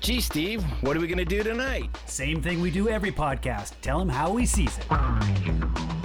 Gee, 0.00 0.22
Steve, 0.22 0.62
what 0.82 0.96
are 0.96 1.00
we 1.00 1.06
going 1.06 1.18
to 1.18 1.26
do 1.26 1.42
tonight? 1.42 1.90
Same 2.06 2.40
thing 2.40 2.60
we 2.62 2.70
do 2.70 2.88
every 2.88 3.12
podcast. 3.12 3.72
Tell 3.82 4.00
him 4.00 4.08
how 4.08 4.32
we 4.32 4.46
sees 4.46 4.78
it. 4.78 5.99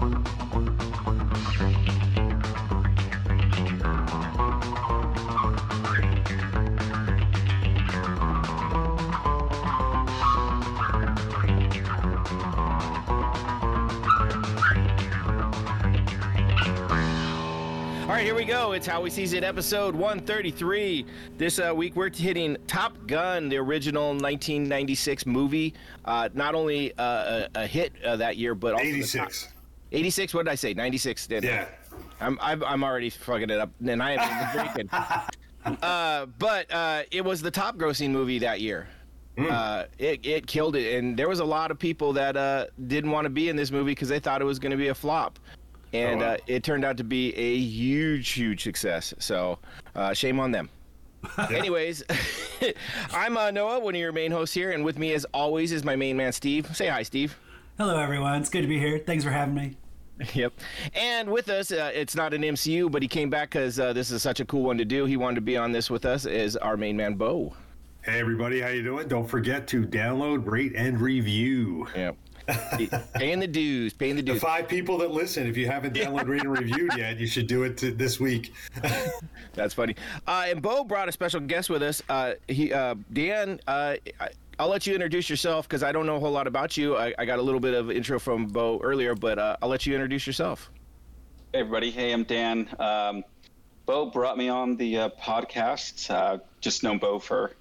Right, 18.16 18.24
here 18.24 18.34
we 18.36 18.46
go. 18.46 18.72
It's 18.72 18.88
How 18.88 19.02
We 19.02 19.10
Sees 19.10 19.34
It, 19.34 19.44
episode 19.44 19.94
133. 19.94 21.06
This 21.38 21.60
uh, 21.60 21.74
week 21.76 21.98
we're 21.98 22.10
hitting 22.10 22.56
Top 22.66 22.96
Gun, 23.08 23.50
the 23.50 23.58
original 23.58 24.12
1996 24.12 25.26
movie. 25.26 25.74
Uh, 26.06 26.30
not 26.34 26.56
only 26.56 26.98
uh, 26.98 27.48
a, 27.56 27.64
a 27.64 27.68
hit 27.68 27.92
uh, 28.06 28.16
that 28.16 28.38
year, 28.38 28.56
but 28.56 28.72
also 28.72 28.86
the 28.86 28.90
86. 28.90 29.44
top- 29.44 29.52
86. 29.92 30.34
What 30.34 30.46
did 30.46 30.52
I 30.52 30.56
say? 30.56 30.74
96. 30.74 31.28
Didn't 31.28 31.50
I? 31.50 31.54
Yeah. 31.54 31.68
I'm, 32.22 32.40
I'm 32.42 32.64
I'm 32.64 32.84
already 32.86 33.10
fucking 33.10 33.50
it 33.50 33.60
up, 33.60 33.72
and 33.86 34.02
I 34.02 34.14
am 34.14 34.66
breaking. 34.66 34.90
uh, 35.84 36.26
but 36.40 36.72
uh, 36.72 37.04
it 37.12 37.26
was 37.26 37.42
the 37.42 37.52
top 37.52 37.76
grossing 37.76 38.12
movie 38.12 38.40
that 38.40 38.62
year. 38.62 38.88
Uh, 39.38 39.84
it 39.98 40.26
it 40.26 40.48
killed 40.48 40.78
it, 40.78 40.98
and 40.98 41.18
there 41.18 41.28
was 41.28 41.40
a 41.40 41.46
lot 41.46 41.70
of 41.70 41.78
people 41.78 42.14
that 42.14 42.38
uh, 42.38 42.68
didn't 42.88 43.12
want 43.12 43.26
to 43.26 43.30
be 43.30 43.50
in 43.50 43.58
this 43.58 43.72
movie 43.72 43.92
because 43.92 44.08
they 44.08 44.20
thought 44.20 44.42
it 44.42 44.46
was 44.46 44.60
going 44.60 44.72
to 44.72 44.78
be 44.78 44.88
a 44.88 44.96
flop, 44.96 45.38
and 45.94 46.22
Oh, 46.22 46.26
wow. 46.26 46.34
uh, 46.34 46.38
it 46.48 46.64
turned 46.64 46.84
out 46.86 46.98
to 46.98 47.04
be 47.04 47.34
a 47.36 47.58
huge, 47.58 48.30
huge 48.30 48.64
success. 48.64 49.14
So, 49.20 49.60
uh, 49.96 50.14
shame 50.14 50.40
on 50.40 50.52
them. 50.52 50.70
Anyways, 51.52 52.04
I'm 53.14 53.36
uh, 53.38 53.50
Noah, 53.52 53.80
one 53.80 53.96
of 53.96 54.00
your 54.00 54.12
main 54.12 54.32
hosts 54.32 54.54
here, 54.54 54.72
and 54.72 54.86
with 54.86 54.98
me, 55.00 55.14
as 55.14 55.26
always, 55.34 55.72
is 55.72 55.84
my 55.84 55.96
main 55.96 56.16
man 56.18 56.32
Steve. 56.32 56.76
Say 56.76 56.88
hi, 56.88 57.02
Steve. 57.04 57.36
Hello, 57.78 57.98
everyone. 57.98 58.40
It's 58.40 58.50
good 58.50 58.62
to 58.62 58.68
be 58.68 58.80
here. 58.80 59.00
Thanks 59.00 59.24
for 59.24 59.32
having 59.32 59.56
me. 59.56 59.76
Yep. 60.34 60.54
And 60.94 61.30
with 61.30 61.50
us, 61.50 61.74
uh, 61.74 61.92
it's 61.94 62.16
not 62.16 62.34
an 62.34 62.42
MCU, 62.42 62.90
but 62.90 63.02
he 63.02 63.08
came 63.10 63.30
back 63.30 63.50
because 63.50 63.78
uh, 63.82 63.92
this 63.92 64.12
is 64.12 64.22
such 64.22 64.40
a 64.40 64.46
cool 64.46 64.64
one 64.64 64.78
to 64.78 64.86
do. 64.86 65.04
He 65.04 65.18
wanted 65.18 65.36
to 65.36 65.42
be 65.42 65.58
on 65.58 65.74
this 65.74 65.90
with 65.90 66.06
us. 66.06 66.26
Is 66.26 66.56
our 66.56 66.78
main 66.78 66.96
man 66.96 67.16
Bo? 67.16 67.54
Hey 68.02 68.22
everybody, 68.22 68.62
how 68.62 68.70
you 68.70 68.82
doing? 68.82 69.10
Don't 69.10 69.28
forget 69.28 69.68
to 69.70 69.86
download, 69.86 70.50
rate, 70.50 70.72
and 70.74 71.02
review. 71.02 71.88
Yep. 71.96 72.16
Paying 73.16 73.40
the 73.40 73.48
dues, 73.48 73.94
paying 73.94 74.16
the 74.16 74.22
dues. 74.22 74.36
The 74.36 74.40
dues. 74.40 74.42
five 74.42 74.68
people 74.68 74.98
that 75.00 75.12
listen, 75.12 75.48
if 75.48 75.58
you 75.58 75.68
haven't 75.68 75.94
downloaded, 75.94 76.28
rated, 76.28 76.46
and 76.46 76.60
reviewed 76.60 76.92
yet, 76.98 77.18
you 77.20 77.28
should 77.28 77.48
do 77.48 77.64
it 77.64 77.78
to 77.78 77.92
this 77.92 78.20
week. 78.20 78.54
That's 79.54 79.74
funny. 79.74 79.96
Uh, 80.28 80.46
and 80.48 80.62
Bo 80.62 80.84
brought 80.84 81.10
a 81.10 81.12
special 81.12 81.40
guest 81.40 81.70
with 81.70 81.84
us. 81.84 82.02
Uh, 82.10 82.34
he, 82.48 82.74
uh, 82.74 82.96
Dan. 83.14 83.60
Uh, 83.68 83.96
I, 84.20 84.30
I'll 84.58 84.70
let 84.70 84.88
you 84.88 84.94
introduce 84.94 85.30
yourself 85.30 85.68
because 85.68 85.84
I 85.84 85.92
don't 85.92 86.06
know 86.06 86.16
a 86.16 86.20
whole 86.20 86.32
lot 86.32 86.48
about 86.48 86.78
you. 86.78 86.96
I, 86.96 87.14
I 87.20 87.26
got 87.26 87.40
a 87.40 87.42
little 87.42 87.60
bit 87.60 87.74
of 87.74 87.92
intro 87.92 88.20
from 88.20 88.46
Bo 88.46 88.80
earlier, 88.82 89.14
but 89.14 89.38
uh, 89.38 89.58
I'll 89.62 89.68
let 89.68 89.86
you 89.86 89.94
introduce 89.94 90.26
yourself. 90.26 90.72
Hey 91.52 91.60
everybody, 91.60 91.92
hey, 91.92 92.14
I'm 92.14 92.24
Dan. 92.24 92.70
Um, 92.80 93.26
Bo 93.86 94.06
brought 94.06 94.38
me 94.38 94.48
on 94.48 94.78
the 94.78 94.98
uh, 94.98 95.10
podcast. 95.22 96.10
Uh, 96.10 96.38
just 96.62 96.84
known 96.84 97.00
Bo 97.00 97.20
for 97.20 97.52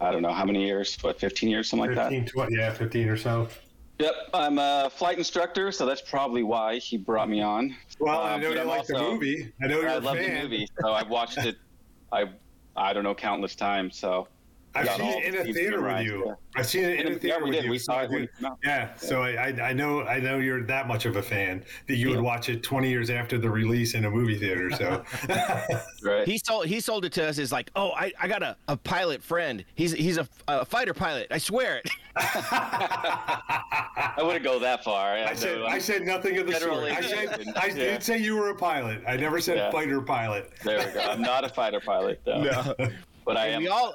I 0.00 0.10
don't 0.10 0.22
know 0.22 0.32
how 0.32 0.44
many 0.44 0.64
years, 0.64 0.96
what 1.02 1.18
15 1.18 1.48
years, 1.48 1.68
something 1.68 1.88
like 1.88 1.96
that. 1.96 2.10
15, 2.10 2.26
20, 2.26 2.56
yeah, 2.56 2.72
15 2.72 3.08
or 3.08 3.16
so. 3.16 3.48
Yep, 4.00 4.14
I'm 4.34 4.58
a 4.58 4.90
flight 4.92 5.18
instructor, 5.18 5.70
so 5.70 5.86
that's 5.86 6.00
probably 6.00 6.42
why 6.42 6.78
he 6.78 6.96
brought 6.96 7.28
me 7.28 7.40
on. 7.40 7.76
Well, 8.00 8.18
I 8.20 8.34
Uh, 8.34 8.36
know 8.38 8.50
you 8.50 8.62
like 8.64 8.86
the 8.86 8.98
movie. 8.98 9.52
I 9.62 9.66
know 9.68 9.80
you're 9.80 9.88
I 9.88 9.94
a 9.94 10.00
love 10.00 10.16
fan. 10.16 10.34
the 10.34 10.42
movie, 10.42 10.68
so 10.80 10.92
I've 10.92 11.08
watched 11.08 11.38
it. 11.38 11.56
I 12.12 12.30
I 12.76 12.92
don't 12.92 13.04
know 13.04 13.14
countless 13.14 13.54
times. 13.54 13.96
So 13.96 14.26
I've 14.76 14.86
got 14.86 14.96
seen 14.98 15.22
it 15.22 15.24
in 15.26 15.34
a 15.36 15.42
Steve 15.42 15.54
theater 15.54 15.82
with 15.82 16.02
you. 16.02 16.24
yeah. 16.26 16.34
I've 16.56 16.66
seen 16.66 16.84
it 16.84 17.00
in 17.00 17.06
a 17.06 17.10
Yeah, 17.10 17.18
theater 17.18 17.38
we 17.44 17.50
with 17.50 17.54
did. 17.58 17.64
you. 17.64 17.70
We 17.70 17.78
saw 17.78 18.00
it 18.02 18.10
when 18.10 18.20
I 18.20 18.24
it 18.24 18.26
do- 18.26 18.42
came 18.42 18.46
out. 18.52 18.58
Yeah, 18.64 18.94
so 18.96 19.22
I, 19.22 19.30
I 19.48 19.68
I 19.68 19.72
know 19.72 20.02
I 20.02 20.18
know 20.20 20.38
you're 20.38 20.62
that 20.64 20.88
much 20.88 21.04
of 21.06 21.16
a 21.16 21.22
fan 21.22 21.64
that 21.86 21.96
you 21.96 22.10
would 22.10 22.20
watch 22.20 22.48
it 22.48 22.62
20 22.62 22.88
years 22.90 23.08
after 23.10 23.38
the 23.38 23.48
release 23.50 23.94
in 23.94 24.04
a 24.04 24.10
movie 24.10 24.36
theater. 24.38 24.70
So 24.72 25.04
right. 26.02 26.26
He 26.26 26.38
sold 26.38 26.66
he 26.66 26.80
sold 26.80 27.04
it 27.04 27.12
to 27.14 27.26
us 27.28 27.38
as 27.38 27.52
like, 27.52 27.70
oh, 27.76 27.92
I, 27.92 28.12
I 28.20 28.26
got 28.28 28.42
a, 28.42 28.56
a 28.68 28.76
pilot 28.76 29.22
friend. 29.22 29.64
He's 29.74 29.92
he's 29.92 30.16
a, 30.18 30.28
a 30.48 30.64
fighter 30.64 30.94
pilot. 30.94 31.28
I 31.30 31.38
swear 31.38 31.76
it. 31.78 31.88
I 32.16 34.14
wouldn't 34.22 34.44
go 34.44 34.58
that 34.58 34.84
far. 34.84 35.12
I 35.14 35.34
said 35.34 35.62
I 35.62 35.78
said 35.78 36.02
nothing 36.02 36.38
of 36.38 36.46
the 36.46 36.54
sort. 36.54 36.84
I 36.84 37.00
said. 37.00 37.44
I 37.56 37.66
Yeah. 37.66 37.74
did 37.74 38.02
say 38.02 38.18
you 38.18 38.36
were 38.36 38.50
a 38.50 38.54
pilot. 38.56 39.02
I 39.06 39.16
never 39.16 39.40
said 39.40 39.56
Yeah. 39.56 39.70
fighter 39.70 40.00
pilot. 40.00 40.50
There 40.64 40.78
we 40.78 40.92
go. 40.92 41.00
I'm 41.00 41.22
not 41.22 41.44
a 41.44 41.48
fighter 41.48 41.80
pilot 41.80 42.20
though, 42.24 42.42
No. 42.78 42.88
but 43.24 43.36
I 43.36 43.48
am. 43.48 43.60
we 43.62 43.68
all 43.68 43.94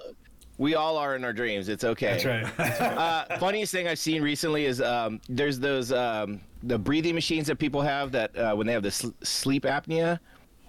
we 0.59 0.75
all 0.75 0.97
are 0.97 1.16
in 1.16 1.24
our 1.24 1.34
dreams. 1.34 1.70
It's 1.70 1.84
okay. 1.84 2.22
That's 2.22 2.25
right. 2.59 2.59
uh, 2.81 3.38
funniest 3.40 3.72
thing 3.72 3.88
I've 3.88 3.97
seen 3.97 4.22
recently 4.22 4.66
is 4.66 4.81
um, 4.81 5.22
there's 5.30 5.58
those 5.58 5.92
um, 5.92 6.42
the 6.62 6.78
breathing 6.78 7.16
machines 7.16 7.47
that 7.47 7.56
people 7.56 7.81
have 7.81 8.12
that 8.12 8.38
uh, 8.38 8.53
when 8.53 8.68
they 8.68 8.74
have 8.74 8.84
the 8.84 8.92
sl- 8.92 9.09
sleep 9.24 9.64
apnea. 9.64 10.19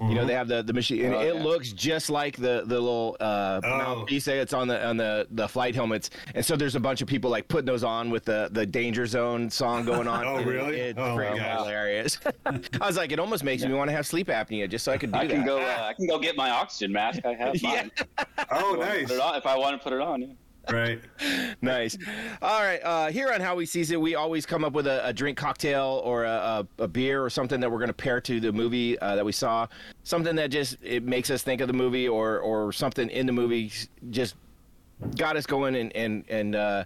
You 0.00 0.14
know 0.14 0.24
they 0.24 0.32
have 0.34 0.48
the, 0.48 0.62
the 0.62 0.72
machine, 0.72 1.04
and 1.04 1.14
Oh, 1.14 1.20
it 1.20 1.34
yeah. 1.34 1.42
looks 1.42 1.72
just 1.72 2.08
like 2.08 2.36
the 2.36 2.62
the 2.64 2.80
little 2.80 3.16
uh, 3.20 3.60
Oh. 3.62 3.68
mouthpiece 3.78 4.24
that's 4.24 4.54
on 4.54 4.66
the 4.68 4.82
on 4.86 4.96
the, 4.96 5.26
the 5.30 5.46
flight 5.46 5.74
helmets. 5.74 6.08
And 6.34 6.42
so 6.44 6.56
there's 6.56 6.74
a 6.74 6.80
bunch 6.80 7.02
of 7.02 7.08
people 7.08 7.30
like 7.30 7.48
putting 7.48 7.66
those 7.66 7.84
on 7.84 8.08
with 8.08 8.24
the 8.24 8.48
the 8.50 8.64
Danger 8.64 9.04
Zone 9.06 9.50
song 9.50 9.84
going 9.84 10.08
on. 10.08 10.24
Oh, 10.30 10.36
and 10.36 10.46
really? 10.46 10.78
It's 10.80 10.98
Oh, 10.98 11.16
my 11.16 11.26
hilarious. 11.26 12.18
I 12.46 12.86
was 12.86 12.96
like, 12.96 13.12
it 13.12 13.18
almost 13.18 13.44
makes 13.44 13.62
me 13.64 13.72
want 13.74 13.88
to 13.90 13.96
have 13.96 14.06
sleep 14.06 14.28
apnea 14.28 14.68
just 14.70 14.84
so 14.84 14.92
I 14.92 14.96
could 14.98 15.12
do 15.12 15.18
I 15.18 15.26
can 15.26 15.40
that. 15.40 15.46
go. 15.46 15.58
Uh, 15.60 15.86
I 15.88 15.92
can 15.92 16.06
go 16.06 16.18
get 16.18 16.36
my 16.36 16.50
oxygen 16.50 16.92
mask. 16.92 17.20
I 17.26 17.34
have 17.34 17.56
Yeah. 17.62 17.88
oh, 18.50 18.70
Put 18.76 18.80
nice. 18.80 19.10
it 19.10 19.20
on 19.20 19.34
if 19.36 19.44
I 19.46 19.56
want 19.58 19.76
to 19.78 19.82
put 19.82 19.92
it 19.92 20.00
on. 20.00 20.22
Yeah. 20.22 20.28
Right. 20.68 21.00
nice. 21.62 21.96
All 22.42 22.62
right. 22.62 22.80
Uh, 22.82 23.10
here 23.10 23.32
on 23.32 23.40
How 23.40 23.54
We 23.56 23.66
Sees 23.66 23.90
It, 23.90 24.00
we 24.00 24.14
always 24.14 24.46
come 24.46 24.64
up 24.64 24.72
with 24.72 24.86
a, 24.86 25.06
a 25.06 25.12
drink 25.12 25.38
cocktail 25.38 26.00
or 26.04 26.24
a, 26.24 26.66
a, 26.78 26.84
a 26.84 26.88
beer 26.88 27.24
or 27.24 27.30
something 27.30 27.60
that 27.60 27.70
we're 27.70 27.78
going 27.78 27.88
to 27.88 27.94
pair 27.94 28.20
to 28.20 28.40
the 28.40 28.52
movie 28.52 28.98
uh, 28.98 29.16
that 29.16 29.24
we 29.24 29.32
saw. 29.32 29.66
Something 30.04 30.36
that 30.36 30.50
just 30.50 30.76
it 30.82 31.02
makes 31.04 31.30
us 31.30 31.42
think 31.42 31.60
of 31.60 31.66
the 31.66 31.74
movie 31.74 32.08
or 32.08 32.38
or 32.40 32.72
something 32.72 33.08
in 33.10 33.26
the 33.26 33.32
movie 33.32 33.72
just 34.10 34.36
got 35.16 35.36
us 35.36 35.46
going 35.46 35.76
and 35.76 35.94
and 35.96 36.24
and. 36.28 36.54
Uh, 36.54 36.84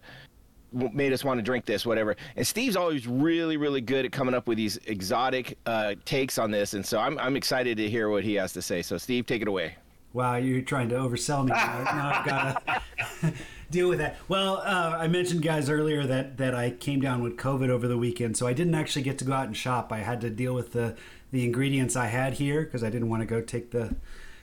made 0.93 1.13
us 1.13 1.23
want 1.23 1.39
to 1.39 1.43
drink 1.43 1.65
this 1.65 1.87
whatever 1.87 2.17
and 2.35 2.45
steve's 2.45 2.75
always 2.75 3.07
really 3.07 3.57
really 3.57 3.81
good 3.81 4.05
at 4.05 4.11
coming 4.11 4.35
up 4.35 4.49
with 4.49 4.59
these 4.59 4.77
exotic 4.87 5.57
uh, 5.67 5.95
takes 6.05 6.37
on 6.37 6.51
this 6.51 6.75
and 6.75 6.85
so 6.85 6.99
I'm, 6.99 7.17
I'm 7.21 7.37
excited 7.37 7.77
to 7.77 7.89
hear 7.89 8.09
what 8.09 8.25
he 8.25 8.35
has 8.35 8.53
to 8.55 8.61
say 8.61 8.83
so 8.83 8.99
steve 8.99 9.25
take 9.25 9.41
it 9.41 9.47
away 9.47 9.77
Wow, 10.15 10.37
you're 10.37 10.63
trying 10.63 10.89
to 10.91 10.95
oversell 10.95 11.45
me. 11.45 11.51
now 11.51 11.83
now 11.85 12.13
I've 12.15 12.25
got 12.25 12.67
to 12.67 13.33
deal 13.75 13.89
with 13.89 13.99
that. 13.99 14.17
Well, 14.29 14.59
uh, 14.65 14.97
I 14.99 15.09
mentioned 15.09 15.43
guys 15.43 15.69
earlier 15.69 16.07
that 16.07 16.39
that 16.39 16.55
I 16.55 16.71
came 16.71 17.01
down 17.01 17.23
with 17.23 17.37
COVID 17.37 17.69
over 17.69 17.87
the 17.87 17.99
weekend, 17.99 18.37
so 18.37 18.47
I 18.47 18.53
didn't 18.53 18.75
actually 18.75 19.03
get 19.03 19.19
to 19.19 19.25
go 19.25 19.33
out 19.33 19.47
and 19.47 19.57
shop. 19.57 19.93
I 19.93 19.99
had 19.99 20.21
to 20.23 20.31
deal 20.31 20.55
with 20.55 20.73
the 20.73 20.97
the 21.33 21.45
ingredients 21.45 21.97
I 21.97 22.07
had 22.07 22.35
here 22.35 22.63
because 22.63 22.83
I 22.83 22.91
didn't 22.91 23.09
want 23.09 23.21
to 23.23 23.27
go 23.27 23.41
take 23.41 23.73
the 23.73 23.97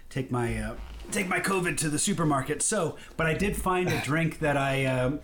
take 0.10 0.30
my 0.30 0.58
uh, 0.58 0.76
take 1.12 1.28
my 1.28 1.40
COVID 1.40 1.78
to 1.78 1.90
the 1.90 1.98
supermarket. 1.98 2.62
So, 2.62 2.98
but 3.18 3.26
I 3.26 3.34
did 3.34 3.56
find 3.56 3.90
a 3.90 4.00
drink 4.02 4.40
that 4.40 4.58
I. 4.58 4.86
Um, 4.86 5.22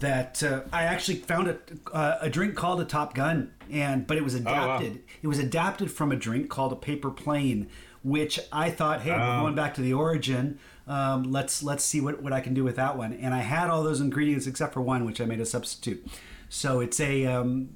that 0.00 0.42
uh, 0.42 0.62
I 0.72 0.84
actually 0.84 1.18
found 1.18 1.46
a, 1.48 1.58
uh, 1.92 2.18
a 2.22 2.30
drink 2.30 2.54
called 2.56 2.80
a 2.80 2.86
Top 2.86 3.14
Gun, 3.14 3.52
and 3.70 4.06
but 4.06 4.16
it 4.16 4.24
was 4.24 4.34
adapted. 4.34 5.02
It 5.22 5.26
was 5.26 5.38
adapted 5.38 5.90
from 5.92 6.10
a 6.10 6.16
drink 6.16 6.48
called 6.48 6.72
a 6.72 6.76
Paper 6.76 7.10
Plane, 7.10 7.68
which 8.02 8.40
I 8.50 8.70
thought, 8.70 9.02
hey, 9.02 9.10
we're 9.10 9.40
going 9.40 9.54
back 9.54 9.74
to 9.74 9.82
the 9.82 9.92
origin. 9.92 10.58
Um, 10.88 11.30
let's 11.30 11.62
let's 11.62 11.84
see 11.84 12.00
what, 12.00 12.22
what 12.22 12.32
I 12.32 12.40
can 12.40 12.54
do 12.54 12.64
with 12.64 12.76
that 12.76 12.96
one. 12.96 13.12
And 13.12 13.34
I 13.34 13.40
had 13.40 13.70
all 13.70 13.82
those 13.82 14.00
ingredients 14.00 14.46
except 14.46 14.72
for 14.74 14.80
one, 14.80 15.04
which 15.04 15.20
I 15.20 15.26
made 15.26 15.40
a 15.40 15.46
substitute. 15.46 16.06
So 16.48 16.80
it's 16.80 16.98
a 16.98 17.26
um, 17.26 17.68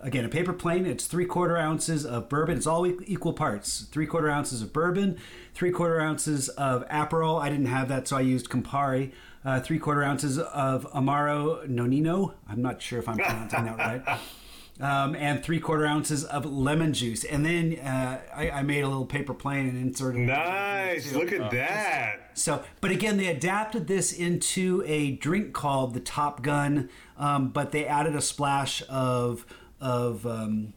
again 0.00 0.24
a 0.24 0.28
paper 0.28 0.52
plane. 0.52 0.84
It's 0.86 1.06
three 1.06 1.24
quarter 1.24 1.56
ounces 1.56 2.04
of 2.04 2.28
bourbon. 2.28 2.56
It's 2.56 2.66
all 2.66 2.86
equal 2.86 3.32
parts. 3.32 3.86
Three 3.90 4.06
quarter 4.06 4.30
ounces 4.30 4.62
of 4.62 4.72
bourbon 4.72 5.18
three 5.58 5.72
quarter 5.72 6.00
ounces 6.00 6.48
of 6.50 6.88
aperol. 6.88 7.42
I 7.42 7.50
didn't 7.50 7.66
have 7.66 7.88
that 7.88 8.06
so 8.06 8.16
i 8.16 8.20
used 8.20 8.48
campari. 8.48 9.10
Uh, 9.44 9.58
three 9.58 9.80
quarter 9.80 10.04
ounces 10.04 10.38
of 10.38 10.88
amaro 10.92 11.68
nonino. 11.68 12.34
I'm 12.48 12.62
not 12.62 12.80
sure 12.80 13.00
if 13.00 13.08
i'm 13.08 13.16
pronouncing 13.16 13.64
that 13.64 13.78
right 13.78 14.20
um, 14.80 15.14
and 15.16 15.42
three 15.42 15.58
quarter 15.60 15.84
ounces 15.86 16.24
of 16.24 16.44
lemon 16.46 16.92
juice 16.92 17.24
and 17.24 17.44
then 17.44 17.78
uh, 17.80 18.20
I, 18.34 18.50
I 18.50 18.62
made 18.62 18.82
a 18.84 18.88
little 18.88 19.06
paper 19.06 19.34
plane 19.34 19.68
and 19.68 19.76
inserted 19.76 20.20
Nice. 20.22 21.12
Look 21.12 21.32
at 21.32 21.50
that. 21.50 22.30
so, 22.34 22.62
but 22.80 22.90
again, 22.90 23.16
they 23.16 23.26
adapted 23.26 23.86
this 23.88 24.12
into 24.12 24.82
a 24.86 25.12
drink 25.12 25.52
called 25.52 25.94
the 25.94 26.00
Top 26.00 26.42
Gun, 26.42 26.88
um, 27.16 27.48
but 27.50 27.72
they 27.72 27.86
added 27.86 28.14
a 28.16 28.20
splash 28.22 28.82
of 28.88 29.44
of 29.80 30.26
um, 30.26 30.72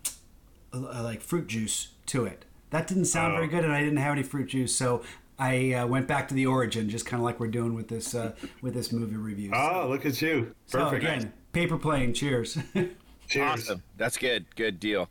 uh, 0.73 1.01
like 1.03 1.21
fruit 1.21 1.47
juice 1.47 1.89
to 2.07 2.25
it. 2.25 2.45
That 2.71 2.87
didn't 2.87 3.05
sound 3.05 3.33
Oh. 3.33 3.35
very 3.37 3.47
good, 3.47 3.63
and 3.63 3.73
I 3.73 3.81
didn't 3.81 3.97
have 3.97 4.13
any 4.13 4.23
fruit 4.23 4.47
juice, 4.47 4.75
so 4.75 5.01
I 5.37 5.73
uh, 5.73 5.87
went 5.87 6.07
back 6.07 6.27
to 6.29 6.33
the 6.33 6.45
origin, 6.45 6.89
just 6.89 7.05
kind 7.05 7.19
of 7.19 7.25
like 7.25 7.39
we're 7.39 7.47
doing 7.47 7.73
with 7.73 7.87
this 7.87 8.13
uh, 8.15 8.33
with 8.61 8.73
this 8.73 8.91
movie 8.91 9.15
review. 9.17 9.51
Oh, 9.53 9.87
look 9.89 10.05
at 10.05 10.21
you. 10.21 10.53
so 10.67 10.79
Perfect. 10.85 11.03
again, 11.03 11.33
paper 11.51 11.77
plane. 11.77 12.13
Cheers. 12.13 12.57
Cheers. 13.31 13.51
awesome 13.51 13.83
that's 13.97 14.17
good 14.17 14.45
good 14.55 14.79
deal 14.79 15.09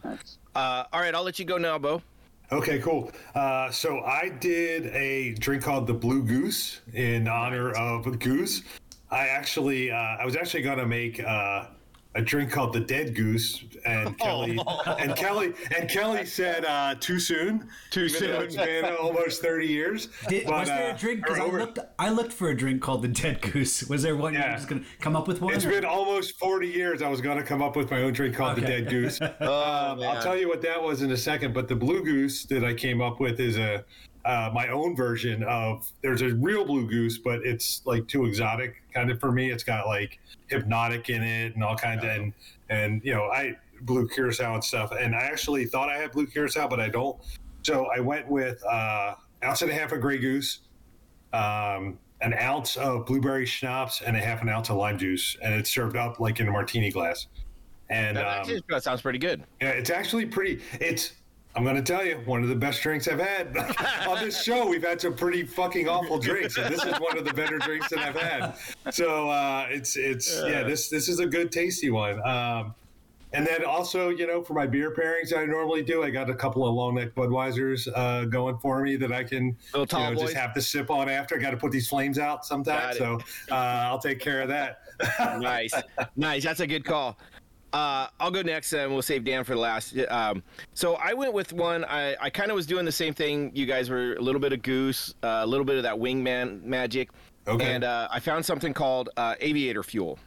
uh, 0.54 0.84
all 0.92 1.00
right 1.00 1.14
i'll 1.14 1.22
let 1.24 1.38
you 1.38 1.44
go 1.44 1.58
now 1.58 1.78
bo 1.78 2.02
Okay, 2.52 2.80
cool. 2.80 3.12
Uh, 3.32 3.70
so 3.70 4.00
I 4.00 4.28
did 4.40 4.86
a 4.86 5.34
drink 5.34 5.62
called 5.62 5.86
the 5.86 5.94
Blue 5.94 6.24
Goose 6.24 6.80
in 6.92 7.28
honor 7.28 7.70
of 7.70 8.18
Goose. 8.18 8.62
I 9.08 9.28
actually, 9.28 9.92
uh, 9.92 9.94
I 9.94 10.24
was 10.24 10.34
actually 10.34 10.62
going 10.62 10.78
to 10.78 10.86
make 10.86 11.20
uh, 11.22 11.66
a 12.16 12.22
drink 12.22 12.50
called 12.50 12.72
the 12.72 12.80
Dead 12.80 13.14
Goose, 13.14 13.62
and 13.86 14.18
Kelly, 14.18 14.58
and 14.98 15.14
Kelly, 15.14 15.52
and 15.76 15.88
Kelly 15.88 16.26
said 16.26 16.64
uh, 16.64 16.94
too 16.98 17.20
soon. 17.20 17.68
Too 17.90 18.08
soon. 18.08 18.42
It's 18.42 18.56
been 18.56 18.84
almost 18.84 19.40
thirty 19.40 19.66
years. 19.68 20.08
Did, 20.28 20.46
But, 20.46 20.60
was 20.60 20.68
there 20.68 20.90
uh, 20.90 20.94
a 20.94 20.98
drink? 20.98 21.22
Because 21.22 21.38
or 21.38 21.42
I 21.42 21.60
looked, 21.60 21.78
I 21.98 22.10
looked 22.10 22.32
for 22.32 22.48
a 22.50 22.56
drink 22.56 22.82
called 22.82 23.02
the 23.02 23.08
Dead 23.08 23.40
Goose. 23.40 23.84
Was 23.88 24.02
there 24.02 24.16
one? 24.16 24.32
You're 24.34 24.42
Yeah. 24.42 24.56
just 24.56 24.68
gonna 24.68 24.82
come 25.00 25.14
up 25.14 25.28
with 25.28 25.40
one. 25.40 25.54
It's 25.54 25.64
or- 25.64 25.70
been 25.70 25.84
almost 25.84 26.36
40 26.38 26.66
years. 26.68 27.00
I 27.00 27.08
was 27.08 27.20
going 27.20 27.38
to 27.38 27.44
come 27.44 27.62
up 27.62 27.76
with 27.76 27.90
my 27.90 28.02
own 28.02 28.12
drink 28.12 28.34
called 28.34 28.56
the 28.56 28.62
Dead 28.62 28.88
Goose. 28.88 29.20
Oh, 29.40 29.92
Um, 29.92 30.02
I'll 30.02 30.20
tell 30.22 30.36
you 30.36 30.48
what 30.48 30.60
that 30.62 30.82
was 30.82 31.02
in 31.02 31.10
a 31.12 31.16
second. 31.16 31.54
But 31.54 31.68
the 31.68 31.76
Blue 31.76 32.02
Goose 32.02 32.44
that 32.46 32.64
I 32.64 32.74
came 32.74 33.00
up 33.00 33.20
with 33.20 33.38
is 33.40 33.56
a 33.56 33.84
uh, 34.24 34.50
my 34.52 34.68
own 34.68 34.94
version 34.94 35.42
of. 35.44 35.90
There's 36.02 36.22
a 36.22 36.34
real 36.34 36.64
Blue 36.64 36.86
Goose, 36.88 37.18
but 37.18 37.40
it's 37.44 37.82
like 37.84 38.06
too 38.08 38.26
exotic 38.26 38.82
kind 38.92 39.10
of 39.10 39.20
for 39.20 39.32
me. 39.32 39.50
It's 39.50 39.64
got 39.64 39.86
like 39.86 40.18
Hpnotiq 40.50 41.08
in 41.08 41.22
it 41.22 41.54
and 41.54 41.64
all 41.64 41.76
kinds 41.76 42.04
of 42.04 42.10
and 42.10 42.32
and 42.68 43.00
you 43.04 43.14
know 43.14 43.24
I 43.24 43.56
blue 43.82 44.06
curacao 44.08 44.54
and 44.54 44.64
stuff. 44.64 44.92
And 44.92 45.14
I 45.14 45.20
actually 45.20 45.66
thought 45.66 45.88
I 45.88 45.96
had 45.96 46.12
blue 46.12 46.26
curacao, 46.26 46.68
but 46.68 46.80
I 46.80 46.88
don't. 46.88 47.18
So 47.62 47.86
I 47.86 48.00
went 48.00 48.28
with 48.28 48.62
uh, 48.66 49.14
ounce 49.44 49.62
and 49.62 49.70
a 49.70 49.74
half 49.74 49.92
of 49.92 50.00
Grey 50.00 50.18
Goose. 50.18 50.60
Um, 51.32 51.98
an 52.22 52.34
ounce 52.34 52.76
of 52.76 53.06
blueberry 53.06 53.46
schnapps 53.46 54.02
and 54.02 54.14
a 54.16 54.20
half 54.20 54.42
an 54.42 54.48
ounce 54.48 54.68
of 54.68 54.76
lime 54.76 54.98
juice, 54.98 55.36
and 55.42 55.54
it's 55.54 55.70
served 55.72 55.96
up 55.96 56.20
like 56.20 56.40
in 56.40 56.48
a 56.48 56.50
martini 56.50 56.90
glass. 56.90 57.28
And 57.88 58.16
That 58.16 58.48
um, 58.48 58.60
that 58.68 58.82
sounds 58.82 59.00
pretty 59.00 59.18
good. 59.18 59.42
yeah, 59.60 59.70
it's 59.70 59.90
actually 59.90 60.26
pretty. 60.26 60.60
It's. 60.74 61.12
I'm 61.56 61.64
going 61.64 61.76
to 61.76 61.82
tell 61.82 62.04
you, 62.04 62.16
one 62.26 62.42
of 62.42 62.48
the 62.48 62.54
best 62.54 62.80
drinks 62.80 63.08
I've 63.08 63.18
had 63.18 63.56
on 64.08 64.24
this 64.24 64.42
show. 64.42 64.66
We've 64.66 64.84
had 64.84 65.00
some 65.00 65.14
pretty 65.14 65.44
fucking 65.44 65.88
awful 65.88 66.18
drinks, 66.18 66.56
and 66.56 66.72
this 66.72 66.84
is 66.84 66.98
one 67.00 67.18
of 67.18 67.24
the 67.24 67.34
better 67.34 67.58
drinks 67.58 67.88
that 67.90 67.98
I've 67.98 68.16
had. 68.16 68.54
So 68.94 69.28
uh, 69.28 69.66
it's 69.68 69.96
it's 69.96 70.40
yeah, 70.46 70.62
this 70.62 70.88
this 70.88 71.08
is 71.08 71.18
a 71.18 71.26
good 71.26 71.50
tasty 71.50 71.90
one. 71.90 72.24
Um, 72.26 72.74
and 73.32 73.46
then 73.46 73.64
also, 73.64 74.08
you 74.08 74.26
know, 74.26 74.42
for 74.42 74.54
my 74.54 74.66
beer 74.66 74.92
pairings 74.92 75.36
I 75.36 75.44
normally 75.44 75.82
do, 75.82 76.02
I 76.02 76.10
got 76.10 76.28
a 76.28 76.34
couple 76.34 76.66
of 76.66 76.74
long 76.74 76.96
neck 76.96 77.14
Budweisers 77.14 77.88
uh, 77.94 78.24
going 78.24 78.58
for 78.58 78.82
me 78.82 78.96
that 78.96 79.12
I 79.12 79.22
can 79.22 79.56
you 79.74 80.14
know, 80.14 80.20
just 80.20 80.34
have 80.34 80.52
to 80.54 80.60
sip 80.60 80.90
on 80.90 81.08
after. 81.08 81.36
I 81.36 81.38
got 81.38 81.52
to 81.52 81.56
put 81.56 81.70
these 81.70 81.88
flames 81.88 82.18
out 82.18 82.44
sometimes, 82.44 82.98
so 82.98 83.20
uh, 83.50 83.54
I'll 83.54 84.00
take 84.00 84.18
care 84.18 84.42
of 84.42 84.48
that. 84.48 84.80
nice, 85.40 85.72
nice. 86.16 86.42
That's 86.42 86.60
a 86.60 86.66
good 86.66 86.84
call. 86.84 87.18
Uh, 87.72 88.08
I'll 88.18 88.30
go 88.30 88.42
next, 88.42 88.72
and 88.72 88.92
we'll 88.92 89.02
save 89.02 89.24
Dan 89.24 89.44
for 89.44 89.54
the 89.54 89.60
last. 89.60 89.96
Um, 90.08 90.42
so 90.74 90.94
I 90.96 91.14
went 91.14 91.32
with 91.32 91.52
one. 91.52 91.84
I, 91.84 92.16
I 92.20 92.30
kind 92.30 92.50
of 92.50 92.56
was 92.56 92.66
doing 92.66 92.84
the 92.84 92.92
same 92.92 93.14
thing. 93.14 93.52
You 93.54 93.64
guys 93.66 93.88
were 93.90 94.14
a 94.14 94.20
little 94.20 94.40
bit 94.40 94.52
of 94.52 94.62
goose, 94.62 95.14
uh, 95.22 95.40
a 95.42 95.46
little 95.46 95.64
bit 95.64 95.76
of 95.76 95.84
that 95.84 95.94
wingman 95.94 96.62
magic, 96.64 97.10
Okay. 97.46 97.72
and 97.72 97.84
uh, 97.84 98.08
I 98.10 98.18
found 98.20 98.44
something 98.44 98.74
called 98.74 99.10
uh, 99.16 99.34
aviator 99.40 99.82
fuel. 99.82 100.18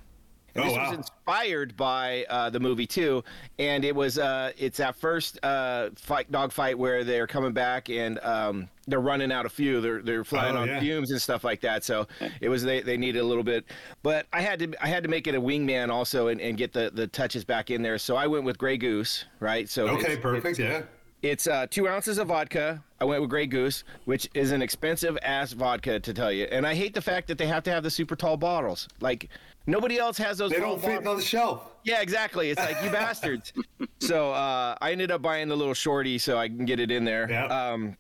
And 0.56 0.64
Oh, 0.64 0.68
this 0.68 0.78
wow. 0.78 0.90
was 0.90 0.98
inspired 1.00 1.76
by 1.76 2.26
uh, 2.30 2.50
the 2.52 2.60
movie 2.60 2.86
too, 2.86 3.24
and 3.58 3.84
it 3.84 3.96
was 3.96 4.20
uh, 4.20 4.52
it's 4.58 4.78
that 4.78 4.96
first 4.96 5.44
uh, 5.44 5.90
fight 5.96 6.32
dog 6.32 6.52
fight 6.52 6.78
where 6.78 7.04
they're 7.04 7.26
coming 7.28 7.54
back 7.54 7.90
and 7.90 8.20
um, 8.20 8.70
they're 8.88 9.00
running 9.02 9.32
out 9.32 9.46
of 9.48 9.52
fuel. 9.52 9.82
They're 9.82 10.02
they're 10.04 10.24
flying 10.24 10.56
Oh, 10.56 10.62
on 10.62 10.68
yeah. 10.68 10.80
fumes 10.80 11.10
and 11.12 11.20
stuff 11.22 11.44
like 11.44 11.62
that. 11.62 11.84
So 11.84 12.08
it 12.40 12.50
was 12.50 12.62
they, 12.64 12.82
they 12.82 12.98
needed 12.98 13.20
a 13.20 13.24
little 13.26 13.44
bit, 13.44 13.66
but 14.04 14.28
I 14.32 14.42
had 14.42 14.60
to 14.60 14.74
I 14.80 14.88
had 14.88 15.02
to 15.04 15.10
make 15.10 15.26
it 15.26 15.34
a 15.34 15.42
wingman 15.42 15.90
also 15.90 16.28
and, 16.28 16.40
and 16.40 16.56
get 16.56 16.72
the, 16.72 16.92
the 16.94 17.08
touches 17.08 17.44
back 17.44 17.72
in 17.72 17.82
there. 17.82 17.98
So 17.98 18.16
I 18.16 18.28
went 18.28 18.44
with 18.44 18.60
Grey 18.60 18.78
Goose, 18.78 19.26
right? 19.40 19.68
So 19.68 19.88
Okay, 19.88 20.02
it's- 20.14 20.20
perfect. 20.22 20.60
Yeah. 20.60 20.84
it's 21.24 21.48
uh, 21.48 21.66
two 21.70 21.88
ounces 21.88 22.20
of 22.20 22.28
vodka. 22.28 22.84
I 23.02 23.06
went 23.06 23.22
with 23.22 23.30
Grey 23.30 23.48
Goose, 23.48 23.84
which 24.06 24.30
is 24.34 24.52
an 24.52 24.62
expensive 24.62 25.18
ass 25.24 25.52
vodka 25.54 26.00
to 26.00 26.14
tell 26.14 26.32
you. 26.32 26.46
And 26.46 26.66
I 26.66 26.74
hate 26.74 26.94
the 26.94 27.02
fact 27.02 27.28
that 27.28 27.38
they 27.38 27.48
have 27.48 27.64
to 27.64 27.72
have 27.72 27.84
the 27.84 27.90
super 27.90 28.16
tall 28.16 28.38
bottles. 28.38 28.88
Like 29.02 29.30
nobody 29.66 29.98
else 29.98 30.18
has 30.18 30.38
those. 30.38 30.52
They 30.52 30.60
don't 30.60 30.82
fit 30.82 31.06
on 31.06 31.18
the 31.18 31.22
shelf. 31.22 31.72
Yeah, 31.84 32.02
exactly. 32.02 32.50
It's 32.50 32.60
like 32.60 32.82
you 32.84 32.90
bastards. 32.92 33.54
So 34.00 34.32
uh, 34.32 34.76
I 34.82 34.92
ended 34.92 35.12
up 35.12 35.22
buying 35.22 35.48
the 35.48 35.56
little 35.56 35.74
shorty 35.74 36.18
so 36.18 36.38
I 36.38 36.48
can 36.48 36.66
get 36.66 36.80
it 36.80 36.92
in 36.92 37.04
there. 37.04 37.30
Yeah. 37.30 37.46
Um, 37.46 37.98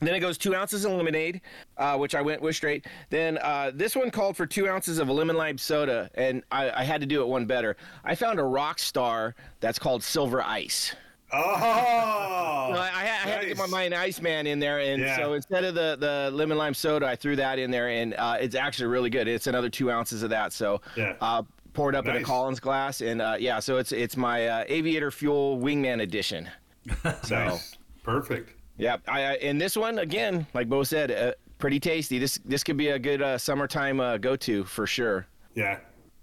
then 0.00 0.14
it 0.14 0.20
goes 0.20 0.36
two 0.36 0.54
ounces 0.54 0.84
of 0.84 0.92
lemonade, 0.92 1.40
uh, 1.78 1.96
which 1.96 2.14
I 2.14 2.20
went 2.20 2.42
with 2.42 2.56
straight. 2.56 2.86
Then 3.10 3.38
uh, 3.38 3.70
this 3.74 3.94
one 3.94 4.10
called 4.10 4.36
for 4.36 4.44
two 4.44 4.68
ounces 4.68 4.98
of 4.98 5.08
a 5.08 5.12
lemon 5.12 5.36
lime 5.36 5.56
soda, 5.56 6.10
and 6.14 6.42
I, 6.50 6.70
I 6.70 6.84
had 6.84 7.00
to 7.00 7.06
do 7.06 7.22
it 7.22 7.28
one 7.28 7.46
better. 7.46 7.76
I 8.04 8.14
found 8.14 8.38
a 8.38 8.42
Rockstar 8.42 9.34
that's 9.60 9.78
called 9.78 10.02
Silver 10.02 10.42
Ice. 10.42 10.94
Oh, 11.32 12.70
No, 12.72 12.78
I, 12.78 12.90
I, 12.94 13.04
had, 13.04 13.26
I 13.28 13.30
had 13.32 13.40
to 13.42 13.46
get 13.46 13.56
my 13.56 13.64
nice. 13.64 13.70
mind 13.72 13.94
Iceman 13.94 14.46
in 14.46 14.58
there, 14.58 14.78
and 14.80 15.00
Yeah. 15.02 15.16
so 15.16 15.32
instead 15.34 15.64
of 15.64 15.74
the, 15.74 15.96
the 15.98 16.30
lemon 16.36 16.56
lime 16.58 16.74
soda, 16.74 17.06
I 17.06 17.16
threw 17.16 17.36
that 17.36 17.58
in 17.58 17.70
there, 17.70 17.88
and 17.88 18.14
uh, 18.14 18.36
it's 18.40 18.54
actually 18.54 18.86
really 18.86 19.10
good. 19.10 19.26
It's 19.28 19.46
another 19.46 19.68
two 19.68 19.90
ounces 19.90 20.22
of 20.22 20.30
that, 20.30 20.52
so 20.52 20.80
Yeah. 20.96 21.14
uh, 21.20 21.42
poured 21.72 21.94
up 21.96 22.06
in 22.06 22.16
a 22.16 22.22
Collins 22.22 22.60
glass, 22.60 23.00
and 23.00 23.20
uh, 23.20 23.36
yeah, 23.38 23.58
so 23.58 23.78
it's 23.78 23.90
it's 23.90 24.16
my 24.16 24.46
uh, 24.46 24.64
Aviator 24.68 25.10
Fuel 25.10 25.58
Wingman 25.58 26.02
edition. 26.02 26.48
So 27.24 27.34
Nice. 27.36 27.76
Perfect. 28.02 28.52
yeah, 28.76 28.98
I, 29.08 29.22
I 29.24 29.32
and 29.36 29.60
this 29.60 29.76
one 29.76 29.98
again, 29.98 30.46
like 30.54 30.68
Bo 30.68 30.84
said, 30.84 31.10
uh, 31.10 31.32
pretty 31.58 31.80
tasty. 31.80 32.18
This 32.18 32.38
this 32.44 32.62
could 32.62 32.76
be 32.76 32.88
a 32.88 32.98
good 32.98 33.22
uh, 33.22 33.38
summertime 33.38 33.98
uh, 33.98 34.18
go 34.18 34.36
to 34.36 34.64
for 34.64 34.86
sure. 34.86 35.26
Yeah. 35.54 35.78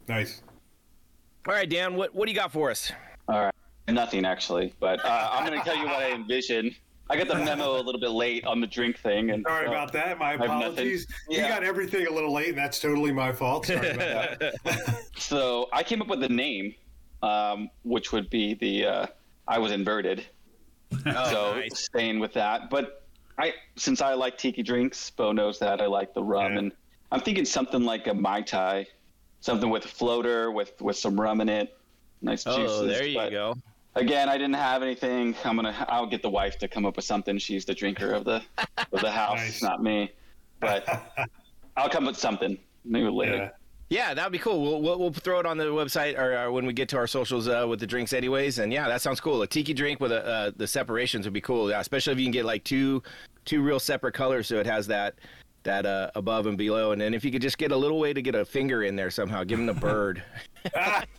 Nice. 0.08 0.42
All 1.48 1.54
right, 1.56 1.68
Dan, 1.70 1.96
what 1.96 2.14
what 2.16 2.28
do 2.28 2.32
you 2.32 2.38
got 2.38 2.52
for 2.52 2.70
us? 2.72 2.92
All 3.28 3.40
right. 3.42 3.54
Nothing 3.88 4.26
actually, 4.26 4.74
but 4.80 5.04
uh, 5.04 5.30
I'm 5.32 5.46
going 5.46 5.58
to 5.60 5.66
tell 5.66 5.76
you 5.76 5.86
what 5.86 5.96
I 6.02 6.12
envision. 6.12 6.74
I 7.10 7.18
got 7.18 7.28
the 7.28 7.36
memo 7.36 7.76
a 7.78 7.82
little 7.82 8.00
bit 8.00 8.12
late 8.12 8.46
on 8.46 8.62
the 8.62 8.68
drink 8.68 8.98
thing, 9.00 9.32
and 9.32 9.44
Sorry 9.46 9.66
so- 9.66 9.72
about 9.74 9.92
that. 9.94 10.18
My 10.18 10.32
have 10.32 10.40
nothing. 10.40 10.62
apologies. 10.62 11.08
You 11.30 11.40
Yeah. 11.40 11.50
got 11.50 11.64
everything 11.64 12.08
a 12.08 12.10
little 12.12 12.32
late, 12.32 12.50
and 12.50 12.58
that's 12.58 12.80
totally 12.80 13.12
my 13.12 13.34
fault. 13.34 13.66
Sorry 13.66 13.90
about 13.92 14.40
that. 14.40 14.54
So 15.18 15.68
I 15.74 15.84
came 15.84 16.02
up 16.02 16.08
with 16.08 16.24
a 16.24 16.30
name, 16.30 16.74
um, 17.22 17.70
which 17.84 18.12
would 18.14 18.30
be 18.30 18.54
the 18.54 18.86
uh, 18.86 19.06
I 19.48 19.60
was 19.60 19.72
inverted. 19.74 20.26
so 21.04 21.54
nice. 21.56 21.80
staying 21.86 22.20
with 22.20 22.34
that, 22.34 22.70
but 22.70 23.04
I 23.38 23.54
since 23.76 24.02
I 24.02 24.14
like 24.14 24.38
tiki 24.38 24.62
drinks, 24.64 25.10
Bo 25.10 25.32
knows 25.32 25.60
that 25.60 25.82
I 25.82 25.88
like 25.88 26.14
the 26.14 26.24
rum, 26.24 26.54
Yeah. 26.54 26.60
and 26.60 26.72
I'm 27.12 27.20
thinking 27.22 27.46
something 27.46 27.84
like 27.84 28.08
a 28.08 28.14
mai 28.14 28.42
tai, 28.42 28.88
something 29.42 29.70
with 29.70 29.86
a 29.86 29.88
floater 29.90 30.52
with 30.52 30.80
with 30.82 30.96
some 30.98 31.20
rum 31.20 31.42
in 31.42 31.50
it, 31.50 31.78
nice 32.22 32.44
juices. 32.46 32.72
Oh, 32.72 32.86
there 32.86 33.06
you 33.06 33.18
but 33.18 33.32
go. 33.32 33.56
Again, 33.96 34.30
I 34.30 34.38
didn't 34.38 34.56
have 34.56 34.84
anything. 34.84 35.36
I'm 35.44 35.58
gonna 35.58 35.86
I'll 35.90 36.08
get 36.08 36.22
the 36.22 36.30
wife 36.30 36.58
to 36.60 36.68
come 36.68 36.86
up 36.86 36.96
with 36.96 37.06
something. 37.06 37.38
She's 37.38 37.66
the 37.66 37.74
drinker 37.76 38.14
of 38.14 38.24
the 38.24 38.42
of 38.94 39.02
the 39.02 39.12
house, 39.12 39.40
Nice. 39.40 39.62
not 39.64 39.84
me. 39.84 40.12
But 40.62 40.88
I'll 41.78 41.90
come 41.90 42.06
up 42.06 42.12
with 42.14 42.20
something 42.20 42.58
maybe 42.86 43.10
later. 43.10 43.36
Yeah. 43.36 43.50
Yeah, 43.90 44.14
that'd 44.14 44.32
be 44.32 44.40
cool. 44.40 44.62
We'll, 44.62 44.82
we'll, 44.82 44.98
we'll 44.98 45.12
throw 45.12 45.42
it 45.42 45.46
on 45.46 45.58
the 45.58 45.66
website 45.66 46.18
or, 46.18 46.34
uh 46.34 46.50
when 46.50 46.66
we 46.66 46.72
get 46.72 46.88
to 46.90 46.98
our 46.98 47.08
socials 47.08 47.50
uh, 47.50 47.66
with 47.68 47.82
the 47.82 47.86
drinks, 47.88 48.14
anyways. 48.14 48.60
And 48.60 48.72
yeah, 48.72 48.88
that 48.88 49.02
sounds 49.02 49.20
cool. 49.20 49.42
A 49.42 49.48
tiki 49.48 49.74
drink 49.74 50.00
with 50.00 50.14
a, 50.14 50.26
uh, 50.26 50.52
the 50.56 50.66
separations 50.66 51.26
would 51.26 51.34
be 51.34 51.42
cool. 51.42 51.70
Yeah, 51.70 51.82
especially 51.82 52.14
if 52.14 52.20
you 52.20 52.24
can 52.24 52.32
get 52.32 52.46
like 52.46 52.64
two 52.64 53.04
two 53.44 53.62
real 53.62 53.82
separate 53.82 54.14
colors, 54.14 54.48
so 54.48 54.60
it 54.62 54.66
has 54.66 54.88
that 54.88 55.16
that 55.64 55.86
uh, 55.86 56.10
above 56.16 56.48
and 56.48 56.58
below. 56.58 56.92
And 56.92 57.00
then 57.02 57.14
if 57.14 57.24
you 57.24 57.32
could 57.32 57.42
just 57.42 57.58
get 57.58 57.72
a 57.72 57.78
little 57.78 58.00
way 58.00 58.14
to 58.14 58.22
get 58.22 58.36
a 58.36 58.44
finger 58.46 58.84
in 58.84 58.96
there 58.96 59.12
somehow, 59.12 59.44
give 59.44 59.60
him 59.60 59.66
the 59.66 59.74
bird. 59.74 60.24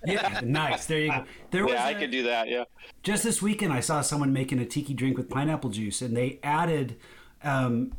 Yeah, 0.07 0.41
nice. 0.45 0.87
There 0.87 0.99
you 1.01 1.11
go. 1.11 1.25
There 1.51 1.65
was 1.65 1.75
Yeah, 1.75 1.85
I 1.87 1.91
a- 1.91 1.99
could 1.99 2.11
do 2.13 2.23
that. 2.25 2.49
Yeah. 2.49 2.65
just 3.03 3.25
this 3.25 3.43
weekend. 3.43 3.73
I 3.73 3.81
saw 3.81 4.01
someone 4.01 4.33
making 4.33 4.61
a 4.61 4.65
tiki 4.65 4.95
drink 4.95 5.17
with 5.17 5.29
pineapple 5.29 5.71
juice, 5.71 6.01
and 6.01 6.17
they 6.17 6.39
added. 6.45 6.97
Um, 7.43 7.93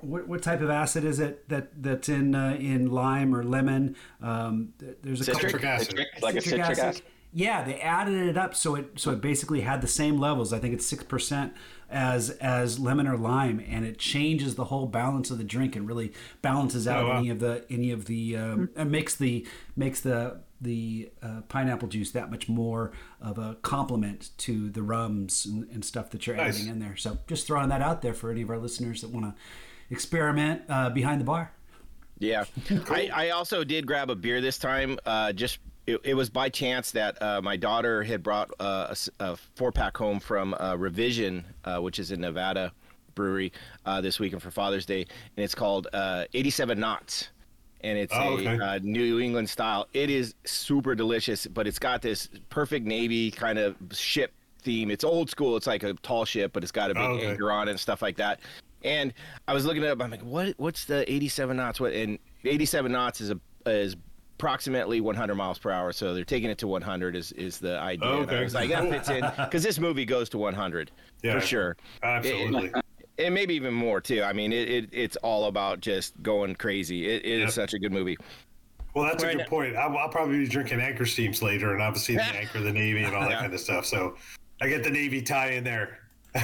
what, 0.00 0.28
what 0.28 0.42
type 0.42 0.60
of 0.60 0.68
acid 0.70 1.04
is 1.04 1.18
it 1.20 1.48
that 1.48 1.82
that's 1.82 2.08
in 2.10 2.34
uh, 2.34 2.56
in 2.58 2.90
lime 2.90 3.34
or 3.34 3.42
lemon? 3.44 3.96
Um, 4.22 4.74
there's 5.02 5.20
a 5.20 5.24
Citric? 5.24 5.42
Citric 5.52 5.64
acid. 5.64 5.86
Citric, 5.88 6.08
like 6.22 6.34
a 6.36 6.40
citric 6.42 6.78
acid. 6.78 7.02
Yeah, 7.32 7.62
they 7.62 7.80
added 7.80 8.26
it 8.28 8.36
up 8.36 8.54
so 8.56 8.74
it 8.74 8.92
so 8.98 9.12
it 9.12 9.20
basically 9.20 9.60
had 9.60 9.80
the 9.82 9.86
same 9.88 10.18
levels. 10.18 10.52
I 10.52 10.58
think 10.58 10.74
it's 10.74 10.84
six 10.86 11.04
percent 11.04 11.52
as 11.88 12.30
as 12.30 12.78
lemon 12.80 13.06
or 13.06 13.16
lime, 13.16 13.64
and 13.68 13.84
it 13.84 13.98
changes 13.98 14.56
the 14.56 14.64
whole 14.64 14.86
balance 14.86 15.30
of 15.30 15.38
the 15.38 15.44
drink 15.44 15.76
and 15.76 15.86
really 15.86 16.12
balances 16.42 16.88
out 16.88 17.04
Oh, 17.04 17.08
wow. 17.08 17.18
any 17.18 17.30
of 17.30 17.38
the 17.38 17.64
any 17.70 17.92
of 17.92 18.06
the 18.06 18.36
um, 18.36 18.70
and 18.74 18.90
makes 18.90 19.14
the 19.14 19.46
makes 19.76 20.00
the 20.00 20.40
the 20.60 21.10
uh, 21.22 21.40
pineapple 21.48 21.88
juice 21.88 22.10
that 22.10 22.30
much 22.30 22.48
more 22.48 22.92
of 23.20 23.38
a 23.38 23.54
complement 23.62 24.30
to 24.36 24.68
the 24.68 24.82
rums 24.82 25.46
and, 25.46 25.66
and 25.70 25.84
stuff 25.84 26.10
that 26.10 26.26
you're 26.26 26.36
Nice. 26.36 26.56
adding 26.58 26.68
in 26.70 26.80
there. 26.80 26.96
So 26.96 27.16
just 27.28 27.46
throwing 27.46 27.68
that 27.70 27.80
out 27.80 28.02
there 28.02 28.12
for 28.12 28.30
any 28.30 28.42
of 28.42 28.50
our 28.50 28.58
listeners 28.58 29.00
that 29.02 29.08
want 29.10 29.24
to 29.26 29.34
experiment 29.88 30.62
uh, 30.68 30.90
behind 30.90 31.20
the 31.20 31.24
bar. 31.24 31.52
Yeah, 32.18 32.44
I, 32.90 33.10
I 33.12 33.30
also 33.30 33.64
did 33.64 33.86
grab 33.86 34.10
a 34.10 34.14
beer 34.14 34.40
this 34.42 34.58
time. 34.58 34.98
Uh, 35.06 35.32
just 35.32 35.58
it, 35.86 36.00
it 36.04 36.14
was 36.14 36.30
by 36.30 36.48
chance 36.48 36.90
that 36.92 37.20
uh, 37.22 37.40
my 37.42 37.56
daughter 37.56 38.02
had 38.02 38.22
brought 38.22 38.50
uh, 38.60 38.94
a 39.20 39.24
a, 39.24 39.36
four 39.56 39.72
pack 39.72 39.96
home 39.96 40.20
from 40.20 40.54
uh, 40.54 40.76
Revision, 40.76 41.44
uh, 41.64 41.78
which 41.78 41.98
is 41.98 42.10
in 42.10 42.20
Nevada 42.20 42.72
brewery, 43.14 43.52
uh, 43.86 44.00
this 44.00 44.18
weekend 44.20 44.42
for 44.42 44.50
Father's 44.50 44.86
Day, 44.86 45.00
and 45.36 45.44
it's 45.44 45.54
called 45.54 45.88
uh, 45.92 46.24
87 46.34 46.78
Knots. 46.78 47.28
And 47.82 47.96
it's 47.98 48.12
Oh, 48.14 48.36
a 48.38 48.40
okay. 48.40 48.58
uh, 48.62 48.78
New 48.82 49.20
England 49.20 49.48
style. 49.48 49.88
It 49.94 50.10
is 50.10 50.34
super 50.44 50.94
delicious, 50.94 51.46
but 51.46 51.66
it's 51.66 51.78
got 51.78 52.02
this 52.02 52.28
perfect 52.50 52.84
navy 52.86 53.30
kind 53.30 53.58
of 53.58 53.74
ship 53.92 54.34
theme. 54.60 54.90
It's 54.90 55.02
old 55.02 55.30
school. 55.30 55.56
It's 55.56 55.66
like 55.66 55.82
a 55.82 55.94
tall 55.94 56.26
ship, 56.26 56.52
but 56.52 56.62
it's 56.62 56.72
got 56.72 56.90
a 56.90 56.94
big 56.94 57.02
Oh, 57.02 57.12
okay. 57.14 57.26
anchor 57.28 57.50
on 57.50 57.68
it 57.68 57.70
and 57.70 57.80
stuff 57.80 58.02
like 58.02 58.18
that. 58.18 58.40
And 58.84 59.14
I 59.48 59.54
was 59.54 59.64
looking 59.64 59.82
it 59.82 59.88
up. 59.88 60.02
I'm 60.02 60.10
like, 60.10 60.20
what? 60.20 60.54
What's 60.58 60.84
the 60.84 61.10
87 61.10 61.56
knots? 61.56 61.80
What? 61.80 61.94
And 61.94 62.18
87 62.44 62.92
knots 62.92 63.22
is 63.22 63.30
a 63.30 63.40
is 63.64 63.96
approximately 64.40 65.00
100 65.00 65.34
miles 65.34 65.58
per 65.58 65.70
hour. 65.70 65.92
So 65.92 66.14
they're 66.14 66.24
taking 66.24 66.48
it 66.50 66.58
to 66.58 66.66
100 66.66 67.14
is 67.14 67.32
is 67.32 67.58
the 67.58 67.78
idea. 67.78 68.08
And 68.08 68.30
I 68.30 68.34
Okay. 68.34 68.44
was 68.44 68.54
like, 68.54 68.70
that 68.70 68.88
fits 68.88 69.08
in 69.10 69.20
because 69.44 69.62
this 69.62 69.78
movie 69.78 70.04
goes 70.06 70.28
to 70.30 70.38
100 70.38 70.90
Yeah. 71.22 71.34
for 71.38 71.40
sure. 71.46 71.76
Absolutely. 72.02 72.70
And 73.18 73.34
maybe 73.34 73.54
even 73.54 73.74
more 73.74 74.00
too. 74.00 74.22
I 74.22 74.32
mean, 74.32 74.52
it, 74.52 74.68
it 74.70 74.88
it's 74.92 75.16
all 75.16 75.44
about 75.44 75.80
just 75.80 76.20
going 76.22 76.54
crazy. 76.56 77.06
It, 77.06 77.24
it 77.26 77.32
is 77.32 77.40
Yep. 77.40 77.50
such 77.52 77.74
a 77.74 77.78
good 77.78 77.92
movie. 77.92 78.16
Well, 78.94 79.04
that's 79.04 79.22
Right 79.22 79.34
a 79.34 79.38
good 79.38 79.46
point. 79.46 79.76
I'll, 79.76 79.96
I'll 79.98 80.08
probably 80.08 80.38
be 80.38 80.48
drinking 80.48 80.80
anchor 80.80 81.06
steams 81.06 81.42
later, 81.42 81.72
and 81.74 81.82
obviously 81.82 82.16
the 82.16 82.22
anchor, 82.40 82.58
of 82.58 82.64
the 82.64 82.72
Navy, 82.72 83.04
and 83.04 83.14
all 83.14 83.22
that 83.22 83.30
Yeah. 83.32 83.40
kind 83.40 83.54
of 83.54 83.60
stuff. 83.60 83.84
So 83.86 84.16
I 84.60 84.68
get 84.68 84.82
the 84.82 84.90
Navy 84.90 85.20
tie 85.22 85.50
in 85.52 85.64
there. 85.64 85.98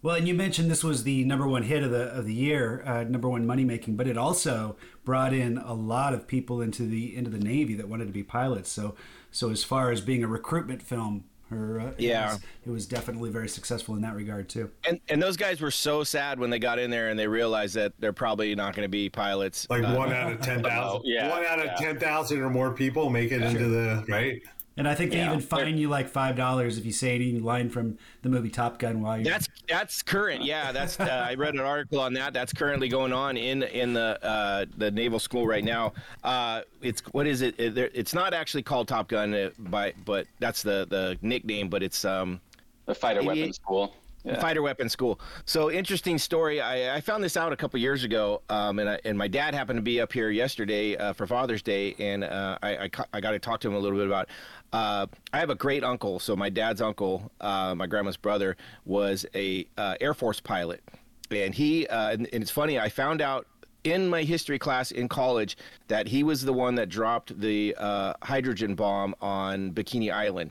Well, 0.00 0.14
and 0.14 0.28
you 0.28 0.34
mentioned 0.34 0.70
this 0.70 0.84
was 0.84 1.02
the 1.02 1.24
number 1.24 1.48
one 1.48 1.64
hit 1.64 1.82
of 1.82 1.90
the 1.90 2.04
of 2.16 2.24
the 2.24 2.32
year, 2.32 2.84
uh, 2.86 3.02
number 3.02 3.28
one 3.28 3.44
money 3.44 3.64
making, 3.64 3.96
but 3.96 4.06
it 4.06 4.16
also 4.16 4.76
brought 5.08 5.32
in 5.32 5.56
a 5.56 5.72
lot 5.72 6.12
of 6.12 6.26
people 6.28 6.60
into 6.60 6.82
the 6.82 7.16
into 7.16 7.30
the 7.30 7.38
Navy 7.38 7.72
that 7.76 7.88
wanted 7.88 8.08
to 8.08 8.12
be 8.12 8.22
pilots. 8.22 8.68
So, 8.70 8.94
so 9.32 9.48
as 9.48 9.64
far 9.64 9.90
as 9.90 10.02
being 10.02 10.22
a 10.22 10.26
recruitment 10.28 10.82
film, 10.82 11.24
or 11.50 11.80
uh, 11.80 11.86
it 11.96 12.00
Yeah. 12.00 12.32
was, 12.34 12.40
it 12.66 12.70
was 12.70 12.86
definitely 12.86 13.30
very 13.30 13.48
successful 13.48 13.94
in 13.94 14.02
that 14.02 14.14
regard 14.14 14.50
too. 14.50 14.70
And 14.86 15.00
and 15.08 15.22
those 15.22 15.38
guys 15.38 15.62
were 15.62 15.70
so 15.70 16.04
sad 16.04 16.38
when 16.38 16.50
they 16.50 16.58
got 16.58 16.78
in 16.78 16.90
there 16.90 17.08
and 17.08 17.18
they 17.18 17.26
realized 17.26 17.74
that 17.76 17.94
they're 17.98 18.12
probably 18.12 18.54
not 18.54 18.76
going 18.76 18.84
to 18.84 18.90
be 18.90 19.08
pilots. 19.08 19.66
Like 19.70 19.82
Uh, 19.82 19.94
one 19.94 20.12
out 20.12 20.30
of 20.30 20.40
ten 20.42 20.62
thousand. 20.62 21.06
Yeah, 21.06 21.30
one 21.30 21.42
out 21.46 21.58
of 21.58 21.64
yeah. 21.64 21.74
ten 21.76 21.98
thousand 21.98 22.42
or 22.42 22.50
more 22.50 22.70
people 22.72 23.08
make 23.08 23.32
it 23.32 23.40
into 23.40 23.66
the 23.66 24.04
right. 24.08 24.42
And 24.78 24.86
I 24.86 24.94
think 24.94 25.10
they 25.10 25.16
Yeah. 25.18 25.26
even 25.30 25.40
fine 25.40 25.76
you 25.76 25.88
like 25.88 26.08
five 26.08 26.36
dollars 26.36 26.78
if 26.78 26.86
you 26.86 26.92
say 26.92 27.16
any 27.16 27.32
line 27.40 27.68
from 27.68 27.98
the 28.22 28.28
movie 28.28 28.48
Top 28.48 28.78
Gun 28.78 29.02
while 29.02 29.16
you're. 29.16 29.24
That's 29.24 29.48
that's 29.68 30.02
current. 30.02 30.44
Yeah, 30.44 30.70
that's. 30.70 30.98
Uh, 31.00 31.04
I 31.28 31.34
read 31.34 31.54
an 31.54 31.60
article 31.60 31.98
on 32.00 32.12
that. 32.14 32.32
That's 32.32 32.52
currently 32.52 32.88
going 32.88 33.12
on 33.12 33.36
in 33.36 33.64
in 33.64 33.92
the 33.92 34.24
uh, 34.24 34.66
the 34.76 34.90
naval 34.92 35.18
school 35.18 35.46
right 35.48 35.64
now. 35.64 35.94
Uh, 36.22 36.62
it's 36.80 37.02
what 37.12 37.26
is 37.26 37.42
it? 37.42 37.58
It- 37.58 37.76
It's 37.92 38.14
not 38.14 38.32
actually 38.32 38.62
called 38.62 38.86
Top 38.86 39.08
Gun, 39.08 39.34
uh, 39.34 39.50
by 39.58 39.92
but 40.04 40.26
that's 40.38 40.62
the 40.62 40.86
the 40.88 41.18
nickname. 41.22 41.68
But 41.68 41.82
it's 41.82 42.04
um, 42.04 42.40
The 42.86 42.94
fighter 42.94 43.22
weapons 43.24 43.56
school. 43.56 43.94
Yeah. 44.24 44.40
fighter 44.40 44.62
weapon 44.62 44.88
school. 44.88 45.20
So 45.44 45.70
interesting 45.70 46.18
story. 46.18 46.60
I, 46.60 46.96
I 46.96 47.00
found 47.00 47.22
this 47.22 47.36
out 47.36 47.52
a 47.52 47.56
couple 47.56 47.78
years 47.80 48.04
ago, 48.04 48.42
um, 48.50 48.78
and 48.78 48.90
I, 48.90 49.00
and 49.04 49.16
my 49.16 49.28
dad 49.28 49.54
happened 49.54 49.78
to 49.78 49.82
be 49.82 50.00
up 50.00 50.12
here 50.12 50.30
yesterday 50.30 50.96
uh, 50.96 51.12
for 51.12 51.26
Father's 51.26 51.62
Day, 51.62 51.94
and 51.98 52.24
uh, 52.24 52.58
I 52.62 52.76
I, 52.76 52.88
ca- 52.88 53.06
I 53.12 53.20
got 53.20 53.30
to 53.30 53.38
talk 53.38 53.60
to 53.60 53.68
him 53.68 53.74
a 53.74 53.78
little 53.78 53.96
bit 53.96 54.06
about. 54.06 54.28
Uh, 54.72 55.06
I 55.32 55.38
have 55.38 55.50
a 55.50 55.54
great 55.54 55.84
uncle. 55.84 56.18
So 56.18 56.36
my 56.36 56.50
dad's 56.50 56.82
uncle, 56.82 57.30
uh, 57.40 57.74
my 57.74 57.86
grandma's 57.86 58.16
brother, 58.16 58.56
was 58.84 59.24
a 59.34 59.66
uh, 59.78 59.94
Air 60.00 60.14
Force 60.14 60.40
pilot, 60.40 60.82
and 61.30 61.54
he 61.54 61.86
uh, 61.86 62.10
and, 62.10 62.28
and 62.32 62.42
it's 62.42 62.50
funny. 62.50 62.78
I 62.78 62.88
found 62.88 63.22
out 63.22 63.46
in 63.84 64.08
my 64.08 64.22
history 64.24 64.58
class 64.58 64.90
in 64.90 65.08
college 65.08 65.56
that 65.86 66.08
he 66.08 66.22
was 66.22 66.44
the 66.44 66.52
one 66.52 66.74
that 66.74 66.88
dropped 66.88 67.38
the 67.40 67.74
uh, 67.78 68.14
hydrogen 68.22 68.74
bomb 68.74 69.14
on 69.20 69.70
Bikini 69.72 70.12
Island. 70.12 70.50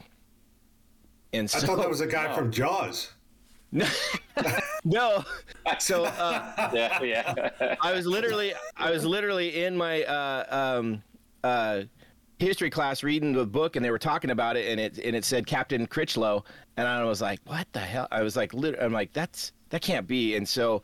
And 1.33 1.49
so, 1.49 1.57
I 1.57 1.61
thought 1.61 1.77
that 1.79 1.89
was 1.89 2.01
a 2.01 2.07
guy 2.07 2.33
from 2.33 2.51
Jaws. 2.51 3.11
no. 4.85 5.23
So 5.79 6.05
uh, 6.05 6.69
yeah, 6.73 7.01
yeah. 7.03 7.75
I 7.81 7.91
was 7.93 8.05
literally 8.05 8.53
I 8.75 8.91
was 8.91 9.05
literally 9.05 9.63
in 9.63 9.75
my 9.75 10.03
uh, 10.03 10.45
um, 10.79 11.03
uh, 11.43 11.81
history 12.39 12.69
class 12.69 13.03
reading 13.03 13.33
the 13.33 13.45
book, 13.45 13.75
and 13.75 13.83
they 13.83 13.91
were 13.91 13.99
talking 13.99 14.31
about 14.31 14.55
it, 14.57 14.69
and 14.69 14.79
it 14.79 14.97
and 14.99 15.15
it 15.15 15.25
said 15.25 15.45
Captain 15.45 15.85
Critchlow, 15.85 16.43
and 16.77 16.87
I 16.87 17.03
was 17.03 17.21
like, 17.21 17.39
what 17.45 17.67
the 17.73 17.79
hell? 17.79 18.07
I 18.11 18.23
was 18.23 18.35
like, 18.35 18.53
lit- 18.53 18.77
I'm 18.81 18.93
like, 18.93 19.11
that's 19.13 19.51
that 19.69 19.81
can't 19.81 20.07
be, 20.07 20.35
and 20.35 20.47
so. 20.47 20.81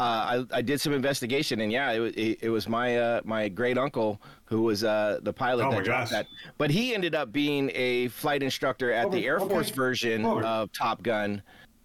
Uh, 0.00 0.42
I, 0.52 0.56
I 0.58 0.60
did 0.60 0.80
some 0.80 0.92
investigation, 0.92 1.60
and 1.60 1.70
yeah, 1.70 1.92
it, 1.92 2.00
it, 2.18 2.38
it 2.42 2.50
was 2.50 2.68
my 2.68 2.96
uh, 2.98 3.20
my 3.24 3.48
great 3.48 3.78
uncle 3.78 4.20
who 4.44 4.62
was 4.62 4.82
uh, 4.82 5.20
the 5.22 5.32
pilot 5.32 5.66
Oh 5.66 5.70
my 5.70 5.76
that 5.76 5.84
dropped 5.84 6.10
gosh. 6.10 6.10
that. 6.10 6.26
But 6.58 6.72
he 6.72 6.96
ended 6.96 7.14
up 7.14 7.30
being 7.32 7.70
a 7.76 8.08
flight 8.08 8.42
instructor 8.42 8.90
at 8.90 9.12
the 9.12 9.18
Okay, 9.18 9.26
Air 9.28 9.38
Force 9.38 9.70
version 9.70 10.22
Forward. 10.22 10.44
of 10.46 10.72
Top 10.72 11.00
Gun, 11.04 11.40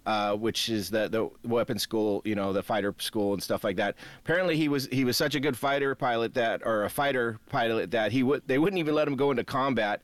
uh, 0.09 0.33
which 0.35 0.69
is 0.69 0.89
the 0.89 1.07
the 1.07 1.29
weapon 1.47 1.77
school, 1.77 2.19
you 2.25 2.33
know, 2.33 2.51
the 2.51 2.63
fighter 2.63 2.95
school 2.97 3.33
and 3.33 3.43
stuff 3.43 3.63
like 3.63 3.75
that. 3.75 3.95
Apparently, 4.25 4.57
he 4.57 4.67
was 4.67 4.87
he 4.91 5.05
was 5.05 5.15
such 5.15 5.35
a 5.35 5.39
good 5.39 5.55
fighter 5.55 5.93
pilot 5.93 6.33
that, 6.33 6.61
or 6.65 6.85
a 6.85 6.89
fighter 6.89 7.39
pilot 7.51 7.91
that 7.91 8.11
he 8.11 8.23
would 8.23 8.41
they 8.47 8.57
wouldn't 8.57 8.79
even 8.79 8.95
let 8.95 9.07
him 9.07 9.15
go 9.15 9.29
into 9.29 9.43
combat. 9.43 10.01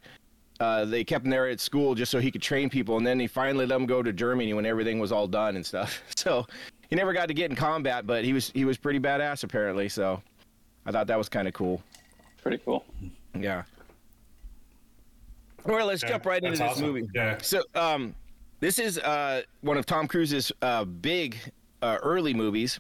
Uh, 0.60 0.86
they 0.86 1.04
kept 1.04 1.26
him 1.26 1.32
there 1.32 1.50
at 1.50 1.60
school 1.60 1.96
just 1.96 2.12
so 2.12 2.20
he 2.20 2.30
could 2.30 2.44
train 2.44 2.70
people, 2.70 2.98
and 2.98 3.08
then 3.08 3.20
he 3.20 3.26
finally 3.26 3.66
let 3.66 3.76
him 3.82 3.88
go 3.88 4.04
to 4.04 4.14
Germany 4.14 4.54
when 4.54 4.64
everything 4.64 5.00
was 5.00 5.12
all 5.12 5.28
done 5.28 5.56
and 5.56 5.66
stuff. 5.66 6.00
So 6.16 6.46
he 6.92 6.96
never 6.96 7.12
got 7.12 7.28
to 7.30 7.34
get 7.34 7.50
in 7.50 7.56
combat, 7.56 8.06
but 8.06 8.24
he 8.24 8.32
was 8.32 8.52
he 8.54 8.64
was 8.64 8.78
pretty 8.78 9.00
badass 9.00 9.44
apparently. 9.44 9.90
So 9.90 10.22
I 10.86 10.92
thought 10.92 11.08
that 11.08 11.18
was 11.18 11.30
kind 11.30 11.48
of 11.48 11.56
cool. 11.56 11.82
Pretty 12.44 12.60
cool. 12.64 12.86
Yeah. 13.36 13.64
Well, 15.66 15.88
let's 15.88 16.04
Yeah, 16.04 16.10
jump 16.10 16.28
right 16.28 16.44
into 16.44 16.52
this 16.52 16.62
awesome. 16.62 16.86
movie. 16.86 17.08
Yeah. 17.16 17.40
So, 17.42 17.64
um, 17.74 18.14
this 18.60 18.80
is 18.80 18.98
uh, 19.00 19.42
one 19.62 19.78
of 19.78 19.86
Tom 19.86 20.08
Cruise's 20.08 20.52
uh, 20.62 20.86
big 20.86 21.38
uh, 21.82 21.98
early 22.02 22.34
movies, 22.34 22.80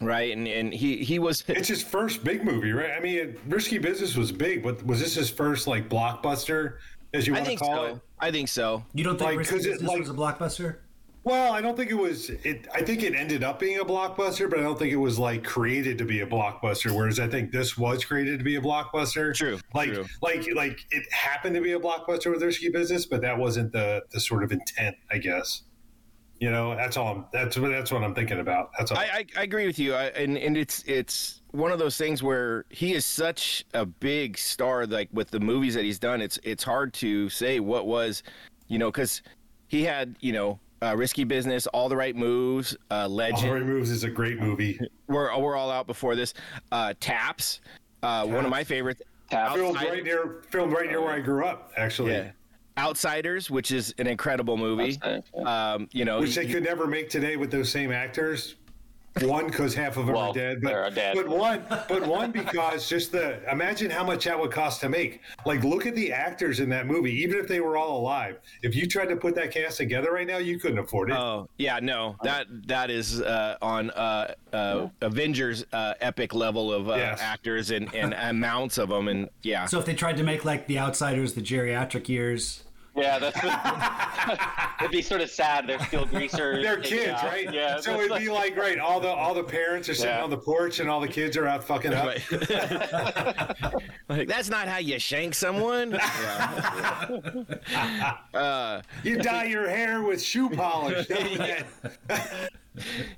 right? 0.00 0.32
And 0.36 0.46
and 0.46 0.72
he 0.72 0.98
he 1.04 1.18
was 1.18 1.42
It's 1.48 1.68
his 1.68 1.82
first 1.82 2.22
big 2.24 2.44
movie, 2.44 2.72
right? 2.72 2.92
I 2.96 3.00
mean, 3.00 3.36
Risky 3.48 3.78
Business 3.78 4.16
was 4.16 4.30
big, 4.32 4.62
but 4.62 4.84
was 4.86 5.00
this 5.00 5.14
his 5.14 5.30
first 5.30 5.66
like 5.66 5.88
blockbuster, 5.88 6.76
as 7.14 7.26
you 7.26 7.34
I 7.34 7.38
want 7.38 7.44
to 7.44 7.48
think 7.50 7.60
call 7.60 7.74
so. 7.76 7.84
it? 7.94 8.00
I 8.20 8.30
think 8.30 8.48
so. 8.48 8.84
you 8.94 9.04
don't 9.04 9.18
think 9.18 9.30
like, 9.30 9.38
Risky 9.38 9.56
'cause 9.56 9.66
it, 9.66 9.72
Business 9.72 9.88
like- 9.90 10.00
was 10.00 10.10
a 10.10 10.14
blockbuster? 10.14 10.76
Well, 11.22 11.52
I 11.52 11.60
don't 11.60 11.76
think 11.76 11.90
it 11.90 11.94
was. 11.94 12.30
It. 12.30 12.66
I 12.74 12.80
think 12.82 13.02
it 13.02 13.14
ended 13.14 13.44
up 13.44 13.58
being 13.58 13.78
a 13.78 13.84
blockbuster, 13.84 14.48
but 14.48 14.58
I 14.58 14.62
don't 14.62 14.78
think 14.78 14.90
it 14.92 14.96
was 14.96 15.18
like 15.18 15.44
created 15.44 15.98
to 15.98 16.04
be 16.06 16.20
a 16.20 16.26
blockbuster. 16.26 16.90
Whereas 16.92 17.20
I 17.20 17.28
think 17.28 17.52
this 17.52 17.76
was 17.76 18.04
created 18.04 18.38
to 18.38 18.44
be 18.44 18.56
a 18.56 18.60
blockbuster. 18.60 19.34
True, 19.34 19.58
Like, 19.74 19.92
true. 19.92 20.06
like, 20.22 20.46
like 20.54 20.80
it 20.90 21.12
happened 21.12 21.54
to 21.56 21.60
be 21.60 21.72
a 21.72 21.78
blockbuster 21.78 22.32
with 22.32 22.42
Risky 22.42 22.70
Business, 22.70 23.04
but 23.04 23.20
that 23.20 23.36
wasn't 23.36 23.70
the 23.72 24.02
the 24.12 24.20
sort 24.20 24.42
of 24.42 24.52
intent, 24.52 24.96
I 25.10 25.18
guess. 25.18 25.62
You 26.38 26.50
know, 26.50 26.74
that's 26.74 26.96
all. 26.96 27.14
I'm, 27.16 27.26
that's 27.34 27.58
what 27.58 27.68
that's 27.68 27.92
what 27.92 28.02
I'm 28.02 28.14
thinking 28.14 28.40
about. 28.40 28.70
That's 28.78 28.90
all. 28.90 28.96
I, 28.96 29.04
I, 29.04 29.26
I 29.36 29.42
agree 29.42 29.66
with 29.66 29.78
you, 29.78 29.92
I, 29.92 30.04
and 30.06 30.38
and 30.38 30.56
it's 30.56 30.82
it's 30.86 31.42
one 31.50 31.70
of 31.70 31.78
those 31.78 31.98
things 31.98 32.22
where 32.22 32.64
he 32.70 32.94
is 32.94 33.04
such 33.04 33.66
a 33.74 33.84
big 33.84 34.38
star, 34.38 34.86
like 34.86 35.10
with 35.12 35.30
the 35.30 35.40
movies 35.40 35.74
that 35.74 35.84
he's 35.84 35.98
done. 35.98 36.22
It's 36.22 36.38
it's 36.42 36.64
hard 36.64 36.94
to 36.94 37.28
say 37.28 37.60
what 37.60 37.86
was, 37.86 38.22
you 38.68 38.78
know, 38.78 38.90
because 38.90 39.20
he 39.68 39.84
had 39.84 40.16
you 40.20 40.32
know 40.32 40.58
uh, 40.82 40.96
risky 40.96 41.24
business, 41.24 41.66
all 41.68 41.88
the 41.88 41.96
right 41.96 42.16
moves, 42.16 42.76
uh, 42.90 42.94
all 43.02 43.08
legend. 43.08 43.48
the 43.50 43.54
right 43.54 43.62
moves 43.64 43.90
is 43.90 44.04
a 44.04 44.10
great 44.10 44.40
movie. 44.40 44.78
We're 45.08 45.36
we're 45.38 45.56
all 45.56 45.70
out 45.70 45.86
before 45.86 46.16
this. 46.16 46.34
Uh, 46.72 46.94
taps, 47.00 47.60
uh, 48.02 48.26
one 48.26 48.44
of 48.44 48.50
my 48.50 48.64
favorites. 48.64 49.02
Tap. 49.30 49.54
filmed 49.54 49.76
Outside- 49.76 49.90
right 49.90 50.04
near 50.04 50.42
filmed 50.48 50.72
right 50.72 50.88
near 50.88 51.00
where 51.00 51.12
I 51.14 51.20
grew 51.20 51.44
up, 51.44 51.72
actually. 51.76 52.12
Yeah. 52.12 52.30
Outsiders, 52.78 53.50
which 53.50 53.70
is 53.72 53.94
an 53.98 54.06
incredible 54.06 54.56
movie. 54.56 54.98
Yeah. 55.04 55.20
Um, 55.74 55.88
you 55.92 56.04
know, 56.04 56.20
Which 56.20 56.34
they 56.34 56.46
you- 56.46 56.54
could 56.54 56.64
never 56.64 56.86
make 56.86 57.10
today 57.10 57.36
with 57.36 57.50
those 57.50 57.70
same 57.70 57.92
actors. 57.92 58.56
One, 59.22 59.46
because 59.46 59.74
half 59.74 59.96
of 59.96 60.06
them 60.06 60.14
Well, 60.14 60.30
are 60.30 60.34
dead, 60.34 60.60
but 60.62 60.68
they're 60.70 60.90
dead. 60.90 61.16
but 61.16 61.28
one, 61.28 61.64
but 61.68 62.06
one 62.06 62.30
because 62.30 62.88
just 62.88 63.10
the 63.10 63.40
imagine 63.50 63.90
how 63.90 64.04
much 64.04 64.24
that 64.24 64.38
would 64.38 64.52
cost 64.52 64.80
to 64.82 64.88
make. 64.88 65.20
Like, 65.44 65.64
look 65.64 65.84
at 65.84 65.96
the 65.96 66.12
actors 66.12 66.60
in 66.60 66.68
that 66.70 66.86
movie. 66.86 67.12
Even 67.20 67.38
if 67.40 67.48
they 67.48 67.58
were 67.60 67.76
all 67.76 67.98
alive, 67.98 68.38
if 68.62 68.74
you 68.76 68.86
tried 68.86 69.06
to 69.08 69.16
put 69.16 69.34
that 69.34 69.50
cast 69.52 69.78
together 69.78 70.12
right 70.12 70.26
now, 70.28 70.38
you 70.38 70.60
couldn't 70.60 70.78
afford 70.78 71.10
it. 71.10 71.16
Oh 71.16 71.48
yeah, 71.58 71.80
no, 71.82 72.16
that 72.22 72.46
that 72.68 72.88
is 72.88 73.20
uh, 73.20 73.56
on 73.60 73.90
uh, 73.90 74.34
uh, 74.52 74.88
Avengers 75.00 75.64
uh, 75.72 75.94
epic 76.00 76.32
level 76.32 76.72
of 76.72 76.88
uh, 76.88 76.94
Yes. 76.94 77.20
actors 77.20 77.72
and, 77.72 77.92
and 77.94 78.14
amounts 78.14 78.78
of 78.78 78.90
them, 78.90 79.08
and 79.08 79.28
yeah, 79.42 79.66
So 79.66 79.78
if 79.80 79.86
they 79.86 79.94
tried 79.94 80.16
to 80.18 80.22
make 80.22 80.44
like 80.44 80.66
The 80.68 80.78
Outsiders, 80.78 81.34
the 81.34 81.42
geriatric 81.42 82.08
years, 82.08 82.62
Yeah, 82.96 83.18
that's 83.20 83.40
what, 83.42 84.38
it'd 84.80 84.90
be 84.90 85.00
sort 85.00 85.20
of 85.20 85.30
sad. 85.30 85.66
They're 85.68 85.78
still 85.86 86.04
greasers. 86.06 86.62
They're 86.64 86.76
kids, 86.78 87.12
out- 87.12 87.24
right? 87.24 87.52
Yeah. 87.52 87.78
So 87.80 87.94
it'd 87.94 88.10
like- 88.10 88.20
be 88.22 88.28
like, 88.30 88.56
right, 88.56 88.78
all 88.78 88.98
the 89.00 89.08
all 89.08 89.32
the 89.32 89.44
parents 89.44 89.88
are 89.88 89.94
sitting 89.94 90.10
Yeah. 90.16 90.24
on 90.24 90.30
the 90.30 90.36
porch 90.36 90.80
and 90.80 90.90
all 90.90 91.00
the 91.00 91.06
kids 91.08 91.36
are 91.36 91.46
out 91.46 91.62
fucking 91.62 91.94
up. 91.94 92.16
like 94.08 94.26
that's 94.28 94.48
not 94.50 94.66
how 94.68 94.78
you 94.78 94.98
shank 94.98 95.34
someone. 95.34 95.92
yeah. 98.32 98.82
You 99.04 99.16
dye 99.18 99.44
your 99.44 99.68
hair 99.68 100.02
with 100.02 100.20
shoe 100.22 100.50
polish. 100.50 101.06
don't 101.06 101.30
you? 101.30 101.56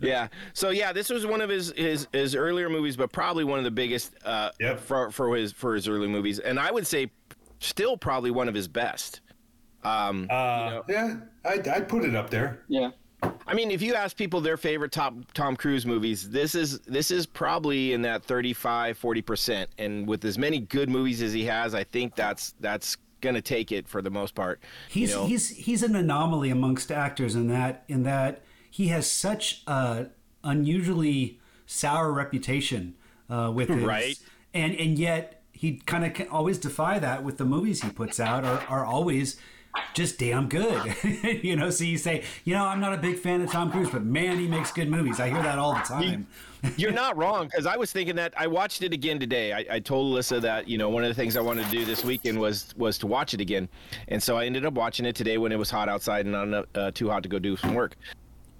yeah. 0.00 0.28
So 0.52 0.70
yeah, 0.70 0.92
this 0.92 1.08
was 1.10 1.26
one 1.26 1.40
of 1.40 1.48
his 1.50 1.72
his 1.76 2.06
his 2.12 2.34
earlier 2.34 2.68
movies, 2.68 2.96
but 2.96 3.12
probably 3.12 3.44
one 3.44 3.58
of 3.58 3.64
the 3.64 3.70
biggest 3.70 4.12
uh, 4.24 4.50
Yep. 4.60 4.80
for 4.80 5.10
for 5.10 5.34
his 5.36 5.52
for 5.52 5.74
his 5.74 5.88
early 5.88 6.08
movies, 6.08 6.38
and 6.38 6.58
I 6.60 6.70
would 6.70 6.86
say 6.86 7.10
still 7.60 7.96
probably 7.96 8.30
one 8.30 8.48
of 8.48 8.54
his 8.54 8.68
best. 8.68 9.20
Um, 9.84 10.26
Uh, 10.30 10.82
yeah, 10.88 11.16
I'd, 11.44 11.66
I'd 11.68 11.88
put 11.88 12.04
it 12.04 12.14
up 12.14 12.30
there. 12.30 12.62
yeah. 12.68 12.90
I 13.46 13.54
mean, 13.54 13.70
if 13.70 13.82
you 13.82 13.94
ask 13.94 14.16
people 14.16 14.40
their 14.40 14.56
favorite 14.56 14.90
top 14.90 15.14
Tom 15.32 15.54
Cruise 15.54 15.86
movies, 15.86 16.28
this 16.30 16.56
is 16.56 16.80
this 16.80 17.12
is 17.12 17.24
probably 17.24 17.92
in 17.92 18.02
that 18.02 18.24
35 18.24 18.98
40%. 19.00 19.66
And 19.78 20.08
with 20.08 20.24
as 20.24 20.38
many 20.38 20.58
good 20.58 20.88
movies 20.90 21.22
as 21.22 21.32
he 21.32 21.44
has, 21.44 21.72
I 21.72 21.84
think 21.84 22.16
that's 22.16 22.54
that's 22.58 22.96
going 23.20 23.36
to 23.36 23.40
take 23.42 23.70
it 23.70 23.86
for 23.86 24.02
the 24.02 24.10
most 24.10 24.34
part. 24.34 24.60
he's 24.88 25.10
you 25.10 25.16
know? 25.16 25.26
he's 25.26 25.48
he's 25.50 25.84
an 25.84 25.94
anomaly 25.94 26.50
amongst 26.50 26.90
actors 26.90 27.36
in 27.36 27.46
that 27.48 27.84
in 27.86 28.02
that 28.02 28.42
he 28.70 28.88
has 28.88 29.08
such 29.08 29.62
a 29.68 30.06
unusually 30.42 31.38
sour 31.66 32.12
reputation 32.12 32.94
uh, 33.30 33.52
with 33.54 33.68
his, 33.68 33.84
Right. 33.84 34.18
and 34.52 34.74
and 34.74 34.98
yet 34.98 35.42
he 35.52 35.74
kind 35.86 36.04
of 36.04 36.28
always 36.32 36.58
defy 36.58 36.98
that 36.98 37.22
with 37.22 37.38
the 37.38 37.44
movies 37.44 37.82
he 37.82 37.90
puts 37.90 38.18
out 38.18 38.44
are, 38.44 38.64
are 38.68 38.84
always 38.84 39.36
just 39.94 40.18
damn 40.18 40.48
good. 40.48 40.94
you 41.42 41.56
know, 41.56 41.70
so 41.70 41.84
you 41.84 41.98
say, 41.98 42.24
you 42.44 42.54
know, 42.54 42.64
I'm 42.64 42.80
not 42.80 42.92
a 42.92 42.98
big 42.98 43.18
fan 43.18 43.40
of 43.42 43.50
Tom 43.50 43.70
Cruise, 43.70 43.90
but 43.90 44.04
man, 44.04 44.38
he 44.38 44.46
makes 44.46 44.72
good 44.72 44.88
movies. 44.88 45.20
I 45.20 45.28
hear 45.28 45.42
that 45.42 45.58
all 45.58 45.74
the 45.74 45.80
time. 45.80 46.26
You're 46.76 46.92
not 46.92 47.16
wrong 47.18 47.46
because 47.46 47.66
I 47.66 47.76
was 47.76 47.92
thinking 47.92 48.16
that 48.16 48.34
I 48.36 48.46
watched 48.46 48.82
it 48.82 48.92
again 48.92 49.18
today. 49.18 49.52
I, 49.52 49.64
I 49.70 49.80
told 49.80 50.14
Alyssa 50.14 50.40
that 50.42 50.68
you 50.68 50.78
know 50.78 50.88
one 50.88 51.04
of 51.04 51.08
the 51.08 51.14
things 51.14 51.36
I 51.36 51.40
wanted 51.40 51.66
to 51.66 51.70
do 51.70 51.84
this 51.84 52.04
weekend 52.04 52.38
was 52.38 52.74
was 52.76 52.98
to 52.98 53.06
watch 53.06 53.34
it 53.34 53.40
again, 53.40 53.68
and 54.08 54.22
so 54.22 54.36
I 54.36 54.46
ended 54.46 54.64
up 54.64 54.74
watching 54.74 55.06
it 55.06 55.16
today 55.16 55.38
when 55.38 55.52
it 55.52 55.58
was 55.58 55.70
hot 55.70 55.88
outside 55.88 56.26
and 56.26 56.50
not 56.50 56.68
uh, 56.74 56.90
too 56.92 57.10
hot 57.10 57.22
to 57.24 57.28
go 57.28 57.38
do 57.38 57.56
some 57.56 57.74
work. 57.74 57.96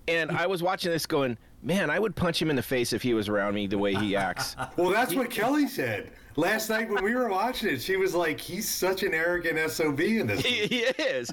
And 0.08 0.32
I 0.32 0.46
was 0.46 0.62
watching 0.62 0.90
this 0.90 1.06
going, 1.06 1.38
man, 1.62 1.88
I 1.88 2.00
would 2.00 2.16
punch 2.16 2.42
him 2.42 2.50
in 2.50 2.56
the 2.56 2.62
face 2.62 2.92
if 2.92 3.02
he 3.02 3.14
was 3.14 3.28
around 3.28 3.54
me 3.54 3.68
the 3.68 3.78
way 3.78 3.94
he 3.94 4.16
acts. 4.16 4.56
Well, 4.76 4.90
that's 4.90 5.14
what 5.14 5.30
Kelly 5.30 5.68
said 5.68 6.10
last 6.36 6.68
night 6.70 6.88
when 6.90 7.02
we 7.04 7.14
were 7.14 7.28
watching 7.28 7.70
it. 7.74 7.82
She 7.82 7.96
was 7.96 8.14
like, 8.14 8.40
"He's 8.40 8.68
such 8.68 9.02
an 9.02 9.14
arrogant 9.14 9.70
sob 9.70 10.00
in 10.00 10.26
this." 10.26 10.40
he, 10.44 10.66
he 10.66 10.78
is. 11.02 11.30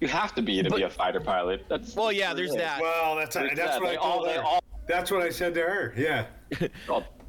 You 0.00 0.08
have 0.08 0.34
to 0.34 0.42
be 0.42 0.62
to 0.62 0.70
be 0.70 0.82
a 0.82 0.90
fighter 0.90 1.20
pilot. 1.20 1.64
That's 1.68 1.94
Well, 1.94 2.12
yeah, 2.12 2.34
there's 2.34 2.54
that. 2.54 2.80
Well, 2.80 3.16
that's 3.16 3.34
There's 3.34 3.56
that's 3.56 3.72
that. 3.72 3.80
what 3.80 3.88
I 3.88 3.92
They 3.92 3.96
all- 3.96 4.12
told 4.16 4.28
they 4.28 4.34
her. 4.34 4.42
all- 4.42 4.64
That's 4.86 5.10
what 5.10 5.22
I 5.22 5.30
said 5.30 5.54
to 5.54 5.60
her. 5.62 5.94
Yeah. 5.96 6.26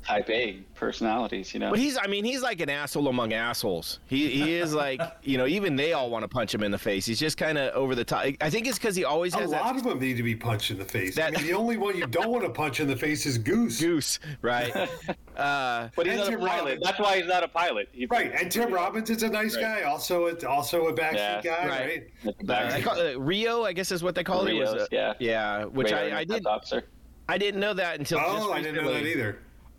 all 0.07 0.15
type 0.15 0.29
A 0.29 0.59
personalities, 0.75 1.53
you 1.53 1.59
know. 1.59 1.69
But 1.69 1.79
he's, 1.79 1.97
I 1.97 2.07
mean, 2.07 2.25
he's 2.25 2.41
like 2.41 2.59
an 2.61 2.69
asshole 2.69 3.07
among 3.07 3.33
assholes. 3.33 3.99
He, 4.07 4.29
he 4.29 4.53
is 4.57 4.73
like, 4.73 5.01
you 5.23 5.37
know, 5.37 5.47
even 5.47 5.75
they 5.75 5.93
all 5.93 6.09
want 6.09 6.23
to 6.23 6.27
punch 6.27 6.53
him 6.53 6.63
in 6.63 6.71
the 6.71 6.77
face. 6.77 7.05
He's 7.05 7.19
just 7.19 7.37
kind 7.37 7.57
of 7.57 7.73
over 7.73 7.95
the 7.95 8.03
top. 8.03 8.25
I 8.41 8.49
think 8.49 8.67
it's 8.67 8.77
because 8.77 8.95
he 8.95 9.03
always 9.03 9.33
has 9.33 9.49
A 9.49 9.53
lot 9.53 9.63
that 9.73 9.75
of 9.77 9.83
them 9.83 9.99
need 9.99 10.17
to 10.17 10.23
be 10.23 10.35
punched 10.35 10.71
in 10.71 10.77
the 10.77 10.85
face. 10.85 11.17
I 11.19 11.31
mean, 11.31 11.43
the 11.45 11.53
only 11.53 11.77
one 11.77 11.97
you 11.97 12.07
don't 12.07 12.29
want 12.29 12.43
to 12.43 12.49
punch 12.49 12.79
in 12.79 12.87
the 12.87 12.95
face 12.95 13.25
is 13.25 13.37
Goose. 13.37 13.79
goose, 13.79 14.19
right? 14.41 14.71
Uh, 15.35 15.89
but 15.97 16.05
he's 16.05 16.13
and 16.15 16.19
not 16.21 16.27
a 16.27 16.31
Tim 16.31 16.39
pilot. 16.39 16.59
Robbins. 16.63 16.83
That's 16.85 16.99
why 16.99 17.17
he's 17.17 17.27
not 17.27 17.43
a 17.43 17.47
pilot. 17.49 17.89
He- 17.91 18.05
Right, 18.05 18.31
and 18.39 18.49
Tim 18.49 18.71
Robbins 18.73 19.09
is 19.09 19.21
a 19.21 19.27
nice 19.27 19.53
Right. 19.57 19.63
guy, 19.63 19.81
also 19.81 20.27
a, 20.27 20.45
also 20.47 20.87
a 20.87 20.93
backstreet 20.93 21.13
Yeah, 21.15 21.41
guy, 21.41 21.67
right. 21.67 21.79
right? 22.23 22.35
That's 22.43 22.45
the 22.45 22.53
uh, 22.55 22.77
I 22.77 22.81
call, 22.81 22.99
uh, 23.01 23.19
Rio, 23.19 23.65
I 23.65 23.73
guess 23.73 23.91
is 23.91 24.01
what 24.01 24.15
they 24.15 24.23
call 24.23 24.47
it. 24.47 24.53
Was, 24.53 24.69
Rios, 24.71 24.81
uh, 24.83 24.87
yeah. 24.93 25.13
yeah, 25.19 25.65
which 25.65 25.91
radar 25.91 26.17
I, 26.17 26.19
I 26.19 26.23
did. 26.23 26.45
officer. 26.47 26.85
I 27.27 27.37
didn't 27.37 27.59
know 27.59 27.73
that 27.73 27.99
until 27.99 28.19
just 28.19 28.31
Oh, 28.31 28.53
I 28.53 28.61
didn't 28.61 28.75
know 28.75 28.93
that 28.93 29.03
recently. 29.03 29.35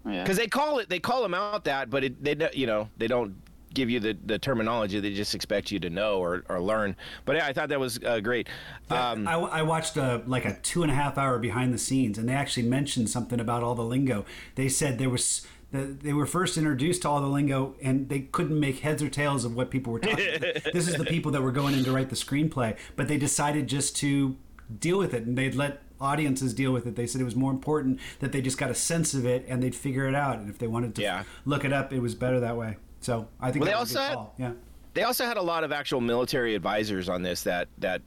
Either. 0.07 0.17
Yeah. 0.17 0.23
because 0.23 0.37
they 0.37 0.47
call 0.47 0.79
it 0.79 0.89
they 0.89 1.01
call 1.01 1.23
them 1.23 1.35
out 1.35 1.65
that 1.65 1.91
but 1.91 2.05
it, 2.05 2.23
they 2.23 2.35
don't- 2.35 2.55
you 2.57 2.67
know 2.67 2.89
they 2.97 3.07
don't 3.09 3.35
give 3.75 3.91
you 3.91 4.01
the, 4.01 4.17
the 4.25 4.39
terminology 4.39 5.01
they 5.01 5.13
just 5.13 5.35
expect 5.35 5.71
you 5.71 5.79
to 5.79 5.91
know 5.91 6.19
or, 6.19 6.45
or 6.49 6.61
learn 6.63 6.97
but 7.27 7.37
yeah 7.37 7.47
i 7.47 7.53
thought 7.53 7.69
that 7.69 7.79
was 7.81 7.99
uh, 8.07 8.21
great 8.21 8.49
um, 8.89 9.29
I, 9.29 9.35
I 9.35 9.63
watched 9.63 9.97
a, 9.99 10.23
like 10.27 10.45
a 10.47 10.55
two 10.63 10.83
and 10.83 10.91
a 10.91 10.95
half 10.95 11.19
hour 11.19 11.39
behind 11.39 11.75
the 11.75 11.79
scenes, 11.79 12.17
and 12.19 12.29
they 12.29 12.33
actually 12.35 12.63
mentioned 12.69 13.11
something 13.11 13.41
about 13.41 13.63
all 13.65 13.75
the 13.75 13.83
lingo. 13.85 14.25
They 14.55 14.69
said 14.69 14.99
there 14.99 15.11
was 15.11 15.45
the, 15.73 15.79
they 15.81 16.13
were 16.13 16.25
first 16.27 16.57
introduced 16.57 17.03
to 17.03 17.09
all 17.09 17.21
the 17.21 17.27
lingo, 17.27 17.75
and 17.83 18.09
they 18.09 18.21
couldn't 18.21 18.59
make 18.61 18.79
heads 18.79 19.03
or 19.03 19.09
tails 19.09 19.45
of 19.45 19.57
what 19.57 19.71
people 19.71 19.93
were 19.93 19.99
talking. 19.99 20.37
about. 20.37 20.63
this 20.73 20.87
is 20.87 20.95
the 20.95 21.05
people 21.05 21.33
that 21.33 21.43
were 21.43 21.51
going 21.51 21.75
in 21.75 21.83
to 21.85 21.91
write 21.91 22.09
the 22.11 22.15
screenplay, 22.17 22.77
but 22.95 23.09
they 23.09 23.19
decided 23.19 23.67
just 23.67 23.97
to 23.97 24.37
deal 24.79 24.99
with 24.99 25.13
it, 25.13 25.25
and 25.25 25.37
they'd 25.37 25.57
let 25.57 25.83
audiences 26.00 26.53
deal 26.55 26.73
with 26.73 26.87
it. 26.87 26.97
They 26.97 27.07
said 27.07 27.21
it 27.21 27.25
was 27.25 27.37
more 27.37 27.50
important 27.50 28.00
that 28.21 28.33
they 28.33 28.41
just 28.41 28.59
got 28.59 28.71
a 28.71 28.75
sense 28.75 29.15
of 29.15 29.25
it 29.25 29.45
and 29.49 29.62
they'd 29.62 29.75
figure 29.75 30.07
it 30.09 30.15
out. 30.15 30.38
And 30.38 30.49
if 30.50 30.59
they 30.59 30.67
wanted 30.67 30.95
to 30.97 31.03
Yeah. 31.03 31.25
look 31.45 31.65
it 31.65 31.73
up, 31.73 31.93
it 31.93 32.00
was 32.00 32.15
better 32.15 32.41
that 32.41 32.57
way. 32.57 32.76
So 33.00 33.29
I 33.41 33.50
think 33.53 33.65
Well, 33.65 33.73
that 33.73 33.76
they 33.76 33.81
was 33.81 33.91
a 33.91 33.95
good 33.95 34.00
also 34.00 34.09
had- 34.09 34.15
call. 34.15 34.35
Yeah. 34.38 34.53
they 34.95 35.03
also 35.03 35.25
had 35.26 35.37
a 35.37 35.43
lot 35.43 35.62
of 35.65 35.73
actual 35.73 36.00
military 36.00 36.55
advisors 36.55 37.09
on 37.09 37.23
this 37.23 37.43
that 37.43 37.69
that 37.79 38.03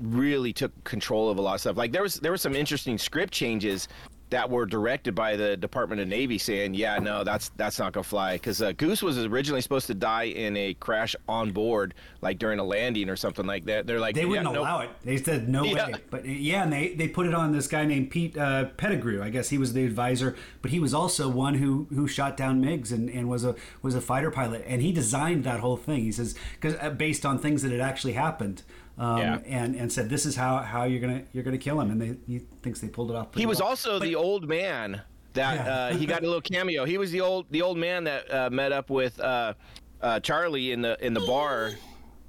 really 0.00 0.52
took 0.52 0.72
control 0.84 1.30
of 1.30 1.38
a 1.38 1.40
lot 1.40 1.54
of 1.54 1.60
stuff 1.60 1.76
like 1.76 1.92
there 1.92 2.02
was 2.02 2.16
there 2.16 2.32
were 2.32 2.36
some 2.36 2.56
interesting 2.56 2.98
script 2.98 3.32
changes 3.32 3.86
that 4.34 4.50
were 4.50 4.66
directed 4.66 5.14
by 5.14 5.36
the 5.36 5.56
Department 5.56 6.00
of 6.00 6.08
Navy 6.08 6.38
saying, 6.38 6.74
"Yeah, 6.74 6.98
no, 6.98 7.22
that's 7.22 7.50
that's 7.50 7.78
not 7.78 7.92
gonna 7.92 8.02
fly." 8.02 8.32
Because 8.32 8.60
uh, 8.60 8.72
Goose 8.72 9.00
was 9.00 9.16
originally 9.16 9.60
supposed 9.60 9.86
to 9.86 9.94
die 9.94 10.24
in 10.24 10.56
a 10.56 10.74
crash 10.74 11.14
on 11.28 11.52
board, 11.52 11.94
like 12.20 12.40
during 12.40 12.58
a 12.58 12.64
landing 12.64 13.08
or 13.08 13.14
something 13.14 13.46
like 13.46 13.64
that. 13.66 13.86
They're 13.86 14.00
like, 14.00 14.16
They 14.16 14.24
wouldn't 14.24 14.46
nope." 14.46 14.56
allow 14.56 14.80
it. 14.80 14.90
They 15.04 15.18
said 15.18 15.48
no 15.48 15.62
Yeah. 15.62 15.86
way. 15.86 15.94
But 16.10 16.24
yeah, 16.26 16.64
and 16.64 16.72
they, 16.72 16.94
they 16.94 17.06
put 17.06 17.26
it 17.28 17.34
on 17.34 17.52
this 17.52 17.68
guy 17.68 17.84
named 17.84 18.10
Pete 18.10 18.36
uh, 18.36 18.64
Pettigrew. 18.76 19.22
I 19.22 19.30
guess 19.30 19.50
he 19.50 19.56
was 19.58 19.72
the 19.72 19.84
advisor, 19.84 20.34
but 20.62 20.72
he 20.72 20.80
was 20.80 20.92
also 20.92 21.28
one 21.28 21.54
who 21.54 21.86
who 21.94 22.08
shot 22.08 22.36
down 22.36 22.60
MiGs 22.60 22.90
and, 22.90 23.08
and 23.08 23.28
was 23.28 23.44
a 23.44 23.54
was 23.82 23.94
a 23.94 24.00
fighter 24.00 24.32
pilot. 24.32 24.64
And 24.66 24.82
he 24.82 24.90
designed 24.90 25.44
that 25.44 25.60
whole 25.60 25.76
thing. 25.76 26.00
He 26.02 26.10
says 26.10 26.34
because 26.60 26.74
uh, 26.80 26.90
based 26.90 27.24
on 27.24 27.38
things 27.38 27.62
that 27.62 27.70
had 27.70 27.80
actually 27.80 28.14
happened. 28.14 28.64
Um, 28.96 29.18
Yeah. 29.18 29.38
and 29.46 29.74
and 29.74 29.92
said 29.92 30.08
this 30.08 30.24
is 30.24 30.36
how, 30.36 30.58
how 30.58 30.84
you're 30.84 31.00
gonna 31.00 31.22
you're 31.32 31.42
gonna 31.44 31.58
kill 31.58 31.80
him, 31.80 31.90
and 31.90 32.00
they 32.00 32.14
he 32.32 32.38
thinks 32.62 32.80
they 32.80 32.88
pulled 32.88 33.10
it 33.10 33.16
off. 33.16 33.34
He 33.34 33.46
was 33.46 33.58
well. 33.60 33.68
also 33.70 33.98
the 33.98 34.14
old 34.14 34.48
man 34.48 35.00
that 35.32 35.54
Yeah. 35.66 35.74
uh, 35.74 35.94
he 35.96 36.06
got 36.06 36.22
a 36.22 36.26
little 36.26 36.40
cameo. 36.40 36.84
He 36.84 36.96
was 36.98 37.10
the 37.10 37.20
old 37.20 37.46
the 37.50 37.62
old 37.62 37.76
man 37.76 38.04
that 38.04 38.32
uh, 38.32 38.50
met 38.50 38.70
up 38.70 38.90
with 38.90 39.18
uh, 39.18 39.54
uh, 40.00 40.20
Charlie 40.20 40.70
in 40.72 40.80
the 40.82 40.96
in 41.04 41.12
the 41.12 41.20
bar, 41.20 41.72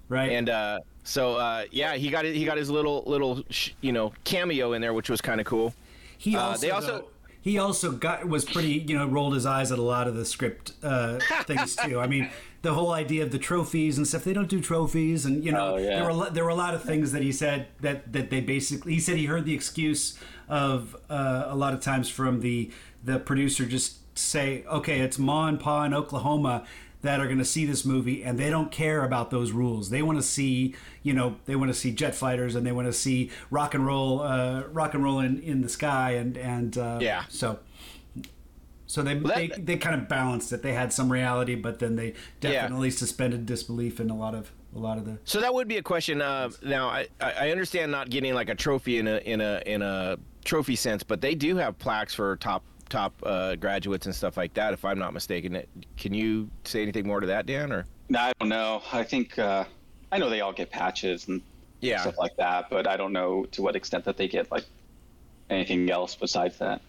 right. 0.09 0.31
and 0.31 0.49
uh, 0.49 0.79
so 1.03 1.35
uh, 1.35 1.65
yeah, 1.71 1.93
he 1.95 2.09
got 2.09 2.25
he 2.25 2.45
got 2.45 2.57
his 2.57 2.69
little 2.71 3.03
little 3.05 3.43
sh- 3.51 3.71
you 3.81 3.91
know 3.91 4.11
cameo 4.23 4.73
in 4.73 4.81
there, 4.81 4.93
which 4.93 5.09
was 5.09 5.21
kind 5.21 5.39
of 5.39 5.45
cool. 5.45 5.71
He 6.17 6.35
also, 6.35 6.61
they 6.61 6.71
also- 6.71 6.87
though, 6.99 7.07
he 7.41 7.59
also 7.59 7.91
got 7.91 8.27
was 8.27 8.43
pretty 8.43 8.83
you 8.87 8.97
know 8.97 9.05
rolled 9.05 9.35
his 9.35 9.45
eyes 9.45 9.71
at 9.71 9.77
a 9.77 9.83
lot 9.83 10.07
of 10.07 10.15
the 10.15 10.25
script 10.25 10.71
uh, 10.81 11.19
things 11.43 11.75
too. 11.75 11.99
I 11.99 12.07
mean, 12.07 12.31
the 12.65 12.73
whole 12.73 12.91
idea 12.91 13.21
of 13.23 13.31
the 13.31 13.37
trophies 13.39 13.97
and 13.97 14.07
stuff. 14.07 14.23
They 14.23 14.33
don't 14.33 14.49
do 14.49 14.59
trophies, 14.59 15.25
and 15.25 15.43
you 15.45 15.51
know 15.51 15.75
Oh, 15.75 15.77
yeah. 15.77 15.95
there 16.01 16.05
were 16.13 16.29
there 16.29 16.43
were 16.43 16.49
a 16.59 16.61
lot 16.65 16.73
of 16.73 16.83
things 16.83 17.11
that 17.13 17.21
he 17.21 17.31
said 17.31 17.67
that 17.81 18.11
that 18.11 18.29
they 18.31 18.41
basically 18.41 18.93
he 18.95 18.99
said 18.99 19.17
he 19.17 19.25
heard 19.25 19.45
the 19.45 19.53
excuse 19.53 20.17
of 20.49 20.95
uh, 21.09 21.45
a 21.47 21.55
lot 21.55 21.73
of 21.73 21.79
times 21.81 22.09
from 22.09 22.41
the 22.41 22.71
the 23.03 23.19
producer 23.19 23.65
just 23.65 23.97
say, 24.17 24.63
okay, 24.65 24.99
it's 25.01 25.17
Ma 25.19 25.47
and 25.47 25.59
Pa 25.59 25.83
in 25.85 25.93
Oklahoma 25.93 26.65
that 27.01 27.19
are 27.19 27.25
going 27.27 27.37
to 27.37 27.45
see 27.45 27.65
this 27.67 27.85
movie 27.85 28.23
and 28.23 28.39
they 28.39 28.49
don't 28.49 28.71
care 28.71 29.03
about 29.03 29.29
those 29.29 29.51
rules. 29.51 29.91
They 29.91 30.01
want 30.01 30.17
to 30.17 30.23
see, 30.23 30.73
you 31.03 31.13
know, 31.13 31.35
they 31.45 31.55
want 31.55 31.69
to 31.69 31.77
see 31.77 31.91
jet 31.91 32.15
fighters 32.15 32.55
and 32.55 32.65
they 32.65 32.71
want 32.71 32.87
to 32.87 32.93
see 32.93 33.29
rock 33.51 33.75
and 33.75 33.85
roll, 33.85 34.21
uh, 34.21 34.63
rock 34.71 34.95
and 34.95 35.03
roll 35.03 35.19
in, 35.19 35.39
in 35.41 35.61
the 35.61 35.69
sky 35.69 36.11
and 36.21 36.35
and 36.37 36.77
uh, 36.77 36.97
Yeah. 37.01 37.25
So, 37.29 37.59
so 38.87 39.01
they, 39.01 39.15
that- 39.15 39.35
they 39.35 39.47
they 39.47 39.77
kind 39.77 39.99
of 39.99 40.07
balanced 40.07 40.51
it. 40.53 40.61
They 40.61 40.73
had 40.73 40.91
some 40.93 41.11
reality, 41.11 41.55
but 41.55 41.79
then 41.79 41.95
they 41.95 42.13
definitely 42.39 42.91
suspended 42.91 43.45
disbelief 43.45 43.99
in 43.99 44.09
a 44.09 44.15
lot 44.15 44.35
of 44.35 44.51
a 44.75 44.79
lot 44.79 44.97
of 44.97 45.05
the. 45.05 45.17
So 45.25 45.39
that 45.41 45.53
would 45.53 45.67
be 45.67 45.77
a 45.77 45.81
question. 45.83 46.21
Uh, 46.21 46.49
now 46.63 46.87
I, 46.89 47.07
I 47.21 47.31
I 47.47 47.51
understand 47.51 47.91
not 47.91 48.09
getting 48.09 48.33
like 48.33 48.49
a 48.49 48.55
trophy 48.55 48.97
in 48.99 49.07
a 49.07 49.17
in 49.17 49.41
a 49.41 49.61
in 49.65 49.81
a 49.81 50.17
trophy 50.43 50.75
sense, 50.75 51.01
but 51.03 51.21
they 51.21 51.33
do 51.35 51.55
have 51.57 51.77
plaques 51.79 52.13
for 52.13 52.35
top 52.37 52.63
top 52.89 53.13
uh, 53.23 53.55
graduates 53.55 54.05
and 54.05 54.13
stuff 54.13 54.37
like 54.37 54.53
that. 54.53 54.73
If 54.73 54.85
I'm 54.85 54.99
not 54.99 55.13
mistaken, 55.13 55.63
can 55.97 56.13
you 56.13 56.49
say 56.65 56.81
anything 56.83 57.07
more 57.07 57.19
to 57.19 57.27
that, 57.27 57.45
Dan? 57.47 57.71
Or 57.71 57.87
No, 58.09 58.19
I 58.19 58.33
don't 58.39 58.49
know. 58.49 58.83
I 58.93 59.03
think 59.03 59.39
uh, 59.39 59.63
I 60.11 60.19
know 60.19 60.29
they 60.29 60.41
all 60.41 60.53
get 60.53 60.69
patches 60.69 61.27
and 61.27 61.41
Yeah. 61.81 62.01
stuff 62.01 62.19
like 62.19 62.35
that, 62.37 62.69
but 62.69 62.85
I 62.87 62.95
don't 62.95 63.11
know 63.13 63.45
to 63.53 63.63
what 63.63 63.75
extent 63.75 64.05
that 64.05 64.17
they 64.17 64.27
get 64.27 64.51
like 64.51 64.65
anything 65.49 65.89
else 65.89 66.15
besides 66.15 66.57
that. 66.59 66.81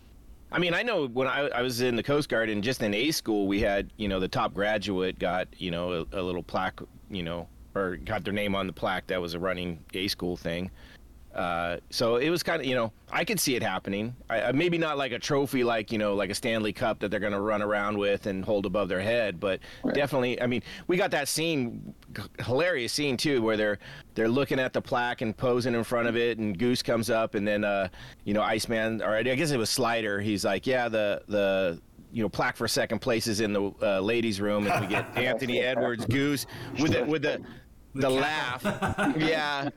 I 0.53 0.59
mean, 0.59 0.75
I 0.75 0.83
know 0.83 1.07
when 1.09 1.27
I, 1.27 1.49
I 1.49 1.63
was 1.63 1.81
in 1.81 1.97
the 1.97 2.03
Coast 2.03 2.29
Guard 2.29 2.49
and 2.49 2.63
just 2.63 2.83
in 2.83 2.95
A 2.95 3.11
school, 3.11 3.47
we 3.47 3.61
had, 3.61 3.91
you 3.97 4.09
know, 4.09 4.21
the 4.21 4.29
top 4.29 4.55
graduate 4.55 5.19
got, 5.19 5.49
you 5.59 5.71
know, 5.71 6.07
a, 6.13 6.21
a 6.21 6.23
little 6.23 6.43
plaque, 6.43 6.81
you 7.11 7.23
know, 7.23 7.49
or 7.75 7.97
got 7.97 8.25
their 8.25 8.33
name 8.33 8.55
on 8.55 8.67
the 8.67 8.73
plaque. 8.73 9.07
That 9.09 9.21
was 9.21 9.35
a 9.35 9.39
running 9.39 9.85
A 9.95 10.09
school 10.09 10.37
thing. 10.37 10.71
Uh, 11.37 11.77
so 11.91 12.17
it 12.17 12.31
was 12.31 12.43
kind 12.43 12.63
of, 12.63 12.67
you 12.67 12.75
know, 12.75 12.91
I 13.13 13.23
could 13.23 13.39
see 13.39 13.57
it 13.57 13.63
happening. 13.63 14.17
I, 14.31 14.53
maybe 14.53 14.79
not 14.79 14.97
like 14.97 15.13
a 15.13 15.19
trophy, 15.19 15.65
like 15.65 15.93
you 15.93 15.99
know, 15.99 16.15
like 16.15 16.31
a 16.31 16.35
Stanley 16.35 16.73
Cup 16.73 16.99
that 17.01 17.11
they're 17.11 17.21
going 17.21 17.35
to 17.35 17.41
run 17.41 17.61
around 17.61 17.99
with 17.99 18.25
and 18.25 18.43
hold 18.43 18.65
above 18.65 18.89
their 18.89 19.03
head, 19.03 19.39
but 19.39 19.61
definitely. 19.93 20.41
I 20.41 20.47
mean, 20.47 20.63
we 20.87 20.97
got 20.97 21.11
that 21.11 21.29
scene, 21.29 21.95
hilarious 22.39 22.95
scene 22.95 23.19
too, 23.19 23.43
where 23.43 23.59
they're 23.59 23.79
they're 24.15 24.31
looking 24.31 24.59
at 24.59 24.73
the 24.73 24.81
plaque 24.81 25.21
and 25.21 25.37
posing 25.37 25.75
in 25.75 25.85
front 25.85 26.09
of 26.09 26.17
it, 26.17 26.39
and 26.39 26.59
Goose 26.59 26.83
comes 26.83 27.11
up, 27.11 27.35
and 27.35 27.47
then 27.47 27.65
uh, 27.65 27.89
you 28.25 28.33
know, 28.33 28.43
Iceman, 28.43 29.03
or 29.03 29.15
I 29.15 29.23
guess 29.23 29.51
it 29.51 29.59
was 29.59 29.69
Slider. 29.69 30.23
He's 30.23 30.43
like, 30.43 30.67
yeah, 30.67 30.89
the 30.89 31.23
the 31.29 31.83
you 32.13 32.23
know 32.23 32.31
plaque 32.31 32.57
for 32.57 32.67
second 32.67 33.01
place 33.01 33.27
is 33.27 33.41
in 33.41 33.53
the 33.53 33.73
uh, 33.83 34.01
ladies' 34.01 34.41
room, 34.41 34.67
and 34.67 34.81
we 34.81 34.87
get 34.87 35.07
Anthony 35.19 35.61
Edwards, 35.61 36.07
Goose 36.07 36.47
with 36.81 36.93
the 36.93 37.05
with 37.05 37.21
the 37.21 37.43
the 37.95 38.09
laugh, 38.09 38.63
yeah. 39.19 39.69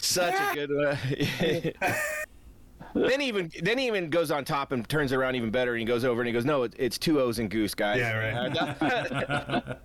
Such 0.00 0.34
a 0.34 0.54
good 0.54 0.70
one. 0.74 1.74
then 2.94 3.20
even 3.20 3.50
then 3.62 3.78
he 3.78 3.86
even 3.86 4.10
goes 4.10 4.30
on 4.30 4.44
top 4.44 4.72
and 4.72 4.88
turns 4.88 5.12
around 5.12 5.36
even 5.36 5.50
better, 5.50 5.72
and 5.72 5.80
he 5.80 5.84
goes 5.86 6.04
over 6.04 6.20
and 6.20 6.26
he 6.26 6.32
goes, 6.32 6.44
"No, 6.44 6.64
it, 6.64 6.74
it's 6.78 6.98
two 6.98 7.20
O's 7.20 7.38
and 7.38 7.50
Goose, 7.50 7.74
guys." 7.74 7.98
Yeah, 7.98 8.16
right. 8.16 9.76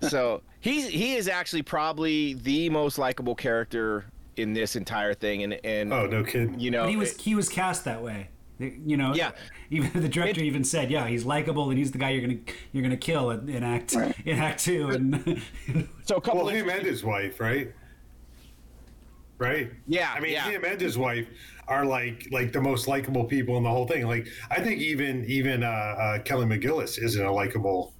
so 0.08 0.42
he's 0.60 0.88
he 0.88 1.14
is 1.14 1.28
actually 1.28 1.62
probably 1.62 2.34
the 2.34 2.70
most 2.70 2.98
likable 2.98 3.34
character 3.34 4.04
in 4.36 4.52
this 4.52 4.76
entire 4.76 5.14
thing, 5.14 5.42
and 5.42 5.58
and 5.64 5.92
Oh, 5.92 6.06
no 6.06 6.22
kid 6.24 6.60
you 6.60 6.70
know 6.70 6.82
But 6.84 6.90
he 6.90 6.96
was 6.96 7.20
he 7.20 7.34
was 7.34 7.48
cast 7.48 7.84
that 7.84 8.02
way. 8.02 8.28
You 8.60 8.96
know, 8.96 9.12
Yeah. 9.14 9.32
Even 9.70 10.00
the 10.00 10.08
director 10.08 10.40
It- 10.40 10.46
even 10.46 10.62
said, 10.62 10.88
"Yeah, 10.90 11.08
he's 11.08 11.24
likable, 11.24 11.70
and 11.70 11.78
he's 11.78 11.90
the 11.90 11.98
guy 11.98 12.10
you're 12.10 12.20
gonna 12.20 12.38
you're 12.72 12.84
gonna 12.84 12.96
kill 12.96 13.30
in, 13.30 13.48
in 13.48 13.64
act 13.64 13.94
in 13.94 14.38
act 14.38 14.64
two. 14.64 14.88
And 14.90 15.42
so 16.04 16.16
a 16.16 16.20
couple 16.20 16.40
Well, 16.44 16.48
of 16.50 16.54
him 16.54 16.68
and 16.70 16.82
his 16.86 17.02
wife, 17.02 17.40
right? 17.40 17.72
Right. 19.44 19.70
Yeah, 19.86 20.12
I 20.14 20.20
mean, 20.20 20.32
yeah. 20.32 20.48
him 20.48 20.64
and 20.64 20.80
his 20.80 20.96
wife 20.96 21.26
are 21.68 21.84
like 21.84 22.28
like 22.30 22.52
the 22.52 22.60
most 22.60 22.88
likable 22.88 23.24
people 23.24 23.56
in 23.56 23.62
the 23.62 23.70
whole 23.70 23.86
thing. 23.86 24.06
Like, 24.06 24.28
I 24.50 24.60
think 24.60 24.80
even 24.80 25.24
even 25.26 25.62
uh, 25.62 25.66
uh, 25.66 26.18
Kelly 26.20 26.46
McGillis 26.46 27.02
isn't 27.02 27.24
a 27.24 27.32
likable 27.32 27.94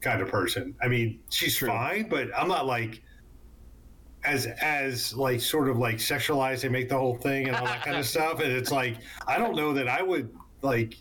kind 0.00 0.20
of 0.20 0.28
person. 0.28 0.74
I 0.82 0.88
mean, 0.88 1.20
she's 1.30 1.58
fine, 1.58 2.08
but 2.08 2.28
I'm 2.36 2.48
not 2.48 2.66
like 2.66 3.02
as 4.24 4.46
as 4.46 5.14
like 5.14 5.40
sort 5.40 5.68
of 5.68 5.78
like 5.78 5.96
sexualized. 5.96 6.62
They 6.62 6.68
make 6.68 6.88
the 6.88 6.98
whole 6.98 7.16
thing 7.16 7.48
and 7.48 7.56
all 7.56 7.64
that 7.64 7.84
kind 7.84 7.96
of 7.96 8.06
stuff, 8.14 8.40
and 8.40 8.52
it's 8.52 8.70
like 8.70 8.98
I 9.26 9.38
don't 9.38 9.56
know 9.56 9.72
that 9.74 9.88
I 9.88 10.02
would 10.02 10.34
like 10.62 10.94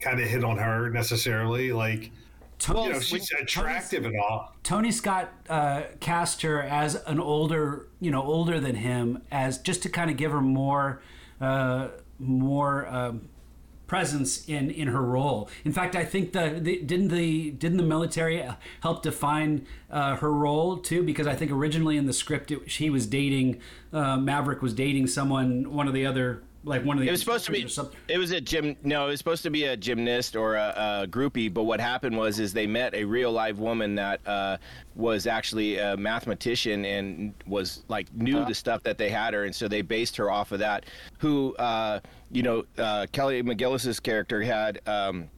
kind 0.00 0.20
of 0.20 0.28
hit 0.28 0.44
on 0.44 0.58
her 0.58 0.90
necessarily. 0.90 1.72
Like 1.72 2.12
Tony, 2.58 2.86
you 2.86 2.92
know, 2.92 3.00
she's 3.00 3.30
attractive 3.32 4.04
and 4.04 4.18
all. 4.18 4.54
Tony 4.62 4.90
Scott 4.90 5.32
uh, 5.48 5.82
cast 6.00 6.42
her 6.42 6.62
as 6.62 6.96
an 7.06 7.20
older, 7.20 7.88
you 8.00 8.10
know, 8.10 8.22
older 8.22 8.58
than 8.58 8.74
him, 8.74 9.22
as 9.30 9.58
just 9.58 9.82
to 9.84 9.88
kind 9.88 10.10
of 10.10 10.16
give 10.16 10.32
her 10.32 10.40
more, 10.40 11.00
uh, 11.40 11.88
more 12.18 12.86
um, 12.88 13.28
presence 13.86 14.46
in 14.48 14.70
in 14.70 14.88
her 14.88 15.02
role. 15.02 15.48
In 15.64 15.72
fact, 15.72 15.96
I 15.96 16.04
think 16.04 16.32
the, 16.32 16.58
the 16.60 16.80
didn't 16.82 17.08
the 17.08 17.50
didn't 17.50 17.78
the 17.78 17.84
military 17.84 18.44
help 18.82 19.02
define 19.02 19.66
uh, 19.90 20.16
her 20.16 20.32
role 20.32 20.76
too? 20.76 21.02
Because 21.02 21.26
I 21.26 21.34
think 21.34 21.50
originally 21.50 21.96
in 21.96 22.06
the 22.06 22.12
script, 22.12 22.50
it, 22.50 22.70
she 22.70 22.90
was 22.90 23.06
dating 23.06 23.60
uh, 23.92 24.16
Maverick 24.16 24.62
was 24.62 24.74
dating 24.74 25.06
someone, 25.06 25.72
one 25.72 25.88
of 25.88 25.94
the 25.94 26.06
other 26.06 26.42
like 26.68 26.84
one 26.84 26.98
of 26.98 27.02
the. 27.02 27.08
It 27.08 27.10
was 27.10 27.20
supposed 27.20 27.46
to 27.46 27.52
be. 27.52 27.66
It 28.08 28.18
was 28.18 28.30
a 28.30 28.40
gym. 28.40 28.76
No, 28.82 29.06
it 29.06 29.10
was 29.10 29.18
supposed 29.18 29.42
to 29.44 29.50
be 29.50 29.64
a 29.64 29.76
gymnast 29.76 30.36
or 30.36 30.56
a, 30.56 31.02
a 31.04 31.06
groupie. 31.08 31.52
But 31.52 31.64
what 31.64 31.80
happened 31.80 32.16
was, 32.16 32.38
is 32.38 32.52
they 32.52 32.66
met 32.66 32.94
a 32.94 33.04
real 33.04 33.32
live 33.32 33.58
woman 33.58 33.94
that 33.96 34.26
uh, 34.26 34.58
was 34.94 35.26
actually 35.26 35.78
a 35.78 35.96
mathematician 35.96 36.84
and 36.84 37.34
was 37.46 37.84
like 37.88 38.12
knew 38.14 38.44
the 38.44 38.54
stuff 38.54 38.82
that 38.84 38.98
they 38.98 39.08
had 39.08 39.34
her, 39.34 39.44
and 39.44 39.54
so 39.54 39.66
they 39.66 39.82
based 39.82 40.16
her 40.16 40.30
off 40.30 40.52
of 40.52 40.58
that. 40.60 40.86
Who, 41.18 41.54
uh, 41.56 42.00
you 42.30 42.42
know, 42.42 42.64
uh, 42.76 43.06
Kelly 43.12 43.42
McGillis's 43.42 43.98
character 43.98 44.42
had. 44.42 44.80
Um, 44.86 45.30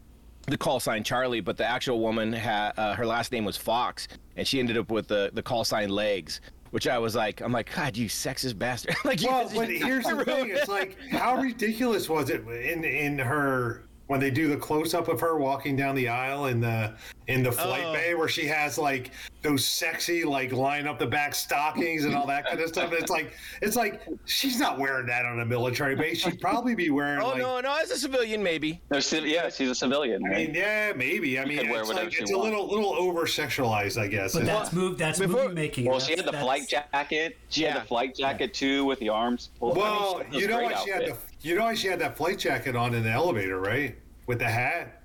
the 0.46 0.56
call 0.56 0.80
sign 0.80 1.04
Charlie, 1.04 1.40
but 1.40 1.56
the 1.56 1.66
actual 1.66 2.00
woman 2.00 2.32
had 2.32 2.72
uh, 2.76 2.94
her 2.94 3.06
last 3.06 3.30
name 3.30 3.44
was 3.44 3.56
Fox, 3.56 4.08
and 4.36 4.48
she 4.48 4.58
ended 4.58 4.76
up 4.76 4.90
with 4.90 5.06
the 5.06 5.30
the 5.32 5.42
call 5.42 5.64
sign 5.64 5.90
Legs, 5.90 6.40
which 6.70 6.86
I 6.86 6.98
was 6.98 7.14
like, 7.14 7.40
I'm 7.40 7.52
like, 7.52 7.74
God, 7.74 7.96
you 7.96 8.08
sexist 8.08 8.58
bastard! 8.58 8.96
like, 9.04 9.20
Well, 9.22 9.50
but 9.54 9.68
here's 9.70 10.04
the 10.04 10.24
thing: 10.24 10.50
it's 10.50 10.68
like, 10.68 10.96
how 11.10 11.36
ridiculous 11.36 12.08
was 12.08 12.30
it 12.30 12.46
in 12.46 12.84
in 12.84 13.18
her 13.18 13.84
when 14.10 14.18
they 14.18 14.28
do 14.28 14.48
the 14.48 14.56
close 14.56 14.92
up 14.92 15.06
of 15.06 15.20
her 15.20 15.36
walking 15.38 15.76
down 15.76 15.94
the 15.94 16.08
aisle 16.08 16.46
in 16.46 16.60
the 16.60 16.92
in 17.28 17.44
the 17.44 17.52
flight 17.52 17.84
Oh. 17.86 17.92
bay 17.92 18.12
where 18.14 18.26
she 18.26 18.44
has 18.48 18.76
like 18.76 19.12
those 19.42 19.64
sexy 19.64 20.24
like 20.24 20.50
line 20.52 20.88
up 20.88 20.98
the 20.98 21.06
back 21.06 21.32
stockings 21.32 22.04
and 22.04 22.16
all 22.16 22.26
that 22.26 22.44
kind 22.44 22.58
of 22.60 22.66
stuff. 22.66 22.90
And 22.90 22.94
it's 23.00 23.08
like 23.10 23.32
it's 23.62 23.76
like 23.76 24.02
she's 24.24 24.58
not 24.58 24.80
wearing 24.80 25.06
that 25.06 25.24
on 25.26 25.38
a 25.38 25.46
military 25.46 25.94
base. 25.94 26.18
She'd 26.22 26.40
probably 26.40 26.74
be 26.74 26.90
wearing 26.90 27.22
oh 27.22 27.28
like. 27.28 27.38
no, 27.38 27.60
no, 27.60 27.72
as 27.80 27.92
a 27.92 27.96
civilian, 27.98 28.42
maybe. 28.42 28.80
No, 28.90 28.98
civ- 28.98 29.26
yeah, 29.28 29.48
she's 29.48 29.70
a 29.70 29.76
civilian. 29.76 30.24
I 30.26 30.30
mean, 30.38 30.54
yeah, 30.56 30.92
maybe. 30.96 31.38
I 31.38 31.44
mean, 31.44 31.60
it's, 31.70 31.88
like, 31.88 32.12
it's 32.20 32.32
a 32.32 32.36
little 32.36 32.66
little 32.66 32.92
over 32.92 33.26
sexualized, 33.26 33.96
I 33.96 34.08
guess. 34.08 34.32
But 34.34 34.44
that's 34.44 34.72
move. 34.72 34.98
That's 34.98 35.20
before- 35.20 35.42
movie 35.44 35.54
making. 35.54 35.84
well, 35.84 36.00
she 36.00 36.16
had 36.16 36.26
the 36.26 36.32
flight 36.32 36.68
jacket. 36.68 37.38
She 37.48 37.62
Yeah. 37.62 37.74
had 37.74 37.82
the 37.82 37.86
flight 37.86 38.16
jacket 38.16 38.54
too, 38.54 38.84
with 38.86 38.98
the 38.98 39.08
arms. 39.10 39.50
pulled. 39.60 39.78
I 39.78 39.80
mean, 39.80 39.84
Well, 39.84 40.22
you 40.32 40.48
know 40.48 40.56
great 40.56 40.72
why 40.72 40.82
she 40.84 40.90
had 40.90 41.02
the 41.02 41.10
outfit. 41.12 41.29
You 41.42 41.54
know 41.56 41.64
why 41.64 41.74
she 41.74 41.88
had 41.88 41.98
that 42.00 42.16
flight 42.16 42.38
jacket 42.38 42.76
on 42.76 42.94
in 42.94 43.02
the 43.02 43.10
elevator, 43.10 43.60
right? 43.60 43.96
With 44.26 44.38
the 44.38 44.48
hat. 44.48 45.02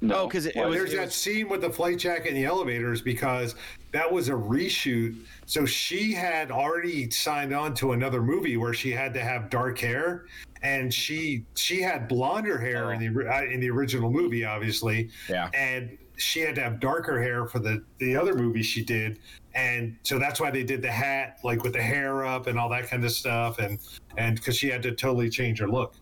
No, 0.00 0.22
Oh, 0.22 0.28
'cause 0.28 0.46
it- 0.46 0.56
it 0.56 0.58
Why 0.58 0.66
was- 0.66 0.76
There's 0.78 0.94
that 0.94 1.12
scene 1.12 1.48
with 1.48 1.60
the 1.60 1.70
flight 1.70 1.96
jacket 1.98 2.28
in 2.30 2.34
the 2.34 2.44
elevators 2.44 3.00
because 3.00 3.54
that 3.92 4.10
was 4.10 4.28
a 4.28 4.32
reshoot. 4.32 5.16
So 5.46 5.64
she 5.64 6.12
had 6.12 6.50
already 6.50 7.08
signed 7.10 7.54
on 7.54 7.72
to 7.74 7.92
another 7.92 8.20
movie 8.20 8.56
where 8.56 8.74
she 8.74 8.90
had 8.90 9.14
to 9.14 9.20
have 9.20 9.48
dark 9.48 9.78
hair, 9.78 10.26
and 10.62 10.92
she 10.92 11.44
she 11.54 11.80
had 11.82 12.08
blonder 12.08 12.58
hair 12.58 12.92
in 12.92 12.98
the 13.14 13.32
uh, 13.32 13.42
in 13.44 13.60
the 13.60 13.70
original 13.70 14.10
movie, 14.10 14.44
obviously. 14.44 15.08
Yeah. 15.28 15.48
And 15.54 15.96
she 16.16 16.40
had 16.40 16.56
to 16.56 16.62
have 16.62 16.80
darker 16.80 17.22
hair 17.22 17.46
for 17.46 17.60
the 17.60 17.84
the 17.98 18.16
other 18.16 18.34
movie 18.34 18.62
she 18.64 18.84
did, 18.84 19.20
and 19.54 19.96
so 20.02 20.18
that's 20.18 20.40
why 20.40 20.50
they 20.50 20.64
did 20.64 20.82
the 20.82 20.90
hat 20.90 21.38
like 21.42 21.62
with 21.62 21.72
the 21.72 21.82
hair 21.82 22.24
up 22.24 22.46
and 22.46 22.58
all 22.58 22.68
that 22.70 22.88
kind 22.88 23.04
of 23.04 23.12
stuff, 23.12 23.58
and 23.58 23.78
and 24.16 24.36
because 24.36 24.56
she 24.56 24.68
had 24.68 24.82
to 24.82 24.92
totally 24.92 25.30
change 25.30 25.58
her 25.60 25.68
look. 25.68 25.94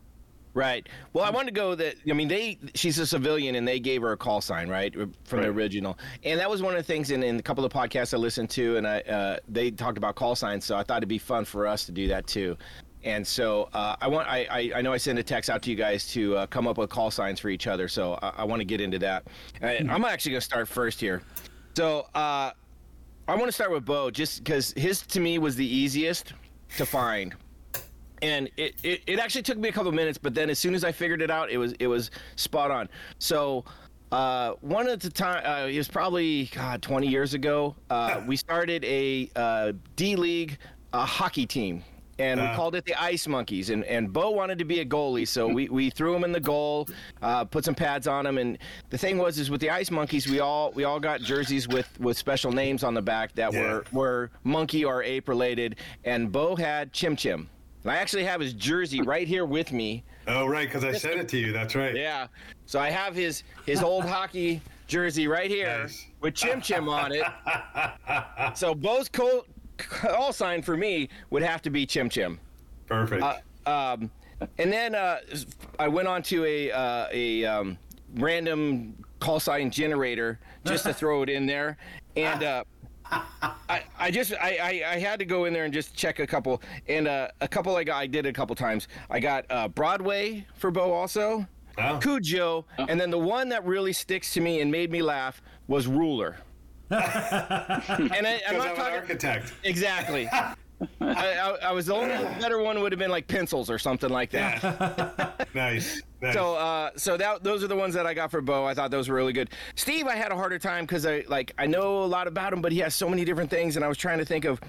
Right. 0.53 0.89
Well, 1.13 1.25
I 1.25 1.31
wanted 1.31 1.55
to 1.55 1.61
go 1.61 1.75
that. 1.77 1.95
I 2.09 2.13
mean, 2.13 2.27
they. 2.27 2.59
She's 2.75 2.99
a 2.99 3.07
civilian, 3.07 3.55
and 3.55 3.67
they 3.67 3.79
gave 3.79 4.03
her 4.03 4.13
a 4.13 4.17
call 4.17 4.41
sign, 4.41 4.69
right, 4.69 4.93
from 5.25 5.43
the 5.43 5.49
original. 5.49 5.97
And 6.25 6.41
that 6.41 6.51
was 6.51 6.61
one 6.61 6.75
of 6.75 6.79
the 6.79 6.93
things 6.93 7.13
in, 7.13 7.23
in 7.23 7.39
a 7.39 7.43
couple 7.43 7.65
of 7.65 7.73
podcasts 7.73 8.13
I 8.13 8.17
listened 8.17 8.51
to, 8.51 8.77
and 8.77 8.87
I 8.87 9.01
uh, 9.03 9.37
they 9.49 9.71
talked 9.71 9.97
about 9.97 10.17
call 10.17 10.35
signs. 10.35 10.65
So 10.65 10.77
I 10.77 10.83
thought 10.83 10.99
it'd 10.99 11.09
be 11.09 11.19
fun 11.19 11.45
for 11.45 11.67
us 11.67 11.85
to 11.87 11.93
do 11.93 12.09
that 12.09 12.27
too. 12.27 12.57
And 13.05 13.25
so 13.25 13.69
uh, 13.73 13.97
I 14.01 14.09
want. 14.09 14.29
I, 14.29 14.47
I 14.51 14.79
I 14.79 14.83
know 14.83 14.93
I 14.93 14.97
sent 14.97 15.21
a 15.21 15.23
text 15.23 15.51
out 15.51 15.63
to 15.63 15.71
you 15.71 15.77
guys 15.77 16.11
to 16.13 16.37
uh, 16.37 16.47
come 16.47 16.67
up 16.67 16.79
with 16.79 16.91
call 16.91 17.13
signs 17.13 17.39
for 17.39 17.49
each 17.49 17.69
other. 17.69 17.87
So 17.87 18.19
I, 18.21 18.31
I 18.39 18.45
want 18.45 18.61
to 18.61 18.67
get 18.67 18.81
into 18.81 18.99
that. 18.99 19.29
And 19.61 19.91
I'm 19.91 20.05
actually 20.05 20.33
gonna 20.33 20.41
start 20.41 20.67
first 20.67 21.01
here. 21.01 21.23
So 21.77 22.09
uh, 22.15 22.51
I 23.31 23.35
want 23.35 23.47
to 23.47 23.53
start 23.53 23.71
with 23.71 23.85
Bo, 23.85 24.11
just 24.11 24.43
because 24.43 24.73
his 24.73 25.03
to 25.03 25.21
me 25.21 25.39
was 25.39 25.55
the 25.55 25.65
easiest 25.65 26.33
to 26.77 26.85
find. 26.85 27.33
And 28.23 28.51
it, 28.57 28.75
it, 28.83 29.03
it 29.07 29.21
actually 29.21 29.43
took 29.43 29.57
me 29.57 29.69
a 29.69 29.73
couple 29.73 29.93
minutes 29.93 30.19
but 30.19 30.35
then 30.35 30.51
as 30.51 30.59
soon 30.59 30.75
as 30.75 30.83
i 30.83 30.91
figured 30.91 31.23
it 31.23 31.31
out 31.31 31.49
it 31.49 31.57
was 31.57 31.73
it 31.79 31.87
was 31.87 32.11
spot 32.35 32.73
on. 32.73 32.89
So 33.21 33.65
uh, 34.11 34.55
one 34.63 34.89
at 34.89 34.99
the 34.99 35.11
time 35.11 35.45
uh, 35.47 35.69
it 35.69 35.77
was 35.77 35.87
probably 35.87 36.47
god 36.47 36.83
20 36.83 37.07
years 37.07 37.33
ago 37.33 37.77
uh, 37.89 38.21
we 38.27 38.37
started 38.37 38.85
a 38.85 39.31
uh, 39.37 39.73
d 39.95 40.17
league 40.17 40.59
uh, 40.93 41.07
hockey 41.07 41.47
team 41.47 41.85
and 42.21 42.41
we 42.41 42.47
Uh. 42.47 42.55
called 42.55 42.75
it 42.75 42.85
the 42.85 42.95
Ice 42.95 43.27
Monkeys. 43.27 43.71
And, 43.71 43.85
and 43.85 44.13
Bo 44.13 44.31
wanted 44.31 44.59
to 44.59 44.65
be 44.65 44.81
a 44.81 44.85
goalie, 44.85 45.27
so 45.27 45.49
we, 45.49 45.69
we 45.69 45.91
threw 45.91 46.15
him 46.15 46.23
in 46.25 46.33
the 46.33 46.41
goal, 46.41 46.87
uh, 47.23 47.45
put 47.45 47.65
some 47.65 47.75
pads 47.75 48.07
on 48.07 48.27
him. 48.27 48.39
And 48.39 48.59
the 48.91 48.99
thing 48.99 49.19
was, 49.19 49.39
is 49.39 49.51
with 49.51 49.61
the 49.61 49.71
Ice 49.71 49.91
Monkeys, 49.91 50.27
we 50.29 50.41
all 50.41 50.71
we 50.73 50.85
all 50.85 51.01
got 51.01 51.21
jerseys 51.21 51.67
with, 51.67 51.89
with 52.01 52.17
special 52.19 52.53
names 52.53 52.85
on 52.85 52.95
the 52.95 53.03
back 53.03 53.35
that 53.35 53.53
Yeah. 53.53 53.61
were 53.63 53.85
were 53.93 54.31
monkey 54.45 54.85
or 54.85 55.03
ape 55.03 55.29
related. 55.29 55.77
And 56.05 56.31
Bo 56.31 56.55
had 56.57 56.93
Chim 56.93 57.17
Chim. 57.17 57.49
And 57.83 57.91
I 57.91 57.97
actually 57.97 58.25
have 58.25 58.41
his 58.43 58.53
jersey 58.53 59.01
right 59.01 59.27
here 59.27 59.47
with 59.47 59.73
me. 59.73 60.05
Oh, 60.29 60.47
right, 60.47 60.69
because 60.69 60.85
I 60.85 60.93
sent 60.93 61.19
it 61.19 61.29
to 61.31 61.39
you. 61.39 61.51
That's 61.51 61.75
right. 61.75 61.97
Yeah. 61.97 62.27
So 62.67 62.79
I 62.79 62.91
have 62.91 63.15
his 63.15 63.43
his 63.65 63.83
old 63.83 64.05
hockey 64.05 64.61
jersey 64.87 65.27
right 65.27 65.51
here 65.51 65.79
Nice. 65.83 66.07
with 66.21 66.35
Chim 66.35 66.61
Chim 66.61 66.89
on 66.89 67.13
it. 67.13 67.25
so 68.55 68.75
Bo's 68.75 69.09
call, 69.09 69.45
call 69.89 70.33
sign 70.33 70.63
for 70.63 70.77
me 70.77 71.09
would 71.31 71.43
have 71.43 71.63
to 71.63 71.71
be 71.71 71.87
Chim 71.87 72.09
Chim. 72.09 72.39
Perfect. 72.87 73.25
Um, 73.67 74.11
and 74.59 74.73
then 74.73 74.95
uh, 74.95 75.19
I 75.79 75.89
went 75.89 76.09
on 76.09 76.23
to 76.25 76.45
a 76.45 76.71
uh, 76.71 77.07
a 77.13 77.45
um, 77.45 77.79
random 78.15 78.95
call 79.19 79.41
sign 79.41 79.71
generator 79.71 80.39
just 80.65 80.85
to 80.85 80.95
throw 81.01 81.23
it 81.23 81.29
in 81.29 81.47
there, 81.47 81.77
and 82.17 82.43
uh, 82.43 82.65
I, 83.11 83.83
I 83.99 84.11
just 84.11 84.33
I, 84.33 84.57
I, 84.57 84.93
I 84.95 84.99
had 84.99 85.19
to 85.19 85.25
go 85.25 85.45
in 85.45 85.53
there 85.53 85.65
and 85.65 85.75
just 85.75 85.95
check 85.95 86.19
a 86.21 86.27
couple, 86.27 86.63
and 86.89 87.07
uh, 87.07 87.29
a 87.41 87.49
couple 87.49 87.77
I 87.77 87.85
got 87.85 87.97
I 87.97 88.07
did 88.07 88.27
a 88.27 88.33
couple 88.33 88.57
times. 88.57 88.89
I 89.11 89.21
got 89.21 89.45
uh, 89.51 89.69
Broadway 89.69 90.47
for 90.55 90.71
Bo 90.71 90.93
also, 90.93 91.47
Oh. 91.79 91.99
Cujo, 92.03 92.67
and 92.79 93.01
then 93.01 93.11
the 93.11 93.19
one 93.19 93.49
that 93.51 93.65
really 93.65 93.93
sticks 93.93 94.33
to 94.35 94.41
me 94.41 94.61
and 94.61 94.71
made 94.71 94.91
me 94.91 95.03
laugh 95.03 95.41
was 95.67 95.87
Ruler. 95.87 96.37
and 96.93 98.27
I, 98.27 98.41
I'm 98.49 98.57
not 98.57 98.67
I'm 98.67 98.71
an 98.71 98.77
talking 98.77 98.95
architect. 98.95 99.53
exactly. 99.63 100.29
I, 101.01 101.39
I, 101.39 101.57
I 101.63 101.73
was 101.73 101.87
the 101.87 101.95
only 101.95 102.09
better 102.41 102.63
one 102.63 102.81
would 102.81 102.91
have 102.91 102.99
been 102.99 103.11
like 103.11 103.29
pencils 103.29 103.71
or 103.71 103.79
something 103.79 104.11
like 104.11 104.31
that. 104.31 104.63
Yeah. 104.63 105.45
nice. 105.55 106.03
nice. 106.21 106.35
So, 106.35 106.55
uh, 106.57 106.91
so 106.97 107.17
that 107.17 107.45
those 107.45 107.63
are 107.63 107.69
the 107.69 107.77
ones 107.77 107.95
that 107.95 108.07
I 108.07 108.15
got 108.15 108.31
for 108.31 108.41
Bo. 108.41 108.65
I 108.65 108.75
thought 108.75 108.91
those 108.91 109.09
were 109.09 109.15
really 109.15 109.33
good. 109.33 109.51
Steve, 109.75 110.07
I 110.07 110.17
had 110.17 110.33
a 110.33 110.37
harder 110.37 110.59
time 110.59 110.85
because 110.85 111.07
I 111.07 111.25
like 111.29 111.53
I 111.59 111.67
know 111.67 112.03
a 112.03 112.07
lot 112.07 112.27
about 112.27 112.53
him, 112.53 112.63
but 112.63 112.73
he 112.73 112.79
has 112.79 112.95
so 112.95 113.09
many 113.09 113.25
different 113.25 113.51
things, 113.51 113.77
and 113.77 113.85
I 113.85 113.89
was 113.89 113.99
trying 113.99 114.19
to 114.19 114.25
think 114.25 114.45
of 114.45 114.61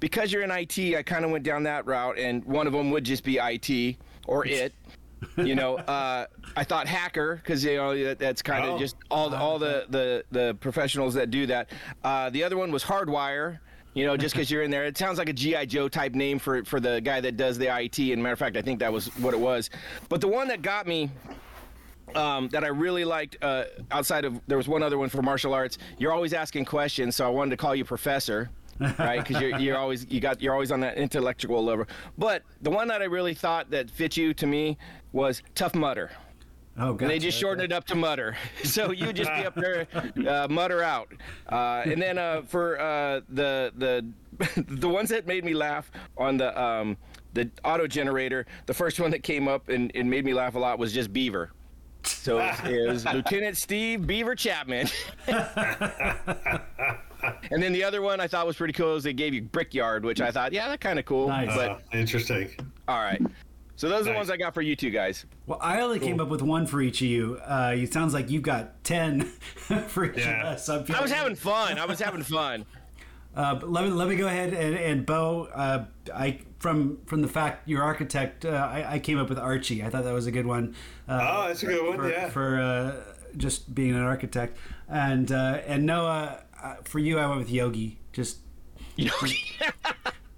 because 0.00 0.32
you're 0.32 0.42
in 0.42 0.50
IT. 0.50 0.78
I 0.96 1.02
kind 1.02 1.24
of 1.24 1.30
went 1.30 1.44
down 1.44 1.64
that 1.64 1.84
route, 1.86 2.18
and 2.18 2.44
one 2.44 2.66
of 2.66 2.72
them 2.72 2.90
would 2.90 3.04
just 3.04 3.24
be 3.24 3.38
IT 3.42 3.96
or 4.26 4.46
it. 4.46 4.72
You 5.36 5.54
know, 5.54 5.76
uh, 5.76 6.26
I 6.56 6.64
thought 6.64 6.86
hacker 6.86 7.36
because 7.36 7.64
you 7.64 7.76
know 7.76 8.04
that, 8.04 8.18
that's 8.18 8.42
kind 8.42 8.64
of 8.64 8.74
Oh. 8.74 8.78
just 8.78 8.96
all 9.10 9.30
the, 9.30 9.36
all 9.36 9.58
the, 9.58 9.86
the 9.88 10.24
the 10.30 10.54
professionals 10.60 11.14
that 11.14 11.30
do 11.30 11.46
that. 11.46 11.70
Uh, 12.04 12.28
the 12.30 12.44
other 12.44 12.56
one 12.56 12.70
was 12.70 12.84
hardwire. 12.84 13.58
You 13.94 14.04
know, 14.04 14.14
just 14.14 14.34
because 14.34 14.50
you're 14.50 14.62
in 14.62 14.70
there, 14.70 14.84
it 14.84 14.98
sounds 14.98 15.16
like 15.16 15.30
a 15.30 15.32
GI 15.32 15.66
Joe 15.66 15.88
type 15.88 16.14
name 16.14 16.38
for 16.38 16.62
for 16.64 16.80
the 16.80 17.00
guy 17.00 17.22
that 17.22 17.38
does 17.38 17.56
the 17.56 17.74
IT. 17.74 17.98
And 17.98 18.22
matter 18.22 18.34
of 18.34 18.38
fact, 18.38 18.56
I 18.58 18.62
think 18.62 18.78
that 18.80 18.92
was 18.92 19.06
what 19.16 19.32
it 19.32 19.40
was. 19.40 19.70
But 20.10 20.20
the 20.20 20.28
one 20.28 20.48
that 20.48 20.60
got 20.60 20.86
me 20.86 21.10
um, 22.14 22.48
that 22.48 22.62
I 22.62 22.68
really 22.68 23.04
liked 23.06 23.36
uh, 23.42 23.64
outside 23.90 24.24
of 24.26 24.38
there 24.46 24.58
was 24.58 24.68
one 24.68 24.82
other 24.82 24.98
one 24.98 25.08
for 25.08 25.22
martial 25.22 25.54
arts. 25.54 25.78
You're 25.98 26.12
always 26.12 26.34
asking 26.34 26.66
questions, 26.66 27.16
so 27.16 27.24
I 27.26 27.28
wanted 27.30 27.50
to 27.52 27.56
call 27.56 27.74
you 27.74 27.84
professor, 27.86 28.50
right? 28.98 29.24
Because 29.24 29.40
you're, 29.40 29.58
you're 29.58 29.76
always 29.78 30.06
you 30.10 30.20
got 30.20 30.40
you're 30.40 30.52
always 30.52 30.70
on 30.72 30.80
that 30.80 30.96
intellectual 30.96 31.64
level. 31.64 31.86
But 32.18 32.42
the 32.62 32.70
one 32.70 32.88
that 32.88 33.02
I 33.02 33.06
really 33.06 33.34
thought 33.34 33.70
that 33.70 33.90
fit 33.90 34.16
you 34.16 34.34
to 34.34 34.46
me 34.46 34.78
was 35.12 35.42
tough 35.54 35.74
mutter. 35.74 36.10
Oh, 36.78 36.90
And 36.90 37.08
they 37.08 37.18
just 37.18 37.38
shortened 37.38 37.64
it 37.64 37.72
up 37.72 37.86
to 37.86 37.94
mutter. 37.94 38.36
So 38.64 38.90
you 38.92 39.12
just 39.12 39.30
be 39.34 39.46
up 39.46 39.54
there, 39.54 39.86
uh, 40.28 40.46
mutter 40.50 40.82
out. 40.82 41.08
Uh, 41.50 41.82
and 41.86 42.02
then 42.02 42.18
uh, 42.18 42.42
for 42.42 42.78
uh, 42.78 43.20
the 43.30 43.72
the 43.76 44.06
the 44.68 44.88
ones 44.88 45.08
that 45.08 45.26
made 45.26 45.44
me 45.44 45.54
laugh 45.54 45.90
on 46.18 46.36
the 46.36 46.60
um, 46.60 46.98
the 47.32 47.50
auto 47.64 47.86
generator, 47.86 48.46
the 48.66 48.74
first 48.74 49.00
one 49.00 49.10
that 49.10 49.22
came 49.22 49.48
up 49.48 49.68
and, 49.68 49.90
and 49.94 50.10
made 50.10 50.24
me 50.24 50.34
laugh 50.34 50.54
a 50.54 50.58
lot 50.58 50.78
was 50.78 50.92
just 50.92 51.12
beaver. 51.12 51.52
So 52.02 52.38
it 52.38 52.62
was, 52.62 52.70
it 52.70 52.88
was 52.88 53.04
Lieutenant 53.14 53.56
Steve 53.56 54.06
Beaver 54.06 54.34
Chapman. 54.34 54.88
and 57.50 57.62
then 57.62 57.72
the 57.72 57.84
other 57.84 58.02
one 58.02 58.20
I 58.20 58.26
thought 58.26 58.46
was 58.46 58.56
pretty 58.56 58.72
cool 58.72 58.96
is 58.96 59.04
they 59.04 59.12
gave 59.12 59.34
you 59.34 59.42
Brickyard, 59.42 60.04
which 60.04 60.20
I 60.20 60.30
thought, 60.30 60.52
yeah, 60.52 60.68
that's 60.68 60.82
kind 60.82 60.98
of 60.98 61.04
cool. 61.04 61.28
Nice. 61.28 61.54
But 61.54 61.70
Uh, 61.70 61.78
interesting. 61.92 62.50
all 62.88 62.98
right. 63.00 63.20
So 63.78 63.88
those 63.90 64.06
are 64.06 64.10
the 64.12 64.16
ones 64.16 64.30
I 64.30 64.38
got 64.38 64.54
for 64.54 64.62
you 64.62 64.74
two 64.74 64.88
guys. 64.90 65.26
Well, 65.46 65.58
I 65.60 65.80
only 65.82 65.98
came 65.98 66.18
up 66.18 66.28
with 66.28 66.40
one 66.40 66.66
for 66.66 66.80
each 66.80 67.02
of 67.02 67.08
you. 67.08 67.38
Uh, 67.44 67.74
it 67.76 67.92
sounds 67.92 68.14
like 68.14 68.30
you've 68.30 68.42
got 68.42 68.82
ten 68.84 69.20
for 69.88 70.06
each 70.06 70.18
Yeah. 70.18 70.40
of 70.40 70.46
us. 70.54 70.68
I'm 70.70 70.84
I 70.94 71.02
was 71.02 71.10
having 71.10 71.34
fun. 71.34 71.78
I 71.78 71.84
was 71.84 71.98
having 72.00 72.22
fun. 72.22 72.64
Uh, 73.36 73.60
let 73.64 73.84
me 73.84 73.90
let 73.90 74.08
me 74.08 74.16
go 74.16 74.26
ahead 74.26 74.54
and, 74.54 74.74
and 74.74 75.04
Bo. 75.04 75.46
Uh, 75.54 75.84
I 76.14 76.38
from 76.58 76.96
from 77.04 77.20
the 77.20 77.28
fact 77.28 77.68
you're 77.68 77.82
architect, 77.82 78.46
uh, 78.46 78.48
I, 78.48 78.94
I 78.94 78.98
came 78.98 79.18
up 79.18 79.28
with 79.28 79.38
Archie. 79.38 79.82
I 79.84 79.90
thought 79.90 80.04
that 80.04 80.14
was 80.14 80.26
a 80.26 80.30
good 80.30 80.46
one. 80.46 80.74
Uh, 81.06 81.20
Oh, 81.22 81.48
that's 81.48 81.62
a 81.62 81.66
good 81.66 81.86
one. 81.98 82.08
yeah. 82.08 82.30
for 82.30 82.58
uh, 82.58 82.94
just 83.36 83.74
being 83.74 83.94
an 83.94 84.00
architect. 84.00 84.56
And 84.88 85.30
uh, 85.30 85.60
and 85.66 85.84
Noah, 85.84 86.44
uh, 86.62 86.76
for 86.84 86.98
you, 86.98 87.18
I 87.18 87.26
went 87.26 87.38
with 87.40 87.50
Yogi. 87.50 87.98
Just 88.12 88.38
You 88.96 89.06
know, 89.06 89.28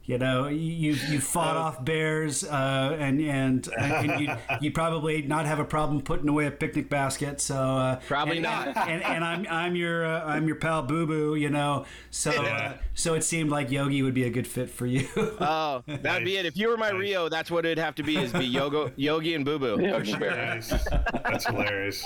you 0.04 0.16
know, 0.18 0.48
you 0.48 0.92
you 0.94 1.20
fought 1.20 1.56
off 1.56 1.84
bears, 1.84 2.42
uh, 2.42 2.96
and 2.98 3.20
and, 3.20 3.68
and 3.78 4.20
you 4.20 4.34
you 4.60 4.72
probably 4.72 5.22
not 5.22 5.44
have 5.46 5.58
a 5.60 5.64
problem 5.64 6.00
putting 6.00 6.28
away 6.28 6.46
a 6.46 6.50
picnic 6.50 6.88
basket. 6.90 7.40
So 7.40 7.54
uh, 7.54 7.96
Probably 8.08 8.38
and, 8.38 8.42
not. 8.42 8.76
And, 8.76 9.02
and 9.04 9.22
I'm 9.22 9.46
I'm 9.48 9.76
your 9.76 10.06
uh, 10.06 10.24
I'm 10.24 10.46
your 10.48 10.56
pal 10.56 10.82
Boo 10.82 11.06
Boo. 11.06 11.34
You 11.36 11.50
know, 11.50 11.84
so 12.10 12.30
uh, 12.30 12.42
Yeah. 12.42 12.74
so 12.94 13.14
it 13.14 13.22
seemed 13.22 13.50
like 13.50 13.70
Yogi 13.70 14.02
would 14.02 14.14
be 14.14 14.24
a 14.24 14.30
good 14.30 14.46
fit 14.46 14.70
for 14.70 14.86
you. 14.86 15.06
oh, 15.16 15.84
that'd 15.86 16.24
be 16.24 16.36
it. 16.38 16.46
If 16.46 16.56
you 16.56 16.68
were 16.68 16.76
my 16.78 16.90
Nice. 16.90 17.00
Rio, 17.00 17.28
that's 17.28 17.50
what 17.50 17.64
it'd 17.66 17.78
have 17.78 17.94
to 17.96 18.02
be. 18.02 18.16
Is 18.16 18.32
be 18.32 18.50
Yogo, 18.52 18.92
Yogi 18.96 19.34
and 19.34 19.44
Boo 19.44 19.58
Boo. 19.58 19.78
Yogi 19.80 20.16
Bear. 20.16 20.34
Nice. 20.54 20.70
That's 21.12 21.46
hilarious. 21.46 22.04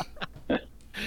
All 0.50 0.58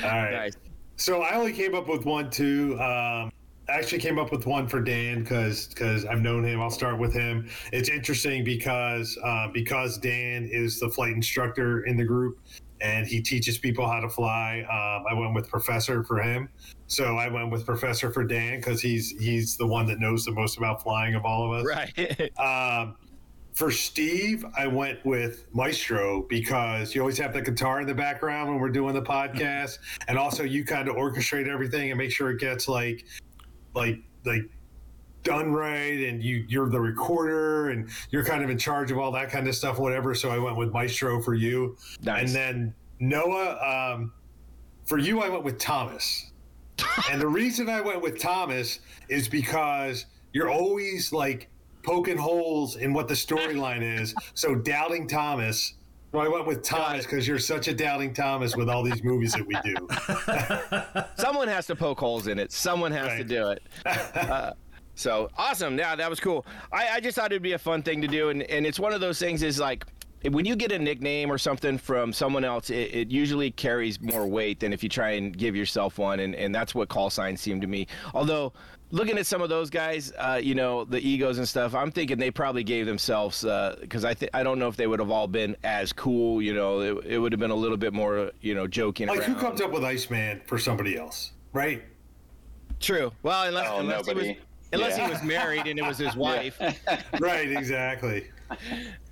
right. 0.01 0.31
Nice. 0.31 0.53
So 0.97 1.21
I 1.21 1.35
only 1.35 1.53
came 1.53 1.75
up 1.75 1.87
with 1.87 2.05
one 2.05 2.29
too. 2.29 2.73
Um, 2.79 3.31
I 3.67 3.73
actually 3.73 3.99
came 3.99 4.19
up 4.19 4.31
with 4.31 4.45
one 4.45 4.67
for 4.67 4.79
Dan 4.79 5.21
because 5.21 5.67
because 5.67 6.05
I've 6.05 6.21
known 6.21 6.45
him. 6.45 6.61
I'll 6.61 6.69
start 6.69 6.99
with 6.99 7.13
him. 7.13 7.49
It's 7.73 7.89
interesting 7.89 8.43
because 8.43 9.17
uh, 9.23 9.47
because 9.53 9.97
Dan 9.97 10.47
is 10.51 10.79
the 10.79 10.89
flight 10.89 11.13
instructor 11.13 11.85
in 11.85 11.97
the 11.97 12.03
group 12.03 12.39
and 12.81 13.07
he 13.07 13.21
teaches 13.21 13.57
people 13.57 13.87
how 13.87 13.99
to 13.99 14.09
fly. 14.09 14.59
Um, 14.61 15.05
I 15.09 15.19
went 15.19 15.33
with 15.33 15.49
Professor 15.49 16.03
for 16.03 16.21
him. 16.21 16.49
So 16.87 17.17
I 17.17 17.27
went 17.27 17.49
with 17.49 17.65
Professor 17.65 18.11
for 18.11 18.23
Dan 18.23 18.57
because 18.59 18.81
he's 18.81 19.11
he's 19.19 19.57
the 19.57 19.65
one 19.65 19.87
that 19.87 19.99
knows 19.99 20.25
the 20.25 20.31
most 20.31 20.57
about 20.57 20.83
flying 20.83 21.15
of 21.15 21.25
all 21.25 21.51
of 21.51 21.59
us. 21.59 21.65
Right. 21.65 22.31
Um, 22.45 22.95
for 23.55 23.71
Steve, 23.71 24.45
I 24.57 24.67
went 24.67 25.03
with 25.05 25.47
Maestro 25.53 26.23
because 26.23 26.93
you 26.93 26.99
always 26.99 27.17
have 27.17 27.33
the 27.33 27.41
guitar 27.41 27.79
in 27.79 27.87
the 27.87 27.95
background 27.95 28.49
when 28.49 28.59
we're 28.59 28.69
doing 28.69 28.93
the 28.93 29.01
podcast, 29.01 29.79
and 30.09 30.17
also 30.17 30.43
you 30.43 30.65
kind 30.65 30.89
of 30.89 30.95
orchestrate 30.97 31.47
everything 31.47 31.89
and 31.89 31.97
make 31.97 32.11
sure 32.11 32.29
it 32.31 32.39
gets 32.39 32.67
like, 32.67 33.05
like, 33.73 33.99
like 34.25 34.41
done 35.23 35.53
right, 35.53 36.01
and 36.01 36.21
you 36.21 36.45
you're 36.49 36.69
the 36.69 36.79
recorder 36.79 37.69
and 37.69 37.89
you're 38.11 38.25
kind 38.25 38.43
of 38.43 38.49
in 38.49 38.57
charge 38.57 38.91
of 38.91 38.97
all 38.97 39.11
that 39.13 39.29
kind 39.29 39.47
of 39.47 39.55
stuff, 39.55 39.79
whatever. 39.79 40.13
So 40.13 40.29
I 40.29 40.37
went 40.37 40.57
with 40.57 40.73
Maestro 40.73 41.21
for 41.21 41.33
you, 41.33 41.77
Nice. 42.03 42.25
and 42.25 42.35
then 42.35 42.73
Noah, 42.99 43.93
um, 43.95 44.11
for 44.83 44.97
you, 44.97 45.21
I 45.21 45.29
went 45.29 45.45
with 45.45 45.57
Thomas. 45.59 46.31
and 47.09 47.21
the 47.21 47.27
reason 47.27 47.69
I 47.69 47.79
went 47.79 48.01
with 48.01 48.19
Thomas 48.19 48.79
is 49.07 49.29
because 49.29 50.07
you're 50.33 50.49
always 50.49 51.13
like 51.13 51.49
poking 51.85 52.17
holes 52.17 52.75
in 52.77 52.93
what 52.93 53.07
the 53.07 53.13
storyline 53.13 53.81
is. 53.81 54.13
So 54.33 54.55
doubting 54.55 55.07
Thomas. 55.07 55.75
So 56.11 56.19
I 56.19 56.27
went 56.27 56.47
with 56.47 56.63
Thomas 56.63 57.05
because 57.05 57.27
you're 57.27 57.39
such 57.39 57.67
a 57.67 57.73
doubting 57.73 58.13
Thomas 58.13 58.55
with 58.55 58.69
all 58.69 58.83
these 58.83 59.03
movies 59.03 59.33
that 59.33 59.45
we 59.45 59.55
do. 59.63 61.11
Someone 61.21 61.47
has 61.47 61.67
to 61.67 61.75
poke 61.75 61.99
holes 61.99 62.27
in 62.27 62.39
it. 62.39 62.51
Someone 62.51 62.91
has 62.91 63.17
to 63.17 63.23
do 63.23 63.49
it. 63.49 63.63
Uh, 64.15 64.53
so 64.95 65.29
awesome. 65.37 65.77
Yeah, 65.77 65.95
that 65.95 66.09
was 66.09 66.21
cool. 66.21 66.45
I, 66.71 66.87
I 66.93 66.99
just 67.01 67.17
thought 67.17 67.31
it'd 67.31 67.41
be 67.41 67.51
a 67.51 67.59
fun 67.59 67.83
thing 67.83 68.01
to 68.01 68.07
do, 68.07 68.29
and, 68.29 68.43
and 68.43 68.65
it's 68.65 68.79
one 68.79 68.93
of 68.93 69.01
those 69.01 69.19
things 69.19 69.43
is 69.43 69.59
like 69.59 69.85
when 70.33 70.45
you 70.45 70.55
get 70.55 70.71
a 70.71 70.79
nickname 70.79 71.31
or 71.31 71.37
something 71.37 71.77
from 71.77 72.13
someone 72.13 72.43
else, 72.43 72.69
it, 72.69 72.93
it 72.95 73.11
usually 73.11 73.51
carries 73.51 74.01
more 74.01 74.25
weight 74.27 74.59
than 74.59 74.73
if 74.73 74.81
you 74.83 74.89
try 74.89 75.11
and 75.11 75.37
give 75.37 75.55
yourself 75.55 75.97
one, 75.97 76.19
and, 76.19 76.35
and 76.35 76.53
that's 76.53 76.73
what 76.73 76.89
call 76.89 77.09
signs 77.09 77.41
seem 77.41 77.61
to 77.61 77.67
me. 77.67 77.87
Although 78.13 78.53
looking 78.91 79.17
at 79.17 79.25
some 79.25 79.41
of 79.41 79.49
those 79.49 79.69
guys, 79.69 80.11
uh, 80.17 80.39
you 80.41 80.55
know, 80.55 80.85
the 80.85 80.99
egos 80.99 81.37
and 81.37 81.47
stuff, 81.47 81.75
I'm 81.75 81.91
thinking 81.91 82.17
they 82.17 82.31
probably 82.31 82.63
gave 82.63 82.85
themselves 82.85 83.41
because 83.81 84.05
I 84.05 84.13
th- 84.13 84.31
I 84.33 84.43
don't 84.43 84.59
know 84.59 84.67
if 84.67 84.75
they 84.77 84.87
would 84.87 84.99
have 84.99 85.11
all 85.11 85.27
been 85.27 85.55
as 85.63 85.91
cool. 85.93 86.41
You 86.41 86.53
know, 86.53 86.79
it, 86.79 87.05
it 87.05 87.17
would 87.19 87.31
have 87.31 87.39
been 87.39 87.51
a 87.51 87.55
little 87.55 87.77
bit 87.77 87.93
more 87.93 88.31
you 88.41 88.55
know 88.55 88.67
joking. 88.67 89.07
Like 89.07 89.23
who 89.23 89.33
around. 89.33 89.41
comes 89.41 89.61
up 89.61 89.71
with 89.71 89.83
Iceman 89.83 90.41
for 90.47 90.57
somebody 90.57 90.97
else, 90.97 91.31
right? 91.53 91.83
True. 92.79 93.11
Well, 93.23 93.47
unless 93.47 93.67
Oh, 93.69 93.79
unless 93.79 94.07
he 94.07 94.13
was 94.13 94.27
unless 94.73 94.97
Yeah. 94.97 95.05
he 95.07 95.11
was 95.13 95.23
married 95.23 95.67
and 95.67 95.79
it 95.79 95.83
was 95.83 95.97
his 95.97 96.15
wife. 96.17 96.59
Right, 97.19 97.49
exactly. 97.51 98.27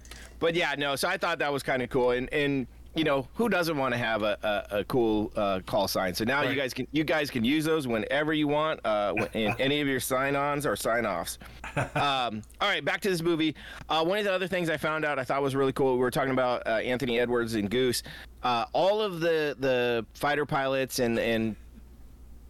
But 0.43 0.55
yeah, 0.55 0.75
no. 0.77 0.97
So 0.97 1.07
I 1.07 1.15
thought 1.15 1.39
that 1.39 1.53
was 1.53 1.63
kind 1.63 1.81
of 1.81 1.89
cool, 1.89 2.11
and 2.11 2.27
and 2.33 2.67
you 2.95 3.05
know 3.05 3.29
who 3.35 3.47
doesn't 3.47 3.77
want 3.77 3.93
to 3.93 3.97
have 3.97 4.23
a, 4.23 4.37
a, 4.71 4.79
a 4.79 4.83
cool 4.83 5.31
uh, 5.37 5.61
call 5.65 5.87
sign? 5.87 6.13
So 6.13 6.25
now 6.25 6.41
you 6.41 6.53
guys 6.53 6.73
can 6.73 6.85
you 6.91 7.05
guys 7.05 7.31
can 7.31 7.45
use 7.45 7.63
those 7.63 7.87
whenever 7.87 8.33
you 8.33 8.49
want 8.49 8.81
uh, 8.85 9.13
in 9.31 9.55
any 9.59 9.79
of 9.79 9.87
your 9.87 10.01
sign-ons 10.01 10.65
or 10.65 10.75
sign-offs. 10.75 11.39
Um, 11.77 12.41
all 12.59 12.67
right, 12.67 12.83
back 12.83 12.99
to 13.01 13.09
this 13.09 13.21
movie. 13.21 13.55
Uh, 13.87 14.03
one 14.03 14.17
of 14.17 14.25
the 14.25 14.33
other 14.33 14.49
things 14.49 14.69
I 14.69 14.75
found 14.75 15.05
out 15.05 15.17
I 15.17 15.23
thought 15.23 15.41
was 15.41 15.55
really 15.55 15.71
cool. 15.71 15.93
We 15.93 15.99
were 15.99 16.11
talking 16.11 16.33
about 16.33 16.67
uh, 16.67 16.71
Anthony 16.71 17.21
Edwards 17.21 17.55
and 17.55 17.69
Goose. 17.69 18.03
Uh, 18.43 18.65
all 18.73 19.01
of 19.01 19.21
the 19.21 19.55
the 19.57 20.05
fighter 20.13 20.45
pilots 20.45 20.99
and 20.99 21.17
and 21.19 21.55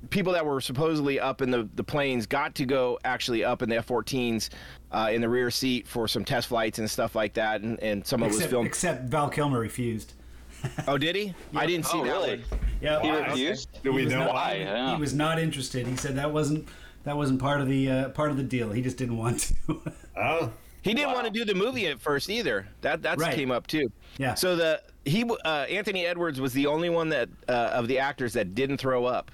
people 0.09 0.33
that 0.33 0.45
were 0.45 0.59
supposedly 0.61 1.19
up 1.19 1.41
in 1.41 1.49
the, 1.51 1.67
the 1.75 1.83
planes 1.83 2.25
got 2.25 2.55
to 2.55 2.65
go 2.65 2.99
actually 3.05 3.43
up 3.43 3.61
in 3.61 3.69
the 3.69 3.77
F-14s 3.77 4.49
uh, 4.91 5.09
in 5.11 5.21
the 5.21 5.29
rear 5.29 5.49
seat 5.51 5.87
for 5.87 6.07
some 6.07 6.23
test 6.25 6.47
flights 6.47 6.79
and 6.79 6.89
stuff 6.89 7.15
like 7.15 7.33
that, 7.35 7.61
and, 7.61 7.79
and 7.81 8.05
some 8.05 8.21
of 8.21 8.27
it 8.27 8.29
was 8.29 8.37
except, 8.37 8.51
filmed. 8.51 8.67
except 8.67 9.03
Val 9.09 9.29
Kilmer 9.29 9.59
refused. 9.59 10.13
Oh, 10.87 10.97
did 10.97 11.13
he? 11.15 11.33
I 11.53 11.65
didn't 11.65 11.85
see 11.87 11.97
Oh, 11.97 12.05
that 12.05 12.11
really? 12.11 12.37
one. 12.49 12.59
Yeah, 12.81 13.01
He 13.01 13.09
Why? 13.09 13.17
refused. 13.27 13.69
Do 13.83 13.91
we 13.91 13.99
He 14.01 14.05
was 14.05 14.13
know 14.13 14.19
not- 14.21 14.33
why? 14.33 14.49
Why? 14.51 14.55
Yeah. 14.59 14.95
he 14.95 15.01
was 15.01 15.13
not 15.13 15.37
interested. 15.37 15.85
He 15.85 15.97
said 15.97 16.15
that 16.15 16.31
wasn't 16.31 16.69
that 17.03 17.17
wasn't 17.17 17.41
part 17.41 17.59
of 17.59 17.67
the 17.67 17.91
uh, 17.91 18.09
part 18.09 18.31
of 18.31 18.37
the 18.37 18.43
deal. 18.43 18.71
He 18.71 18.81
just 18.81 18.95
didn't 18.95 19.17
want 19.17 19.53
to. 19.67 19.81
Oh, 20.15 20.53
He 20.81 20.93
didn't 20.93 21.09
Wow. 21.09 21.15
want 21.15 21.25
to 21.25 21.31
do 21.33 21.43
the 21.43 21.53
movie 21.53 21.87
at 21.87 21.99
first 21.99 22.29
either. 22.29 22.65
That 22.79 23.01
that 23.01 23.17
Right. 23.17 23.35
came 23.35 23.51
up 23.51 23.67
too. 23.67 23.91
Yeah. 24.17 24.35
So 24.35 24.55
the 24.55 24.81
he 25.03 25.25
uh, 25.43 25.49
Anthony 25.69 26.05
Edwards 26.05 26.39
was 26.39 26.53
the 26.53 26.67
only 26.67 26.89
one 26.89 27.09
that 27.09 27.27
uh, 27.49 27.51
of 27.73 27.89
the 27.89 27.99
actors 27.99 28.31
that 28.33 28.55
didn't 28.55 28.77
throw 28.77 29.03
up. 29.03 29.31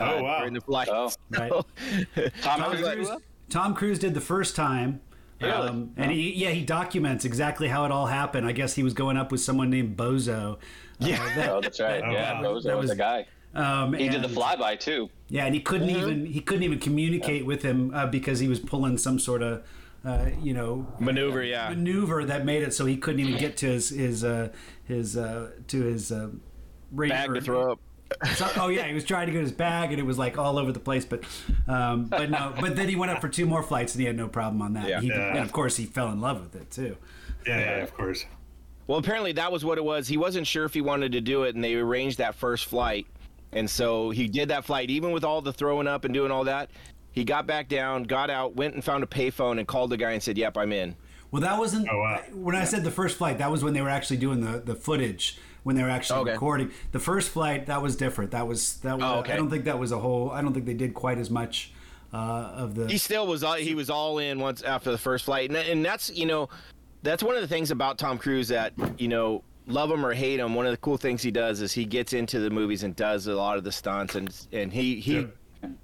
Uh, 0.00 0.14
Oh, 0.16 0.22
wow. 0.22 0.38
During 0.40 0.54
the 0.54 0.60
flight. 0.60 0.88
Oh. 0.90 1.10
Right. 1.30 1.50
Tom 2.42 2.60
Tom 2.60 2.70
Cruise. 2.72 3.08
Cruise, 3.08 3.10
Tom 3.50 3.74
Cruise 3.74 3.98
did 3.98 4.14
the 4.14 4.20
first 4.20 4.56
time. 4.56 5.00
Really? 5.40 5.52
Um, 5.68 5.90
and 5.96 6.10
he, 6.10 6.32
yeah, 6.32 6.50
he 6.50 6.64
documents 6.64 7.24
exactly 7.24 7.68
how 7.68 7.84
it 7.84 7.90
all 7.92 8.06
happened. 8.06 8.46
I 8.46 8.52
guess 8.52 8.74
he 8.74 8.82
was 8.82 8.94
going 8.94 9.16
up 9.16 9.30
with 9.32 9.40
someone 9.40 9.68
named 9.70 9.96
Bozo. 9.96 10.58
Yeah. 10.98 11.48
Oh, 11.50 11.60
that's 11.60 11.80
right. 11.80 12.02
Oh, 12.04 12.10
yeah, 12.12 12.34
wow. 12.34 12.42
that 12.42 12.52
was, 12.52 12.64
That 12.64 12.78
was- 12.78 12.90
the 12.90 12.96
guy. 12.96 13.26
Um, 13.54 13.92
He 13.92 14.08
did 14.08 14.22
the 14.22 14.28
flyby 14.28 14.80
too. 14.80 15.08
Yeah, 15.28 15.44
and 15.46 15.54
he 15.54 15.60
couldn't 15.60 15.88
Mm-hmm. 15.88 15.98
even 16.10 16.26
he 16.26 16.40
couldn't 16.40 16.64
even 16.64 16.80
communicate 16.80 17.46
with 17.46 17.62
him 17.62 17.92
uh, 17.94 18.06
because 18.06 18.40
he 18.40 18.48
was 18.48 18.58
pulling 18.58 18.98
some 18.98 19.18
sort 19.20 19.42
of 19.42 19.62
uh, 20.04 20.26
you 20.42 20.52
know 20.54 20.86
Maneuver, 20.98 21.42
yeah. 21.44 21.68
maneuver 21.68 22.24
that 22.24 22.44
made 22.44 22.62
it 22.64 22.74
so 22.74 22.84
he 22.84 22.96
couldn't 22.96 23.20
even 23.20 23.38
get 23.38 23.56
to 23.58 23.66
his 23.66 23.90
his 23.90 24.24
uh, 24.24 24.48
his 24.84 25.16
uh, 25.16 25.50
to 25.68 25.82
his 25.82 26.10
uh, 26.10 26.30
radio- 26.90 27.14
Bag 27.16 27.34
to 27.34 27.40
throw 27.40 27.72
up. 27.72 27.80
So, 28.36 28.48
oh 28.56 28.68
yeah, 28.68 28.86
he 28.86 28.94
was 28.94 29.04
trying 29.04 29.26
to 29.26 29.32
get 29.32 29.42
his 29.42 29.52
bag, 29.52 29.90
and 29.90 29.98
it 30.00 30.04
was 30.04 30.18
like 30.18 30.38
all 30.38 30.58
over 30.58 30.72
the 30.72 30.80
place. 30.80 31.04
But, 31.04 31.24
um, 31.68 32.04
but 32.06 32.30
no. 32.30 32.54
But 32.60 32.76
then 32.76 32.88
he 32.88 32.96
went 32.96 33.10
up 33.12 33.20
for 33.20 33.28
two 33.28 33.46
more 33.46 33.62
flights, 33.62 33.94
and 33.94 34.00
he 34.00 34.06
had 34.06 34.16
no 34.16 34.28
problem 34.28 34.62
on 34.62 34.74
that. 34.74 34.88
Yeah. 34.88 35.00
He, 35.00 35.08
Yeah. 35.08 35.30
And 35.30 35.38
of 35.38 35.52
course, 35.52 35.76
he 35.76 35.84
fell 35.86 36.10
in 36.10 36.20
love 36.20 36.40
with 36.40 36.54
it 36.60 36.70
too. 36.70 36.96
yeah, 37.46 37.58
yeah, 37.58 37.82
of 37.82 37.94
course. 37.94 38.24
Well, 38.86 38.98
apparently 38.98 39.32
that 39.32 39.50
was 39.50 39.64
what 39.64 39.78
it 39.78 39.84
was. 39.84 40.06
He 40.08 40.16
wasn't 40.16 40.46
sure 40.46 40.64
if 40.64 40.74
he 40.74 40.80
wanted 40.80 41.12
to 41.12 41.20
do 41.20 41.44
it, 41.44 41.54
and 41.54 41.64
they 41.64 41.74
arranged 41.74 42.18
that 42.18 42.34
first 42.34 42.66
flight. 42.66 43.06
And 43.52 43.68
so 43.70 44.10
he 44.10 44.28
did 44.28 44.48
that 44.50 44.64
flight, 44.64 44.90
even 44.90 45.12
with 45.12 45.24
all 45.24 45.40
the 45.40 45.52
throwing 45.52 45.86
up 45.86 46.04
and 46.04 46.12
doing 46.12 46.30
all 46.30 46.44
that. 46.44 46.70
He 47.12 47.24
got 47.24 47.46
back 47.46 47.68
down, 47.68 48.02
got 48.02 48.28
out, 48.28 48.56
went 48.56 48.74
and 48.74 48.84
found 48.84 49.04
a 49.04 49.06
payphone, 49.06 49.58
and 49.58 49.66
called 49.68 49.90
the 49.90 49.96
guy 49.96 50.10
and 50.12 50.22
said, 50.22 50.36
"Yep, 50.36 50.58
I'm 50.58 50.72
in." 50.72 50.96
Well, 51.30 51.40
that 51.42 51.58
wasn't 51.58 51.88
Oh, 51.90 51.98
wow. 51.98 52.22
when 52.32 52.54
I 52.56 52.64
said 52.64 52.84
the 52.84 52.90
first 52.90 53.16
flight. 53.18 53.38
That 53.38 53.50
was 53.50 53.62
when 53.64 53.72
they 53.72 53.80
were 53.80 53.88
actually 53.88 54.16
doing 54.18 54.40
the, 54.40 54.58
the 54.60 54.74
footage 54.74 55.38
when 55.64 55.74
they 55.74 55.82
were 55.82 55.90
actually 55.90 56.20
Okay. 56.20 56.32
recording. 56.32 56.70
The 56.92 57.00
first 57.00 57.30
flight 57.30 57.66
that 57.66 57.82
was 57.82 57.96
different. 57.96 58.30
That 58.30 58.46
was 58.46 58.76
that 58.78 58.96
was. 58.98 59.04
Oh, 59.04 59.18
okay. 59.20 59.32
I 59.32 59.36
don't 59.36 59.50
think 59.50 59.64
that 59.64 59.78
was 59.78 59.90
a 59.90 59.98
whole. 59.98 60.30
I 60.30 60.40
don't 60.40 60.52
think 60.54 60.66
they 60.66 60.74
did 60.74 60.94
quite 60.94 61.18
as 61.18 61.30
much 61.30 61.72
uh, 62.12 62.16
of 62.16 62.74
the. 62.76 62.86
He 62.86 62.98
still 62.98 63.26
was 63.26 63.42
all, 63.42 63.54
he 63.54 63.74
was 63.74 63.90
all 63.90 64.18
in 64.18 64.38
once 64.38 64.62
after 64.62 64.90
the 64.92 64.98
first 64.98 65.24
flight, 65.24 65.50
and, 65.50 65.56
and 65.56 65.84
that's 65.84 66.10
you 66.10 66.26
know, 66.26 66.48
that's 67.02 67.22
one 67.22 67.34
of 67.34 67.42
the 67.42 67.48
things 67.48 67.70
about 67.70 67.98
Tom 67.98 68.18
Cruise 68.18 68.48
that 68.48 68.72
you 68.98 69.08
know, 69.08 69.42
love 69.66 69.90
him 69.90 70.04
or 70.06 70.12
hate 70.14 70.38
him. 70.38 70.54
One 70.54 70.66
of 70.66 70.72
the 70.72 70.78
cool 70.78 70.96
things 70.98 71.22
he 71.22 71.30
does 71.30 71.60
is 71.60 71.72
he 71.72 71.84
gets 71.84 72.12
into 72.12 72.38
the 72.40 72.50
movies 72.50 72.82
and 72.84 72.94
does 72.94 73.26
a 73.26 73.34
lot 73.34 73.58
of 73.58 73.64
the 73.64 73.72
stunts, 73.72 74.14
and 74.14 74.32
and 74.52 74.72
he 74.72 75.00
he. 75.00 75.14
Yeah. 75.20 75.26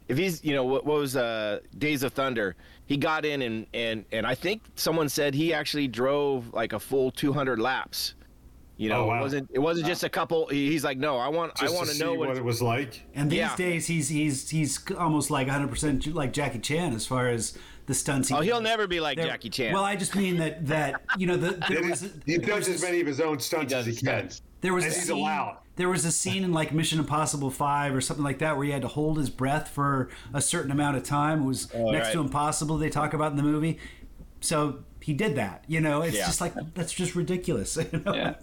If 0.08 0.18
he's, 0.18 0.44
you 0.44 0.52
know, 0.54 0.64
what, 0.64 0.84
what 0.84 0.98
was 0.98 1.16
uh, 1.16 1.60
Days 1.78 2.02
of 2.02 2.12
Thunder? 2.12 2.54
He 2.84 2.98
got 2.98 3.24
in 3.24 3.40
and, 3.40 3.66
and 3.72 4.04
and 4.12 4.26
I 4.26 4.34
think 4.34 4.60
someone 4.74 5.08
said 5.08 5.32
he 5.32 5.54
actually 5.54 5.88
drove 5.88 6.52
like 6.52 6.74
a 6.74 6.78
full 6.78 7.10
200 7.10 7.58
laps, 7.58 8.12
You 8.80 8.88
know, 8.88 9.02
Oh, 9.02 9.06
wow. 9.08 9.18
it 9.18 9.22
wasn't 9.22 9.50
it 9.52 9.58
wasn't 9.58 9.86
just 9.88 10.04
a 10.04 10.08
couple. 10.08 10.46
He's 10.46 10.82
like, 10.84 10.96
no, 10.96 11.18
I 11.18 11.28
want 11.28 11.54
Just 11.54 11.70
I 11.70 11.76
want 11.76 11.88
to 11.90 11.94
see 11.94 12.02
know 12.02 12.14
what, 12.14 12.28
what. 12.28 12.38
it 12.38 12.44
was 12.44 12.62
like. 12.62 13.02
And 13.14 13.30
these 13.30 13.38
Yeah. 13.40 13.54
days, 13.54 13.86
he's 13.86 14.08
he's 14.08 14.48
he's 14.48 14.80
almost 14.98 15.30
like 15.30 15.48
100 15.48 15.68
percent 15.68 16.06
like 16.14 16.32
Jackie 16.32 16.60
Chan 16.60 16.94
as 16.94 17.06
far 17.06 17.28
as 17.28 17.58
the 17.84 17.92
stunts. 17.92 18.30
He 18.30 18.34
oh, 18.34 18.40
he'll 18.40 18.56
does. 18.56 18.64
never 18.64 18.86
be 18.86 18.98
like 18.98 19.18
There- 19.18 19.26
Jackie 19.26 19.50
Chan. 19.50 19.74
Well, 19.74 19.84
I 19.84 19.96
just 19.96 20.16
mean 20.16 20.38
that 20.38 20.66
that 20.68 21.02
you 21.18 21.26
know 21.26 21.36
the, 21.36 21.50
there 21.68 21.82
was 21.82 22.00
He 22.24 22.38
there 22.38 22.46
does 22.56 22.68
was 22.68 22.76
as 22.76 22.82
many 22.82 23.02
of 23.02 23.06
his 23.06 23.20
own 23.20 23.38
stunts 23.38 23.74
as 23.74 23.84
he 23.84 23.94
can. 23.94 24.30
there 24.62 24.72
was 24.72 24.84
and 24.84 24.92
a 24.94 24.96
he's 24.96 25.06
scene, 25.08 25.16
allowed. 25.18 25.58
There 25.76 25.90
was 25.90 26.06
a 26.06 26.12
scene 26.12 26.42
in 26.42 26.52
like 26.54 26.72
Mission 26.72 26.98
Impossible 27.00 27.50
Five 27.50 27.94
or 27.94 28.00
something 28.00 28.24
like 28.24 28.38
that 28.38 28.56
where 28.56 28.64
he 28.64 28.70
had 28.72 28.80
to 28.80 28.88
hold 28.88 29.18
his 29.18 29.28
breath 29.28 29.68
for 29.68 30.08
a 30.32 30.40
certain 30.40 30.70
amount 30.70 30.96
of 30.96 31.02
time. 31.02 31.42
It 31.42 31.46
was 31.46 31.70
next 31.74 32.06
right. 32.06 32.12
to 32.14 32.20
impossible. 32.20 32.78
They 32.78 32.88
talk 32.88 33.12
about 33.12 33.30
in 33.32 33.36
the 33.36 33.42
movie. 33.42 33.78
So 34.40 34.84
he 35.02 35.12
did 35.12 35.36
that. 35.36 35.64
You 35.68 35.80
know, 35.82 36.00
it's 36.00 36.16
Yeah. 36.16 36.24
just 36.24 36.40
like 36.40 36.54
that's 36.74 36.94
just 36.94 37.14
ridiculous. 37.14 37.76
You 37.92 38.02
know? 38.06 38.14
Yeah. 38.14 38.34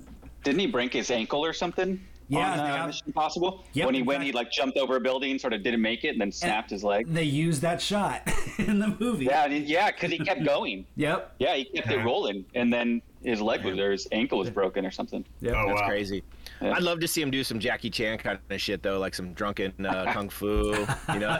Didn't 0.44 0.60
he 0.60 0.68
break 0.68 0.94
his 0.94 1.12
ankle 1.12 1.44
or 1.44 1.54
something? 1.54 2.00
Yeah, 2.30 2.52
on, 2.52 2.58
they 2.58 2.64
uh, 2.64 2.76
have- 2.78 2.88
Mission 2.88 3.04
Impossible. 3.08 3.64
Yep, 3.72 3.86
when 3.86 3.96
he 3.96 4.02
in 4.02 4.06
when 4.06 4.22
he 4.22 4.32
like 4.34 4.52
jumped 4.52 4.78
over 4.78 4.98
a 4.98 5.00
building, 5.00 5.40
sort 5.40 5.54
of 5.54 5.64
didn't 5.64 5.82
make 5.82 6.04
it, 6.04 6.10
and 6.10 6.20
then 6.20 6.32
snapped 6.32 6.70
his 6.72 6.84
leg. 6.84 7.08
They 7.14 7.24
used 7.24 7.62
that 7.62 7.82
shot 7.82 8.30
in 8.58 8.80
the 8.80 8.96
movie. 9.00 9.26
Yeah, 9.26 9.46
yeah, 9.48 9.92
because 9.92 10.12
he 10.12 10.20
kept 10.20 10.44
going. 10.44 10.86
Yep. 10.98 11.36
Yeah, 11.40 11.56
he 11.56 11.64
kept 11.66 11.90
it 11.90 12.04
rolling, 12.04 12.44
and 12.54 12.72
then 12.74 13.02
his 13.24 13.40
leg 13.42 13.64
was 13.64 13.78
or 13.80 13.92
his 13.92 14.08
ankle 14.12 14.40
was 14.40 14.50
broken 14.50 14.86
or 14.86 14.92
something. 14.92 15.24
Yep. 15.42 15.54
Oh, 15.56 15.68
That's 15.70 15.82
wow. 15.82 15.88
crazy. 15.88 16.24
Yeah. 16.62 16.74
I'd 16.74 16.84
love 16.84 17.00
to 17.00 17.08
see 17.08 17.22
him 17.22 17.30
do 17.32 17.44
some 17.44 17.60
Jackie 17.60 17.90
Chan 17.90 18.18
kind 18.18 18.40
of 18.50 18.62
shit 18.62 18.82
though, 18.84 19.00
like 19.00 19.14
some 19.16 19.32
drunken 19.34 19.86
uh, 19.86 20.12
kung 20.14 20.28
fu. 20.28 20.74
You 21.14 21.20
know, 21.20 21.40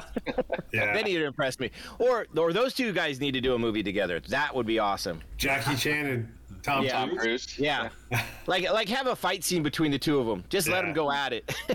Yeah. 0.72 0.94
they 0.94 1.04
need 1.04 1.18
to 1.18 1.26
impress 1.26 1.60
me. 1.60 1.72
Or 2.00 2.28
or 2.38 2.54
those 2.54 2.74
two 2.74 2.94
guys 2.94 3.20
need 3.20 3.32
to 3.34 3.42
do 3.42 3.56
a 3.56 3.60
movie 3.60 3.84
together. 3.84 4.22
That 4.30 4.56
would 4.56 4.66
be 4.68 4.80
awesome. 4.80 5.22
Jackie 5.38 5.76
Chan 5.76 6.06
and 6.06 6.34
Tom 6.68 6.84
Yeah. 6.84 6.92
Tom 6.92 7.18
Cruise. 7.18 7.58
Yeah, 7.58 7.90
like 8.48 8.70
like 8.72 8.90
have 8.90 9.08
a 9.08 9.16
fight 9.16 9.44
scene 9.44 9.64
between 9.64 9.90
the 9.92 9.98
two 9.98 10.20
of 10.20 10.28
them. 10.28 10.44
Just 10.50 10.68
let 10.68 10.84
them 10.84 10.94
go 10.94 11.12
at 11.12 11.34
it. 11.34 11.56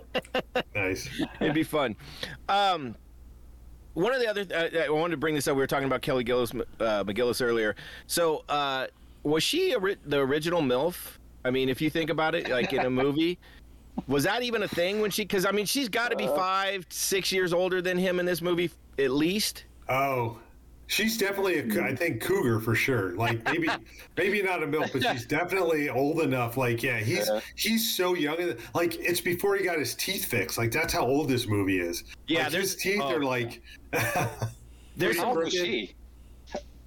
Nice. 0.75 1.09
It'd 1.41 1.55
be 1.55 1.63
fun. 1.63 1.95
Um, 2.49 2.95
one 3.95 4.13
of 4.15 4.21
the 4.21 4.27
other, 4.29 4.47
uh, 4.55 4.85
I 4.85 4.91
wanted 4.91 5.13
to 5.13 5.17
bring 5.19 5.35
this 5.35 5.47
up. 5.47 5.55
We 5.55 5.61
were 5.63 5.67
talking 5.67 5.87
about 5.87 6.01
Kelly 6.03 6.25
Gillis, 6.25 6.51
uh, 6.53 7.05
McGillis 7.05 7.43
earlier. 7.45 7.77
So, 8.07 8.43
uh, 8.49 8.87
was 9.23 9.43
she 9.43 9.75
ori- 9.75 9.99
the 10.05 10.19
original 10.19 10.63
MILF? 10.63 11.19
I 11.45 11.51
mean, 11.51 11.69
if 11.69 11.81
you 11.81 11.91
think 11.91 12.09
about 12.11 12.35
it, 12.35 12.49
like 12.49 12.73
in 12.73 12.81
a 12.87 12.91
movie, 12.91 13.39
was 14.07 14.25
that 14.25 14.43
even 14.43 14.63
a 14.63 14.69
thing 14.69 15.01
when 15.01 15.11
she? 15.11 15.23
Because 15.23 15.45
I 15.45 15.53
mean, 15.53 15.67
she's 15.67 15.89
got 15.89 16.11
to 16.11 16.17
be 16.17 16.27
five, 16.27 16.87
six 16.89 17.31
years 17.33 17.53
older 17.53 17.81
than 17.83 17.99
him 17.99 18.19
in 18.19 18.27
this 18.27 18.41
movie, 18.43 18.71
at 18.99 19.11
least. 19.11 19.65
Oh, 19.89 20.39
she's 20.87 21.17
definitely 21.19 21.59
a. 21.59 21.85
I 21.85 21.95
think 21.95 22.21
cougar 22.21 22.61
for 22.61 22.75
sure. 22.75 23.13
Like 23.13 23.45
maybe, 23.45 23.69
maybe 24.17 24.43
not 24.43 24.63
a 24.63 24.67
milk, 24.67 24.91
but 24.93 25.03
she's 25.03 25.27
definitely 25.27 25.89
old 25.89 26.21
enough. 26.21 26.57
Like 26.57 26.83
yeah, 26.83 26.99
he's 26.99 27.29
Yeah. 27.29 27.41
he's 27.57 27.97
so 27.97 28.15
young. 28.15 28.55
Like 28.75 28.97
it's 28.99 29.21
before 29.21 29.57
he 29.57 29.65
got 29.65 29.79
his 29.79 29.95
teeth 29.95 30.25
fixed. 30.25 30.59
Like 30.59 30.71
that's 30.71 30.93
how 30.93 31.07
old 31.07 31.29
this 31.29 31.47
movie 31.47 31.81
is. 31.81 32.05
Yeah, 32.27 32.45
like, 32.45 32.53
there's- 32.53 32.73
his 32.73 32.83
teeth 32.83 33.01
oh. 33.03 33.15
are 33.15 33.23
like. 33.23 33.63
There's 34.95 35.17
How 35.17 35.23
some 35.23 35.29
old 35.31 35.45
was 35.45 35.55
she? 35.55 35.95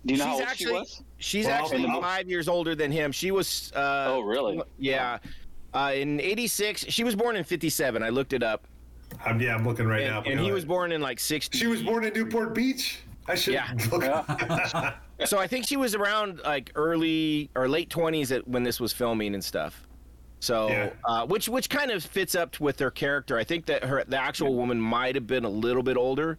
Do 0.05 0.13
you 0.13 0.19
know 0.19 0.25
how 0.25 0.31
She's 0.33 0.39
old 0.41 0.49
actually 0.49 0.65
she 0.67 0.71
was? 0.73 1.01
she's 1.17 1.45
Well, 1.47 1.63
actually 1.63 1.85
I'll- 1.87 2.01
five 2.01 2.29
years 2.29 2.47
older 2.47 2.75
than 2.75 2.91
him. 2.91 3.11
She 3.11 3.31
was. 3.31 3.71
Uh, 3.75 4.05
Oh, 4.09 4.21
really? 4.21 4.61
Yeah. 4.77 5.17
Uh, 5.73 5.91
in 5.95 6.21
'86, 6.21 6.85
she 6.89 7.03
was 7.03 7.15
born 7.15 7.35
in 7.35 7.43
'57. 7.43 8.03
I 8.03 8.09
looked 8.09 8.33
it 8.33 8.43
up, 8.43 8.67
I'm, 9.25 9.41
yeah, 9.41 9.55
I'm 9.55 9.65
looking 9.65 9.87
right 9.87 10.05
now. 10.05 10.19
and, 10.19 10.33
and 10.33 10.39
he 10.39 10.51
was 10.51 10.65
born 10.65 10.91
in 10.91 11.01
like 11.01 11.19
'60. 11.19 11.57
She 11.57 11.67
was 11.67 11.81
born 11.81 12.05
in 12.05 12.13
Newport 12.13 12.53
Beach. 12.53 12.99
I 13.27 13.35
should 13.35 13.53
Yeah. 13.53 13.71
look. 13.91 14.93
So 15.25 15.37
I 15.39 15.47
think 15.47 15.65
she 15.65 15.77
was 15.77 15.95
around 15.95 16.41
like 16.43 16.71
early 16.75 17.49
or 17.55 17.69
late 17.69 17.89
twenties 17.89 18.33
when 18.45 18.63
this 18.63 18.81
was 18.81 18.91
filming 18.91 19.33
and 19.33 19.41
stuff. 19.43 19.87
So, 20.41 20.67
Yeah. 20.67 20.89
uh, 21.05 21.25
which 21.25 21.47
which 21.47 21.69
kind 21.69 21.89
of 21.89 22.03
fits 22.03 22.35
up 22.35 22.59
with 22.59 22.77
her 22.79 22.91
character. 22.91 23.37
I 23.37 23.45
think 23.45 23.65
that 23.67 23.85
her 23.85 24.03
the 24.05 24.17
actual 24.21 24.55
woman 24.55 24.79
might 24.79 25.15
have 25.15 25.25
been 25.25 25.45
a 25.45 25.49
little 25.49 25.83
bit 25.83 25.95
older, 25.95 26.37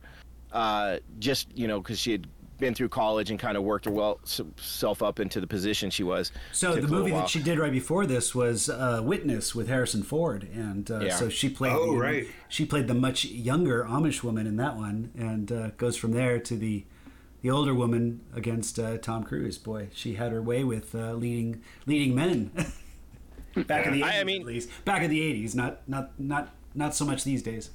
uh, 0.52 0.98
just 1.18 1.48
you 1.56 1.66
know 1.66 1.80
because 1.80 1.98
she 1.98 2.12
had 2.12 2.26
been 2.58 2.74
through 2.74 2.88
college 2.88 3.30
and 3.30 3.38
kind 3.38 3.56
of 3.56 3.62
worked 3.62 3.84
herself 3.86 5.02
up 5.02 5.20
into 5.20 5.40
the 5.40 5.46
position 5.46 5.90
she 5.90 6.02
was. 6.02 6.32
So 6.52 6.74
the 6.76 6.88
movie 6.88 7.10
that 7.10 7.28
she 7.28 7.42
did 7.42 7.58
right 7.58 7.72
before 7.72 8.06
this 8.06 8.34
was 8.34 8.68
uh, 8.68 9.00
Witness 9.04 9.54
with 9.54 9.68
Harrison 9.68 10.02
Ford, 10.02 10.48
and 10.54 10.90
uh, 10.90 11.00
Yeah. 11.00 11.14
so 11.16 11.28
she 11.28 11.48
played. 11.48 11.72
Oh, 11.74 11.92
the, 11.92 11.98
right. 12.00 12.26
She 12.48 12.64
played 12.64 12.88
the 12.88 12.94
much 12.94 13.24
younger 13.24 13.84
Amish 13.84 14.22
woman 14.22 14.46
in 14.46 14.56
that 14.56 14.76
one, 14.76 15.10
and 15.16 15.50
uh, 15.52 15.68
goes 15.76 15.96
from 15.96 16.12
there 16.12 16.38
to 16.40 16.56
the 16.56 16.84
the 17.42 17.50
older 17.50 17.74
woman 17.74 18.22
against 18.34 18.78
uh, 18.78 18.96
Tom 18.98 19.22
Cruise. 19.22 19.58
Boy, 19.58 19.88
she 19.94 20.14
had 20.14 20.32
her 20.32 20.42
way 20.42 20.64
with 20.64 20.94
uh, 20.94 21.12
leading 21.12 21.62
leading 21.86 22.14
men. 22.14 22.50
Back 23.66 23.86
in 23.86 23.92
the 23.94 24.02
80s, 24.02 24.04
I- 24.04 24.20
I 24.20 24.24
mean- 24.24 24.40
at 24.42 24.46
least 24.46 24.68
back 24.84 25.02
in 25.02 25.10
the 25.10 25.20
'80s, 25.20 25.54
not 25.54 25.86
not 25.88 26.18
not 26.20 26.50
not 26.74 26.94
so 26.94 27.04
much 27.06 27.24
these 27.24 27.42
days. 27.42 27.70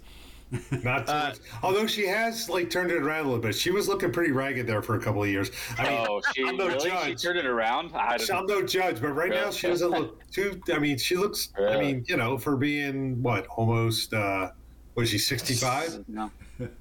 Not 0.84 1.06
too 1.08 1.12
Uh, 1.14 1.30
much. 1.30 1.38
Although 1.64 1.88
she 1.88 2.06
has 2.08 2.50
like 2.50 2.70
turned 2.70 2.92
it 2.92 3.02
around 3.02 3.22
a 3.22 3.24
little 3.30 3.40
bit. 3.40 3.56
She 3.56 3.72
was 3.72 3.88
looking 3.88 4.12
pretty 4.12 4.32
ragged 4.32 4.68
there 4.68 4.82
for 4.82 4.96
a 4.96 5.00
couple 5.00 5.24
of 5.24 5.30
years. 5.30 5.50
I 5.78 5.84
mean, 5.90 6.06
Oh, 6.10 6.22
she 6.36 6.44
I'm 6.46 6.58
no 6.58 6.68
really? 6.68 6.90
She 7.06 7.16
turned 7.16 7.40
it 7.40 7.46
around. 7.46 7.92
I 7.96 8.18
don't 8.18 8.32
I'm 8.32 8.46
no 8.48 8.62
judge, 8.66 9.00
but 9.02 9.10
right 9.14 9.30
now 9.32 9.50
she 9.52 9.68
doesn't 9.68 9.90
look 9.92 10.30
too. 10.32 10.60
I 10.74 10.80
mean, 10.80 10.98
she 10.98 11.16
looks. 11.16 11.50
I 11.58 11.78
mean, 11.80 12.04
you 12.08 12.18
know, 12.18 12.38
for 12.38 12.58
being 12.58 13.22
what 13.24 13.48
almost. 13.48 14.14
uh 14.14 14.52
Was 14.96 15.10
she 15.10 15.18
65? 15.18 16.04
No. 16.10 16.30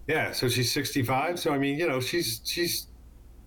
Yeah, 0.06 0.33
so 0.33 0.48
she's 0.48 0.70
65. 0.72 1.38
So 1.38 1.54
I 1.54 1.59
mean, 1.59 1.78
you 1.78 1.88
know, 1.88 2.00
she's 2.00 2.40
she's 2.44 2.88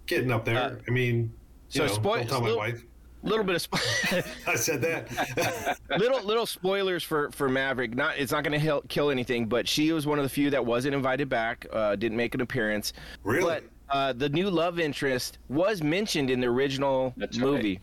getting 0.07 0.31
up 0.31 0.45
there. 0.45 0.57
Uh, 0.57 0.75
I 0.87 0.91
mean, 0.91 1.31
you 1.71 1.79
so 1.79 1.85
know, 1.85 1.93
spoil- 1.93 2.15
don't 2.17 2.27
tell 2.29 2.39
my 2.41 2.45
little- 2.47 2.59
wife. 2.59 2.83
Little 3.23 3.43
bit 3.45 3.55
of 3.55 3.69
spo- 3.69 4.25
I 4.47 4.55
said 4.55 4.81
that. 4.81 5.77
little 5.97 6.21
little 6.23 6.45
spoilers 6.45 7.03
for 7.03 7.31
for 7.31 7.49
Maverick. 7.49 7.95
Not 7.95 8.17
it's 8.17 8.31
not 8.31 8.43
going 8.43 8.59
to 8.59 8.81
kill 8.89 9.09
anything, 9.11 9.47
but 9.47 9.67
she 9.67 9.91
was 9.91 10.05
one 10.05 10.19
of 10.19 10.23
the 10.23 10.29
few 10.29 10.49
that 10.51 10.65
wasn't 10.65 10.95
invited 10.95 11.29
back. 11.29 11.65
Uh, 11.71 11.95
didn't 11.95 12.17
make 12.17 12.35
an 12.35 12.41
appearance. 12.41 12.93
Really? 13.23 13.43
But 13.45 13.63
uh, 13.89 14.13
the 14.13 14.29
new 14.29 14.49
love 14.49 14.79
interest 14.79 15.37
was 15.49 15.81
mentioned 15.83 16.29
in 16.29 16.39
the 16.39 16.47
original 16.47 17.13
That's 17.17 17.37
right. 17.37 17.45
movie. 17.51 17.79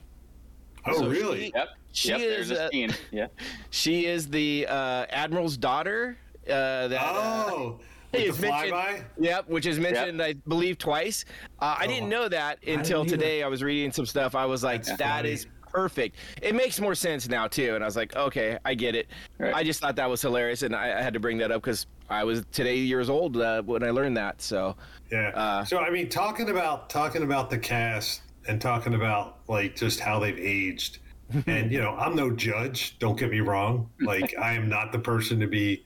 oh, 0.87 0.99
So 0.99 1.09
really? 1.09 1.47
she- 1.47 1.53
Yep. 1.55 1.69
She 1.93 2.09
yep. 2.11 2.21
is, 2.21 2.49
There's 2.49 2.61
a 2.61 2.67
uh. 2.67 2.93
Yeah. 3.11 3.27
She 3.71 4.07
is 4.07 4.29
the 4.29 4.67
uh, 4.69 5.07
admiral's 5.11 5.57
daughter. 5.57 6.17
Uh, 6.49 6.87
that, 6.89 7.01
uh, 7.03 7.47
oh, 7.51 7.79
with 7.79 7.87
is 8.13 8.39
mentioned- 8.41 8.73
flyby. 8.73 9.05
Yep, 9.19 9.49
which 9.49 9.67
is 9.67 9.79
mentioned, 9.79 10.23
I 10.23 10.35
believe, 10.49 10.79
twice. 10.79 11.25
Uh, 11.61 11.77
I 11.79 11.87
didn't 11.87 12.09
know 12.09 12.29
that 12.29 12.59
until 12.67 13.01
either. 13.03 13.11
today. 13.11 13.43
I 13.43 13.49
was 13.49 13.63
reading 13.63 13.93
some 13.93 14.07
stuff. 14.07 14.35
I 14.35 14.45
was 14.47 14.63
like, 14.63 14.85
That's 14.85 14.99
"That 14.99 15.17
funny. 15.19 15.33
is 15.33 15.47
perfect." 15.71 16.17
It 16.43 16.55
makes 16.55 16.81
more 16.81 16.95
sense 16.95 17.29
now 17.29 17.47
too. 17.47 17.75
And 17.75 17.85
I 17.85 17.87
was 17.87 17.97
like, 17.97 18.15
"Okay, 18.17 18.59
I 18.65 18.75
get 18.75 18.95
it." 18.95 19.09
Right. 19.39 19.55
I 19.55 19.63
just 19.63 19.81
thought 19.81 19.97
that 19.97 20.09
was 20.11 20.21
hilarious, 20.23 20.63
and 20.63 20.75
I, 20.75 20.99
I 20.99 21.03
had 21.03 21.15
to 21.15 21.21
bring 21.21 21.39
that 21.39 21.51
up 21.53 21.63
because 21.63 21.87
I 22.09 22.25
was 22.25 22.45
today 22.53 22.77
years 22.77 23.09
old 23.09 23.37
uh, 23.37 23.63
when 23.63 23.83
I 23.85 23.91
learned 23.91 24.17
that. 24.17 24.43
So 24.43 24.77
Yeah. 25.13 25.29
Uh, 25.35 25.65
so 25.65 25.79
I 25.79 25.91
mean, 25.91 26.09
talking 26.09 26.51
about 26.51 26.91
talking 26.91 27.23
about 27.23 27.51
the 27.51 27.59
cast 27.59 28.23
and 28.49 28.61
talking 28.61 28.95
about 28.95 29.39
like 29.49 29.77
just 29.77 30.01
how 30.01 30.19
they've 30.19 30.39
aged, 30.39 30.99
and 31.47 31.71
you 31.71 31.79
know, 31.81 31.91
I'm 31.91 32.17
no 32.17 32.31
judge. 32.33 32.99
Don't 32.99 33.17
get 33.19 33.31
me 33.31 33.39
wrong. 33.41 33.89
Like 34.01 34.35
I 34.39 34.55
am 34.55 34.69
not 34.69 34.91
the 34.91 34.99
person 34.99 35.39
to 35.41 35.47
be 35.47 35.85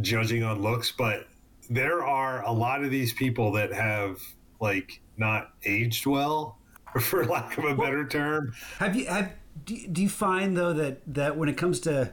judging 0.00 0.42
on 0.42 0.60
looks, 0.62 0.92
but 0.92 1.26
there 1.70 2.04
are 2.04 2.42
a 2.44 2.52
lot 2.52 2.82
of 2.84 2.90
these 2.90 3.12
people 3.12 3.52
that 3.52 3.72
have 3.72 4.20
like 4.60 5.00
not 5.16 5.52
aged 5.64 6.06
well, 6.06 6.58
for 7.00 7.24
lack 7.24 7.56
of 7.58 7.64
a 7.64 7.74
better 7.74 8.06
term. 8.06 8.52
Have 8.78 8.96
you 8.96 9.06
have 9.06 9.32
do, 9.64 9.76
do 9.88 10.02
you 10.02 10.08
find 10.08 10.56
though 10.56 10.72
that 10.72 11.00
that 11.14 11.36
when 11.36 11.48
it 11.48 11.56
comes 11.56 11.80
to 11.80 12.12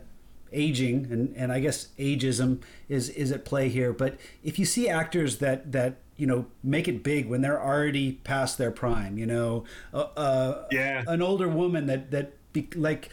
aging 0.52 1.08
and 1.12 1.34
and 1.36 1.52
I 1.52 1.60
guess 1.60 1.90
ageism 1.98 2.62
is 2.90 3.10
is 3.10 3.32
at 3.32 3.46
play 3.46 3.70
here, 3.70 3.94
but 3.94 4.18
if 4.44 4.58
you 4.60 4.66
see 4.66 4.88
actors 4.90 5.38
that 5.38 5.72
that 5.72 5.98
you 6.18 6.26
know 6.28 6.46
make 6.64 6.88
it 6.88 7.04
big 7.04 7.28
when 7.28 7.42
they're 7.42 7.62
already 7.62 8.14
past 8.14 8.58
their 8.58 8.72
prime, 8.72 9.18
you 9.18 9.26
know, 9.26 9.64
uh, 9.94 10.08
uh, 10.18 10.68
Yeah. 10.72 11.04
an 11.08 11.22
older 11.22 11.48
woman 11.48 11.86
that 11.88 12.12
that 12.12 12.34
be, 12.54 12.68
like 12.76 13.10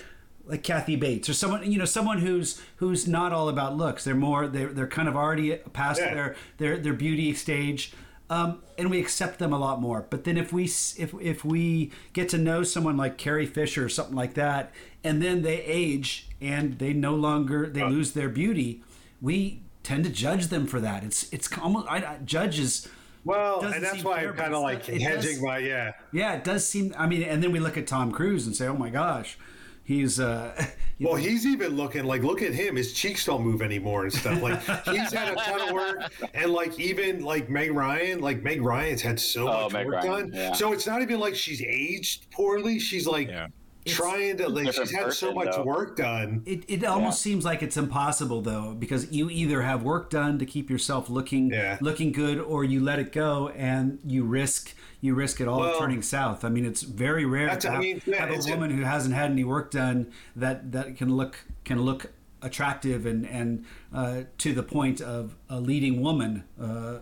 like 0.47 0.63
Kathy 0.63 0.97
Bates 0.97 1.29
or 1.29 1.35
someone 1.35 1.71
you 1.71 1.79
know 1.79 1.85
someone 1.85 2.19
who's 2.19 2.61
who's 2.77 3.07
not 3.07 3.33
all 3.33 3.49
about 3.49 3.77
looks. 3.77 4.05
They're 4.05 4.15
more 4.15 4.47
they're 4.49 4.73
they're 4.73 4.87
kind 4.89 5.09
of 5.09 5.17
already 5.17 5.57
past 5.73 6.01
Yeah. 6.01 6.15
their 6.15 6.37
their 6.59 6.79
their 6.79 6.93
beauty 6.95 7.33
stage. 7.35 7.93
Um, 8.31 8.63
and 8.79 8.91
we 8.91 8.99
accept 8.99 9.39
them 9.39 9.53
a 9.53 9.59
lot 9.59 9.79
more. 9.83 10.07
But 10.09 10.25
then 10.25 10.39
if 10.39 10.55
we 10.55 10.65
if 10.65 11.13
if 11.21 11.45
we 11.45 11.91
get 12.15 12.31
to 12.31 12.39
know 12.39 12.63
someone 12.63 12.97
like 12.97 13.19
Carrie 13.19 13.45
Fisher 13.45 13.85
or 13.85 13.89
something 13.91 14.17
like 14.17 14.35
that, 14.35 14.73
and 15.05 15.21
then 15.21 15.43
they 15.43 15.61
age 15.63 16.29
and 16.41 16.79
they 16.79 16.95
no 16.95 17.15
longer 17.15 17.67
they 17.69 17.85
lose 17.85 18.13
their 18.13 18.31
beauty, 18.31 18.83
we 19.21 19.61
tend 19.83 20.05
to 20.05 20.11
judge 20.11 20.47
them 20.47 20.67
for 20.67 20.81
that. 20.81 21.05
It's 21.05 21.31
it's 21.31 21.51
almost 21.59 21.87
I, 21.91 21.97
I, 21.99 22.19
judge 22.25 22.59
is 22.59 22.89
Well, 23.23 23.61
and 23.67 23.85
that's 23.85 24.03
why 24.03 24.21
fair, 24.21 24.31
I'm 24.31 24.37
kind 24.37 24.55
of 24.55 24.63
like 24.63 24.89
not- 24.89 25.01
hedging 25.03 25.33
does- 25.35 25.43
my 25.43 25.59
yeah. 25.59 25.93
yeah 26.11 26.33
it 26.33 26.43
does 26.45 26.67
seem. 26.67 26.95
I 26.97 27.07
mean, 27.07 27.23
and 27.25 27.43
then 27.43 27.53
we 27.53 27.61
look 27.61 27.77
at 27.77 27.87
Tom 27.87 28.11
Cruise 28.13 28.47
and 28.47 28.57
say, 28.57 28.67
oh 28.67 28.77
my 28.77 28.89
gosh, 28.89 29.37
he's 29.85 30.21
uh, 30.21 30.55
you 30.99 31.07
Well, 31.09 31.17
know, 31.17 31.23
he's 31.23 31.47
even 31.47 31.77
looking 31.77 32.05
like 32.05 32.23
look 32.23 32.43
at 32.43 32.53
him. 32.55 32.77
His 32.77 32.93
cheeks 32.93 33.25
don't 33.25 33.43
move 33.43 33.63
anymore 33.63 34.05
and 34.05 34.13
stuff. 34.13 34.41
Like 34.43 34.61
he's 34.87 35.13
had 35.13 35.33
a 35.33 35.37
ton 35.37 35.61
of 35.69 35.73
work, 35.75 36.13
and 36.35 36.53
like 36.53 36.79
even 36.81 37.23
like 37.25 37.49
Meg 37.51 37.73
Ryan, 37.73 38.21
like 38.21 38.43
Meg 38.43 38.63
Ryan's 38.63 39.03
had 39.03 39.19
so 39.21 39.49
Oh, 39.49 39.63
much 39.65 39.73
Meg 39.73 39.87
work 39.87 39.95
Ryan, 40.05 40.31
done. 40.31 40.33
yeah. 40.33 40.53
So 40.53 40.73
it's 40.73 40.87
not 40.87 41.03
even 41.03 41.21
like 41.21 41.35
she's 41.35 41.63
aged 41.63 42.31
poorly. 42.31 42.79
She's 42.79 43.07
like 43.07 43.29
Yeah. 43.29 43.49
trying 43.85 44.37
to 44.37 44.49
like 44.49 44.73
she's 44.73 44.93
had 44.95 45.13
so 45.13 45.33
much 45.35 45.49
though. 45.57 45.65
work 45.65 45.97
done. 45.97 46.43
It, 46.47 46.65
it 46.69 46.85
almost 46.85 47.21
seems 47.21 47.45
like 47.45 47.63
it's 47.65 47.77
impossible 47.77 48.41
though 48.41 48.75
because 48.79 49.11
you 49.11 49.29
either 49.29 49.63
have 49.63 49.83
work 49.83 50.09
done 50.09 50.39
to 50.39 50.47
keep 50.47 50.71
yourself 50.71 51.11
looking 51.11 51.51
Yeah. 51.51 51.79
looking 51.81 52.13
good 52.13 52.39
or 52.39 52.63
you 52.63 52.81
let 52.81 53.01
it 53.01 53.11
go 53.13 53.49
and 53.49 53.99
you 54.07 54.23
risk 54.25 54.75
you 55.03 55.15
risk 55.15 55.41
it 55.43 55.49
all 55.49 55.61
Well, 55.61 55.79
turning 55.79 56.01
south. 56.01 56.45
I 56.45 56.49
mean 56.49 56.65
it's 56.65 56.81
very 56.83 57.27
rare 57.27 57.47
That's- 57.47 57.63
to 57.65 57.69
I 57.69 57.73
have, 57.73 57.81
mean, 57.83 58.01
yeah, 58.07 58.21
have 58.21 58.31
a 58.31 58.35
it's 58.35 58.47
a- 58.47 58.51
woman 58.53 58.71
who 58.71 58.83
hasn't 58.85 59.15
had 59.15 59.31
any 59.31 59.45
work 59.45 59.71
done 59.71 60.11
that 60.37 60.73
that 60.73 60.97
can 60.97 61.15
look 61.15 61.45
can 61.65 61.83
look 61.83 62.13
attractive 62.41 63.05
and 63.05 63.27
and 63.27 63.65
uh, 63.93 64.23
to 64.39 64.55
the 64.55 64.63
point 64.63 65.01
of 65.03 65.37
a 65.51 65.61
leading 65.61 66.01
woman. 66.01 66.45
Uh, 66.61 66.99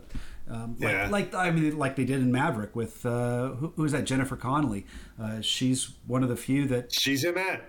um, 0.48 0.74
like, 0.80 0.92
Yeah. 0.92 1.08
like 1.10 1.34
I 1.34 1.50
mean, 1.52 1.78
like 1.78 1.94
they 1.96 2.04
did 2.04 2.20
in 2.20 2.32
Maverick 2.32 2.74
with 2.74 3.06
uh, 3.06 3.50
who, 3.50 3.72
who 3.76 3.84
is 3.84 3.92
that? 3.92 4.04
Jennifer 4.04 4.34
Connelly. 4.36 4.84
Uh, 5.22 5.40
she's 5.40 5.92
one 6.06 6.22
of 6.24 6.28
the 6.28 6.36
few 6.36 6.66
that. 6.68 6.92
She's 6.92 7.22
in 7.24 7.34
that. 7.36 7.62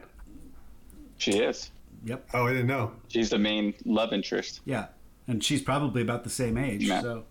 She 1.17 1.33
is. 1.37 1.69
Yep. 2.05 2.29
Oh, 2.33 2.47
I 2.47 2.51
didn't 2.53 2.65
know. 2.67 2.93
She's 3.09 3.29
the 3.29 3.37
main 3.37 3.75
love 3.85 4.11
interest. 4.13 4.61
Yeah, 4.65 4.87
and 5.27 5.43
she's 5.43 5.61
probably 5.61 6.01
about 6.01 6.23
the 6.23 6.31
same 6.31 6.57
age. 6.57 6.83
Yeah. 6.85 7.01
So 7.01 7.25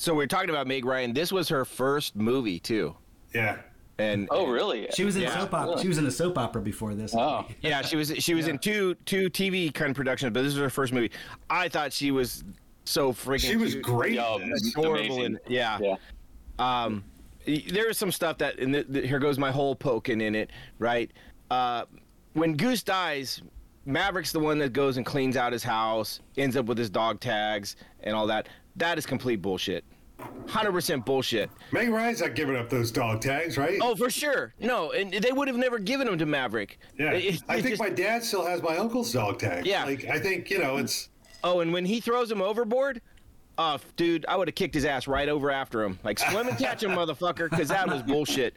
So 0.00 0.14
we're 0.14 0.28
talking 0.28 0.50
about 0.50 0.68
Meg 0.68 0.84
Ryan. 0.84 1.12
This 1.12 1.32
was 1.32 1.48
her 1.48 1.64
first 1.64 2.14
movie 2.14 2.60
too, 2.60 2.94
Yeah. 3.34 3.56
and 3.98 4.28
Oh, 4.30 4.46
really? 4.46 4.86
she 4.94 5.02
was 5.04 5.16
in 5.16 5.22
Yeah. 5.22 5.36
a 5.36 5.40
soap 5.40 5.54
opera. 5.54 5.82
She 5.82 5.88
was 5.88 5.98
in 5.98 6.06
a 6.06 6.10
soap 6.12 6.38
opera 6.38 6.62
before 6.62 6.94
this. 6.94 7.12
Oh, 7.16 7.44
yeah, 7.62 7.82
she 7.82 7.96
was 7.96 8.12
she 8.18 8.34
was 8.34 8.46
in 8.46 8.58
two 8.60 8.94
two 9.06 9.28
TV 9.28 9.74
kind 9.74 9.90
of 9.90 9.96
productions, 9.96 10.32
but 10.32 10.42
this 10.44 10.52
was 10.54 10.62
her 10.62 10.70
first 10.70 10.92
movie. 10.92 11.10
I 11.50 11.68
thought 11.68 11.92
she 11.92 12.12
was 12.12 12.44
so 12.84 13.12
freaking. 13.12 13.40
She 13.50 13.56
was 13.56 13.72
cute. 13.72 13.84
great. 13.84 14.12
Yo, 14.12 14.38
adorable 14.76 15.24
and 15.24 15.40
yeah. 15.48 15.78
yeah. 15.80 15.96
Um, 16.60 17.02
there 17.44 17.90
is 17.90 17.98
some 17.98 18.12
stuff 18.12 18.38
that, 18.38 18.60
and 18.60 18.72
th- 18.74 18.86
th- 18.92 19.04
here 19.08 19.18
goes 19.18 19.36
my 19.36 19.50
whole 19.50 19.74
poking 19.74 20.20
in 20.20 20.36
it, 20.36 20.50
right? 20.78 21.10
Uh, 21.50 21.86
when 22.34 22.56
Goose 22.56 22.84
dies, 22.84 23.42
Maverick's 23.84 24.30
the 24.30 24.38
one 24.40 24.58
that 24.58 24.72
goes 24.72 24.96
and 24.96 25.04
cleans 25.04 25.36
out 25.36 25.52
his 25.52 25.64
house, 25.64 26.20
ends 26.36 26.56
up 26.56 26.66
with 26.66 26.78
his 26.78 26.88
dog 26.90 27.18
tags 27.18 27.74
and 28.04 28.14
all 28.14 28.28
that. 28.28 28.48
That 28.78 28.98
is 28.98 29.06
complete 29.06 29.42
bullshit. 29.42 29.84
100% 30.46 31.04
bullshit. 31.04 31.50
Meg 31.72 31.90
Ryan's 31.90 32.20
not 32.20 32.34
giving 32.34 32.56
up 32.56 32.68
those 32.68 32.90
dog 32.90 33.20
tags, 33.20 33.56
right? 33.56 33.78
Oh, 33.80 33.94
for 33.94 34.10
sure. 34.10 34.52
No, 34.58 34.90
and 34.92 35.12
they 35.12 35.30
would 35.30 35.46
have 35.46 35.56
never 35.56 35.78
given 35.78 36.06
them 36.06 36.18
to 36.18 36.26
Maverick. 36.26 36.78
yeah. 36.98 37.12
It- 37.12 37.34
it- 37.36 37.42
I 37.48 37.56
think 37.56 37.68
just- 37.70 37.82
my 37.82 37.90
dad 37.90 38.24
still 38.24 38.44
has 38.44 38.62
my 38.62 38.76
uncle's 38.76 39.12
dog 39.12 39.38
tag. 39.38 39.66
Yeah. 39.66 39.84
Like 39.84 40.06
I 40.06 40.18
think 40.18 40.50
you 40.50 40.58
know 40.58 40.76
it's. 40.78 41.08
Oh, 41.44 41.60
and 41.60 41.72
when 41.72 41.84
he 41.84 42.00
throws 42.00 42.30
him 42.32 42.42
overboard, 42.42 43.00
oh, 43.58 43.78
dude, 43.96 44.26
I 44.26 44.36
would 44.36 44.48
have 44.48 44.56
kicked 44.56 44.74
his 44.74 44.84
ass 44.84 45.06
right 45.06 45.28
over 45.28 45.50
after 45.52 45.84
him. 45.84 45.98
Like, 46.02 46.18
swim 46.18 46.48
and 46.48 46.58
catch 46.58 46.82
him, 46.82 46.90
motherfucker, 47.00 47.48
because 47.48 47.68
that 47.68 47.86
was 47.88 48.02
bullshit. 48.02 48.56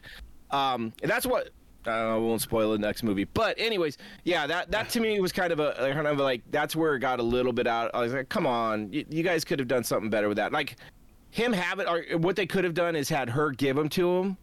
Um, 0.50 0.92
and 1.02 1.10
that's 1.10 1.26
what. 1.26 1.50
I 1.86 2.16
won't 2.16 2.40
spoil 2.40 2.72
the 2.72 2.78
next 2.78 3.02
movie, 3.02 3.24
but 3.24 3.58
anyways, 3.58 3.98
yeah, 4.24 4.46
that 4.46 4.70
that 4.70 4.88
to 4.90 5.00
me 5.00 5.18
was 5.20 5.32
kind 5.32 5.52
of 5.52 5.60
a 5.60 5.92
kind 5.92 6.06
of 6.06 6.18
like 6.18 6.42
that's 6.50 6.76
where 6.76 6.94
it 6.94 7.00
got 7.00 7.20
a 7.20 7.22
little 7.22 7.52
bit 7.52 7.66
out. 7.66 7.90
I 7.94 8.00
was 8.00 8.12
like, 8.12 8.28
come 8.28 8.46
on, 8.46 8.92
you, 8.92 9.04
you 9.08 9.22
guys 9.22 9.44
could 9.44 9.58
have 9.58 9.68
done 9.68 9.84
something 9.84 10.10
better 10.10 10.28
with 10.28 10.36
that. 10.36 10.52
Like, 10.52 10.76
him 11.30 11.52
have 11.52 11.78
it, 11.78 11.88
or 11.88 12.18
what 12.18 12.36
they 12.36 12.46
could 12.46 12.64
have 12.64 12.74
done 12.74 12.94
is 12.94 13.08
had 13.08 13.30
her 13.30 13.50
give 13.50 13.76
him 13.76 13.88
to 13.90 14.18
him, 14.18 14.36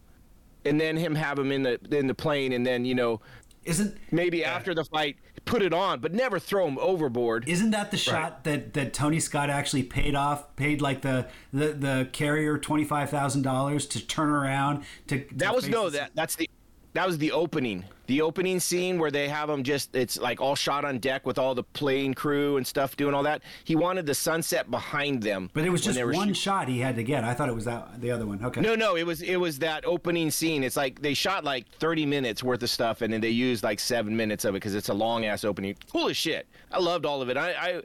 and 0.66 0.80
then 0.80 0.98
him 0.98 1.16
have 1.16 1.40
him 1.40 1.52
in 1.52 1.64
the 1.64 1.80
in 1.92 2.08
the 2.08 2.16
plane, 2.16 2.54
and 2.54 2.66
then 2.66 2.86
you 2.86 2.96
know 2.96 3.22
Isn't 3.64 3.98
maybe 4.12 4.44
after 4.44 4.74
the 4.74 4.84
fight 4.84 5.18
put 5.46 5.62
it 5.62 5.74
on, 5.74 6.00
but 6.00 6.14
never 6.14 6.40
throw 6.40 6.68
him 6.68 6.78
overboard. 6.80 7.48
isn't 7.48 7.72
that 7.72 7.92
the 7.92 7.98
shot 7.98 8.44
that, 8.44 8.74
that 8.74 8.94
Tony 8.94 9.20
Scott 9.20 9.50
actually 9.50 9.84
paid 9.84 10.16
off? 10.16 10.56
Paid 10.56 10.82
like 10.82 11.02
the 11.02 11.28
the, 11.52 11.70
the 11.70 12.10
carrier 12.12 12.58
twenty 12.58 12.84
five 12.84 13.10
thousand 13.10 13.42
dollars 13.42 13.86
to 13.88 14.06
turn 14.06 14.30
around 14.30 14.84
to. 15.08 15.24
to 15.24 15.36
That 15.36 15.56
was 15.56 15.68
no 15.68 15.90
that 15.90 16.12
that's 16.14 16.36
the 16.36 16.50
that 16.94 17.06
was 17.06 17.18
the 17.18 17.32
opening. 17.32 17.86
The 18.08 18.22
opening 18.22 18.60
scene 18.60 18.98
where 18.98 19.12
they 19.12 19.28
have 19.30 19.48
them 19.48 19.64
just 19.64 19.96
it's 19.96 20.18
like 20.18 20.42
all 20.42 20.56
shot 20.56 20.84
on 20.84 20.98
deck 20.98 21.26
with 21.28 21.38
all 21.38 21.54
the 21.54 21.64
plane 21.64 22.16
crew 22.16 22.58
and 22.58 22.66
stuff 22.66 22.98
doing 22.98 23.14
all 23.14 23.22
that. 23.24 23.44
He 23.64 23.76
wanted 23.76 24.08
the 24.08 24.16
sunset 24.16 24.72
behind 24.72 25.22
them. 25.22 25.52
But 25.54 25.66
it 25.66 25.70
was 25.70 25.82
just 25.82 26.04
one 26.04 26.30
shoot- 26.30 26.38
shot 26.38 26.68
he 26.68 26.80
had 26.80 26.96
to 26.96 27.04
get. 27.04 27.24
I 27.24 27.36
thought 27.36 27.50
it 27.50 27.56
was 27.56 27.66
that 27.66 28.02
the 28.02 28.10
other 28.10 28.26
one. 28.26 28.44
Okay. 28.44 28.62
No, 28.62 28.74
no, 28.74 28.96
it 28.96 29.06
was 29.06 29.22
it 29.22 29.36
was 29.36 29.60
that 29.60 29.86
opening 29.86 30.32
scene. 30.32 30.64
It's 30.64 30.76
like 30.78 31.02
they 31.02 31.14
shot 31.14 31.44
like 31.44 31.70
30 31.74 32.06
minutes 32.08 32.44
worth 32.44 32.64
of 32.64 32.70
stuff 32.70 33.02
and 33.04 33.14
then 33.14 33.22
they 33.22 33.30
used 33.30 33.64
like 33.64 33.80
7 33.80 34.16
minutes 34.16 34.44
of 34.44 34.56
it 34.56 34.62
cuz 34.62 34.74
it's 34.74 34.90
a 34.90 34.94
long 34.94 35.26
ass 35.26 35.44
opening. 35.44 35.76
Cool 35.92 36.10
as 36.10 36.18
shit. 36.18 36.48
I 36.72 36.80
loved 36.80 37.06
all 37.06 37.22
of 37.22 37.30
it. 37.30 37.38
I, 37.38 37.52
I 37.52 37.82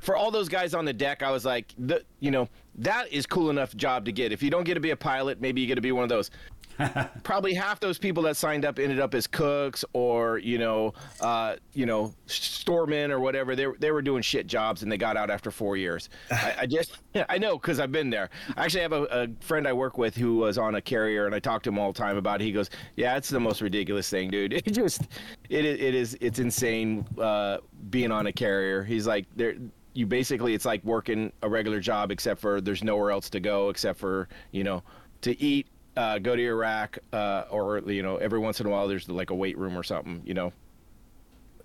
for 0.00 0.16
all 0.16 0.30
those 0.30 0.48
guys 0.48 0.74
on 0.74 0.84
the 0.84 0.92
deck, 0.92 1.22
I 1.22 1.30
was 1.30 1.44
like, 1.44 1.74
the, 1.76 2.02
you 2.20 2.30
know, 2.30 2.48
that 2.76 3.12
is 3.12 3.26
cool 3.26 3.50
enough 3.50 3.74
job 3.74 4.04
to 4.04 4.12
get. 4.12 4.30
If 4.32 4.42
you 4.42 4.50
don't 4.50 4.64
get 4.64 4.74
to 4.74 4.80
be 4.80 4.90
a 4.90 4.96
pilot, 4.96 5.40
maybe 5.40 5.60
you 5.60 5.66
get 5.66 5.74
to 5.74 5.80
be 5.80 5.90
one 5.92 6.04
of 6.04 6.08
those. 6.08 6.30
Probably 7.22 7.54
half 7.54 7.80
those 7.80 7.98
people 7.98 8.22
that 8.24 8.36
signed 8.36 8.64
up 8.64 8.78
ended 8.78 9.00
up 9.00 9.14
as 9.14 9.26
cooks 9.26 9.84
or 9.92 10.38
you 10.38 10.58
know, 10.58 10.94
uh, 11.20 11.56
you 11.72 11.86
know, 11.86 12.14
storemen 12.26 13.10
or 13.10 13.20
whatever. 13.20 13.56
They 13.56 13.66
they 13.78 13.90
were 13.90 14.02
doing 14.02 14.22
shit 14.22 14.46
jobs 14.46 14.82
and 14.82 14.90
they 14.90 14.96
got 14.96 15.16
out 15.16 15.30
after 15.30 15.50
four 15.50 15.76
years. 15.76 16.08
I, 16.30 16.54
I 16.60 16.66
just 16.66 16.98
I 17.28 17.38
know 17.38 17.58
because 17.58 17.80
I've 17.80 17.92
been 17.92 18.10
there. 18.10 18.30
I 18.56 18.64
actually 18.64 18.82
have 18.82 18.92
a, 18.92 19.02
a 19.04 19.28
friend 19.40 19.66
I 19.66 19.72
work 19.72 19.98
with 19.98 20.16
who 20.16 20.36
was 20.36 20.58
on 20.58 20.76
a 20.76 20.80
carrier 20.80 21.26
and 21.26 21.34
I 21.34 21.38
talk 21.38 21.62
to 21.64 21.70
him 21.70 21.78
all 21.78 21.92
the 21.92 21.98
time 21.98 22.16
about 22.16 22.40
it. 22.40 22.44
He 22.44 22.52
goes, 22.52 22.70
"Yeah, 22.96 23.16
it's 23.16 23.28
the 23.28 23.40
most 23.40 23.60
ridiculous 23.60 24.08
thing, 24.08 24.30
dude. 24.30 24.52
It 24.68 24.72
just 24.72 25.02
it 25.48 25.64
it 25.64 25.94
is 25.94 26.16
it's 26.20 26.40
insane 26.40 27.06
uh, 27.18 27.58
being 27.90 28.12
on 28.12 28.26
a 28.26 28.32
carrier." 28.32 28.82
He's 28.84 29.06
like, 29.06 29.26
"There." 29.36 29.54
You 29.94 30.06
basically, 30.06 30.54
it's 30.54 30.64
like 30.64 30.84
working 30.84 31.32
a 31.42 31.48
regular 31.48 31.80
job, 31.80 32.12
except 32.12 32.40
for 32.40 32.60
there's 32.60 32.84
nowhere 32.84 33.10
else 33.10 33.28
to 33.30 33.40
go 33.40 33.70
except 33.70 33.98
for 33.98 34.28
you 34.52 34.62
know 34.62 34.82
to 35.22 35.40
eat, 35.42 35.66
uh, 35.98 36.18
go 36.20 36.36
to 36.36 36.52
rack, 36.52 37.00
uh, 37.12 37.44
or 37.50 37.78
you 37.80 38.02
know, 38.04 38.16
every 38.18 38.38
once 38.38 38.60
in 38.60 38.66
a 38.66 38.70
while 38.70 38.86
there's 38.86 39.08
like 39.08 39.30
a 39.30 39.34
weight 39.34 39.58
room 39.58 39.76
or 39.76 39.82
something. 39.82 40.22
You 40.24 40.34
know, 40.34 40.52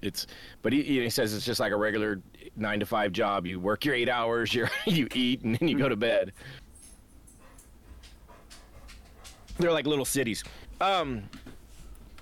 it's. 0.01 0.25
But 0.63 0.73
he, 0.73 0.81
he 0.81 1.09
says 1.11 1.35
it's 1.35 1.45
just 1.45 1.59
like 1.59 1.71
a 1.71 1.77
regular 1.77 2.19
nine 2.55 2.79
to 2.79 2.85
five 2.87 3.11
job. 3.11 3.45
You 3.45 3.59
work 3.59 3.85
your 3.85 3.93
eight 3.93 4.09
hours, 4.09 4.51
you 4.55 4.67
you 4.85 5.07
eat, 5.13 5.43
and 5.43 5.55
then 5.55 5.69
you 5.69 5.77
go 5.77 5.87
to 5.87 5.95
bed. 5.95 6.33
They're 9.59 9.71
like 9.71 9.85
little 9.85 10.03
cities. 10.05 10.43
Um, 10.81 11.29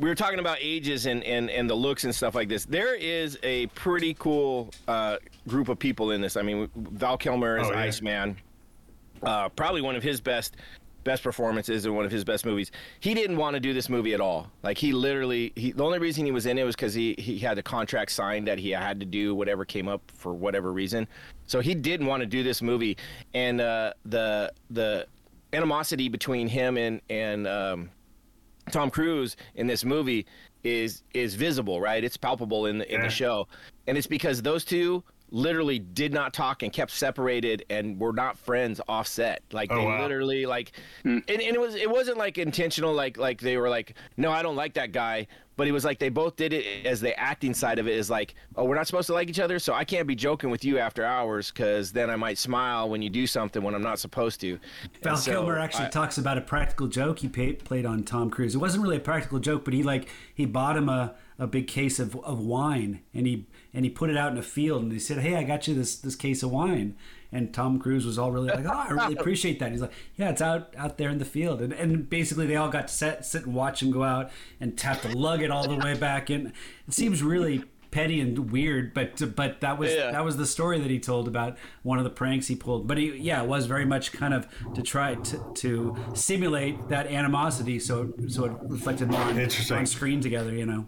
we 0.01 0.09
were 0.09 0.15
talking 0.15 0.39
about 0.39 0.57
ages 0.59 1.05
and, 1.05 1.23
and, 1.23 1.49
and 1.49 1.69
the 1.69 1.75
looks 1.75 2.03
and 2.03 2.13
stuff 2.13 2.35
like 2.35 2.49
this. 2.49 2.65
There 2.65 2.93
is 2.93 3.37
a 3.41 3.67
pretty 3.67 4.15
cool 4.15 4.71
uh, 4.85 5.17
group 5.47 5.69
of 5.69 5.79
people 5.79 6.11
in 6.11 6.19
this. 6.19 6.35
I 6.35 6.41
mean, 6.41 6.69
Val 6.75 7.17
Kilmer 7.17 7.57
is 7.57 7.67
Oh, 7.67 7.71
yeah. 7.71 7.79
Iceman. 7.79 8.37
Uh, 9.23 9.47
probably 9.49 9.81
one 9.81 9.95
of 9.95 10.03
his 10.03 10.19
best 10.19 10.57
best 11.03 11.23
performances 11.23 11.85
and 11.85 11.95
one 11.95 12.05
of 12.05 12.11
his 12.11 12.23
best 12.23 12.45
movies. 12.45 12.71
He 12.99 13.13
didn't 13.13 13.37
want 13.37 13.55
to 13.55 13.59
do 13.59 13.73
this 13.73 13.89
movie 13.89 14.13
at 14.13 14.21
all. 14.21 14.51
Like 14.63 14.77
he 14.77 14.91
literally, 14.93 15.51
he 15.55 15.71
the 15.71 15.83
only 15.83 15.99
reason 15.99 16.25
he 16.25 16.31
was 16.31 16.45
in 16.45 16.57
it 16.57 16.63
was 16.63 16.75
because 16.75 16.93
he 16.93 17.15
he 17.17 17.39
had 17.39 17.57
a 17.57 17.63
contract 17.63 18.11
signed 18.11 18.47
that 18.47 18.59
he 18.59 18.71
had 18.71 18.99
to 18.99 19.05
do 19.05 19.33
whatever 19.35 19.65
came 19.65 19.87
up 19.87 20.01
for 20.13 20.33
whatever 20.33 20.71
reason. 20.71 21.07
So 21.47 21.59
he 21.59 21.75
didn't 21.75 22.07
want 22.07 22.21
to 22.21 22.27
do 22.27 22.43
this 22.43 22.61
movie, 22.61 22.97
and 23.33 23.59
uh, 23.61 23.93
the 24.05 24.51
the 24.69 25.07
animosity 25.53 26.07
between 26.09 26.47
him 26.47 26.77
and 26.77 27.01
and 27.09 27.47
um, 27.47 27.89
Tom 28.71 28.89
Cruise 28.89 29.35
in 29.55 29.67
this 29.67 29.83
movie 29.83 30.25
is 30.63 31.03
is 31.13 31.35
visible, 31.35 31.81
right? 31.81 32.03
It's 32.03 32.17
palpable 32.17 32.67
in 32.67 32.77
the 32.77 32.93
in 32.93 32.99
Yeah. 33.01 33.07
the 33.07 33.11
show, 33.11 33.47
and 33.87 33.97
it's 33.97 34.07
because 34.07 34.41
those 34.41 34.63
two 34.63 35.03
literally 35.31 35.79
did 35.79 36.13
not 36.13 36.33
talk 36.33 36.61
and 36.61 36.73
kept 36.73 36.91
separated 36.91 37.63
and 37.69 37.99
were 37.99 38.11
not 38.11 38.37
friends 38.37 38.81
offset 38.87 39.41
like 39.53 39.71
Oh, 39.71 39.77
they 39.77 39.85
wow. 39.85 40.01
literally 40.01 40.45
like 40.45 40.73
hmm. 41.03 41.19
and, 41.27 41.29
and 41.29 41.41
it 41.55 41.59
was 41.59 41.73
it 41.75 41.89
wasn't 41.89 42.17
like 42.17 42.37
intentional 42.37 42.93
like 42.93 43.17
like 43.17 43.39
they 43.39 43.55
were 43.55 43.69
like 43.69 43.95
no 44.17 44.29
i 44.31 44.41
don't 44.41 44.57
like 44.57 44.73
that 44.73 44.91
guy 44.91 45.27
but 45.55 45.67
it 45.67 45.71
was 45.71 45.85
like 45.85 45.99
they 45.99 46.09
both 46.09 46.35
did 46.35 46.51
it 46.53 46.85
as 46.85 46.99
the 46.99 47.17
acting 47.17 47.53
side 47.53 47.79
of 47.79 47.87
it 47.87 47.95
is 47.95 48.09
like 48.09 48.35
oh 48.57 48.65
we're 48.65 48.75
not 48.75 48.87
supposed 48.87 49.07
to 49.07 49.13
like 49.13 49.29
each 49.29 49.39
other 49.39 49.57
so 49.57 49.73
i 49.73 49.85
can't 49.85 50.05
be 50.07 50.15
joking 50.15 50.49
with 50.49 50.65
you 50.65 50.77
after 50.77 51.05
hours 51.05 51.49
because 51.49 51.93
then 51.93 52.09
i 52.09 52.15
might 52.17 52.37
smile 52.37 52.89
when 52.89 53.01
you 53.01 53.09
do 53.09 53.25
something 53.25 53.63
when 53.63 53.73
i'm 53.73 53.81
not 53.81 53.99
supposed 53.99 54.41
to 54.41 54.59
Val 55.01 55.15
so 55.15 55.31
Kilmer 55.31 55.57
actually 55.57 55.85
I- 55.85 55.89
talks 55.89 56.17
about 56.17 56.37
a 56.37 56.41
practical 56.41 56.87
joke 56.87 57.19
he 57.19 57.29
pa 57.29 57.63
played 57.63 57.85
on 57.85 58.03
Tom 58.03 58.29
Cruise. 58.29 58.53
It 58.55 58.57
wasn't 58.57 58.83
really 58.83 58.97
a 58.97 59.01
practical 59.01 59.39
joke, 59.39 59.63
but 59.63 59.73
he 59.73 59.81
like 59.83 60.09
he 60.33 60.45
bought 60.45 60.75
him 60.75 60.89
a, 60.89 61.15
a 61.39 61.47
big 61.47 61.67
case 61.67 61.99
of, 61.99 62.15
of 62.23 62.39
wine 62.39 63.01
and 63.13 63.25
he 63.27 63.45
and 63.73 63.85
he 63.85 63.91
put 63.91 64.09
it 64.09 64.17
out 64.17 64.31
in 64.31 64.37
a 64.37 64.43
field 64.43 64.83
and 64.83 64.91
he 64.91 64.99
said, 64.99 65.19
"Hey, 65.19 65.35
I 65.35 65.43
got 65.43 65.67
you 65.67 65.73
this 65.75 65.95
this 65.95 66.15
case 66.15 66.43
of 66.43 66.51
wine." 66.51 66.95
And 67.33 67.53
Tom 67.53 67.79
Cruise 67.79 68.05
was 68.05 68.19
all 68.19 68.31
really 68.31 68.49
like, 68.49 68.65
"Oh, 68.65 68.69
I 68.69 68.89
really 68.89 69.15
appreciate 69.19 69.59
that." 69.59 69.71
He's 69.71 69.81
like, 69.81 69.93
"Yeah, 70.17 70.29
it's 70.29 70.41
out 70.41 70.73
out 70.77 70.97
there 70.97 71.09
in 71.09 71.17
the 71.19 71.25
field." 71.25 71.61
And 71.61 71.71
and 71.73 72.09
basically 72.09 72.47
they 72.47 72.55
all 72.55 72.69
got 72.69 72.87
to 72.89 72.93
sit 72.93 73.25
sit 73.25 73.45
and 73.45 73.53
watch 73.55 73.81
him 73.81 73.91
go 73.91 74.03
out 74.03 74.31
and 74.59 74.79
have 74.81 75.01
to 75.03 75.17
lug 75.17 75.41
it 75.41 75.49
all 75.51 75.67
the 75.67 75.77
way 75.77 75.93
back 75.97 76.29
in. 76.29 76.47
It 76.87 76.93
seems 76.93 77.23
really 77.23 77.63
petty 77.91 78.21
and 78.21 78.51
weird, 78.51 78.93
but 78.93 79.21
but 79.35 79.59
that 79.61 79.77
was 79.77 79.91
Yeah. 79.93 80.11
that 80.11 80.23
was 80.23 80.37
the 80.37 80.45
story 80.45 80.79
that 80.79 80.89
he 80.89 80.97
told 80.99 81.27
about 81.27 81.57
one 81.83 81.97
of 81.97 82.03
the 82.05 82.09
pranks 82.09 82.47
he 82.47 82.55
pulled. 82.55 82.87
But 82.87 82.97
he 82.97 83.15
yeah, 83.17 83.41
it 83.43 83.47
was 83.49 83.65
very 83.65 83.85
much 83.85 84.11
kind 84.13 84.33
of 84.33 84.47
to 84.75 84.81
try 84.81 85.15
to, 85.15 85.51
to 85.55 85.95
simulate 86.13 86.87
that 86.89 87.07
animosity, 87.07 87.79
so 87.79 88.13
so 88.27 88.45
it 88.45 88.51
reflected 88.63 89.09
more 89.09 89.21
on, 89.21 89.37
on 89.71 89.85
screen 89.85 90.21
together. 90.21 90.53
You 90.53 90.65
know, 90.65 90.87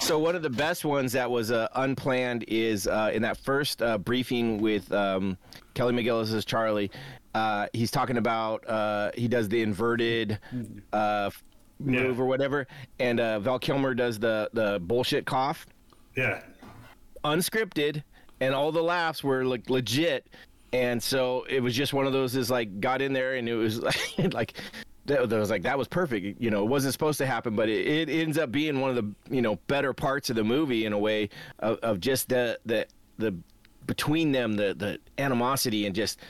So 0.00 0.18
one 0.18 0.34
of 0.34 0.42
the 0.42 0.50
best 0.50 0.84
ones 0.84 1.12
that 1.12 1.30
was 1.30 1.52
uh, 1.52 1.68
unplanned 1.76 2.44
is 2.48 2.86
uh, 2.88 3.12
in 3.14 3.22
that 3.22 3.36
first 3.36 3.80
uh, 3.82 3.98
briefing 3.98 4.60
with 4.60 4.90
um, 4.92 5.38
Kelly 5.74 5.92
McGillis 5.94 6.34
as 6.34 6.44
Charlie. 6.44 6.90
Uh, 7.34 7.66
he's 7.72 7.90
talking 7.90 8.16
about 8.16 8.68
uh, 8.68 9.12
he 9.14 9.28
does 9.28 9.48
the 9.48 9.62
inverted 9.62 10.38
uh, 10.92 11.30
move 11.78 12.16
Yeah. 12.16 12.22
or 12.22 12.26
whatever, 12.26 12.66
and 12.98 13.20
uh, 13.20 13.38
Val 13.38 13.58
Kilmer 13.60 13.94
does 13.94 14.18
the 14.18 14.50
the 14.52 14.80
bullshit 14.82 15.24
cough, 15.24 15.66
Yeah. 16.16 16.42
unscripted, 17.24 18.02
and 18.40 18.54
all 18.54 18.72
the 18.72 18.82
laughs 18.82 19.22
were 19.24 19.44
like 19.44 19.70
legit, 19.70 20.26
and 20.72 21.00
so 21.02 21.44
it 21.48 21.60
was 21.62 21.74
just 21.74 21.92
one 21.94 22.06
of 22.06 22.12
those 22.12 22.34
is 22.36 22.50
like 22.50 22.80
got 22.80 23.00
in 23.00 23.12
there 23.12 23.36
and 23.36 23.48
it 23.48 23.54
was 23.54 23.80
like 24.18 24.34
like. 24.34 24.54
That 25.06 25.28
was 25.28 25.50
like 25.50 25.62
that 25.62 25.76
was 25.76 25.88
perfect. 25.88 26.40
You 26.40 26.50
know, 26.50 26.62
it 26.62 26.68
wasn't 26.68 26.92
supposed 26.92 27.18
to 27.18 27.26
happen, 27.26 27.56
but 27.56 27.68
it, 27.68 27.86
it 27.86 28.08
ends 28.08 28.38
up 28.38 28.52
being 28.52 28.80
one 28.80 28.90
of 28.90 28.96
the 28.96 29.34
you 29.34 29.42
know 29.42 29.56
better 29.66 29.92
parts 29.92 30.30
of 30.30 30.36
the 30.36 30.44
movie 30.44 30.86
in 30.86 30.92
a 30.92 30.98
way 30.98 31.28
of, 31.58 31.78
of 31.78 32.00
just 32.00 32.28
the 32.28 32.58
the 32.64 32.86
the 33.18 33.34
between 33.86 34.30
them 34.30 34.54
the 34.54 34.74
the 34.74 34.98
animosity 35.18 35.86
and 35.86 35.94
just 35.94 36.20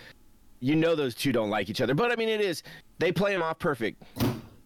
you 0.61 0.77
know 0.77 0.95
those 0.95 1.15
two 1.15 1.33
don't 1.33 1.51
like 1.51 1.69
each 1.69 1.81
other. 1.81 1.95
But 1.95 2.13
I 2.13 2.17
mean, 2.17 2.29
it 2.29 2.41
is 2.41 2.63
they 2.99 3.13
play 3.13 3.33
them 3.33 3.43
off 3.43 3.59
perfect. 3.59 4.03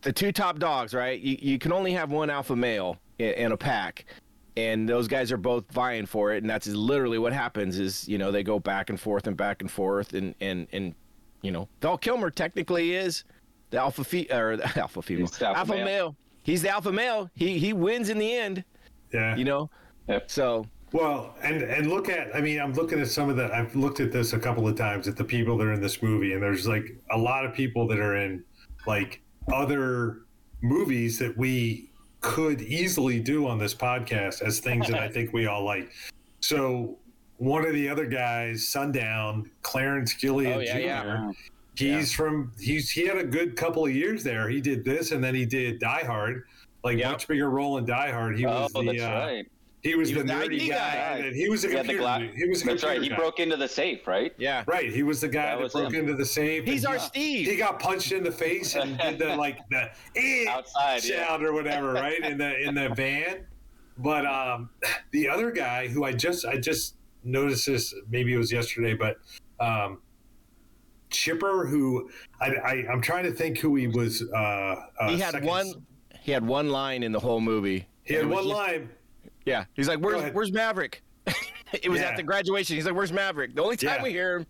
The 0.02 0.12
two 0.12 0.30
top 0.30 0.58
dogs, 0.58 0.94
right? 0.94 1.18
You 1.18 1.36
you 1.40 1.58
can 1.58 1.72
only 1.72 1.92
have 1.92 2.12
one 2.12 2.30
alpha 2.30 2.54
male 2.54 2.98
in, 3.18 3.32
in 3.32 3.52
a 3.52 3.56
pack, 3.56 4.04
and 4.56 4.88
those 4.88 5.08
guys 5.08 5.32
are 5.32 5.36
both 5.36 5.64
vying 5.72 6.06
for 6.06 6.32
it, 6.32 6.42
and 6.42 6.50
that's 6.50 6.68
literally 6.68 7.18
what 7.18 7.32
happens. 7.32 7.78
Is 7.78 8.08
you 8.08 8.18
know 8.18 8.30
they 8.30 8.44
go 8.44 8.60
back 8.60 8.88
and 8.88 9.00
forth 9.00 9.26
and 9.26 9.36
back 9.36 9.62
and 9.62 9.70
forth, 9.70 10.12
and 10.12 10.34
and 10.40 10.68
and 10.72 10.94
you 11.42 11.50
know 11.50 11.68
Val 11.80 11.98
Kilmer 11.98 12.30
technically 12.30 12.94
is 12.94 13.24
the 13.70 13.78
alpha 13.78 14.04
fe- 14.04 14.28
or 14.30 14.56
the 14.56 14.78
alpha 14.80 15.02
female 15.02 15.26
He's 15.26 15.38
the 15.38 15.48
alpha 15.48 15.72
male. 15.74 15.84
male. 15.84 16.16
He's 16.42 16.62
the 16.62 16.68
alpha 16.70 16.92
male. 16.92 17.30
He 17.34 17.58
he 17.58 17.72
wins 17.72 18.08
in 18.08 18.18
the 18.18 18.32
end. 18.34 18.64
Yeah. 19.12 19.36
You 19.36 19.44
know. 19.44 19.70
Yep. 20.08 20.30
So 20.30 20.66
Well, 20.92 21.34
and 21.42 21.62
and 21.62 21.88
look 21.88 22.08
at 22.08 22.34
I 22.34 22.40
mean, 22.40 22.60
I'm 22.60 22.72
looking 22.74 23.00
at 23.00 23.08
some 23.08 23.28
of 23.28 23.36
the 23.36 23.52
I've 23.52 23.74
looked 23.74 24.00
at 24.00 24.12
this 24.12 24.32
a 24.32 24.38
couple 24.38 24.66
of 24.68 24.76
times 24.76 25.08
at 25.08 25.16
the 25.16 25.24
people 25.24 25.56
that 25.58 25.64
are 25.66 25.72
in 25.72 25.80
this 25.80 26.02
movie, 26.02 26.32
and 26.34 26.42
there's 26.42 26.66
like 26.68 26.96
a 27.10 27.18
lot 27.18 27.44
of 27.44 27.52
people 27.54 27.86
that 27.88 27.98
are 27.98 28.16
in 28.16 28.44
like 28.86 29.20
other 29.52 30.22
movies 30.62 31.18
that 31.18 31.36
we 31.36 31.90
could 32.20 32.62
easily 32.62 33.20
do 33.20 33.46
on 33.46 33.58
this 33.58 33.74
podcast 33.74 34.42
as 34.42 34.58
things 34.60 34.86
that 34.88 34.98
I 35.00 35.08
think 35.08 35.32
we 35.32 35.46
all 35.46 35.64
like. 35.64 35.90
So 36.40 36.98
one 37.38 37.64
of 37.66 37.72
the 37.74 37.88
other 37.88 38.06
guys, 38.06 38.66
Sundown, 38.68 39.50
Clarence 39.62 40.14
Gilyard 40.14 40.56
Oh, 40.56 40.60
yeah, 40.60 40.72
Jr. 40.74 40.80
yeah. 40.80 41.30
He's 41.76 42.12
from 42.12 42.52
he's 42.58 42.90
he 42.90 43.06
had 43.06 43.18
a 43.18 43.24
good 43.24 43.56
couple 43.56 43.84
of 43.84 43.94
years 43.94 44.24
there. 44.24 44.48
He 44.48 44.60
did 44.60 44.84
this 44.84 45.12
and 45.12 45.22
then 45.22 45.34
he 45.34 45.44
did 45.44 45.78
Die 45.78 46.04
Hard, 46.04 46.44
like 46.82 46.98
Yep. 46.98 47.10
much 47.12 47.28
bigger 47.28 47.50
role 47.50 47.78
in 47.78 47.84
Die 47.84 48.10
Hard. 48.10 48.38
He 48.38 48.46
Oh, 48.46 48.62
was 48.62 48.72
the 48.72 48.82
that's 48.84 49.02
uh, 49.02 49.06
right. 49.26 49.46
he 49.82 49.94
was 49.94 50.08
He 50.08 50.14
the 50.14 50.22
was 50.22 50.30
the 50.30 50.34
nerdy 50.36 50.62
IT 50.62 50.68
guy, 50.70 50.94
guy. 50.94 51.18
and 51.26 51.36
he 51.36 51.48
was 51.50 51.64
a 51.64 51.68
He 51.68 51.72
the 51.74 51.78
computer. 51.80 52.00
gla- 52.02 52.30
he 52.34 52.48
was 52.48 52.62
a 52.62 52.66
That's 52.66 52.82
right. 52.84 53.02
He 53.02 53.08
guy. 53.10 53.16
broke 53.16 53.40
into 53.40 53.56
the 53.56 53.68
safe, 53.68 54.06
right? 54.06 54.32
yeah. 54.38 54.64
Right, 54.66 54.90
he 54.90 55.02
was 55.02 55.20
the 55.20 55.28
guy 55.28 55.54
That 55.56 55.62
that, 55.64 55.72
broke 55.72 55.92
him. 55.92 56.00
into 56.00 56.14
the 56.14 56.24
safe. 56.24 56.64
He's 56.64 56.86
our 56.86 56.94
he, 56.94 57.00
Steve. 57.00 57.46
He 57.50 57.56
got 57.56 57.78
punched 57.78 58.12
in 58.12 58.24
the 58.24 58.32
face 58.32 58.74
and 58.74 58.96
did 58.98 59.18
the 59.18 59.36
like 59.44 59.58
the 59.70 59.90
eh 60.16 60.46
Outside, 60.48 61.04
yeah. 61.04 61.36
or 61.38 61.52
whatever, 61.52 61.92
right 61.92 62.20
in 62.24 62.38
the 62.38 62.58
in 62.58 62.74
the 62.74 62.88
van. 62.90 63.44
But 63.98 64.24
um, 64.26 64.70
the 65.10 65.28
other 65.28 65.50
guy 65.50 65.88
who 65.88 66.04
I 66.04 66.12
just 66.12 66.46
I 66.46 66.56
just 66.56 66.96
noticed 67.22 67.66
this 67.66 67.94
maybe 68.08 68.32
it 68.32 68.38
was 68.38 68.50
yesterday, 68.52 68.94
but 68.94 69.18
um, 69.60 69.98
Chipper 71.10 71.66
who 71.66 72.10
I, 72.40 72.46
I 72.50 72.72
I'm 72.90 73.00
trying 73.00 73.24
to 73.24 73.32
think 73.32 73.58
who 73.58 73.76
he 73.76 73.86
was. 73.86 74.22
Uh, 74.34 74.36
uh, 75.00 75.08
he 75.08 75.18
had 75.18 75.32
second- 75.32 75.48
one. 75.48 75.72
He 76.20 76.32
had 76.32 76.44
one 76.44 76.70
line 76.70 77.02
in 77.02 77.12
the 77.12 77.20
whole 77.20 77.40
movie. 77.40 77.86
He 78.02 78.14
had 78.14 78.24
And 78.24 78.32
it 78.32 78.36
was 78.36 78.46
one 78.46 78.54
just- 78.56 78.68
line. 78.72 78.88
Yeah, 79.44 79.64
he's 79.74 79.86
like, 79.88 80.00
"Where's. 80.00 80.32
Where's 80.34 80.50
Maverick?" 80.52 81.02
it 81.72 81.88
was 81.88 82.00
Yeah. 82.00 82.08
at 82.08 82.16
the 82.16 82.22
graduation. 82.24 82.74
He's 82.76 82.84
like, 82.84 82.94
"Where's 82.96 83.12
Maverick?" 83.12 83.54
The 83.54 83.62
only 83.62 83.76
time 83.76 83.96
Yeah. 83.98 84.02
we 84.02 84.10
hear 84.10 84.38
him. 84.38 84.46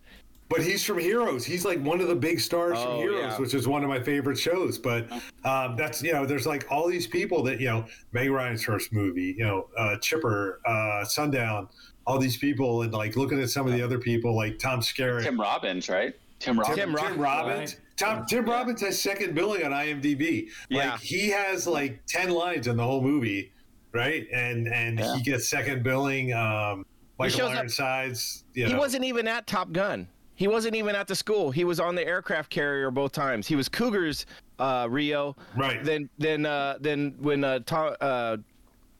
But 0.49 0.61
he's 0.61 0.83
from 0.83 0.97
Heroes. 0.97 1.45
He's 1.45 1.65
like 1.65 1.79
one 1.83 1.99
of 1.99 2.07
the 2.07 2.15
big 2.15 2.39
stars 2.39 2.81
from 2.81 2.93
Oh, 2.93 2.97
Heroes, 3.01 3.33
yeah. 3.33 3.37
which 3.37 3.53
is 3.53 3.67
one 3.67 3.83
of 3.83 3.89
my 3.89 4.01
favorite 4.01 4.37
shows. 4.37 4.77
But 4.77 5.11
um, 5.43 5.75
that's 5.75 6.01
you 6.01 6.13
know, 6.13 6.25
there's 6.25 6.47
like 6.47 6.65
all 6.71 6.87
these 6.87 7.05
people 7.05 7.43
that 7.43 7.59
you 7.59 7.67
know, 7.67 7.85
Meg 8.13 8.29
Ryan's 8.31 8.63
first 8.63 8.91
movie, 8.93 9.35
you 9.37 9.43
know, 9.45 9.67
uh, 9.77 9.97
Chipper, 9.97 10.61
uh, 10.65 11.03
Sundown, 11.03 11.67
all 12.07 12.17
these 12.17 12.37
people, 12.37 12.83
and 12.83 12.93
like 12.93 13.15
looking 13.17 13.41
at 13.41 13.49
some 13.49 13.67
of 13.67 13.73
the 13.73 13.81
other 13.81 13.99
people 13.99 14.35
like 14.35 14.57
Tom 14.57 14.79
Skerritt, 14.79 15.23
Tim 15.23 15.39
Robbins, 15.39 15.89
right? 15.89 16.15
Tim 16.39 16.59
Robbins. 16.59 16.77
Tim, 16.77 16.95
Robbins, 16.95 17.11
Tim 17.13 17.21
Robbins. 17.21 17.73
right. 17.73 17.81
Tom, 17.97 18.25
Tim 18.27 18.45
Robbins 18.45 18.81
has 18.81 19.01
second 19.01 19.33
billing 19.33 19.63
on 19.65 19.71
IMDb. 19.71 20.49
Yeah. 20.69 20.91
Like 20.91 20.99
he 21.01 21.29
has 21.29 21.65
like 21.67 21.99
ten 22.07 22.29
lines 22.29 22.67
in 22.67 22.77
the 22.77 22.83
whole 22.83 23.01
movie, 23.01 23.51
right? 23.91 24.27
And 24.31 24.67
and 24.67 24.99
Yeah. 24.99 25.15
he 25.15 25.23
gets 25.23 25.47
second 25.47 25.83
billing. 25.83 26.31
Um, 26.33 26.85
Michael 27.17 27.37
shows 27.39 27.49
up- 27.51 27.57
Ironsides. 27.57 28.43
You 28.53 28.67
He 28.67 28.75
wasn't 28.75 29.03
even 29.03 29.27
at 29.27 29.47
Top 29.47 29.71
Gun. 29.71 30.07
He 30.35 30.47
wasn't 30.47 30.75
even 30.75 30.95
at 30.95 31.07
the 31.07 31.15
school. 31.15 31.49
He 31.49 31.63
was 31.63 31.79
on 31.79 31.95
the 31.95 32.05
aircraft 32.05 32.51
carrier 32.51 32.91
both 32.91 33.11
times. 33.11 33.47
He 33.47 33.55
was 33.55 33.67
Cougars, 33.67 34.27
uh, 34.59 34.85
Rio. 34.87 35.35
Right. 35.55 35.83
Then 35.83 36.07
then 36.19 36.45
uh, 36.45 36.77
then 36.79 37.15
when 37.17 37.43
uh, 37.43 37.59
Tom, 37.65 37.95
uh, 37.99 38.37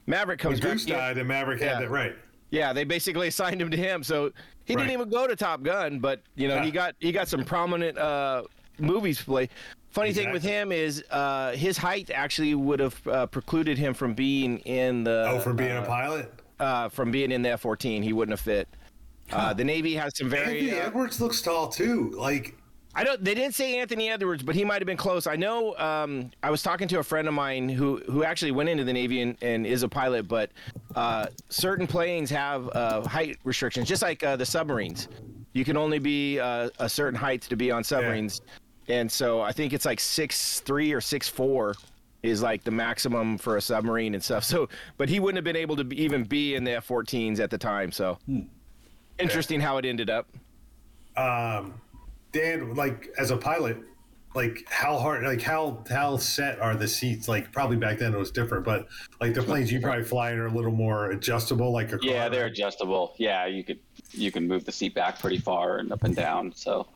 Maverick 0.07 0.39
comes 0.39 0.53
When 0.53 0.61
back. 0.61 0.71
Goose 0.73 0.85
in- 0.85 0.93
died 0.93 1.17
and 1.19 1.27
Maverick 1.27 1.61
Yeah. 1.61 1.73
had 1.75 1.83
that 1.83 1.89
right. 1.91 2.15
Yeah, 2.49 2.73
they 2.73 2.83
basically 2.85 3.27
assigned 3.27 3.61
him 3.61 3.69
to 3.69 3.77
him. 3.77 4.01
So 4.03 4.31
he 4.67 4.75
Right. 4.75 4.81
didn't 4.81 4.93
even 4.93 5.09
go 5.09 5.25
to 5.25 5.35
Top 5.35 5.63
Gun, 5.63 5.99
but 5.99 6.21
you 6.35 6.47
know 6.47 6.61
he 6.61 6.69
got 6.71 6.93
he 6.99 7.11
got 7.11 7.27
some 7.27 7.43
prominent 7.45 7.97
uh, 7.97 8.43
movies 8.77 9.17
to 9.19 9.23
play. 9.25 9.49
Funny 9.91 10.11
thing 10.13 10.31
with 10.31 10.43
him 10.43 10.71
is 10.71 11.03
uh, 11.09 11.53
his 11.53 11.77
height 11.77 12.11
actually 12.13 12.53
would 12.53 12.79
have 12.79 13.07
uh, 13.07 13.25
precluded 13.27 13.77
him 13.77 13.93
from 13.93 14.13
being 14.13 14.59
in 14.59 15.03
the 15.05 15.25
Oh, 15.29 15.39
from 15.39 15.55
being 15.55 15.71
uh, 15.71 15.81
a 15.81 15.85
pilot. 15.85 16.31
uh, 16.59 16.89
from 16.89 17.09
being 17.09 17.31
in 17.31 17.41
the 17.41 17.49
F-14. 17.51 18.03
He 18.03 18.11
wouldn't 18.13 18.33
have 18.33 18.41
fit. 18.41 18.67
Uh, 19.31 19.53
the 19.53 19.63
Navy 19.63 19.95
has 19.95 20.15
some 20.17 20.29
very. 20.29 20.59
Anthony 20.59 20.79
uh, 20.79 20.85
Edwards 20.87 21.19
looks 21.21 21.41
tall 21.41 21.69
too. 21.69 22.11
Like 22.17 22.56
I 22.97 23.03
don't. 23.03 23.23
They 23.23 23.35
didn't 23.35 23.53
say 23.53 23.77
Anthony 23.79 24.09
Edwards, 24.09 24.41
but 24.41 24.55
he 24.55 24.65
might 24.65 24.81
have 24.81 24.87
been 24.87 24.97
close. 24.97 25.27
I 25.27 25.35
know. 25.35 25.77
Um, 25.77 26.31
I 26.41 26.49
was 26.49 26.63
talking 26.63 26.87
to 26.87 26.97
a 26.97 27.03
friend 27.03 27.27
of 27.27 27.33
mine 27.35 27.69
who 27.69 27.97
who 28.09 28.23
actually 28.23 28.51
went 28.51 28.69
into 28.69 28.83
the 28.83 28.91
Navy 28.91 29.21
and, 29.21 29.37
and 29.43 29.67
is 29.67 29.83
a 29.83 29.87
pilot, 29.87 30.27
but 30.27 30.49
uh, 30.95 31.27
certain 31.49 31.85
planes 31.85 32.31
have 32.31 32.67
uh, 32.73 33.07
height 33.07 33.37
restrictions, 33.43 33.87
just 33.87 34.01
like 34.01 34.23
uh, 34.23 34.35
the 34.35 34.45
submarines. 34.45 35.09
You 35.53 35.63
can 35.63 35.77
only 35.77 35.99
be 35.99 36.39
uh, 36.39 36.69
a 36.79 36.89
certain 36.89 37.19
height 37.19 37.43
to 37.43 37.55
be 37.55 37.69
on 37.69 37.83
submarines, 37.83 38.41
and 38.87 39.11
so 39.11 39.41
I 39.41 39.51
think 39.51 39.73
it's 39.73 39.85
like 39.85 39.99
six 39.99 40.61
three 40.61 40.91
or 40.91 40.99
six 40.99 41.29
four 41.29 41.75
is 42.23 42.41
like 42.41 42.63
the 42.63 42.71
maximum 42.71 43.37
for 43.37 43.57
a 43.57 43.61
submarine 43.61 44.15
and 44.15 44.23
stuff. 44.23 44.43
So, 44.47 44.69
but 44.97 45.07
he 45.07 45.19
wouldn't 45.19 45.37
have 45.37 45.43
been 45.45 45.55
able 45.55 45.75
to 45.75 45.83
be, 45.83 46.01
even 46.01 46.23
be 46.23 46.55
in 46.55 46.63
the 46.63 46.71
F-14s 46.77 47.39
at 47.39 47.51
the 47.51 47.59
time. 47.59 47.91
So, 47.91 48.17
interesting 49.19 49.61
how 49.61 49.77
it 49.77 49.85
ended 49.85 50.09
up. 50.09 50.27
um, 51.15 51.75
Dan, 52.31 52.73
like 52.75 53.09
as 53.17 53.31
a 53.31 53.37
pilot, 53.37 53.77
like 54.35 54.65
how 54.69 54.97
hard, 54.97 55.23
like 55.23 55.41
how 55.41 55.83
how 55.89 56.17
set 56.17 56.59
are 56.59 56.75
the 56.75 56.87
seats? 56.87 57.27
Like 57.27 57.51
probably 57.51 57.77
back 57.77 57.97
then 57.97 58.13
it 58.13 58.17
was 58.17 58.31
different, 58.31 58.65
but 58.65 58.87
like 59.19 59.33
the 59.33 59.41
planes 59.41 59.71
you 59.71 59.79
probably 59.79 60.03
fly 60.03 60.31
in 60.31 60.37
are 60.39 60.47
a 60.47 60.51
little 60.53 60.71
more 60.71 61.11
adjustable, 61.11 61.71
like 61.71 61.87
a 61.93 61.97
car. 61.97 62.09
Yeah, 62.09 62.29
they're 62.29 62.43
right? 62.43 62.51
adjustable. 62.51 63.13
Yeah, 63.17 63.45
you 63.45 63.63
could 63.63 63.79
you 64.11 64.31
can 64.31 64.47
move 64.47 64.65
the 64.65 64.71
seat 64.71 64.93
back 64.93 65.19
pretty 65.19 65.37
far 65.39 65.77
and 65.77 65.91
up 65.91 66.03
and 66.03 66.15
down. 66.15 66.53
So 66.55 66.87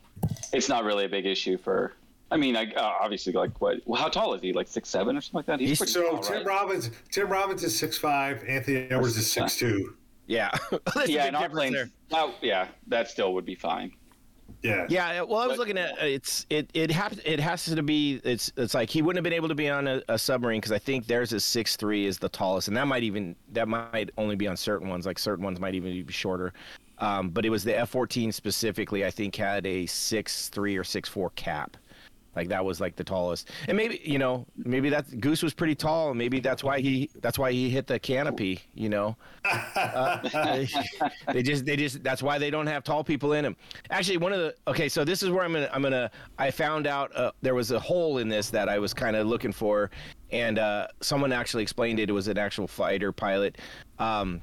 it's 0.53 0.69
not 0.69 0.84
really 0.84 1.05
a 1.05 1.09
big 1.09 1.25
issue 1.25 1.57
for. 1.57 1.93
I 2.29 2.38
mean, 2.38 2.55
I, 2.55 2.71
uh, 2.73 2.93
obviously, 3.01 3.34
like 3.34 3.59
what? 3.59 3.79
How 3.97 4.07
tall 4.07 4.34
is 4.34 4.41
he? 4.41 4.53
Like 4.53 4.67
six 4.67 4.88
seven 4.89 5.17
or 5.17 5.21
something 5.21 5.39
like 5.39 5.45
that. 5.47 5.59
He's, 5.59 5.69
He's- 5.69 5.79
pretty 5.79 5.91
So 5.93 6.11
tall, 6.11 6.19
Tim 6.19 6.38
right? 6.38 6.45
Robbins, 6.45 6.91
Tim 7.09 7.27
Robbins 7.27 7.63
is 7.63 7.77
six 7.77 7.97
five. 7.97 8.43
Anthony 8.47 8.88
Edwards 8.89 9.17
is 9.17 9.29
six 9.29 9.57
two. 9.57 9.95
Yeah, 10.27 10.49
Yeah, 10.71 10.79
big 10.95 11.09
in 11.09 11.36
our 11.36 11.41
difference 11.49 11.53
planes. 11.53 11.73
there. 11.73 11.89
Oh, 12.13 12.34
yeah, 12.41 12.67
that 12.88 13.09
still 13.09 13.34
would 13.34 13.45
be 13.45 13.55
fine. 13.55 13.91
Yeah. 14.61 14.85
Yeah, 14.89 15.21
well, 15.21 15.39
I 15.39 15.47
was 15.47 15.57
But- 15.57 15.59
looking 15.59 15.77
at 15.77 15.97
it's 15.99 16.45
it 16.49 16.69
it 16.73 16.91
has 16.91 17.19
it 17.25 17.39
has 17.39 17.65
to 17.65 17.83
be 17.83 18.21
it's 18.23 18.51
it's 18.57 18.73
like 18.73 18.89
he 18.89 19.01
wouldn't 19.01 19.17
have 19.17 19.23
been 19.23 19.33
able 19.37 19.49
to 19.49 19.55
be 19.55 19.69
on 19.69 19.87
a, 19.87 20.01
a 20.09 20.17
submarine 20.17 20.59
because 20.59 20.71
I 20.71 20.79
think 20.79 21.07
theirs 21.07 21.33
is 21.33 21.43
six 21.43 21.75
three 21.75 22.05
is 22.05 22.17
the 22.17 22.29
tallest, 22.29 22.67
and 22.67 22.77
that 22.77 22.87
might 22.87 23.03
even 23.03 23.35
that 23.53 23.67
might 23.67 24.09
only 24.17 24.35
be 24.35 24.47
on 24.47 24.57
certain 24.57 24.89
ones. 24.89 25.05
Like 25.05 25.19
certain 25.19 25.43
ones 25.43 25.59
might 25.59 25.75
even 25.75 26.05
be 26.05 26.13
shorter. 26.13 26.53
Um, 26.99 27.29
but 27.29 27.45
it 27.45 27.49
was 27.49 27.63
the 27.63 27.77
F 27.77 27.89
fourteen 27.89 28.31
specifically. 28.31 29.05
I 29.05 29.09
think 29.11 29.35
had 29.35 29.65
a 29.65 29.85
six 29.87 30.49
three 30.49 30.77
or 30.77 30.83
six 30.83 31.09
four 31.09 31.31
cap. 31.31 31.75
Like 32.36 32.47
that 32.49 32.63
was 32.63 32.79
like 32.79 32.95
the 32.95 33.03
tallest, 33.03 33.49
and 33.67 33.75
maybe 33.75 33.99
you 34.03 34.17
know 34.17 34.45
maybe 34.55 34.89
that 34.89 35.19
Goose 35.19 35.43
was 35.43 35.53
pretty 35.53 35.75
tall, 35.75 36.09
and 36.09 36.17
maybe 36.17 36.39
that's 36.39 36.63
why 36.63 36.79
he 36.79 37.09
that's 37.19 37.38
why 37.38 37.51
he 37.51 37.69
hit 37.69 37.88
the 37.88 37.99
canopy. 37.99 38.61
You 38.73 38.89
know, 38.89 39.17
uh, 39.43 40.19
they, 41.34 41.43
just 41.43 41.65
they 41.65 41.75
just 41.75 42.03
that's 42.03 42.23
why 42.23 42.38
they 42.38 42.49
don't 42.49 42.67
have 42.67 42.84
tall 42.86 43.03
people 43.03 43.34
in 43.34 43.43
them. 43.43 43.57
Actually, 43.89 44.17
one 44.17 44.32
of 44.32 44.39
the 44.39 44.55
okay, 44.67 44.88
so 44.88 45.03
this 45.03 45.21
is 45.23 45.29
where 45.29 45.43
I'm 45.43 45.51
gonna 45.51 45.69
I'm 45.73 45.82
gonna 45.82 46.09
I 46.38 46.51
found 46.51 46.88
out 46.88 47.13
uh, 47.15 47.32
there 47.41 47.55
was 47.55 47.71
a 47.71 47.79
hole 47.79 48.19
in 48.19 48.29
this 48.29 48.49
that 48.51 48.69
I 48.69 48.79
was 48.79 48.93
kind 48.93 49.17
of 49.17 49.27
looking 49.27 49.51
for, 49.51 49.91
and 50.32 50.57
uh, 50.57 50.88
someone 51.01 51.34
actually 51.34 51.63
explained 51.63 51.99
it. 51.99 52.09
It 52.09 52.13
was 52.13 52.29
an 52.29 52.38
actual 52.38 52.67
fighter 52.67 53.11
pilot. 53.11 53.57
Um, 53.99 54.41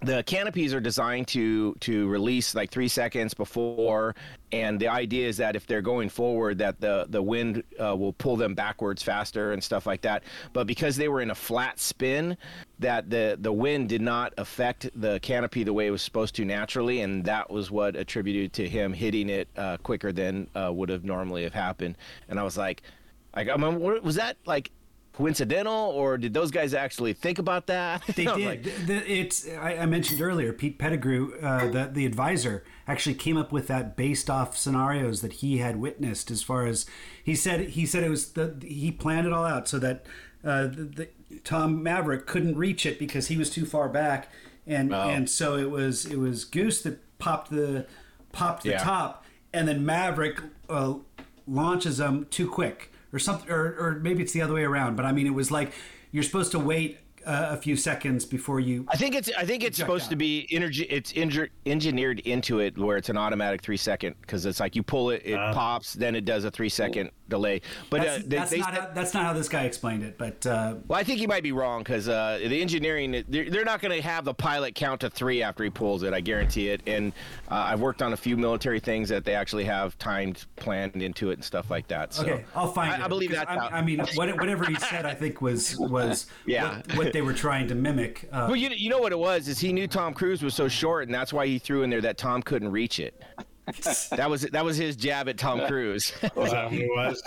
the 0.00 0.22
canopies 0.24 0.74
are 0.74 0.80
designed 0.80 1.26
to 1.28 1.74
to 1.80 2.06
release 2.08 2.54
like 2.54 2.70
three 2.70 2.88
seconds 2.88 3.34
before 3.34 4.14
and 4.52 4.78
the 4.78 4.88
idea 4.88 5.26
is 5.26 5.36
that 5.38 5.56
if 5.56 5.66
they're 5.66 5.82
going 5.82 6.08
forward 6.08 6.58
that 6.58 6.80
the 6.80 7.06
the 7.08 7.22
wind 7.22 7.62
uh, 7.80 7.96
will 7.96 8.12
pull 8.12 8.36
them 8.36 8.54
backwards 8.54 9.02
faster 9.02 9.52
and 9.52 9.62
stuff 9.62 9.86
like 9.86 10.02
that. 10.02 10.22
But 10.52 10.66
because 10.66 10.96
they 10.96 11.08
were 11.08 11.20
in 11.20 11.30
a 11.30 11.34
flat 11.34 11.80
spin 11.80 12.36
that 12.78 13.10
the 13.10 13.36
the 13.40 13.52
wind 13.52 13.88
did 13.88 14.02
not 14.02 14.34
affect 14.38 14.88
the 14.94 15.18
canopy 15.20 15.64
the 15.64 15.72
way 15.72 15.86
it 15.86 15.90
was 15.90 16.02
supposed 16.02 16.34
to 16.36 16.44
naturally 16.44 17.00
and 17.00 17.24
that 17.24 17.50
was 17.50 17.70
what 17.70 17.96
attributed 17.96 18.52
to 18.54 18.68
him 18.68 18.92
hitting 18.92 19.28
it 19.28 19.48
uh, 19.56 19.78
quicker 19.78 20.12
than 20.12 20.48
uh, 20.54 20.70
would 20.72 20.88
have 20.88 21.04
normally 21.04 21.42
have 21.42 21.54
happened. 21.54 21.96
And 22.28 22.38
i 22.38 22.42
was 22.42 22.56
like 22.56 22.82
like 23.34 23.48
I 23.48 23.56
mean, 23.56 23.80
was 24.02 24.14
that 24.16 24.36
like 24.46 24.70
coincidental, 25.16 25.72
or 25.74 26.18
did 26.18 26.34
those 26.34 26.50
guys 26.50 26.74
actually 26.74 27.12
think 27.14 27.38
about 27.38 27.66
that? 27.68 28.02
They 28.16 28.24
did. 28.26 28.46
like, 28.46 28.60
it's 29.08 29.48
I, 29.48 29.78
I 29.78 29.86
mentioned 29.86 30.20
earlier. 30.20 30.52
Pete 30.52 30.78
Pettigrew, 30.78 31.32
uh, 31.42 31.70
the 31.70 31.90
the 31.92 32.06
advisor, 32.06 32.64
actually 32.86 33.14
came 33.14 33.36
up 33.36 33.50
with 33.52 33.66
that 33.68 33.96
based 33.96 34.28
off 34.30 34.56
scenarios 34.56 35.20
that 35.22 35.34
he 35.34 35.58
had 35.58 35.76
witnessed. 35.76 36.30
As 36.30 36.42
far 36.42 36.66
as 36.66 36.86
he 37.22 37.34
said, 37.34 37.60
he 37.70 37.86
said 37.86 38.04
it 38.04 38.10
was 38.10 38.32
the 38.32 38.56
he 38.62 38.90
planned 38.92 39.26
it 39.26 39.32
all 39.32 39.44
out 39.44 39.68
so 39.68 39.78
that 39.78 40.04
uh, 40.44 40.62
the, 40.64 41.08
the 41.30 41.38
Tom 41.44 41.82
Maverick 41.82 42.26
couldn't 42.26 42.56
reach 42.56 42.84
it 42.86 42.98
because 42.98 43.28
he 43.28 43.36
was 43.36 43.48
too 43.50 43.64
far 43.66 43.88
back, 43.88 44.28
and 44.66 44.92
Oh. 44.94 45.00
and 45.08 45.28
so 45.30 45.56
it 45.56 45.70
was 45.70 46.04
it 46.06 46.18
was 46.18 46.44
Goose 46.44 46.82
that 46.82 46.98
popped 47.18 47.50
the 47.50 47.86
popped 48.32 48.64
the 48.64 48.70
Yeah. 48.70 48.78
top, 48.84 49.24
and 49.52 49.66
then 49.66 49.84
Maverick 49.84 50.40
uh, 50.68 50.94
launches 51.46 51.96
them 51.98 52.26
too 52.30 52.48
quick 52.48 52.92
or 53.16 53.18
something, 53.18 53.50
or, 53.50 53.74
or 53.78 53.98
maybe 54.02 54.22
it's 54.22 54.32
the 54.32 54.42
other 54.42 54.54
way 54.54 54.62
around. 54.62 54.94
But 54.94 55.06
I 55.06 55.12
mean, 55.12 55.26
it 55.26 55.34
was 55.34 55.50
like 55.50 55.72
you're 56.12 56.22
supposed 56.22 56.52
to 56.52 56.58
wait 56.58 56.98
uh, 57.26 57.48
a 57.50 57.56
few 57.56 57.76
seconds 57.76 58.24
before 58.24 58.60
you. 58.60 58.86
I 58.88 58.96
think 58.96 59.14
it's 59.14 59.30
I 59.36 59.44
think 59.44 59.64
it's 59.64 59.76
supposed 59.76 60.04
out. 60.04 60.10
to 60.10 60.16
be 60.16 60.46
energy. 60.50 60.84
It's 60.84 61.12
injur- 61.12 61.50
engineered 61.66 62.20
into 62.20 62.60
it 62.60 62.78
where 62.78 62.96
it's 62.96 63.08
an 63.08 63.16
automatic 63.16 63.62
three 63.62 63.76
second 63.76 64.14
because 64.20 64.46
it's 64.46 64.60
like 64.60 64.76
you 64.76 64.82
pull 64.82 65.10
it, 65.10 65.22
it 65.24 65.36
pops, 65.52 65.92
then 65.94 66.14
it 66.14 66.24
does 66.24 66.44
a 66.44 66.50
three 66.50 66.68
second 66.68 67.10
delay. 67.28 67.60
But 67.90 68.02
That's, 68.02 68.18
uh, 68.18 68.22
they, 68.26 68.36
that's 68.36 68.50
they 68.52 68.58
not 68.58 68.74
said- 68.74 68.82
how, 68.82 68.90
that's 68.94 69.14
not 69.14 69.24
how 69.24 69.32
this 69.32 69.48
guy 69.48 69.64
explained 69.64 70.04
it. 70.04 70.16
But 70.16 70.46
uh, 70.46 70.76
well, 70.86 70.98
I 70.98 71.02
think 71.04 71.18
he 71.18 71.26
might 71.26 71.42
be 71.42 71.52
wrong 71.52 71.80
because 71.82 72.08
uh, 72.08 72.38
the 72.40 72.60
engineering 72.62 73.24
they're, 73.28 73.50
they're 73.50 73.64
not 73.64 73.80
going 73.80 73.94
to 73.96 74.02
have 74.06 74.24
the 74.24 74.34
pilot 74.34 74.74
count 74.74 75.00
to 75.00 75.10
three 75.10 75.42
after 75.42 75.64
he 75.64 75.70
pulls 75.70 76.04
it. 76.04 76.14
I 76.14 76.20
guarantee 76.20 76.68
it. 76.68 76.82
And 76.86 77.12
uh, 77.50 77.54
I've 77.54 77.80
worked 77.80 78.02
on 78.02 78.12
a 78.12 78.16
few 78.16 78.36
military 78.36 78.78
things 78.80 79.08
that 79.08 79.24
they 79.24 79.34
actually 79.34 79.64
have 79.64 79.98
timed 79.98 80.46
planned 80.56 81.02
into 81.02 81.30
it 81.30 81.34
and 81.34 81.44
stuff 81.44 81.70
like 81.70 81.88
that. 81.88 82.14
So 82.14 82.22
okay, 82.22 82.44
I'll 82.54 82.72
find 82.72 82.92
I, 82.92 82.96
it. 82.96 83.02
I 83.02 83.08
believe 83.08 83.32
that. 83.32 83.50
I. 83.50 83.56
I 83.78 83.82
mean, 83.82 83.98
whatever 84.14 84.64
he 84.64 84.76
said, 84.76 85.04
I 85.04 85.14
think 85.14 85.40
was 85.42 85.76
was 85.78 86.26
Yeah. 86.46 86.76
what, 86.94 86.96
what 86.96 87.12
they 87.16 87.22
were 87.22 87.32
trying 87.32 87.66
to 87.66 87.74
mimic. 87.74 88.28
Uh, 88.30 88.44
Well, 88.46 88.56
you, 88.56 88.68
you 88.68 88.90
know 88.90 88.98
what 88.98 89.10
it 89.10 89.18
was 89.18 89.48
is 89.48 89.58
he 89.58 89.72
knew 89.72 89.88
Tom 89.88 90.12
Cruise 90.12 90.42
was 90.42 90.54
so 90.54 90.68
short, 90.68 91.08
and 91.08 91.14
that's 91.14 91.32
why 91.32 91.46
he 91.46 91.58
threw 91.58 91.82
in 91.82 91.88
there 91.88 92.02
that 92.02 92.18
Tom 92.18 92.42
couldn't 92.42 92.70
reach 92.70 93.00
it. 93.00 93.22
that 94.10 94.28
was 94.28 94.42
that 94.42 94.64
was 94.64 94.76
his 94.76 94.96
jab 94.96 95.26
at 95.30 95.38
Tom 95.38 95.66
Cruise. 95.66 96.12
Was 96.36 96.52
that 96.52 96.70
what 96.70 96.72
it 96.74 96.88
was? 96.88 97.20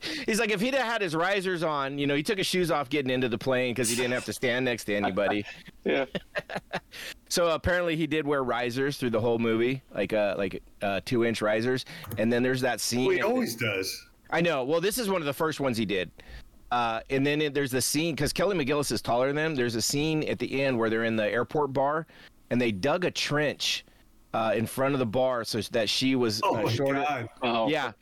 He's 0.26 0.40
like, 0.40 0.50
if 0.50 0.62
he'd 0.62 0.72
have 0.72 0.86
had 0.86 1.02
his 1.02 1.14
risers 1.14 1.62
on, 1.62 1.98
you 1.98 2.06
know, 2.06 2.14
he 2.14 2.22
took 2.22 2.38
his 2.38 2.46
shoes 2.46 2.70
off 2.70 2.88
getting 2.88 3.10
into 3.10 3.28
the 3.28 3.36
plane 3.36 3.74
because 3.74 3.90
he 3.90 3.94
didn't 3.94 4.12
have 4.12 4.24
to 4.24 4.32
stand 4.32 4.64
next 4.64 4.84
to 4.84 4.94
anybody. 4.94 5.44
Yeah. 5.84 6.06
So 7.28 7.48
apparently 7.50 7.96
he 7.96 8.06
did 8.06 8.26
wear 8.26 8.42
risers 8.42 8.96
through 8.96 9.10
the 9.10 9.20
whole 9.20 9.38
movie, 9.38 9.82
like 9.94 10.14
uh 10.14 10.36
like 10.38 10.62
uh 10.80 11.00
two 11.04 11.22
inch 11.22 11.42
risers. 11.42 11.84
And 12.16 12.32
then 12.32 12.42
there's 12.42 12.62
that 12.62 12.80
scene. 12.80 13.08
Well, 13.08 13.16
he 13.16 13.22
always 13.22 13.54
does. 13.54 13.94
I 14.30 14.40
know. 14.40 14.64
Well, 14.64 14.80
this 14.80 14.96
is 14.96 15.10
one 15.10 15.20
of 15.20 15.26
the 15.26 15.34
first 15.34 15.60
ones 15.60 15.76
he 15.76 15.84
did. 15.84 16.10
Uh, 16.72 17.00
and 17.10 17.24
then 17.26 17.42
it, 17.42 17.52
there's 17.52 17.70
the 17.70 17.82
scene 17.82 18.14
because 18.14 18.32
Kelly 18.32 18.56
McGillis 18.56 18.90
is 18.92 19.02
taller 19.02 19.26
than 19.26 19.36
them. 19.36 19.54
There's 19.54 19.74
a 19.74 19.82
scene 19.82 20.22
at 20.24 20.38
the 20.38 20.62
end 20.62 20.78
where 20.78 20.88
they're 20.88 21.04
in 21.04 21.16
the 21.16 21.28
airport 21.30 21.74
bar, 21.74 22.06
and 22.48 22.58
they 22.58 22.72
dug 22.72 23.04
a 23.04 23.10
trench 23.10 23.84
uh, 24.32 24.54
in 24.56 24.64
front 24.66 24.94
of 24.94 24.98
the 24.98 25.04
bar 25.04 25.44
so 25.44 25.60
that 25.72 25.90
she 25.90 26.14
was 26.16 26.40
Oh 26.42 26.56
uh, 26.56 26.62
my 26.62 26.72
shorter. 26.72 27.04
god. 27.06 27.28
Oh, 27.42 27.68
Yeah. 27.68 27.92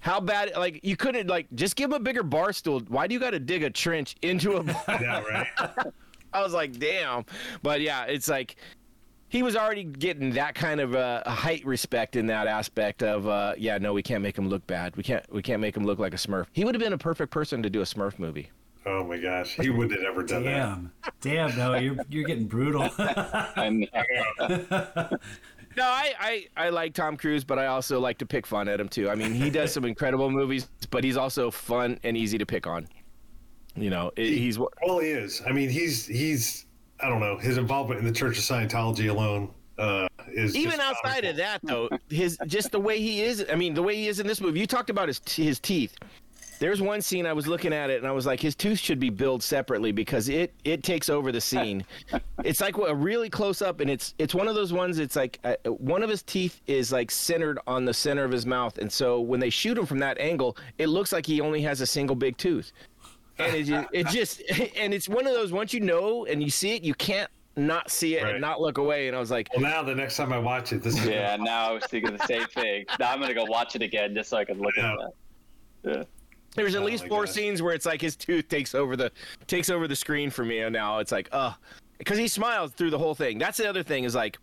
How 0.00 0.18
bad? 0.20 0.52
Like 0.56 0.80
you 0.82 0.96
couldn't 0.96 1.28
like 1.28 1.46
just 1.54 1.76
give 1.76 1.90
him 1.90 1.94
a 1.94 2.00
bigger 2.00 2.24
bar 2.24 2.52
stool. 2.52 2.80
Why 2.88 3.06
do 3.06 3.14
you 3.14 3.20
got 3.20 3.30
to 3.30 3.38
dig 3.40 3.62
a 3.62 3.70
trench 3.70 4.16
into 4.22 4.54
a 4.56 4.62
bar? 4.64 4.84
Yeah, 4.88 5.22
right. 5.22 5.46
I 6.32 6.42
was 6.42 6.52
like, 6.52 6.78
damn. 6.80 7.24
But 7.62 7.80
yeah, 7.80 8.04
it's 8.04 8.28
like 8.28 8.56
he 9.28 9.42
was 9.42 9.56
already 9.56 9.84
getting 9.84 10.32
that 10.32 10.54
kind 10.54 10.80
of 10.80 10.94
uh, 10.94 11.28
height 11.28 11.64
respect 11.64 12.16
in 12.16 12.26
that 12.26 12.46
aspect 12.46 13.02
of 13.02 13.26
uh, 13.26 13.54
yeah, 13.58 13.78
no, 13.78 13.92
we 13.92 14.02
can't 14.02 14.22
make 14.22 14.36
him 14.36 14.48
look 14.48 14.66
bad. 14.66 14.96
We 14.96 15.02
can't 15.02 15.24
we 15.32 15.42
can't 15.42 15.60
make 15.60 15.76
him 15.76 15.84
look 15.84 15.98
like 15.98 16.14
a 16.14 16.18
Smurf. 16.18 16.46
He 16.52 16.64
would 16.64 16.74
have 16.74 16.82
been 16.82 16.92
a 16.92 16.98
perfect 16.98 17.32
person 17.32 17.62
to 17.62 17.70
do 17.70 17.80
a 17.80 17.84
Smurf 17.84 18.18
movie. 18.18 18.50
Oh 18.84 19.02
my 19.02 19.18
gosh, 19.18 19.56
he 19.56 19.68
wouldn't 19.68 20.00
have 20.00 20.08
ever 20.08 20.22
done 20.22 20.44
that. 20.44 20.52
damn, 20.52 20.92
damn, 21.20 21.56
no, 21.56 21.76
you're 21.76 21.96
you're 22.08 22.24
getting 22.24 22.46
brutal. 22.46 22.88
No, 25.76 25.84
I, 25.84 26.14
I, 26.18 26.46
I 26.56 26.68
like 26.70 26.94
Tom 26.94 27.18
Cruise, 27.18 27.44
but 27.44 27.58
I 27.58 27.66
also 27.66 28.00
like 28.00 28.16
to 28.18 28.26
pick 28.26 28.46
fun 28.46 28.66
at 28.66 28.80
him 28.80 28.88
too. 28.88 29.10
I 29.10 29.14
mean, 29.14 29.34
he 29.34 29.50
does 29.50 29.72
some 29.72 29.84
incredible 29.84 30.30
movies, 30.30 30.70
but 30.90 31.04
he's 31.04 31.18
also 31.18 31.50
fun 31.50 32.00
and 32.02 32.16
easy 32.16 32.38
to 32.38 32.46
pick 32.46 32.66
on. 32.66 32.88
You 33.74 33.90
know, 33.90 34.10
it, 34.16 34.26
he's 34.26 34.58
Well, 34.58 35.00
he 35.00 35.10
is. 35.10 35.42
I 35.46 35.52
mean, 35.52 35.68
he's 35.68 36.06
he's. 36.06 36.65
I 37.00 37.08
don't 37.08 37.20
know. 37.20 37.36
His 37.38 37.58
involvement 37.58 38.00
in 38.00 38.06
the 38.06 38.12
Church 38.12 38.38
of 38.38 38.44
Scientology 38.44 39.10
alone 39.10 39.50
uh, 39.78 40.08
is 40.32 40.56
even 40.56 40.72
just 40.72 40.82
outside 40.82 41.24
comical. 41.24 41.30
of 41.30 41.36
that 41.36 41.60
though 41.62 41.88
his 42.08 42.38
just 42.46 42.70
the 42.70 42.80
way 42.80 43.00
he 43.00 43.22
is 43.22 43.44
i 43.50 43.54
mean 43.54 43.74
the 43.74 43.82
way 43.82 43.96
he 43.96 44.08
is 44.08 44.20
in 44.20 44.26
this 44.26 44.40
movie 44.40 44.60
you 44.60 44.66
talked 44.66 44.90
about 44.90 45.08
his 45.08 45.20
his 45.28 45.58
teeth 45.58 45.94
there's 46.58 46.80
one 46.80 47.02
scene 47.02 47.26
i 47.26 47.32
was 47.32 47.46
looking 47.46 47.72
at 47.72 47.90
it 47.90 47.98
and 47.98 48.06
i 48.06 48.10
was 48.10 48.24
like 48.24 48.40
his 48.40 48.54
tooth 48.54 48.78
should 48.78 48.98
be 48.98 49.10
billed 49.10 49.42
separately 49.42 49.92
because 49.92 50.28
it 50.28 50.54
it 50.64 50.82
takes 50.82 51.08
over 51.10 51.30
the 51.30 51.40
scene 51.40 51.84
it's 52.44 52.60
like 52.60 52.76
a 52.78 52.94
really 52.94 53.28
close 53.28 53.60
up 53.60 53.80
and 53.80 53.90
it's 53.90 54.14
it's 54.18 54.34
one 54.34 54.48
of 54.48 54.54
those 54.54 54.72
ones 54.72 54.98
it's 54.98 55.16
like 55.16 55.38
uh, 55.44 55.54
one 55.70 56.02
of 56.02 56.08
his 56.08 56.22
teeth 56.22 56.60
is 56.66 56.92
like 56.92 57.10
centered 57.10 57.58
on 57.66 57.84
the 57.84 57.94
center 57.94 58.24
of 58.24 58.30
his 58.30 58.46
mouth 58.46 58.78
and 58.78 58.90
so 58.90 59.20
when 59.20 59.40
they 59.40 59.50
shoot 59.50 59.76
him 59.76 59.84
from 59.84 59.98
that 59.98 60.18
angle 60.18 60.56
it 60.78 60.88
looks 60.88 61.12
like 61.12 61.26
he 61.26 61.40
only 61.40 61.60
has 61.60 61.80
a 61.80 61.86
single 61.86 62.16
big 62.16 62.36
tooth 62.38 62.72
and 63.38 63.54
it 63.54 63.64
just, 63.64 63.88
it 63.92 64.06
just 64.08 64.42
and 64.76 64.94
it's 64.94 65.08
one 65.08 65.26
of 65.26 65.34
those 65.34 65.52
once 65.52 65.72
you 65.72 65.80
know 65.80 66.24
and 66.26 66.42
you 66.42 66.50
see 66.50 66.74
it 66.74 66.82
you 66.82 66.94
can't 66.94 67.30
not 67.56 67.90
see 67.90 68.16
it 68.16 68.22
Right. 68.22 68.32
and 68.32 68.40
not 68.40 68.60
look 68.60 68.76
away 68.78 69.08
and 69.08 69.16
i 69.16 69.20
was 69.20 69.30
like 69.30 69.48
Well, 69.52 69.62
now 69.62 69.82
the 69.82 69.94
next 69.94 70.16
time 70.18 70.32
I 70.32 70.38
watch 70.38 70.72
it, 70.72 70.82
this 70.82 70.98
is 70.98 71.06
yeah, 71.06 71.36
now 71.36 71.70
I 71.70 71.72
was 71.72 71.84
thinking 71.86 72.14
the 72.16 72.26
same 72.26 72.46
thing. 72.48 72.84
Now 73.00 73.12
I'm 73.12 73.20
gonna 73.20 73.32
go 73.34 73.44
watch 73.44 73.74
it 73.76 73.82
again 73.82 74.14
just 74.14 74.28
so 74.30 74.36
I 74.36 74.44
can 74.44 74.58
look 74.60 74.76
Yeah. 74.76 74.92
at 74.92 74.98
that. 74.98 75.96
Yeah. 75.96 76.02
There's 76.54 76.74
at 76.74 76.82
Oh 76.82 76.84
least 76.86 77.06
four 77.06 77.24
gosh. 77.24 77.34
scenes 77.34 77.62
where 77.62 77.74
it's 77.74 77.86
like 77.86 78.00
his 78.00 78.14
tooth 78.16 78.48
takes 78.48 78.74
over 78.74 78.94
the 78.96 79.10
takes 79.46 79.70
over 79.70 79.86
the 79.88 79.96
screen 79.96 80.30
for 80.30 80.44
me, 80.44 80.60
and 80.60 80.72
now 80.72 80.98
it's 80.98 81.12
like, 81.12 81.28
uh, 81.32 81.52
because 81.98 82.16
he 82.18 82.28
smiles 82.28 82.72
through 82.72 82.90
the 82.90 82.98
whole 82.98 83.14
thing. 83.14 83.36
That's 83.38 83.58
the 83.58 83.68
other 83.68 83.82
thing 83.82 84.04
is 84.04 84.14
like, 84.14 84.38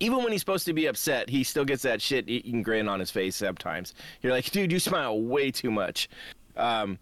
even 0.00 0.18
when 0.22 0.32
he's 0.32 0.40
supposed 0.40 0.64
to 0.66 0.72
be 0.72 0.86
upset, 0.86 1.28
he 1.28 1.44
still 1.44 1.64
gets 1.66 1.82
that 1.82 2.00
shit 2.00 2.28
eating 2.28 2.62
grin 2.62 2.88
on 2.88 2.98
his 3.00 3.10
face 3.10 3.36
sometimes. 3.36 3.94
You're 4.22 4.32
like, 4.32 4.50
dude, 4.50 4.72
you 4.72 4.78
smile 4.78 5.20
way 5.20 5.50
too 5.50 5.70
much. 5.70 6.08
Um, 6.56 6.98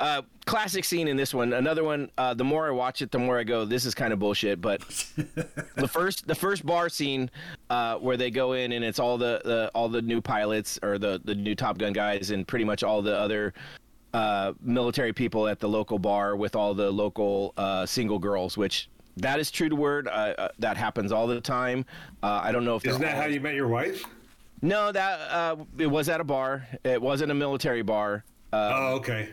uh, 0.00 0.22
classic 0.44 0.84
scene 0.84 1.08
in 1.08 1.16
this 1.16 1.32
one. 1.32 1.52
Another 1.52 1.84
one. 1.84 2.10
Uh, 2.18 2.34
the 2.34 2.44
more 2.44 2.66
I 2.66 2.70
watch 2.70 3.02
it, 3.02 3.10
the 3.10 3.18
more 3.18 3.38
I 3.38 3.44
go, 3.44 3.64
this 3.64 3.84
is 3.84 3.94
kind 3.94 4.12
of 4.12 4.18
bullshit. 4.18 4.60
But 4.60 4.80
the 5.76 5.88
first, 5.88 6.26
the 6.26 6.34
first 6.34 6.64
bar 6.66 6.88
scene 6.88 7.30
uh, 7.70 7.96
where 7.98 8.16
they 8.16 8.30
go 8.30 8.52
in 8.54 8.72
and 8.72 8.84
it's 8.84 8.98
all 8.98 9.16
the, 9.18 9.40
the 9.44 9.70
all 9.74 9.88
the 9.88 10.02
new 10.02 10.20
pilots 10.20 10.78
or 10.82 10.98
the 10.98 11.20
the 11.24 11.34
new 11.34 11.54
Top 11.54 11.78
Gun 11.78 11.92
guys 11.92 12.30
and 12.30 12.46
pretty 12.46 12.64
much 12.64 12.82
all 12.82 13.02
the 13.02 13.16
other 13.16 13.54
uh, 14.12 14.52
military 14.60 15.12
people 15.12 15.46
at 15.48 15.60
the 15.60 15.68
local 15.68 15.98
bar 15.98 16.36
with 16.36 16.56
all 16.56 16.74
the 16.74 16.90
local 16.90 17.52
uh, 17.56 17.86
single 17.86 18.18
girls, 18.18 18.56
which. 18.56 18.88
That 19.18 19.38
is 19.38 19.48
true 19.52 19.68
to 19.68 19.76
word. 19.76 20.08
Uh, 20.08 20.34
uh, 20.36 20.48
that 20.58 20.76
happens 20.76 21.12
all 21.12 21.28
the 21.28 21.40
time. 21.40 21.86
Uh, 22.20 22.40
I 22.42 22.50
don't 22.50 22.64
know 22.64 22.74
if 22.74 22.84
Isn't 22.84 23.00
that 23.02 23.14
all- 23.14 23.22
how 23.22 23.28
you 23.28 23.40
met 23.40 23.54
your 23.54 23.68
wife? 23.68 24.02
No, 24.60 24.90
that 24.90 25.20
uh, 25.30 25.56
it 25.78 25.86
was 25.86 26.08
at 26.08 26.20
a 26.20 26.24
bar. 26.24 26.66
It 26.82 27.00
wasn't 27.00 27.30
a 27.30 27.34
military 27.34 27.82
bar. 27.82 28.24
Uh, 28.52 28.70
oh, 28.74 28.94
okay. 28.96 29.28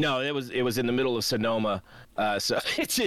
No, 0.00 0.20
it 0.20 0.34
was 0.34 0.50
it 0.50 0.62
was 0.62 0.78
in 0.78 0.86
the 0.86 0.92
middle 0.92 1.16
of 1.16 1.24
Sonoma. 1.24 1.82
Uh, 2.16 2.38
so 2.38 2.58
it's 2.78 3.00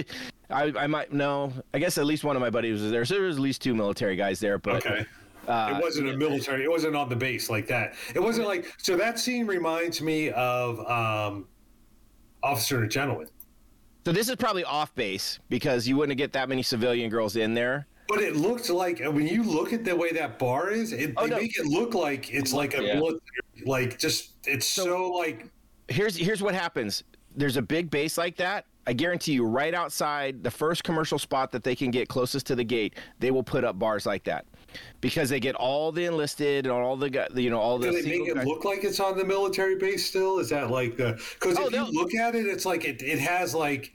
I 0.50 0.72
I 0.78 0.86
might 0.86 1.12
no. 1.12 1.52
I 1.74 1.78
guess 1.78 1.98
at 1.98 2.04
least 2.06 2.24
one 2.24 2.36
of 2.36 2.40
my 2.42 2.50
buddies 2.50 2.80
was 2.82 2.90
there. 2.90 3.04
So 3.04 3.14
there 3.14 3.24
was 3.24 3.36
at 3.36 3.42
least 3.42 3.62
two 3.62 3.74
military 3.74 4.16
guys 4.16 4.40
there. 4.40 4.58
But 4.58 4.84
Okay. 4.86 5.06
uh, 5.48 5.74
it 5.76 5.82
wasn't 5.82 6.08
a 6.08 6.16
military. 6.16 6.64
It 6.64 6.70
wasn't 6.70 6.96
on 6.96 7.08
the 7.08 7.16
base 7.16 7.48
like 7.50 7.66
that. 7.68 7.94
It 8.14 8.20
wasn't 8.20 8.46
like 8.46 8.72
so. 8.78 8.96
That 8.96 9.18
scene 9.18 9.46
reminds 9.46 10.00
me 10.02 10.30
of 10.30 10.80
um, 10.90 11.46
Officer 12.42 12.82
and 12.82 12.90
Gentleman. 12.90 13.28
so 14.04 14.12
this 14.12 14.28
is 14.28 14.36
probably 14.36 14.64
off 14.64 14.94
base 14.94 15.38
because 15.48 15.86
you 15.86 15.96
wouldn't 15.96 16.18
get 16.18 16.32
that 16.32 16.48
many 16.48 16.62
civilian 16.62 17.10
girls 17.10 17.36
in 17.36 17.54
there. 17.54 17.86
But 18.08 18.18
it 18.22 18.34
looked 18.34 18.68
like 18.70 18.98
when 18.98 19.26
you 19.28 19.44
look 19.44 19.72
at 19.72 19.84
the 19.84 19.94
way 19.94 20.10
that 20.12 20.36
bar 20.36 20.70
is, 20.72 20.92
it, 20.92 21.12
Oh, 21.16 21.24
they 21.24 21.30
no. 21.30 21.36
make 21.36 21.56
it 21.56 21.66
look 21.66 21.94
like 21.94 22.32
it's 22.34 22.52
like 22.52 22.76
a 22.76 22.82
Yeah. 22.82 22.94
military, 22.94 23.20
like 23.66 23.98
just 24.00 24.32
it's 24.46 24.66
so, 24.66 25.10
like 25.12 25.46
Here's 25.90 26.16
here's 26.16 26.42
what 26.42 26.54
happens. 26.54 27.04
There's 27.36 27.56
a 27.56 27.62
big 27.62 27.90
base 27.90 28.16
like 28.16 28.36
that. 28.36 28.64
I 28.86 28.92
guarantee 28.92 29.32
you, 29.32 29.44
right 29.44 29.74
outside 29.74 30.42
the 30.42 30.50
first 30.50 30.82
commercial 30.84 31.18
spot 31.18 31.52
that 31.52 31.62
they 31.62 31.76
can 31.76 31.90
get 31.90 32.08
closest 32.08 32.46
to 32.46 32.56
the 32.56 32.64
gate, 32.64 32.94
they 33.18 33.30
will 33.30 33.42
put 33.42 33.62
up 33.62 33.78
bars 33.78 34.06
like 34.06 34.24
that, 34.24 34.46
because 35.00 35.28
they 35.28 35.38
get 35.38 35.54
all 35.54 35.92
the 35.92 36.06
enlisted 36.06 36.66
and 36.66 36.72
all 36.72 36.96
the 36.96 37.28
you 37.34 37.50
know 37.50 37.60
all 37.60 37.78
the. 37.78 37.90
do 37.90 38.02
they 38.02 38.18
make 38.18 38.28
it 38.28 38.34
guys- 38.36 38.46
look 38.46 38.64
like 38.64 38.82
it's 38.82 38.98
on 38.98 39.18
the 39.18 39.24
military 39.24 39.76
base 39.76 40.06
still? 40.06 40.38
Is 40.38 40.48
that 40.48 40.70
like 40.70 40.96
the 40.96 41.20
because 41.38 41.58
Oh, 41.58 41.66
if 41.66 41.72
you 41.72 41.84
look 41.92 42.14
at 42.14 42.34
it, 42.34 42.46
it's 42.46 42.64
like 42.64 42.84
it, 42.84 43.02
it 43.02 43.18
has 43.18 43.54
like 43.54 43.92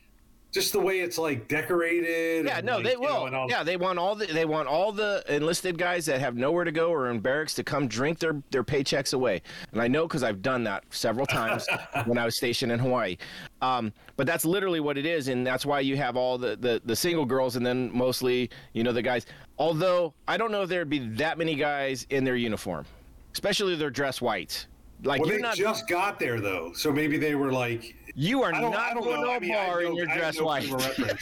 just 0.55 0.71
the 0.71 0.79
way 0.79 1.01
it's 1.01 1.17
like 1.17 1.49
decorated. 1.49 2.45
Yeah, 2.45 2.57
and, 2.57 2.65
no, 2.65 2.75
like, 2.75 2.85
they 2.85 2.91
you 2.91 3.01
know, 3.01 3.23
will. 3.25 3.47
yeah, 3.49 3.61
they 3.61 3.75
want 3.75 3.99
all 3.99 4.15
the 4.15 4.25
they 4.25 4.45
want 4.45 4.69
all 4.69 4.93
the 4.93 5.21
enlisted 5.27 5.77
guys 5.77 6.05
that 6.05 6.21
have 6.21 6.37
nowhere 6.37 6.63
to 6.63 6.71
go 6.71 6.89
or 6.91 7.11
in 7.11 7.19
barracks 7.19 7.53
to 7.55 7.63
come 7.63 7.87
drink 7.87 8.19
their 8.19 8.41
their 8.51 8.63
paychecks 8.63 9.13
away. 9.13 9.41
And 9.73 9.81
I 9.81 9.89
know 9.89 10.07
because 10.07 10.23
I've 10.23 10.41
done 10.41 10.63
that 10.63 10.85
several 10.91 11.25
times 11.25 11.67
when 12.05 12.17
I 12.17 12.23
was 12.23 12.37
stationed 12.37 12.71
in 12.71 12.79
Hawaii. 12.79 13.17
Um, 13.61 13.91
but 14.15 14.25
that's 14.25 14.45
literally 14.45 14.79
what 14.79 14.97
it 14.97 15.05
is, 15.05 15.27
and 15.27 15.45
that's 15.45 15.65
why 15.65 15.81
you 15.81 15.97
have 15.97 16.15
all 16.15 16.37
the, 16.37 16.55
the 16.55 16.81
the 16.85 16.95
single 16.95 17.25
girls 17.25 17.57
and 17.57 17.65
then 17.65 17.91
mostly 17.93 18.49
you 18.71 18.83
know 18.83 18.93
the 18.93 19.01
guys. 19.01 19.25
Although 19.59 20.13
I 20.25 20.37
don't 20.37 20.51
know 20.51 20.61
if 20.61 20.69
there'd 20.69 20.89
be 20.89 20.99
that 20.99 21.37
many 21.37 21.55
guys 21.55 22.07
in 22.09 22.23
their 22.23 22.37
uniform, 22.37 22.85
especially 23.33 23.73
if 23.73 23.79
they're 23.79 23.89
dressed 23.89 24.21
white. 24.21 24.67
Like 25.03 25.19
well, 25.19 25.29
they 25.29 25.37
not 25.37 25.57
just 25.57 25.89
got 25.89 26.17
there 26.17 26.39
though, 26.39 26.71
so 26.73 26.93
maybe 26.93 27.17
they 27.17 27.35
were 27.35 27.51
like, 27.51 27.93
you 28.15 28.41
are 28.43 28.51
don't, 28.51 28.73
I 28.75 28.93
going 28.93 29.05
know. 29.21 29.25
to 29.25 29.31
I 29.31 29.35
a 29.37 29.39
mean, 29.39 29.51
bar 29.53 29.81
in 29.81 29.95
your 29.95 30.05
dress 30.07 30.39
white. 30.41 30.63
frame 30.63 30.75
of 30.75 30.85
reference. 30.97 31.21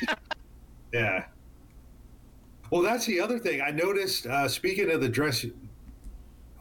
yeah. 0.94 1.26
Well, 2.70 2.82
that's 2.82 3.06
the 3.06 3.20
other 3.20 3.38
thing 3.40 3.62
I 3.62 3.70
noticed. 3.72 4.26
Uh, 4.26 4.48
speaking 4.48 4.90
of 4.92 5.02
the 5.02 5.10
dress, 5.10 5.46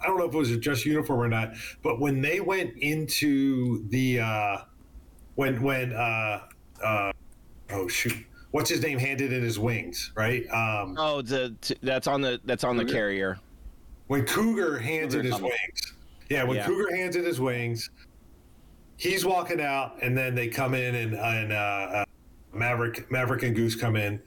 I 0.02 0.06
don't 0.06 0.18
know 0.18 0.26
if 0.26 0.34
it 0.34 0.38
was 0.38 0.50
a 0.50 0.56
dress 0.56 0.84
uniform 0.84 1.20
or 1.20 1.28
not, 1.28 1.54
but 1.82 2.00
when 2.00 2.20
they 2.20 2.40
went 2.40 2.76
into 2.78 3.86
the 3.88 4.20
uh, 4.20 4.58
when 5.36 5.62
when 5.62 5.92
uh, 5.92 6.40
uh, 6.84 7.12
oh 7.70 7.88
shoot, 7.88 8.14
what's 8.50 8.68
his 8.68 8.82
name 8.82 8.98
handed 8.98 9.32
in 9.32 9.42
his 9.42 9.58
wings, 9.58 10.12
right? 10.14 10.44
Um, 10.50 10.96
Oh, 10.98 11.22
the 11.22 11.54
t- 11.60 11.76
that's 11.82 12.06
on 12.06 12.20
the 12.20 12.40
that's 12.44 12.64
on 12.64 12.76
the 12.76 12.84
carrier. 12.84 13.38
when 14.08 14.24
Cougar 14.26 14.78
hands 14.78 15.14
in 15.14 15.24
his 15.24 15.40
wings. 15.40 15.94
Yeah, 16.28 16.44
when 16.44 16.56
Yeah. 16.58 16.66
Cougar 16.66 16.94
hands 16.96 17.16
in 17.16 17.24
his 17.24 17.40
wings, 17.40 17.88
he's 19.02 19.24
walking 19.24 19.60
out, 19.60 19.96
and 20.00 20.16
then 20.16 20.34
they 20.34 20.46
come 20.48 20.74
in, 20.74 20.94
and, 20.94 21.14
and 21.14 21.52
uh, 21.52 21.56
uh, 21.56 22.04
Maverick, 22.52 23.10
Maverick 23.10 23.42
and 23.42 23.54
Goose 23.56 23.74
come 23.74 23.96
in. 23.96 24.22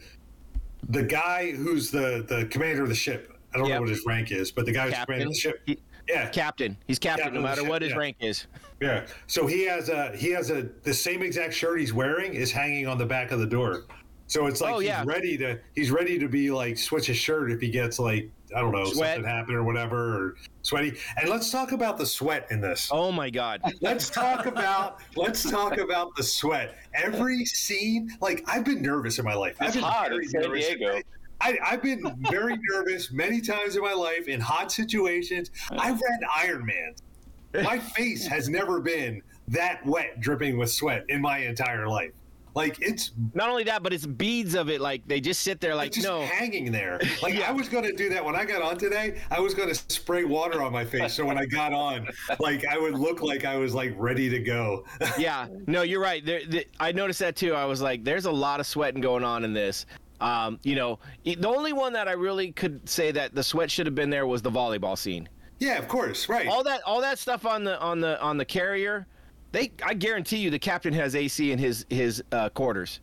The 0.90 1.04
guy 1.04 1.52
who's 1.52 1.90
the 1.90 2.26
the 2.28 2.46
commander 2.48 2.84
of 2.84 2.90
the 2.90 2.96
ship, 2.96 3.32
I 3.54 3.58
don't 3.58 3.68
Yep. 3.68 3.76
know 3.78 3.82
what 3.82 3.90
his 3.90 4.06
rank 4.06 4.32
is, 4.32 4.52
but 4.52 4.66
the 4.66 4.72
guy 4.74 4.86
who's 4.86 4.94
Captain. 4.94 5.22
of 5.22 5.28
the 5.30 5.34
ship, 5.34 5.62
He- 5.66 5.80
yeah, 6.08 6.30
captain. 6.30 6.78
He's 6.88 7.00
captain, 7.00 7.24
Captain 7.24 7.42
no 7.42 7.48
matter 7.48 7.62
ship, 7.62 7.70
what 7.70 7.82
his 7.82 7.92
yeah. 7.92 7.98
rank 7.98 8.18
is. 8.20 8.46
yeah. 8.82 9.08
So 9.28 9.48
he 9.48 9.64
has 9.66 9.90
a 9.90 10.16
he 10.16 10.30
has 10.32 10.52
a 10.52 10.70
the 10.84 10.94
same 10.94 11.24
exact 11.24 11.54
shirt 11.54 11.80
he's 11.80 11.94
wearing 11.94 12.34
is 12.36 12.52
hanging 12.52 12.86
on 12.86 12.98
the 13.00 13.06
back 13.08 13.32
of 13.32 13.40
the 13.40 13.48
door. 13.48 13.86
So 14.28 14.46
it's 14.48 14.62
like 14.62 14.76
Oh, 14.76 14.80
he's 14.80 14.90
yeah. 14.90 15.04
ready 15.08 15.38
to 15.38 15.60
he's 15.74 15.90
ready 15.90 16.20
to 16.20 16.28
be 16.28 16.52
like 16.52 16.78
switch 16.78 17.08
his 17.08 17.18
shirt 17.18 17.52
if 17.52 17.60
he 17.62 17.70
gets 17.70 17.98
like 17.98 18.30
I 18.56 18.60
don't 18.60 18.72
know 18.72 18.86
Sweat. 18.86 19.16
something 19.16 19.30
happen 19.30 19.56
or 19.56 19.64
whatever 19.64 19.98
or 19.98 20.36
sweaty. 20.62 20.98
And 21.18 21.30
let's 21.30 21.52
talk 21.52 21.72
about 21.72 21.98
the 21.98 22.06
sweat 22.06 22.48
in 22.52 22.62
this. 22.62 22.90
Oh 22.92 23.12
my 23.12 23.30
God. 23.30 23.62
Let's 23.82 24.10
talk 24.10 24.46
about 24.46 25.02
let's 25.16 25.50
talk 25.50 25.78
about 25.78 26.16
the 26.16 26.24
sweat. 26.24 26.78
Every 26.94 27.46
scene, 27.46 28.10
like 28.22 28.44
I've 28.48 28.66
been 28.66 28.82
nervous 28.82 29.20
in 29.20 29.26
my 29.26 29.36
life. 29.36 29.56
I've 29.60 29.74
been 29.74 29.84
hot 29.84 30.14
in 30.14 30.28
San. 30.28 30.52
Diego. 30.52 31.02
I, 31.42 31.58
I've 31.64 31.82
been 31.82 32.04
very 32.32 32.58
nervous 32.72 33.12
many 33.12 33.42
times 33.42 33.76
in 33.76 33.82
my 33.82 33.94
life 33.94 34.28
in 34.28 34.40
hot 34.40 34.72
situations. 34.72 35.52
I've 35.72 36.00
read 36.00 36.20
Iron 36.36 36.66
Man. 36.66 37.64
My 37.64 37.80
face 37.80 38.26
has 38.28 38.50
never 38.50 38.80
been 38.80 39.22
that 39.50 39.86
wet, 39.86 40.20
dripping 40.20 40.58
with 40.58 40.72
sweat 40.72 41.06
in 41.10 41.22
my 41.22 41.40
entire 41.40 41.88
life. 41.88 42.12
Like 42.56 42.82
it's 42.82 43.12
Not 43.34 43.50
only 43.50 43.66
that, 43.66 43.84
but 43.84 43.92
it's 43.92 44.06
beads 44.06 44.56
of 44.56 44.70
it. 44.70 44.80
Like 44.80 45.06
they 45.08 45.20
just 45.20 45.42
sit 45.42 45.60
there. 45.60 45.76
Like 45.76 45.92
just 45.92 46.08
no. 46.08 46.22
hanging 46.22 46.72
there. 46.72 47.00
Like 47.22 47.34
Yeah. 47.36 47.50
I 47.50 47.52
was 47.52 47.68
going 47.68 47.84
to 47.84 47.92
do 47.92 48.08
that 48.10 48.24
when 48.24 48.34
I 48.36 48.46
got 48.46 48.62
on 48.62 48.78
today. 48.78 49.20
I 49.30 49.42
was 49.42 49.54
going 49.54 49.68
to 49.68 49.76
spray 49.76 50.24
water 50.24 50.62
on 50.64 50.72
my 50.72 50.86
face, 50.86 51.14
so 51.14 51.26
when 51.26 51.38
I 51.38 51.46
got 51.46 51.74
on, 51.74 52.08
like 52.40 52.66
I 52.66 52.78
would 52.78 52.94
look 52.94 53.22
like 53.22 53.44
I 53.44 53.58
was 53.58 53.74
like 53.76 53.94
ready 53.98 54.30
to 54.30 54.40
go. 54.40 54.86
yeah, 55.18 55.48
no, 55.68 55.82
you're 55.82 56.00
right. 56.00 56.26
There, 56.26 56.46
the, 56.46 56.66
I 56.80 56.94
noticed 56.94 57.20
that 57.20 57.36
too. 57.36 57.54
I 57.54 57.66
was 57.66 57.82
like, 57.82 58.06
there's 58.06 58.26
a 58.26 58.32
lot 58.32 58.62
of 58.62 58.66
sweating 58.66 59.02
going 59.02 59.26
on 59.26 59.44
in 59.44 59.54
this. 59.54 59.86
Um, 60.22 60.58
you 60.64 60.76
know, 60.76 61.00
the 61.26 61.48
only 61.48 61.74
one 61.74 61.92
that 61.92 62.08
I 62.08 62.14
really 62.14 62.54
could 62.54 62.88
say 62.88 63.12
that 63.12 63.36
the 63.36 63.44
sweat 63.44 63.70
should 63.70 63.86
have 63.86 63.96
been 63.96 64.10
there 64.10 64.26
was 64.26 64.42
the 64.42 64.52
volleyball 64.52 64.98
scene. 64.98 65.28
yeah, 65.60 65.78
of 65.78 65.90
course, 65.90 66.30
right. 66.30 66.48
All 66.48 66.64
that, 66.64 66.82
all 66.86 67.02
that 67.02 67.20
stuff 67.20 67.46
on 67.46 67.66
the 67.66 67.78
on 67.82 68.00
the 68.00 68.20
on 68.22 68.38
the 68.38 68.46
carrier, 68.46 69.08
they, 69.56 69.72
I 69.84 69.94
guarantee 69.94 70.38
you, 70.38 70.50
the 70.50 70.60
captain 70.60 70.94
has 70.94 71.16
AC 71.16 71.52
in 71.52 71.58
his 71.58 71.86
his 71.90 72.22
uh, 72.34 72.50
quarters. 72.50 73.00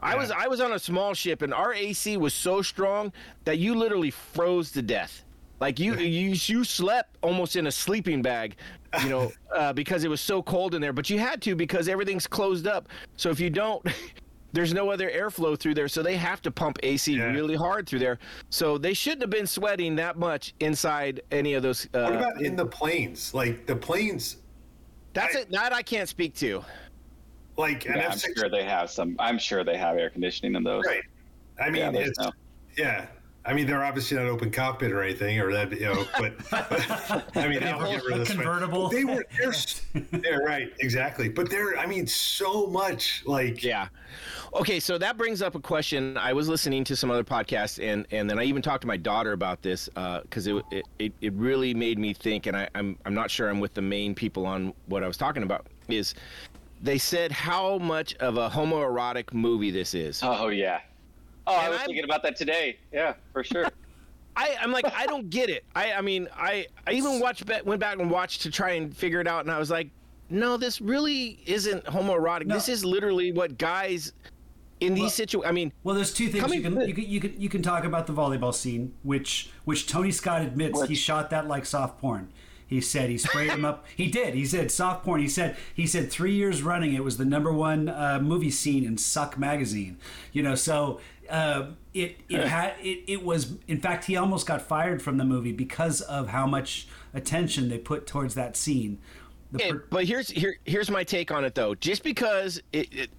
I 0.00 0.16
was 0.16 0.30
I 0.32 0.48
was 0.48 0.60
on 0.60 0.72
a 0.72 0.78
small 0.78 1.14
ship 1.14 1.42
and 1.42 1.54
our 1.54 1.72
AC 1.72 2.16
was 2.16 2.34
so 2.34 2.60
strong 2.60 3.12
that 3.44 3.58
you 3.58 3.74
literally 3.74 4.10
froze 4.10 4.72
to 4.72 4.82
death. 4.82 5.24
Like 5.60 5.78
you 5.78 5.94
you 5.94 6.30
you 6.34 6.64
slept 6.64 7.16
almost 7.22 7.54
in 7.54 7.68
a 7.68 7.70
sleeping 7.70 8.20
bag, 8.20 8.56
you 9.02 9.08
know, 9.08 9.32
uh, 9.54 9.72
because 9.72 10.02
it 10.02 10.08
was 10.08 10.20
so 10.20 10.42
cold 10.42 10.74
in 10.74 10.82
there. 10.82 10.92
But 10.92 11.08
you 11.08 11.18
had 11.20 11.40
to 11.42 11.54
because 11.54 11.88
everything's 11.88 12.26
closed 12.26 12.66
up. 12.66 12.88
So 13.16 13.30
if 13.30 13.38
you 13.38 13.48
don't, 13.48 13.86
there's 14.52 14.74
no 14.74 14.90
other 14.90 15.08
airflow 15.08 15.56
through 15.58 15.74
there. 15.74 15.88
So 15.88 16.02
they 16.02 16.16
have 16.16 16.42
to 16.42 16.50
pump 16.50 16.78
AC 16.82 17.14
Yeah. 17.14 17.26
really 17.32 17.54
hard 17.54 17.88
through 17.88 18.00
there. 18.00 18.18
So 18.50 18.76
they 18.76 18.92
shouldn't 18.92 19.22
have 19.22 19.30
been 19.30 19.46
sweating 19.46 19.94
that 19.96 20.18
much 20.18 20.52
inside 20.60 21.22
any 21.30 21.54
of 21.54 21.62
those. 21.62 21.86
Uh, 21.94 22.02
what 22.02 22.14
about 22.14 22.42
in 22.42 22.56
the 22.56 22.66
planes? 22.66 23.32
Like 23.32 23.66
the 23.66 23.76
planes, 23.76 24.38
that's 25.16 25.36
I- 25.36 25.40
it. 25.40 25.50
That 25.50 25.72
I 25.72 25.82
can't 25.82 26.08
speak 26.08 26.34
to. 26.36 26.64
like 27.56 27.86
an 27.86 27.94
Yeah, 27.96 28.08
F 28.08 28.22
I'm 28.24 28.34
sure 28.36 28.48
they 28.50 28.64
have 28.64 28.90
some. 28.90 29.16
I'm 29.18 29.38
sure 29.38 29.64
they 29.64 29.76
have 29.78 29.96
air 29.96 30.10
conditioning 30.10 30.54
in 30.54 30.62
those. 30.62 30.84
Right. 30.86 31.02
I 31.60 31.70
mean, 31.70 31.94
Yeah, 31.94 32.00
it's 32.00 32.18
no- 32.18 32.32
yeah. 32.76 33.06
I 33.46 33.52
mean, 33.54 33.66
they're 33.66 33.84
obviously 33.84 34.16
not 34.16 34.26
open 34.26 34.50
cockpit 34.50 34.90
or 34.92 35.02
anything, 35.02 35.38
or 35.40 35.52
that 35.52 35.70
you 35.72 35.86
know. 35.86 36.04
But, 36.18 36.34
I 37.36 37.48
mean, 37.48 37.60
that 37.60 37.78
would 37.78 37.88
get 37.90 38.04
rid 38.04 38.12
of 38.14 38.18
the 38.20 38.26
sweat. 38.26 38.38
Convertible. 38.38 38.88
They 38.88 39.04
were. 39.04 39.24
They're, 39.38 39.50
s- 39.50 39.82
they're 40.10 40.40
right. 40.40 40.72
Exactly. 40.80 41.28
But 41.28 41.50
they're. 41.50 41.78
I 41.78 41.86
mean, 41.86 42.06
so 42.06 42.66
much 42.66 43.22
like. 43.26 43.62
Yeah. 43.62 43.88
Okay, 44.54 44.80
so 44.80 44.98
that 44.98 45.16
brings 45.16 45.42
up 45.42 45.54
a 45.54 45.60
question. 45.60 46.16
I 46.16 46.32
was 46.32 46.48
listening 46.48 46.82
to 46.84 46.96
some 46.96 47.10
other 47.10 47.24
podcasts, 47.24 47.82
and 47.82 48.06
and 48.10 48.28
then 48.28 48.38
I 48.38 48.44
even 48.44 48.62
talked 48.62 48.80
to 48.82 48.86
my 48.88 48.96
daughter 48.96 49.32
about 49.32 49.62
this 49.62 49.88
uh, 49.96 50.22
because 50.22 50.46
it, 50.46 50.56
it 50.70 50.84
it 50.98 51.12
it 51.20 51.32
really 51.34 51.74
made 51.74 51.98
me 51.98 52.14
think, 52.14 52.46
and 52.46 52.56
I, 52.56 52.68
I'm 52.74 52.98
I'm 53.04 53.14
not 53.14 53.30
sure 53.30 53.48
I'm 53.48 53.60
with 53.60 53.74
the 53.74 53.82
main 53.82 54.14
people 54.14 54.46
on 54.46 54.72
what 54.86 55.04
I 55.04 55.06
was 55.06 55.16
talking 55.16 55.42
about. 55.42 55.66
Is 55.88 56.14
they 56.82 56.98
said 56.98 57.32
how 57.32 57.78
much 57.78 58.14
of 58.16 58.36
a 58.36 58.48
homoerotic 58.50 59.32
movie 59.32 59.70
this 59.70 59.94
is. 59.94 60.20
Oh 60.22 60.48
yeah. 60.48 60.80
Oh, 61.46 61.54
I 61.54 61.68
was 61.68 61.78
I'm- 61.78 61.86
thinking 61.86 62.04
about 62.04 62.22
that 62.22 62.36
today. 62.36 62.78
Yeah, 62.92 63.14
for 63.32 63.44
sure. 63.44 63.68
I, 64.38 64.54
I'm 64.60 64.70
like, 64.70 64.84
I 64.94 65.06
don't 65.06 65.30
get 65.30 65.48
it. 65.48 65.64
I, 65.74 65.94
I 65.94 66.00
mean, 66.02 66.28
I, 66.36 66.66
I 66.86 66.92
even 66.92 67.20
watched, 67.20 67.42
went 67.64 67.80
back 67.80 67.98
and 67.98 68.10
watched 68.10 68.42
to 68.42 68.50
try 68.50 68.72
and 68.72 68.94
figure 68.94 69.18
it 69.18 69.26
out, 69.26 69.46
and 69.46 69.50
I 69.50 69.58
was 69.58 69.70
like, 69.70 69.88
no, 70.28 70.58
this 70.58 70.78
really 70.80 71.40
isn't 71.46 71.84
homoerotic. 71.84 72.44
No. 72.46 72.54
This 72.54 72.68
is 72.68 72.84
literally 72.84 73.32
what 73.32 73.56
guys 73.56 74.12
in 74.80 74.92
these 74.92 75.14
situations. 75.14 75.48
I 75.48 75.52
mean, 75.52 75.72
Well, 75.84 75.94
there's 75.94 76.12
two 76.12 76.28
things 76.28 76.52
you 76.52 76.60
can, 76.60 76.80
you 76.86 76.92
can 76.94 77.04
you 77.04 77.20
can 77.20 77.40
you 77.40 77.48
can 77.48 77.62
talk 77.62 77.84
about 77.84 78.06
the 78.06 78.12
volleyball 78.12 78.52
scene, 78.52 78.92
which 79.02 79.50
which 79.64 79.86
Tony 79.86 80.10
Scott 80.10 80.42
admits 80.42 80.82
he 80.84 80.94
shot 80.94 81.30
that 81.30 81.46
like 81.48 81.64
soft 81.64 81.98
porn. 81.98 82.30
He 82.66 82.80
said 82.80 83.08
he 83.08 83.16
sprayed 83.18 83.50
him 83.50 83.64
up. 83.64 83.86
He 83.96 84.10
did. 84.10 84.34
He 84.34 84.44
said 84.44 84.72
soft 84.72 85.04
porn. 85.04 85.20
He 85.20 85.28
said 85.28 85.56
he 85.72 85.86
said 85.86 86.10
three 86.10 86.34
years 86.34 86.62
running 86.62 86.92
it 86.92 87.04
was 87.04 87.16
the 87.16 87.24
number 87.24 87.52
one 87.52 87.88
uh, 87.88 88.18
movie 88.20 88.50
scene 88.50 88.84
in 88.84 88.98
Suck 88.98 89.38
magazine. 89.38 89.98
You 90.32 90.42
know, 90.42 90.56
so 90.56 91.00
uh, 91.30 91.66
it 91.94 92.16
it 92.28 92.46
had 92.46 92.74
it, 92.80 93.04
it 93.06 93.24
was. 93.24 93.54
In 93.68 93.80
fact, 93.80 94.04
he 94.04 94.16
almost 94.16 94.46
got 94.46 94.62
fired 94.62 95.02
from 95.02 95.16
the 95.16 95.24
movie 95.24 95.52
because 95.52 96.00
of 96.02 96.28
how 96.28 96.46
much 96.46 96.88
attention 97.14 97.68
they 97.68 97.78
put 97.78 98.06
towards 98.06 98.34
that 98.34 98.56
scene. 98.56 98.98
The 99.52 99.58
Okay, 99.58 99.72
per- 99.72 99.84
but 99.90 100.04
here's 100.04 100.28
here 100.28 100.58
here's 100.64 100.90
my 100.90 101.04
take 101.04 101.30
on 101.30 101.44
it 101.44 101.54
though. 101.54 101.74
Just 101.74 102.02
because 102.02 102.60
it, 102.72 102.88
it 102.92 103.10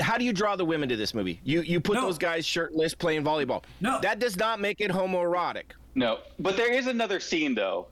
how 0.00 0.16
do 0.16 0.24
you 0.24 0.32
draw 0.32 0.56
the 0.56 0.64
women 0.64 0.88
to 0.88 0.96
this 0.96 1.12
movie? 1.14 1.40
You 1.44 1.62
you 1.62 1.80
put 1.80 1.94
No. 1.94 2.02
those 2.02 2.18
guys 2.18 2.46
shirtless 2.46 2.94
playing 2.94 3.24
volleyball. 3.24 3.64
No. 3.80 4.00
that 4.00 4.18
does 4.18 4.36
not 4.36 4.60
make 4.60 4.80
it 4.80 4.90
homoerotic. 4.90 5.72
No, 5.94 6.18
but 6.38 6.56
there 6.56 6.72
is 6.72 6.86
another 6.86 7.18
scene 7.20 7.54
though 7.54 7.88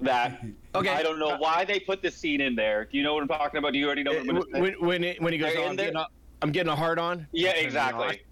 that 0.00 0.40
Okay. 0.74 0.90
I 0.90 1.02
don't 1.02 1.18
know 1.18 1.36
why 1.38 1.64
they 1.64 1.80
put 1.80 2.02
this 2.02 2.14
scene 2.16 2.40
in 2.40 2.54
there. 2.54 2.84
Do 2.84 2.96
you 2.96 3.02
know 3.02 3.14
what 3.14 3.22
I'm 3.22 3.28
talking 3.28 3.58
about? 3.58 3.72
Do 3.72 3.78
you 3.78 3.86
already 3.86 4.04
know 4.04 4.12
what 4.12 4.20
I'm 4.20 4.26
going 4.26 4.42
to 4.42 4.48
say? 4.52 4.60
When 4.60 4.74
when, 4.80 5.04
it, 5.04 5.20
when 5.20 5.32
he 5.32 5.38
goes, 5.38 5.52
They're 5.52 5.62
oh, 5.62 5.68
I'm, 5.68 5.76
getting 5.76 5.96
a, 5.96 6.06
I'm 6.40 6.52
getting 6.52 6.70
a 6.72 6.76
hard 6.76 6.98
on. 6.98 7.26
Yeah, 7.32 7.50
exactly. 7.50 8.22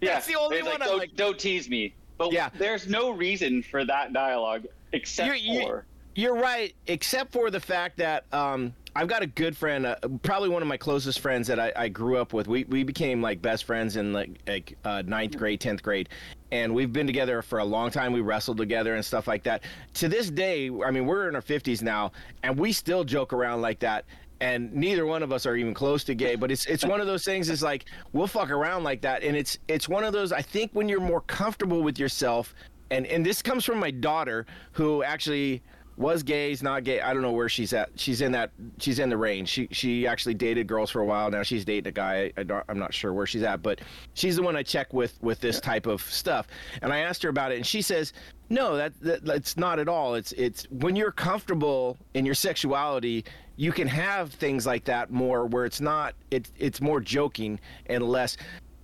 Yeah, 0.00 0.14
That's 0.14 0.26
the 0.26 0.36
only 0.36 0.58
It's 0.58 0.64
one 0.66 0.74
Like, 0.74 0.82
I'm 0.82 0.88
don't, 0.88 0.98
like- 0.98 1.16
don't 1.16 1.38
tease 1.38 1.68
me. 1.68 1.94
But 2.18 2.32
Yeah. 2.32 2.48
there's 2.58 2.86
no 2.88 3.10
reason 3.10 3.62
for 3.62 3.84
that 3.84 4.12
dialogue 4.12 4.66
except 4.92 5.26
You're- 5.28 5.40
you're- 5.40 5.64
for 5.66 5.86
You're 6.14 6.34
right, 6.36 6.74
except 6.86 7.30
for 7.32 7.50
the 7.50 7.60
fact 7.60 7.98
that 7.98 8.24
um, 8.32 8.72
I've 8.94 9.06
got 9.08 9.22
a 9.22 9.26
good 9.26 9.54
friend, 9.54 9.84
uh, 9.84 9.96
probably 10.22 10.48
one 10.48 10.62
of 10.62 10.68
my 10.68 10.78
closest 10.78 11.20
friends 11.20 11.46
that 11.48 11.60
I, 11.60 11.70
I 11.76 11.88
grew 11.90 12.16
up 12.16 12.32
with. 12.32 12.48
We, 12.48 12.64
we 12.64 12.84
became 12.84 13.20
like 13.20 13.42
best 13.42 13.64
friends 13.64 13.96
in 13.96 14.14
like, 14.14 14.30
like 14.46 14.78
uh, 14.86 15.02
ninth 15.04 15.36
grade, 15.36 15.60
tenth 15.60 15.82
grade, 15.82 16.08
and 16.52 16.74
we've 16.74 16.90
been 16.90 17.06
together 17.06 17.42
for 17.42 17.58
a 17.58 17.64
long 17.66 17.90
time. 17.90 18.14
We 18.14 18.22
wrestled 18.22 18.56
together 18.56 18.94
and 18.94 19.04
stuff 19.04 19.26
like 19.28 19.42
that. 19.42 19.64
To 19.94 20.08
this 20.08 20.30
day, 20.30 20.70
I 20.70 20.90
mean, 20.90 21.04
we're 21.04 21.28
in 21.28 21.34
our 21.34 21.42
fifties 21.42 21.82
now, 21.82 22.12
and 22.42 22.58
we 22.58 22.72
still 22.72 23.04
joke 23.04 23.34
around 23.34 23.60
like 23.60 23.78
that. 23.80 24.06
And 24.40 24.72
neither 24.74 25.06
one 25.06 25.22
of 25.22 25.32
us 25.32 25.46
are 25.46 25.56
even 25.56 25.72
close 25.72 26.04
to 26.04 26.14
gay, 26.14 26.34
but 26.34 26.50
it's 26.50 26.66
it's 26.66 26.84
one 26.84 27.00
of 27.00 27.06
those 27.06 27.24
things. 27.24 27.48
Is 27.48 27.62
like 27.62 27.86
we'll 28.12 28.26
fuck 28.26 28.50
around 28.50 28.84
like 28.84 29.00
that, 29.00 29.22
and 29.22 29.36
it's 29.36 29.58
it's 29.66 29.88
one 29.88 30.04
of 30.04 30.12
those. 30.12 30.30
I 30.30 30.42
think 30.42 30.70
when 30.72 30.88
you're 30.88 31.00
more 31.00 31.22
comfortable 31.22 31.82
with 31.82 31.98
yourself, 31.98 32.54
and 32.90 33.06
and 33.06 33.24
this 33.24 33.40
comes 33.40 33.64
from 33.64 33.78
my 33.78 33.90
daughter, 33.90 34.46
who 34.72 35.02
actually 35.02 35.62
was 35.96 36.22
gay, 36.22 36.52
is 36.52 36.62
not 36.62 36.84
gay. 36.84 37.00
I 37.00 37.14
don't 37.14 37.22
know 37.22 37.32
where 37.32 37.48
she's 37.48 37.72
at. 37.72 37.88
She's 37.96 38.20
in 38.20 38.32
that. 38.32 38.50
She's 38.78 38.98
in 38.98 39.08
the 39.08 39.16
range. 39.16 39.48
She 39.48 39.68
she 39.70 40.06
actually 40.06 40.34
dated 40.34 40.66
girls 40.66 40.90
for 40.90 41.00
a 41.00 41.04
while. 41.04 41.30
Now 41.30 41.42
she's 41.42 41.64
dating 41.64 41.88
a 41.88 41.92
guy. 41.92 42.32
I 42.36 42.42
don't, 42.42 42.64
I'm 42.68 42.78
not 42.78 42.92
sure 42.92 43.12
where 43.12 43.26
she's 43.26 43.42
at, 43.42 43.62
but 43.62 43.80
she's 44.14 44.36
the 44.36 44.42
one 44.42 44.56
I 44.56 44.62
check 44.62 44.92
with 44.92 45.18
with 45.22 45.40
this 45.40 45.60
type 45.60 45.86
of 45.86 46.02
stuff. 46.02 46.48
And 46.82 46.92
I 46.92 46.98
asked 46.98 47.22
her 47.22 47.30
about 47.30 47.52
it, 47.52 47.56
and 47.56 47.66
she 47.66 47.80
says, 47.80 48.12
"No, 48.50 48.76
that, 48.76 48.92
that 49.00 49.24
that's 49.24 49.56
not 49.56 49.78
at 49.78 49.88
all. 49.88 50.14
It's 50.14 50.32
it's 50.32 50.64
when 50.70 50.94
you're 50.96 51.12
comfortable 51.12 51.96
in 52.14 52.26
your 52.26 52.34
sexuality." 52.34 53.24
You 53.56 53.72
can 53.72 53.88
have 53.88 54.30
things 54.32 54.66
like 54.66 54.84
that 54.84 55.10
more, 55.10 55.46
where 55.46 55.64
it's 55.64 55.80
not. 55.80 56.14
It, 56.30 56.50
it's 56.58 56.80
more 56.80 57.00
joking 57.00 57.58
and 57.86 58.02
less, 58.04 58.36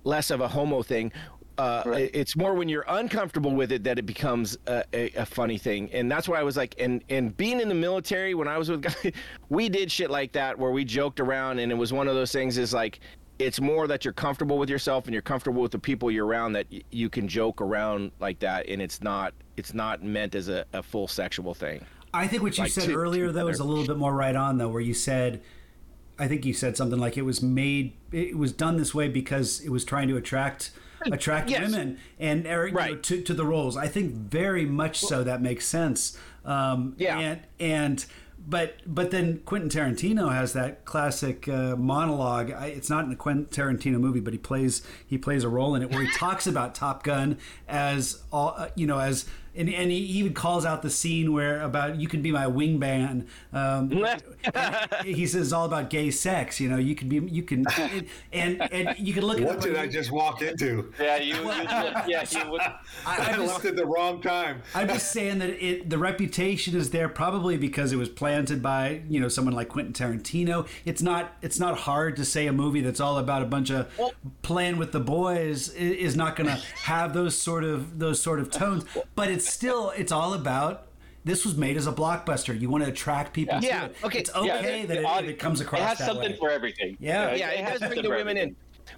less 0.03 0.31
of 0.31 0.41
a 0.41 0.47
homo 0.47 0.81
thing 0.83 1.11
uh, 1.59 1.83
Right. 1.85 2.09
it's 2.15 2.35
more 2.35 2.55
when 2.55 2.67
you're 2.67 2.85
uncomfortable 2.87 3.51
with 3.51 3.71
it 3.71 3.83
that 3.83 3.99
it 3.99 4.07
becomes 4.07 4.57
a, 4.65 4.83
a, 4.91 5.11
a 5.11 5.25
funny 5.25 5.59
thing, 5.59 5.87
and 5.93 6.11
that's 6.11 6.27
why 6.27 6.39
I 6.39 6.43
was 6.43 6.57
like, 6.57 6.73
and 6.79 7.03
and 7.09 7.37
being 7.37 7.59
in 7.61 7.69
the 7.69 7.75
military 7.75 8.33
when 8.33 8.47
I 8.47 8.57
was 8.57 8.69
with 8.71 8.81
guys, 9.03 9.11
we 9.49 9.69
did 9.69 9.91
shit 9.91 10.09
like 10.09 10.31
that 10.31 10.57
where 10.57 10.71
we 10.71 10.83
joked 10.83 11.19
around, 11.19 11.59
and 11.59 11.71
it 11.71 11.75
was 11.75 11.93
one 11.93 12.07
of 12.07 12.15
those 12.15 12.31
things 12.31 12.57
is 12.57 12.73
like, 12.73 13.01
it's 13.37 13.61
more 13.61 13.85
that 13.87 14.03
you're 14.03 14.13
comfortable 14.15 14.57
with 14.57 14.67
yourself 14.67 15.05
and 15.05 15.13
you're 15.13 15.21
comfortable 15.21 15.61
with 15.61 15.71
the 15.71 15.77
people 15.77 16.09
you're 16.09 16.25
around 16.25 16.53
that 16.53 16.65
y- 16.71 16.81
you 16.89 17.07
can 17.07 17.27
joke 17.27 17.61
around 17.61 18.11
like 18.19 18.39
that, 18.39 18.67
and 18.67 18.81
it's 18.81 19.03
not 19.03 19.35
it's 19.55 19.75
not 19.75 20.01
meant 20.01 20.33
as 20.33 20.49
a, 20.49 20.65
a 20.73 20.81
full 20.81 21.07
sexual 21.07 21.53
thing. 21.53 21.85
I 22.13 22.27
think 22.27 22.43
what 22.43 22.57
you 22.57 22.63
Like 22.65 22.71
said 22.71 22.85
two- 22.85 22.95
earlier 22.95 23.31
though 23.31 23.47
is 23.47 23.59
a 23.59 23.63
little 23.63 23.85
bit 23.85 23.97
more 23.97 24.13
right 24.13 24.35
on 24.35 24.57
though, 24.57 24.69
where 24.69 24.81
you 24.81 24.93
said, 24.93 25.41
I 26.19 26.27
think 26.27 26.45
you 26.45 26.53
said 26.53 26.77
something 26.77 26.99
like 26.99 27.17
it 27.17 27.23
was 27.23 27.41
made, 27.41 27.93
it 28.11 28.37
was 28.37 28.51
done 28.51 28.77
this 28.77 28.93
way 28.93 29.07
because 29.07 29.59
it 29.61 29.69
was 29.69 29.83
trying 29.83 30.07
to 30.09 30.17
attract 30.17 30.71
attract 31.11 31.49
Yes. 31.49 31.69
women 31.69 31.97
and 32.17 32.47
or, 32.47 32.65
you 32.67 32.71
know, 32.73 32.77
Right. 32.79 33.03
to 33.03 33.21
to 33.21 33.33
the 33.33 33.45
roles. 33.45 33.75
I 33.75 33.87
think 33.87 34.13
very 34.13 34.65
much 34.65 34.99
so 34.99 35.23
that 35.23 35.41
makes 35.41 35.65
sense. 35.65 36.17
Um, 36.45 36.95
Yeah. 36.97 37.19
and 37.19 37.39
and. 37.59 38.05
But 38.45 38.79
but 38.85 39.09
then 39.11 39.39
Quentin 39.45 39.69
Tarantino 39.69 40.33
has 40.33 40.51
that 40.51 40.83
classic 40.83 41.47
uh, 41.47 41.77
monologue. 41.77 42.51
I, 42.51 42.65
it's 42.67 42.89
not 42.89 43.05
in 43.05 43.09
the 43.09 43.15
Quentin 43.15 43.45
Tarantino 43.45 44.01
movie, 44.01 44.19
but 44.19 44.33
he 44.33 44.37
plays 44.39 44.81
he 45.07 45.17
plays 45.17 45.45
a 45.45 45.49
role 45.49 45.75
in 45.75 45.81
it 45.81 45.89
where 45.89 46.01
he 46.01 46.11
talks 46.17 46.45
about 46.45 46.75
Top 46.75 47.03
Gun 47.03 47.37
as 47.69 48.21
all 48.33 48.53
uh, 48.57 48.67
you 48.75 48.85
know 48.85 48.99
as 48.99 49.23
and, 49.55 49.69
and 49.69 49.91
he 49.91 49.97
even 49.97 50.33
calls 50.33 50.65
out 50.65 50.81
the 50.81 50.89
scene 50.89 51.33
where 51.33 51.61
about 51.61 51.99
you 51.99 52.07
can 52.07 52.21
be 52.21 52.31
my 52.31 52.45
wingman. 52.45 53.27
Um, 53.51 53.91
he 55.05 55.25
says 55.27 55.41
it's 55.43 55.53
all 55.53 55.65
about 55.65 55.89
gay 55.89 56.11
sex. 56.11 56.59
You 56.59 56.69
know, 56.69 56.77
you 56.77 56.95
can 56.95 57.09
be 57.09 57.17
you 57.17 57.43
can 57.43 57.65
and 58.31 58.61
and 58.73 58.95
you 58.97 59.13
can 59.13 59.23
look 59.25 59.39
at 59.39 59.45
What 59.47 59.61
did 59.61 59.75
I 59.75 59.87
just 59.87 60.11
walk 60.11 60.41
into? 60.41 60.91
Yeah, 60.99 61.17
you. 61.17 61.35
you 61.35 61.43
yeah, 61.43 62.25
you 62.29 62.51
would. 62.51 62.61
I, 62.61 62.75
I 63.05 63.31
I'm 63.33 63.45
left 63.45 63.65
at 63.65 63.75
the 63.75 63.85
wrong 63.85 64.21
time. 64.21 64.61
I'm 64.73 64.87
just 64.87 65.11
saying 65.11 65.39
that 65.39 65.49
it 65.63 65.89
the 65.89 65.97
reputation 65.97 66.75
is 66.75 66.89
there 66.91 67.09
probably 67.09 67.57
because 67.57 67.91
it 67.91 67.97
was 67.97 68.09
planted 68.09 68.61
by 68.61 69.01
you 69.07 69.19
know 69.19 69.27
someone 69.27 69.53
like 69.53 69.69
Quentin 69.69 69.93
Tarantino. 69.93 70.67
It's 70.85 71.01
not 71.01 71.33
it's 71.41 71.59
not 71.59 71.77
hard 71.79 72.15
to 72.17 72.25
say 72.25 72.47
a 72.47 72.53
movie 72.53 72.81
that's 72.81 72.99
all 72.99 73.17
about 73.17 73.41
a 73.41 73.45
bunch 73.45 73.69
of 73.71 73.87
playing 74.41 74.77
with 74.77 74.91
the 74.91 74.99
boys 74.99 75.73
i- 75.75 75.79
is 75.79 76.15
not 76.15 76.35
going 76.35 76.47
to 76.49 76.55
have 76.83 77.13
those 77.13 77.37
sort 77.37 77.63
of 77.63 77.99
those 77.99 78.21
sort 78.21 78.39
of 78.39 78.49
tones. 78.51 78.85
But 79.15 79.29
it's 79.29 79.42
still 79.47 79.91
it's 79.91 80.11
all 80.11 80.33
about. 80.33 80.87
This 81.25 81.45
was 81.45 81.55
made 81.55 81.77
as 81.77 81.87
a 81.87 81.91
blockbuster. 81.93 82.59
You 82.59 82.69
want 82.69 82.83
to 82.83 82.89
attract 82.89 83.31
people 83.33 83.59
to 83.61 83.65
Yeah, 83.65 83.85
it. 83.85 83.95
okay. 84.03 84.19
It's 84.19 84.29
Yeah, 84.35 84.57
okay 84.57 84.81
the- 84.81 84.87
that 84.87 84.93
the 84.95 84.99
it, 85.01 85.05
audi- 85.05 85.27
it 85.29 85.39
comes 85.39 85.61
across 85.61 85.79
It 85.81 85.85
has 85.85 85.97
that 85.99 86.07
something 86.07 86.31
way. 86.31 86.37
for 86.37 86.49
everything. 86.49 86.97
Yeah. 86.99 87.33
Yeah, 87.33 87.49
it, 87.51 87.63
has 87.63 87.79
does 87.79 87.89
bring 87.91 88.01
the 88.01 88.09
for 88.09 88.15
women 88.17 88.35
in. 88.35 88.55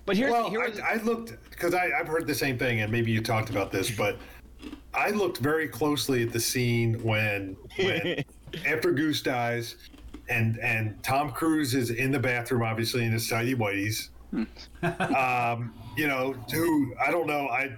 But 0.08 0.18
here's 0.18 0.32
Well, 0.32 0.50
here's 0.50 0.80
I, 0.80 0.94
I 0.94 0.96
looked 1.04 1.36
because 1.52 1.76
I've 1.76 2.08
heard 2.08 2.26
the 2.26 2.34
same 2.34 2.58
thing, 2.58 2.82
and 2.82 2.92
maybe 2.92 3.12
you 3.12 3.22
talked 3.22 3.52
about 3.52 3.72
this, 3.72 3.92
but 3.92 4.18
I 4.96 5.12
looked 5.12 5.38
very 5.38 5.68
closely 5.68 6.24
at 6.24 6.32
the 6.34 6.40
scene 6.40 6.96
when, 7.04 7.56
when 7.78 8.24
after 8.66 8.92
Goose 8.92 9.22
dies, 9.22 9.76
and 10.28 10.58
and 10.58 11.02
Tom 11.04 11.32
Cruise 11.32 11.76
is 11.76 11.92
in 11.92 12.10
the 12.12 12.20
bathroom, 12.20 12.64
obviously 12.64 13.04
in 13.06 13.12
his 13.12 13.30
tidy 13.30 13.54
whities. 13.54 14.10
um, 14.84 15.74
you 15.96 16.08
know, 16.08 16.34
who 16.52 16.96
I 17.00 17.12
don't 17.12 17.28
know, 17.28 17.48
I 17.50 17.72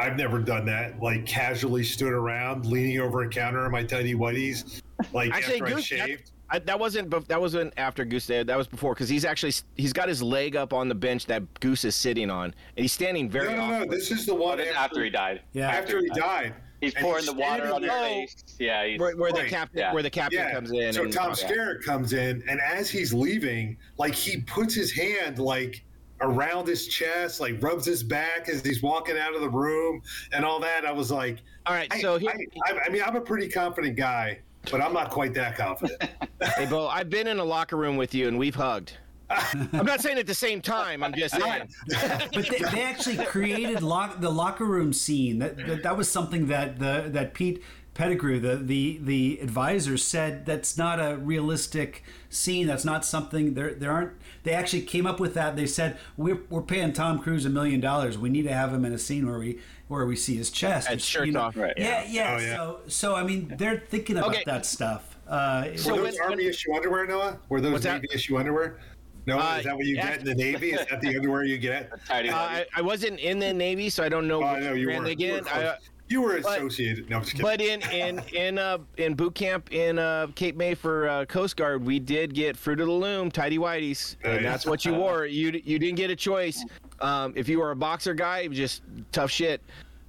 I've 0.00 0.16
never 0.16 0.38
done 0.38 0.64
that. 0.66 1.00
Like 1.02 1.26
casually 1.26 1.84
stood 1.84 2.12
around, 2.12 2.66
leaning 2.66 2.98
over 3.00 3.22
a 3.22 3.28
counter 3.28 3.66
in 3.66 3.72
my 3.72 3.82
tidy 3.84 4.14
whiteys, 4.14 4.82
like 5.12 5.30
Actually, 5.32 5.54
after 5.60 5.66
I 5.66 5.70
Goose, 5.70 5.90
that, 5.90 5.98
shaved. 5.98 6.30
I, 6.48 6.58
that 6.60 6.80
wasn't. 6.80 7.28
That 7.28 7.40
wasn't 7.40 7.72
after 7.76 8.04
Goose 8.04 8.26
Day. 8.26 8.42
That 8.42 8.56
was 8.56 8.66
before 8.66 8.94
because 8.94 9.08
he's 9.08 9.24
actually 9.24 9.52
he's 9.76 9.92
got 9.92 10.08
his 10.08 10.22
leg 10.22 10.56
up 10.56 10.72
on 10.72 10.88
the 10.88 10.94
bench 10.94 11.26
that 11.26 11.42
Goose 11.60 11.84
is 11.84 11.94
sitting 11.94 12.30
on, 12.30 12.46
and 12.46 12.82
he's 12.82 12.92
standing 12.92 13.28
very. 13.30 13.54
No, 13.54 13.68
no, 13.68 13.78
no. 13.80 13.90
This 13.90 14.10
is 14.10 14.26
the 14.26 14.34
one 14.34 14.58
But 14.58 14.66
it's 14.66 14.76
after 14.76 15.04
he 15.04 15.10
died. 15.10 15.42
Yeah. 15.52 15.70
After 15.70 16.00
he 16.00 16.08
died. 16.08 16.54
He's 16.80 16.94
And 16.94 17.04
pouring 17.04 17.24
he's 17.24 17.26
the 17.26 17.38
water 17.38 17.70
on 17.74 17.82
his 17.82 17.92
face. 17.92 18.44
Yeah, 18.58 18.86
he's, 18.86 18.98
where, 18.98 19.14
where 19.14 19.32
the 19.32 19.44
captain, 19.44 19.80
Yeah. 19.80 19.92
where 19.92 20.02
the 20.02 20.08
captain 20.08 20.50
comes 20.50 20.72
in. 20.72 20.94
So 20.94 21.02
and, 21.04 21.12
Tom 21.12 21.34
yeah. 21.38 21.48
Skerritt 21.50 21.82
comes 21.82 22.14
in, 22.14 22.42
and 22.48 22.58
as 22.58 22.88
he's 22.88 23.12
leaving, 23.12 23.76
like 23.98 24.14
he 24.14 24.40
puts 24.40 24.74
his 24.74 24.90
hand 24.90 25.38
like 25.38 25.84
around 26.20 26.66
his 26.66 26.86
chest, 26.86 27.40
like 27.40 27.62
rubs 27.62 27.86
his 27.86 28.02
back 28.02 28.48
as 28.48 28.62
he's 28.62 28.82
walking 28.82 29.18
out 29.18 29.34
of 29.34 29.40
the 29.40 29.48
room, 29.48 30.02
and 30.32 30.44
all 30.44 30.60
that. 30.60 30.84
I 30.84 30.92
was 30.92 31.10
like, 31.10 31.38
All 31.66 31.74
right, 31.74 31.88
I, 31.90 32.00
so 32.00 32.18
here, 32.18 32.30
I, 32.30 32.72
I, 32.72 32.80
I 32.86 32.88
mean, 32.88 33.02
I'm 33.04 33.16
a 33.16 33.20
pretty 33.20 33.48
confident 33.48 33.96
guy, 33.96 34.40
but 34.70 34.80
I'm 34.80 34.92
not 34.92 35.10
quite 35.10 35.34
that 35.34 35.56
confident. 35.56 36.02
hey, 36.56 36.66
Bo, 36.66 36.88
I've 36.88 37.10
been 37.10 37.26
in 37.26 37.38
a 37.38 37.44
locker 37.44 37.76
room 37.76 37.96
with 37.96 38.14
you 38.14 38.28
and 38.28 38.38
we've 38.38 38.54
hugged. 38.54 38.96
I'm 39.30 39.86
not 39.86 40.00
saying 40.00 40.18
at 40.18 40.26
the 40.26 40.34
same 40.34 40.60
time. 40.60 41.02
I'm 41.04 41.14
just 41.14 41.36
saying. 41.36 41.68
but 41.88 42.48
they, 42.48 42.58
they 42.58 42.82
actually 42.82 43.24
created 43.24 43.80
lock, 43.80 44.20
the 44.20 44.30
locker 44.30 44.64
room 44.64 44.92
scene. 44.92 45.38
That, 45.38 45.56
that 45.68 45.82
that 45.84 45.96
was 45.96 46.10
something 46.10 46.48
that 46.48 46.80
the 46.80 47.08
that 47.12 47.32
Pete 47.32 47.62
Pettigrew, 47.94 48.40
the 48.40 48.56
the 48.56 48.98
the 49.02 49.38
advisor, 49.40 49.96
said 49.96 50.46
that's 50.46 50.76
not 50.76 50.98
a 50.98 51.16
realistic 51.16 52.02
scene. 52.28 52.66
That's 52.66 52.84
not 52.84 53.04
something 53.04 53.54
there. 53.54 53.74
There 53.74 53.92
aren't. 53.92 54.12
They 54.42 54.52
actually 54.52 54.82
came 54.82 55.06
up 55.06 55.20
with 55.20 55.34
that. 55.34 55.56
They 55.56 55.66
said 55.66 55.98
we're 56.16 56.40
we're 56.48 56.62
paying 56.62 56.92
Tom 56.92 57.18
Cruise 57.18 57.44
a 57.44 57.50
million 57.50 57.80
dollars. 57.80 58.16
We 58.16 58.30
need 58.30 58.42
to 58.44 58.52
have 58.52 58.72
him 58.72 58.84
in 58.84 58.92
a 58.92 58.98
scene 58.98 59.28
where 59.28 59.38
we 59.38 59.58
where 59.88 60.06
we 60.06 60.16
see 60.16 60.36
his 60.36 60.50
chest. 60.50 60.88
And 60.88 60.96
It's, 60.96 61.04
shirts 61.04 61.34
off. 61.36 61.56
Right. 61.56 61.74
Yeah, 61.76 62.04
yeah. 62.08 62.36
Oh, 62.38 62.40
yeah. 62.42 62.56
So 62.56 62.80
so 62.86 63.14
I 63.16 63.22
mean 63.22 63.52
they're 63.58 63.82
thinking 63.88 64.16
about 64.16 64.30
Okay. 64.30 64.42
that 64.46 64.64
stuff. 64.64 65.16
Uh, 65.28 65.76
So 65.76 65.90
Were 65.94 66.02
when- 66.02 66.04
those 66.12 66.18
Army 66.20 66.46
issue 66.46 66.74
underwear, 66.74 67.06
Noah? 67.06 67.38
Were 67.48 67.60
those 67.60 67.72
What's 67.72 67.84
that? 67.84 68.02
Navy 68.02 68.08
issue 68.14 68.38
underwear? 68.38 68.78
No, 69.26 69.38
Uh, 69.38 69.56
is 69.58 69.64
that 69.64 69.76
what 69.76 69.84
you 69.84 69.96
yeah. 69.96 70.10
get 70.10 70.20
in 70.20 70.24
the 70.24 70.34
Navy? 70.34 70.72
Is 70.72 70.86
that 70.88 71.00
the 71.02 71.08
underwear 71.16 71.44
you 71.44 71.58
get? 71.58 71.90
Uh, 71.92 72.14
I, 72.14 72.64
I 72.74 72.80
wasn't 72.82 73.20
in 73.20 73.38
the 73.38 73.52
Navy, 73.52 73.90
so 73.90 74.02
I 74.02 74.08
don't 74.08 74.26
know 74.26 74.42
Oh, 74.42 74.46
I 74.46 74.60
know 74.60 74.72
you 74.72 74.86
brand 74.86 75.00
were. 75.04 75.14
they 75.14 75.22
You 75.24 75.32
were, 75.34 75.40
get. 75.42 75.54
I, 75.54 75.76
You 76.10 76.22
were 76.22 76.40
but- 76.42 76.58
associated. 76.58 77.08
No, 77.08 77.18
I'm 77.18 77.22
just 77.22 77.36
kidding. 77.36 77.46
But 77.46 77.60
in 77.60 77.82
in 77.92 78.22
in 78.34 78.58
uh 78.58 78.78
in 78.96 79.14
boot 79.14 79.34
camp 79.36 79.72
in 79.72 79.98
uh 79.98 80.26
Cape 80.34 80.56
May 80.56 80.74
for 80.74 81.08
uh, 81.08 81.24
Coast 81.24 81.56
Guard, 81.56 81.84
we 81.86 82.00
did 82.00 82.34
get 82.34 82.56
fruit 82.56 82.80
of 82.80 82.86
the 82.88 82.92
loom, 82.92 83.30
tidy 83.30 83.58
whities, 83.58 84.16
and 84.24 84.44
that's 84.44 84.66
what 84.66 84.84
you 84.84 84.92
wore. 84.92 85.24
You 85.24 85.60
you 85.64 85.78
didn't 85.78 85.96
get 85.96 86.10
a 86.10 86.16
choice. 86.16 86.64
Um, 87.00 87.32
if 87.36 87.48
you 87.48 87.60
were 87.60 87.70
a 87.70 87.76
boxer 87.76 88.12
guy, 88.12 88.46
just 88.48 88.82
tough 89.12 89.30
shit. 89.30 89.62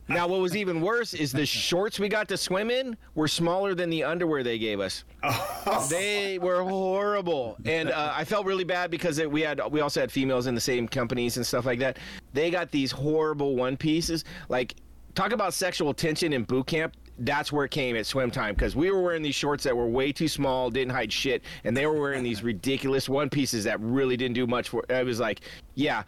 Now, 0.07 0.27
what 0.27 0.41
was 0.41 0.57
even 0.57 0.81
worse 0.81 1.13
is 1.13 1.31
the 1.31 1.45
shorts 1.45 1.97
we 1.97 2.09
got 2.09 2.27
to 2.29 2.35
swim 2.35 2.69
in 2.69 2.97
were 3.15 3.29
smaller 3.29 3.73
than 3.73 3.89
the 3.89 4.03
underwear 4.03 4.43
they 4.43 4.57
gave 4.57 4.79
us. 4.81 5.05
They 5.89 6.39
were 6.39 6.63
horrible, 6.63 7.55
and 7.65 7.91
uh, 7.91 8.11
I 8.13 8.25
felt 8.25 8.45
really 8.47 8.63
bad 8.63 8.89
because 8.89 9.19
it, 9.19 9.31
we 9.31 9.41
had 9.41 9.61
we 9.71 9.79
also 9.81 9.99
had 9.99 10.11
females 10.11 10.47
in 10.47 10.55
the 10.55 10.61
same 10.61 10.87
companies 10.87 11.37
and 11.37 11.45
stuff 11.45 11.65
like 11.65 11.77
that. 11.79 11.97
They 12.33 12.49
got 12.49 12.71
these 12.71 12.91
horrible 12.91 13.55
one 13.55 13.77
pieces. 13.77 14.25
Like, 14.49 14.75
talk 15.15 15.31
about 15.31 15.53
sexual 15.53 15.93
tension 15.93 16.33
in 16.33 16.43
boot 16.43 16.67
camp. 16.67 16.95
That's 17.19 17.51
where 17.51 17.65
it 17.65 17.71
came 17.71 17.95
at 17.95 18.05
swim 18.05 18.31
time 18.31 18.55
because 18.55 18.75
we 18.75 18.89
were 18.89 19.01
wearing 19.01 19.21
these 19.21 19.35
shorts 19.35 19.63
that 19.65 19.75
were 19.75 19.85
way 19.87 20.11
too 20.11 20.27
small, 20.27 20.69
didn't 20.69 20.93
hide 20.93 21.11
shit, 21.13 21.43
and 21.63 21.75
they 21.75 21.85
were 21.85 21.99
wearing 21.99 22.23
these 22.23 22.41
ridiculous 22.41 23.07
one 23.07 23.29
pieces 23.29 23.63
that 23.65 23.79
really 23.79 24.17
didn't 24.17 24.33
do 24.33 24.47
much 24.47 24.69
for. 24.69 24.83
I 24.89 25.03
was 25.03 25.19
like, 25.19 25.41
yeah. 25.75 26.03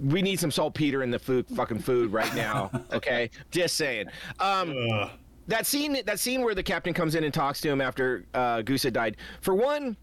We 0.00 0.22
need 0.22 0.38
some 0.38 0.52
saltpeter 0.52 1.02
in 1.02 1.10
the 1.10 1.18
food, 1.18 1.46
fucking 1.48 1.80
food 1.80 2.12
right 2.12 2.32
now. 2.34 2.70
Okay, 2.92 3.30
just 3.50 3.76
saying. 3.76 4.06
Um, 4.38 5.10
that 5.48 5.66
scene 5.66 6.00
that 6.04 6.20
scene 6.20 6.42
where 6.42 6.54
the 6.54 6.62
captain 6.62 6.94
comes 6.94 7.14
in 7.14 7.24
and 7.24 7.34
talks 7.34 7.60
to 7.62 7.68
him 7.68 7.80
after 7.80 8.24
uh, 8.34 8.62
Goose 8.62 8.84
had 8.84 8.92
died. 8.94 9.16
For 9.40 9.54
one, 9.54 9.96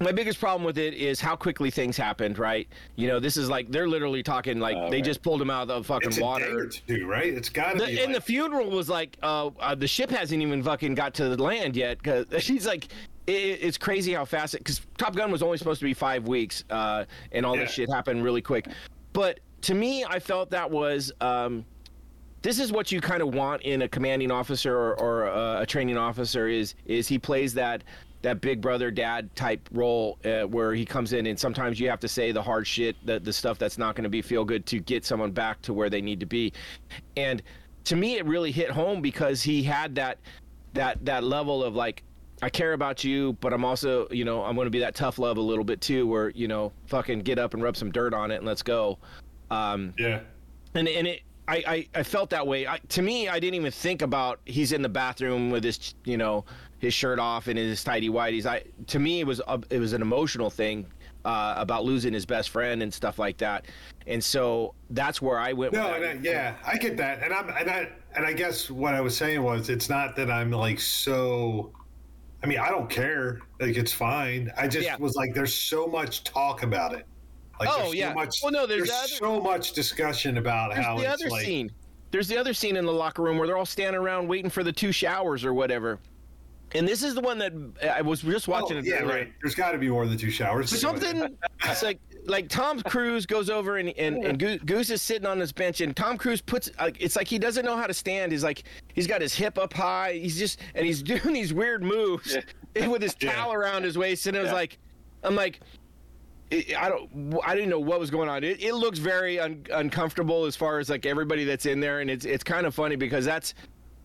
my 0.00 0.12
biggest 0.12 0.38
problem 0.40 0.64
with 0.64 0.78
it 0.78 0.94
is 0.94 1.20
how 1.20 1.36
quickly 1.36 1.70
things 1.70 1.96
happened. 1.96 2.38
Right? 2.38 2.68
You 2.96 3.08
know, 3.08 3.20
this 3.20 3.36
is 3.36 3.48
like 3.48 3.70
they're 3.70 3.88
literally 3.88 4.22
talking 4.22 4.58
like 4.60 4.76
Oh, 4.76 4.90
they 4.90 4.96
right. 4.98 5.04
just 5.04 5.22
pulled 5.22 5.40
him 5.42 5.50
out 5.50 5.62
of 5.62 5.68
the 5.68 5.84
fucking 5.84 6.08
it's 6.10 6.20
water. 6.20 6.66
two, 6.68 7.06
right? 7.06 7.32
It's 7.32 7.48
got 7.48 7.78
to 7.78 7.86
be. 7.86 8.00
and 8.00 8.14
the 8.14 8.20
funeral 8.20 8.70
was 8.70 8.88
like 8.88 9.16
uh, 9.22 9.50
uh, 9.60 9.74
the 9.74 9.88
ship 9.88 10.10
hasn't 10.10 10.40
even 10.42 10.62
fucking 10.62 10.94
got 10.94 11.14
to 11.14 11.28
the 11.28 11.42
land 11.42 11.76
yet 11.76 11.98
because 11.98 12.26
she's 12.42 12.66
like. 12.66 12.88
It, 13.26 13.58
it's 13.60 13.76
crazy 13.76 14.14
how 14.14 14.24
fast 14.24 14.54
it 14.54 14.58
because 14.58 14.80
Top 14.96 15.14
Gun 15.14 15.30
was 15.30 15.42
only 15.42 15.58
supposed 15.58 15.80
to 15.80 15.84
be 15.84 15.92
five 15.92 16.26
weeks, 16.26 16.64
uh, 16.70 17.04
and 17.32 17.44
all 17.44 17.56
this 17.58 17.70
shit 17.70 17.90
happened 17.92 18.24
really 18.24 18.40
quick. 18.40 18.68
But 19.12 19.40
to 19.60 19.74
me, 19.74 20.02
I 20.02 20.18
felt 20.18 20.48
that 20.48 20.70
was 20.70 21.12
um, 21.20 21.62
this 22.40 22.58
is 22.58 22.72
what 22.72 22.90
you 22.90 23.02
kind 23.02 23.20
of 23.20 23.34
want 23.34 23.60
in 23.62 23.82
a 23.82 23.88
commanding 23.88 24.30
officer 24.30 24.74
or, 24.74 24.98
or 24.98 25.26
a, 25.26 25.60
a 25.60 25.66
training 25.66 25.98
officer 25.98 26.48
is 26.48 26.74
is 26.86 27.06
he 27.06 27.18
plays 27.18 27.52
that 27.52 27.84
that 28.22 28.40
big 28.40 28.60
brother 28.60 28.90
dad 28.90 29.34
type 29.36 29.68
role 29.72 30.18
uh, 30.24 30.42
where 30.42 30.74
he 30.74 30.84
comes 30.84 31.12
in 31.12 31.26
and 31.26 31.38
sometimes 31.38 31.78
you 31.78 31.88
have 31.88 32.00
to 32.00 32.08
say 32.08 32.32
the 32.32 32.42
hard 32.42 32.66
shit 32.66 32.96
the, 33.06 33.20
the 33.20 33.32
stuff 33.32 33.58
that's 33.58 33.78
not 33.78 33.94
going 33.94 34.04
to 34.04 34.10
be 34.10 34.20
feel 34.22 34.44
good 34.44 34.66
to 34.66 34.80
get 34.80 35.04
someone 35.04 35.30
back 35.30 35.60
to 35.62 35.72
where 35.72 35.88
they 35.88 36.00
need 36.00 36.18
to 36.20 36.26
be 36.26 36.52
and 37.16 37.42
to 37.84 37.96
me 37.96 38.16
it 38.16 38.26
really 38.26 38.50
hit 38.50 38.70
home 38.70 39.00
because 39.00 39.42
he 39.42 39.62
had 39.62 39.94
that 39.94 40.18
that 40.74 41.02
that 41.04 41.24
level 41.24 41.62
of 41.62 41.74
like 41.74 42.02
I 42.40 42.48
care 42.48 42.72
about 42.72 43.02
you, 43.02 43.32
but 43.40 43.52
I'm 43.52 43.64
also, 43.64 44.06
you 44.12 44.24
know, 44.24 44.44
I'm 44.44 44.54
going 44.54 44.66
to 44.66 44.70
be 44.70 44.78
that 44.78 44.94
tough 44.94 45.18
love 45.18 45.38
a 45.38 45.40
little 45.40 45.64
bit 45.64 45.80
too, 45.80 46.06
where 46.06 46.30
you 46.30 46.46
know, 46.46 46.72
fucking 46.86 47.22
get 47.22 47.36
up 47.36 47.52
and 47.52 47.62
rub 47.64 47.76
some 47.76 47.90
dirt 47.90 48.14
on 48.14 48.30
it 48.30 48.36
and 48.36 48.46
let's 48.46 48.62
go. 48.62 48.96
Um, 49.50 49.92
yeah. 49.98 50.20
and 50.74 50.86
and 50.86 51.08
it 51.08 51.22
I, 51.48 51.64
I, 51.66 51.88
I 51.94 52.02
felt 52.02 52.28
that 52.30 52.46
way. 52.46 52.66
I, 52.66 52.78
to 52.90 53.02
me, 53.02 53.28
I 53.28 53.40
didn't 53.40 53.54
even 53.54 53.72
think 53.72 54.02
about 54.02 54.40
he's 54.44 54.72
in 54.72 54.82
the 54.82 54.88
bathroom 54.88 55.50
with 55.50 55.64
his 55.64 55.94
you 56.04 56.18
know 56.18 56.44
his 56.78 56.94
shirt 56.94 57.18
off 57.18 57.48
and 57.48 57.58
his 57.58 57.82
tidy 57.82 58.08
whities. 58.08 58.46
I 58.46 58.62
to 58.88 58.98
me 58.98 59.20
it 59.20 59.26
was 59.26 59.40
a, 59.48 59.60
it 59.70 59.78
was 59.78 59.92
an 59.92 60.02
emotional 60.02 60.50
thing 60.50 60.86
uh, 61.24 61.54
about 61.56 61.84
losing 61.84 62.12
his 62.12 62.24
best 62.24 62.50
friend 62.50 62.82
and 62.82 62.92
stuff 62.92 63.18
like 63.18 63.36
that. 63.38 63.66
And 64.06 64.22
so 64.22 64.74
that's 64.90 65.20
where 65.20 65.38
I 65.38 65.52
went. 65.52 65.72
No. 65.72 65.88
I, 65.88 66.18
yeah, 66.22 66.54
I 66.66 66.76
get 66.78 66.96
that, 66.96 67.22
and 67.22 67.32
I'm 67.34 67.48
and 67.50 67.68
I 67.70 67.88
and 68.16 68.24
I 68.24 68.32
guess 68.32 68.70
what 68.70 68.94
I 68.94 69.00
was 69.00 69.16
saying 69.16 69.42
was 69.42 69.68
it's 69.68 69.88
not 69.90 70.16
that 70.16 70.30
I'm 70.30 70.50
like 70.50 70.80
so. 70.80 71.72
I 72.42 72.46
mean, 72.46 72.60
I 72.60 72.68
don't 72.68 72.88
care. 72.88 73.40
Like 73.60 73.76
it's 73.76 73.92
fine. 73.92 74.52
I 74.56 74.68
just 74.68 74.84
Yeah. 74.86 74.96
was 74.98 75.16
like, 75.16 75.34
there's 75.34 75.52
so 75.52 75.88
much 75.88 76.22
talk 76.22 76.62
about 76.62 76.94
it. 76.94 77.04
Like, 77.58 77.68
Oh, 77.72 77.90
yeah. 77.90 78.10
So 78.10 78.14
much, 78.14 78.36
Well, 78.44 78.52
no, 78.52 78.64
there's 78.64 78.88
there's, 78.88 78.90
the 78.90 78.96
other- 79.26 79.36
so 79.36 79.40
much 79.40 79.72
discussion 79.72 80.38
about 80.38 80.72
There's 80.72 80.86
how 80.86 80.96
the 80.96 81.02
it's 81.02 81.20
other 81.20 81.30
like, 81.30 81.44
scene. 81.44 81.72
There's 82.12 82.28
the 82.28 82.38
other 82.38 82.54
scene 82.54 82.76
in 82.76 82.86
the 82.86 82.92
locker 82.92 83.22
room 83.22 83.38
where 83.38 83.48
they're 83.48 83.56
all 83.56 83.66
standing 83.66 84.00
around 84.00 84.28
waiting 84.28 84.50
for 84.50 84.62
the 84.62 84.70
two 84.70 84.92
showers 84.92 85.44
or 85.44 85.52
whatever. 85.52 85.98
And 86.74 86.86
this 86.86 87.02
is 87.02 87.14
the 87.14 87.20
one 87.20 87.38
that 87.38 87.52
I 87.96 88.02
was 88.02 88.22
just 88.22 88.48
oh, 88.48 88.52
watching. 88.52 88.76
Oh, 88.76 88.80
it 88.80 88.86
yeah, 88.86 88.96
earlier. 88.96 89.14
right. 89.14 89.32
There's 89.40 89.54
got 89.54 89.72
to 89.72 89.78
be 89.78 89.88
more 89.88 90.06
than 90.06 90.18
two 90.18 90.30
showers. 90.30 90.78
Something 90.78 91.36
it's 91.64 91.82
like 91.82 91.98
like 92.26 92.48
Tom 92.48 92.82
Cruise 92.82 93.24
goes 93.26 93.48
over 93.48 93.78
and 93.78 93.88
and, 93.90 94.24
and 94.24 94.38
Goose, 94.38 94.60
Goose 94.64 94.90
is 94.90 95.00
sitting 95.00 95.26
on 95.26 95.38
this 95.38 95.52
bench 95.52 95.80
and 95.80 95.96
Tom 95.96 96.18
Cruise 96.18 96.40
puts 96.42 96.70
like 96.78 96.96
it's 97.00 97.16
like 97.16 97.26
he 97.26 97.38
doesn't 97.38 97.64
know 97.64 97.76
how 97.76 97.86
to 97.86 97.94
stand. 97.94 98.32
He's 98.32 98.44
like 98.44 98.64
he's 98.92 99.06
got 99.06 99.20
his 99.22 99.34
hip 99.34 99.56
up 99.58 99.72
high. 99.72 100.12
He's 100.14 100.38
just 100.38 100.60
and 100.74 100.84
he's 100.84 101.02
doing 101.14 101.32
these 101.32 101.54
weird 101.54 101.82
moves 101.82 102.36
with 102.76 103.02
his 103.02 103.16
Yeah. 103.20 103.32
towel 103.32 103.52
around 103.54 103.84
his 103.84 103.96
waist. 103.96 104.26
And 104.26 104.36
it 104.36 104.40
was 104.40 104.48
Yeah. 104.48 104.54
like 104.54 104.78
I'm 105.22 105.34
like. 105.34 105.60
I 106.50 106.64
I 106.78 106.88
don't. 106.88 107.38
I 107.46 107.54
didn't 107.54 107.68
know 107.68 107.78
what 107.78 108.00
was 108.00 108.10
going 108.10 108.30
on. 108.30 108.42
It, 108.42 108.62
it 108.62 108.72
looks 108.72 108.98
very 108.98 109.38
un, 109.38 109.64
uncomfortable 109.70 110.46
as 110.46 110.56
far 110.56 110.78
as 110.78 110.88
like 110.88 111.04
everybody 111.04 111.44
that's 111.44 111.66
in 111.66 111.78
there, 111.78 112.00
and 112.00 112.08
it's 112.10 112.24
it's 112.24 112.42
kind 112.42 112.64
of 112.66 112.74
funny 112.74 112.96
because 112.96 113.26
that's, 113.26 113.52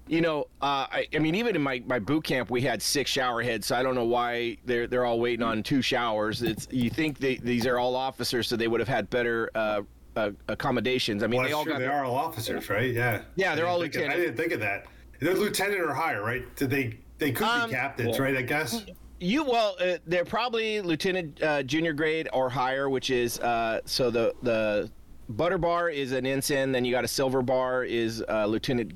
you 0.08 0.22
know, 0.22 0.42
uh, 0.62 0.86
I, 0.92 1.08
I 1.14 1.20
mean, 1.20 1.36
even 1.36 1.56
in 1.56 1.62
my, 1.62 1.82
my 1.86 2.00
boot 2.00 2.24
camp, 2.24 2.50
we 2.50 2.62
had 2.62 2.82
six 2.82 3.10
shower 3.10 3.42
heads, 3.42 3.68
so 3.68 3.76
I 3.76 3.84
don't 3.84 3.96
know 3.96 4.06
why 4.06 4.58
they're 4.66 4.88
they're 4.88 5.06
all 5.06 5.20
waiting 5.20 5.44
on 5.44 5.64
two 5.64 5.82
showers. 5.82 6.42
It's 6.42 6.68
you 6.72 6.90
think 6.90 7.20
they, 7.20 7.36
these 7.38 7.66
are 7.66 7.80
all 7.80 7.96
officers, 7.96 8.48
so 8.48 8.56
they 8.56 8.68
would 8.68 8.80
have 8.82 8.90
had 8.90 9.10
better 9.10 9.50
uh, 9.56 9.82
uh, 10.16 10.32
accommodations. 10.50 11.24
I 11.24 11.28
mean, 11.28 11.40
Well, 11.40 11.48
they 11.48 11.54
all 11.54 11.64
sure, 11.64 11.74
got 11.74 11.80
they 11.80 11.88
are 11.88 12.04
all 12.04 12.16
officers, 12.16 12.70
right? 12.70 12.94
Yeah. 12.94 13.22
Yeah, 13.36 13.56
they're 13.56 13.68
all 13.68 13.80
didn't 13.82 14.04
of- 14.04 14.10
I 14.12 14.16
didn't 14.18 14.36
think 14.38 14.52
of 14.52 14.60
that. 14.60 14.86
They're 15.20 15.36
lieutenant 15.36 15.80
or 15.80 15.94
higher, 15.94 16.22
right? 16.22 16.54
Did 16.56 16.70
they? 16.70 16.98
They 17.20 17.32
could 17.32 17.48
Um, 17.48 17.70
be 17.70 17.76
captains, 17.76 18.20
right? 18.20 18.36
I 18.36 18.42
guess. 18.42 18.86
You 19.22 19.46
well, 19.46 19.78
uh, 19.80 20.00
they're 20.06 20.26
probably 20.26 20.82
lieutenant 20.82 21.42
uh, 21.42 21.64
junior 21.64 21.94
grade 21.94 22.28
or 22.34 22.50
higher, 22.50 22.90
which 22.90 23.10
is 23.10 23.40
uh, 23.40 23.80
so 23.86 24.12
the 24.12 24.34
the 24.42 24.92
butter 25.30 25.58
bar 25.58 25.90
is 25.90 26.12
an 26.12 26.26
ensign, 26.26 26.72
then 26.72 26.86
you 26.86 26.92
got 26.92 27.04
a 27.04 27.08
silver 27.08 27.42
bar 27.42 27.84
is 27.84 28.24
uh, 28.30 28.46
lieutenant 28.46 28.94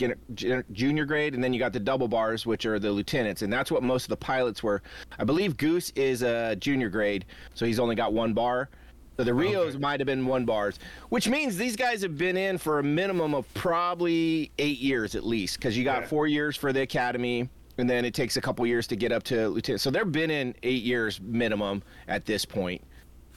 junior 0.73 1.05
grade, 1.05 1.33
and 1.33 1.43
then 1.43 1.53
you 1.53 1.59
got 1.59 1.73
the 1.73 1.79
double 1.79 2.07
bars, 2.07 2.45
which 2.45 2.65
are 2.65 2.79
the 2.79 2.91
lieutenants, 2.91 3.41
and 3.41 3.51
that's 3.51 3.71
what 3.71 3.83
most 3.83 4.03
of 4.03 4.09
the 4.09 4.17
pilots 4.17 4.61
were. 4.63 4.81
I 5.17 5.23
believe 5.23 5.57
Goose 5.57 5.91
is 5.95 6.21
a 6.21 6.55
junior 6.57 6.89
grade, 6.89 7.25
so 7.53 7.65
he's 7.65 7.79
only 7.79 7.95
got 7.95 8.13
one 8.13 8.33
bar. 8.33 8.69
So 9.17 9.23
the 9.23 9.33
Rios 9.33 9.69
Okay. 9.73 9.79
might 9.79 9.99
have 9.99 10.05
been 10.05 10.27
one 10.27 10.45
bars, 10.45 10.77
which 11.09 11.27
means 11.27 11.57
these 11.57 11.75
guys 11.75 12.03
have 12.03 12.17
been 12.19 12.37
in 12.37 12.59
for 12.59 12.77
a 12.79 12.83
minimum 12.83 13.33
of 13.33 13.51
probably 13.55 14.51
eight 14.59 14.77
years 14.77 15.15
at 15.15 15.25
least, 15.25 15.57
because 15.57 15.75
you 15.75 15.83
got 15.83 16.01
Yeah. 16.03 16.07
four 16.07 16.27
years 16.27 16.55
for 16.55 16.71
the 16.71 16.81
academy, 16.81 17.49
and 17.79 17.89
then 17.89 18.05
it 18.05 18.13
takes 18.13 18.37
a 18.37 18.41
couple 18.41 18.65
years 18.67 18.85
to 18.87 18.95
get 18.95 19.11
up 19.11 19.23
to 19.23 19.49
lieutenant. 19.49 19.81
So 19.81 19.89
they've 19.89 20.11
been 20.11 20.29
in 20.29 20.53
eight 20.61 20.83
years 20.83 21.19
minimum 21.19 21.81
at 22.07 22.25
this 22.27 22.45
point, 22.45 22.81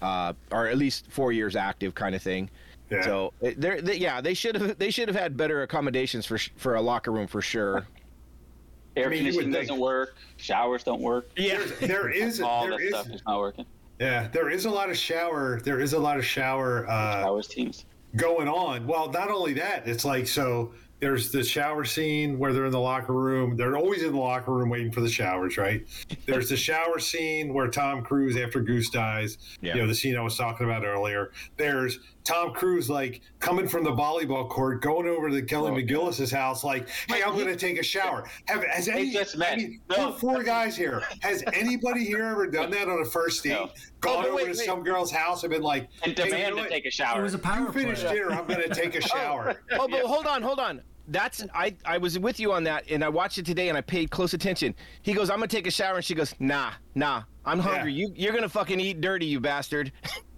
uh, 0.03 0.34
or 0.53 0.66
at 0.66 0.76
least 0.76 1.07
four 1.11 1.32
years 1.32 1.57
active, 1.57 1.95
kind 1.95 2.14
of 2.14 2.20
thing. 2.20 2.51
Yeah. 2.91 3.03
So 3.03 3.32
they're, 3.41 3.80
they, 3.80 3.97
yeah, 3.97 4.20
they 4.20 4.34
should 4.34 4.55
have 4.57 4.78
they 4.78 4.91
should 4.91 5.09
have 5.09 5.16
had 5.16 5.36
better 5.36 5.62
accommodations 5.62 6.26
for 6.26 6.38
sh- 6.38 6.51
for 6.57 6.74
a 6.74 6.80
locker 6.82 7.12
room 7.12 7.26
for 7.26 7.41
sure. 7.43 7.86
Air 8.97 9.07
I 9.07 9.11
mean, 9.11 9.18
conditioning 9.24 9.53
doesn't 9.53 9.78
work. 9.78 10.16
Showers 10.36 10.82
don't 10.82 11.01
work. 11.01 11.30
Yeah, 11.36 11.59
There's, 11.59 11.78
there 11.80 12.09
is. 12.12 12.41
All 12.41 12.62
there 12.62 12.72
that 12.72 12.80
is. 12.80 12.88
stuff 12.91 13.09
is 13.11 13.22
not 13.26 13.38
working. 13.38 13.64
Yeah, 14.01 14.28
there 14.28 14.51
is 14.51 14.64
a 14.64 14.70
lot 14.70 14.91
of 14.91 14.97
shower. 14.97 15.61
There 15.61 15.80
is 15.80 15.93
a 15.93 15.99
lot 15.99 16.16
of 16.18 16.24
shower 16.24 16.88
uh, 16.88 17.22
Showers 17.22 17.47
teams. 17.47 17.84
going 18.16 18.49
on. 18.49 18.86
Well, 18.86 19.11
not 19.11 19.30
only 19.30 19.53
that, 19.55 19.86
it's 19.86 20.05
like 20.05 20.26
so. 20.26 20.72
There's 21.01 21.30
the 21.32 21.43
shower 21.43 21.84
scene 21.86 22.38
where 22.38 22.53
they're 22.53 22.66
in 22.66 22.72
the 22.72 22.80
locker 22.80 23.14
room. 23.14 23.57
They're 23.57 23.74
always 23.76 24.03
in 24.03 24.12
the 24.12 24.18
locker 24.18 24.53
room 24.53 24.68
waiting 24.68 24.93
for 24.93 25.01
the 25.01 25.09
showers, 25.09 25.57
right? 25.57 25.86
There's 26.26 26.51
the 26.51 26.59
shower 26.59 26.99
scene 26.99 27.55
where 27.55 27.68
Tom 27.68 28.03
Cruise, 28.03 28.36
after 28.36 28.61
Goose 28.61 28.91
dies, 28.91 29.38
Yeah. 29.62 29.76
you 29.76 29.80
know, 29.80 29.86
the 29.88 29.95
scene 29.95 30.14
I 30.14 30.20
was 30.20 30.36
talking 30.36 30.66
about 30.66 30.84
earlier. 30.84 31.30
There's 31.57 32.01
Tom 32.25 32.53
Cruise, 32.53 32.89
like, 32.91 33.23
coming 33.39 33.66
from 33.66 33.83
the 33.85 33.91
volleyball 33.91 34.49
court, 34.49 34.83
going 34.83 35.07
over 35.09 35.31
to 35.31 35.43
Kelly 35.43 35.71
Oh, 35.71 35.75
McGillis's 35.75 36.31
house, 36.31 36.62
like, 36.62 36.89
hey, 37.09 37.23
I'm 37.23 37.35
going 37.35 37.47
to 37.47 37.57
take 37.57 37.79
a 37.79 37.83
shower. 37.83 38.29
Have, 38.47 38.62
has 38.64 38.89
any, 38.89 39.11
just 39.11 39.37
met. 39.37 39.55
I 39.55 39.57
mean, 39.57 39.81
No. 39.91 40.11
we're 40.11 40.18
four 40.18 40.43
guys 40.43 40.77
here. 40.77 41.03
Has 41.23 41.43
anybody 41.53 42.05
here 42.05 42.25
ever 42.25 42.47
done 42.47 42.71
that 42.73 42.89
on 42.89 43.01
a 43.01 43.05
first 43.05 43.43
date? 43.43 43.51
No. 43.51 43.71
Gone 44.01 44.16
Oh, 44.18 44.23
but 44.23 44.27
over 44.29 44.37
wait, 44.37 44.43
to 44.45 44.49
wait. 44.51 44.66
some 44.66 44.83
girl's 44.83 45.11
house 45.11 45.43
and 45.45 45.51
been 45.51 45.62
like, 45.62 45.89
And 46.05 46.16
hey, 46.16 46.25
you 46.25 46.31
demand 46.31 46.51
know 46.51 46.57
to 46.57 46.62
what? 46.62 46.71
take 46.71 46.87
a 46.87 46.91
shower. 46.91 47.09
It 47.09 47.14
shower. 47.14 47.23
was 47.23 47.35
a 47.35 47.39
power 47.39 47.66
You 47.66 47.73
finish 47.73 48.01
play. 48.03 48.14
dinner. 48.14 48.31
I'm 48.33 48.47
going 48.47 48.62
to 48.62 48.68
take 48.75 48.95
a 48.95 48.99
oh. 49.05 49.07
shower. 49.07 49.61
Oh, 49.73 49.89
but 49.89 50.03
hold 50.03 50.27
on, 50.27 50.43
hold 50.43 50.61
on. 50.61 50.83
That's 51.09 51.45
I. 51.55 51.75
I 51.85 51.99
was 51.99 52.21
with 52.21 52.39
you 52.39 52.53
on 52.53 52.62
that, 52.64 52.89
and 52.89 53.03
I 53.03 53.09
watched 53.09 53.39
it 53.39 53.45
today, 53.45 53.68
and 53.68 53.77
I 53.77 53.81
paid 53.81 54.12
close 54.12 54.33
attention. 54.33 54.77
He 55.03 55.12
goes, 55.12 55.29
"I'm 55.29 55.39
gonna 55.39 55.49
take 55.49 55.66
a 55.66 55.71
shower," 55.71 55.97
and 55.97 56.05
she 56.05 56.14
goes, 56.14 56.37
"Nah, 56.39 56.71
nah, 56.95 57.25
I'm 57.45 57.59
hungry. 57.59 57.93
Yeah. 57.93 58.07
You, 58.07 58.12
you're 58.14 58.33
gonna 58.33 58.49
fucking 58.49 58.79
eat 58.79 59.01
dirty, 59.01 59.27
you 59.27 59.41
bastard." 59.41 59.91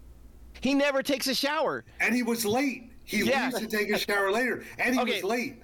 he 0.62 0.72
never 0.74 1.02
takes 1.02 1.26
a 1.26 1.34
shower. 1.34 1.84
And 2.00 2.14
he 2.14 2.22
was 2.22 2.46
late. 2.46 2.90
He 3.04 3.18
Yeah. 3.24 3.46
leaves 3.50 3.58
to 3.60 3.66
take 3.66 3.90
a 3.90 3.98
shower 3.98 4.30
later, 4.30 4.64
and 4.78 4.94
he 4.94 5.00
Okay. 5.00 5.14
was 5.14 5.24
late. 5.24 5.56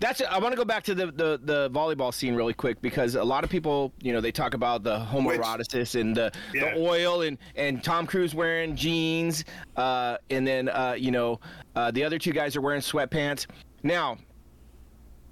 That's. 0.00 0.20
I 0.20 0.38
want 0.38 0.52
to 0.52 0.56
go 0.56 0.64
back 0.64 0.82
to 0.84 0.94
the, 0.94 1.06
the 1.06 1.40
the 1.42 1.70
volleyball 1.70 2.12
scene 2.12 2.34
really 2.34 2.54
quick 2.54 2.80
because 2.80 3.14
a 3.14 3.22
lot 3.22 3.44
of 3.44 3.50
people, 3.50 3.92
you 4.02 4.12
know, 4.12 4.20
they 4.20 4.32
talk 4.32 4.54
about 4.54 4.82
the 4.82 4.98
homoeroticism 4.98 6.00
and 6.00 6.16
the, 6.16 6.32
Yeah. 6.52 6.74
the 6.74 6.80
oil 6.80 7.22
and 7.22 7.38
and 7.54 7.82
Tom 7.84 8.06
Cruise 8.06 8.34
wearing 8.34 8.74
jeans, 8.74 9.44
uh, 9.76 10.16
and 10.30 10.44
then 10.46 10.68
uh, 10.68 10.96
you 10.98 11.10
know, 11.12 11.38
uh, 11.76 11.90
the 11.92 12.02
other 12.02 12.18
two 12.18 12.32
guys 12.32 12.56
are 12.56 12.60
wearing 12.60 12.80
sweatpants. 12.80 13.46
Now, 13.84 14.18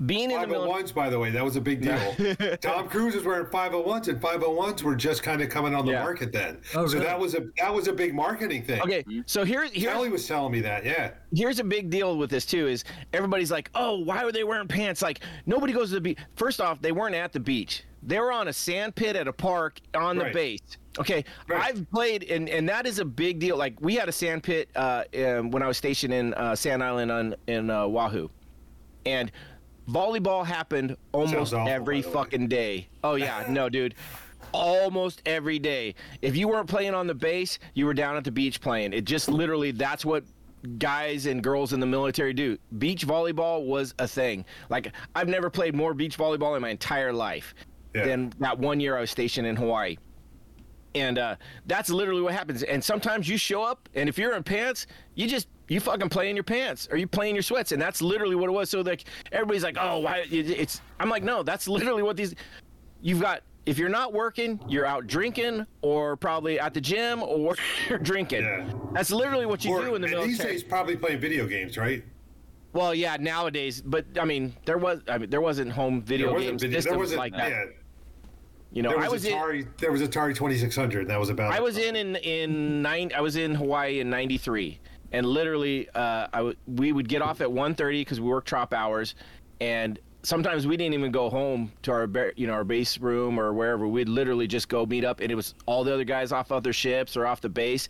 being 0.04 0.30
in 0.30 0.40
the 0.40 0.46
military. 0.46 0.82
501s, 0.84 0.94
by 0.94 1.08
the 1.08 1.18
way, 1.18 1.30
that 1.30 1.42
was 1.42 1.56
a 1.56 1.60
big 1.60 1.80
deal. 1.80 2.56
Tom 2.60 2.86
Cruise 2.88 3.14
was 3.14 3.24
wearing 3.24 3.46
501s, 3.46 4.08
and 4.08 4.20
501s 4.20 4.82
were 4.82 4.94
just 4.94 5.22
kind 5.22 5.40
of 5.40 5.48
coming 5.48 5.74
on 5.74 5.86
the 5.86 5.92
Yeah. 5.92 6.02
market 6.02 6.32
then. 6.32 6.58
Oh, 6.74 6.86
so 6.86 6.94
really? 6.94 7.06
that 7.06 7.18
was 7.18 7.34
a 7.34 7.46
that 7.58 7.72
was 7.72 7.88
a 7.88 7.92
big 7.94 8.14
marketing 8.14 8.62
thing. 8.64 8.82
Okay, 8.82 9.04
so 9.24 9.42
here, 9.44 9.62
here's 9.64 9.84
Kelly 9.92 10.10
was 10.10 10.26
telling 10.26 10.52
me 10.52 10.60
that. 10.60 10.84
Yeah. 10.84 11.12
here's 11.34 11.58
a 11.60 11.64
big 11.64 11.88
deal 11.88 12.18
with 12.18 12.28
this 12.30 12.44
too 12.44 12.66
is 12.68 12.84
everybody's 13.12 13.50
like 13.50 13.70
oh 13.74 13.98
why 14.00 14.24
were 14.24 14.32
they 14.32 14.44
wearing 14.44 14.68
pants 14.68 15.00
like 15.02 15.20
nobody 15.46 15.72
goes 15.72 15.88
to 15.88 15.94
the 15.96 16.00
beach 16.00 16.18
first 16.36 16.60
off 16.60 16.80
they 16.80 16.92
weren't 16.92 17.14
at 17.14 17.32
the 17.32 17.40
beach 17.40 17.82
they 18.02 18.18
were 18.20 18.30
on 18.32 18.48
a 18.48 18.52
sand 18.52 18.94
pit 18.94 19.16
at 19.16 19.26
a 19.26 19.32
park 19.32 19.80
on 19.94 20.16
the 20.16 20.24
base 20.32 20.60
okay 20.98 21.24
Right. 21.48 21.62
i've 21.74 21.90
played 21.90 22.22
and 22.24 22.48
and 22.48 22.68
that 22.68 22.86
is 22.86 22.98
a 23.00 23.04
big 23.04 23.38
deal 23.38 23.56
like 23.56 23.80
we 23.80 23.94
had 23.96 24.08
a 24.08 24.12
sand 24.12 24.42
pit 24.44 24.68
uh, 24.76 25.04
um, 25.24 25.50
when 25.50 25.62
i 25.62 25.66
was 25.68 25.76
stationed 25.76 26.12
in 26.14 26.32
uh, 26.34 26.54
sand 26.54 26.82
island 26.82 27.10
on 27.10 27.34
in 27.48 27.68
uh, 27.70 27.80
Oahu 27.82 28.28
and 29.04 29.30
volleyball 29.88 30.44
happened 30.44 30.96
almost 31.12 31.54
awful, 31.54 31.68
every 31.68 31.96
by 31.96 32.02
the 32.02 32.08
way. 32.08 32.14
fucking 32.14 32.48
day. 32.48 32.88
Oh 33.04 33.14
yeah. 33.14 33.44
No 33.48 33.68
dude. 33.68 33.94
Almost 34.52 35.22
every 35.26 35.58
day. 35.58 35.94
If 36.22 36.36
you 36.36 36.48
weren't 36.48 36.68
playing 36.68 36.94
on 36.94 37.06
the 37.06 37.14
base 37.14 37.58
you 37.74 37.86
were 37.86 37.94
down 37.94 38.16
at 38.16 38.24
the 38.24 38.30
beach 38.30 38.60
playing. 38.60 38.92
It 38.92 39.04
just 39.04 39.28
literally 39.28 39.70
that's 39.72 40.04
what 40.04 40.24
guys 40.78 41.26
and 41.26 41.42
girls 41.42 41.72
in 41.72 41.80
the 41.80 41.86
military 41.86 42.32
do. 42.32 42.56
Beach 42.78 43.06
volleyball 43.06 43.64
was 43.66 43.94
a 43.98 44.08
thing. 44.08 44.44
Like 44.70 44.92
i've 45.14 45.28
never 45.28 45.50
played 45.50 45.74
more 45.74 45.94
beach 45.94 46.16
volleyball 46.18 46.56
in 46.56 46.62
my 46.62 46.70
entire 46.70 47.12
life 47.12 47.54
Yeah. 47.94 48.04
than 48.06 48.32
that 48.40 48.58
one 48.58 48.80
year 48.80 48.96
i 48.96 49.00
was 49.00 49.10
stationed 49.10 49.46
in 49.46 49.56
hawaii. 49.56 49.96
And 50.94 51.18
uh, 51.18 51.36
that's 51.66 51.90
literally 51.90 52.22
what 52.22 52.32
happens. 52.32 52.62
And 52.62 52.82
sometimes 52.82 53.28
you 53.28 53.36
show 53.36 53.62
up, 53.62 53.86
and 53.94 54.08
if 54.08 54.16
you're 54.16 54.34
in 54.34 54.42
pants, 54.42 54.86
you 55.14 55.28
just 55.28 55.46
you 55.68 55.80
fucking 55.80 56.08
play 56.08 56.30
in 56.30 56.36
your 56.36 56.44
pants, 56.44 56.88
or 56.90 56.96
you 56.96 57.06
play 57.06 57.28
in 57.28 57.34
your 57.34 57.42
sweats, 57.42 57.72
and 57.72 57.80
that's 57.80 58.00
literally 58.00 58.36
what 58.36 58.48
it 58.48 58.52
was. 58.52 58.70
So 58.70 58.80
like 58.80 59.04
everybody's 59.32 59.62
like, 59.64 59.76
oh, 59.80 59.98
why? 60.00 60.24
It's 60.30 60.80
I'm 61.00 61.08
like, 61.08 61.22
no, 61.22 61.42
that's 61.42 61.68
literally 61.68 62.02
what 62.02 62.16
these. 62.16 62.34
You've 63.02 63.20
got 63.20 63.42
if 63.66 63.78
you're 63.78 63.88
not 63.88 64.12
working, 64.12 64.60
you're 64.68 64.86
out 64.86 65.06
drinking, 65.06 65.66
or 65.82 66.16
probably 66.16 66.60
at 66.60 66.72
the 66.72 66.80
gym, 66.80 67.22
or 67.22 67.56
you're 67.88 67.98
drinking. 67.98 68.42
Yeah. 68.42 68.70
That's 68.92 69.10
literally 69.10 69.46
what 69.46 69.64
you 69.64 69.72
Or 69.72 69.84
do 69.84 69.94
in 69.96 70.02
the 70.02 70.08
military. 70.08 70.28
these 70.28 70.38
days, 70.38 70.62
probably 70.62 70.96
playing 70.96 71.20
video 71.20 71.46
games, 71.46 71.76
right? 71.76 72.04
well, 72.72 72.94
yeah, 72.94 73.16
nowadays, 73.18 73.80
but 73.80 74.04
I 74.20 74.24
mean, 74.24 74.54
there 74.66 74.78
was 74.78 75.00
I 75.08 75.18
mean, 75.18 75.30
there 75.30 75.40
wasn't 75.40 75.72
home 75.72 76.02
video 76.02 76.32
wasn't 76.32 76.50
games 76.50 76.62
video, 76.62 76.72
there 76.74 76.82
systems 76.82 76.98
wasn't. 76.98 77.18
like 77.18 77.32
that. 77.32 77.50
Yeah, 77.50 77.64
you 78.72 78.82
know, 78.82 78.90
there 78.90 78.98
I 78.98 79.08
was, 79.08 79.24
was 79.24 79.24
in. 79.24 79.68
There 79.78 79.90
was 79.90 80.02
Atari 80.02 80.34
2600. 80.34 81.08
That 81.08 81.18
was 81.18 81.30
about. 81.30 81.52
I 81.52 81.60
was 81.60 81.78
in 81.78 81.96
in 81.96 82.16
in 82.16 82.82
nine. 82.82 83.10
I 83.16 83.22
was 83.22 83.36
in 83.36 83.54
Hawaii 83.54 84.00
in 84.00 84.10
'93, 84.10 84.78
and 85.12 85.26
literally, 85.26 85.88
uh, 85.90 86.26
I 86.32 86.38
w- 86.38 86.56
we 86.66 86.92
would 86.92 87.08
get 87.08 87.22
off 87.22 87.40
at 87.40 87.48
1.30 87.48 88.00
because 88.00 88.20
we 88.20 88.28
work 88.28 88.44
trop 88.44 88.72
hours, 88.74 89.14
and 89.60 89.98
sometimes 90.22 90.66
we 90.66 90.76
didn't 90.76 90.94
even 90.94 91.12
go 91.12 91.30
home 91.30 91.70
to 91.82 91.92
our 91.92 92.06
ba- 92.06 92.32
you 92.36 92.46
know 92.46 92.52
our 92.52 92.64
base 92.64 92.98
room 92.98 93.38
or 93.38 93.52
wherever. 93.52 93.86
We'd 93.86 94.08
literally 94.08 94.46
just 94.46 94.68
go 94.68 94.84
meet 94.86 95.04
up, 95.04 95.20
and 95.20 95.30
it 95.30 95.34
was 95.34 95.54
all 95.66 95.84
the 95.84 95.94
other 95.94 96.04
guys 96.04 96.32
off 96.32 96.50
other 96.52 96.72
ships 96.72 97.16
or 97.16 97.26
off 97.26 97.40
the 97.40 97.48
base. 97.48 97.88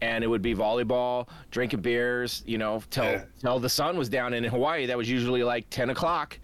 And 0.00 0.22
it 0.22 0.28
would 0.28 0.42
be 0.42 0.54
volleyball, 0.54 1.26
drinking 1.50 1.80
beers, 1.80 2.44
you 2.46 2.56
know, 2.56 2.80
till 2.90 3.04
Yeah. 3.04 3.24
till 3.40 3.58
the 3.58 3.68
sun 3.68 3.98
was 3.98 4.08
down. 4.08 4.32
And 4.32 4.46
in 4.46 4.52
Hawaii, 4.52 4.86
that 4.86 4.96
was 4.96 5.10
usually 5.10 5.42
like 5.42 5.68
ten 5.70 5.90
o'clock 5.90 6.38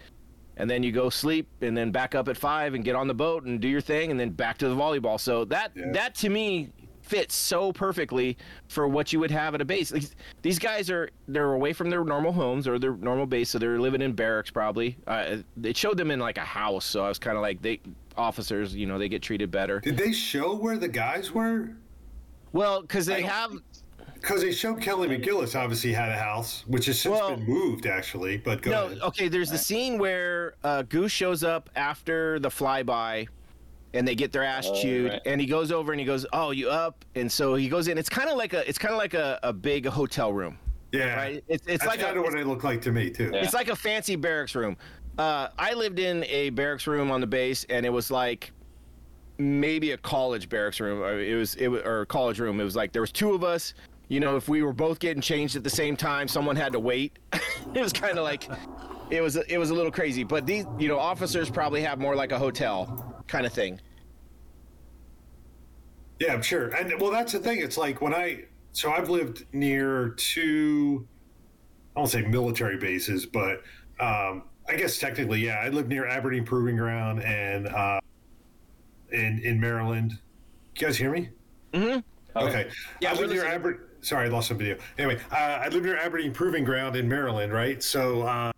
and 0.57 0.71
then 0.71 0.85
you 0.85 0.93
go 0.93 1.11
sleep 1.11 1.49
and 1.63 1.77
then 1.77 1.91
back 1.91 2.15
up 2.15 2.29
at 2.29 2.37
five 2.37 2.75
and 2.75 2.85
get 2.85 2.95
on 2.95 3.09
the 3.09 3.15
boat 3.15 3.43
and 3.45 3.61
do 3.61 3.67
your 3.67 3.81
thing 3.81 4.13
and 4.13 4.21
then 4.21 4.31
back 4.31 4.57
to 4.57 4.69
the 4.69 4.75
volleyball 4.77 5.19
so 5.19 5.45
that 5.45 5.73
Yeah. 5.75 5.91
that 5.95 6.15
to 6.17 6.29
me 6.29 6.71
fits 7.05 7.35
so 7.35 7.71
perfectly 7.73 8.37
for 8.69 8.89
what 8.89 9.13
you 9.13 9.21
would 9.21 9.31
have 9.31 9.55
at 9.55 9.61
a 9.61 9.65
base. 9.65 9.93
Like, 9.93 10.05
these 10.43 10.59
guys 10.59 10.91
are 10.91 11.11
they're 11.29 11.53
away 11.53 11.73
from 11.73 11.91
their 11.91 12.03
normal 12.03 12.33
homes 12.33 12.67
or 12.67 12.79
their 12.79 12.97
normal 12.97 13.27
base, 13.27 13.51
so 13.51 13.59
they're 13.59 13.79
living 13.79 14.01
in 14.01 14.13
barracks 14.15 14.51
probably. 14.51 14.97
Uh, 15.07 15.37
it 15.63 15.77
showed 15.77 15.99
them 15.99 16.11
in 16.11 16.19
like 16.19 16.39
a 16.39 16.45
house, 16.45 16.85
so 16.85 17.05
I 17.05 17.09
was 17.09 17.19
kind 17.19 17.37
of 17.37 17.43
like 17.43 17.61
they 17.63 17.81
officers, 18.17 18.75
you 18.75 18.87
know, 18.87 18.99
they 18.99 19.09
get 19.09 19.23
treated 19.23 19.51
better. 19.51 19.81
Did 19.81 19.97
they 19.99 20.13
show 20.13 20.55
where 20.55 20.79
the 20.79 20.89
guys 20.89 21.31
were? 21.33 21.71
Well, 22.53 22.81
because 22.83 23.07
they 23.07 23.23
have 23.23 23.53
Because 24.15 24.41
they 24.41 24.53
showed 24.53 24.81
Kelly 24.81 25.09
McGillis 25.09 25.55
obviously 25.59 25.93
had 25.93 26.09
a 26.11 26.17
house, 26.17 26.65
which 26.67 26.87
has 26.87 26.99
since 27.01 27.13
Well- 27.13 27.37
been 27.37 27.45
moved 27.45 27.87
actually. 27.87 28.39
But 28.39 28.63
go 28.63 28.71
no. 28.71 28.87
ahead. 28.87 28.99
Okay, 29.03 29.29
there's 29.29 29.51
the 29.51 29.59
scene 29.59 29.99
where 29.99 30.55
uh, 30.65 30.83
Goose 30.83 31.13
shows 31.13 31.45
up 31.45 31.69
after 31.77 32.39
the 32.39 32.49
flyby. 32.49 33.29
And 33.95 34.07
they 34.07 34.15
get 34.15 34.33
their 34.33 34.43
ass 34.45 34.67
Oh, 34.69 34.75
chewed, 34.83 35.11
right. 35.13 35.23
and 35.25 35.41
he 35.41 35.47
goes 35.47 35.71
over 35.73 35.93
and 35.93 36.01
he 36.01 36.05
goes, 36.05 36.27
"Oh, 36.33 36.51
you 36.51 36.69
up?" 36.69 37.05
And 37.15 37.31
so 37.31 37.55
he 37.55 37.69
goes 37.69 37.87
in. 37.89 37.97
It's 37.97 38.09
kind 38.09 38.29
of 38.29 38.37
like 38.37 38.53
a, 38.53 38.69
it's 38.69 38.77
kind 38.79 38.93
of 38.93 38.99
like 38.99 39.15
a, 39.15 39.39
a 39.43 39.53
big 39.53 39.87
hotel 39.87 40.33
room, 40.33 40.59
yeah, 40.93 41.15
right? 41.15 41.45
It's, 41.49 41.65
it's 41.67 41.85
That's 41.85 41.87
like 41.87 42.01
kind 42.01 42.17
a, 42.17 42.19
of 42.21 42.25
what 42.27 42.35
it 42.39 42.47
looked 42.47 42.65
like 42.65 42.83
to 42.83 42.93
me 42.93 43.09
too. 43.11 43.31
Yeah. 43.33 43.43
It's 43.45 43.55
like 43.55 43.69
a 43.69 43.77
fancy 43.77 44.17
barracks 44.17 44.55
room. 44.57 44.77
Uh, 45.17 45.47
I 45.57 45.75
lived 45.75 46.01
in 46.01 46.25
a 46.25 46.51
barracks 46.51 46.89
room 46.89 47.13
on 47.13 47.21
the 47.21 47.27
base, 47.29 47.65
and 47.71 47.87
it 47.87 47.91
was 47.91 48.11
like 48.11 48.51
maybe 49.39 49.93
a 49.93 49.97
college 49.97 50.49
barracks 50.49 50.81
room. 50.81 51.01
Or 51.01 51.21
It 51.21 51.37
was 51.37 51.55
it 51.55 51.69
was, 51.69 51.83
or 51.83 52.01
a 52.03 52.07
college 52.07 52.41
room. 52.41 52.61
It 52.61 52.65
was 52.65 52.75
like 52.77 52.93
there 52.93 53.03
was 53.03 53.13
two 53.13 53.33
of 53.33 53.45
us. 53.45 53.75
You 54.09 54.21
know, 54.21 54.37
if 54.37 54.49
we 54.49 54.63
were 54.63 54.73
both 54.73 54.99
getting 54.99 55.23
changed 55.23 55.57
at 55.57 55.65
the 55.65 55.71
same 55.71 55.97
time, 55.97 56.29
someone 56.29 56.57
had 56.57 56.73
to 56.73 56.81
wait. 56.81 57.19
it 57.33 57.81
was 57.81 57.93
kind 57.93 58.19
of 58.19 58.25
like 58.25 58.49
it 59.11 59.21
was 59.21 59.37
it 59.37 59.57
was 59.57 59.71
a 59.71 59.75
little 59.75 59.93
crazy. 59.93 60.25
But 60.25 60.47
these 60.47 60.67
you 60.81 60.89
know 60.89 60.99
officers 60.99 61.49
probably 61.49 61.81
have 61.83 62.01
more 62.01 62.17
like 62.17 62.33
a 62.33 62.39
hotel 62.39 63.14
kind 63.27 63.47
of 63.47 63.53
thing. 63.53 63.81
Yeah, 66.21 66.33
I'm 66.33 66.43
sure. 66.43 66.69
And 66.69 67.01
well, 67.01 67.11
that's 67.11 67.33
the 67.33 67.39
thing. 67.39 67.59
It's 67.61 67.77
like 67.77 68.01
when 68.01 68.15
I 68.15 68.45
so 68.73 68.93
I've 68.93 69.09
lived 69.11 69.47
near 69.53 70.11
two, 70.11 71.07
I 71.97 72.01
won't 72.01 72.11
say 72.11 72.23
military 72.23 72.79
bases, 72.79 73.27
but 73.27 73.63
um, 74.01 74.45
I 74.69 74.77
guess 74.77 74.99
technically, 74.99 75.45
yeah, 75.45 75.61
I 75.63 75.69
lived 75.69 75.89
near 75.89 76.07
Aberdeen 76.07 76.45
Proving 76.45 76.77
Ground 76.77 77.23
and 77.23 77.69
uh, 77.69 78.01
in 79.13 79.41
in 79.45 79.61
Maryland. 79.61 80.19
You 80.77 80.87
guys 80.87 80.97
hear 80.97 81.11
me? 81.11 81.31
Mm-hmm. 81.73 82.01
Okay. 82.39 82.69
Yeah, 83.01 83.11
I 83.11 83.15
we're 83.15 83.27
near 83.27 83.43
listening. 83.43 83.53
Aber- 83.55 83.81
Sorry, 84.01 84.27
I 84.27 84.29
lost 84.31 84.49
some 84.49 84.59
video. 84.59 84.77
Anyway, 84.99 85.19
uh, 85.33 85.35
I 85.35 85.69
live 85.69 85.83
near 85.83 85.97
Aberdeen 85.97 86.33
Proving 86.33 86.63
Ground 86.63 86.95
in 86.95 87.09
Maryland, 87.09 87.55
right? 87.55 87.83
So 87.83 88.21
uh, 88.23 88.53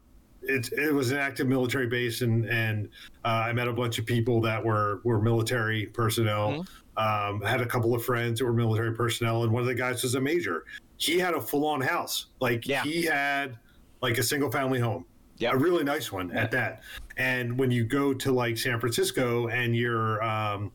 it 0.49 0.73
it 0.73 0.93
was 0.93 1.11
an 1.11 1.19
active 1.19 1.47
military 1.47 1.87
base, 1.87 2.23
and 2.23 2.49
and 2.49 2.89
uh, 3.25 3.45
I 3.47 3.53
met 3.53 3.69
a 3.69 3.73
bunch 3.73 3.99
of 3.99 4.07
people 4.07 4.41
that 4.43 4.65
were 4.65 5.01
were 5.05 5.21
military 5.21 5.87
personnel. 5.87 6.51
Mm-hmm. 6.51 6.63
Um, 6.99 7.43
had 7.43 7.61
a 7.61 7.67
couple 7.67 7.95
of 7.95 8.03
friends 8.03 8.39
that 8.39 8.47
were 8.47 8.55
military 8.55 8.95
personnel, 8.95 9.43
and 9.43 9.53
one 9.53 9.61
of 9.61 9.67
the 9.67 9.75
guys 9.75 10.03
was 10.03 10.15
a 10.15 10.21
major. 10.21 10.65
He 10.97 11.19
had 11.19 11.35
a 11.35 11.41
full 11.41 11.67
on 11.67 11.83
house, 11.83 12.29
like 12.41 12.67
Yeah. 12.67 12.83
he 12.85 13.03
had 13.05 13.59
like 14.01 14.17
a 14.17 14.23
single 14.23 14.51
family 14.51 14.81
home 14.81 15.05
Yep. 15.39 15.53
a 15.55 15.57
really 15.59 15.85
nice 15.85 16.11
one 16.11 16.31
at 16.33 16.51
that. 16.53 16.83
And 17.19 17.59
when 17.59 17.71
you 17.71 17.85
go 17.85 18.15
to 18.15 18.33
like 18.33 18.57
San 18.57 18.81
Francisco 18.81 19.49
and 19.49 19.77
you're 19.77 20.23
um, 20.23 20.73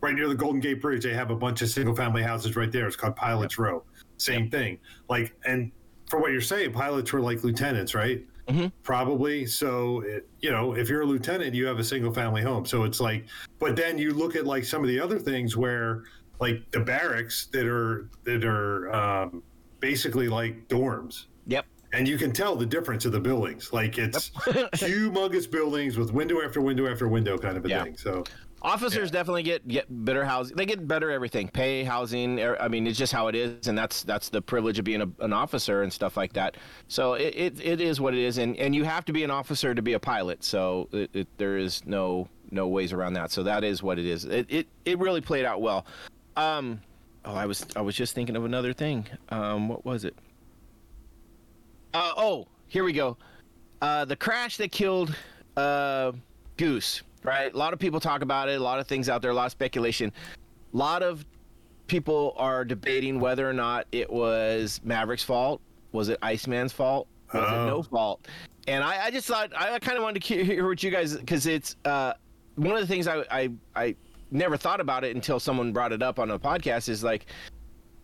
right 0.00 0.14
near 0.14 0.28
the 0.28 0.34
Golden 0.34 0.60
Gate 0.60 0.80
Bridge, 0.80 1.04
they 1.04 1.14
have 1.14 1.30
a 1.30 1.36
bunch 1.36 1.62
of 1.62 1.68
single 1.68 1.94
family 1.94 2.22
houses 2.22 2.56
right 2.56 2.72
there. 2.72 2.86
It's 2.86 2.96
called 2.96 3.16
Pilots 3.16 3.58
Row. 3.58 3.84
Same 4.16 4.50
thing. 4.50 4.78
Like, 5.08 5.34
and 5.44 5.70
for 6.08 6.20
what 6.20 6.32
you're 6.32 6.40
saying, 6.40 6.72
pilots 6.72 7.12
were 7.12 7.20
like 7.20 7.44
lieutenants, 7.44 7.94
right? 7.94 8.24
Mhm. 8.50 8.72
Probably. 8.82 9.46
So, 9.46 10.00
it, 10.00 10.28
you 10.40 10.50
know, 10.50 10.74
if 10.76 10.88
you're 10.88 11.02
a 11.02 11.06
lieutenant, 11.06 11.54
you 11.54 11.66
have 11.66 11.78
a 11.78 11.84
single 11.84 12.12
family 12.12 12.42
home. 12.42 12.66
So 12.66 12.84
it's 12.84 13.00
like, 13.00 13.26
but 13.58 13.76
then 13.76 13.98
you 13.98 14.12
look 14.12 14.36
at 14.36 14.46
like 14.46 14.64
some 14.64 14.82
of 14.82 14.88
the 14.88 14.98
other 15.00 15.18
things 15.18 15.56
where, 15.56 16.02
like 16.40 16.70
the 16.70 16.80
barracks 16.80 17.46
that 17.52 17.66
are 17.66 18.08
that 18.24 18.44
are 18.44 18.90
um, 18.94 19.42
basically 19.80 20.26
like 20.28 20.68
dorms 20.68 21.26
Yep. 21.46 21.66
and 21.92 22.08
you 22.08 22.16
can 22.16 22.32
tell 22.32 22.56
the 22.56 22.64
difference 22.64 23.04
of 23.04 23.12
the 23.12 23.20
buildings. 23.20 23.72
Like 23.74 23.98
it's 23.98 24.30
humongous 24.30 25.50
buildings 25.50 25.98
with 25.98 26.12
window 26.12 26.40
after 26.42 26.60
window 26.62 26.90
after 26.90 27.08
window 27.08 27.36
kind 27.36 27.56
of 27.58 27.64
a 27.66 27.68
Yeah. 27.68 27.84
thing. 27.84 27.96
So 27.96 28.24
Officers 28.62 29.10
definitely 29.10 29.42
get 29.42 29.66
get 29.66 29.86
better 29.88 30.24
housing. 30.24 30.54
They 30.54 30.66
get 30.66 30.86
better 30.86 31.10
everything, 31.10 31.48
pay, 31.48 31.82
housing. 31.82 32.38
er- 32.40 32.60
I 32.60 32.68
mean, 32.68 32.86
it's 32.86 32.98
just 32.98 33.12
how 33.12 33.28
it 33.28 33.34
is, 33.34 33.68
and 33.68 33.78
that's 33.78 34.02
that's 34.02 34.28
the 34.28 34.42
privilege 34.42 34.78
of 34.78 34.84
being 34.84 35.00
a, 35.00 35.24
an 35.24 35.32
officer 35.32 35.82
and 35.82 35.90
stuff 35.90 36.16
like 36.16 36.34
that. 36.34 36.58
So 36.86 37.14
it, 37.14 37.34
it, 37.34 37.60
it 37.64 37.80
is 37.80 38.02
what 38.02 38.12
it 38.12 38.20
is, 38.20 38.36
and, 38.36 38.54
and 38.58 38.74
you 38.74 38.84
have 38.84 39.06
to 39.06 39.12
be 39.14 39.24
an 39.24 39.30
officer 39.30 39.74
to 39.74 39.80
be 39.80 39.94
a 39.94 39.98
pilot. 39.98 40.44
So 40.44 40.88
it, 40.92 41.10
it, 41.14 41.28
there 41.38 41.56
is 41.56 41.86
no 41.86 42.28
no 42.50 42.68
ways 42.68 42.92
around 42.92 43.14
that. 43.14 43.30
So 43.30 43.42
that 43.44 43.64
is 43.64 43.82
what 43.82 43.98
it 43.98 44.04
is. 44.04 44.26
It 44.26 44.46
it, 44.50 44.66
it 44.84 44.98
really 44.98 45.22
played 45.22 45.46
out 45.46 45.62
well. 45.62 45.86
Um, 46.36 46.82
oh, 47.24 47.34
I 47.34 47.46
was 47.46 47.66
I 47.76 47.80
was 47.80 47.94
just 47.94 48.14
thinking 48.14 48.36
of 48.36 48.44
another 48.44 48.74
thing. 48.74 49.06
Um, 49.30 49.68
what 49.68 49.86
was 49.86 50.04
it? 50.04 50.14
Uh, 51.94 52.12
oh, 52.16 52.46
here 52.68 52.84
we 52.84 52.92
go. 52.92 53.16
Uh, 53.80 54.04
the 54.04 54.16
crash 54.16 54.58
that 54.58 54.70
killed 54.70 55.16
uh, 55.56 56.12
Goose, 56.58 57.02
right? 57.22 57.52
A 57.52 57.56
lot 57.56 57.72
of 57.72 57.78
people 57.78 58.00
talk 58.00 58.22
about 58.22 58.48
it. 58.48 58.60
A 58.60 58.62
lot 58.62 58.78
of 58.78 58.86
things 58.86 59.08
out 59.08 59.22
there. 59.22 59.30
A 59.30 59.34
lot 59.34 59.46
of 59.46 59.52
speculation. 59.52 60.12
A 60.72 60.76
lot 60.76 61.02
of 61.02 61.24
people 61.86 62.34
are 62.36 62.64
debating 62.64 63.18
whether 63.20 63.48
or 63.48 63.52
not 63.52 63.86
it 63.92 64.10
was 64.10 64.80
Maverick's 64.84 65.24
fault. 65.24 65.60
Was 65.92 66.08
it 66.08 66.18
Iceman's 66.22 66.72
fault? 66.72 67.08
Was 67.32 67.42
it 67.42 67.54
Oh. 67.54 67.66
no 67.66 67.82
fault? 67.82 68.26
And 68.68 68.84
I, 68.84 69.06
I 69.06 69.10
just 69.10 69.26
thought 69.26 69.50
I 69.56 69.78
kind 69.80 69.96
of 69.96 70.04
wanted 70.04 70.22
to 70.22 70.34
hear- 70.34 70.44
hear 70.44 70.66
what 70.68 70.82
you 70.82 70.90
guys 70.90 71.16
because 71.16 71.46
it's 71.46 71.76
uh, 71.84 72.12
one 72.56 72.74
of 72.74 72.80
the 72.80 72.86
things 72.86 73.08
I, 73.08 73.24
I 73.30 73.50
I 73.74 73.96
never 74.30 74.56
thought 74.56 74.80
about 74.80 75.02
it 75.02 75.16
until 75.16 75.40
someone 75.40 75.72
brought 75.72 75.92
it 75.92 76.02
up 76.02 76.18
on 76.20 76.30
a 76.30 76.38
podcast 76.38 76.88
is 76.88 77.02
like 77.02 77.26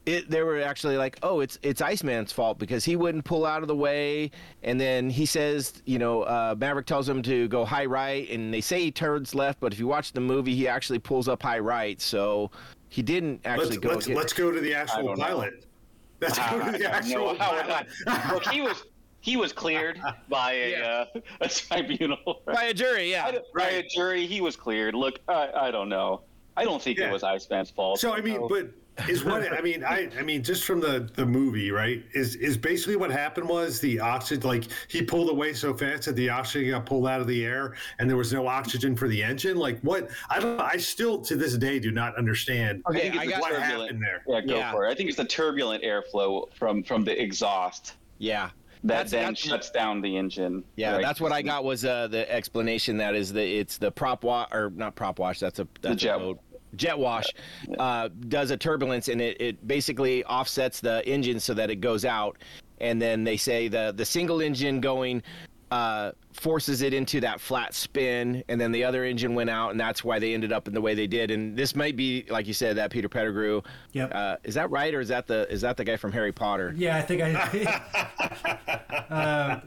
it 0.07 0.31
they 0.31 0.43
were 0.43 0.61
actually 0.61 0.97
like 0.97 1.19
oh 1.23 1.41
it's 1.41 1.59
it's 1.63 1.83
iceman's 1.83 2.33
fault 2.33 2.59
because 2.59 2.85
he 2.85 2.95
wouldn't 2.97 3.25
pull 3.25 3.45
out 3.45 3.63
of 3.63 3.69
the 3.69 3.75
way 3.75 4.31
and 4.63 4.81
then 4.81 5.11
he 5.11 5.27
says 5.27 5.83
you 5.85 5.99
know 5.99 6.23
uh, 6.23 6.55
maverick 6.59 6.87
tells 6.87 7.09
him 7.09 7.21
to 7.23 7.49
go 7.49 7.65
high 7.65 7.85
right 7.85 8.31
and 8.31 8.55
they 8.55 8.61
say 8.61 8.81
he 8.81 8.91
turns 8.91 9.35
left 9.35 9.59
but 9.61 9.73
if 9.73 9.79
you 9.81 9.87
watch 9.87 10.13
the 10.13 10.21
movie 10.21 10.55
he 10.55 10.67
actually 10.69 10.99
pulls 11.01 11.29
up 11.29 11.43
high 11.43 11.59
right 11.59 12.01
so 12.01 12.51
he 12.89 13.03
didn't 13.03 13.41
actually 13.45 13.67
let's 13.67 13.79
go 13.79 13.89
let's, 13.91 14.07
get- 14.07 14.17
let's 14.17 14.33
go 14.33 14.51
to 14.53 14.61
the 14.61 14.73
actual 14.75 15.03
don't 15.09 15.19
know. 15.19 15.25
pilot. 15.25 15.65
Let's 16.21 16.39
go 16.39 16.65
to 16.73 16.79
the 16.79 16.91
actual 16.91 17.37
how 17.37 17.55
would 17.57 17.67
pilot. 17.67 17.87
Look, 18.33 18.47
he 18.47 18.63
was 18.63 18.85
he 19.21 19.37
was 19.37 19.53
cleared 19.53 20.01
by 20.31 20.53
a, 20.53 20.71
Yeah. 20.71 21.05
uh, 21.15 21.21
a 21.43 21.49
tribunal. 21.49 22.43
by 22.47 22.65
a 22.67 22.75
jury 22.75 23.11
yeah 23.11 23.27
I 23.27 23.33
don't- 23.33 23.45
By 23.55 23.69
a 23.71 23.83
jury, 23.83 24.25
he 24.27 24.41
was 24.41 24.55
cleared. 24.57 24.95
Look, 24.95 25.19
I, 25.29 25.51
I 25.55 25.71
don't 25.73 25.89
know. 25.89 26.23
I 26.57 26.65
don't 26.65 26.81
think 26.81 26.99
Yeah. 26.99 27.09
it 27.09 27.13
was 27.13 27.23
Iceman's 27.25 27.71
fault. 27.71 27.99
So 27.99 28.15
I 28.15 28.21
mean, 28.23 28.47
but 28.49 28.71
is 29.09 29.25
what 29.25 29.53
I 29.53 29.61
mean. 29.61 29.85
I 29.85 30.09
I 30.19 30.23
mean, 30.23 30.43
just 30.43 30.65
from 30.65 30.81
the 30.81 31.09
the 31.15 31.27
movie, 31.27 31.71
right? 31.71 32.03
Is 32.15 32.35
is 32.37 32.57
basically 32.57 32.97
what 32.97 33.11
happened 33.11 33.49
was 33.49 33.81
the 33.81 34.01
oxygen, 34.01 34.49
like 34.49 34.65
he 34.89 35.03
pulled 35.03 35.29
away 35.31 35.53
so 35.53 35.75
fast 35.75 36.05
that 36.07 36.17
the 36.17 36.31
oxygen 36.31 36.71
got 36.71 36.87
pulled 36.87 37.07
out 37.07 37.21
of 37.21 37.27
the 37.27 37.45
air, 37.45 37.75
and 37.99 38.09
there 38.09 38.17
was 38.17 38.33
no 38.33 38.47
oxygen 38.47 38.97
for 38.97 39.09
the 39.09 39.23
engine. 39.23 39.57
Like 39.57 39.79
what? 39.81 40.09
I 40.31 40.41
don't. 40.41 40.61
I 40.61 40.77
still 40.79 41.21
to 41.23 41.37
this 41.37 41.57
day 41.57 41.79
do 41.79 41.91
not 41.91 42.17
understand 42.17 42.83
I 42.87 42.91
okay 42.91 43.01
think 43.11 43.15
it's 43.17 43.23
i 43.23 43.27
the 43.27 43.31
got 43.33 43.41
what 43.41 43.51
turbulent- 43.53 43.81
happened 43.83 44.03
there. 44.03 44.23
yeah, 44.29 44.41
go 44.41 44.57
Yeah. 44.57 44.73
for 44.73 44.87
it. 44.87 44.91
I 44.91 44.95
think 44.95 45.09
it's 45.09 45.19
the 45.19 45.25
turbulent 45.25 45.83
airflow 45.83 46.53
from 46.55 46.83
from 46.83 47.05
the 47.05 47.21
exhaust 47.21 47.95
yeah 48.19 48.51
that 48.85 49.09
That's- 49.09 49.11
then 49.11 49.21
that's- 49.23 49.39
shuts 49.39 49.71
down 49.71 50.01
the 50.01 50.17
engine. 50.17 50.63
yeah 50.77 50.93
right? 50.95 51.03
that's 51.03 51.21
what 51.21 51.33
i 51.33 51.43
got 51.43 51.65
was 51.65 51.85
uh, 51.85 52.07
the 52.09 52.31
explanation 52.33 52.97
that 52.99 53.15
is 53.15 53.33
the 53.33 53.43
it's 53.43 53.79
the 53.79 53.91
prop 53.91 54.23
wash 54.25 54.49
or 54.53 54.71
not 54.75 54.95
prop 54.95 55.19
wash 55.19 55.39
that's 55.41 55.59
a 55.59 55.67
that's 55.83 56.01
jet- 56.03 56.17
a 56.17 56.19
boat. 56.19 56.41
Jet 56.77 56.99
wash 56.99 57.27
uh, 57.79 58.09
does 58.29 58.51
a 58.51 58.57
turbulence 58.57 59.09
and 59.09 59.21
it, 59.21 59.41
it 59.41 59.67
basically 59.67 60.25
offsets 60.25 60.81
the 60.81 61.07
engine 61.09 61.41
so 61.41 61.55
that 61.55 61.71
it 61.71 61.77
goes 61.81 62.05
out 62.05 62.37
and 62.81 63.01
then 63.01 63.25
they 63.25 63.37
say 63.37 63.69
the 63.69 63.93
the 63.97 64.05
single 64.05 64.41
engine 64.41 64.81
going 64.81 65.23
uh, 65.73 66.13
forces 66.33 66.81
it 66.83 66.95
into 66.95 67.21
that 67.21 67.41
flat 67.41 67.75
spin 67.75 68.45
and 68.49 68.61
then 68.61 68.71
the 68.71 68.85
other 68.85 69.05
engine 69.05 69.35
went 69.35 69.51
out 69.51 69.71
and 69.73 69.81
that's 69.81 70.05
why 70.05 70.17
they 70.19 70.33
ended 70.33 70.53
up 70.53 70.69
in 70.69 70.75
the 70.75 70.81
way 70.81 70.95
they 70.95 71.09
did 71.09 71.31
and 71.33 71.57
this 71.57 71.75
might 71.75 71.97
be 71.97 72.25
like 72.29 72.47
you 72.47 72.53
said 72.55 72.77
that 72.77 72.89
peter 72.91 73.09
pettigrew 73.09 73.61
Yep. 73.93 74.13
uh, 74.15 74.37
is 74.45 74.55
that 74.55 74.71
right 74.71 74.95
or 74.95 75.01
is 75.01 75.09
that 75.09 75.27
the 75.27 75.51
is 75.53 75.63
that 75.63 75.77
the 75.77 75.83
guy 75.85 75.97
from 75.97 76.13
harry 76.13 76.31
potter 76.31 76.73
Yeah, 76.77 76.97
I 76.97 77.03
think 77.03 77.21
I. 77.23 78.47
uh, 79.11 79.61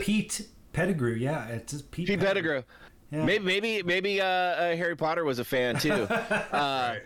Pete 0.00 0.48
Pettigrew. 0.72 1.14
Yeah, 1.16 1.46
it's 1.48 1.72
just 1.72 1.90
Pete. 1.90 2.06
pete 2.06 2.20
pettigrew 2.20 2.62
Yeah. 3.12 3.24
maybe 3.24 3.44
maybe 3.44 3.82
maybe 3.82 4.20
uh, 4.22 4.24
uh, 4.26 4.76
harry 4.76 4.96
potter 4.96 5.24
was 5.24 5.38
a 5.38 5.44
fan 5.44 5.78
too 5.78 5.92
uh, 6.12 6.96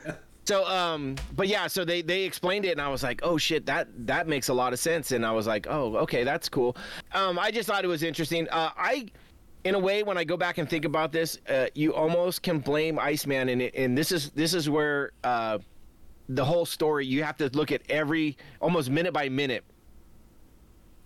So, 0.46 0.64
um, 0.68 1.16
but 1.34 1.48
yeah, 1.48 1.66
so 1.66 1.84
they 1.84 2.02
they 2.02 2.22
explained 2.22 2.64
it, 2.64 2.70
and 2.70 2.80
I 2.80 2.86
was 2.88 3.02
like, 3.02 3.18
oh 3.24 3.36
shit, 3.36 3.66
that 3.66 3.88
that 4.06 4.28
makes 4.28 4.48
a 4.48 4.54
lot 4.54 4.72
of 4.72 4.78
sense, 4.78 5.10
and 5.10 5.26
I 5.26 5.32
was 5.32 5.44
like, 5.48 5.66
oh, 5.68 5.96
okay, 5.96 6.22
that's 6.22 6.48
cool. 6.48 6.76
Um, 7.12 7.36
I 7.36 7.50
just 7.50 7.66
thought 7.68 7.82
it 7.84 7.88
was 7.88 8.04
interesting. 8.04 8.48
Uh, 8.50 8.70
I, 8.76 9.08
in 9.64 9.74
a 9.74 9.78
way, 9.80 10.04
when 10.04 10.16
I 10.16 10.22
go 10.22 10.36
back 10.36 10.58
and 10.58 10.70
think 10.70 10.84
about 10.84 11.10
this, 11.10 11.40
uh, 11.48 11.66
you 11.74 11.92
almost 11.94 12.44
can 12.44 12.60
blame 12.60 12.96
Iceman, 12.96 13.48
and 13.48 13.60
and 13.60 13.98
this 13.98 14.12
is 14.12 14.30
this 14.30 14.54
is 14.54 14.70
where 14.70 15.10
uh, 15.24 15.58
the 16.28 16.44
whole 16.44 16.64
story. 16.64 17.06
You 17.06 17.24
have 17.24 17.36
to 17.38 17.48
look 17.48 17.72
at 17.72 17.82
every 17.88 18.36
almost 18.60 18.88
minute 18.88 19.12
by 19.12 19.28
minute. 19.28 19.64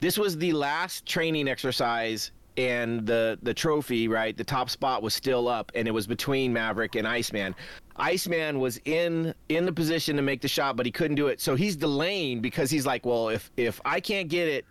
This 0.01 0.18
was 0.18 0.36
the 0.36 0.52
last 0.52 1.06
training 1.06 1.48
exercise 1.48 2.31
and 2.56 3.06
the 3.06 3.39
the 3.43 3.55
trophy, 3.55 4.09
right? 4.09 4.36
The 4.36 4.44
top 4.44 4.70
spot 4.70 5.02
was 5.02 5.14
still 5.14 5.48
up, 5.48 5.70
and 5.74 5.86
it 5.89 5.90
was 5.93 6.06
between 6.06 6.52
Maverick 6.52 6.94
and 6.97 7.06
Iceman. 7.06 7.55
Iceman 7.97 8.59
was 8.60 8.81
in 8.85 9.35
in 9.48 9.66
the 9.66 9.72
position 9.72 10.16
to 10.16 10.22
make 10.22 10.40
the 10.40 10.48
shot, 10.48 10.77
but 10.77 10.86
he 10.86 10.93
couldn't 10.93 11.16
do 11.16 11.28
it. 11.28 11.40
So 11.40 11.55
he's 11.55 11.77
delaying 11.77 12.40
because 12.40 12.70
he's 12.70 12.86
like, 12.86 13.05
well, 13.06 13.28
if 13.28 13.51
if 13.56 13.81
I 13.85 14.01
can't 14.01 14.28
get 14.28 14.48
it, 14.48 14.64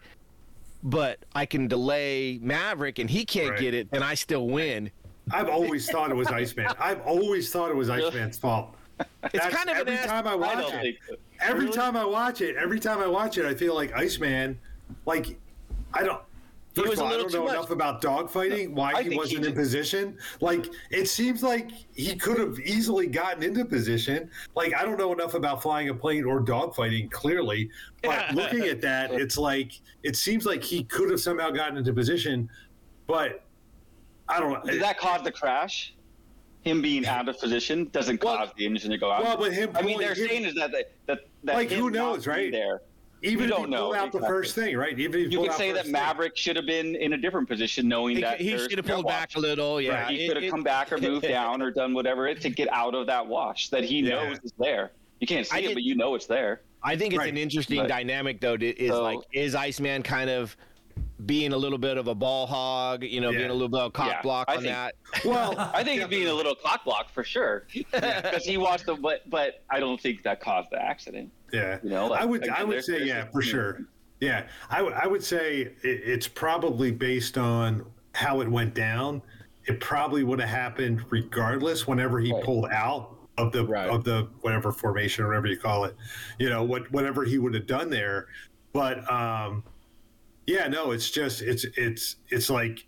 but 0.83 1.19
I 1.35 1.45
can 1.45 1.67
delay 1.67 2.39
Maverick 2.41 2.99
and 2.99 3.09
he 3.09 3.25
can't 3.25 3.51
Right. 3.51 3.59
get 3.59 3.73
it, 3.73 3.91
then 3.91 4.03
I 4.03 4.13
still 4.15 4.47
win. 4.47 4.89
I've 5.31 5.49
always 5.49 5.89
thought 5.89 6.09
it 6.09 6.15
was 6.15 6.27
Iceman. 6.29 6.67
I've 6.79 7.01
always 7.01 7.51
thought 7.51 7.69
it 7.69 7.75
was 7.75 7.89
Iceman's 7.89 8.37
fault. 8.37 8.73
It's 8.99 9.33
That's 9.33 9.55
kind 9.55 9.69
of 9.69 9.75
an 9.75 9.81
every 9.81 9.93
ass- 9.93 10.07
time 10.07 10.27
I 10.27 10.31
I 10.31 10.35
watch 10.35 10.57
don't 10.57 10.85
it. 10.85 10.97
so. 11.07 11.15
Every 11.41 11.65
Really? 11.65 11.77
time 11.77 11.95
I 11.95 12.03
watch 12.03 12.41
it, 12.41 12.55
every 12.57 12.79
time 12.79 12.99
I 12.99 13.07
watch 13.07 13.37
it, 13.37 13.45
I 13.45 13.53
feel 13.53 13.73
like 13.75 13.93
Iceman, 13.95 14.59
like 15.05 15.39
I 15.93 16.03
don't. 16.03 16.21
He 16.75 16.81
First 16.81 16.89
was 16.91 16.99
of 16.99 17.05
a 17.05 17.07
all, 17.07 17.07
I 17.07 17.15
little 17.17 17.29
don't 17.29 17.39
know 17.41 17.45
much. 17.45 17.55
enough 17.55 17.71
about 17.71 18.01
dogfighting. 18.01 18.73
Why 18.73 18.93
I 18.93 19.03
he 19.03 19.17
wasn't 19.17 19.45
in 19.45 19.53
position? 19.53 20.17
Like 20.39 20.67
it 20.91 21.07
seems 21.07 21.41
like 21.41 21.71
he 21.95 22.15
could 22.15 22.37
have 22.39 22.59
easily 22.59 23.07
gotten 23.07 23.41
into 23.43 23.65
position. 23.65 24.29
Like 24.55 24.73
I 24.75 24.83
don't 24.83 24.97
know 24.97 25.11
enough 25.11 25.33
about 25.33 25.61
flying 25.63 25.89
a 25.89 25.93
plane 25.95 26.25
or 26.25 26.41
dogfighting. 26.41 27.09
Clearly, 27.11 27.69
but 28.03 28.33
looking 28.35 28.63
at 28.65 28.81
that, 28.81 29.11
it's 29.11 29.37
like 29.37 29.73
it 30.03 30.15
seems 30.15 30.45
like 30.45 30.63
he 30.63 30.83
could 30.83 31.09
have 31.09 31.19
somehow 31.19 31.49
gotten 31.49 31.75
into 31.77 31.91
position, 31.91 32.47
but 33.07 33.43
I 34.27 34.39
don't 34.39 34.51
know. 34.63 34.71
Did 34.71 34.81
that 34.83 34.99
cause 34.99 35.23
the 35.23 35.31
crash? 35.31 35.95
Him 36.61 36.81
being 36.81 37.05
out 37.07 37.27
of 37.29 37.39
position 37.39 37.89
doesn't 37.93 38.23
Well- 38.23 38.37
cause 38.37 38.49
the 38.57 38.65
engine 38.65 38.91
to 38.91 38.97
go 38.97 39.09
out. 39.11 39.23
Well, 39.23 39.37
but 39.37 39.53
him 39.53 39.71
I 39.75 39.81
mean, 39.81 39.97
they're 39.97 40.13
him- 40.13 40.27
saying 40.27 40.43
is 40.45 40.53
that 40.55 40.71
that 40.71 40.91
that, 41.07 41.19
that 41.45 41.55
Like, 41.55 41.71
who 41.71 41.89
knows, 41.89 42.27
right? 42.27 42.51
There, 42.51 42.81
Even 43.21 43.39
You 43.39 43.43
if 43.45 43.49
don't 43.49 43.59
he 43.69 43.75
pulled 43.75 43.93
know, 43.93 43.99
out 43.99 44.11
the 44.11 44.19
first 44.21 44.55
thing, 44.55 44.77
right? 44.77 44.97
Even 44.97 45.19
if 45.21 45.27
he 45.27 45.31
you 45.33 45.37
pulled 45.39 45.49
could 45.49 45.57
say 45.57 45.67
that 45.71 45.79
first 45.79 45.83
thing. 45.85 45.91
Maverick 45.91 46.37
should 46.37 46.55
have 46.55 46.65
been 46.65 46.95
in 46.95 47.13
a 47.13 47.17
different 47.17 47.47
position, 47.49 47.87
knowing 47.87 48.15
He, 48.15 48.21
that 48.21 48.39
he 48.39 48.57
should 48.57 48.77
have 48.77 48.85
pulled 48.85 49.07
back 49.07 49.35
a 49.35 49.39
little. 49.39 49.81
Yeah, 49.81 50.03
Right, 50.03 50.11
he 50.11 50.25
It- 50.25 50.27
could 50.27 50.37
have 50.37 50.43
it- 50.45 50.49
come 50.51 50.63
back 50.63 50.91
or 50.93 50.97
moved 50.97 51.23
down 51.27 51.61
or 51.61 51.69
done 51.71 51.93
whatever 51.93 52.27
it 52.27 52.39
to 52.41 52.49
get 52.49 52.71
out 52.71 52.95
of 52.95 53.07
that 53.07 53.25
wash 53.27 53.69
that 53.69 53.83
he 53.83 53.99
Yeah. 53.99 54.09
knows 54.29 54.39
is 54.43 54.53
there. 54.57 54.91
You 55.19 55.27
can't 55.27 55.45
see 55.45 55.55
I 55.55 55.59
it, 55.59 55.67
did- 55.67 55.73
but 55.73 55.83
you 55.83 55.95
know 55.95 56.15
it's 56.15 56.27
there. 56.27 56.61
I 56.81 56.95
think 56.95 57.13
it's 57.13 57.19
Right. 57.19 57.29
an 57.29 57.37
interesting 57.37 57.79
But- 57.81 57.89
dynamic, 57.89 58.39
though. 58.39 58.55
Is 58.59 58.89
So- 58.91 59.03
like, 59.03 59.19
is 59.33 59.53
Iceman 59.53 60.01
kind 60.01 60.29
of 60.29 60.55
being 61.25 61.53
a 61.53 61.57
little 61.57 61.77
bit 61.77 61.97
of 61.97 62.07
a 62.07 62.15
ball 62.15 62.47
hog? 62.47 63.03
You 63.03 63.21
know, 63.21 63.29
Yeah. 63.31 63.39
being 63.39 63.49
a 63.49 63.53
little 63.53 63.69
bit 63.69 63.79
of 63.81 63.93
cock 63.93 64.07
Yeah, 64.07 64.21
block 64.21 64.49
I 64.49 64.55
on 64.55 64.61
think- 64.61 64.73
that. 64.73 64.95
Well, 65.25 65.53
I 65.73 65.83
think 65.83 65.97
it'd 65.97 66.09
being 66.09 66.27
a 66.27 66.33
little 66.33 66.55
clock 66.55 66.85
block 66.85 67.09
for 67.11 67.23
sure, 67.23 67.65
because 67.73 68.45
he 68.45 68.57
watched 68.57 68.85
the. 68.85 68.95
But 68.95 69.29
but 69.29 69.63
I 69.69 69.79
don't 69.79 69.99
think 69.99 70.23
that 70.23 70.39
caused 70.39 70.69
the 70.71 70.81
accident. 70.81 71.31
Yeah, 71.51 71.79
You 71.83 71.89
know, 71.89 72.07
like, 72.07 72.21
I 72.21 72.25
would 72.25 72.43
again, 72.43 72.55
I 72.57 72.63
would 72.63 72.83
say 72.83 73.03
yeah 73.03 73.25
for 73.31 73.41
sure. 73.41 73.81
Yeah, 74.19 74.47
I 74.69 74.81
would 74.81 74.93
I 74.93 75.07
would 75.07 75.23
say 75.23 75.61
it, 75.61 75.77
it's 75.83 76.27
probably 76.27 76.91
based 76.91 77.37
on 77.37 77.85
how 78.13 78.41
it 78.41 78.47
went 78.49 78.73
down. 78.75 79.21
It 79.65 79.79
probably 79.79 80.23
would 80.23 80.39
have 80.39 80.49
happened 80.49 81.03
regardless. 81.09 81.87
Whenever 81.87 82.19
he 82.19 82.31
Right. 82.33 82.43
pulled 82.43 82.67
out 82.71 83.15
of 83.37 83.51
the 83.51 83.65
Right. 83.65 83.89
of 83.89 84.03
the 84.03 84.27
whatever 84.41 84.71
formation 84.71 85.23
or 85.23 85.29
whatever 85.29 85.47
you 85.47 85.57
call 85.57 85.85
it, 85.85 85.95
you 86.37 86.49
know 86.49 86.63
what 86.63 86.91
whatever 86.91 87.23
he 87.23 87.37
would 87.39 87.53
have 87.55 87.65
done 87.67 87.89
there. 87.89 88.27
But 88.73 89.09
um, 89.11 89.63
yeah, 90.49 90.67
no, 90.67 90.91
it's 90.91 91.11
just 91.11 91.41
it's 91.43 91.63
it's 91.77 92.15
it's 92.29 92.49
like 92.49 92.85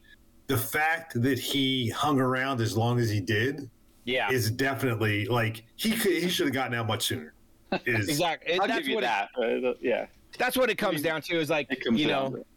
the 0.47 0.57
fact 0.57 1.21
that 1.21 1.37
he 1.37 1.89
hung 1.89 2.19
around 2.19 2.59
as 2.59 2.75
long 2.75 2.99
as 2.99 3.09
he 3.09 3.19
did 3.19 3.69
Yeah, 4.03 4.31
is 4.31 4.49
definitely 4.49 5.25
like 5.27 5.63
he 5.75 5.91
could 5.91 6.13
he 6.13 6.27
should 6.27 6.47
have 6.47 6.53
gotten 6.55 6.73
out 6.73 6.87
much 6.87 7.03
sooner. 7.03 7.33
Is 7.85 8.09
exactly. 8.09 8.59
I'll 8.59 8.67
That's 8.67 8.79
give 8.79 8.87
you 8.89 8.95
what 8.95 9.03
it, 9.05 9.07
that. 9.07 9.65
uh, 9.65 9.73
yeah, 9.79 10.07
that's 10.37 10.57
what 10.57 10.69
it 10.69 10.77
comes 10.77 11.01
down 11.01 11.21
to. 11.21 11.39
Is 11.39 11.49
like 11.49 11.71
it 11.71 11.81
comes 11.85 12.01
you 12.01 12.07
down 12.07 12.31
know, 12.31 12.35
to 12.37 12.41
it. 12.41 12.47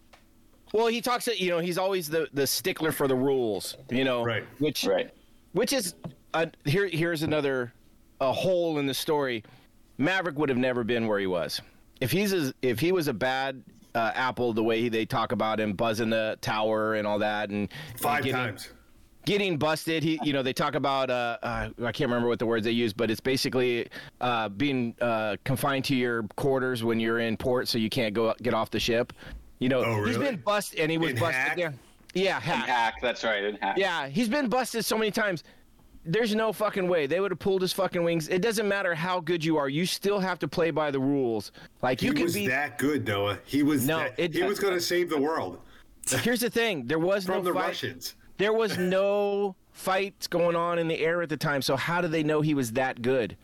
well, 0.73 0.87
he 0.89 1.01
talks. 1.01 1.29
You 1.29 1.51
know, 1.51 1.61
he's 1.61 1.79
always 1.79 2.09
the 2.09 2.29
the 2.33 2.47
stickler 2.47 2.91
for 2.91 3.07
the 3.07 3.15
rules. 3.15 3.77
You 3.91 4.03
know, 4.05 4.25
Right. 4.25 4.45
Which 4.59 4.85
right. 4.87 5.11
which 5.53 5.73
is 5.73 5.95
uh, 6.33 6.47
here. 6.65 6.89
Here's 6.89 7.23
another 7.23 7.73
a 8.21 8.33
hole 8.33 8.79
in 8.79 8.87
the 8.87 8.95
story. 8.95 9.45
Maverick 9.99 10.37
would 10.37 10.49
have 10.49 10.59
never 10.59 10.83
been 10.83 11.07
where 11.07 11.21
he 11.21 11.29
was 11.29 11.61
if 12.01 12.11
he's 12.11 12.33
a, 12.33 12.53
if 12.63 12.81
he 12.81 12.91
was 12.91 13.07
a 13.07 13.15
bad 13.15 13.63
uh, 13.95 14.13
apple. 14.15 14.53
The 14.53 14.63
way 14.65 14.89
they 14.89 15.05
talk 15.07 15.33
about 15.33 15.61
him 15.61 15.73
buzzing 15.75 16.11
the 16.11 16.39
tower 16.41 16.95
and 16.95 17.07
all 17.07 17.19
that, 17.21 17.51
and 17.51 17.69
and 17.91 18.01
five 18.01 18.25
getting- 18.25 18.33
times. 18.39 18.69
getting 19.27 19.57
busted. 19.57 20.03
He, 20.03 20.19
you 20.23 20.33
know, 20.33 20.43
they 20.43 20.53
talk 20.53 20.75
about 20.75 21.11
uh, 21.11 21.39
uh, 21.43 21.69
I 21.83 21.93
can't 21.93 22.11
remember 22.11 22.29
what 22.29 22.39
the 22.39 22.47
words 22.47 22.65
they 22.65 22.71
use, 22.73 22.93
but 22.93 23.11
it's 23.11 23.21
basically 23.21 23.89
uh, 24.21 24.49
being 24.51 24.95
uh, 25.01 25.37
confined 25.45 25.85
to 25.87 25.95
your 25.97 26.25
quarters 26.37 26.85
when 26.85 27.01
you're 27.01 27.21
in 27.21 27.37
port, 27.37 27.69
so 27.69 27.79
you 27.79 27.89
can't 27.89 28.15
go 28.15 28.35
get 28.43 28.53
off 28.55 28.71
the 28.71 28.81
ship. 28.81 29.13
You 29.61 29.69
know, 29.71 29.83
Oh, 29.85 30.05
he's 30.05 30.19
really? 30.19 30.33
been 30.33 30.41
busted, 30.45 30.81
and 30.81 30.91
he 30.91 30.99
was 30.99 31.11
In 31.13 31.19
busted. 31.19 31.35
Hack? 31.35 31.57
Yeah, 31.59 31.73
yeah, 32.15 32.41
hack. 32.41 32.67
hack. 32.69 32.95
That's 33.01 33.25
right. 33.25 33.45
And 33.45 33.59
hack. 33.63 33.77
Yeah, 33.79 34.09
he's 34.09 34.29
been 34.29 34.49
busted 34.49 34.85
so 34.85 34.99
many 34.99 35.11
times. 35.11 35.43
There's 36.07 36.35
no 36.35 36.53
fucking 36.53 36.87
way 36.89 37.07
they 37.07 37.21
would 37.21 37.31
have 37.31 37.39
pulled 37.39 37.63
his 37.63 37.73
fucking 37.73 38.05
wings. 38.05 38.29
It 38.29 38.43
doesn't 38.43 38.69
matter 38.69 38.95
how 38.95 39.21
good 39.21 39.45
you 39.45 39.57
are, 39.57 39.69
you 39.69 39.87
still 39.87 40.19
have 40.21 40.39
to 40.41 40.49
play 40.49 40.71
by 40.71 40.91
the 40.91 41.01
rules. 41.01 41.51
Like 41.83 42.01
He 42.01 42.07
you 42.07 42.13
can 42.13 42.25
was 42.25 42.35
be. 42.35 42.47
that 42.49 42.77
good, 42.79 43.07
Noah. 43.07 43.39
He 43.45 43.63
was. 43.63 43.87
No, 43.87 43.99
that- 43.99 44.15
it- 44.19 44.35
he 44.35 44.43
was 44.43 44.59
going 44.61 44.75
to 44.81 44.81
save 44.81 45.09
the 45.11 45.19
world 45.21 45.59
Here's 46.07 46.41
the 46.41 46.51
thing: 46.51 46.87
there 46.87 46.99
was 46.99 47.25
from 47.25 47.37
no 47.37 47.43
the 47.45 47.55
fight. 47.55 47.69
Russians. 47.69 48.15
There 48.37 48.53
was 48.53 48.77
no 48.79 49.57
fights 49.73 50.27
going 50.27 50.55
on 50.57 50.79
in 50.79 50.87
the 50.89 50.99
air 50.99 51.23
at 51.23 51.31
the 51.31 51.37
time, 51.39 51.63
so 51.63 51.77
how 51.77 52.01
do 52.03 52.09
they 52.09 52.23
know 52.23 52.43
he 52.43 52.53
was 52.55 52.73
that 52.73 53.01
good? 53.01 53.37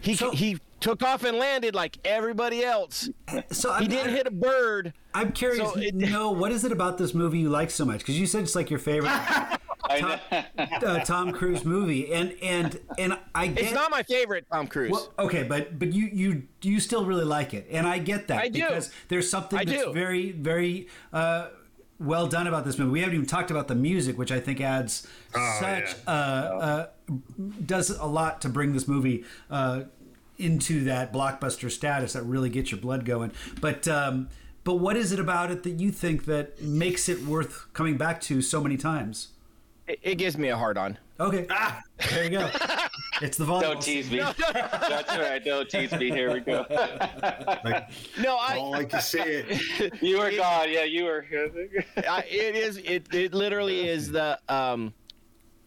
He 0.00 0.14
So- 0.14 0.30
he 0.30 0.58
took 0.80 1.02
off 1.02 1.24
and 1.24 1.38
landed 1.38 1.74
like 1.74 1.98
everybody 2.04 2.62
else. 2.62 3.08
So 3.50 3.72
I'm, 3.72 3.82
He 3.82 3.88
didn't 3.88 4.14
hit 4.14 4.26
a 4.26 4.30
bird. 4.30 4.92
I'm 5.14 5.32
curious. 5.32 5.72
so 5.72 5.78
it- 5.80 5.94
no, 5.94 6.30
what 6.30 6.52
is 6.52 6.62
it 6.64 6.70
about 6.70 6.98
this 6.98 7.14
movie 7.14 7.38
you 7.38 7.48
like 7.48 7.70
so 7.72 7.84
much? 7.84 7.98
Because 8.00 8.20
you 8.20 8.26
said 8.26 8.44
it's 8.44 8.54
like 8.54 8.70
your 8.70 8.78
favorite 8.78 9.10
I 9.88 10.00
know. 10.00 10.64
uh, 10.86 11.04
Tom 11.04 11.32
Cruise 11.32 11.64
movie, 11.64 12.12
and 12.12 12.34
and 12.42 12.80
and 12.98 13.18
I 13.34 13.48
get. 13.48 13.64
It's 13.64 13.72
not 13.72 13.90
my 13.90 14.02
favorite 14.02 14.46
Tom 14.50 14.66
Cruise. 14.66 14.90
Well, 14.92 15.12
okay, 15.18 15.42
but 15.42 15.78
but 15.78 15.92
you 15.92 16.08
you 16.12 16.42
you 16.62 16.80
still 16.80 17.04
really 17.04 17.24
like 17.24 17.54
it, 17.54 17.66
and 17.70 17.86
I 17.86 17.98
get 17.98 18.28
that 18.28 18.38
I 18.38 18.48
do. 18.48 18.62
because 18.64 18.90
there's 19.08 19.28
something 19.28 19.58
I 19.58 19.64
that's 19.64 19.84
do. 19.84 19.92
very 19.92 20.32
very 20.32 20.88
uh, 21.12 21.48
well 21.98 22.26
done 22.26 22.46
about 22.46 22.64
this 22.64 22.78
movie. 22.78 22.90
We 22.92 23.00
haven't 23.00 23.14
even 23.14 23.26
talked 23.26 23.50
about 23.50 23.68
the 23.68 23.74
music, 23.74 24.18
which 24.18 24.32
I 24.32 24.40
think 24.40 24.60
adds 24.60 25.06
Oh, 25.34 25.56
such 25.60 25.94
yeah. 26.06 26.12
uh, 26.12 26.12
uh, 26.12 26.86
does 27.66 27.90
a 27.90 28.06
lot 28.06 28.40
to 28.42 28.48
bring 28.48 28.72
this 28.72 28.88
movie 28.88 29.24
uh, 29.50 29.82
into 30.38 30.84
that 30.84 31.12
blockbuster 31.12 31.70
status 31.70 32.14
that 32.14 32.22
really 32.22 32.48
gets 32.50 32.70
your 32.70 32.80
blood 32.80 33.04
going. 33.04 33.32
But 33.60 33.86
um, 33.86 34.28
but 34.64 34.76
what 34.76 34.96
is 34.96 35.12
it 35.12 35.20
about 35.20 35.50
it 35.50 35.62
that 35.64 35.78
you 35.78 35.90
think 35.90 36.24
that 36.24 36.62
makes 36.62 37.08
it 37.08 37.22
worth 37.22 37.66
coming 37.74 37.96
back 37.96 38.20
to 38.22 38.40
so 38.42 38.62
many 38.62 38.76
times? 38.76 39.28
It, 39.86 39.98
it 40.02 40.14
gives 40.16 40.36
me 40.38 40.48
a 40.48 40.56
hard 40.56 40.78
on. 40.78 40.98
Okay, 41.20 41.46
Ah, 41.48 41.80
there 42.10 42.24
you 42.24 42.30
go. 42.30 42.50
It's 43.22 43.36
the 43.36 43.44
volume. 43.44 43.70
Don't 43.70 43.80
tease 43.80 44.10
me. 44.10 44.18
That's 44.52 45.16
right. 45.16 45.42
Don't 45.42 45.70
tease 45.70 45.92
me. 45.92 46.10
Here 46.10 46.32
we 46.32 46.40
go. 46.40 46.66
like, 47.64 47.88
No, 48.20 48.36
I 48.36 48.56
don't 48.56 48.72
like 48.72 48.88
to 48.90 49.00
see 49.00 49.20
it. 49.20 50.02
You 50.02 50.18
were 50.18 50.32
gone. 50.32 50.70
Yeah, 50.72 50.82
you 50.82 51.04
were. 51.04 51.24
I 51.96 52.24
it 52.28 52.56
is 52.56 52.78
it 52.78 53.06
it 53.14 53.32
literally 53.32 53.88
is 53.88 54.10
the 54.10 54.38
um 54.48 54.92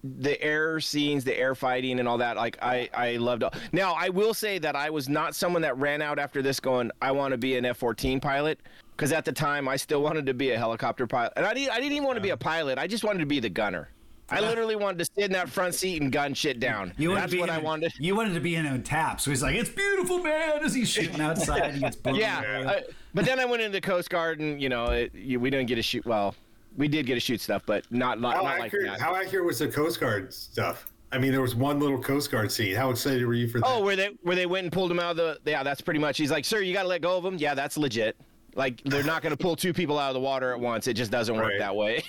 the 0.04 0.40
air 0.42 0.80
scenes, 0.82 1.24
the 1.24 1.38
air 1.38 1.56
fighting, 1.56 2.00
and 2.00 2.08
all 2.08 2.18
that. 2.18 2.36
Like 2.36 2.58
I, 2.62 2.90
I 2.94 3.16
loved. 3.16 3.44
All. 3.44 3.54
Now 3.72 3.94
I 3.94 4.10
will 4.10 4.34
say 4.34 4.60
that 4.60 4.76
I 4.76 4.90
was 4.90 5.08
not 5.08 5.34
someone 5.34 5.62
that 5.62 5.78
ran 5.78 6.02
out 6.02 6.20
after 6.20 6.42
this 6.42 6.60
going. 6.60 6.92
I 7.02 7.12
want 7.14 7.32
to 7.32 7.38
be 7.38 7.56
an 7.58 7.66
F-14 7.66 8.22
pilot 8.22 8.60
because 8.92 9.14
at 9.14 9.24
the 9.24 9.32
time 9.32 9.68
I 9.70 9.78
still 9.78 10.02
wanted 10.02 10.26
to 10.26 10.34
be 10.34 10.52
a 10.52 10.58
helicopter 10.58 11.08
pilot, 11.08 11.32
and 11.38 11.46
I 11.46 11.54
didn't. 11.54 11.72
I 11.72 11.78
didn't 11.78 11.94
even 11.94 12.06
want 12.06 12.18
to 12.18 12.22
be 12.22 12.32
a 12.32 12.38
pilot. 12.38 12.78
I 12.78 12.88
just 12.88 13.06
wanted 13.06 13.20
to 13.20 13.26
be 13.26 13.40
the 13.40 13.50
gunner. 13.50 13.90
I 14.30 14.42
literally 14.42 14.76
wanted 14.76 15.00
to 15.00 15.06
sit 15.06 15.26
in 15.26 15.32
that 15.34 15.50
front 15.50 15.74
seat 15.74 16.02
and 16.02 16.12
gun 16.12 16.34
shit 16.34 16.60
down. 16.60 16.94
You 16.98 17.10
wanted 17.10 17.22
That's 17.22 17.32
to 17.32 17.36
be 17.38 17.40
what 17.42 17.50
in 17.50 17.56
I 17.56 17.60
a- 17.60 17.64
wanted. 17.64 17.94
You 17.98 18.16
wanted 18.16 18.34
to 18.34 18.40
be 18.42 18.56
in 18.56 18.66
a 18.66 18.78
tap, 18.80 19.22
so 19.22 19.32
he's 19.32 19.42
like, 19.42 19.56
"It's 19.56 19.70
beautiful, 19.70 20.20
man." 20.20 20.60
As 20.64 20.74
he's 20.74 20.90
shooting 20.90 21.22
outside, 21.22 21.74
he 21.76 21.80
gets 21.80 21.96
blown 21.96 22.16
Yeah. 22.16 22.66
I- 22.68 22.84
but 23.14 23.26
then 23.26 23.40
I 23.40 23.46
went 23.46 23.62
into 23.62 23.72
the 23.74 23.82
Coast 23.82 24.10
Guard, 24.10 24.40
and 24.40 24.62
you 24.62 24.70
know, 24.70 24.88
it, 24.88 25.14
you, 25.16 25.40
we 25.40 25.50
didn't 25.50 25.68
get 25.68 25.76
to 25.76 25.82
shoot. 25.82 26.06
Well, 26.06 26.36
we 26.76 26.88
did 26.88 27.06
get 27.06 27.14
to 27.16 27.20
shoot 27.20 27.40
stuff, 27.42 27.64
but 27.66 27.86
not 27.92 28.20
not, 28.20 28.36
How 28.36 28.42
not 28.44 28.60
like 28.60 28.72
that. 28.72 29.00
how 29.00 29.16
accurate 29.16 29.46
was 29.46 29.60
the 29.60 29.68
Coast 29.70 30.00
Guard 30.00 30.34
stuff? 30.34 30.92
I 31.12 31.18
mean, 31.18 31.32
there 31.32 31.42
was 31.42 31.56
one 31.56 31.80
little 31.80 31.98
Coast 31.98 32.30
Guard 32.30 32.52
scene. 32.52 32.76
How 32.76 32.90
excited 32.90 33.26
were 33.26 33.34
you 33.34 33.48
for 33.48 33.60
that? 33.60 33.66
Oh, 33.68 33.82
where 33.82 33.96
they 33.96 34.10
where 34.24 34.36
they 34.36 34.46
went 34.46 34.66
and 34.66 34.74
pulled 34.74 34.92
him 34.92 35.00
out 35.00 35.12
of 35.12 35.18
the 35.18 35.40
yeah, 35.50 35.64
that's 35.64 35.80
pretty 35.80 36.02
much. 36.02 36.18
He's 36.18 36.32
like, 36.32 36.44
sir, 36.44 36.60
you 36.60 36.74
got 36.74 36.82
to 36.84 36.90
let 36.90 37.02
go 37.02 37.18
of 37.18 37.24
him. 37.24 37.38
Yeah, 37.38 37.54
that's 37.54 37.78
legit. 37.78 38.18
Like 38.56 38.82
they're 38.84 39.04
not 39.04 39.22
going 39.22 39.32
to 39.32 39.38
pull 39.38 39.56
two 39.56 39.72
people 39.72 39.98
out 39.98 40.10
of 40.10 40.16
the 40.16 40.20
water 40.20 40.52
at 40.52 40.60
once. 40.60 40.86
It 40.88 40.96
just 40.96 41.12
doesn't 41.12 41.34
work 41.36 41.46
Right. 41.46 41.60
that 41.60 41.76
way. 41.76 42.04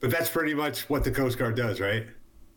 But 0.00 0.10
that's 0.10 0.30
pretty 0.30 0.54
much 0.54 0.88
what 0.88 1.04
the 1.04 1.10
Coast 1.10 1.38
Guard 1.38 1.56
does, 1.56 1.80
right? 1.80 2.06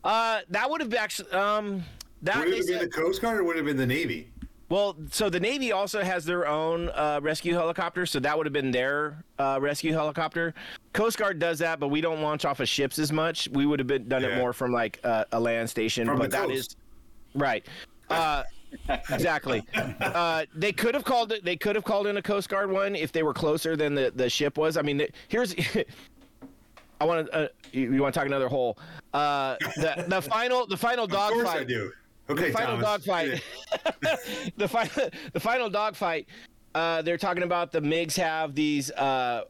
Uh, 0.04 0.40
that 0.50 0.68
would 0.68 0.80
have 0.80 0.92
actually 0.94 1.30
um 1.32 1.82
that 2.22 2.38
Would 2.38 2.48
it 2.48 2.56
have 2.58 2.66
been 2.66 2.78
the 2.80 2.88
Coast 2.88 3.20
Guard 3.22 3.38
or 3.38 3.44
would 3.44 3.56
have 3.56 3.64
been 3.66 3.76
the 3.76 3.86
Navy? 3.86 4.28
well, 4.68 4.96
so 5.10 5.28
the 5.28 5.38
Navy 5.40 5.70
also 5.70 6.02
has 6.02 6.24
their 6.24 6.46
own 6.48 6.88
uh, 6.94 7.20
rescue 7.22 7.52
helicopter, 7.52 8.06
so 8.06 8.18
that 8.20 8.34
would 8.36 8.46
have 8.46 8.54
been 8.54 8.70
their 8.70 9.22
uh, 9.38 9.58
rescue 9.60 9.92
helicopter. 9.92 10.54
Coast 10.94 11.18
Guard 11.18 11.38
does 11.38 11.58
that, 11.58 11.78
but 11.78 11.88
we 11.88 12.00
don't 12.00 12.22
launch 12.22 12.44
off 12.46 12.58
of 12.60 12.68
ships 12.68 12.98
as 12.98 13.12
much. 13.12 13.48
We 13.52 13.66
would 13.66 13.78
have 13.80 13.86
been 13.86 14.08
done 14.08 14.24
it 14.24 14.34
more 14.38 14.52
from 14.54 14.72
like 14.72 14.98
uh, 15.04 15.24
a 15.32 15.38
land 15.38 15.68
station, 15.68 16.06
From 16.06 16.18
but 16.18 16.30
the 16.30 16.38
coast. 16.38 16.52
is 16.54 16.76
right. 17.34 17.66
Uh, 18.08 18.44
exactly. 19.10 19.62
Uh, 20.00 20.44
they 20.54 20.72
could 20.72 20.94
have 20.94 21.04
called 21.04 21.32
it. 21.32 21.44
They 21.44 21.56
could 21.56 21.74
have 21.74 21.84
called 21.84 22.06
in 22.06 22.16
a 22.16 22.22
Coast 22.22 22.48
Guard 22.48 22.70
one 22.70 22.94
if 22.94 23.12
they 23.12 23.22
were 23.22 23.32
closer 23.34 23.76
than 23.76 23.94
the, 23.94 24.12
the 24.14 24.28
ship 24.28 24.56
was. 24.58 24.76
I 24.76 24.82
mean, 24.82 25.06
here's. 25.28 25.54
I 27.02 27.04
want 27.04 27.26
to. 27.26 27.34
Uh, 27.34 27.48
you, 27.72 27.92
you 27.94 28.00
want 28.00 28.14
to 28.14 28.20
talk 28.20 28.26
another 28.28 28.46
hole? 28.48 28.78
Uh, 29.12 29.56
the 29.76 30.04
the 30.06 30.22
final 30.22 30.66
the 30.66 30.76
final 30.76 31.04
Of 31.04 31.10
dog 31.10 31.32
course 31.32 31.48
I 31.48 31.58
fight. 31.58 31.68
do. 31.68 31.92
Okay, 32.30 32.46
The 32.46 32.52
final 32.52 32.78
Thomas. 32.80 32.84
dog 32.84 33.02
fight. 33.02 33.42
the 34.56 34.68
final 34.68 35.10
the 35.32 35.40
final 35.40 35.68
dog 35.68 35.96
fight. 35.96 36.28
Uh, 36.74 37.02
they're 37.02 37.18
talking 37.18 37.42
about 37.42 37.72
the 37.72 37.80
MiGs 37.80 38.16
have 38.16 38.54
these 38.54 38.92
uh, 38.92 39.42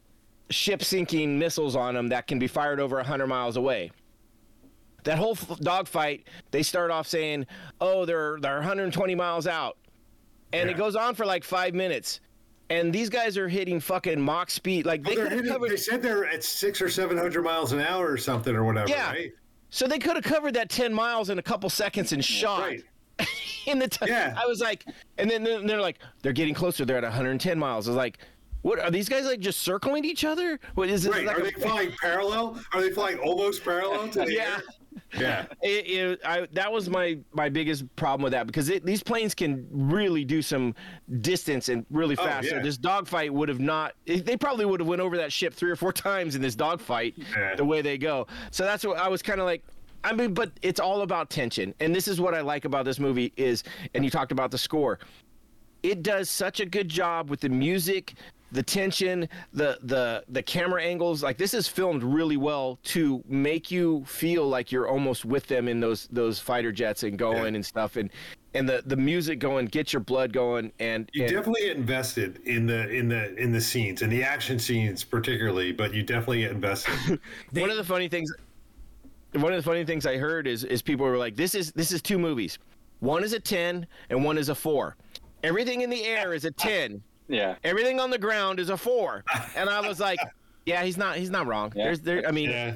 ship 0.51 0.83
sinking 0.83 1.39
missiles 1.39 1.77
on 1.77 1.95
them 1.95 2.09
that 2.09 2.27
can 2.27 2.39
be 2.39 2.47
fired 2.49 2.81
over 2.81 2.97
100 2.97 3.27
miles 3.27 3.57
away. 3.59 3.93
That 5.05 5.19
whole 5.19 5.33
f- 5.33 5.59
dogfight, 5.61 6.27
they 6.51 6.63
start 6.63 6.91
off 6.91 7.07
saying, 7.07 7.47
"Oh, 7.81 8.07
they're 8.07 8.39
they're 8.41 8.55
120 8.57 9.15
miles 9.15 9.47
out," 9.47 9.77
and 10.55 10.71
it 10.71 10.77
goes 10.79 10.97
on 10.97 11.15
for 11.15 11.27
like 11.27 11.45
five 11.45 11.75
minutes. 11.75 12.21
And 12.73 12.91
these 12.93 13.11
guys 13.11 13.37
are 13.37 13.49
hitting 13.49 13.81
fucking 13.81 14.19
Mach 14.19 14.49
speed, 14.51 14.87
like 14.87 15.03
they 15.03 15.09
Well, 15.11 15.17
they're 15.17 15.25
could 15.25 15.33
have 15.33 15.41
hitting- 15.41 15.53
covered. 15.53 15.71
they 15.73 15.77
said 15.77 16.03
they're 16.03 16.27
at 16.27 16.43
six 16.43 16.81
or 16.81 16.89
seven 16.89 17.19
hundred 17.19 17.43
miles 17.43 17.73
an 17.73 17.81
hour 17.81 18.11
or 18.11 18.17
something 18.17 18.57
or 18.57 18.65
whatever, 18.65 18.89
Yeah. 18.89 19.11
right? 19.11 19.33
So 19.69 19.87
they 19.87 19.99
could 19.99 20.17
have 20.17 20.25
covered 20.25 20.55
that 20.55 20.69
10 20.71 20.93
miles 20.93 21.29
in 21.31 21.39
a 21.39 21.43
couple 21.43 21.69
seconds 21.71 22.13
and 22.13 22.25
shot. 22.25 22.61
Right. 22.63 22.83
in 23.67 23.79
the 23.79 23.89
t- 23.89 24.07
Yeah. 24.07 24.35
I 24.43 24.47
was 24.47 24.61
like, 24.61 24.87
and 25.19 25.31
then 25.31 25.45
then 25.45 25.67
they're 25.67 25.81
like, 25.83 25.99
they're 26.23 26.33
getting 26.33 26.55
closer. 26.55 26.85
They're 26.87 26.97
at 26.97 27.05
110 27.05 27.59
miles. 27.59 27.89
I 27.89 27.91
was 27.91 27.97
like, 27.97 28.19
what 28.63 28.79
are 28.79 28.91
these 28.91 29.09
guys 29.09 29.27
like 29.27 29.41
just 29.41 29.59
circling 29.61 30.05
each 30.07 30.25
other? 30.25 30.59
What 30.75 30.89
is 30.89 31.03
this? 31.03 31.13
Right. 31.13 31.27
Like 31.27 31.37
Are 31.37 31.41
a- 31.41 31.45
they 31.45 31.51
flying 31.53 31.93
parallel? 32.01 32.59
Are 32.73 32.81
they 32.81 32.91
flying 32.91 33.19
almost 33.19 33.65
parallel 33.65 34.09
to 34.09 34.21
the 34.21 34.33
Yeah. 34.35 34.43
air? 34.57 34.63
Yeah. 35.19 35.47
It, 35.63 35.87
it, 35.87 36.21
I, 36.25 36.49
that 36.53 36.73
was 36.73 36.91
my 36.91 37.19
my 37.33 37.49
biggest 37.49 37.85
problem 37.97 38.23
with 38.23 38.33
that 38.33 38.47
because 38.47 38.69
it, 38.69 38.85
these 38.85 39.03
planes 39.03 39.35
can 39.35 39.67
really 39.71 40.25
do 40.25 40.43
some 40.43 40.75
distance 41.21 41.69
and 41.69 41.87
really 41.91 42.17
Oh, 42.19 42.25
fast. 42.25 42.49
So 42.51 42.61
this 42.61 42.77
dogfight 42.77 43.33
would 43.33 43.49
have 43.49 43.61
not. 43.61 43.95
They 44.07 44.37
probably 44.37 44.65
would 44.65 44.81
have 44.81 44.89
went 44.89 45.01
over 45.01 45.17
that 45.19 45.33
ship 45.33 45.55
three 45.55 45.71
or 45.71 45.77
four 45.77 45.93
times 46.09 46.35
in 46.35 46.43
this 46.43 46.55
dogfight. 46.55 47.15
Yeah. 47.17 47.55
The 47.55 47.65
way 47.65 47.81
they 47.83 47.97
go. 47.97 48.27
So 48.51 48.65
that's 48.65 48.85
what 48.85 48.99
I 48.99 49.09
was 49.09 49.23
kind 49.23 49.41
of 49.41 49.47
like. 49.47 49.63
I 50.05 50.13
mean, 50.13 50.35
but 50.35 50.51
it's 50.63 50.81
all 50.81 51.03
about 51.03 51.31
tension, 51.31 51.75
and 51.79 51.95
this 51.95 52.09
is 52.09 52.21
what 52.21 52.35
I 52.35 52.41
like 52.41 52.65
about 52.65 52.85
this 52.85 52.99
movie 52.99 53.33
is. 53.37 53.63
And 53.95 54.05
you 54.05 54.11
talked 54.11 54.33
about 54.33 54.51
the 54.51 54.59
score. 54.59 54.99
It 55.85 56.03
does 56.03 56.29
such 56.31 56.61
a 56.61 56.67
good 56.67 56.89
job 56.89 57.31
with 57.31 57.41
the 57.41 57.49
music, 57.49 58.15
the 58.53 58.63
tension, 58.63 59.29
the 59.53 59.79
the 59.83 60.23
the 60.29 60.43
camera 60.43 60.83
angles. 60.83 61.23
Like 61.23 61.39
this 61.39 61.55
is 61.55 61.67
filmed 61.67 62.03
really 62.05 62.37
well 62.37 62.79
to 62.85 63.23
make 63.27 63.71
you 63.71 64.05
feel 64.07 64.47
like 64.47 64.71
you're 64.71 64.89
almost 64.89 65.25
with 65.25 65.47
them 65.47 65.67
in 65.69 65.81
those 65.81 66.07
those 66.13 66.39
fighter 66.39 66.71
jets 66.71 67.03
and 67.03 67.19
going 67.19 67.43
Yeah. 67.55 67.57
and 67.57 67.67
stuff 67.67 67.97
and 67.97 68.11
and 68.55 68.69
the 68.69 68.83
the 68.87 68.97
music 68.97 69.39
going, 69.39 69.67
get 69.67 69.93
your 69.95 70.01
blood 70.01 70.33
going 70.33 70.71
and, 70.79 71.11
You 71.15 71.25
and 71.25 71.33
definitely 71.33 71.63
get 71.63 71.77
invested 71.79 72.41
in 72.45 72.67
the 72.67 72.89
in 72.91 73.09
the 73.09 73.35
in 73.37 73.51
the 73.53 73.61
scenes 73.61 74.03
and 74.03 74.13
the 74.13 74.23
action 74.23 74.59
scenes 74.59 75.03
particularly, 75.03 75.73
but 75.73 75.95
you 75.95 76.03
definitely 76.03 76.41
get 76.43 76.51
invested. 76.53 76.93
one 77.53 77.71
of 77.71 77.77
the 77.79 77.85
funny 77.85 78.09
things 78.09 78.31
one 79.33 79.51
of 79.55 79.57
the 79.57 79.63
funny 79.63 79.87
things 79.87 80.05
I 80.05 80.19
heard 80.19 80.47
is 80.47 80.63
is 80.65 80.83
people 80.83 81.07
were 81.07 81.17
like, 81.17 81.37
This 81.37 81.55
is 81.55 81.73
this 81.73 81.91
is 81.91 82.03
two 82.03 82.19
movies. 82.19 82.59
One 83.01 83.25
is 83.25 83.33
a 83.33 83.41
ten 83.41 83.87
and 84.11 84.23
one 84.23 84.37
is 84.37 84.51
a 84.51 84.55
four. 84.55 84.97
Everything 85.43 85.81
in 85.81 85.89
the 85.91 86.05
air 86.05 86.35
is 86.35 86.45
a 86.45 86.51
ten. 86.51 87.03
Yeah. 87.29 87.57
Everything 87.65 88.01
on 88.01 88.11
the 88.11 88.19
ground 88.19 88.61
is 88.61 88.69
a 88.71 88.77
four. 88.77 89.25
And 89.57 89.69
I 89.71 89.81
was 89.87 90.01
like, 90.01 90.19
Yeah, 90.67 90.83
he's 90.85 90.97
not 90.97 91.17
he's 91.17 91.31
not 91.31 91.47
wrong. 91.47 91.73
Yeah. 91.75 91.85
There's 91.85 92.01
there 92.01 92.27
I 92.27 92.31
mean 92.33 92.51
yeah. 92.51 92.75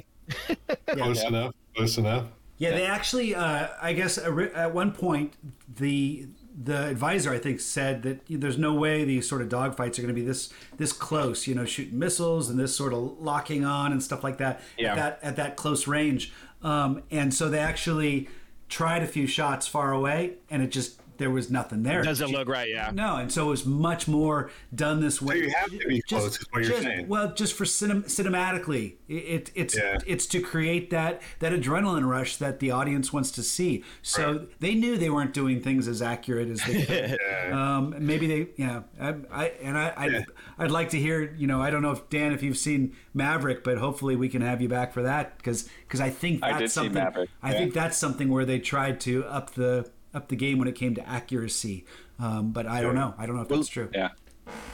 Close 0.87 1.21
Yeah. 1.21 1.27
enough. 1.29 1.55
Close 1.75 1.97
enough. 1.97 2.25
Yeah, 2.59 2.71
they 2.71 2.85
actually, 2.87 3.35
uh, 3.35 3.67
I 3.79 3.93
guess, 3.93 4.17
at 4.17 4.73
one 4.73 4.91
point, 4.91 5.33
the 5.77 6.27
the 6.59 6.87
advisor 6.87 7.31
I 7.31 7.37
think 7.37 7.59
said 7.59 8.01
that 8.01 8.21
there's 8.27 8.57
no 8.57 8.73
way 8.73 9.03
these 9.03 9.29
sort 9.29 9.43
of 9.43 9.49
dogfights 9.49 9.99
are 9.99 10.01
going 10.01 10.07
to 10.07 10.13
be 10.13 10.23
this 10.23 10.51
this 10.77 10.91
close. 10.91 11.45
You 11.45 11.53
know, 11.53 11.65
shooting 11.65 11.99
missiles 11.99 12.49
and 12.49 12.59
this 12.59 12.75
sort 12.75 12.93
of 12.93 13.19
locking 13.19 13.63
on 13.63 13.91
and 13.91 14.01
stuff 14.01 14.23
like 14.23 14.39
that 14.39 14.61
Yeah. 14.75 14.93
at 14.93 14.95
that 14.95 15.19
at 15.21 15.35
that 15.35 15.55
close 15.55 15.85
range. 15.85 16.33
Um, 16.63 17.03
and 17.11 17.31
so 17.31 17.47
they 17.47 17.59
actually 17.59 18.27
tried 18.69 19.03
a 19.03 19.07
few 19.07 19.27
shots 19.27 19.67
far 19.67 19.91
away, 19.93 20.33
and 20.49 20.63
it 20.63 20.71
just 20.71 20.99
there 21.17 21.29
was 21.31 21.49
nothing 21.51 21.83
there. 21.83 22.01
doesn't 22.03 22.29
look 22.31 22.47
right, 22.47 22.69
yeah. 22.69 22.91
No, 22.93 23.15
and 23.17 23.31
so 23.31 23.47
it 23.47 23.49
was 23.49 23.65
much 23.65 24.07
more 24.07 24.49
done 24.73 24.99
this 25.01 25.21
way. 25.21 25.37
you 25.43 25.49
have 25.55 25.69
to 25.71 25.87
be 25.87 26.01
close, 26.03 26.39
is 26.39 26.45
what 26.51 26.63
you're 26.63 26.71
just- 26.71 26.83
saying. 26.83 27.07
Well, 27.07 27.33
just 27.33 27.53
for 27.53 27.63
cinem- 27.65 28.05
cinematically, 28.05 28.95
it, 29.07 29.13
it 29.13 29.51
it's 29.55 29.75
Yeah. 29.77 29.97
it's 30.05 30.25
to 30.27 30.41
create 30.41 30.89
that 30.91 31.21
that 31.39 31.53
adrenaline 31.53 32.07
rush 32.07 32.37
that 32.37 32.59
the 32.59 32.71
audience 32.71 33.11
wants 33.13 33.31
to 33.31 33.43
see. 33.43 33.83
So 34.01 34.47
they 34.59 34.75
knew 34.75 34.97
they 34.97 35.09
weren't 35.09 35.33
doing 35.33 35.61
things 35.61 35.87
as 35.87 36.01
accurate 36.01 36.49
as 36.49 36.61
they 36.63 36.83
could. 36.85 37.51
um, 37.51 37.95
maybe 37.99 38.27
they, 38.27 38.47
yeah. 38.57 38.81
I, 38.99 39.15
I 39.31 39.45
and 39.61 39.77
I, 39.77 39.93
I'd, 39.97 40.11
Yeah. 40.11 40.23
I'd 40.57 40.71
like 40.71 40.89
to 40.89 40.99
hear. 40.99 41.33
You 41.37 41.47
know, 41.47 41.61
I 41.61 41.69
don't 41.69 41.81
know 41.81 41.91
if 41.91 42.09
Dan, 42.09 42.31
if 42.33 42.43
you've 42.43 42.57
seen 42.57 42.95
Maverick, 43.13 43.63
but 43.63 43.77
hopefully 43.77 44.15
we 44.15 44.29
can 44.29 44.41
have 44.41 44.61
you 44.61 44.69
back 44.69 44.93
for 44.93 45.03
that 45.03 45.37
because 45.37 45.69
because 45.87 46.01
I 46.01 46.09
think 46.09 46.43
I 46.43 46.49
that's 46.51 46.59
did 46.59 46.67
see 46.69 46.73
something. 46.73 46.93
Maverick, 46.93 47.29
I 47.41 47.51
yeah. 47.51 47.57
think 47.57 47.73
that's 47.73 47.97
something 47.97 48.29
where 48.29 48.45
they 48.45 48.59
tried 48.59 48.99
to 49.01 49.25
up 49.25 49.51
the 49.53 49.89
up 50.17 50.27
the 50.27 50.35
game 50.35 50.57
when 50.57 50.67
it 50.67 50.75
came 50.75 50.93
to 50.95 51.07
accuracy. 51.07 51.85
Um, 52.19 52.51
but 52.51 52.65
I 52.65 52.81
don't 52.81 52.95
know. 52.95 53.13
I 53.17 53.25
don't 53.25 53.35
know 53.37 53.43
if 53.43 53.47
that's 53.47 53.69
true. 53.69 53.89
Yeah. 53.93 54.09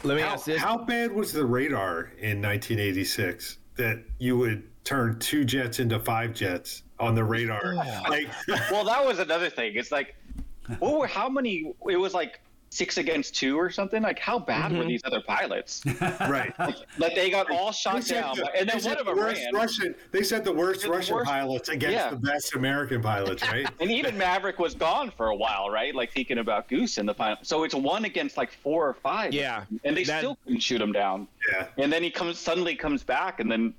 Let 0.04 0.16
me 0.16 0.22
How, 0.22 0.34
ask 0.34 0.46
this. 0.46 0.62
how 0.62 0.78
bad 0.78 1.12
was 1.12 1.34
the 1.34 1.46
radar 1.46 2.12
in 2.20 2.42
1986 2.42 3.58
that 3.76 4.04
you 4.20 4.38
would 4.38 4.64
turn 4.84 5.18
two 5.20 5.44
jets 5.44 5.80
into 5.80 6.00
five 6.00 6.34
jets 6.34 6.84
on 7.00 7.16
the 7.16 7.24
radar? 7.24 7.76
Like, 8.08 8.30
Well, 8.72 8.86
that 8.86 9.06
was 9.06 9.20
another 9.20 9.50
thing. 9.50 9.74
It's 9.76 9.92
like, 9.92 10.16
what 10.80 10.98
were 10.98 11.08
how 11.08 11.28
many? 11.28 11.74
It 11.90 11.98
was 11.98 12.14
like 12.14 12.40
six 12.74 12.98
against 12.98 13.36
two 13.36 13.58
or 13.60 13.70
something. 13.70 14.02
Like, 14.02 14.20
how 14.20 14.40
bad 14.40 14.72
Mm-hmm. 14.72 14.78
were 14.80 14.86
these 14.86 15.02
other 15.06 15.22
pilots? 15.22 15.82
right. 16.02 16.54
like, 16.98 17.16
they 17.16 17.30
got 17.30 17.50
all 17.52 17.72
shot 17.72 18.04
said 18.04 18.22
down, 18.22 18.38
the- 18.38 18.56
and 18.56 18.68
then 18.70 18.82
one 18.84 18.98
of 18.98 19.06
the 19.06 19.12
them 19.14 19.18
worst 19.18 19.42
ran. 19.44 19.54
Russian. 19.56 19.96
They 20.12 20.24
said 20.24 20.44
the 20.44 20.52
worst 20.54 20.82
The 20.84 20.90
Russian 20.90 21.16
worst- 21.16 21.28
pilots 21.30 21.70
against 21.70 21.94
Yeah. 21.96 22.10
the 22.10 22.16
best 22.18 22.56
American 22.56 23.02
pilots, 23.02 23.44
right? 23.48 23.68
And 23.80 23.92
even 23.92 24.18
Maverick 24.18 24.60
was 24.60 24.74
gone 24.76 25.12
for 25.16 25.28
a 25.28 25.36
while, 25.36 25.70
right? 25.70 25.94
Like 25.94 26.12
thinking 26.14 26.38
about 26.40 26.68
Goose 26.70 26.98
in 26.98 27.06
the 27.06 27.14
final. 27.14 27.38
So 27.44 27.64
it's 27.64 27.76
one 27.76 28.06
against 28.06 28.38
like 28.38 28.52
four 28.52 28.88
or 28.88 28.94
five. 28.94 29.34
Yeah, 29.34 29.66
And 29.84 29.96
they 29.96 30.04
that- 30.06 30.20
still 30.20 30.38
couldn't 30.44 30.62
shoot 30.62 30.82
him 30.82 30.92
down. 30.92 31.28
Yeah. 31.52 31.68
And 31.78 31.92
then 31.92 32.02
he 32.04 32.10
comes 32.10 32.40
suddenly 32.40 32.76
comes 32.76 33.04
back 33.04 33.40
and 33.40 33.52
then 33.52 33.74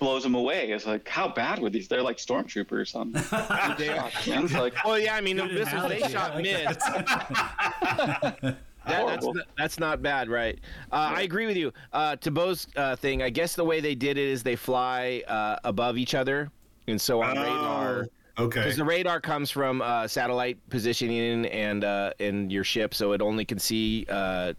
blows 0.00 0.24
him 0.24 0.34
away. 0.34 0.70
It's 0.72 0.86
like 0.86 1.06
how 1.08 1.28
bad 1.28 1.60
were 1.60 1.70
these? 1.70 1.86
They're 1.86 2.02
like 2.02 2.16
stormtroopers 2.16 2.96
on. 2.96 3.12
They 3.78 3.90
are. 3.90 4.10
it's 4.26 4.52
like 4.54 4.74
Well, 4.84 4.98
yeah, 4.98 5.14
I 5.14 5.20
mean, 5.20 5.36
the 5.36 5.44
Good 5.44 5.54
missiles 5.60 5.88
they 5.88 6.00
shot 6.00 6.32
I 6.32 6.34
like 6.34 6.42
mid. 6.42 6.66
that. 6.66 8.56
That, 8.86 9.06
that's, 9.06 9.26
not, 9.26 9.36
that's 9.58 9.78
not 9.78 10.02
bad, 10.02 10.30
right? 10.30 10.58
Uh, 10.90 11.12
I 11.14 11.20
agree 11.22 11.44
with 11.46 11.56
you. 11.56 11.70
Uh, 11.92 12.16
to 12.16 12.30
Bo's 12.30 12.66
uh, 12.76 12.96
thing, 12.96 13.22
I 13.22 13.28
guess 13.28 13.54
the 13.54 13.62
way 13.62 13.80
they 13.80 13.94
did 13.94 14.16
it 14.16 14.26
is 14.26 14.42
they 14.42 14.56
fly 14.56 15.22
uh, 15.28 15.56
above 15.64 15.98
each 15.98 16.14
other, 16.14 16.50
and 16.88 16.98
so 16.98 17.22
on 17.22 17.36
radar. 17.36 18.06
Oh, 18.38 18.44
okay. 18.44 18.60
Because 18.60 18.76
the 18.78 18.84
radar 18.84 19.20
comes 19.20 19.50
from 19.50 19.82
uh, 19.82 20.08
satellite 20.08 20.58
positioning 20.70 21.44
and 21.46 21.84
uh, 21.84 22.12
and 22.20 22.50
your 22.50 22.64
ship, 22.64 22.94
so 22.94 23.12
it 23.12 23.20
only 23.20 23.44
can 23.44 23.58
see 23.58 24.06
uh, 24.08 24.54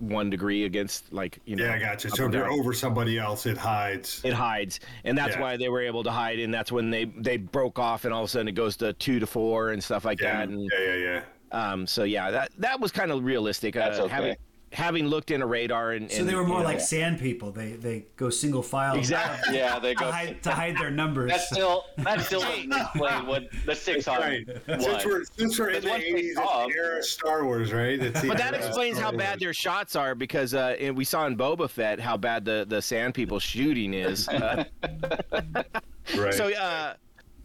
one 0.00 0.30
degree 0.30 0.64
against 0.64 1.12
like 1.12 1.38
you 1.44 1.56
know. 1.56 1.64
yeah, 1.64 1.74
I 1.74 1.78
got 1.78 2.02
you. 2.04 2.10
So 2.10 2.24
and 2.24 2.34
if 2.34 2.38
you're 2.38 2.50
over 2.50 2.72
somebody 2.72 3.18
else, 3.18 3.46
it 3.46 3.56
hides. 3.56 4.20
it 4.24 4.32
hides, 4.32 4.80
and 5.04 5.16
that's 5.16 5.34
Yeah. 5.36 5.42
why 5.42 5.56
they 5.56 5.68
were 5.68 5.80
able 5.82 6.02
to 6.04 6.10
hide, 6.10 6.38
and 6.38 6.52
that's 6.52 6.72
when 6.72 6.90
they 6.90 7.04
they 7.04 7.36
broke 7.36 7.78
off, 7.78 8.04
and 8.04 8.12
all 8.14 8.22
of 8.22 8.26
a 8.26 8.28
sudden 8.30 8.48
it 8.48 8.52
goes 8.52 8.76
to 8.78 8.92
two 8.94 9.20
to 9.20 9.26
four 9.26 9.70
and 9.70 9.82
stuff 9.82 10.04
like 10.04 10.20
Yeah, 10.20 10.38
that. 10.38 10.48
And 10.48 10.70
yeah, 10.72 10.94
yeah, 10.94 11.22
yeah. 11.52 11.70
um, 11.72 11.86
so 11.86 12.04
yeah, 12.04 12.30
that 12.30 12.50
that 12.58 12.80
was 12.80 12.90
kind 12.92 13.10
of 13.12 13.22
realistic. 13.24 13.74
That's 13.74 13.98
uh, 13.98 14.04
okay. 14.04 14.14
Having 14.14 14.36
having 14.72 15.06
looked 15.08 15.32
in 15.32 15.42
a 15.42 15.46
radar 15.46 15.92
and, 15.92 16.10
So 16.12 16.22
they 16.22 16.34
were 16.34 16.44
more 16.44 16.58
you 16.58 16.62
know- 16.62 16.68
like 16.68 16.80
sand 16.80 17.18
people. 17.18 17.50
They 17.50 17.72
they 17.72 18.04
go 18.16 18.30
single 18.30 18.62
file 18.62 18.96
exactly. 18.96 19.56
yeah, 19.58 19.78
they 19.80 19.94
to 19.94 20.00
go. 20.00 20.10
hide 20.12 20.42
to 20.44 20.50
hide 20.52 20.76
their 20.78 20.90
numbers. 20.92 21.30
That's 21.32 21.48
still 21.48 21.84
that 21.98 22.20
still 22.20 22.40
doesn't 22.42 22.72
explain 22.72 23.26
what 23.26 23.48
the 23.66 23.74
six 23.74 24.06
on 24.06 24.20
Right. 24.20 24.46
Since 24.66 25.04
we're, 25.04 25.24
since 25.36 25.58
we're 25.58 25.70
in 25.70 25.82
the 25.82 25.90
once 25.90 26.04
they 26.04 26.12
80s, 26.12 26.18
it's 26.18 26.34
saw 26.36 26.62
'em- 26.64 26.70
the 26.70 26.76
era 26.76 26.98
of 26.98 27.04
Star 27.04 27.44
Wars, 27.44 27.72
right? 27.72 28.00
It's 28.00 28.24
But 28.24 28.38
that 28.38 28.54
explains 28.54 28.98
Star 28.98 29.10
how 29.10 29.16
bad 29.18 29.30
Wars. 29.32 29.40
their 29.40 29.54
shots 29.54 29.96
are 29.96 30.14
because 30.14 30.54
uh, 30.54 30.76
and 30.78 30.96
we 30.96 31.04
saw 31.04 31.26
in 31.26 31.36
Boba 31.36 31.68
Fett 31.68 31.98
how 31.98 32.16
bad 32.16 32.44
the 32.44 32.64
the 32.68 32.80
sand 32.80 33.14
people 33.14 33.38
shooting 33.40 33.92
is. 33.94 34.28
Uh, 34.40 34.64
Right. 36.16 36.34
so 36.34 36.52
uh, 36.52 36.94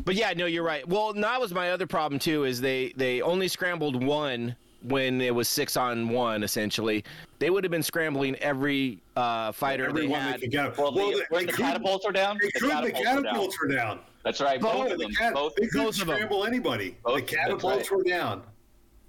but 0.03 0.15
yeah, 0.15 0.33
no, 0.35 0.45
you're 0.45 0.63
right. 0.63 0.87
Well, 0.87 1.13
that 1.13 1.39
was 1.39 1.53
my 1.53 1.71
other 1.71 1.85
problem 1.87 2.19
too. 2.19 2.43
Is 2.45 2.59
they 2.61 2.93
they 2.95 3.21
only 3.21 3.47
scrambled 3.47 4.03
one 4.03 4.55
when 4.87 5.21
it 5.21 5.33
was 5.33 5.47
six 5.49 5.77
on 5.77 6.09
one 6.09 6.43
essentially. 6.43 7.03
They 7.39 7.49
would 7.49 7.63
have 7.63 7.71
been 7.71 7.83
scrambling 7.83 8.35
every 8.37 8.99
uh, 9.15 9.51
fighter 9.51 9.83
they 9.85 9.89
Everyone 10.03 10.19
had. 10.19 10.41
that 10.41 10.51
could. 10.51 10.77
Well, 10.77 10.93
Well, 10.93 11.11
the, 11.11 11.25
they- 11.31 11.45
the 11.45 11.51
couldn't- 11.51 11.55
catapults 11.55 12.05
are 12.05 12.11
down, 12.11 12.37
They 12.41 12.47
the 12.53 12.59
couldn't. 12.59 12.83
The 12.85 12.91
catapults 12.91 12.99
are 12.99 13.13
down. 13.13 13.23
catapults 13.23 13.57
were 13.61 13.67
down. 13.67 13.99
That's 14.23 14.41
right. 14.41 14.59
Both, 14.59 14.73
Both 14.73 14.91
of 14.93 14.97
the 14.97 15.03
them. 15.05 15.13
cat- 15.13 15.33
both. 15.33 15.55
they 15.55 15.67
couldn't 15.67 15.85
both 15.85 16.01
of 16.01 16.07
them. 16.07 16.15
scramble 16.15 16.45
anybody. 16.45 16.97
Both- 17.03 17.15
the 17.15 17.21
catapults 17.21 17.91
right. 17.91 17.97
were 17.97 18.03
down. 18.03 18.43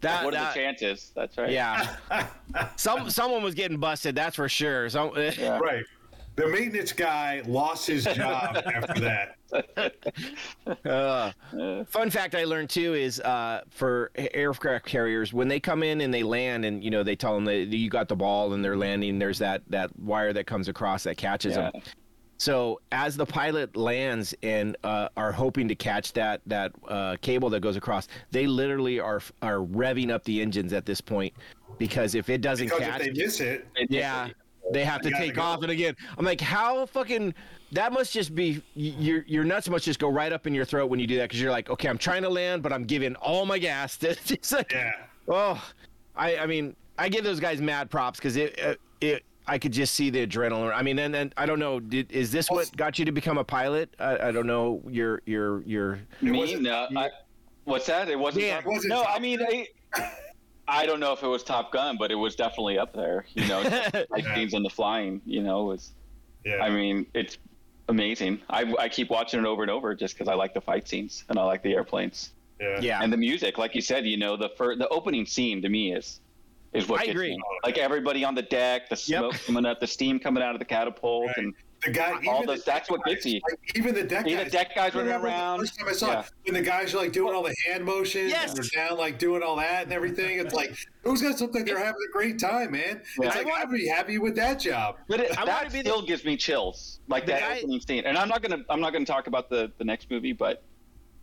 That, 0.03 0.25
What 0.25 0.35
are 0.35 0.39
that- 0.39 0.55
the 0.55 0.61
chances? 0.61 1.13
That's 1.15 1.39
right. 1.39 1.51
Yeah. 1.51 1.97
Some 2.77 3.09
someone 3.11 3.43
was 3.43 3.55
getting 3.55 3.79
busted. 3.79 4.15
That's 4.15 4.37
for 4.37 4.49
sure. 4.49 4.89
So, 4.91 5.17
Yeah. 5.39 5.59
Right. 5.59 5.85
The 6.37 6.47
maintenance 6.47 6.93
guy 6.93 7.43
lost 7.47 7.87
his 7.87 8.05
job 8.05 8.57
after 8.67 9.01
that. 9.01 9.95
Uh, 10.85 11.33
fun 11.85 12.11
fact 12.11 12.35
I 12.35 12.45
learned 12.45 12.69
too 12.71 12.95
is 12.95 13.21
uh, 13.21 13.63
for 13.71 14.11
aircraft 14.17 14.85
carriers 14.85 15.33
when 15.33 15.49
they 15.49 15.59
come 15.61 15.83
in 15.83 16.03
and 16.03 16.13
they 16.13 16.23
land 16.23 16.65
and 16.65 16.85
you 16.85 16.91
know 16.91 17.03
they 17.03 17.17
tell 17.17 17.35
them 17.35 17.45
that 17.47 17.57
you 17.67 17.89
got 17.89 18.09
the 18.09 18.17
ball 18.17 18.53
and 18.53 18.63
they're 18.65 18.77
landing. 18.77 19.19
There's 19.19 19.39
that 19.39 19.63
that 19.69 19.99
wire 19.99 20.33
that 20.35 20.47
comes 20.47 20.69
across 20.69 21.05
that 21.05 21.17
catches 21.17 21.57
Yeah. 21.57 21.71
them. 21.71 21.83
So 22.39 22.81
as 22.93 23.17
the 23.17 23.25
pilot 23.25 23.75
lands 23.77 24.35
and 24.43 24.77
uh, 24.85 25.09
are 25.17 25.33
hoping 25.33 25.69
to 25.69 25.75
catch 25.75 26.13
that 26.13 26.43
that 26.47 26.73
uh, 26.87 27.17
cable 27.23 27.49
that 27.51 27.61
goes 27.61 27.77
across, 27.77 28.09
they 28.31 28.47
literally 28.47 29.01
are 29.01 29.23
are 29.41 29.61
revving 29.61 30.11
up 30.11 30.23
the 30.25 30.43
engines 30.43 30.75
at 30.75 30.85
this 30.85 31.01
point 31.01 31.33
because 31.79 32.15
if 32.15 32.29
it 32.29 32.43
doesn't 32.43 32.67
Because 32.67 32.81
catch, 32.81 33.01
if 33.01 33.15
they 33.15 33.23
miss 33.25 33.41
it, 33.41 33.67
yeah, 33.89 34.29
they 34.73 34.85
have 34.85 35.01
to 35.03 35.11
take 35.11 35.35
go. 35.35 35.43
off. 35.43 35.63
And 35.63 35.71
again, 35.71 35.95
I'm 36.19 36.25
like, 36.25 36.41
how 36.41 36.87
fucking 36.87 37.35
that 37.73 37.93
must 37.93 38.13
just 38.13 38.35
be 38.35 38.63
y- 38.75 38.95
your 38.99 39.25
your 39.27 39.45
nuts 39.45 39.69
must 39.69 39.85
just 39.85 39.99
go 39.99 40.09
right 40.09 40.33
up 40.33 40.47
in 40.47 40.55
your 40.55 40.65
throat 40.65 40.87
when 40.91 41.01
you 41.01 41.07
do 41.07 41.17
that 41.17 41.25
because 41.25 41.41
you're 41.41 41.51
like, 41.51 41.71
okay, 41.71 41.89
I'm 41.89 41.99
trying 41.99 42.23
to 42.23 42.29
land, 42.29 42.63
but 42.63 42.73
I'm 42.73 42.85
giving 42.85 43.15
all 43.17 43.47
my 43.47 43.59
gas. 43.59 43.97
To, 43.99 44.11
it's 44.29 44.53
like, 44.53 44.73
yeah. 44.73 44.93
oh, 45.29 45.63
I 46.17 46.39
I 46.39 46.47
mean, 46.47 46.75
I 46.99 47.09
give 47.09 47.25
those 47.25 47.41
guys 47.41 47.61
mad 47.61 47.91
props 47.91 48.19
because 48.19 48.37
it 48.37 48.61
uh, 48.63 48.75
it. 49.01 49.25
I 49.49 49.59
could 49.59 49.71
just 49.73 49.95
see 49.95 50.11
the 50.11 50.27
adrenaline. 50.27 50.75
I 50.75 50.83
mean, 50.83 50.99
and 50.99 51.15
then 51.15 51.33
I 51.37 51.47
don't 51.47 51.61
know. 51.61 51.79
Did, 51.79 52.11
is 52.11 52.33
this 52.33 52.51
what 52.51 52.77
got 52.77 52.99
you 52.99 53.05
to 53.05 53.13
become 53.13 53.39
a 53.39 53.45
pilot? 53.45 53.95
I, 54.01 54.19
I 54.29 54.33
don't 54.33 54.49
know. 54.49 54.83
Your 54.89 55.23
your 55.25 55.63
your. 55.63 56.01
Me? 56.21 56.37
wasn't- 56.37 56.63
No. 56.63 56.89
I, 56.97 57.11
what's 57.63 57.87
that? 57.87 58.09
It 58.09 58.19
wasn't. 58.19 58.45
Yeah, 58.45 58.59
it 58.59 58.67
wasn't 58.67 58.89
no, 58.93 59.05
I 59.05 59.21
mean, 59.21 59.41
I, 59.41 59.69
I 60.69 60.85
don't 60.87 61.01
know 61.01 61.13
if 61.13 61.23
it 61.23 61.29
was 61.29 61.43
Top 61.45 61.71
Gun, 61.73 61.97
but 61.99 62.11
it 62.11 62.17
was 62.17 62.35
definitely 62.35 62.79
up 62.79 62.93
there. 62.93 63.25
You 63.35 63.47
know, 63.47 63.61
like 64.11 64.25
Yeah. 64.25 64.35
scenes 64.35 64.55
in 64.55 64.63
the 64.63 64.71
flying. 64.71 65.21
You 65.25 65.43
know, 65.43 65.65
was. 65.65 65.93
Yeah. 66.45 66.63
I 66.63 66.71
mean, 66.71 67.07
it's 67.15 67.39
amazing. 67.89 68.41
I, 68.51 68.73
I 68.79 68.89
keep 68.89 69.11
watching 69.11 69.41
it 69.41 69.47
over 69.47 69.63
and 69.63 69.71
over 69.71 69.95
just 69.95 70.15
because 70.15 70.29
I 70.29 70.35
like 70.35 70.55
the 70.55 70.61
fight 70.61 70.89
scenes 70.89 71.25
and 71.29 71.39
I 71.39 71.45
like 71.45 71.63
the 71.63 71.73
airplanes 71.75 72.33
yeah. 72.61 72.81
Yeah. 72.81 73.01
and 73.03 73.13
the 73.13 73.17
music. 73.17 73.59
Like 73.59 73.75
you 73.75 73.81
said, 73.81 74.07
you 74.07 74.17
know, 74.17 74.37
the 74.37 74.49
fir- 74.51 74.77
the 74.77 74.89
opening 74.89 75.27
scene 75.27 75.61
to 75.63 75.69
me 75.69 75.93
is 75.95 76.21
is 76.73 76.89
what 76.89 77.01
I 77.01 77.07
gets 77.07 77.15
agree. 77.15 77.31
me. 77.37 77.43
Like 77.65 77.79
everybody 77.79 78.25
on 78.25 78.35
the 78.35 78.43
deck, 78.43 78.89
the 78.89 78.97
Yep. 79.07 79.21
smoke 79.21 79.35
coming 79.47 79.67
up, 79.67 79.81
the 79.81 79.87
steam 79.87 80.19
coming 80.19 80.43
out 80.43 80.55
of 80.55 80.59
the 80.59 80.65
catapult, 80.65 81.27
Right. 81.29 81.37
and 81.39 81.55
The 81.85 81.91
guy, 81.91 82.13
All 82.13 82.19
even 82.23 82.47
those- 82.47 82.65
the 82.65 82.71
that's 82.71 82.89
deck 82.89 82.91
what 82.91 83.05
gets 83.05 83.25
guys, 83.25 83.35
you. 83.35 83.41
like, 83.49 83.77
even 83.77 83.95
the 83.95 84.03
deck 84.03 84.27
Even 84.27 84.39
the 84.39 84.45
guys. 84.45 84.53
deck 84.53 84.75
guys 84.75 84.95
running 84.95 85.13
around. 85.13 85.59
The 85.61 85.67
first 85.67 85.79
time 85.79 85.89
I 85.89 85.93
saw 85.93 86.11
Yeah. 86.13 86.21
it, 86.21 86.27
when 86.45 86.55
the 86.55 86.63
guys 86.69 86.95
are 86.95 86.97
like 86.97 87.13
doing 87.13 87.35
all 87.35 87.43
the 87.43 87.55
hand 87.67 87.85
motions, 87.85 88.31
Yes. 88.31 88.49
and 88.55 88.57
they're 88.65 88.89
down 88.89 88.97
like 88.99 89.19
doing 89.19 89.43
all 89.43 89.57
that 89.57 89.85
and 89.85 89.93
everything. 89.93 90.39
It's 90.39 90.55
like 90.55 90.75
those 91.05 91.21
guys 91.23 91.41
look 91.41 91.55
like 91.55 91.67
they're 91.67 91.79
having 91.79 92.01
a 92.09 92.13
great 92.13 92.39
time, 92.39 92.73
man. 92.73 93.03
Yeah. 93.21 93.27
It's 93.27 93.37
I 93.37 93.41
like 93.41 93.47
wanna- 93.49 93.65
I'd 93.65 93.71
be 93.71 93.87
happy 93.87 94.19
with 94.19 94.35
that 94.37 94.59
job. 94.59 94.97
But 95.07 95.21
it, 95.21 95.33
that 95.37 95.71
be 95.71 95.83
the- 95.83 95.89
still 95.91 96.03
gives 96.03 96.25
me 96.25 96.37
chills, 96.37 97.01
like 97.09 97.27
The 97.27 97.33
that 97.33 97.41
guy- 97.43 97.59
opening 97.59 97.81
scene. 97.81 98.05
And 98.07 98.17
I'm 98.17 98.29
not 98.29 98.43
gonna 98.43 98.65
I'm 98.71 98.81
not 98.81 98.93
gonna 98.95 99.05
talk 99.05 99.27
about 99.27 99.51
the 99.51 99.71
the 99.79 99.85
next 99.85 100.11
movie, 100.11 100.33
but 100.33 100.63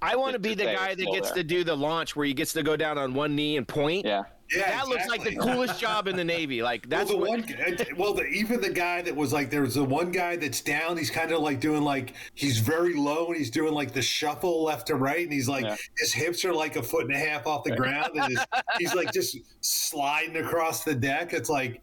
I 0.04 0.16
want 0.16 0.34
to 0.34 0.40
be 0.40 0.54
the 0.54 0.66
guy 0.66 0.96
that 0.96 1.06
gets 1.12 1.30
there. 1.30 1.38
to 1.38 1.44
do 1.44 1.64
the 1.64 1.76
launch 1.76 2.16
where 2.16 2.26
he 2.26 2.34
gets 2.34 2.54
to 2.54 2.64
go 2.64 2.76
down 2.76 2.98
on 2.98 3.14
one 3.14 3.36
knee 3.36 3.58
and 3.58 3.68
point. 3.68 4.06
yeah, 4.06 4.24
Yeah, 4.54 4.70
that 4.70 4.88
looks 4.88 5.08
like 5.08 5.24
the 5.24 5.36
coolest 5.36 5.80
job 5.80 6.08
in 6.08 6.16
the 6.16 6.24
Navy. 6.24 6.62
Like 6.62 6.88
that's 6.90 7.10
well, 7.10 7.20
the 7.20 7.30
what. 7.30 7.40
one, 7.42 7.54
uh, 7.60 7.84
well, 7.98 8.14
the, 8.14 8.24
even 8.26 8.62
the 8.62 8.70
guy 8.70 9.02
that 9.02 9.16
was 9.16 9.32
like, 9.34 9.50
there's 9.50 9.76
the 9.76 9.84
one 9.84 10.12
guy 10.12 10.36
that's 10.36 10.62
down. 10.62 10.98
He's 10.98 11.10
kind 11.10 11.32
of 11.32 11.40
like 11.40 11.60
doing 11.60 11.84
like 11.84 12.14
he's 12.36 12.60
very 12.60 12.96
low 12.96 13.28
and 13.28 13.38
he's 13.38 13.50
doing 13.50 13.74
like 13.74 13.94
the 13.94 14.02
shuffle 14.02 14.64
left 14.64 14.88
to 14.88 14.96
right, 14.96 15.24
and 15.24 15.32
he's 15.34 15.48
like 15.50 15.66
Yeah. 15.66 15.76
his 15.98 16.14
hips 16.14 16.44
are 16.46 16.54
like 16.54 16.76
a 16.76 16.84
foot 16.84 17.06
and 17.06 17.16
a 17.16 17.20
half 17.20 17.48
off 17.48 17.64
the 17.64 17.76
ground, 17.76 18.12
and 18.16 18.30
his, 18.38 18.46
he's 18.80 18.94
like 18.94 19.12
just 19.14 19.38
sliding 19.62 20.38
across 20.38 20.84
the 20.84 20.94
deck. 20.94 21.34
It's 21.34 21.50
like, 21.50 21.82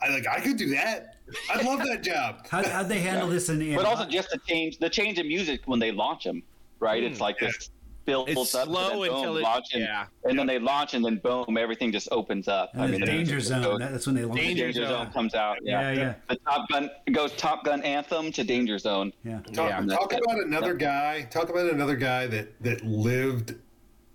I 0.00 0.10
like 0.10 0.26
I 0.28 0.40
could 0.40 0.56
do 0.56 0.68
that. 0.70 1.16
I'd 1.50 1.64
love 1.64 1.80
that 1.84 2.02
job. 2.02 2.46
How, 2.48 2.62
how'd 2.62 2.88
they 2.88 3.00
handle 3.00 3.28
this 3.28 3.48
in? 3.48 3.60
in 3.60 3.76
but 3.76 3.84
also 3.84 4.06
just 4.06 4.30
the 4.30 4.38
change 4.46 4.78
the 4.78 4.88
change 4.88 5.18
in 5.18 5.26
music 5.28 5.62
when 5.66 5.78
they 5.78 5.92
launch 5.92 6.24
them, 6.24 6.42
right? 6.80 7.02
it's 7.02 7.18
mm, 7.18 7.22
like 7.22 7.38
this 7.38 7.70
builds 8.04 8.30
It's 8.32 8.54
up, 8.54 8.62
and 8.66 8.70
slow 8.74 8.88
then 8.88 9.10
boom, 9.10 9.16
until 9.18 9.36
it- 9.36 9.42
launch, 9.42 9.66
and, 9.74 9.82
yeah. 9.82 10.06
and 10.24 10.38
then 10.38 10.46
they 10.46 10.58
launch, 10.58 10.94
and 10.94 11.04
then 11.04 11.16
boom, 11.18 11.58
everything 11.58 11.92
just 11.92 12.08
opens 12.10 12.48
up. 12.48 12.70
and 12.74 12.94
the 12.94 12.98
the 12.98 13.04
danger 13.06 13.38
zone. 13.38 13.62
goes- 13.62 13.78
That's 13.80 14.06
when 14.06 14.14
they 14.16 14.24
launch. 14.24 14.40
the 14.40 14.46
Danger 14.46 14.64
danger 14.64 14.86
Zone. 14.86 15.04
zone 15.04 15.12
comes 15.12 15.34
out. 15.34 15.58
Yeah, 15.62 15.90
Yeah, 15.90 15.92
yeah, 16.00 16.14
The 16.28 16.36
Top 16.36 16.68
Gun 16.70 16.90
goes 17.12 17.32
Top 17.36 17.64
Gun 17.64 17.82
anthem 17.82 18.32
to 18.32 18.44
Danger 18.44 18.78
Zone. 18.78 19.12
yeah. 19.24 19.40
Talk, 19.52 19.68
Yeah. 19.70 19.84
talk 19.94 20.12
about 20.14 20.38
another 20.42 20.72
guy. 20.74 21.22
Talk 21.30 21.50
about 21.50 21.70
another 21.70 21.96
guy 21.96 22.26
that 22.28 22.62
that 22.62 22.82
lived 22.84 23.56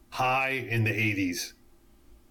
high 0.10 0.66
in 0.70 0.84
the 0.84 0.92
'80s. 0.92 1.54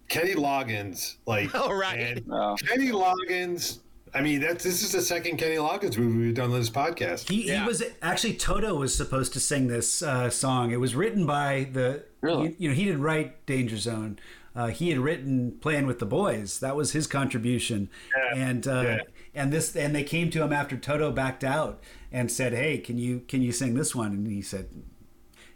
Kenny 0.09 0.35
Loggins, 0.35 1.15
like, 1.25 1.55
all 1.55 1.73
right, 1.73 2.21
oh, 2.27 2.27
right. 2.27 2.27
man, 2.27 2.37
Oh. 2.41 2.55
Kenny 2.67 2.89
Loggins. 2.91 3.79
I 4.15 4.21
mean, 4.21 4.41
that's 4.41 4.63
this 4.63 4.83
is 4.83 4.91
the 4.91 5.01
second 5.01 5.37
Kenny 5.37 5.55
Loggins 5.55 5.97
movie 5.97 6.19
we've 6.19 6.35
done 6.35 6.51
on 6.51 6.59
this 6.59 6.69
podcast. 6.69 7.29
He, 7.29 7.47
Yeah. 7.47 7.61
he 7.61 7.67
was 7.67 7.81
actually 8.01 8.35
Toto 8.35 8.75
was 8.75 8.95
supposed 8.95 9.33
to 9.33 9.39
sing 9.39 9.67
this 9.67 10.01
uh, 10.03 10.29
song. 10.29 10.71
It 10.71 10.79
was 10.79 10.93
written 10.95 11.25
by 11.25 11.67
the 11.71 12.03
Really? 12.21 12.49
you, 12.49 12.55
you 12.59 12.69
know 12.69 12.75
he 12.75 12.85
didn't 12.85 13.01
write 13.01 13.45
Danger 13.45 13.77
Zone. 13.77 14.19
Uh, 14.55 14.67
he 14.67 14.89
had 14.89 14.99
written 14.99 15.57
Playing 15.61 15.87
with 15.87 15.97
the 15.97 16.05
Boys. 16.05 16.59
That 16.59 16.75
was 16.75 16.91
his 16.91 17.07
contribution. 17.07 17.89
Yeah, 18.15 18.39
And 18.49 18.67
uh, 18.67 18.81
yeah. 18.81 18.97
and 19.33 19.51
this 19.51 19.75
and 19.75 19.95
they 19.95 20.03
came 20.03 20.29
to 20.29 20.43
him 20.43 20.53
after 20.53 20.77
Toto 20.77 21.11
backed 21.11 21.43
out 21.43 21.81
and 22.11 22.31
said, 22.31 22.53
"Hey, 22.53 22.77
can 22.77 22.99
you 22.99 23.21
can 23.27 23.41
you 23.41 23.51
sing 23.51 23.73
this 23.73 23.95
one?" 23.95 24.11
And 24.11 24.27
he 24.27 24.43
said, 24.43 24.69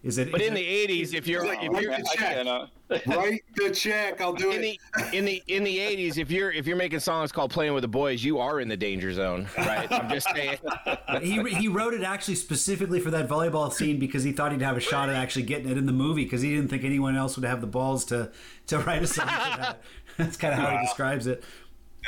"Is 0.08 0.18
it?" 0.18 0.32
But 0.32 0.42
is 0.42 0.48
in 0.48 0.54
it- 0.54 0.60
the 0.88 1.04
'80s, 1.04 1.14
if 1.14 1.28
you're 1.28 1.46
Like, 1.46 1.62
if 1.64 1.70
write 1.72 1.84
you're 1.84 1.92
the 1.92 1.98
I 2.10 2.16
check. 2.16 2.36
cannot- 2.38 2.72
Write 3.08 3.44
the 3.56 3.70
check. 3.72 4.22
I'll 4.22 4.32
do 4.34 4.50
in 4.52 4.64
it. 4.64 4.80
the 5.12 5.18
in 5.18 5.26
the 5.26 5.44
in 5.48 5.64
the 5.66 5.78
'80s, 5.78 6.18
if 6.18 6.32
you're 6.32 6.52
if 6.52 6.66
you're 6.66 6.78
making 6.78 7.00
songs 7.02 7.32
called 7.34 7.52
"Playing 7.52 7.74
with 7.74 7.82
the 7.82 7.88
Boys," 7.90 8.24
you 8.24 8.40
are 8.40 8.62
in 8.62 8.70
the 8.70 8.78
danger 8.78 9.12
zone, 9.12 9.48
right? 9.58 9.92
I'm 9.92 10.10
just 10.10 10.28
saying. 10.34 10.58
he 11.22 11.44
he 11.56 11.68
wrote 11.68 11.94
it 11.94 12.04
actually 12.04 12.36
specifically 12.36 13.02
for 13.02 13.12
that 13.12 13.28
volleyball 13.28 13.72
scene 13.74 14.00
because 14.00 14.24
he 14.24 14.32
thought 14.32 14.54
he'd 14.54 14.62
have 14.62 14.78
a 14.78 14.80
shot 14.80 15.10
at 15.10 15.16
actually 15.16 15.44
getting 15.44 15.70
it 15.70 15.78
in 15.78 15.86
the 15.86 15.92
movie 15.92 16.24
because 16.24 16.42
he 16.42 16.56
didn't 16.56 16.70
think 16.70 16.86
anyone 16.86 17.18
else 17.18 17.36
would 17.38 17.46
have 17.46 17.60
the 17.60 17.68
balls 17.68 18.06
to 18.06 18.32
to 18.68 18.80
write 18.80 19.04
a 19.04 19.08
song 19.08 19.28
for 19.28 19.58
that. 19.58 19.82
That's 20.18 20.38
kind 20.38 20.54
of 20.54 20.60
how 20.62 20.78
he 20.78 20.86
describes 20.86 21.28
it. 21.28 21.44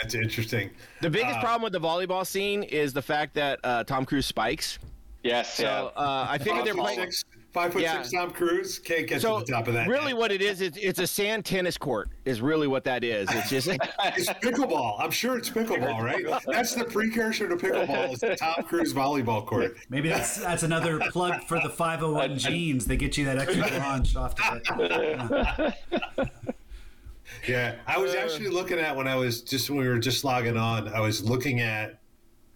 That's 0.02 0.16
interesting. 0.16 0.70
The 1.02 1.10
biggest 1.10 1.40
Uh, 1.40 1.42
problem 1.42 1.62
with 1.64 1.74
the 1.74 1.82
volleyball 1.82 2.26
scene 2.26 2.64
is 2.64 2.94
the 2.94 3.02
fact 3.02 3.34
that 3.34 3.60
uh, 3.66 3.84
Tom 3.84 4.06
Cruise 4.06 4.26
spikes. 4.26 4.80
yes, 5.24 5.56
So 5.56 5.64
yeah. 5.64 6.02
uh, 6.02 6.26
I 6.30 6.38
figure 6.38 6.54
Five 6.56 6.66
they're 6.66 6.74
playing. 6.74 7.00
six, 7.02 7.26
five 7.52 7.74
foot 7.74 7.82
Yeah. 7.82 8.02
six 8.02 8.12
Tom 8.12 8.32
Cruise 8.32 8.80
can't 8.80 9.08
get 9.08 9.22
So 9.22 9.40
to 9.40 9.46
the 9.46 9.52
top 9.52 9.68
of 9.68 9.74
that. 9.74 9.88
really, 9.88 10.14
man. 10.14 10.18
what 10.18 10.32
it 10.32 10.42
is, 10.42 10.62
it's, 10.62 10.78
it's 10.78 11.00
a 11.00 11.08
sand 11.08 11.46
tennis 11.46 11.78
court. 11.78 12.10
Is 12.26 12.42
really 12.42 12.68
what 12.68 12.84
that 12.84 13.04
is. 13.04 13.28
It's 13.32 13.50
just 13.50 13.68
It's 13.70 14.30
pickleball. 14.30 14.98
I'm 15.00 15.12
sure 15.12 15.38
it's 15.38 15.50
pickleball, 15.50 16.02
right? 16.02 16.26
That's 16.48 16.76
the 16.76 16.86
precursor 16.86 17.48
to 17.50 17.56
pickleball. 17.56 18.14
Is 18.14 18.20
the 18.20 18.36
Tom 18.36 18.64
Cruise 18.64 18.94
volleyball 18.94 19.46
court. 19.46 19.78
Maybe 19.90 20.10
that's 20.10 20.38
that's 20.38 20.64
another 20.64 21.00
plug 21.12 21.44
for 21.44 21.60
the 21.62 21.70
501 21.70 22.38
jeans. 22.38 22.86
They 22.86 22.98
get 22.98 23.18
you 23.18 23.26
that 23.26 23.38
extra 23.40 23.78
launch 23.80 24.16
off 24.16 24.36
the. 24.36 25.74
Yeah, 27.48 27.76
I 27.88 27.98
was 27.98 28.16
actually 28.16 28.50
looking 28.50 28.80
at 28.80 28.96
when 28.96 29.08
I 29.08 29.16
was 29.16 29.42
just 29.42 29.70
when 29.70 29.80
we 29.80 29.88
were 29.88 30.00
just 30.00 30.24
logging 30.24 30.58
on. 30.58 30.88
I 30.90 31.00
was 31.00 31.24
looking 31.24 31.62
at 31.62 31.99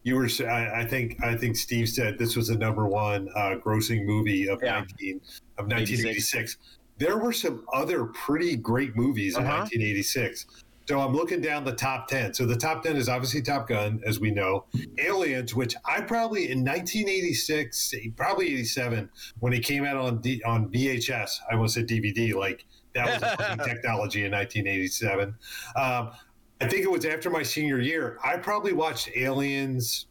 you 0.03 0.15
were. 0.15 0.27
I, 0.47 0.81
I 0.81 0.85
think 0.85 1.21
I 1.23 1.35
think 1.35 1.55
Steve 1.55 1.89
said 1.89 2.17
this 2.19 2.35
was 2.35 2.47
the 2.47 2.57
number 2.57 2.87
one 2.87 3.29
uh, 3.35 3.55
grossing 3.63 4.05
movie 4.05 4.47
of 4.47 4.61
Yeah. 4.61 4.79
nineteen 4.79 5.21
of 5.57 5.67
nineteen 5.67 6.05
eighty 6.05 6.19
six. 6.19 6.57
There 6.97 7.17
were 7.17 7.33
some 7.33 7.65
other 7.73 8.05
pretty 8.05 8.55
great 8.55 8.95
movies 8.95 9.37
in 9.37 9.43
Uh-huh. 9.45 9.59
nineteen 9.59 9.81
eighty 9.81 10.03
six. 10.03 10.45
So 10.85 10.99
I'm 10.99 11.15
looking 11.15 11.39
down 11.39 11.63
the 11.63 11.71
top 11.71 12.09
ten. 12.09 12.33
So 12.33 12.45
the 12.45 12.57
top 12.57 12.83
ten 12.83 12.97
is 12.97 13.07
obviously 13.07 13.41
Top 13.41 13.69
Gun, 13.69 14.01
as 14.05 14.19
we 14.19 14.31
know. 14.31 14.65
Aliens, 14.97 15.55
which 15.55 15.75
I 15.85 16.01
probably 16.01 16.51
in 16.51 16.61
1986, 16.65 17.93
probably 18.17 18.47
87, 18.47 19.09
when 19.39 19.53
it 19.53 19.63
came 19.63 19.85
out 19.85 19.95
on 19.95 20.19
D, 20.19 20.41
on 20.45 20.69
VHS. 20.69 21.39
I 21.49 21.53
almost 21.55 21.75
said 21.75 21.87
DVD. 21.87 22.33
Like 22.35 22.65
that 22.95 23.05
was 23.05 23.23
a 23.23 23.57
technology 23.65 24.25
in 24.25 24.31
1987. 24.33 25.33
Um, 25.77 26.11
I 26.63 26.67
think 26.67 26.83
it 26.83 26.91
was 26.91 27.05
after 27.05 27.29
my 27.29 27.43
senior 27.43 27.79
year. 27.79 28.17
I 28.23 28.37
probably 28.37 28.73
watched 28.73 29.09
Aliens 29.15 30.07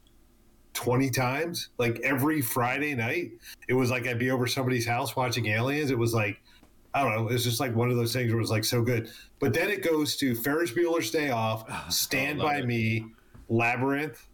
20 0.75 1.11
times, 1.11 1.71
like 1.79 1.99
every 2.01 2.41
Friday 2.41 2.95
night. 2.95 3.33
It 3.69 3.75
was 3.75 3.91
like 3.91 4.07
I'd 4.07 4.19
be 4.19 4.31
over 4.31 4.47
somebody's 4.47 4.87
house 4.87 5.17
watching 5.17 5.47
Aliens. 5.47 5.91
It 5.91 5.99
was 5.99 6.15
like, 6.15 6.41
I 6.95 7.03
don't 7.03 7.15
know, 7.17 7.29
it 7.29 7.33
was 7.33 7.45
just 7.45 7.61
like 7.61 7.75
one 7.75 7.91
of 7.91 7.97
those 7.97 8.13
things 8.13 8.31
where 8.31 8.39
it 8.39 8.43
was 8.43 8.51
like 8.51 8.65
so 8.65 8.83
good. 8.83 9.11
But 9.39 9.55
then 9.55 9.71
it 9.71 9.83
goes 9.83 10.17
to 10.17 10.35
Ferris 10.35 10.73
Bueller's 10.73 11.11
Day 11.11 11.31
Off, 11.31 11.93
Stand 11.93 12.39
love 12.39 12.49
By 12.49 12.57
it. 12.59 12.67
Me, 12.67 13.07
Labyrinth, 13.49 14.27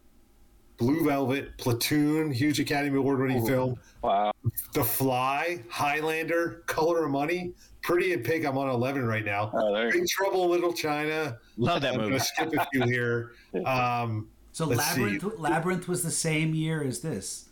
Blue 0.77 1.03
Velvet, 1.03 1.57
Platoon, 1.57 2.31
huge 2.31 2.59
Academy 2.59 2.97
Award 2.97 3.19
winning 3.19 3.45
film. 3.45 3.75
wow. 4.01 4.31
The 4.73 4.83
Fly, 4.83 5.63
Highlander, 5.69 6.63
Color 6.67 7.05
of 7.05 7.11
Money, 7.11 7.53
Pretty 7.81 8.13
in 8.13 8.23
Pink. 8.23 8.45
I'm 8.45 8.57
on 8.57 8.69
11 8.69 9.05
right 9.05 9.25
now. 9.25 9.51
Oh, 9.53 9.89
Big 9.91 10.07
Trouble 10.07 10.45
in 10.45 10.51
Little 10.51 10.73
China. 10.73 11.37
Love 11.59 11.81
that 11.81 11.93
I'm 11.93 11.99
going 11.99 12.11
movie. 12.11 12.23
skip 12.23 12.53
a 12.57 12.65
few 12.73 12.83
here. 12.83 13.31
Um, 13.65 14.29
So 14.51 14.65
Let's 14.65 14.91
see. 14.95 15.01
Labyrinth 15.01 15.39
Labyrinth 15.39 15.87
was 15.87 16.03
the 16.03 16.11
same 16.11 16.53
year 16.53 16.83
as 16.83 17.01
this. 17.01 17.49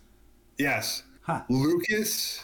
yes. 0.58 1.04
Huh. 1.22 1.42
Lucas, 1.50 2.42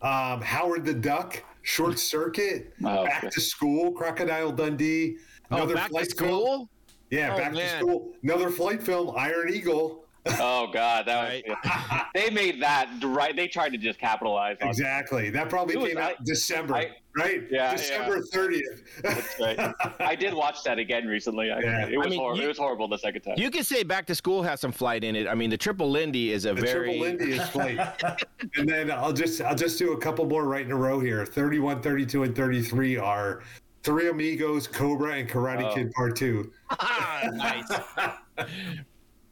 um, 0.00 0.40
Howard 0.40 0.84
the 0.84 0.94
Duck, 0.94 1.42
Short 1.62 1.98
Circuit, 1.98 2.72
Oh, 2.84 3.04
Back 3.04 3.24
okay. 3.24 3.30
to 3.30 3.40
School, 3.40 3.90
Crocodile 3.92 4.52
Dundee. 4.52 5.16
Oh, 5.50 5.56
Another 5.56 5.74
back 5.74 5.86
to 5.86 5.90
flight 5.90 6.10
school. 6.10 6.44
Film. 6.46 6.68
Yeah, 7.10 7.34
Oh, 7.34 7.38
Back 7.38 7.52
man. 7.52 7.62
to 7.72 7.78
School. 7.78 8.12
Another 8.22 8.50
flight 8.50 8.80
film, 8.82 9.12
Iron 9.16 9.52
Eagle. 9.52 10.04
Oh 10.40 10.68
God, 10.72 11.06
that 11.06 11.22
Right. 11.28 11.44
was 11.48 12.02
they 12.14 12.30
made 12.30 12.60
that 12.62 12.88
right. 13.02 13.34
They 13.34 13.48
tried 13.48 13.70
to 13.70 13.78
just 13.78 13.98
capitalize 13.98 14.56
on 14.60 14.68
Exactly. 14.68 15.30
That 15.30 15.48
probably 15.48 15.74
It 15.74 15.78
was- 15.80 15.88
came 15.92 15.98
out 15.98 16.12
I- 16.12 16.24
December, 16.24 16.74
I- 16.74 16.90
right? 17.16 17.42
Yeah, 17.50 17.72
December 17.76 18.20
thirtieth. 18.22 18.82
That's 19.02 19.38
right. 19.40 19.74
I 20.00 20.14
did 20.14 20.34
watch 20.34 20.62
that 20.64 20.78
again 20.78 21.06
recently. 21.06 21.50
I, 21.50 21.60
Yeah. 21.60 21.86
It 21.86 21.96
was 21.96 22.06
I 22.06 22.10
mean, 22.10 22.18
hor- 22.20 22.36
you- 22.36 22.42
it 22.42 22.48
was 22.48 22.58
horrible 22.58 22.88
the 22.88 22.98
second 22.98 23.22
time. 23.22 23.34
You 23.36 23.50
can 23.50 23.62
say 23.64 23.82
Back 23.82 24.06
to 24.06 24.14
School 24.14 24.42
has 24.42 24.60
some 24.60 24.72
flight 24.72 25.04
in 25.04 25.14
it. 25.16 25.28
I 25.28 25.34
mean, 25.34 25.50
the 25.50 25.56
Triple 25.58 25.90
Lindy 25.90 26.32
is 26.32 26.44
a 26.44 26.54
The 26.54 26.60
very 26.62 26.84
triple 26.92 27.00
Lindy 27.00 27.32
is 27.32 27.48
flight. 27.50 27.78
and 28.56 28.68
then 28.68 28.90
I'll 28.90 29.12
just 29.12 29.40
I'll 29.40 29.54
just 29.54 29.78
do 29.78 29.92
a 29.92 29.98
couple 29.98 30.24
more 30.26 30.44
right 30.44 30.64
in 30.64 30.72
a 30.72 30.76
row 30.76 30.98
here. 31.00 31.24
31, 31.24 31.82
32, 31.82 32.22
and 32.24 32.34
33 32.36 32.96
are 32.96 33.42
Three 33.82 34.08
Amigos, 34.08 34.66
Cobra, 34.66 35.12
and 35.14 35.28
Karate 35.28 35.70
Oh. 35.70 35.74
Kid 35.74 35.92
Part 35.92 36.16
Two. 36.16 36.52
nice. 37.34 37.70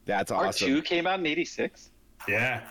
That's 0.04 0.30
Part 0.30 0.48
awesome. 0.48 0.68
two 0.68 0.82
came 0.82 1.06
out 1.06 1.18
in 1.20 1.26
'86. 1.26 1.90
Yeah. 2.28 2.62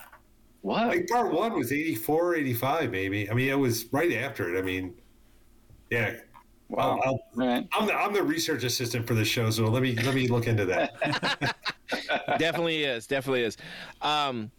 What? 0.62 0.90
think 0.92 1.10
part 1.10 1.30
one 1.30 1.52
was 1.52 1.72
84, 1.72 2.36
85, 2.36 2.90
maybe. 2.90 3.30
I 3.30 3.34
mean, 3.34 3.50
it 3.50 3.58
was 3.58 3.84
right 3.92 4.12
after 4.14 4.54
it. 4.54 4.58
I 4.58 4.62
mean, 4.62 4.94
yeah. 5.90 6.16
Wow. 6.70 6.98
I'll, 7.04 7.10
I'll, 7.10 7.20
Right. 7.34 7.68
I'm, 7.74 7.86
the, 7.86 7.92
I'm 7.94 8.14
the 8.14 8.22
research 8.22 8.64
assistant 8.64 9.06
for 9.06 9.12
the 9.12 9.26
show, 9.26 9.50
so 9.50 9.66
let 9.66 9.82
me 9.82 9.94
let 9.96 10.14
me 10.14 10.26
look 10.28 10.46
into 10.46 10.64
that. 10.64 11.54
definitely 12.38 12.82
is 12.84 13.06
definitely 13.06 13.42
is 13.42 13.56
um 14.00 14.50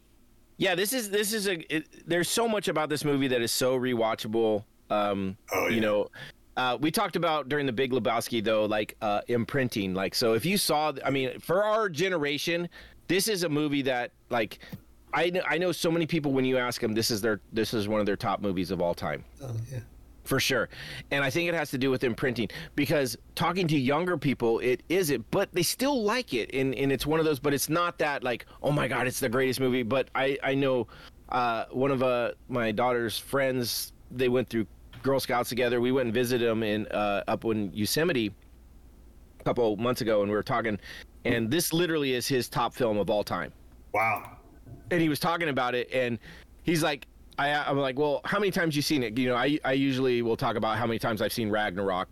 yeah 0.58 0.74
this 0.76 0.92
is 0.92 1.10
this 1.10 1.32
is 1.32 1.48
a 1.48 1.74
it, 1.74 1.88
there's 2.08 2.28
so 2.30 2.48
much 2.48 2.68
about 2.68 2.88
this 2.88 3.04
movie 3.04 3.26
that 3.26 3.42
is 3.42 3.50
so 3.52 3.76
rewatchable 3.78 4.64
um 4.90 5.36
Oh, 5.52 5.66
you 5.66 5.74
yeah. 5.76 5.80
know 5.80 6.08
uh, 6.56 6.78
we 6.80 6.90
talked 6.90 7.16
about 7.16 7.48
during 7.48 7.66
the 7.66 7.72
Big 7.72 7.92
Lebowski 7.92 8.42
though, 8.42 8.64
like 8.64 8.96
uh, 9.02 9.20
imprinting. 9.28 9.94
Like, 9.94 10.14
so 10.14 10.32
if 10.32 10.46
you 10.46 10.56
saw, 10.56 10.92
I 11.04 11.10
mean, 11.10 11.38
for 11.38 11.62
our 11.62 11.88
generation, 11.88 12.68
this 13.08 13.28
is 13.28 13.42
a 13.44 13.48
movie 13.48 13.82
that, 13.82 14.12
like, 14.30 14.58
I 15.12 15.30
know, 15.30 15.42
I 15.46 15.58
know 15.58 15.72
so 15.72 15.90
many 15.90 16.06
people 16.06 16.32
when 16.32 16.44
you 16.44 16.58
ask 16.58 16.80
them, 16.80 16.94
this 16.94 17.10
is 17.10 17.20
their, 17.20 17.40
this 17.52 17.74
is 17.74 17.88
one 17.88 18.00
of 18.00 18.06
their 18.06 18.16
top 18.16 18.40
movies 18.40 18.70
of 18.70 18.80
all 18.80 18.94
time 18.94 19.24
oh, 19.42 19.54
yeah. 19.70 19.80
for 20.24 20.40
sure. 20.40 20.68
And 21.10 21.22
I 21.22 21.30
think 21.30 21.48
it 21.48 21.54
has 21.54 21.70
to 21.70 21.78
do 21.78 21.90
with 21.90 22.04
imprinting 22.04 22.48
because 22.74 23.16
talking 23.34 23.68
to 23.68 23.78
younger 23.78 24.16
people, 24.16 24.58
it 24.60 24.82
isn't, 24.88 25.30
but 25.30 25.52
they 25.52 25.62
still 25.62 26.02
like 26.02 26.34
it. 26.34 26.52
And, 26.54 26.74
and 26.74 26.90
it's 26.90 27.06
one 27.06 27.20
of 27.20 27.26
those, 27.26 27.38
but 27.38 27.54
it's 27.54 27.68
not 27.68 27.98
that 27.98 28.24
like, 28.24 28.46
oh 28.62 28.72
my 28.72 28.88
God, 28.88 29.06
it's 29.06 29.20
the 29.20 29.28
greatest 29.28 29.60
movie. 29.60 29.82
But 29.82 30.08
I, 30.14 30.38
I 30.42 30.54
know 30.54 30.88
uh, 31.28 31.66
one 31.70 31.90
of 31.90 32.02
uh, 32.02 32.32
my 32.48 32.72
daughter's 32.72 33.18
friends, 33.18 33.92
they 34.10 34.28
went 34.28 34.48
through 34.48 34.66
Girl 35.06 35.20
Scouts 35.20 35.48
together. 35.48 35.80
We 35.80 35.92
went 35.92 36.06
and 36.06 36.14
visited 36.14 36.46
them 36.48 36.62
in 36.64 36.86
uh, 36.88 37.22
up 37.28 37.44
in 37.44 37.72
Yosemite 37.72 38.34
a 39.40 39.44
couple 39.44 39.76
months 39.76 40.00
ago 40.00 40.20
and 40.22 40.30
we 40.30 40.36
were 40.36 40.42
talking. 40.42 40.78
And 41.24 41.50
this 41.50 41.72
literally 41.72 42.12
is 42.12 42.26
his 42.28 42.48
top 42.48 42.74
film 42.74 42.98
of 42.98 43.08
all 43.08 43.24
time 43.24 43.52
Wow. 43.92 44.36
and 44.90 45.00
he 45.00 45.08
was 45.08 45.18
talking 45.18 45.48
about 45.48 45.74
it 45.74 45.88
and 45.92 46.18
he's 46.64 46.82
like 46.82 47.06
I, 47.38 47.50
i'm 47.52 47.78
like 47.78 47.98
well 47.98 48.20
how 48.24 48.38
many 48.38 48.50
times 48.52 48.76
you 48.76 48.82
seen 48.82 49.02
it 49.02 49.16
you 49.18 49.28
know 49.28 49.34
I, 49.34 49.58
I 49.64 49.72
usually 49.72 50.22
will 50.22 50.36
talk 50.36 50.54
about 50.56 50.76
how 50.78 50.86
many 50.86 50.98
times 50.98 51.20
i've 51.22 51.32
seen 51.32 51.50
ragnarok 51.50 52.08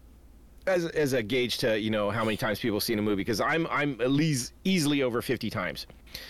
as, 0.67 0.87
as 0.87 1.13
a 1.13 1.23
gauge 1.23 1.59
to 1.59 1.79
you 1.79 1.91
know 1.91 2.11
how 2.11 2.25
many 2.25 2.37
times 2.37 2.59
people 2.59 2.81
seen 2.81 2.99
a 2.99 3.03
movie 3.03 3.17
because 3.17 3.41
i'm 3.41 3.67
i'm 3.71 4.01
at 4.01 4.11
least 4.11 4.53
easily 4.65 5.03
over 5.03 5.21
50 5.23 5.49
times 5.51 5.87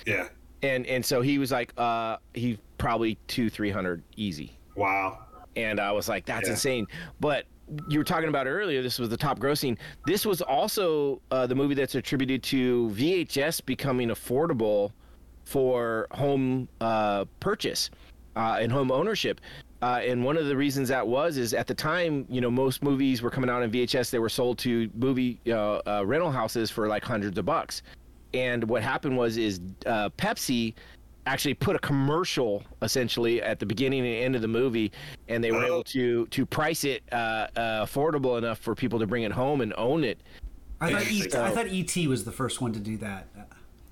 Yeah. 0.06 0.28
and 0.62 0.86
and 0.86 1.04
so 1.04 1.22
he 1.22 1.38
was 1.38 1.50
like 1.52 1.72
uh 1.78 2.16
he 2.34 2.58
probably 2.78 3.16
two 3.28 3.48
three 3.48 3.70
hundred 3.70 4.02
easy 4.16 4.58
Wow. 4.76 5.23
And 5.56 5.80
I 5.80 5.92
was 5.92 6.08
like, 6.08 6.24
"That's 6.26 6.46
Yeah. 6.48 6.52
insane." 6.54 6.86
But 7.20 7.46
you 7.88 7.98
were 7.98 8.04
talking 8.04 8.28
about 8.28 8.46
earlier. 8.46 8.82
This 8.82 8.98
was 8.98 9.08
the 9.08 9.16
top 9.16 9.38
grossing. 9.38 9.78
This 10.06 10.26
was 10.26 10.42
also 10.42 11.20
uh, 11.30 11.46
the 11.46 11.54
movie 11.54 11.74
that's 11.74 11.94
attributed 11.94 12.42
to 12.44 12.90
VHS 12.90 13.64
becoming 13.64 14.08
affordable 14.08 14.92
for 15.44 16.06
home 16.12 16.68
uh, 16.80 17.24
purchase 17.40 17.90
uh, 18.36 18.58
and 18.60 18.70
home 18.70 18.90
ownership. 18.90 19.40
Uh, 19.82 20.00
and 20.02 20.24
one 20.24 20.36
of 20.38 20.46
the 20.46 20.56
reasons 20.56 20.88
that 20.88 21.06
was 21.06 21.36
is 21.36 21.52
at 21.52 21.66
the 21.66 21.74
time, 21.74 22.24
you 22.30 22.40
know, 22.40 22.50
most 22.50 22.82
movies 22.82 23.20
were 23.20 23.30
coming 23.30 23.50
out 23.50 23.62
on 23.62 23.70
VHS. 23.70 24.10
They 24.10 24.18
were 24.18 24.30
sold 24.30 24.58
to 24.58 24.90
movie 24.94 25.40
uh, 25.48 25.80
uh, 25.86 26.02
rental 26.06 26.30
houses 26.30 26.70
for 26.70 26.88
like 26.88 27.04
hundreds 27.04 27.36
of 27.38 27.44
bucks. 27.44 27.82
And 28.32 28.64
what 28.64 28.82
happened 28.82 29.16
was 29.16 29.36
is 29.36 29.60
uh, 29.86 30.08
Pepsi 30.16 30.74
actually 31.26 31.54
put 31.54 31.76
a 31.76 31.78
commercial 31.78 32.62
essentially 32.82 33.42
at 33.42 33.58
the 33.58 33.66
beginning 33.66 34.00
and 34.00 34.08
end 34.24 34.36
of 34.36 34.42
the 34.42 34.48
movie, 34.48 34.92
and 35.28 35.42
they 35.42 35.52
were 35.52 35.62
Oh. 35.64 35.66
able 35.66 35.84
to 35.84 36.26
to 36.26 36.46
price 36.46 36.84
it 36.84 37.02
uh, 37.12 37.46
uh, 37.56 37.84
affordable 37.86 38.38
enough 38.38 38.58
for 38.58 38.74
people 38.74 38.98
to 38.98 39.06
bring 39.06 39.22
it 39.22 39.32
home 39.32 39.60
and 39.60 39.72
own 39.76 40.04
it. 40.04 40.18
I 40.80 40.90
thought, 40.92 41.02
e, 41.02 41.16
Interesting. 41.16 41.40
I 41.40 41.50
thought 41.50 41.66
ET 41.68 42.06
was 42.08 42.24
the 42.24 42.32
first 42.32 42.60
one 42.60 42.72
to 42.72 42.80
do 42.80 42.96
that. 42.98 43.28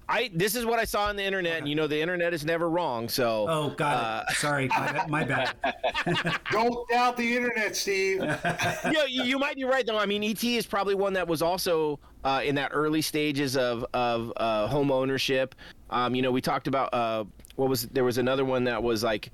I 0.09 0.31
this 0.35 0.55
is 0.57 0.67
what 0.67 0.79
I 0.79 0.85
saw 0.85 1.05
on 1.07 1.17
the 1.17 1.23
internet, 1.25 1.59
and 1.59 1.69
you 1.69 1.75
know 1.75 1.87
the 1.87 1.99
internet 1.99 2.35
is 2.35 2.45
never 2.45 2.69
wrong. 2.69 3.09
So 3.09 3.47
Oh, 3.49 3.71
got 3.71 3.95
Uh, 3.97 4.25
it. 4.29 4.37
Sorry, 4.37 4.69
my, 4.69 5.07
my 5.09 5.25
bad. 5.25 5.55
Don't 6.51 6.87
doubt 6.91 7.17
the 7.17 7.37
internet, 7.37 7.75
Steve. 7.77 8.19
yeah, 8.45 9.05
you, 9.09 9.23
you 9.23 9.39
might 9.39 9.57
be 9.57 9.65
right 9.65 9.87
though. 9.87 9.97
I 9.99 10.05
mean, 10.05 10.23
ET 10.23 10.43
is 10.45 10.67
probably 10.67 10.95
one 10.97 11.13
that 11.15 11.27
was 11.27 11.41
also 11.41 11.99
uh, 12.25 12.43
in 12.45 12.55
that 12.57 12.73
early 12.75 13.01
stages 13.01 13.57
of 13.57 13.87
of 13.95 14.33
uh, 14.37 14.67
home 14.67 14.91
ownership. 14.91 15.55
Um, 15.93 16.15
you 16.15 16.23
know, 16.23 16.31
we 16.33 16.41
talked 16.41 16.67
about 16.67 16.93
uh, 16.93 17.25
what 17.57 17.69
was 17.69 17.83
there 17.89 18.03
was 18.05 18.19
another 18.19 18.45
one 18.45 18.65
that 18.65 18.83
was 18.83 19.05
like 19.05 19.31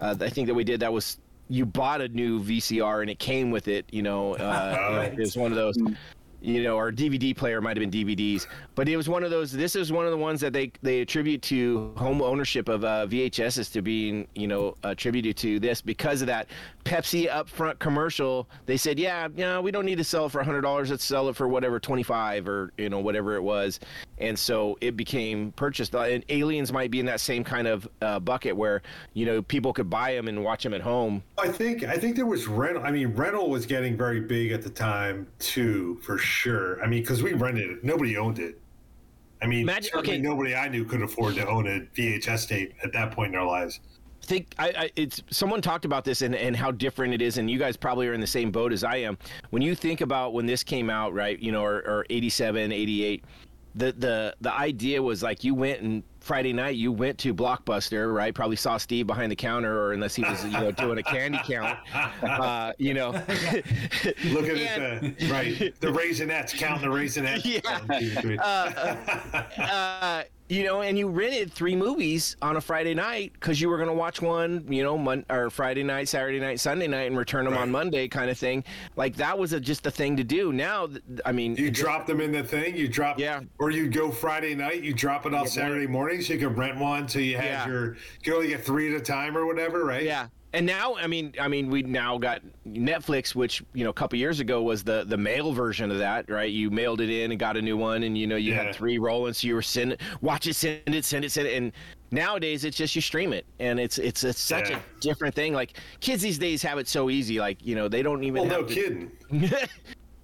uh, 0.00 0.14
I 0.20 0.30
think 0.30 0.46
that 0.46 0.54
we 0.54 0.64
did 0.64 0.80
that 0.80 0.92
was 0.92 1.18
you 1.48 1.66
bought 1.66 2.00
a 2.00 2.08
new 2.08 2.42
VCR 2.42 3.02
and 3.02 3.10
it 3.10 3.18
came 3.18 3.50
with 3.50 3.68
it. 3.68 3.86
You 3.90 4.02
know, 4.02 4.34
uh, 4.34 4.76
Right. 4.96 5.12
it 5.12 5.18
was 5.18 5.36
one 5.36 5.52
of 5.52 5.56
those. 5.56 5.76
You 6.40 6.62
know, 6.62 6.76
our 6.76 6.92
DVD 6.92 7.36
player 7.36 7.60
might 7.60 7.76
have 7.76 7.90
been 7.90 8.06
DVDs, 8.06 8.46
but 8.74 8.88
it 8.88 8.96
was 8.96 9.08
one 9.08 9.24
of 9.24 9.30
those. 9.30 9.50
This 9.50 9.74
is 9.74 9.90
one 9.90 10.04
of 10.04 10.10
the 10.10 10.16
ones 10.16 10.40
that 10.42 10.52
they 10.52 10.70
they 10.82 11.00
attribute 11.00 11.42
to 11.42 11.92
home 11.96 12.22
ownership 12.22 12.68
of 12.68 12.84
uh, 12.84 13.06
VHSs 13.06 13.72
to 13.72 13.82
being 13.82 14.28
you 14.34 14.46
know 14.46 14.76
attributed 14.84 15.36
to 15.38 15.58
this 15.58 15.80
because 15.80 16.20
of 16.20 16.26
that 16.26 16.48
Pepsi 16.84 17.28
upfront 17.28 17.78
commercial. 17.78 18.48
They 18.66 18.76
said, 18.76 18.98
yeah, 18.98 19.28
yeah, 19.34 19.58
we 19.58 19.70
don't 19.70 19.86
need 19.86 19.98
to 19.98 20.04
sell 20.04 20.26
it 20.26 20.32
for 20.32 20.42
hundred 20.42 20.60
dollars. 20.60 20.90
Let's 20.90 21.04
sell 21.04 21.28
it 21.28 21.36
for 21.36 21.48
whatever 21.48 21.80
twenty 21.80 22.02
five 22.02 22.46
or 22.48 22.70
you 22.76 22.90
know 22.90 23.00
whatever 23.00 23.34
it 23.34 23.42
was, 23.42 23.80
and 24.18 24.38
so 24.38 24.76
it 24.80 24.96
became 24.96 25.52
purchased. 25.52 25.94
Uh, 25.94 26.00
And 26.00 26.24
Aliens 26.28 26.72
might 26.72 26.90
be 26.90 27.00
in 27.00 27.06
that 27.06 27.20
same 27.20 27.44
kind 27.44 27.66
of 27.66 27.88
uh, 28.02 28.20
bucket 28.20 28.56
where 28.56 28.82
you 29.14 29.26
know 29.26 29.42
people 29.42 29.72
could 29.72 29.90
buy 29.90 30.14
them 30.14 30.28
and 30.28 30.44
watch 30.44 30.62
them 30.62 30.74
at 30.74 30.82
home. 30.82 31.22
I 31.38 31.48
think 31.48 31.82
I 31.82 31.96
think 31.96 32.14
there 32.14 32.26
was 32.26 32.46
rental. 32.46 32.82
I 32.84 32.90
mean, 32.90 33.08
rental 33.08 33.50
was 33.50 33.66
getting 33.66 33.96
very 33.96 34.20
big 34.20 34.52
at 34.52 34.62
the 34.62 34.70
time 34.70 35.26
too, 35.38 35.98
for 36.02 36.18
sure. 36.26 36.82
I 36.82 36.86
mean, 36.86 37.02
because 37.02 37.22
we 37.22 37.32
rented 37.32 37.70
it, 37.70 37.84
nobody 37.84 38.16
owned 38.16 38.38
it. 38.38 38.60
I 39.42 39.46
mean, 39.46 39.62
Imagine- 39.62 39.90
certainly 39.92 40.14
okay. 40.14 40.22
nobody 40.22 40.54
I 40.54 40.68
knew 40.68 40.84
could 40.84 41.02
afford 41.02 41.34
to 41.36 41.46
own 41.46 41.66
a 41.66 41.80
VHS 41.98 42.48
tape 42.48 42.74
at 42.82 42.92
that 42.92 43.12
point 43.12 43.34
in 43.34 43.38
our 43.38 43.46
lives. 43.46 43.80
I 44.22 44.26
think 44.26 44.54
I, 44.58 44.68
I 44.76 44.90
it's 44.96 45.22
someone 45.30 45.62
talked 45.62 45.84
about 45.84 46.04
this 46.04 46.22
and, 46.22 46.34
and 46.34 46.56
how 46.56 46.72
different 46.72 47.14
it 47.14 47.22
is 47.22 47.38
and 47.38 47.48
you 47.48 47.58
guys 47.60 47.76
probably 47.76 48.08
are 48.08 48.12
in 48.12 48.20
the 48.20 48.26
same 48.26 48.50
boat 48.50 48.72
as 48.72 48.82
i 48.82 48.96
am 48.96 49.16
when 49.50 49.62
you 49.62 49.76
think 49.76 50.00
about 50.00 50.32
when 50.32 50.46
this 50.46 50.64
came 50.64 50.90
out 50.90 51.14
right 51.14 51.38
you 51.38 51.52
know 51.52 51.62
or, 51.62 51.76
or 51.86 52.06
87 52.10 52.72
88 52.72 53.24
the 53.76 53.92
the 53.92 54.34
the 54.40 54.52
idea 54.52 55.00
was 55.00 55.22
like 55.22 55.44
you 55.44 55.54
went 55.54 55.80
and 55.80 56.02
friday 56.26 56.52
night 56.52 56.74
you 56.74 56.90
went 56.90 57.16
to 57.18 57.32
blockbuster 57.32 58.12
right 58.12 58.34
probably 58.34 58.56
saw 58.56 58.76
steve 58.76 59.06
behind 59.06 59.30
the 59.30 59.36
counter 59.36 59.78
or 59.80 59.92
unless 59.92 60.16
he 60.16 60.22
was 60.22 60.44
you 60.44 60.50
know 60.50 60.72
doing 60.72 60.98
a 60.98 61.02
candy 61.04 61.38
count 61.44 61.78
uh, 62.24 62.72
you 62.78 62.94
know 62.94 63.12
And- 64.24 64.60
at 64.60 65.18
the 65.18 65.28
right, 65.30 65.80
the 65.80 65.86
raisinets, 65.88 66.56
counting 66.56 66.90
the 66.90 66.96
raisinets. 66.96 67.44
Yeah. 67.46 68.42
uh, 69.58 70.24
you 70.48 70.62
know, 70.62 70.80
and 70.82 70.96
you 70.96 71.08
rented 71.08 71.52
three 71.52 71.74
movies 71.74 72.36
on 72.40 72.56
a 72.56 72.60
Friday 72.60 72.94
night 72.94 73.32
because 73.32 73.60
you 73.60 73.68
were 73.68 73.76
going 73.76 73.88
to 73.88 73.94
watch 73.94 74.22
one, 74.22 74.64
you 74.72 74.82
know, 74.84 74.96
mon- 74.96 75.24
or 75.28 75.50
Friday 75.50 75.82
night, 75.82 76.08
Saturday 76.08 76.38
night, 76.38 76.60
Sunday 76.60 76.86
night, 76.86 77.08
and 77.08 77.16
return 77.18 77.44
them 77.44 77.56
on 77.56 77.70
Monday, 77.70 78.06
kind 78.06 78.30
of 78.30 78.38
thing. 78.38 78.62
Like 78.94 79.16
that 79.16 79.36
was 79.38 79.52
a, 79.52 79.60
just 79.60 79.86
a 79.86 79.90
thing 79.90 80.16
to 80.16 80.24
do. 80.24 80.52
Now, 80.52 80.86
th- 80.86 81.02
I 81.24 81.32
mean, 81.32 81.56
You 81.56 81.70
drop 81.70 82.06
them 82.06 82.20
in 82.20 82.30
the 82.30 82.44
thing. 82.44 82.76
You 82.76 82.86
drop, 82.86 83.18
Yeah. 83.18 83.40
Or 83.58 83.70
you 83.70 83.88
go 83.88 84.10
Friday 84.10 84.54
night. 84.54 84.82
You 84.82 84.94
drop 84.94 85.26
it 85.26 85.34
off 85.34 85.48
Saturday 85.48 85.86
morning, 85.86 86.22
so 86.22 86.34
you 86.34 86.38
can 86.38 86.54
rent 86.54 86.78
one. 86.78 87.08
So 87.08 87.18
you 87.18 87.36
have 87.36 87.44
Yeah. 87.44 87.66
your, 87.66 87.94
you 87.94 88.00
can 88.22 88.32
only 88.34 88.48
get 88.48 88.64
three 88.64 88.94
at 88.94 89.00
a 89.00 89.04
time 89.04 89.36
or 89.36 89.46
whatever, 89.46 89.84
right? 89.84 90.04
Yeah. 90.04 90.28
And 90.52 90.64
now, 90.64 90.94
I 90.96 91.06
mean, 91.06 91.34
I 91.40 91.48
mean, 91.48 91.68
we 91.70 91.82
now 91.82 92.16
got 92.18 92.40
Netflix, 92.66 93.34
which 93.34 93.62
you 93.74 93.84
know, 93.84 93.90
a 93.90 93.92
couple 93.92 94.18
years 94.18 94.40
ago 94.40 94.62
was 94.62 94.82
the 94.84 95.04
the 95.04 95.16
mail 95.16 95.52
version 95.52 95.90
of 95.90 95.98
that, 95.98 96.30
right? 96.30 96.50
You 96.50 96.70
mailed 96.70 97.00
it 97.00 97.10
in 97.10 97.30
and 97.30 97.38
got 97.38 97.56
a 97.56 97.62
new 97.62 97.76
one, 97.76 98.04
and 98.04 98.16
you 98.16 98.26
know, 98.26 98.36
you 98.36 98.54
Yeah. 98.54 98.62
had 98.64 98.74
three 98.74 98.96
rolling, 98.98 99.34
so 99.34 99.46
you 99.48 99.54
were 99.54 99.60
send 99.62 99.96
watch 100.22 100.46
it, 100.46 100.54
send 100.54 100.80
it, 100.86 101.04
send 101.04 101.24
it, 101.24 101.32
send 101.32 101.48
it, 101.48 101.56
and 101.56 101.72
nowadays 102.10 102.64
it's 102.64 102.76
just 102.76 102.94
you 102.94 103.02
stream 103.02 103.32
it, 103.32 103.44
and 103.58 103.78
it's 103.78 103.98
it's, 103.98 104.24
it's 104.24 104.40
such 104.40 104.70
Yeah. 104.70 104.78
a 104.78 105.00
different 105.00 105.34
thing. 105.34 105.52
Like 105.52 105.78
kids 106.00 106.22
these 106.22 106.38
days 106.38 106.62
have 106.62 106.78
it 106.78 106.88
so 106.88 107.10
easy, 107.10 107.38
like 107.38 107.58
you 107.66 107.74
know, 107.74 107.88
they 107.88 108.02
don't 108.02 108.22
even 108.24 108.42
Well, 108.42 108.50
no 108.50 108.56
have 108.60 108.68
to- 108.68 108.74
kidding. 108.74 109.10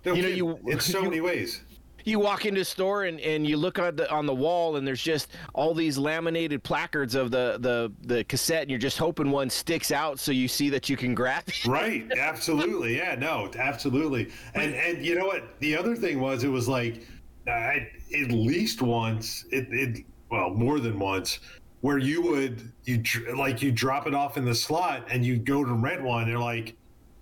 No 0.05 0.15
You 0.15 0.23
know, 0.23 0.29
kidding. 0.29 0.37
you- 0.37 0.59
in 0.73 0.81
so 0.81 0.99
you- 1.03 1.05
many 1.05 1.21
ways. 1.21 1.63
You 2.05 2.19
walk 2.19 2.47
into 2.47 2.61
a 2.61 2.65
store 2.65 3.05
and, 3.05 3.21
and 3.21 3.47
you 3.47 3.57
look 3.57 3.79
on 3.79 3.97
the 3.97 4.11
on 4.11 4.27
the 4.27 4.35
wall 4.35 4.77
and 4.77 4.87
there's 4.87 5.03
just 5.03 5.29
all 5.55 5.75
these 5.75 5.99
laminated 5.99 6.63
placards 6.63 7.15
of 7.15 7.31
the, 7.31 7.59
the 7.61 7.93
the 8.03 8.25
cassette 8.25 8.63
and 8.63 8.71
you're 8.71 8.79
just 8.79 8.99
hoping 8.99 9.31
one 9.31 9.51
sticks 9.51 9.91
out 9.91 10.19
so 10.19 10.33
you 10.33 10.49
see 10.49 10.69
that 10.71 10.89
you 10.89 10.97
can 10.97 11.15
grab 11.15 11.45
it. 11.47 11.65
Right. 11.67 12.11
Absolutely. 12.17 12.97
Yeah. 12.97 13.15
No. 13.15 13.51
Absolutely. 13.59 14.31
And 14.55 14.75
and 14.75 15.05
you 15.05 15.15
know 15.15 15.27
what? 15.27 15.59
The 15.61 15.77
other 15.77 15.97
thing 15.97 16.21
was, 16.21 16.45
it 16.45 16.49
was 16.49 16.69
like, 16.69 17.07
I, 17.47 17.89
at 18.15 18.31
least 18.31 18.83
once. 18.83 19.45
It, 19.51 19.67
it 19.71 20.05
well, 20.31 20.51
more 20.51 20.81
than 20.81 20.99
once, 20.99 21.41
where 21.83 21.99
you 21.99 22.23
would 22.23 22.73
you 22.85 23.03
like 23.37 23.61
you 23.61 23.71
drop 23.71 24.07
it 24.07 24.15
off 24.15 24.37
in 24.37 24.45
the 24.45 24.55
slot 24.55 25.07
and 25.11 25.25
you 25.25 25.37
go 25.37 25.65
to 25.65 25.73
rent 25.73 26.03
one. 26.03 26.27
They're 26.27 26.39
like, 26.39 26.75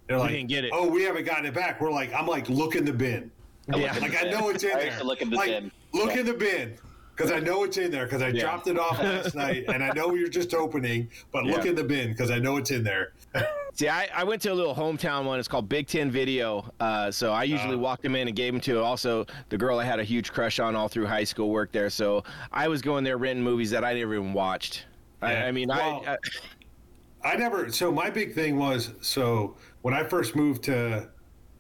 they're 0.07 0.19
like, 0.19 0.31
didn't 0.31 0.49
get 0.49 0.65
it. 0.65 0.71
oh, 0.73 0.89
we 0.89 1.03
haven't 1.03 1.25
gotten 1.25 1.47
it 1.47 1.55
back. 1.55 1.81
We're 1.81 1.93
like, 1.93 2.13
I'm 2.13 2.27
like, 2.27 2.49
look 2.49 2.77
in 2.77 2.85
the 2.85 2.93
bin. 2.93 3.31
Yeah. 3.79 3.97
Like 3.99 4.17
I 4.25 4.29
know 4.31 4.49
it's 4.51 4.65
in 4.65 4.71
I 4.73 4.75
there. 4.81 4.87
used 4.93 5.05
look 5.05 5.23
in 5.23 5.31
the 5.31 5.37
like, 5.37 5.49
bin. 5.49 5.71
Look 5.93 6.15
Yeah. 6.15 6.21
in 6.21 6.27
the 6.27 6.35
bin. 6.35 6.77
Because 7.17 7.33
I 7.33 7.41
know 7.41 7.65
it's 7.65 7.77
in 7.77 7.91
there. 7.91 8.07
Because 8.07 8.23
I 8.23 8.29
Yeah. 8.29 8.41
dropped 8.43 8.67
it 8.67 8.79
off 8.79 8.99
last 8.99 9.35
night, 9.35 9.65
and 9.69 9.85
I 9.85 9.91
know 9.93 10.15
you're 10.15 10.29
just 10.29 10.55
opening. 10.55 11.11
But 11.33 11.45
look 11.45 11.67
in 11.67 11.75
the 11.75 11.85
bin 11.85 12.09
because 12.13 12.31
I 12.31 12.39
know 12.39 12.57
it's 12.57 12.71
in 12.71 12.83
there. 12.83 13.13
See, 13.75 13.89
I, 13.89 14.09
I 14.15 14.25
went 14.25 14.41
to 14.43 14.53
a 14.53 14.55
little 14.55 14.75
hometown 14.75 15.25
one. 15.27 15.39
It's 15.39 15.47
called 15.47 15.69
Big 15.69 15.87
Ten 15.87 16.11
Video. 16.11 16.73
Uh, 16.81 17.11
so 17.11 17.33
I 17.33 17.45
usually 17.45 17.75
Uh. 17.75 17.79
walked 17.79 18.03
them 18.03 18.17
in 18.17 18.27
and 18.27 18.35
gave 18.37 18.53
them 18.55 18.61
to. 18.63 18.81
Also, 18.83 19.27
the 19.51 19.59
girl 19.59 19.79
I 19.79 19.85
had 19.85 20.01
a 20.01 20.05
huge 20.05 20.33
crush 20.33 20.59
on 20.61 20.75
all 20.75 20.89
through 20.89 21.07
high 21.07 21.25
school 21.25 21.51
worked 21.51 21.73
there. 21.75 21.91
So 21.91 22.25
I 22.53 22.69
was 22.69 22.81
going 22.81 23.05
there 23.05 23.19
renting 23.19 23.45
movies 23.45 23.71
that 23.71 23.85
I 23.85 23.93
never 23.95 24.15
even 24.15 24.33
watched. 24.33 24.87
I, 25.21 25.33
Yeah. 25.33 25.45
I 25.47 25.53
mean, 25.53 25.69
Well, 25.69 26.03
I, 26.07 26.13
I 26.13 27.33
I 27.33 27.37
never. 27.37 27.71
So 27.71 27.93
my 27.93 28.09
big 28.09 28.35
thing 28.35 28.57
was 28.59 28.93
so 29.03 29.57
when 29.83 29.93
I 29.93 30.03
first 30.05 30.35
moved 30.35 30.63
to 30.65 31.09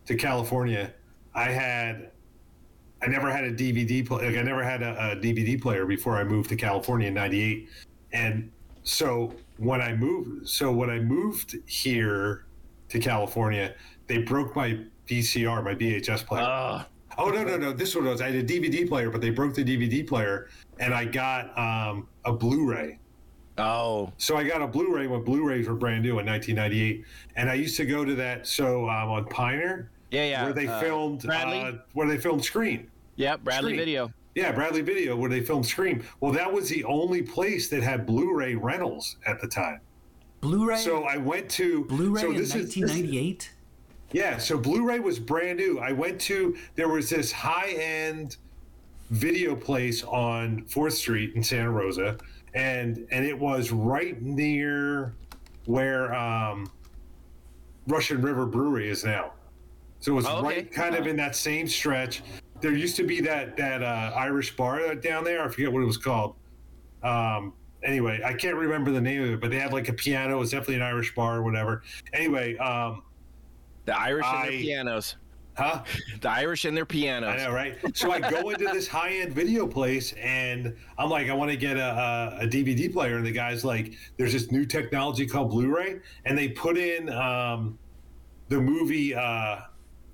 to 0.06 0.14
California, 0.14 0.92
I 1.34 1.50
had 1.50 2.10
I 3.02 3.06
never 3.06 3.30
had 3.30 3.44
a 3.44 3.52
DVD 3.52 4.06
player. 4.06 4.30
Like 4.30 4.38
I 4.38 4.42
never 4.42 4.62
had 4.62 4.82
a, 4.82 5.12
a 5.12 5.16
DVD 5.16 5.60
player 5.60 5.86
before 5.86 6.16
I 6.16 6.24
moved 6.24 6.48
to 6.50 6.56
California 6.56 7.08
in 7.08 7.14
'98, 7.14 7.68
and 8.12 8.50
so 8.82 9.34
when 9.56 9.80
I 9.80 9.94
moved, 9.94 10.48
so 10.48 10.72
when 10.72 10.90
I 10.90 10.98
moved 10.98 11.56
here 11.66 12.46
to 12.88 12.98
California, 12.98 13.74
they 14.06 14.18
broke 14.18 14.54
my 14.56 14.80
VCR, 15.06 15.64
my 15.64 15.74
VHS 15.74 16.26
player. 16.26 16.42
uh, 16.42 16.84
Oh 17.18 17.28
no 17.28 17.42
no 17.42 17.56
no! 17.56 17.72
This 17.72 17.94
one 17.94 18.04
was 18.06 18.20
I 18.20 18.26
had 18.30 18.36
a 18.36 18.44
DVD 18.44 18.88
player, 18.88 19.10
but 19.10 19.20
they 19.20 19.30
broke 19.30 19.54
the 19.54 19.64
DVD 19.64 20.06
player, 20.06 20.48
and 20.78 20.94
I 20.94 21.04
got 21.04 21.56
um, 21.58 22.08
a 22.24 22.32
Blu-ray. 22.32 22.98
oh, 23.58 24.12
So 24.16 24.36
I 24.36 24.44
got 24.44 24.62
a 24.62 24.66
Blu-ray 24.66 25.06
when 25.06 25.22
Blu-rays 25.24 25.68
were 25.68 25.74
brand 25.74 26.02
new 26.02 26.18
in 26.20 26.26
1998, 26.26 27.04
and 27.36 27.50
I 27.50 27.54
used 27.54 27.76
to 27.78 27.84
go 27.84 28.04
to 28.04 28.14
that 28.14 28.46
so 28.46 28.88
um, 28.88 29.10
on 29.10 29.24
Pioneer 29.26 29.90
yeah, 30.10 30.24
yeah. 30.24 30.44
where 30.44 30.52
they 30.52 30.66
uh, 30.66 30.80
filmed 30.80 31.22
Bradley? 31.22 31.60
uh, 31.60 31.72
where 31.92 32.06
they 32.06 32.18
filmed 32.18 32.44
Scream. 32.44 32.90
yeah, 33.16 33.36
Bradley 33.36 33.72
Screen. 33.72 33.78
Video. 33.78 34.12
Yeah, 34.34 34.52
Bradley 34.52 34.82
Video 34.82 35.16
where 35.16 35.28
they 35.28 35.40
filmed 35.40 35.66
Scream. 35.66 36.04
Well, 36.20 36.32
that 36.32 36.52
was 36.52 36.68
the 36.68 36.84
only 36.84 37.22
place 37.22 37.68
that 37.68 37.82
had 37.82 38.06
Blu-ray 38.06 38.54
rentals 38.54 39.16
at 39.26 39.40
the 39.40 39.48
time. 39.48 39.80
Blu-ray. 40.40 40.78
So 40.78 41.04
I 41.04 41.16
went 41.16 41.50
to 41.50 41.84
Blu-ray 41.84 42.20
so 42.20 42.30
in 42.30 42.36
this 42.36 42.54
is- 42.54 42.76
1998. 42.76 43.52
Yeah, 44.12 44.38
so 44.38 44.58
Blu-ray 44.58 44.98
was 44.98 45.18
brand 45.20 45.58
new. 45.58 45.78
I 45.78 45.92
went 45.92 46.20
to 46.22 46.56
there 46.74 46.88
was 46.88 47.10
this 47.10 47.30
high-end 47.30 48.36
video 49.10 49.54
place 49.54 50.02
on 50.04 50.64
Fourth 50.64 50.94
Street 50.94 51.34
in 51.36 51.42
Santa 51.44 51.70
Rosa, 51.70 52.16
and 52.54 53.06
and 53.12 53.24
it 53.24 53.38
was 53.38 53.70
right 53.70 54.20
near 54.20 55.14
where 55.66 56.12
um, 56.14 56.68
Russian 57.86 58.20
River 58.22 58.46
Brewery 58.46 58.88
is 58.88 59.04
now. 59.04 59.32
So 60.00 60.12
it 60.12 60.14
was 60.16 60.26
Oh, 60.26 60.38
okay. 60.38 60.46
right 60.46 60.72
kind 60.72 60.94
of 60.94 61.06
in 61.06 61.16
that 61.16 61.36
same 61.36 61.68
stretch. 61.68 62.22
There 62.60 62.72
used 62.72 62.96
to 62.96 63.04
be 63.04 63.20
that 63.22 63.56
that 63.56 63.82
uh, 63.82 64.12
Irish 64.16 64.56
bar 64.56 64.94
down 64.94 65.24
there. 65.24 65.44
I 65.44 65.48
forget 65.48 65.72
what 65.72 65.82
it 65.82 65.86
was 65.86 65.96
called. 65.98 66.36
Um, 67.02 67.54
anyway, 67.82 68.20
I 68.24 68.34
can't 68.34 68.56
remember 68.56 68.90
the 68.90 69.00
name 69.00 69.22
of 69.22 69.30
it, 69.30 69.40
but 69.40 69.50
they 69.50 69.58
had 69.58 69.72
like 69.72 69.88
a 69.88 69.92
piano. 69.92 70.36
It 70.36 70.38
was 70.40 70.50
definitely 70.50 70.76
an 70.76 70.82
Irish 70.82 71.14
bar 71.14 71.38
or 71.38 71.42
whatever. 71.42 71.82
Anyway, 72.12 72.56
um, 72.58 73.02
The 73.86 73.98
Irish 73.98 74.26
and 74.26 74.44
their 74.44 74.50
pianos. 74.60 75.16
huh? 75.56 75.84
The 76.20 76.30
Irish 76.30 76.64
and 76.66 76.76
their 76.76 76.84
pianos. 76.86 77.30
I 77.30 77.36
know, 77.44 77.52
right? 77.52 77.78
So 77.96 78.10
I 78.12 78.20
go 78.20 78.50
into 78.50 78.64
this 78.66 78.86
high 78.86 79.12
end 79.12 79.32
video 79.34 79.66
place 79.66 80.12
and 80.14 80.74
I'm 80.98 81.08
like, 81.10 81.28
I 81.30 81.32
want 81.34 81.50
to 81.50 81.56
get 81.56 81.76
a, 81.78 82.36
a, 82.40 82.44
a 82.44 82.46
DVD 82.46 82.92
player. 82.92 83.16
And 83.16 83.24
the 83.26 83.32
guy's 83.32 83.64
like, 83.64 83.94
there's 84.18 84.32
this 84.34 84.50
new 84.50 84.64
technology 84.66 85.26
called 85.26 85.50
Blu 85.50 85.74
ray. 85.74 86.00
And 86.26 86.36
they 86.36 86.48
put 86.48 86.76
in 86.76 87.10
um, 87.10 87.78
the 88.48 88.60
movie, 88.60 89.14
uh, 89.14 89.60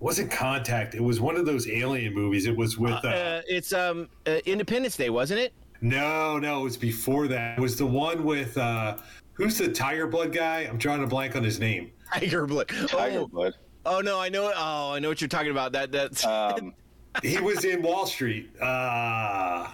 wasn't 0.01 0.31
Contact. 0.31 0.95
It 0.95 1.03
was 1.03 1.21
one 1.21 1.37
of 1.37 1.47
those 1.47 1.69
alien 1.69 2.15
movies. 2.15 2.47
It 2.47 2.57
was 2.57 2.79
with, 2.79 2.93
uh, 3.05 3.09
Uh, 3.09 3.43
it's 3.49 3.73
um 3.73 4.09
uh, 4.27 4.39
Independence 4.47 4.97
Day, 4.97 5.11
wasn't 5.11 5.41
it? 5.41 5.53
no, 5.83 6.39
no, 6.39 6.61
it 6.61 6.65
was 6.65 6.77
before 6.77 7.29
that. 7.29 7.59
It 7.59 7.61
was 7.61 7.77
the 7.77 7.87
one 7.87 8.25
with, 8.25 8.57
uh, 8.57 8.97
who's 9.35 9.59
the 9.59 9.69
Tiger 9.69 10.07
Blood 10.07 10.33
guy? 10.33 10.61
I'm 10.61 10.79
drawing 10.79 11.03
a 11.03 11.07
blank 11.07 11.37
on 11.37 11.45
his 11.45 11.61
name. 11.61 11.91
Tiger 12.15 12.47
Blood. 12.47 12.69
Tiger 12.89 13.19
Oh, 13.21 13.27
Blood. 13.27 13.55
oh 13.85 14.01
no, 14.01 14.19
I 14.19 14.29
know. 14.29 14.53
Oh, 14.57 14.93
I 14.93 14.99
know 14.99 15.09
what 15.09 15.21
you're 15.21 15.29
talking 15.29 15.51
about. 15.51 15.73
That 15.73 15.93
that's. 15.93 16.25
Um, 16.27 16.75
He 17.23 17.39
was 17.39 17.65
in 17.65 17.81
Wall 17.83 18.05
Street. 18.07 18.51
Uh, 18.61 19.69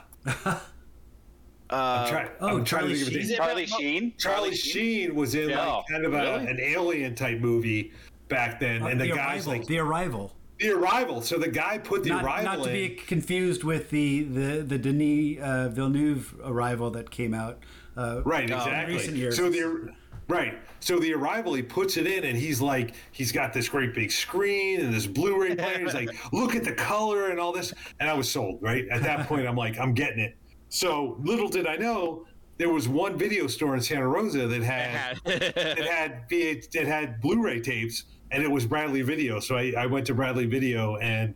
uh, 1.71 2.09
try, 2.09 2.29
oh, 2.41 2.59
I'm 2.59 2.65
trying 2.65 2.89
to 2.89 2.95
Charlie 2.95 2.95
think 2.95 3.09
of 3.09 3.15
his 3.15 3.29
Sheen? 3.29 3.29
name. 3.29 3.37
Charlie 3.39 3.67
Sheen. 3.67 4.15
Charlie 4.19 4.55
Sheen 4.55 5.15
was 5.15 5.35
in 5.35 5.49
Yeah. 5.51 5.67
like 5.67 5.85
kind 5.91 6.05
of 6.05 6.13
a, 6.15 6.19
Really? 6.19 6.47
an 6.47 6.61
alien 6.61 7.15
type 7.15 7.39
movie 7.41 7.93
back 8.33 8.61
then, 8.61 8.83
and 8.87 9.01
the, 9.01 9.09
the 9.09 9.15
guy's 9.15 9.47
arrival. 9.47 9.53
like 9.53 9.67
the 9.67 9.79
arrival. 9.79 10.33
the 10.59 10.71
arrival. 10.71 11.23
So 11.23 11.39
the 11.39 11.49
guy 11.49 11.79
put 11.79 12.03
the 12.05 12.11
Not, 12.11 12.25
arrival 12.25 12.45
not 12.45 12.65
to 12.65 12.71
in. 12.71 12.89
be 12.91 12.95
confused 12.97 13.65
with 13.65 13.91
the 13.91 14.23
the 14.25 14.63
the 14.63 14.79
Denis 14.79 15.41
uh, 15.43 15.69
Villeneuve 15.69 16.35
arrival 16.45 16.91
that 16.93 17.11
came 17.11 17.35
out. 17.35 17.59
Uh, 17.97 18.23
right, 18.25 18.45
exactly. 18.51 18.95
recent 18.95 19.17
years. 19.17 19.37
So 19.37 19.51
the 19.51 19.93
right. 20.29 20.55
So 20.81 20.99
the 20.99 21.15
arrival, 21.15 21.55
he 21.55 21.63
puts 21.63 21.97
it 21.97 22.07
in, 22.07 22.25
and 22.25 22.37
he's 22.37 22.61
like, 22.61 22.95
he's 23.13 23.31
got 23.31 23.53
this 23.53 23.69
great 23.69 23.95
big 23.95 24.11
screen 24.11 24.81
and 24.81 24.93
this 24.93 25.07
Blu-ray 25.07 25.55
player. 25.63 25.79
He's 25.79 25.95
like, 25.95 26.11
look 26.33 26.57
at 26.57 26.65
the 26.65 26.73
color 26.73 27.29
and 27.31 27.39
all 27.39 27.53
this, 27.53 27.73
and 28.01 28.09
I 28.11 28.15
was 28.15 28.29
sold. 28.31 28.59
Right 28.63 28.89
at 28.89 29.03
that 29.03 29.29
point, 29.29 29.47
I'm 29.47 29.57
like, 29.57 29.79
I'm 29.79 29.95
getting 29.95 30.19
it. 30.19 30.37
So 30.71 31.19
little 31.23 31.49
did 31.49 31.67
I 31.67 31.77
know. 31.77 32.25
There 32.59 32.69
was 32.71 32.89
one 32.89 33.17
video 33.19 33.47
store 33.47 33.75
in 33.75 33.81
Santa 33.81 34.07
Rosa 34.07 34.47
that 34.47 34.63
had 34.63 35.17
that 35.25 35.79
had 35.79 36.29
VH, 36.29 36.75
it 36.75 36.87
had 36.87 37.21
Blu-ray 37.21 37.61
tapes, 37.61 38.05
and 38.33 38.43
it 38.43 38.51
was 38.51 38.67
Bradley 38.67 39.03
Video. 39.03 39.39
So 39.39 39.57
I, 39.57 39.75
I 39.79 39.87
went 39.87 40.07
to 40.07 40.15
Bradley 40.15 40.47
Video, 40.47 40.97
and 40.97 41.35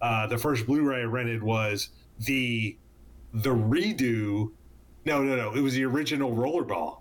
uh, 0.00 0.26
the 0.26 0.36
first 0.36 0.66
Blu-ray 0.66 1.00
I 1.00 1.04
rented 1.04 1.42
was 1.42 1.90
the 2.18 2.76
the 3.32 3.50
redo. 3.50 4.50
No, 5.04 5.22
no, 5.22 5.36
no. 5.36 5.54
It 5.54 5.60
was 5.60 5.74
the 5.74 5.84
original 5.84 6.32
Rollerball, 6.32 6.98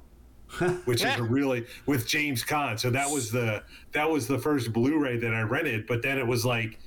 which 0.85 1.03
is 1.03 1.17
a 1.17 1.23
really 1.23 1.65
with 1.87 2.07
James 2.07 2.43
Caan. 2.43 2.79
So 2.79 2.91
that 2.91 3.09
was 3.09 3.31
the 3.31 3.63
that 3.91 4.09
was 4.09 4.27
the 4.27 4.37
first 4.37 4.71
Blu-ray 4.71 5.17
that 5.17 5.33
I 5.33 5.41
rented. 5.41 5.87
But 5.87 6.03
then 6.03 6.19
it 6.19 6.25
was 6.25 6.45
like 6.45 6.79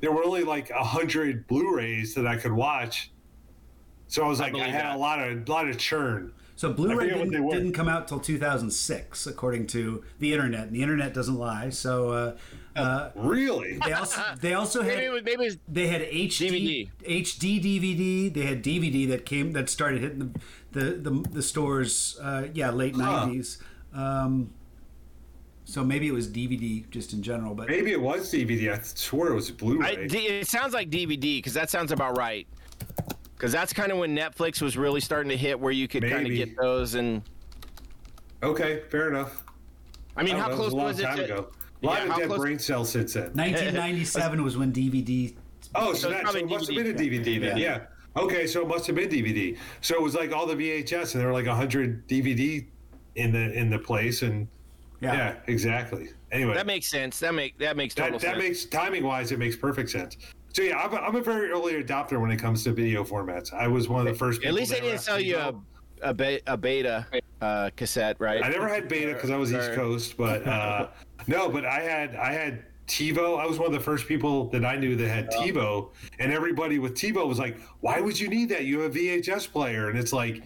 there 0.00 0.12
were 0.12 0.24
only 0.24 0.44
like 0.44 0.70
a 0.70 0.84
hundred 0.84 1.46
Blu-rays 1.48 2.14
that 2.14 2.26
I 2.26 2.36
could 2.36 2.52
watch. 2.52 3.10
So 4.06 4.24
I 4.24 4.28
was 4.28 4.38
like, 4.38 4.50
I, 4.50 4.52
believe 4.52 4.66
had 4.68 4.84
that. 4.84 4.96
a 4.96 4.98
lot 4.98 5.18
of 5.18 5.48
lot 5.48 5.68
of 5.68 5.76
churn. 5.76 6.32
So 6.58 6.72
Blu-ray 6.72 6.96
forget 6.96 7.18
what 7.18 7.30
they 7.30 7.36
didn't, 7.36 7.50
didn't 7.50 7.72
come 7.72 7.88
out 7.88 8.08
till 8.08 8.18
2006, 8.18 9.28
according 9.28 9.68
to 9.68 10.02
the 10.18 10.32
internet. 10.32 10.62
And 10.66 10.74
the 10.74 10.82
internet 10.82 11.14
doesn't 11.14 11.36
lie. 11.36 11.70
So 11.70 12.10
uh, 12.10 12.36
uh, 12.74 13.10
Really? 13.14 13.78
they 13.86 13.92
also 13.92 14.20
they 14.40 14.54
also 14.54 14.82
maybe 14.82 15.04
had 15.04 15.12
was, 15.12 15.22
maybe 15.22 15.32
it 15.44 15.46
was 15.46 15.58
they 15.68 15.86
had 15.86 16.02
HD 16.02 16.50
DVD. 16.50 16.90
HD 17.22 17.62
DVD. 17.62 18.34
They 18.34 18.42
had 18.42 18.64
DVD 18.64 19.06
that 19.08 19.24
came 19.24 19.52
that 19.52 19.70
started 19.70 20.00
hitting 20.00 20.34
the 20.72 20.80
the 20.80 21.10
the, 21.10 21.28
the 21.30 21.42
stores. 21.44 22.18
Uh, 22.20 22.48
yeah, 22.52 22.70
late 22.70 22.96
Huh. 22.96 23.26
90s. 23.28 23.58
Um, 23.94 24.50
so 25.64 25.84
maybe 25.84 26.08
it 26.08 26.12
was 26.12 26.26
DVD 26.26 26.90
just 26.90 27.12
in 27.12 27.22
general, 27.22 27.54
but 27.54 27.68
Maybe 27.68 27.92
it 27.92 28.00
was 28.00 28.32
DVD. 28.32 28.76
I 28.76 28.82
swore 28.82 29.28
it 29.28 29.34
was 29.34 29.48
I, 29.48 29.54
Blu-ray. 29.54 30.08
D- 30.08 30.26
it 30.26 30.48
sounds 30.48 30.74
like 30.74 30.90
DVD 30.90 31.38
because 31.38 31.54
that 31.54 31.70
sounds 31.70 31.92
about 31.92 32.16
right. 32.18 32.48
Because 33.38 33.52
that's 33.52 33.72
kind 33.72 33.92
of 33.92 33.98
when 33.98 34.16
Netflix 34.16 34.60
was 34.60 34.76
really 34.76 35.00
starting 35.00 35.30
to 35.30 35.36
hit, 35.36 35.58
where 35.60 35.70
you 35.70 35.86
could 35.86 36.02
kind 36.02 36.26
of 36.26 36.32
get 36.32 36.56
those. 36.60 36.96
And 36.96 37.22
okay, 38.42 38.82
fair 38.90 39.08
enough. 39.08 39.44
I 40.16 40.24
mean, 40.24 40.34
I 40.34 40.40
how 40.40 40.48
know, 40.48 40.56
close 40.56 40.64
was 40.66 40.72
a 40.72 40.76
long 40.76 40.86
was 40.86 40.98
it? 40.98 41.16
to- 41.16 41.24
ago. 41.24 41.48
A 41.80 41.86
lot 41.86 42.04
Yeah, 42.04 42.12
of 42.12 42.18
dead 42.18 42.26
close- 42.26 42.38
brain 42.40 42.58
cells 42.58 42.90
since 42.90 43.14
then. 43.14 43.30
1997 43.34 44.42
was 44.42 44.56
when 44.56 44.72
DVD. 44.72 45.36
Oh, 45.76 45.92
so, 45.94 46.10
it's 46.10 46.22
that, 46.24 46.32
so 46.32 46.38
it 46.38 46.48
must 46.48 46.66
have 46.66 46.76
been 46.76 46.88
a 46.88 46.98
DVD 46.98 47.38
then. 47.40 47.56
Yeah. 47.58 47.82
Okay, 48.16 48.48
so 48.48 48.62
it 48.62 48.66
must 48.68 48.88
have 48.88 48.96
been 48.96 49.08
DVD. 49.08 49.56
So 49.82 49.94
it 49.94 50.02
was 50.02 50.16
like 50.16 50.32
all 50.32 50.44
the 50.44 50.56
VHS, 50.56 51.12
and 51.14 51.20
there 51.20 51.28
were 51.28 51.32
like 51.34 51.46
hundred 51.46 52.08
DVD 52.08 52.66
in 53.14 53.30
the 53.30 53.52
in 53.52 53.70
the 53.70 53.78
place, 53.78 54.22
and 54.22 54.48
Yeah. 55.00 55.12
yeah, 55.14 55.34
exactly. 55.46 56.08
Anyway, 56.32 56.54
That 56.54 56.66
makes 56.66 56.88
sense. 56.90 57.20
That 57.20 57.32
make 57.34 57.56
that 57.58 57.76
makes 57.76 57.94
total 57.94 58.18
that, 58.18 58.22
that 58.26 58.30
sense. 58.34 58.42
makes 58.42 58.64
timing 58.64 59.04
wise, 59.04 59.30
it 59.30 59.38
makes 59.38 59.54
perfect 59.54 59.90
sense. 59.90 60.16
So 60.58 60.64
yeah, 60.64 60.76
I'm 60.76 60.92
a, 60.92 60.96
I'm 60.96 61.14
a 61.14 61.22
very 61.22 61.52
early 61.52 61.80
adopter 61.80 62.20
when 62.20 62.32
it 62.32 62.38
comes 62.38 62.64
to 62.64 62.72
video 62.72 63.04
formats. 63.04 63.54
I 63.54 63.68
was 63.68 63.88
one 63.88 64.04
of 64.04 64.12
the 64.12 64.18
first. 64.18 64.40
people. 64.40 64.48
At 64.48 64.58
least 64.58 64.72
they 64.72 64.80
didn't 64.80 64.98
sell 64.98 65.20
you 65.20 65.36
a, 65.36 65.54
a, 66.02 66.12
be- 66.12 66.40
a 66.48 66.56
beta 66.56 67.06
uh, 67.40 67.70
cassette, 67.76 68.16
right? 68.18 68.42
I 68.42 68.48
never 68.48 68.66
had 68.66 68.88
beta 68.88 69.14
because 69.14 69.30
I 69.30 69.36
was 69.36 69.52
East 69.52 69.72
Coast, 69.74 70.16
but 70.16 70.44
uh, 70.48 70.88
no, 71.28 71.48
but 71.48 71.64
I 71.64 71.78
had 71.82 72.16
I 72.16 72.32
had 72.32 72.64
TiVo. 72.88 73.38
I 73.38 73.46
was 73.46 73.60
one 73.60 73.68
of 73.68 73.72
the 73.72 73.78
first 73.78 74.08
people 74.08 74.48
that 74.48 74.64
I 74.64 74.74
knew 74.74 74.96
that 74.96 75.06
had 75.06 75.30
TiVo, 75.30 75.90
and 76.18 76.32
everybody 76.32 76.80
with 76.80 76.94
TiVo 76.96 77.28
was 77.28 77.38
like, 77.38 77.60
"Why 77.78 78.00
would 78.00 78.18
you 78.18 78.26
need 78.26 78.48
that? 78.48 78.64
You 78.64 78.80
have 78.80 78.96
a 78.96 78.98
VHS 78.98 79.52
player." 79.52 79.90
And 79.90 79.96
it's 79.96 80.12
like, 80.12 80.42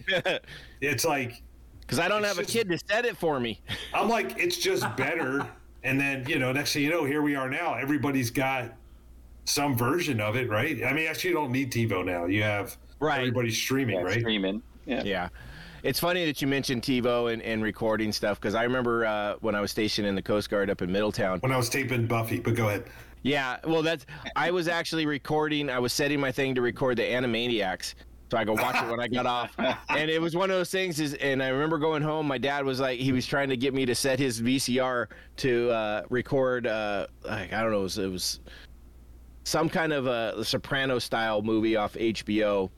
it's 0.81 1.05
like 1.05 1.41
Because 1.81 1.97
I 1.97 2.07
don't 2.07 2.23
have 2.23 2.37
a 2.37 2.45
kid 2.45 2.69
to 2.69 2.77
set 2.87 3.05
it 3.05 3.17
for 3.17 3.39
me. 3.39 3.61
I'm 3.95 4.09
like, 4.09 4.37
it's 4.37 4.57
just 4.57 4.95
better. 4.95 5.47
and 5.83 5.99
then 5.99 6.23
you 6.27 6.37
know, 6.37 6.51
next 6.51 6.73
thing 6.73 6.83
you 6.83 6.91
know, 6.91 7.03
here 7.03 7.23
we 7.23 7.33
are 7.35 7.49
now. 7.49 7.73
Everybody's 7.73 8.29
got 8.29 8.75
some 9.45 9.77
version 9.77 10.19
of 10.21 10.35
it, 10.35 10.49
right? 10.49 10.83
I 10.83 10.93
mean, 10.93 11.07
actually, 11.07 11.31
you 11.31 11.35
don't 11.35 11.51
need 11.51 11.71
TiVo 11.71 12.05
now. 12.05 12.25
You 12.25 12.43
have 12.43 12.77
Right. 12.99 13.19
everybody's 13.19 13.57
streaming, 13.57 13.97
Yeah, 13.97 14.03
right? 14.03 14.19
streaming. 14.19 14.61
Yeah. 14.85 15.03
Yeah. 15.03 15.29
It's 15.83 15.99
funny 15.99 16.25
that 16.25 16.41
you 16.41 16.47
mentioned 16.47 16.81
TiVo 16.81 17.33
and, 17.33 17.41
and 17.41 17.61
recording 17.61 18.13
stuff 18.13 18.39
because 18.39 18.55
I 18.55 18.63
remember 18.63 19.05
uh, 19.05 19.35
when 19.41 19.53
I 19.53 19.59
was 19.59 19.69
stationed 19.71 20.07
in 20.07 20.15
the 20.15 20.21
Coast 20.21 20.49
Guard 20.49 20.69
up 20.69 20.81
in 20.81 20.89
Middletown. 20.91 21.39
When 21.39 21.51
I 21.51 21.57
was 21.57 21.67
taping 21.69 22.07
Buffy, 22.07 22.39
but 22.39 22.55
go 22.55 22.69
ahead. 22.69 22.85
Yeah, 23.23 23.57
well, 23.65 23.81
that's 23.81 24.05
I 24.35 24.51
was 24.51 24.67
actually 24.69 25.05
recording. 25.05 25.69
I 25.69 25.79
was 25.79 25.91
setting 25.93 26.19
my 26.19 26.31
thing 26.31 26.55
to 26.55 26.61
record 26.61 26.97
the 26.97 27.03
Animaniacs, 27.03 27.95
so 28.31 28.37
I 28.37 28.43
could 28.45 28.59
watch 28.59 28.81
it 28.81 28.89
when 28.89 28.99
I 28.99 29.07
got 29.07 29.25
off. 29.25 29.53
And 29.89 30.09
it 30.09 30.21
was 30.21 30.35
one 30.35 30.49
of 30.49 30.55
those 30.57 30.69
things. 30.71 30.99
Is 31.01 31.13
and 31.15 31.41
I 31.43 31.49
remember 31.49 31.77
going 31.77 32.01
home. 32.01 32.27
My 32.27 32.37
dad 32.37 32.65
was 32.65 32.79
like, 32.79 32.99
he 32.99 33.11
was 33.11 33.25
trying 33.25 33.49
to 33.49 33.57
get 33.57 33.73
me 33.73 33.85
to 33.85 33.95
set 33.95 34.19
his 34.19 34.41
VCR 34.41 35.07
to 35.37 35.69
uh, 35.71 36.03
record. 36.09 36.65
Uh, 36.67 37.07
like 37.25 37.51
I 37.53 37.61
don't 37.61 37.71
know, 37.71 37.79
it 37.79 37.83
was, 37.83 37.97
it 37.97 38.11
was 38.11 38.39
some 39.43 39.69
kind 39.69 39.93
of 39.93 40.07
a 40.07 40.43
Soprano 40.43 40.99
style 40.99 41.41
movie 41.41 41.75
off 41.75 41.93
HBO. 41.93 42.69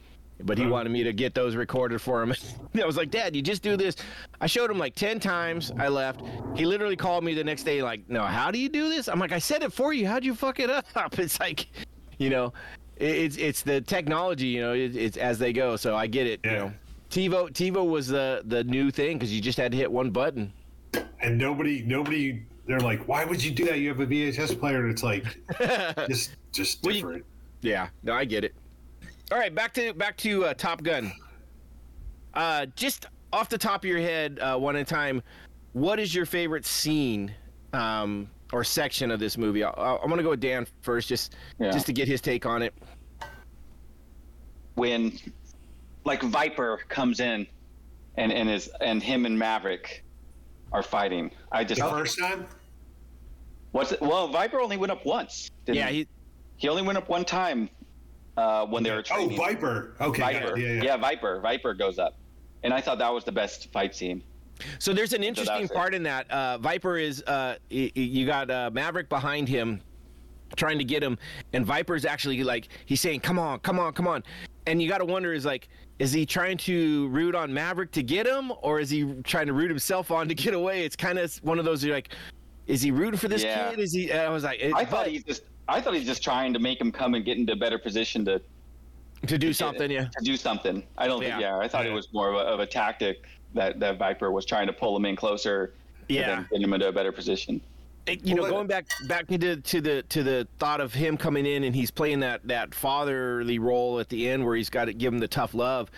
But 0.43 0.57
he 0.57 0.65
uh-huh. 0.65 0.73
wanted 0.73 0.89
me 0.91 1.01
to 1.03 1.13
get 1.13 1.33
those 1.33 1.55
recorded 1.55 2.01
for 2.01 2.21
him. 2.21 2.33
I 2.81 2.85
was 2.85 2.97
like, 2.97 3.09
Dad, 3.09 3.35
you 3.35 3.41
just 3.41 3.61
do 3.61 3.77
this. 3.77 3.95
I 4.41 4.47
showed 4.47 4.69
him 4.69 4.77
like 4.77 4.93
10 4.93 5.19
times. 5.21 5.71
I 5.79 5.87
left. 5.87 6.21
He 6.55 6.65
literally 6.65 6.97
called 6.97 7.23
me 7.23 7.33
the 7.33 7.43
next 7.43 7.63
day, 7.63 7.81
like, 7.81 8.09
No, 8.09 8.21
how 8.23 8.51
do 8.51 8.59
you 8.59 8.67
do 8.67 8.89
this? 8.89 9.07
I'm 9.07 9.17
like, 9.17 9.31
I 9.31 9.39
said 9.39 9.63
it 9.63 9.71
for 9.71 9.93
you. 9.93 10.07
How'd 10.07 10.25
you 10.25 10.35
fuck 10.35 10.59
it 10.59 10.69
up? 10.69 10.85
It's 11.17 11.39
like, 11.39 11.67
you 12.17 12.29
know, 12.29 12.51
it's 12.97 13.37
it's 13.37 13.61
the 13.61 13.81
technology, 13.81 14.47
you 14.47 14.61
know, 14.61 14.73
it, 14.73 14.95
it's 14.95 15.17
as 15.17 15.39
they 15.39 15.53
go. 15.53 15.75
So 15.75 15.95
I 15.95 16.07
get 16.07 16.27
it. 16.27 16.41
You 16.43 16.51
know, 16.51 16.73
TiVo 17.09 17.51
TiVo 17.51 17.87
was 17.89 18.07
the 18.07 18.41
the 18.45 18.63
new 18.63 18.91
thing 18.91 19.17
because 19.17 19.33
you 19.33 19.41
just 19.41 19.57
had 19.57 19.71
to 19.71 19.77
hit 19.77 19.91
one 19.91 20.11
button. 20.11 20.51
And 21.21 21.37
nobody, 21.37 21.81
nobody, 21.83 22.45
they're 22.67 22.79
like, 22.79 23.07
why 23.07 23.23
would 23.25 23.43
you 23.43 23.51
do 23.51 23.65
that? 23.65 23.79
You 23.79 23.89
have 23.89 23.99
a 23.99 24.07
VHS 24.07 24.59
player, 24.59 24.81
and 24.81 24.91
it's 24.91 25.03
like, 25.03 25.23
just, 26.07 26.35
just 26.51 26.83
Well, 26.83 26.93
you- 26.93 27.01
different. 27.01 27.25
Yeah, 27.61 27.89
no, 28.03 28.13
I 28.13 28.25
get 28.25 28.43
it. 28.43 28.53
All 29.31 29.39
right, 29.39 29.53
back 29.53 29.73
to 29.73 29.93
back 29.93 30.17
to 30.17 30.45
uh, 30.45 30.53
Top 30.53 30.83
Gun. 30.83 31.11
Uh, 32.35 32.67
just 32.75 33.07
off 33.33 33.49
the 33.49 33.57
top 33.57 33.83
of 33.83 33.89
your 33.89 33.99
head, 33.99 34.37
uh, 34.39 34.55
one 34.57 34.75
at 34.75 34.83
a 34.83 34.85
time, 34.85 35.23
what 35.73 35.99
is 35.99 36.13
your 36.13 36.25
favorite 36.27 36.65
scene 36.65 37.33
um, 37.73 38.29
or 38.53 38.63
section 38.63 39.09
of 39.09 39.19
this 39.19 39.35
movie? 39.37 39.63
I, 39.63 39.69
I, 39.71 40.01
I'm 40.01 40.09
gonna 40.09 40.21
go 40.21 40.29
with 40.31 40.41
Dan 40.41 40.67
first, 40.81 41.07
just 41.09 41.35
Yeah. 41.59 41.71
just 41.71 41.87
to 41.87 41.93
get 41.93 42.07
his 42.07 42.21
take 42.21 42.45
on 42.45 42.61
it. 42.61 42.73
when 44.75 45.17
like 46.03 46.21
Viper 46.21 46.79
comes 46.87 47.19
in 47.19 47.47
and 48.17 48.31
and 48.31 48.49
is 48.49 48.69
and 48.81 49.01
him 49.01 49.25
and 49.25 49.37
Maverick 49.37 50.03
are 50.75 50.83
fighting. 50.83 51.31
I 51.51 51.63
just 51.63 51.81
The 51.81 51.89
first 51.89 52.19
time, 52.19 52.45
what's 53.71 53.93
it? 53.93 54.01
Well, 54.01 54.27
Viper 54.27 54.59
only 54.59 54.75
went 54.77 54.91
up 54.91 55.05
once. 55.05 55.49
didn't 55.65 55.77
Yeah, 55.77 55.87
he? 55.87 55.99
he, 55.99 56.07
he 56.57 56.69
only 56.69 56.81
went 56.81 56.97
up 56.97 57.07
one 57.07 57.23
time 57.23 57.69
uh, 58.35 58.65
when 58.65 58.83
they 58.83 58.91
were 58.91 59.03
oh. 59.11 59.29
Viper. 59.29 59.95
Okay, 60.01 60.19
got 60.19 60.35
it. 60.35 60.43
Viper. 60.43 60.57
yeah, 60.59 60.83
yeah. 60.83 60.97
Viper. 60.97 61.39
Viper 61.39 61.73
goes 61.73 61.97
up, 61.97 62.15
and 62.63 62.73
I 62.73 62.81
thought 62.81 62.97
that 62.99 63.13
was 63.13 63.23
the 63.23 63.31
best 63.31 63.71
fight 63.71 63.95
scene. 63.95 64.21
So 64.79 64.93
there's 64.93 65.13
an 65.13 65.23
interesting 65.23 65.61
that's 65.61 65.71
it. 65.71 65.75
part 65.75 65.93
in 65.95 66.03
that. 66.03 66.29
Uh, 66.29 66.57
Viper 66.57 66.97
is 66.97 67.21
uh, 67.23 67.55
y- 67.71 67.91
y- 67.95 68.01
you 68.01 68.25
got 68.25 68.49
uh, 68.51 68.69
Maverick 68.73 69.07
behind 69.09 69.47
him, 69.49 69.81
trying 70.57 70.77
to 70.77 70.83
get 70.85 71.01
him, 71.01 71.17
and 71.53 71.65
Viper's 71.65 72.03
actually 72.05 72.43
like 72.43 72.67
he's 72.85 72.99
saying, 73.01 73.21
"Come 73.21 73.39
on, 73.39 73.59
come 73.59 73.79
on, 73.79 73.93
come 73.93 74.07
on," 74.07 74.23
and 74.67 74.81
you 74.81 74.89
got 74.89 74.99
to 74.99 75.05
wonder 75.05 75.33
is 75.33 75.45
like, 75.45 75.67
is 75.99 76.11
he 76.11 76.25
trying 76.25 76.57
to 76.57 77.07
root 77.09 77.35
on 77.35 77.53
Maverick 77.53 77.91
to 77.91 78.03
get 78.03 78.27
him, 78.27 78.51
or 78.61 78.79
is 78.79 78.89
he 78.89 79.13
trying 79.23 79.47
to 79.47 79.53
root 79.53 79.69
himself 79.69 80.11
on 80.11 80.27
to 80.27 80.35
get 80.35 80.53
away? 80.53 80.83
It's 80.83 80.95
kind 80.95 81.17
of 81.17 81.33
one 81.37 81.59
of 81.59 81.65
those 81.65 81.83
you're 81.83 81.95
like, 81.95 82.09
is 82.67 82.81
he 82.81 82.91
rooting 82.91 83.17
for 83.19 83.27
this 83.27 83.43
Yeah. 83.43 83.69
kid? 83.69 83.79
Is 83.79 83.93
he? 83.93 84.11
I 84.11 84.29
was 84.29 84.43
like, 84.43 84.59
it, 84.59 84.73
I 84.75 84.83
thought 84.85 85.05
but- 85.05 85.11
he's 85.11 85.23
just. 85.23 85.43
I 85.67 85.81
thought 85.81 85.95
he's 85.95 86.05
just 86.05 86.21
trying 86.23 86.53
to 86.53 86.59
make 86.59 86.79
him 86.79 86.91
come 86.91 87.15
and 87.15 87.25
get 87.25 87.39
into 87.39 87.53
a 87.53 87.55
better 87.55 87.79
position 87.79 88.23
to 88.25 88.39
to 89.25 89.37
do 89.39 89.51
something, 89.51 89.89
yeah. 89.89 90.03
to 90.15 90.23
do 90.23 90.37
something. 90.37 90.83
I 90.95 91.07
don't 91.07 91.23
Yeah. 91.23 91.29
think. 91.29 91.41
Yeah, 91.41 91.57
I 91.57 91.67
thought 91.67 91.85
Yeah. 91.85 91.91
it 91.91 91.95
was 91.95 92.13
more 92.13 92.29
of 92.29 92.35
a, 92.35 92.39
of 92.41 92.59
a 92.59 92.67
tactic 92.67 93.23
that 93.55 93.79
that 93.79 93.97
Viper 93.97 94.31
was 94.31 94.45
trying 94.45 94.67
to 94.67 94.73
pull 94.73 94.95
him 94.95 95.05
in 95.05 95.15
closer. 95.15 95.73
Yeah. 96.07 96.21
And 96.21 96.29
then 96.43 96.47
get 96.51 96.61
him 96.61 96.73
into 96.73 96.87
a 96.87 96.91
better 96.91 97.11
position. 97.11 97.61
You 98.07 98.35
know, 98.35 98.43
Well, 98.43 98.51
going 98.51 98.67
back 98.67 98.85
back 99.07 99.31
into 99.31 99.57
to 99.57 99.81
the 99.81 100.03
to 100.03 100.23
the 100.23 100.47
thought 100.59 100.79
of 100.79 100.93
him 100.93 101.17
coming 101.17 101.45
in 101.45 101.63
and 101.63 101.75
he's 101.75 101.91
playing 101.91 102.19
that 102.19 102.47
that 102.47 102.73
fatherly 102.75 103.59
role 103.59 103.99
at 103.99 104.09
the 104.09 104.29
end 104.29 104.45
where 104.45 104.55
he's 104.55 104.69
got 104.69 104.85
to 104.85 104.93
give 104.93 105.11
him 105.13 105.19
the 105.19 105.27
tough 105.27 105.53
love. 105.53 105.89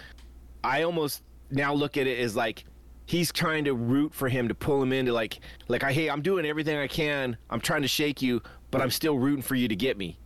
I 0.64 0.84
almost 0.84 1.24
now 1.52 1.74
look 1.74 1.98
at 1.98 2.08
it 2.08 2.20
as 2.20 2.36
like 2.36 2.66
he's 3.06 3.32
trying 3.32 3.66
to 3.66 3.74
root 3.74 4.14
for 4.14 4.30
him 4.30 4.48
to 4.48 4.56
pull 4.56 4.82
him 4.82 4.94
into 4.94 5.14
like 5.14 5.40
like 5.68 5.84
I 5.84 5.92
hey 5.92 6.10
I'm 6.10 6.22
doing 6.22 6.46
everything 6.46 6.78
I 6.78 6.88
can 6.88 7.38
I'm 7.50 7.62
trying 7.62 7.82
to 7.82 7.88
shake 7.88 8.22
you 8.22 8.42
but 8.72 8.82
I'm 8.82 8.92
still 8.92 9.18
rooting 9.18 9.42
for 9.42 9.56
you 9.56 9.68
to 9.68 9.76
get 9.76 9.98
me. 9.98 10.18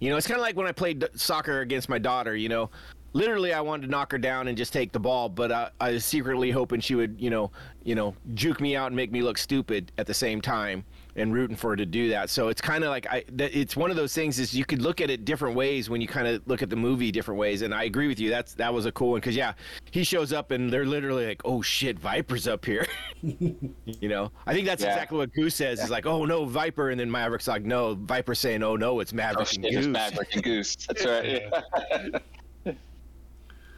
You 0.00 0.10
know, 0.10 0.16
it's 0.16 0.26
kind 0.26 0.38
of 0.38 0.42
like 0.42 0.56
when 0.56 0.66
I 0.66 0.72
played 0.72 1.04
soccer 1.14 1.60
against 1.60 1.88
my 1.88 1.98
daughter. 1.98 2.34
You 2.36 2.48
know, 2.48 2.70
literally 3.12 3.52
I 3.52 3.60
wanted 3.60 3.86
to 3.86 3.90
knock 3.90 4.12
her 4.12 4.18
down 4.18 4.48
and 4.48 4.56
just 4.56 4.72
take 4.72 4.92
the 4.92 5.00
ball, 5.00 5.28
but 5.28 5.52
I, 5.52 5.70
I 5.80 5.92
was 5.92 6.04
secretly 6.04 6.50
hoping 6.50 6.80
she 6.80 6.94
would, 6.94 7.16
you 7.18 7.30
know, 7.30 7.50
you 7.84 7.94
know, 7.94 8.14
juke 8.34 8.60
me 8.60 8.76
out 8.76 8.88
and 8.88 8.96
make 8.96 9.12
me 9.12 9.22
look 9.22 9.38
stupid 9.38 9.92
at 9.98 10.06
the 10.06 10.14
same 10.14 10.40
time, 10.40 10.84
and 11.16 11.32
rooting 11.32 11.56
for 11.56 11.70
her 11.70 11.76
to 11.76 11.86
do 11.86 12.08
that. 12.10 12.28
So 12.30 12.48
it's 12.48 12.60
kind 12.60 12.82
of 12.84 12.90
like 12.90 13.06
I, 13.08 13.24
that, 13.32 13.56
it's 13.56 13.76
one 13.76 13.90
of 13.90 13.96
those 13.96 14.12
things 14.14 14.38
is 14.38 14.54
you 14.54 14.64
could 14.64 14.82
look 14.82 15.00
at 15.00 15.10
it 15.10 15.24
different 15.24 15.54
ways 15.56 15.88
when 15.88 16.00
you 16.00 16.08
kind 16.08 16.26
of 16.26 16.42
look 16.46 16.62
at 16.62 16.70
the 16.70 16.76
movie 16.76 17.12
different 17.12 17.38
ways. 17.38 17.62
And 17.62 17.74
I 17.74 17.84
agree 17.84 18.08
with 18.08 18.18
you. 18.18 18.30
That's 18.30 18.54
that 18.54 18.72
was 18.74 18.86
a 18.86 18.92
cool 18.92 19.10
one 19.12 19.20
because 19.20 19.36
yeah, 19.36 19.52
he 19.90 20.02
shows 20.04 20.32
up 20.32 20.50
and 20.50 20.72
they're 20.72 20.84
literally 20.86 21.26
like, 21.26 21.40
oh 21.44 21.62
shit, 21.62 21.98
Viper's 21.98 22.48
up 22.48 22.64
here. 22.64 22.86
you 23.22 24.08
know, 24.08 24.32
I 24.46 24.52
think 24.52 24.66
that's 24.66 24.82
Yeah. 24.82 24.90
exactly 24.92 25.18
what 25.18 25.32
Goose 25.32 25.54
says. 25.54 25.80
Is 25.80 25.90
like, 25.90 26.06
oh 26.06 26.24
no, 26.24 26.44
Viper, 26.44 26.90
and 26.90 26.98
then 26.98 27.10
Maverick's 27.10 27.46
like, 27.48 27.64
no, 27.64 27.94
Viper's 27.94 28.38
saying, 28.38 28.62
oh 28.62 28.76
no, 28.76 29.00
it's 29.00 29.12
Oh 29.12 29.16
Maverick 29.16 29.46
shit, 29.48 29.56
and 29.58 29.66
it's 29.66 29.76
Goose. 29.76 29.86
Maverick 29.86 30.34
and 30.34 30.42
Goose. 30.42 30.76
That's 30.86 31.04
right. 32.66 32.74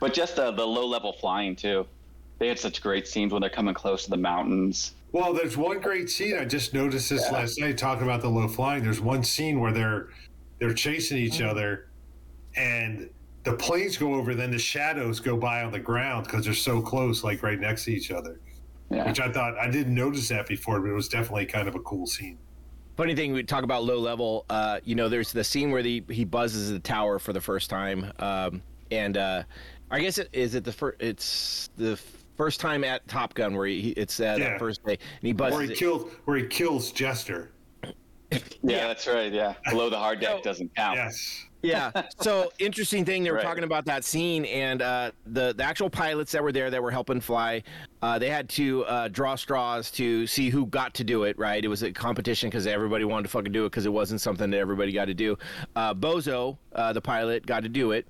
but 0.01 0.13
just 0.15 0.39
uh, 0.39 0.51
the 0.51 0.67
low 0.67 0.87
level 0.87 1.13
flying 1.15 1.57
too. 1.57 1.87
They 2.39 2.49
had 2.49 2.59
such 2.59 2.83
great 2.83 3.09
scenes 3.09 3.33
when 3.33 3.41
they're 3.41 3.49
coming 3.51 3.75
close 3.75 4.05
to 4.05 4.11
the 4.11 4.17
mountains. 4.17 4.93
Well, 5.17 5.33
there's 5.33 5.57
one 5.57 5.81
great 5.81 6.11
scene. 6.11 6.37
I 6.37 6.45
just 6.45 6.75
noticed 6.75 7.09
this 7.09 7.33
last 7.33 7.59
night 7.59 7.79
talking 7.79 8.03
about 8.03 8.21
the 8.21 8.29
low 8.29 8.47
flying. 8.49 8.85
There's 8.85 9.01
one 9.01 9.25
scene 9.25 9.61
where 9.61 9.73
they're 9.73 10.11
they're 10.59 10.75
chasing 10.75 11.17
each 11.17 11.39
Mm-hmm. 11.39 11.49
other, 11.49 11.89
and 12.55 13.09
the 13.45 13.55
planes 13.55 13.97
go 13.97 14.13
over. 14.13 14.35
Then 14.35 14.51
the 14.51 14.59
shadows 14.59 15.19
go 15.19 15.39
by 15.39 15.63
on 15.63 15.73
the 15.73 15.79
ground 15.79 16.27
because 16.27 16.45
they're 16.45 16.53
so 16.53 16.83
close, 16.83 17.25
like 17.25 17.43
right 17.43 17.59
next 17.59 17.87
to 17.87 17.93
each 17.95 18.11
other. 18.11 18.41
Yeah. 18.91 19.07
Which 19.09 19.19
I 19.19 19.33
thought 19.33 19.57
I 19.59 19.71
didn't 19.71 19.95
notice 19.95 20.29
that 20.29 20.47
before, 20.49 20.81
but 20.81 20.91
it 20.91 20.93
was 20.93 21.09
definitely 21.09 21.47
kind 21.47 21.67
of 21.67 21.75
a 21.77 21.81
cool 21.81 22.07
scene. 22.07 22.37
Funny 22.99 23.15
thing, 23.15 23.33
we 23.33 23.43
talk 23.43 23.65
about 23.65 23.85
low 23.85 23.99
level. 23.99 24.45
Uh, 24.51 24.81
you 24.85 24.95
know, 24.97 25.09
there's 25.09 25.33
the 25.33 25.45
scene 25.45 25.71
where 25.71 25.83
the 25.83 26.05
he 26.11 26.27
buzzes 26.27 26.71
the 26.71 26.79
tower 26.79 27.19
for 27.19 27.33
the 27.33 27.41
first 27.41 27.71
time, 27.71 28.13
um, 28.19 28.61
and 28.91 29.17
uh, 29.17 29.45
I 29.91 29.99
guess 30.01 30.19
it 30.19 30.29
is 30.35 30.55
it 30.55 30.65
the 30.65 30.73
first. 30.73 31.01
It's 31.01 31.71
the 31.79 31.99
first 32.37 32.61
time 32.61 32.85
at 32.85 33.07
Top 33.09 33.35
Gun 33.35 33.55
where 33.57 33.67
he 33.67 33.91
it's 33.91 34.21
uh, 34.21 34.37
Yeah. 34.39 34.51
that 34.51 34.59
first 34.59 34.85
day, 34.85 34.93
and 35.21 35.23
he 35.23 35.33
Where 35.33 35.63
he 35.63 35.75
kills, 35.75 36.11
where 36.25 36.37
he 36.37 36.47
kills 36.47 36.93
Jester. 36.93 37.51
Yeah, 38.63 38.89
that's 38.89 39.07
right. 39.07 39.33
Yeah, 39.33 39.55
below 39.71 39.89
the 39.89 39.99
hard 39.99 40.21
deck 40.21 40.43
doesn't 40.43 40.75
count. 40.75 40.97
Yes. 40.97 41.45
Yeah. 41.63 41.91
So 42.21 42.53
interesting 42.59 43.05
thing 43.05 43.23
they 43.25 43.31
were 43.31 43.37
Right. 43.37 43.45
talking 43.45 43.65
about 43.65 43.85
that 43.87 44.05
scene 44.05 44.45
and 44.47 44.83
uh, 44.83 45.11
the 45.27 45.53
the 45.55 45.63
actual 45.65 45.89
pilots 45.89 46.33
that 46.33 46.43
were 46.43 46.53
there 46.53 46.71
that 46.71 46.83
were 46.83 46.91
helping 46.91 47.21
fly. 47.21 47.63
Uh, 48.03 48.19
they 48.19 48.29
had 48.29 48.49
to 48.51 48.85
uh, 48.85 49.09
draw 49.09 49.37
straws 49.37 49.91
to 49.93 50.27
see 50.27 50.51
who 50.51 50.67
got 50.67 50.93
to 50.95 51.05
do 51.05 51.23
it. 51.25 51.39
Right. 51.39 51.65
It 51.65 51.69
was 51.69 51.83
a 51.83 51.93
competition 51.93 52.51
because 52.51 52.67
everybody 52.67 53.05
wanted 53.05 53.25
to 53.25 53.29
fucking 53.31 53.53
do 53.53 53.65
it 53.65 53.71
because 53.71 53.87
it 53.87 53.93
wasn't 53.93 54.21
something 54.21 54.51
that 54.51 54.59
everybody 54.59 54.93
got 54.93 55.07
to 55.07 55.15
do. 55.15 55.39
Uh, 55.77 55.95
Bozo, 55.95 56.59
uh, 56.75 56.93
the 56.93 57.01
pilot, 57.01 57.47
got 57.47 57.63
to 57.63 57.69
do 57.69 57.93
it. 57.93 58.07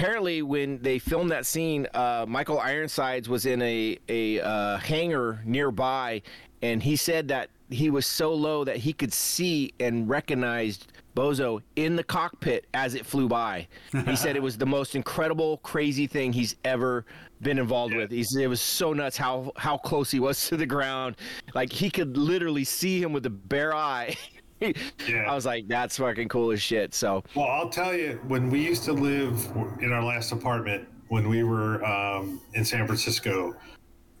Apparently, 0.00 0.40
when 0.40 0.80
they 0.80 0.98
filmed 0.98 1.30
that 1.30 1.44
scene, 1.44 1.86
uh, 1.92 2.24
Michael 2.26 2.58
Ironsides 2.58 3.28
was 3.28 3.44
in 3.44 3.60
a 3.60 3.98
a 4.08 4.40
uh, 4.40 4.78
hangar 4.78 5.42
nearby, 5.44 6.22
and 6.62 6.82
he 6.82 6.96
said 6.96 7.28
that 7.28 7.50
he 7.68 7.90
was 7.90 8.06
so 8.06 8.32
low 8.32 8.64
that 8.64 8.78
he 8.78 8.94
could 8.94 9.12
see 9.12 9.74
and 9.78 10.08
recognized 10.08 10.90
Bozo 11.14 11.60
in 11.76 11.96
the 11.96 12.02
cockpit 12.02 12.66
as 12.72 12.94
it 12.94 13.04
flew 13.04 13.28
by. 13.28 13.68
He 14.06 14.16
said 14.16 14.36
it 14.36 14.42
was 14.42 14.56
the 14.56 14.64
most 14.64 14.94
incredible, 14.94 15.58
crazy 15.58 16.06
thing 16.06 16.32
he's 16.32 16.56
ever 16.64 17.04
been 17.42 17.58
involved 17.58 17.94
with. 17.94 18.10
He 18.10 18.24
said 18.24 18.42
it 18.42 18.46
was 18.46 18.62
so 18.62 18.94
nuts 18.94 19.18
how 19.18 19.52
how 19.56 19.76
close 19.76 20.10
he 20.10 20.18
was 20.18 20.46
to 20.48 20.56
the 20.56 20.64
ground, 20.64 21.16
like 21.54 21.70
he 21.70 21.90
could 21.90 22.16
literally 22.16 22.64
see 22.64 23.02
him 23.02 23.12
with 23.12 23.24
the 23.24 23.30
bare 23.30 23.74
eye. 23.74 24.16
Yeah. 24.60 25.24
I 25.28 25.34
was 25.34 25.46
like, 25.46 25.66
that's 25.68 25.96
fucking 25.96 26.28
cool 26.28 26.50
as 26.52 26.60
shit. 26.62 26.94
So 26.94 27.24
Well, 27.34 27.46
I'll 27.46 27.70
tell 27.70 27.94
you, 27.94 28.20
when 28.28 28.50
we 28.50 28.60
used 28.62 28.84
to 28.84 28.92
live 28.92 29.44
in 29.80 29.92
our 29.92 30.04
last 30.04 30.32
apartment, 30.32 30.86
when 31.08 31.28
we 31.28 31.42
were 31.42 31.84
um, 31.84 32.40
in 32.54 32.64
San 32.64 32.86
Francisco, 32.86 33.54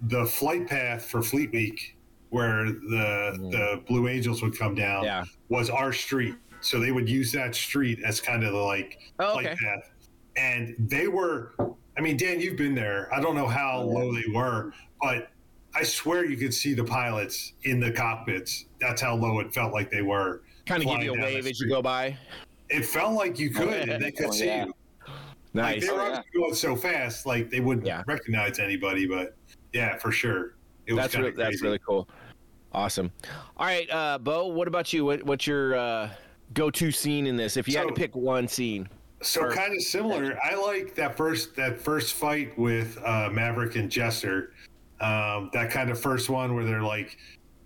the 0.02 0.24
flight 0.26 0.66
path 0.66 1.04
for 1.04 1.22
Fleet 1.22 1.52
Week, 1.52 1.96
where 2.30 2.64
the 2.66 3.36
the 3.50 3.82
Blue 3.86 4.08
Angels 4.08 4.42
would 4.42 4.56
come 4.58 4.74
down, 4.74 5.04
Yeah. 5.04 5.24
was 5.48 5.68
our 5.70 5.92
street. 5.92 6.34
So 6.62 6.78
they 6.80 6.92
would 6.92 7.08
use 7.08 7.32
that 7.32 7.54
street 7.54 8.00
as 8.04 8.20
kind 8.20 8.44
of 8.44 8.52
the 8.52 8.58
like 8.58 8.98
Oh, 9.18 9.32
flight 9.34 9.46
okay. 9.46 9.56
path, 9.56 9.90
and 10.36 10.74
they 10.78 11.08
were. 11.08 11.52
I 11.98 12.00
mean, 12.02 12.16
Dan, 12.16 12.40
you've 12.40 12.56
been 12.56 12.74
there. 12.74 13.12
I 13.14 13.20
don't 13.20 13.34
know 13.34 13.48
how 13.48 13.82
low 13.82 14.12
they 14.14 14.24
were, 14.32 14.72
but 15.02 15.30
I 15.74 15.82
swear 15.82 16.24
you 16.24 16.36
could 16.36 16.54
see 16.54 16.72
the 16.72 16.84
pilots 16.84 17.52
in 17.64 17.78
the 17.80 17.90
cockpits. 17.92 18.66
That's 18.80 19.00
how 19.02 19.14
low 19.14 19.40
it 19.40 19.52
felt 19.52 19.72
like 19.72 19.90
they 19.90 20.02
were. 20.02 20.42
kind 20.66 20.82
of 20.82 20.88
give 20.88 21.02
you 21.02 21.14
a 21.14 21.20
wave 21.20 21.46
as 21.46 21.60
you 21.60 21.68
go 21.68 21.82
by. 21.82 22.16
It 22.68 22.84
felt 22.84 23.14
like 23.14 23.38
you 23.38 23.50
could, 23.50 23.88
and 23.88 24.02
they 24.04 24.12
could 24.12 24.26
Oh, 24.26 24.30
see 24.30 24.46
yeah. 24.46 24.66
you. 24.66 24.74
Like 25.06 25.14
Nice. 25.54 25.86
they 25.86 25.92
were 25.92 26.00
Oh, 26.00 26.04
obviously 26.06 26.40
going 26.40 26.54
so 26.54 26.76
fast, 26.76 27.26
like 27.26 27.50
they 27.50 27.58
wouldn't 27.60 27.86
Yeah. 27.86 28.04
recognize 28.06 28.58
anybody. 28.60 29.06
But 29.06 29.34
yeah, 29.72 29.96
for 29.98 30.12
sure, 30.12 30.54
it 30.86 30.94
that's 30.94 31.12
kind 31.14 31.24
re- 31.26 31.32
that's 31.32 31.60
really 31.62 31.80
cool. 31.86 32.08
Awesome. 32.72 33.10
All 33.56 33.66
right, 33.66 33.90
uh, 33.90 34.18
Bo. 34.18 34.46
What 34.46 34.68
about 34.68 34.92
you? 34.92 35.04
What, 35.04 35.24
what's 35.24 35.44
your 35.46 35.74
uh, 35.74 36.10
go-to 36.54 36.92
scene 36.92 37.26
in 37.26 37.36
this? 37.36 37.56
If 37.56 37.66
you 37.66 37.76
had 37.76 37.88
to 37.88 37.94
pick 37.94 38.14
one 38.14 38.46
scene. 38.46 38.88
So 39.22 39.42
Or- 39.42 39.50
kind 39.52 39.74
of 39.74 39.82
similar. 39.82 40.38
I 40.42 40.54
like 40.54 40.94
that 40.94 41.16
first 41.16 41.56
that 41.56 41.80
first 41.80 42.14
fight 42.14 42.56
with 42.56 42.96
uh, 43.04 43.28
Maverick 43.32 43.74
and 43.74 43.90
Jester. 43.90 44.52
Um, 45.00 45.50
that 45.52 45.70
kind 45.72 45.90
of 45.90 45.98
first 46.00 46.28
one 46.30 46.54
where 46.54 46.64
they're 46.64 46.82
like, 46.82 47.16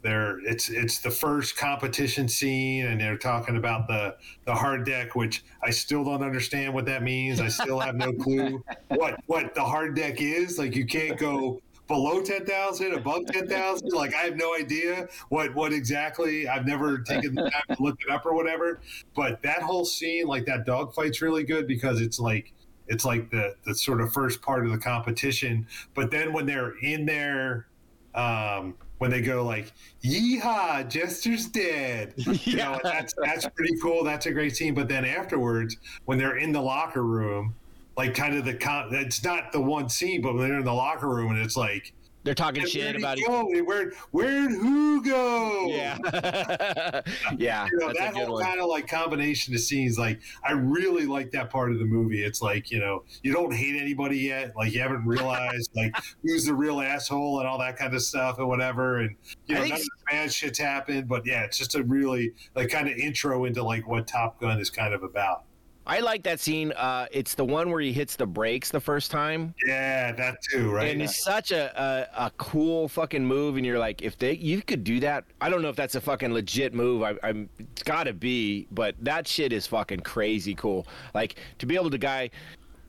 they're 0.05 0.39
it's 0.41 0.69
it's 0.69 0.99
the 0.99 1.11
first 1.11 1.57
competition 1.57 2.29
scene, 2.29 2.87
and 2.87 3.01
they're 3.01 3.17
talking 3.17 3.57
about 3.57 3.89
the 3.89 4.17
the 4.45 4.55
hard 4.55 4.85
deck, 4.85 5.17
which 5.17 5.45
I 5.63 5.71
still 5.71 6.05
don't 6.05 6.23
understand 6.23 6.75
what 6.75 6.85
that 6.85 7.03
means. 7.03 7.41
I 7.41 7.49
still 7.49 7.81
have 7.81 7.97
no 7.97 8.13
clue 8.13 8.63
what 8.89 9.19
what 9.27 9.55
the 9.55 9.65
hard 9.65 9.97
deck 9.97 10.21
is. 10.21 10.59
Like 10.59 10.77
you 10.77 10.85
can't 10.85 11.19
go 11.19 11.63
below 11.87 12.23
10,000, 12.23 12.95
above 12.95 13.27
10,000. 13.27 13.89
Like 13.93 14.15
I 14.15 14.23
have 14.23 14.37
no 14.37 14.55
idea 14.55 15.09
what 15.31 15.55
what 15.55 15.73
exactly. 15.73 16.47
I've 16.47 16.67
never 16.67 16.99
taken 16.99 17.35
the 17.35 17.49
time 17.49 17.77
to 17.77 17.83
look 17.83 17.97
it 18.07 18.13
up 18.13 18.27
or 18.27 18.35
whatever. 18.35 18.81
But 19.17 19.41
that 19.43 19.63
whole 19.63 19.87
scene, 19.87 20.27
like 20.27 20.45
that 20.45 20.67
dogfight's 20.67 21.23
really 21.23 21.45
good 21.45 21.67
because 21.67 22.03
it's 22.03 22.21
like 22.21 22.53
it's 22.89 23.07
like 23.07 23.31
the 23.31 23.55
the 23.65 23.75
sort 23.75 24.03
of 24.03 24.13
first 24.13 24.43
part 24.43 24.67
of 24.67 24.71
the 24.73 24.79
competition. 24.79 25.67
But 25.95 26.11
then 26.11 26.35
when 26.35 26.45
they're 26.45 26.77
in 26.83 27.07
there, 27.07 27.69
um, 28.15 28.75
when 28.99 29.11
they 29.11 29.21
go 29.21 29.45
like, 29.45 29.73
"Yeehaw, 30.03 30.89
Jester's 30.89 31.47
dead," 31.47 32.15
you 32.17 32.57
know, 32.57 32.79
that's 32.83 33.15
that's 33.23 33.49
pretty 33.49 33.75
cool. 33.83 34.05
That's 34.05 34.27
a 34.27 34.33
great 34.33 34.57
scene. 34.57 34.75
But 34.75 34.89
then 34.89 35.05
afterwards, 35.05 35.77
when 36.05 36.19
they're 36.19 36.39
in 36.39 36.53
the 36.53 36.61
locker 36.61 37.05
room, 37.05 37.55
like 37.97 38.15
kind 38.15 38.37
of 38.37 38.45
the 38.45 38.55
con- 38.55 38.89
it's 38.93 39.25
not 39.25 39.53
the 39.53 39.61
one 39.61 39.89
scene, 39.89 40.23
but 40.23 40.35
when 40.35 40.49
they're 40.49 40.59
in 40.59 40.65
the 40.65 40.73
locker 40.73 41.09
room 41.09 41.33
and 41.33 41.41
it's 41.41 41.57
like. 41.57 41.93
They're 42.25 42.35
talking 42.35 42.63
Where'd 42.63 42.71
shit 42.71 42.97
about 42.97 43.19
each. 43.19 43.27
go? 43.27 43.45
Where 43.65 43.93
where'd 44.11 44.51
who 44.51 45.05
go? 45.05 45.67
Yeah, 45.69 45.99
yeah. 47.37 47.69
You 47.71 47.79
know, 47.79 47.89
that's 47.89 48.01
a 48.01 48.03
that 48.03 48.15
whole 48.15 48.41
kind 48.41 48.61
of 48.61 48.67
like 48.69 48.89
combination 48.89 49.53
of 49.55 49.61
scenes, 49.61 49.99
like 49.99 50.21
I 50.43 50.53
really 50.53 51.05
like 51.05 51.31
that 51.33 51.51
part 51.51 51.71
of 51.71 51.79
the 51.79 51.85
movie. 51.85 52.25
It's 52.25 52.41
like 52.41 52.71
you 52.71 52.81
know, 52.81 53.05
you 53.23 53.33
don't 53.35 53.53
hate 53.53 53.81
anybody 53.81 54.19
yet, 54.19 54.57
like 54.57 54.73
you 54.73 54.81
haven't 54.81 55.07
realized 55.07 55.71
like 55.77 55.95
who's 56.23 56.47
the 56.47 56.55
real 56.55 56.81
asshole 56.81 57.41
and 57.41 57.49
all 57.49 57.59
that 57.59 57.77
kind 57.77 57.95
of 57.95 58.01
stuff 58.01 58.39
and 58.39 58.49
whatever, 58.49 59.01
and 59.01 59.15
you 59.47 59.57
know, 59.57 59.61
think 59.61 59.75
none 59.75 59.81
of 59.81 59.87
the 59.87 60.05
bad 60.11 60.33
shit's 60.33 60.59
happened, 60.59 61.07
but 61.07 61.27
yeah, 61.27 61.43
it's 61.43 61.59
just 61.59 61.75
a 61.75 61.83
really 61.83 62.33
like 62.55 62.71
kind 62.71 62.89
of 62.89 62.97
intro 62.97 63.45
into 63.45 63.63
like 63.63 63.87
what 63.87 64.07
Top 64.07 64.41
Gun 64.41 64.59
is 64.61 64.71
kind 64.71 64.95
of 64.95 65.03
about. 65.03 65.45
I 65.87 66.01
like 66.01 66.23
that 66.23 66.41
scene. 66.41 66.73
Uh, 66.73 67.07
it's 67.13 67.35
the 67.35 67.45
one 67.45 67.71
where 67.71 67.81
he 67.81 67.93
hits 67.93 68.17
the 68.17 68.27
brakes 68.27 68.71
the 68.71 68.81
first 68.81 69.11
time, 69.11 69.55
Yeah, 69.67 70.13
that 70.13 70.39
too, 70.51 70.71
right? 70.71 70.91
and 70.91 71.03
it's 71.03 71.23
such 71.23 71.51
a, 71.51 72.09
a 72.17 72.27
a 72.27 72.31
cool 72.39 72.89
fucking 72.89 73.25
move. 73.25 73.57
And 73.57 73.67
you're 73.67 73.79
like, 73.79 74.01
if 74.01 74.17
they 74.17 74.33
you 74.33 74.63
could 74.63 74.83
do 74.83 74.99
that, 75.01 75.25
I 75.41 75.51
don't 75.51 75.61
know 75.61 75.69
if 75.69 75.77
that's 75.77 75.95
a 75.95 76.01
fucking 76.01 76.33
legit 76.33 76.73
move. 76.73 77.03
I, 77.03 77.15
I'm 77.23 77.51
it's 77.59 77.83
got 77.83 78.05
to 78.05 78.15
be, 78.15 78.67
but 78.73 78.95
that 79.03 79.29
shit 79.29 79.53
is 79.53 79.67
fucking 79.67 80.01
crazy 80.01 80.55
cool. 80.55 80.87
Like 81.13 81.37
to 81.59 81.67
be 81.67 81.75
able 81.75 81.91
to 81.91 81.99
guy 81.99 82.31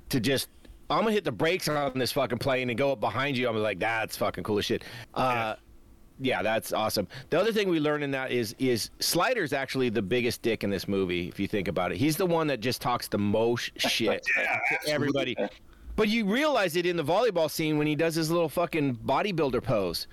to 0.10 0.20
just. 0.20 0.48
I'm 0.88 1.00
gonna 1.00 1.14
hit 1.14 1.24
the 1.24 1.32
brakes 1.32 1.68
on 1.68 1.98
this 1.98 2.12
fucking 2.12 2.38
plane 2.38 2.70
and 2.70 2.78
go 2.78 2.92
up 2.92 3.00
behind 3.00 3.36
you. 3.36 3.50
I'm 3.50 3.58
like, 3.58 3.80
that's 3.80 4.16
fucking 4.18 4.44
cool 4.44 4.60
as 4.60 4.66
shit. 4.66 4.84
Uh, 5.16 5.56
yeah, 5.56 5.56
that's 6.42 6.72
awesome. 6.74 7.08
The 7.30 7.40
other 7.40 7.52
thing 7.52 7.70
we 7.70 7.80
learn 7.80 8.04
in 8.04 8.12
that 8.12 8.32
is 8.32 8.56
is 8.58 8.90
Slider's 9.00 9.54
actually 9.54 9.90
the 9.90 10.02
biggest 10.02 10.42
dick 10.42 10.64
in 10.64 10.70
this 10.70 10.88
movie. 10.88 11.28
If 11.28 11.40
you 11.40 11.48
think 11.48 11.68
about 11.68 11.92
it, 11.92 11.98
he's 11.98 12.18
the 12.18 12.26
one 12.26 12.48
that 12.48 12.60
just 12.60 12.82
talks 12.82 13.08
the 13.08 13.18
most 13.18 13.72
shit 13.78 14.26
yeah, 14.38 14.44
to 14.44 14.74
absolutely. 14.74 14.94
everybody. 14.94 15.36
But 15.96 16.10
you 16.10 16.26
realize 16.26 16.76
it 16.76 16.86
in 16.86 16.98
the 16.98 17.04
volleyball 17.04 17.50
scene 17.50 17.78
when 17.78 17.88
he 17.88 17.96
does 17.96 18.16
his 18.16 18.30
little 18.30 18.50
fucking 18.50 18.98
bodybuilder 18.98 19.64
pose. 19.64 20.08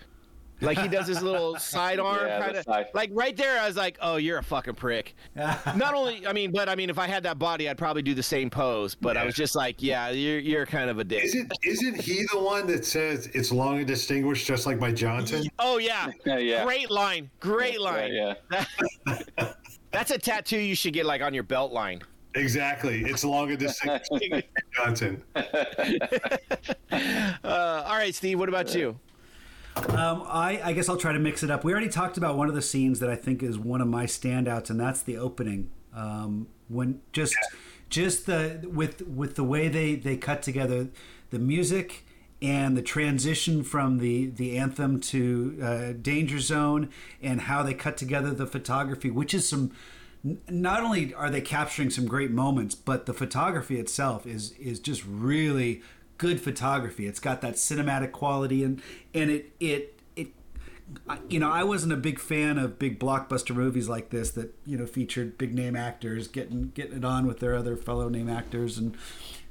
Like 0.63 0.79
he 0.79 0.89
does 0.89 1.07
his 1.07 1.23
little 1.23 1.57
sidearm 1.59 2.27
Yeah, 2.27 2.41
kind 2.41 2.57
of 2.57 2.65
side- 2.65 2.87
like 2.95 3.11
right 3.13 3.37
there. 3.37 3.61
I 3.61 3.67
was 3.67 3.77
like, 3.77 3.99
"Oh, 4.01 4.17
you're 4.17 4.39
a 4.39 4.43
fucking 4.43 4.75
prick." 4.75 5.15
Not 5.37 5.95
only, 5.95 6.27
I 6.27 6.33
mean, 6.33 6.53
but 6.53 6.69
I 6.69 6.75
mean, 6.75 6.89
if 6.89 6.99
I 6.99 7.07
had 7.07 7.23
that 7.25 7.39
body, 7.39 7.69
I'd 7.69 7.79
probably 7.79 8.03
do 8.03 8.15
the 8.15 8.23
same 8.23 8.49
pose. 8.49 8.95
But 8.95 9.17
I 9.17 9.25
was 9.25 9.35
just 9.35 9.55
like, 9.55 9.83
"Yeah, 9.83 10.11
you're 10.11 10.39
you're 10.39 10.67
kind 10.67 10.89
of 10.89 10.99
a 10.99 11.05
dick." 11.05 11.25
Isn't 11.25 11.53
isn't 11.65 12.01
he 12.01 12.25
the 12.33 12.39
one 12.39 12.67
that 12.69 12.85
says 12.87 13.27
it's 13.35 13.53
long 13.53 13.79
and 13.79 13.87
distinguished, 13.87 14.47
just 14.47 14.67
like 14.67 14.79
my 14.79 14.93
Johnson? 14.93 15.45
Oh 15.59 15.79
yeah, 15.79 16.11
Yeah, 16.25 16.39
yeah. 16.39 16.65
great 16.65 16.91
line, 16.91 17.31
great 17.41 17.81
line. 17.81 18.13
Yeah, 18.13 18.35
That's 19.91 20.11
a 20.11 20.19
tattoo 20.19 20.59
you 20.59 20.75
should 20.75 20.93
get 20.93 21.07
like 21.07 21.23
on 21.23 21.35
your 21.35 21.43
belt 21.45 21.73
line. 21.73 22.01
Exactly. 22.35 23.03
It's 23.05 23.25
long 23.25 23.51
and 23.51 23.59
distinguished 23.59 24.49
Johnson. 24.75 25.23
Uh, 25.37 25.43
all 27.87 27.97
right, 27.97 28.15
Steve. 28.15 28.39
What 28.39 28.49
about 28.49 28.75
you? 28.75 28.99
Um, 29.77 30.25
I, 30.27 30.61
I 30.63 30.73
guess 30.73 30.89
I'll 30.89 30.97
try 30.97 31.13
to 31.13 31.19
mix 31.19 31.43
it 31.43 31.51
up. 31.51 31.65
We 31.65 31.73
already 31.73 31.89
talked 31.89 32.17
about 32.17 32.37
one 32.37 32.49
of 32.49 32.55
the 32.55 32.63
scenes 32.63 33.01
that 33.01 33.11
I 33.11 33.17
think 33.17 33.43
is 33.43 33.59
one 33.59 33.81
of 33.81 33.89
my 33.89 34.05
standouts, 34.05 34.71
and 34.71 34.79
that's 34.79 35.03
the 35.03 35.17
opening. 35.17 35.71
Um, 35.95 36.49
when 36.69 37.01
just 37.13 37.37
just 37.91 38.27
the 38.27 38.69
with 38.73 39.03
with 39.03 39.37
the 39.37 39.45
way 39.45 39.69
they 39.69 39.95
they 39.95 40.17
cut 40.17 40.43
together 40.43 40.89
the 41.31 41.39
music 41.39 42.05
and 42.41 42.77
the 42.77 42.83
transition 42.83 43.63
from 43.63 43.99
the 43.99 44.27
the 44.27 44.59
anthem 44.59 45.01
to 45.01 45.59
uh, 45.63 45.93
Danger 46.01 46.41
Zone, 46.41 46.91
and 47.23 47.43
how 47.43 47.63
they 47.63 47.75
cut 47.75 47.97
together 47.97 48.31
the 48.33 48.47
photography, 48.47 49.11
which 49.11 49.35
is 49.35 49.49
some. 49.49 49.73
Not 50.49 50.85
only 50.85 51.13
are 51.15 51.31
they 51.31 51.41
capturing 51.41 51.91
some 51.91 52.07
great 52.07 52.31
moments, 52.31 52.77
but 52.77 53.07
the 53.07 53.13
photography 53.15 53.79
itself 53.81 54.27
is 54.27 54.53
is 54.53 54.79
just 54.79 55.05
really 55.07 55.83
good 56.23 56.41
photography. 56.41 57.09
It's 57.09 57.19
got 57.19 57.41
that 57.41 57.55
cinematic 57.55 58.13
quality, 58.13 58.63
and 58.63 58.81
and 59.13 59.29
it 59.29 59.53
it 59.59 60.01
it. 60.15 60.29
You 61.29 61.41
know, 61.41 61.51
I 61.51 61.65
wasn't 61.65 61.93
a 61.93 61.97
big 61.97 62.21
fan 62.21 62.59
of 62.59 62.79
big 62.79 63.01
blockbuster 63.01 63.57
movies 63.57 63.89
like 63.89 64.11
this 64.11 64.31
that 64.33 64.55
you 64.65 64.79
know 64.79 64.87
featured 64.87 65.37
big 65.37 65.53
name 65.53 65.75
actors 65.75 66.29
getting 66.29 66.71
getting 66.75 66.99
it 66.99 67.05
on 67.05 67.27
with 67.27 67.41
their 67.41 67.57
other 67.57 67.77
fellow 67.77 68.09
name 68.09 68.29
actors, 68.29 68.79
and 68.79 68.97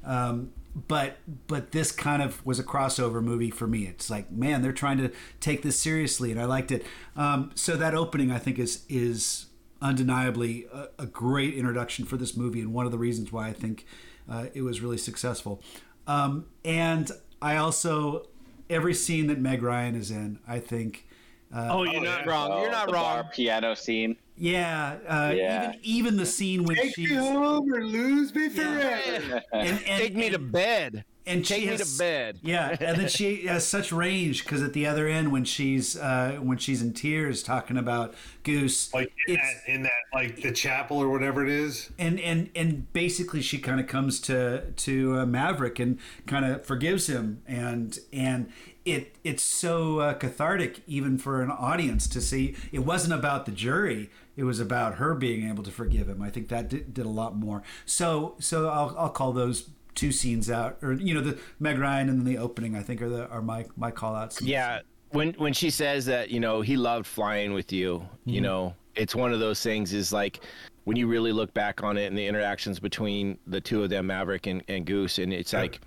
um, 0.02 0.54
but 0.88 1.18
but 1.46 1.72
this 1.72 1.92
kind 1.92 2.22
of 2.22 2.44
was 2.46 2.58
a 2.58 2.64
crossover 2.64 3.22
movie 3.22 3.50
for 3.50 3.66
me. 3.66 3.86
It's 3.86 4.08
like, 4.08 4.32
man, 4.32 4.62
they're 4.62 4.72
trying 4.72 4.96
to 4.96 5.12
take 5.40 5.60
this 5.60 5.78
seriously, 5.78 6.32
and 6.32 6.40
I 6.40 6.46
liked 6.46 6.72
it. 6.72 6.86
Um, 7.14 7.50
so 7.54 7.76
that 7.76 7.94
opening, 7.94 8.30
I 8.32 8.38
think, 8.38 8.58
is 8.58 8.86
is 8.88 9.46
undeniably 9.82 10.66
a, 10.72 10.88
a 11.00 11.06
great 11.06 11.52
introduction 11.52 12.06
for 12.06 12.16
this 12.16 12.34
movie, 12.34 12.62
and 12.62 12.72
one 12.72 12.86
of 12.86 12.92
the 12.92 12.98
reasons 12.98 13.30
why 13.30 13.48
I 13.48 13.52
think 13.52 13.84
uh, 14.26 14.46
it 14.54 14.62
was 14.62 14.80
really 14.80 14.96
successful. 14.96 15.60
Um, 16.06 16.46
and 16.64 17.10
I 17.40 17.56
also 17.56 18.26
every 18.70 18.94
scene 18.94 19.26
that 19.28 19.38
Meg 19.38 19.62
Ryan 19.62 19.94
is 19.94 20.10
in, 20.10 20.38
I 20.46 20.58
think. 20.58 21.06
oh, 21.54 21.82
you're 21.84 21.96
oh, 22.00 22.04
not 22.04 22.24
yeah. 22.24 22.30
wrong. 22.30 22.50
Oh, 22.52 22.60
You're 22.62 22.70
not 22.70 22.86
the 22.88 22.94
wrong. 22.94 23.22
Bar 23.22 23.30
piano 23.32 23.74
scene. 23.74 24.16
Yeah, 24.36 24.96
uh, 25.06 25.32
Yeah. 25.36 25.68
even 25.68 25.80
even 25.82 26.16
the 26.16 26.26
scene 26.26 26.64
when 26.64 26.76
Take 26.76 26.94
she's 26.94 27.10
me 27.10 27.16
home 27.16 27.72
or 27.72 27.84
lose 27.84 28.34
me 28.34 28.48
Yeah. 28.48 28.98
forever. 28.98 29.42
and, 29.52 29.68
and, 29.68 30.00
Take 30.00 30.16
me 30.16 30.30
to 30.30 30.38
bed. 30.38 31.04
And 31.26 31.44
Take 31.44 31.60
she 31.60 31.66
me 31.66 31.72
has, 31.72 31.80
to 31.92 31.98
bed. 31.98 32.38
Yeah, 32.42 32.76
and 32.80 32.98
then 32.98 33.08
she 33.08 33.46
has 33.46 33.66
such 33.66 33.92
range 33.92 34.44
because 34.44 34.62
at 34.62 34.72
the 34.72 34.86
other 34.86 35.06
end, 35.06 35.32
when 35.32 35.44
she's 35.44 35.96
uh, 35.96 36.38
when 36.42 36.58
she's 36.58 36.82
in 36.82 36.92
tears 36.92 37.42
talking 37.42 37.76
about 37.76 38.14
Goose, 38.42 38.92
Like 38.92 39.12
in 39.26 39.34
it's 39.34 39.42
that, 39.66 39.72
in 39.72 39.82
that, 39.84 39.92
like 40.12 40.40
the 40.42 40.52
chapel 40.52 40.98
or 40.98 41.08
whatever 41.08 41.42
it 41.44 41.50
is. 41.50 41.90
and 41.98 42.18
and 42.20 42.50
and 42.54 42.92
basically 42.92 43.42
she 43.42 43.58
kind 43.58 43.80
of 43.80 43.86
comes 43.86 44.20
to 44.20 44.70
to 44.72 45.18
uh, 45.20 45.26
Maverick 45.26 45.78
and 45.78 45.98
kind 46.26 46.44
of 46.44 46.64
forgives 46.64 47.06
him, 47.08 47.42
and 47.46 47.98
and 48.12 48.50
it 48.84 49.16
it's 49.24 49.42
so 49.44 50.00
uh, 50.00 50.14
cathartic 50.14 50.82
even 50.86 51.18
for 51.18 51.42
an 51.42 51.50
audience 51.50 52.06
to 52.08 52.20
see. 52.20 52.56
It 52.72 52.80
wasn't 52.80 53.14
about 53.14 53.46
the 53.46 53.52
jury; 53.52 54.10
it 54.36 54.44
was 54.44 54.58
about 54.60 54.96
her 54.96 55.14
being 55.14 55.48
able 55.48 55.62
to 55.64 55.70
forgive 55.70 56.08
him. 56.08 56.22
I 56.22 56.30
think 56.30 56.48
that 56.48 56.68
did, 56.68 56.94
did 56.94 57.06
a 57.06 57.10
lot 57.10 57.36
more. 57.36 57.62
So 57.86 58.34
so 58.40 58.68
I'll 58.68 58.94
I'll 58.98 59.10
call 59.10 59.32
those 59.32 59.68
two 59.94 60.12
scenes 60.12 60.50
out, 60.50 60.78
or 60.82 60.92
you 60.92 61.14
know 61.14 61.20
the 61.20 61.38
Meg 61.60 61.78
Ryan 61.78 62.08
and 62.08 62.18
then 62.18 62.24
the 62.24 62.38
opening. 62.38 62.76
I 62.76 62.82
think 62.82 63.02
are 63.02 63.08
the 63.08 63.28
are 63.28 63.42
my 63.42 63.66
my 63.76 63.90
call 63.90 64.14
outs. 64.14 64.40
Yeah, 64.40 64.80
when 65.12 65.32
when 65.34 65.52
she 65.52 65.70
says 65.70 66.06
that, 66.06 66.30
you 66.30 66.40
know, 66.40 66.60
he 66.60 66.76
loved 66.76 67.06
flying 67.06 67.52
with 67.52 67.72
you, 67.72 68.06
you 68.24 68.34
mm-hmm. 68.34 68.44
know, 68.44 68.74
it's 68.94 69.14
one 69.14 69.32
of 69.32 69.40
those 69.40 69.62
things 69.62 69.92
is 69.92 70.12
like 70.12 70.40
when 70.84 70.96
you 70.96 71.06
really 71.06 71.32
look 71.32 71.54
back 71.54 71.82
on 71.82 71.96
it 71.96 72.06
and 72.06 72.18
the 72.18 72.26
interactions 72.26 72.80
between 72.80 73.38
the 73.46 73.60
two 73.60 73.82
of 73.82 73.90
them, 73.90 74.06
Maverick 74.06 74.46
and, 74.46 74.62
and 74.68 74.84
Goose, 74.84 75.18
and 75.18 75.32
it's 75.32 75.52
like, 75.52 75.80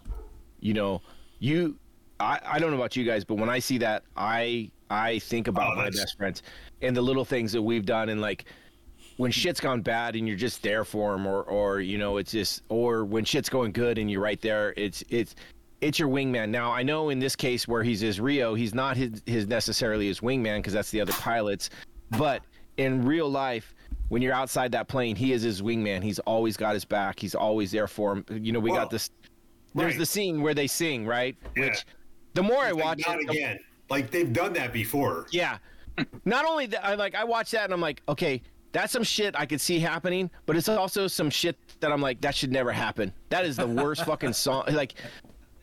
you 0.59 0.73
know, 0.73 1.01
you 1.39 1.77
I, 2.19 2.39
I 2.45 2.59
don't 2.59 2.71
know 2.71 2.77
about 2.77 2.95
you 2.95 3.03
guys, 3.03 3.25
but 3.25 3.35
when 3.35 3.49
I 3.49 3.59
see 3.59 3.77
that 3.79 4.03
I 4.15 4.71
I 4.89 5.19
think 5.19 5.47
about 5.47 5.73
Oh, 5.73 5.75
my 5.75 5.89
best 5.89 6.17
friends 6.17 6.43
and 6.81 6.95
the 6.95 7.01
little 7.01 7.25
things 7.25 7.51
that 7.51 7.61
we've 7.61 7.85
done 7.85 8.09
and 8.09 8.21
like 8.21 8.45
when 9.17 9.31
shit's 9.31 9.59
gone 9.59 9.81
bad 9.81 10.15
and 10.15 10.27
you're 10.27 10.37
just 10.37 10.61
there 10.61 10.83
for 10.83 11.11
them 11.13 11.25
or 11.25 11.43
or 11.43 11.79
you 11.79 11.97
know 11.97 12.17
it's 12.17 12.31
just 12.31 12.63
or 12.69 13.05
when 13.05 13.23
shit's 13.25 13.49
going 13.49 13.71
good 13.71 13.97
and 13.97 14.09
you're 14.11 14.21
right 14.21 14.41
there 14.41 14.73
it's 14.77 15.03
it's 15.09 15.35
it's 15.81 15.97
your 15.99 16.09
wingman 16.09 16.49
now 16.49 16.71
i 16.71 16.81
know 16.83 17.09
in 17.09 17.19
this 17.19 17.35
case 17.35 17.67
where 17.67 17.83
he's 17.83 17.99
his 18.01 18.19
rio 18.19 18.55
he's 18.55 18.73
not 18.73 18.97
his, 18.97 19.21
his 19.25 19.47
necessarily 19.47 20.07
his 20.07 20.19
wingman 20.21 20.57
because 20.57 20.73
that's 20.73 20.89
the 20.91 20.99
other 20.99 21.13
pilots 21.13 21.69
but 22.17 22.41
in 22.77 23.05
real 23.05 23.29
life 23.29 23.73
when 24.09 24.21
you're 24.21 24.33
outside 24.33 24.71
that 24.71 24.87
plane 24.87 25.15
he 25.15 25.31
is 25.31 25.41
his 25.41 25.61
wingman 25.61 26.01
he's 26.03 26.19
always 26.19 26.57
got 26.57 26.73
his 26.73 26.83
back 26.85 27.19
he's 27.19 27.35
always 27.35 27.71
there 27.71 27.87
for 27.87 28.13
him 28.13 28.25
you 28.43 28.51
know 28.51 28.59
we 28.59 28.71
Well- 28.71 28.81
got 28.81 28.89
this 28.89 29.09
there's 29.73 29.91
Right. 29.93 29.99
the 29.99 30.05
scene 30.05 30.41
where 30.41 30.53
they 30.53 30.67
sing, 30.67 31.05
right? 31.05 31.35
Yeah. 31.57 31.65
Which 31.65 31.85
the 32.33 32.41
more 32.43 32.59
I 32.63 32.71
Like, 32.71 32.83
watch 32.85 33.05
not 33.05 33.19
it, 33.19 33.27
the- 33.27 33.33
again. 33.33 33.59
Like 33.89 34.09
they've 34.09 34.31
done 34.31 34.53
that 34.53 34.71
before. 34.71 35.27
yeah. 35.31 35.57
Not 36.23 36.45
only 36.45 36.65
that, 36.67 36.85
I 36.85 36.95
like 36.95 37.13
I 37.13 37.25
watch 37.25 37.51
that 37.51 37.65
and 37.65 37.73
I'm 37.73 37.81
like, 37.81 38.01
okay, 38.07 38.41
that's 38.75 38.91
some 38.91 39.03
shit 39.03 39.35
I 39.37 39.45
could 39.45 39.61
see 39.61 39.79
happening, 39.79 40.29
but 40.45 40.57
it's 40.57 40.67
also 40.67 41.07
some 41.07 41.29
shit 41.29 41.57
that 41.79 41.93
I'm 41.93 42.01
like, 42.01 42.19
that 42.19 42.35
should 42.35 42.51
never 42.51 42.73
happen. 42.73 43.13
That 43.29 43.45
is 43.45 43.55
the 43.55 43.65
worst 43.65 44.03
fucking 44.05 44.33
song. 44.33 44.65
Like, 44.69 44.95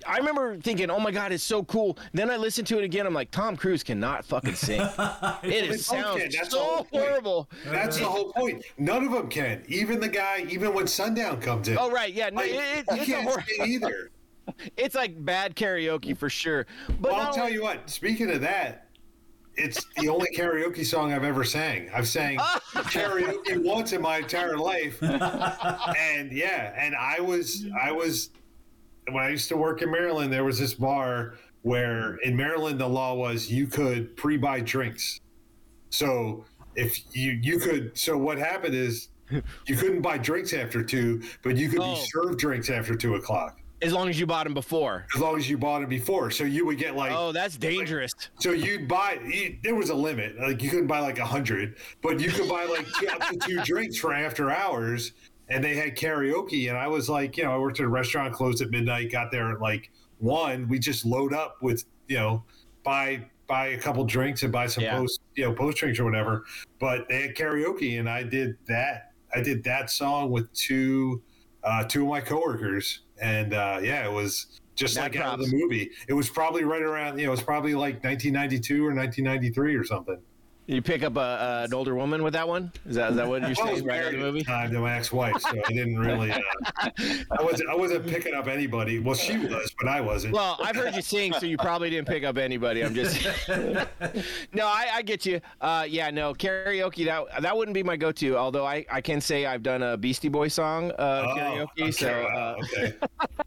I 0.06 0.16
remember 0.16 0.56
thinking, 0.56 0.90
oh 0.90 0.98
my 0.98 1.10
god, 1.10 1.30
it's 1.30 1.44
so 1.44 1.62
cool. 1.64 1.98
Then 2.14 2.30
I 2.30 2.38
listened 2.38 2.66
to 2.68 2.78
it 2.78 2.84
again. 2.84 3.06
I'm 3.06 3.12
like, 3.12 3.30
Tom 3.30 3.54
Cruise 3.54 3.82
cannot 3.82 4.24
fucking 4.24 4.54
sing. 4.54 4.80
it 5.42 5.70
is, 5.70 5.84
sounds. 5.84 6.34
That's 6.34 6.52
so 6.52 6.86
horrible. 6.90 7.50
That's 7.66 7.98
the 7.98 8.06
whole 8.06 8.32
point. 8.32 8.64
None 8.78 9.04
of 9.04 9.12
them 9.12 9.28
can. 9.28 9.62
Even 9.68 10.00
the 10.00 10.08
guy, 10.08 10.46
even 10.48 10.72
when 10.72 10.86
Sundown 10.86 11.38
comes 11.38 11.68
in. 11.68 11.76
Oh 11.78 11.90
right, 11.90 12.14
yeah, 12.14 12.30
no, 12.30 12.36
Like, 12.36 12.50
it, 12.50 12.84
it, 12.88 13.04
can't 13.04 13.24
hor- 13.24 13.44
sing 13.46 13.72
either. 13.72 14.10
it's 14.78 14.94
like 14.94 15.22
bad 15.22 15.54
karaoke 15.54 16.16
for 16.16 16.30
sure. 16.30 16.66
But 16.98 17.12
Well, 17.12 17.20
I'll 17.20 17.34
tell 17.34 17.50
you 17.50 17.62
what. 17.62 17.90
Speaking 17.90 18.30
of 18.30 18.40
that, 18.40 18.88
it's 19.56 19.84
the 19.98 20.08
only 20.08 20.28
karaoke 20.34 20.84
song 20.84 21.12
I've 21.12 21.24
ever 21.24 21.44
sang. 21.44 21.90
I've 21.94 22.08
sang 22.08 22.38
karaoke 22.38 23.62
once 23.62 23.92
in 23.92 24.00
my 24.02 24.18
entire 24.18 24.56
life, 24.56 25.02
and 25.02 26.32
yeah, 26.32 26.72
and 26.76 26.94
I 26.94 27.20
was 27.20 27.66
I 27.80 27.92
was 27.92 28.30
when 29.10 29.22
I 29.22 29.28
used 29.28 29.48
to 29.48 29.56
work 29.56 29.82
in 29.82 29.90
Maryland. 29.90 30.32
There 30.32 30.44
was 30.44 30.58
this 30.58 30.74
bar 30.74 31.34
where 31.62 32.16
in 32.24 32.36
Maryland 32.36 32.80
the 32.80 32.88
law 32.88 33.14
was 33.14 33.50
you 33.50 33.66
could 33.66 34.16
pre-buy 34.16 34.60
drinks. 34.60 35.20
So 35.90 36.44
if 36.74 36.98
you 37.14 37.32
you 37.42 37.58
could, 37.58 37.96
so 37.96 38.16
what 38.16 38.38
happened 38.38 38.74
is 38.74 39.08
you 39.30 39.76
couldn't 39.76 40.02
buy 40.02 40.18
drinks 40.18 40.52
after 40.52 40.82
two, 40.82 41.22
but 41.42 41.56
you 41.56 41.68
could 41.68 41.80
Oh. 41.80 41.94
be 41.94 42.00
served 42.12 42.38
drinks 42.38 42.68
after 42.70 42.94
two 42.94 43.14
o'clock 43.14 43.58
as 43.82 43.92
long 43.92 44.08
as 44.08 44.18
you 44.18 44.26
bought 44.26 44.44
them 44.44 44.54
before. 44.54 45.06
as 45.14 45.20
long 45.20 45.36
as 45.36 45.48
you 45.50 45.58
bought 45.58 45.80
them 45.80 45.88
before. 45.88 46.30
So 46.30 46.44
you 46.44 46.64
would 46.66 46.78
get 46.78 46.94
like 46.96 47.12
Oh, 47.12 47.32
that's 47.32 47.56
dangerous. 47.56 48.12
so 48.38 48.52
you'd 48.52 48.86
buy. 48.88 49.18
You, 49.26 49.58
there 49.62 49.74
was 49.74 49.90
a 49.90 49.94
limit. 49.94 50.38
Like 50.38 50.62
you 50.62 50.70
couldn't 50.70 50.86
buy 50.86 51.00
like 51.00 51.18
a 51.18 51.24
hundred, 51.26 51.76
but 52.02 52.20
you 52.20 52.30
could 52.30 52.48
buy 52.48 52.64
like 52.64 52.86
two, 52.98 53.08
up 53.08 53.20
to 53.28 53.36
two 53.36 53.60
drinks 53.64 53.96
for 53.98 54.12
after 54.14 54.50
hours. 54.50 55.12
And 55.48 55.62
they 55.62 55.74
had 55.74 55.96
karaoke, 55.96 56.68
and 56.70 56.78
I 56.78 56.86
was 56.86 57.10
like, 57.10 57.36
you 57.36 57.44
know, 57.44 57.52
I 57.52 57.58
worked 57.58 57.78
at 57.80 57.84
a 57.84 57.88
restaurant, 57.88 58.32
closed 58.32 58.62
at 58.62 58.70
midnight, 58.70 59.10
got 59.12 59.30
there 59.30 59.50
at 59.52 59.60
like 59.60 59.90
one. 60.18 60.66
We 60.68 60.78
just 60.78 61.04
load 61.04 61.34
up 61.34 61.56
with, 61.60 61.84
you 62.08 62.16
know, 62.16 62.44
buy 62.84 63.26
buy 63.48 63.66
a 63.68 63.78
couple 63.78 64.02
drinks 64.04 64.44
and 64.44 64.52
buy 64.52 64.66
some 64.66 64.84
Yeah. 64.84 64.96
post, 64.96 65.20
you 65.34 65.44
know, 65.44 65.52
post 65.52 65.76
drinks 65.78 65.98
or 65.98 66.04
whatever. 66.04 66.44
But 66.78 67.06
they 67.08 67.22
had 67.22 67.34
karaoke, 67.34 67.98
and 67.98 68.08
I 68.08 68.22
did 68.22 68.56
that. 68.66 69.12
I 69.34 69.40
did 69.42 69.62
that 69.64 69.90
song 69.90 70.30
with 70.30 70.50
two 70.54 71.20
uh, 71.64 71.84
two 71.84 72.02
of 72.02 72.08
my 72.08 72.20
coworkers, 72.20 73.00
and 73.20 73.54
uh, 73.54 73.80
yeah, 73.82 74.04
it 74.04 74.12
was 74.12 74.60
just 74.74 74.96
like 74.96 75.16
out 75.16 75.38
of 75.38 75.50
the 75.50 75.56
movie. 75.56 75.90
It 76.08 76.14
was 76.14 76.28
probably 76.28 76.64
right 76.64 76.82
around, 76.82 77.18
you 77.18 77.26
know, 77.26 77.32
it 77.32 77.36
was 77.36 77.42
probably 77.42 77.74
like 77.74 78.02
1992 78.02 78.84
or 78.84 78.94
1993 78.94 79.74
or 79.76 79.84
something. 79.84 80.18
You 80.66 80.80
pick 80.80 81.02
up 81.02 81.16
a, 81.16 81.20
uh, 81.20 81.62
an 81.66 81.74
older 81.74 81.96
woman 81.96 82.22
with 82.22 82.34
that 82.34 82.46
one? 82.46 82.70
Is 82.86 82.94
that 82.94 83.10
is 83.10 83.16
that 83.16 83.26
what 83.26 83.42
you're 83.42 83.54
saying 83.54 83.84
right 83.84 84.00
married 84.00 84.14
the 84.14 84.18
movie? 84.18 84.38
the 84.40 84.44
time 84.44 84.70
to 84.70 84.78
my 84.78 84.96
ex-wife, 84.96 85.40
so 85.40 85.48
I 85.50 85.72
didn't 85.72 85.98
really. 85.98 86.30
Uh, 86.30 86.40
I 87.36 87.42
wasn't. 87.42 87.68
I 87.68 87.74
wasn't 87.74 88.06
picking 88.06 88.32
up 88.32 88.46
anybody. 88.46 89.00
Well, 89.00 89.16
she 89.16 89.36
was, 89.38 89.74
but 89.80 89.88
I 89.88 90.00
wasn't. 90.00 90.34
Well, 90.34 90.56
I've 90.62 90.76
heard 90.76 90.94
you 90.94 91.02
sing, 91.02 91.32
so 91.32 91.46
you 91.46 91.56
probably 91.58 91.90
didn't 91.90 92.06
pick 92.06 92.22
up 92.22 92.38
anybody. 92.38 92.82
I'm 92.84 92.94
just. 92.94 93.26
no, 93.48 94.66
I, 94.66 94.88
I 94.94 95.02
get 95.02 95.26
you. 95.26 95.40
Uh, 95.60 95.84
yeah, 95.88 96.10
no 96.10 96.32
karaoke. 96.32 97.04
That 97.06 97.42
that 97.42 97.56
wouldn't 97.56 97.74
be 97.74 97.82
my 97.82 97.96
go-to. 97.96 98.36
Although 98.36 98.64
I, 98.64 98.86
I 98.90 99.00
can 99.00 99.20
say 99.20 99.46
I've 99.46 99.64
done 99.64 99.82
a 99.82 99.96
Beastie 99.96 100.28
Boy 100.28 100.46
song 100.46 100.92
uh, 100.92 101.26
Oh, 101.26 101.36
karaoke. 101.36 101.66
okay, 101.80 101.90
So, 101.90 102.22
wow, 102.22 102.56
uh, 102.58 102.62
okay. 102.62 102.94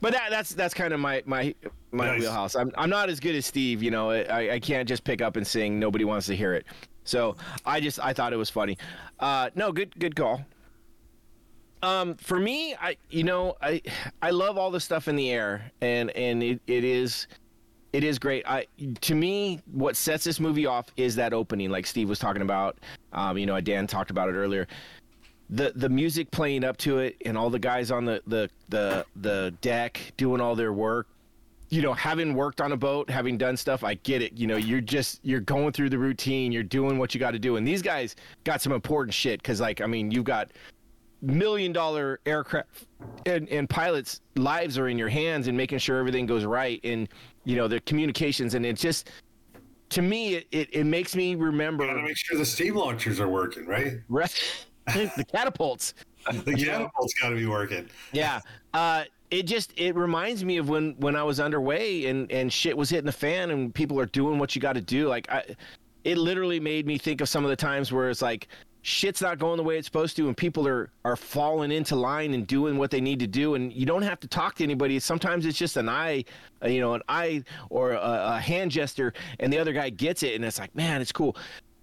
but 0.00 0.12
that 0.12 0.30
that's 0.30 0.54
that's 0.54 0.74
kind 0.74 0.92
of 0.92 1.00
my 1.00 1.22
my 1.26 1.54
my 1.92 2.06
Nice. 2.06 2.20
wheelhouse. 2.20 2.54
I'm 2.56 2.70
I'm 2.76 2.90
not 2.90 3.08
as 3.08 3.20
good 3.20 3.34
as 3.34 3.46
Steve. 3.46 3.82
You 3.82 3.90
know, 3.90 4.10
I 4.10 4.54
I 4.54 4.60
can't 4.60 4.88
just 4.88 5.04
pick 5.04 5.20
up 5.22 5.36
and 5.36 5.46
sing. 5.46 5.78
Nobody 5.78 6.04
wants 6.04 6.26
to 6.26 6.36
hear 6.36 6.54
it. 6.54 6.66
So 7.04 7.36
I 7.66 7.80
just 7.80 7.98
I 8.00 8.12
thought 8.12 8.32
it 8.32 8.36
was 8.36 8.50
funny. 8.50 8.78
Uh, 9.20 9.50
no, 9.54 9.72
good 9.72 9.98
good 9.98 10.14
call. 10.16 10.44
Um, 11.82 12.14
for 12.14 12.38
me, 12.38 12.74
I 12.80 12.96
you 13.10 13.24
know 13.24 13.56
I 13.60 13.82
I 14.20 14.30
love 14.30 14.56
all 14.56 14.70
the 14.70 14.80
stuff 14.80 15.08
in 15.08 15.16
the 15.16 15.30
air, 15.30 15.70
and 15.80 16.10
and 16.12 16.42
it, 16.42 16.60
it 16.68 16.84
is 16.84 17.26
it 17.92 18.04
is 18.04 18.18
great. 18.20 18.46
I 18.46 18.66
to 19.00 19.14
me, 19.14 19.60
what 19.70 19.96
sets 19.96 20.22
this 20.24 20.38
movie 20.38 20.64
off 20.66 20.86
is 20.96 21.16
that 21.16 21.32
opening, 21.32 21.70
like 21.70 21.86
Steve 21.86 22.08
was 22.08 22.18
talking 22.20 22.42
about. 22.42 22.78
Um, 23.12 23.36
you 23.36 23.46
know, 23.46 23.60
Dan 23.60 23.86
talked 23.88 24.10
about 24.10 24.28
it 24.28 24.32
earlier. 24.34 24.66
The 25.52 25.72
the 25.76 25.88
music 25.88 26.30
playing 26.30 26.64
up 26.64 26.76
to 26.78 26.98
it, 26.98 27.16
and 27.24 27.36
all 27.36 27.50
the 27.50 27.58
guys 27.58 27.90
on 27.90 28.04
the 28.04 28.22
the 28.26 28.50
the 28.68 29.06
the 29.16 29.54
deck 29.60 30.00
doing 30.16 30.40
all 30.40 30.56
their 30.56 30.72
work. 30.72 31.08
You 31.68 31.80
know, 31.80 31.94
having 31.94 32.34
worked 32.34 32.60
on 32.60 32.72
a 32.72 32.76
boat, 32.76 33.08
having 33.08 33.38
done 33.38 33.56
stuff, 33.56 33.82
I 33.82 33.94
get 33.94 34.20
it. 34.20 34.34
You 34.34 34.46
know, 34.46 34.56
you're 34.56 34.80
just 34.80 35.20
you're 35.22 35.40
going 35.40 35.72
through 35.72 35.88
the 35.90 35.98
routine, 35.98 36.52
you're 36.52 36.62
doing 36.62 36.98
what 36.98 37.14
you 37.14 37.20
got 37.20 37.30
to 37.30 37.38
do, 37.38 37.56
and 37.56 37.66
these 37.66 37.80
guys 37.80 38.16
got 38.44 38.60
some 38.60 38.72
important 38.72 39.14
shit. 39.14 39.40
Because, 39.40 39.60
like, 39.60 39.80
I 39.80 39.86
mean, 39.86 40.10
you've 40.10 40.24
got 40.24 40.50
million 41.22 41.72
dollar 41.72 42.18
aircraft 42.26 42.86
and, 43.26 43.48
and 43.48 43.70
pilots 43.70 44.20
lives 44.36 44.76
are 44.76 44.88
in 44.88 44.98
your 44.98 45.08
hands 45.08 45.46
and 45.46 45.56
making 45.56 45.78
sure 45.78 45.98
everything 45.98 46.26
goes 46.26 46.44
right 46.44 46.80
and 46.82 47.08
you 47.44 47.54
know 47.54 47.68
the 47.68 47.78
communications 47.80 48.54
and 48.54 48.66
it's 48.66 48.82
just 48.82 49.08
to 49.88 50.02
me 50.02 50.34
it, 50.34 50.48
it, 50.50 50.68
it 50.72 50.84
makes 50.84 51.14
me 51.14 51.36
remember 51.36 51.86
Got 51.86 51.94
to 51.94 52.02
make 52.02 52.16
sure 52.16 52.36
the 52.36 52.44
steam 52.44 52.74
launchers 52.74 53.20
are 53.20 53.28
working, 53.28 53.66
right? 53.66 54.00
rest, 54.08 54.42
the 54.94 55.24
catapults. 55.30 55.94
The 56.30 56.54
catapult's 56.54 57.14
got 57.14 57.30
to 57.30 57.36
be 57.36 57.46
working. 57.46 57.88
yeah. 58.12 58.40
Uh 58.74 59.04
it 59.32 59.44
just 59.44 59.72
it 59.78 59.96
reminds 59.96 60.44
me 60.44 60.58
of 60.58 60.68
when 60.68 60.94
when 60.98 61.16
i 61.16 61.22
was 61.22 61.40
underway 61.40 62.04
and 62.06 62.30
and 62.30 62.52
shit 62.52 62.76
was 62.76 62.90
hitting 62.90 63.06
the 63.06 63.12
fan 63.12 63.50
and 63.50 63.74
people 63.74 63.98
are 63.98 64.06
doing 64.06 64.38
what 64.38 64.54
you 64.54 64.60
got 64.60 64.74
to 64.74 64.80
do. 64.80 65.08
Like 65.08 65.28
i 65.30 65.42
it 66.04 66.18
literally 66.18 66.60
made 66.60 66.86
me 66.86 66.98
think 66.98 67.20
of 67.20 67.28
some 67.28 67.44
of 67.44 67.50
the 67.50 67.56
times 67.56 67.90
where 67.92 68.10
it's 68.10 68.22
like 68.22 68.48
shit's 68.82 69.22
not 69.22 69.38
going 69.38 69.56
the 69.56 69.62
way 69.62 69.78
it's 69.78 69.86
supposed 69.86 70.16
to 70.16 70.26
and 70.26 70.36
people 70.36 70.68
are 70.68 70.90
are 71.04 71.16
falling 71.16 71.72
into 71.72 71.96
line 71.96 72.34
and 72.34 72.46
doing 72.46 72.76
what 72.76 72.90
they 72.90 73.00
need 73.00 73.20
to 73.20 73.26
do 73.26 73.54
and 73.54 73.72
you 73.72 73.86
don't 73.86 74.02
have 74.02 74.20
to 74.20 74.28
talk 74.28 74.54
to 74.56 74.64
anybody. 74.64 74.98
Sometimes 74.98 75.46
it's 75.46 75.58
just 75.58 75.76
an 75.78 75.88
eye 75.88 76.24
uh, 76.62 76.68
you 76.68 76.80
know 76.80 76.92
an 76.92 77.02
eye 77.08 77.42
or 77.70 77.92
a, 77.92 77.98
a 78.34 78.38
hand 78.38 78.70
gesture 78.70 79.14
and 79.40 79.50
the 79.52 79.58
other 79.58 79.72
guy 79.72 79.88
gets 79.88 80.22
it 80.22 80.34
and 80.34 80.44
it's 80.44 80.58
like 80.58 80.74
man 80.74 81.00
it's 81.00 81.12
cool. 81.12 81.36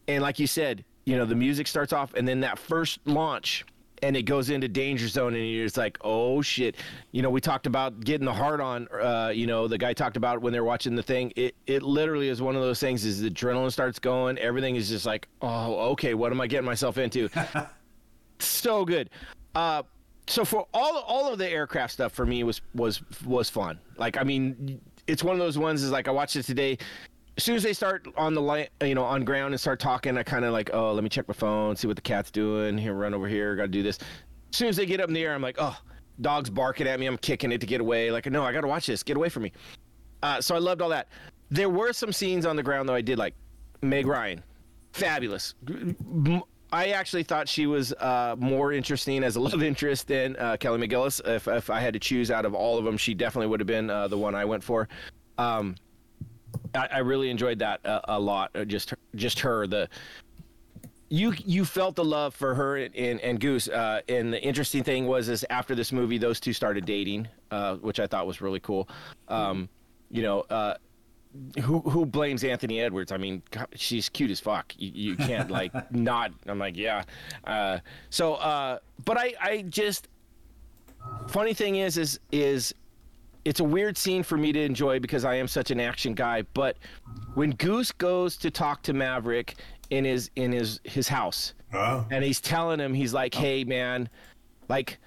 And 0.08 0.22
like 0.22 0.38
you 0.38 0.48
said 0.48 0.86
you 1.10 1.18
know 1.18 1.26
the 1.26 1.36
music 1.36 1.65
starts 1.65 1.91
off 1.91 2.14
and 2.14 2.27
then 2.27 2.40
that 2.41 2.60
first 2.60 2.99
launch 3.06 3.65
and 4.03 4.15
it 4.15 4.23
goes 4.23 4.49
into 4.52 4.68
danger 4.68 5.07
zone 5.07 5.34
and 5.34 5.49
you're 5.49 5.65
just 5.65 5.76
like 5.76 5.98
oh 6.02 6.41
shit. 6.41 6.76
You 7.11 7.23
know 7.23 7.31
we 7.31 7.41
talked 7.41 7.65
about 7.65 7.99
getting 8.02 8.26
the 8.26 8.34
heart 8.34 8.61
on 8.61 8.88
uh, 8.90 9.31
you 9.34 9.48
know 9.48 9.68
the 9.68 9.77
guy 9.77 9.91
talked 9.94 10.18
about 10.18 10.40
when 10.41 10.53
they're 10.53 10.64
watching 10.64 10.95
the 10.95 11.03
thing. 11.03 11.34
It, 11.36 11.56
it 11.65 11.81
literally 11.81 12.30
is 12.30 12.41
one 12.41 12.56
of 12.56 12.61
those 12.61 12.80
things 12.80 13.03
is 13.06 13.22
the 13.22 13.30
adrenaline 13.31 13.72
starts 13.72 13.98
going. 13.98 14.38
Everything 14.38 14.76
is 14.76 14.88
just 14.88 15.07
like 15.07 15.27
oh 15.41 15.91
okay 15.91 16.14
what 16.14 16.31
am 16.31 16.40
i 16.40 16.48
getting 16.48 16.65
myself 16.65 16.98
into? 16.98 17.27
So 18.41 18.86
good. 18.86 19.10
Uh, 19.53 19.84
so 20.27 20.45
for 20.45 20.65
all 20.73 20.99
all 20.99 21.30
of 21.30 21.40
the 21.40 21.49
aircraft 21.49 21.91
stuff 21.91 22.14
for 22.14 22.26
me 22.26 22.45
was 22.45 22.61
was 22.73 23.02
was 23.26 23.49
fun. 23.49 23.80
Like 23.98 24.15
i 24.15 24.23
mean 24.23 24.80
it's 25.07 25.26
one 25.26 25.34
of 25.34 25.40
those 25.40 25.57
ones 25.57 25.84
is 25.84 25.91
like 25.91 26.07
i 26.07 26.11
watched 26.11 26.38
it 26.38 26.44
today 26.44 26.77
as 27.40 27.44
soon 27.45 27.56
as 27.56 27.64
they 27.64 27.72
start 27.72 28.06
on 28.18 28.34
the 28.34 28.41
light, 28.41 28.70
you 28.84 28.94
know, 28.94 29.06
on 29.06 29.24
ground 29.24 29.53
and 29.53 29.61
start 29.61 29.80
talking, 29.80 30.18
I 30.18 30.24
kind 30.24 30.44
of 30.44 30.52
like, 30.52 30.72
oh, 30.74 30.91
let 30.91 31.06
me 31.06 31.10
check 31.10 31.26
my 31.26 31.34
phone, 31.34 31.74
see 31.74 31.88
what 31.88 31.95
the 31.95 32.02
cat's 32.02 32.32
doing. 32.32 32.78
Here, 32.78 32.94
run 32.94 33.14
over 33.14 33.30
here, 33.30 33.56
got 33.56 33.61
to 33.61 33.68
do 33.70 33.82
this. 33.82 33.98
As 34.52 34.57
soon 34.57 34.68
as 34.68 34.76
they 34.76 34.86
get 34.86 34.99
up 34.99 35.07
in 35.07 35.14
the 35.14 35.24
air, 35.24 35.34
I'm 35.34 35.41
like, 35.41 35.56
oh, 35.57 35.78
dog's 36.20 36.49
barking 36.49 36.86
at 36.86 36.99
me. 36.99 37.06
I'm 37.06 37.18
kicking 37.18 37.53
it 37.53 37.61
to 37.61 37.66
get 37.66 37.80
away. 37.80 38.11
Like, 38.11 38.26
no, 38.26 38.44
I 38.44 38.52
got 38.52 38.60
to 38.61 38.68
watch 38.68 38.88
this. 38.88 39.03
Get 39.03 39.16
away 39.16 39.30
from 39.30 39.44
me. 39.44 39.53
Uh, 40.22 40.41
so 40.41 40.53
I 40.53 40.57
loved 40.57 40.82
all 40.82 40.90
that. 40.90 41.07
There 41.49 41.70
were 41.70 41.94
some 41.94 42.11
scenes 42.11 42.45
on 42.45 42.57
the 42.57 42.64
ground 42.64 42.90
though 42.90 42.94
I 42.94 42.99
did 42.99 43.18
like. 43.18 43.36
Meg 43.82 44.06
Ryan, 44.06 44.44
fabulous. 44.91 45.56
I 46.74 46.88
actually 46.90 47.24
thought 47.24 47.48
she 47.48 47.68
was 47.68 47.94
uh, 47.94 48.36
more 48.38 48.74
interesting 48.74 49.24
as 49.24 49.38
a 49.38 49.40
love 49.49 49.64
interest 49.64 50.10
than 50.10 50.36
uh, 50.36 50.57
Kelly 50.57 50.86
McGillis. 50.86 51.26
If, 51.26 51.48
if 51.48 51.70
I 51.70 51.80
had 51.80 51.94
to 51.94 51.99
choose 51.99 52.32
out 52.32 52.44
of 52.44 52.53
all 52.53 52.78
of 52.78 52.84
them, 52.84 52.98
she 52.98 53.14
definitely 53.14 53.48
would 53.48 53.61
have 53.61 53.68
been 53.68 53.90
uh, 53.90 54.10
the 54.10 54.18
one 54.18 54.36
I 54.36 54.44
went 54.44 54.61
for. 54.61 54.90
Um, 55.38 55.78
I, 56.76 56.88
I 56.94 56.98
really 57.00 57.30
enjoyed 57.30 57.60
that 57.60 57.82
a, 57.86 58.16
a 58.16 58.20
lot. 58.20 58.52
uh, 58.56 58.66
Just 58.66 58.94
just 59.16 59.40
her 59.40 59.68
the 59.68 59.90
you 61.10 61.34
you 61.44 61.66
felt 61.66 61.96
the 61.96 62.04
love 62.06 62.36
for 62.36 62.54
her 62.54 62.78
and, 62.78 62.96
and, 62.96 63.20
and 63.22 63.40
Goose. 63.40 63.68
Uh, 63.68 64.02
and 64.08 64.32
the 64.32 64.41
interesting 64.41 64.84
thing 64.84 65.08
was 65.08 65.28
is 65.30 65.46
after 65.50 65.74
this 65.76 65.91
movie, 65.91 66.18
those 66.18 66.40
two 66.40 66.54
started 66.54 66.86
dating, 66.86 67.28
uh, 67.52 67.76
which 67.78 68.00
I 68.00 68.08
thought 68.08 68.28
was 68.28 68.41
really 68.41 68.60
cool. 68.60 68.88
Um, 69.28 69.70
you 70.12 70.22
know, 70.22 70.41
uh, 70.52 70.76
who 71.64 71.80
who 71.82 72.06
blames 72.06 72.44
Anthony 72.44 72.80
Edwards? 72.80 73.12
I 73.12 73.18
mean, 73.18 73.41
God, 73.52 73.68
she's 73.76 74.08
cute 74.10 74.30
as 74.32 74.40
fuck. 74.40 74.74
You, 74.78 74.91
you 74.94 75.16
can't 75.16 75.50
like 75.50 75.72
not. 75.91 76.32
I'm 76.48 76.60
like, 76.60 76.78
yeah. 76.78 77.04
Uh, 77.44 77.80
so, 78.10 78.36
uh, 78.36 78.80
but 79.06 79.18
I 79.18 79.34
I 79.41 79.62
just 79.64 80.08
funny 81.28 81.54
thing 81.54 81.78
is 81.78 81.98
is 81.98 82.20
is 82.32 82.74
it's 83.50 83.62
a 83.62 83.64
weird 83.64 83.98
scene 83.98 84.22
for 84.22 84.38
me 84.38 84.52
to 84.52 84.62
enjoy 84.62 85.00
because 85.00 85.26
I 85.26 85.34
am 85.34 85.48
such 85.48 85.72
an 85.72 85.80
action 85.80 86.14
guy. 86.14 86.44
But 86.54 86.78
when 87.34 87.50
Goose 87.52 87.92
goes 87.92 88.38
to 88.38 88.52
talk 88.52 88.84
to 88.84 88.94
Maverick 88.94 89.56
in 89.90 90.06
his 90.06 90.30
in 90.36 90.52
his 90.52 90.80
his 90.84 91.08
house, 91.08 91.56
Oh, 91.74 92.06
and 92.12 92.24
he's 92.24 92.40
telling 92.40 92.80
him 92.80 92.94
he's 92.94 93.12
like, 93.12 93.34
"Hey, 93.34 93.64
man, 93.64 94.08
like." 94.70 95.00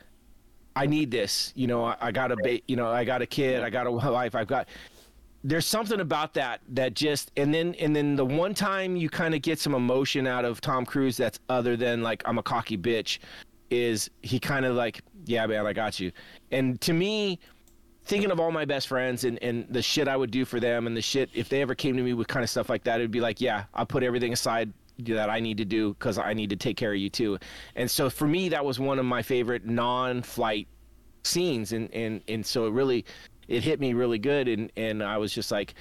I 0.74 0.86
need 0.86 1.10
this. 1.10 1.52
You 1.55 1.66
know, 1.66 1.85
I, 1.85 1.97
I 2.01 2.12
got 2.12 2.32
a 2.32 2.36
ba- 2.36 2.62
you 2.66 2.77
know, 2.77 2.89
I 2.89 3.05
got 3.05 3.20
a 3.20 3.27
kid, 3.27 3.62
I 3.62 3.69
got 3.69 3.86
a 3.86 3.90
wife, 3.90 4.35
I've 4.35 4.47
got. 4.47 4.69
There's 5.44 5.66
something 5.66 6.01
about 6.01 6.32
that 6.32 6.62
that 6.70 6.94
just 6.94 7.31
and 7.36 7.52
then 7.52 7.74
and 7.74 7.94
then 7.94 8.16
the 8.16 8.24
one 8.24 8.55
time 8.55 8.97
you 8.97 9.10
kind 9.10 9.35
of 9.35 9.43
get 9.43 9.59
some 9.59 9.74
emotion 9.74 10.27
out 10.27 10.47
of 10.47 10.62
Tom 10.62 10.86
Cruise 10.86 11.19
that's 11.19 11.39
other 11.51 11.77
than 11.77 12.02
like 12.02 12.23
I'm 12.24 12.39
a 12.39 12.43
cocky 12.43 12.78
bitch, 12.78 13.19
is 13.69 14.09
he 14.23 14.40
kind 14.40 14.64
of 14.64 14.74
like 14.74 15.02
yeah 15.27 15.47
man 15.47 15.66
I 15.66 15.74
got 15.74 16.01
you, 16.01 16.10
and 16.52 16.81
to 16.81 16.94
me, 16.94 17.39
thinking 18.04 18.30
of 18.30 18.40
all 18.40 18.50
my 18.50 18.64
best 18.64 18.88
friends 18.88 19.24
and 19.24 19.42
and 19.42 19.66
the 19.70 19.82
shit 19.82 20.08
I 20.08 20.16
would 20.16 20.30
do 20.30 20.44
for 20.44 20.58
them 20.60 20.86
and 20.86 20.96
the 20.96 21.02
shit 21.02 21.30
if 21.34 21.48
they 21.48 21.62
ever 21.62 21.74
came 21.74 21.96
to 21.96 22.02
me 22.02 22.14
with 22.14 22.28
kind 22.28 22.42
of 22.42 22.50
stuff 22.50 22.68
like 22.68 22.84
that 22.84 23.00
it'd 23.00 23.10
be 23.10 23.20
like 23.20 23.40
yeah 23.40 23.64
I'll 23.74 23.86
put 23.86 24.02
everything 24.02 24.32
aside 24.32 24.72
that 24.98 25.30
I 25.30 25.40
need 25.40 25.58
to 25.58 25.64
do 25.64 25.94
because 25.94 26.18
I 26.18 26.32
need 26.32 26.50
to 26.50 26.56
take 26.56 26.76
care 26.76 26.92
of 26.92 26.98
you 26.98 27.10
too. 27.10 27.38
And 27.76 27.90
so 27.90 28.10
for 28.10 28.26
me, 28.26 28.48
that 28.50 28.64
was 28.64 28.78
one 28.78 28.98
of 28.98 29.04
my 29.04 29.22
favorite 29.22 29.64
non-flight 29.66 30.68
scenes, 31.22 31.72
and 31.72 31.92
and 31.92 32.20
and 32.28 32.44
so 32.44 32.66
it 32.66 32.70
really, 32.70 33.04
it 33.48 33.62
hit 33.62 33.80
me 33.80 33.92
really 33.94 34.18
good, 34.18 34.48
and 34.48 34.70
and 34.76 35.02
I 35.02 35.18
was 35.18 35.32
just 35.32 35.50
like, 35.50 35.74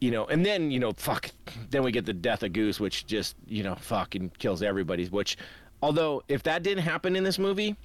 you 0.00 0.10
know, 0.10 0.26
and 0.26 0.44
then 0.44 0.70
you 0.70 0.78
know, 0.78 0.92
fuck, 0.92 1.30
then 1.70 1.82
we 1.82 1.92
get 1.92 2.06
the 2.06 2.12
death 2.12 2.42
of 2.42 2.52
Goose, 2.52 2.80
which 2.80 3.06
just 3.06 3.36
you 3.46 3.62
know, 3.62 3.74
fucking 3.76 4.32
kills 4.38 4.62
everybody. 4.62 5.06
Which, 5.06 5.36
although 5.82 6.22
if 6.28 6.42
that 6.44 6.62
didn't 6.62 6.84
happen 6.84 7.16
in 7.16 7.24
this 7.24 7.38
movie, 7.38 7.76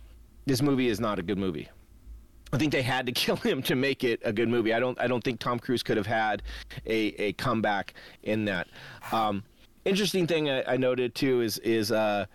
this 0.45 0.61
movie 0.61 0.87
is 0.87 0.99
not 0.99 1.19
a 1.19 1.23
good 1.23 1.37
movie. 1.37 1.69
I 2.51 2.57
think 2.57 2.71
they 2.71 2.81
had 2.81 3.05
to 3.05 3.11
kill 3.23 3.35
him 3.37 3.61
to 3.63 3.75
make 3.75 4.03
it 4.03 4.19
a 4.23 4.33
good 4.33 4.49
movie. 4.49 4.73
I 4.73 4.79
don't. 4.79 4.99
I 4.99 5.07
don't 5.07 5.23
think 5.23 5.39
Tom 5.39 5.59
Cruise 5.59 5.83
could 5.83 5.97
have 5.97 6.07
had 6.07 6.43
a, 6.85 7.13
a 7.21 7.33
comeback 7.33 7.93
in 8.23 8.45
that. 8.45 8.67
Um, 9.11 9.43
interesting 9.85 10.27
thing 10.27 10.49
I, 10.49 10.73
I 10.73 10.77
noted 10.77 11.15
too 11.15 11.41
is 11.41 11.57
is 11.59 11.91
uh, 11.91 12.25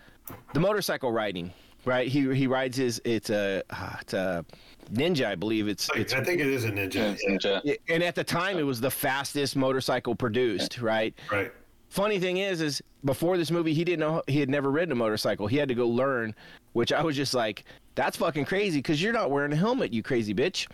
the 0.52 0.60
motorcycle 0.60 1.12
riding. 1.12 1.52
Right, 1.84 2.08
he 2.08 2.34
he 2.34 2.46
rides 2.46 2.78
his 2.78 3.00
it's 3.04 3.28
a 3.28 3.62
uh, 3.68 3.96
it's 4.00 4.14
a 4.14 4.44
ninja, 4.90 5.26
I 5.26 5.34
believe. 5.34 5.68
It's 5.68 5.90
it's 5.94 6.14
I 6.14 6.24
think 6.24 6.40
it 6.40 6.46
is 6.46 6.64
a 6.64 6.70
ninja. 6.70 6.94
Yeah, 6.94 7.30
ninja. 7.30 7.76
and 7.90 8.02
at 8.02 8.14
the 8.14 8.24
time 8.24 8.58
it 8.58 8.62
was 8.62 8.80
the 8.80 8.90
fastest 8.90 9.54
motorcycle 9.54 10.14
produced. 10.14 10.80
Right. 10.80 11.14
Right. 11.30 11.52
Funny 11.94 12.18
thing 12.18 12.38
is, 12.38 12.60
is 12.60 12.82
before 13.04 13.38
this 13.38 13.52
movie, 13.52 13.72
he 13.72 13.84
didn't 13.84 14.00
know 14.00 14.20
he 14.26 14.40
had 14.40 14.50
never 14.50 14.72
ridden 14.72 14.90
a 14.90 14.96
motorcycle. 14.96 15.46
He 15.46 15.56
had 15.56 15.68
to 15.68 15.76
go 15.76 15.86
learn, 15.86 16.34
which 16.72 16.92
I 16.92 17.00
was 17.00 17.14
just 17.14 17.34
like, 17.34 17.66
that's 17.94 18.16
fucking 18.16 18.46
crazy 18.46 18.78
because 18.80 19.00
you're 19.00 19.12
not 19.12 19.30
wearing 19.30 19.52
a 19.52 19.56
helmet, 19.56 19.92
you 19.92 20.02
crazy 20.02 20.34
bitch. 20.34 20.66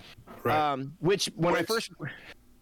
Right. 0.45 0.57
Um, 0.57 0.95
which 1.01 1.27
when 1.37 1.55
I 1.55 1.63
first 1.63 1.91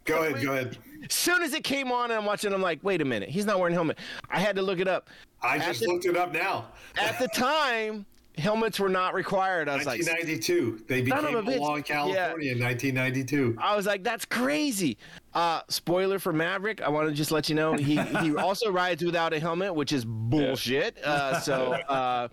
go 0.05 0.25
ahead. 0.25 0.43
Go 0.45 0.55
ahead. 0.55 0.77
as 1.09 1.15
soon 1.15 1.41
as 1.43 1.55
it 1.55 1.63
came 1.63 1.93
on 1.93 2.11
and 2.11 2.15
I'm 2.19 2.25
watching, 2.25 2.53
I'm 2.53 2.61
like, 2.61 2.81
wait 2.83 3.01
a 3.01 3.05
minute, 3.05 3.29
he's 3.29 3.45
not 3.47 3.61
wearing 3.61 3.75
a 3.75 3.77
helmet. 3.77 3.99
I 4.29 4.41
had 4.41 4.57
to 4.57 4.63
look 4.63 4.81
it 4.81 4.89
up. 4.89 5.09
I 5.41 5.59
At 5.59 5.67
just 5.67 5.83
the- 5.83 5.87
looked 5.87 6.07
it 6.07 6.17
up 6.17 6.33
now. 6.33 6.67
At 7.01 7.17
the 7.21 7.29
time, 7.29 8.07
helmets 8.39 8.79
were 8.79 8.89
not 8.89 9.15
required. 9.15 9.69
I 9.69 9.77
was 9.77 9.87
like, 9.87 10.01
1992. 10.01 10.85
They 10.87 11.03
became 11.03 11.37
a 11.37 11.41
law 11.59 11.77
in 11.77 11.83
California 11.83 12.53
in 12.53 12.61
1992. 12.61 13.57
I 13.59 13.77
was 13.77 13.87
like, 13.87 14.05
that's 14.05 14.25
crazy. 14.25 14.97
Uh, 15.35 15.63
spoiler 15.69 16.19
for 16.19 16.33
Maverick. 16.33 16.81
I 16.81 16.89
want 16.89 17.09
to 17.09 17.15
just 17.15 17.31
let 17.31 17.49
you 17.49 17.55
know 17.55 17.75
he 17.75 17.97
he 17.97 18.35
also 18.39 18.71
rides 18.71 19.05
without 19.05 19.33
a 19.33 19.41
helmet, 19.41 19.75
which 19.75 19.93
is 19.93 20.05
bullshit. 20.05 20.97
Uh, 21.05 21.39
so. 21.41 21.77
Uh, 21.89 22.29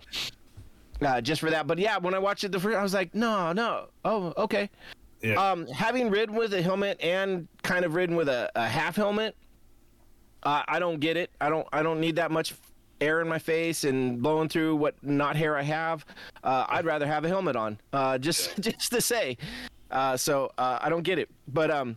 uh, 1.02 1.20
just 1.20 1.40
for 1.40 1.50
that, 1.50 1.66
but 1.66 1.78
yeah, 1.78 1.98
when 1.98 2.14
I 2.14 2.18
watched 2.18 2.44
it 2.44 2.52
the 2.52 2.60
first, 2.60 2.76
I 2.76 2.82
was 2.82 2.94
like, 2.94 3.14
no, 3.14 3.52
no, 3.52 3.88
oh, 4.04 4.32
okay. 4.38 4.70
Yeah. 5.22 5.34
Um, 5.34 5.66
having 5.66 6.10
ridden 6.10 6.34
with 6.34 6.54
a 6.54 6.62
helmet 6.62 6.98
and 7.00 7.48
kind 7.62 7.84
of 7.84 7.94
ridden 7.94 8.16
with 8.16 8.28
a, 8.28 8.50
a 8.54 8.66
half 8.66 8.96
helmet, 8.96 9.36
uh, 10.42 10.62
I 10.68 10.78
don't 10.78 11.00
get 11.00 11.16
it. 11.16 11.30
I 11.40 11.48
don't. 11.48 11.66
I 11.72 11.82
don't 11.82 12.00
need 12.00 12.16
that 12.16 12.30
much 12.30 12.54
air 13.00 13.20
in 13.20 13.28
my 13.28 13.38
face 13.38 13.84
and 13.84 14.22
blowing 14.22 14.48
through 14.48 14.76
what 14.76 14.94
not 15.02 15.36
hair 15.36 15.56
I 15.56 15.62
have. 15.62 16.04
Uh, 16.42 16.64
I'd 16.68 16.84
rather 16.84 17.06
have 17.06 17.24
a 17.24 17.28
helmet 17.28 17.56
on. 17.56 17.78
Uh, 17.92 18.18
just 18.26 18.60
just 18.60 18.90
to 18.92 19.00
say. 19.00 19.36
Uh, 19.90 20.16
so 20.16 20.50
uh, 20.58 20.78
I 20.80 20.88
don't 20.88 21.02
get 21.02 21.18
it. 21.18 21.28
But 21.48 21.70
um, 21.70 21.96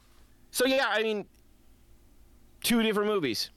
so 0.51 0.65
yeah, 0.65 0.85
I 0.89 1.01
mean, 1.03 1.25
two 2.61 2.83
different 2.83 3.09
movies. 3.09 3.51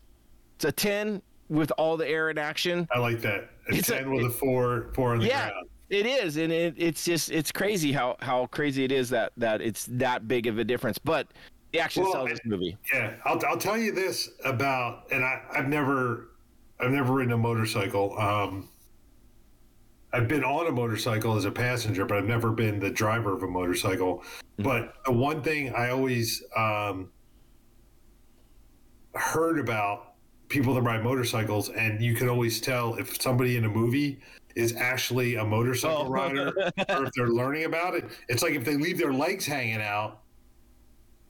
It's 0.56 0.64
a 0.64 0.73
ten 0.73 1.23
with 1.48 1.73
all 1.77 1.97
the 1.97 2.09
air 2.09 2.31
in 2.31 2.39
action. 2.39 2.89
I 2.93 2.98
like 2.98 3.20
that. 3.23 3.51
A 3.70 3.74
It's 3.77 3.89
a- 3.90 3.98
10 3.98 4.10
with 4.14 4.27
a 4.27 4.31
four, 4.31 4.90
four 4.94 5.12
on 5.12 5.19
the 5.19 5.27
Yeah, 5.27 5.51
ground. 5.51 5.69
it 5.90 6.06
is, 6.06 6.36
and 6.36 6.52
it, 6.52 6.74
it's 6.78 7.05
just 7.05 7.31
it's 7.31 7.52
crazy 7.52 7.93
how 7.93 8.16
how 8.20 8.47
crazy 8.47 8.85
it 8.85 8.93
is 8.93 9.10
that 9.10 9.32
that 9.36 9.60
it's 9.60 9.86
that 9.90 10.27
big 10.28 10.47
of 10.47 10.59
a 10.59 10.64
difference. 10.64 10.98
But 10.98 11.28
the 11.73 11.81
action 11.81 12.02
Well, 12.05 12.12
sells 12.12 12.31
this 12.31 12.40
movie. 12.44 12.77
Yeah, 12.93 13.14
I'll, 13.24 13.40
I'll 13.47 13.56
tell 13.59 13.77
you 13.78 13.93
this 13.93 14.31
about, 14.44 15.05
and 15.10 15.24
I, 15.24 15.40
I've 15.55 15.69
never, 15.69 16.28
I've 16.82 16.90
never 16.90 17.12
ridden 17.14 17.32
a 17.32 17.38
motorcycle. 17.38 18.18
Um, 18.18 18.68
I've 20.12 20.28
been 20.28 20.44
on 20.44 20.66
a 20.66 20.72
motorcycle 20.72 21.36
as 21.36 21.44
a 21.44 21.50
passenger, 21.50 22.04
but 22.04 22.18
I've 22.18 22.26
never 22.26 22.50
been 22.50 22.80
the 22.80 22.90
driver 22.90 23.32
of 23.32 23.42
a 23.44 23.46
motorcycle. 23.46 24.24
But 24.59 24.94
the 25.06 25.12
one 25.12 25.42
thing 25.42 25.72
I 25.74 25.90
always 25.90 26.42
um, 26.56 27.10
heard 29.14 29.59
about 29.59 30.14
people 30.48 30.74
that 30.74 30.82
ride 30.82 31.02
motorcycles, 31.02 31.70
and 31.70 32.02
you 32.02 32.14
can 32.14 32.28
always 32.28 32.60
tell 32.60 32.94
if 32.96 33.22
somebody 33.22 33.56
in 33.56 33.64
a 33.64 33.68
movie 33.68 34.20
is 34.54 34.74
actually 34.76 35.36
a 35.36 35.44
motorcycle 35.44 36.06
Oh. 36.09 36.10
rider 36.10 36.52
or 36.90 37.04
if 37.06 37.12
they're 37.16 37.28
learning 37.28 37.64
about 37.64 37.94
it. 37.94 38.04
It's 38.28 38.42
like 38.42 38.52
if 38.52 38.64
they 38.64 38.76
leave 38.76 38.98
their 38.98 39.14
legs 39.14 39.46
hanging 39.46 39.80
out, 39.80 40.20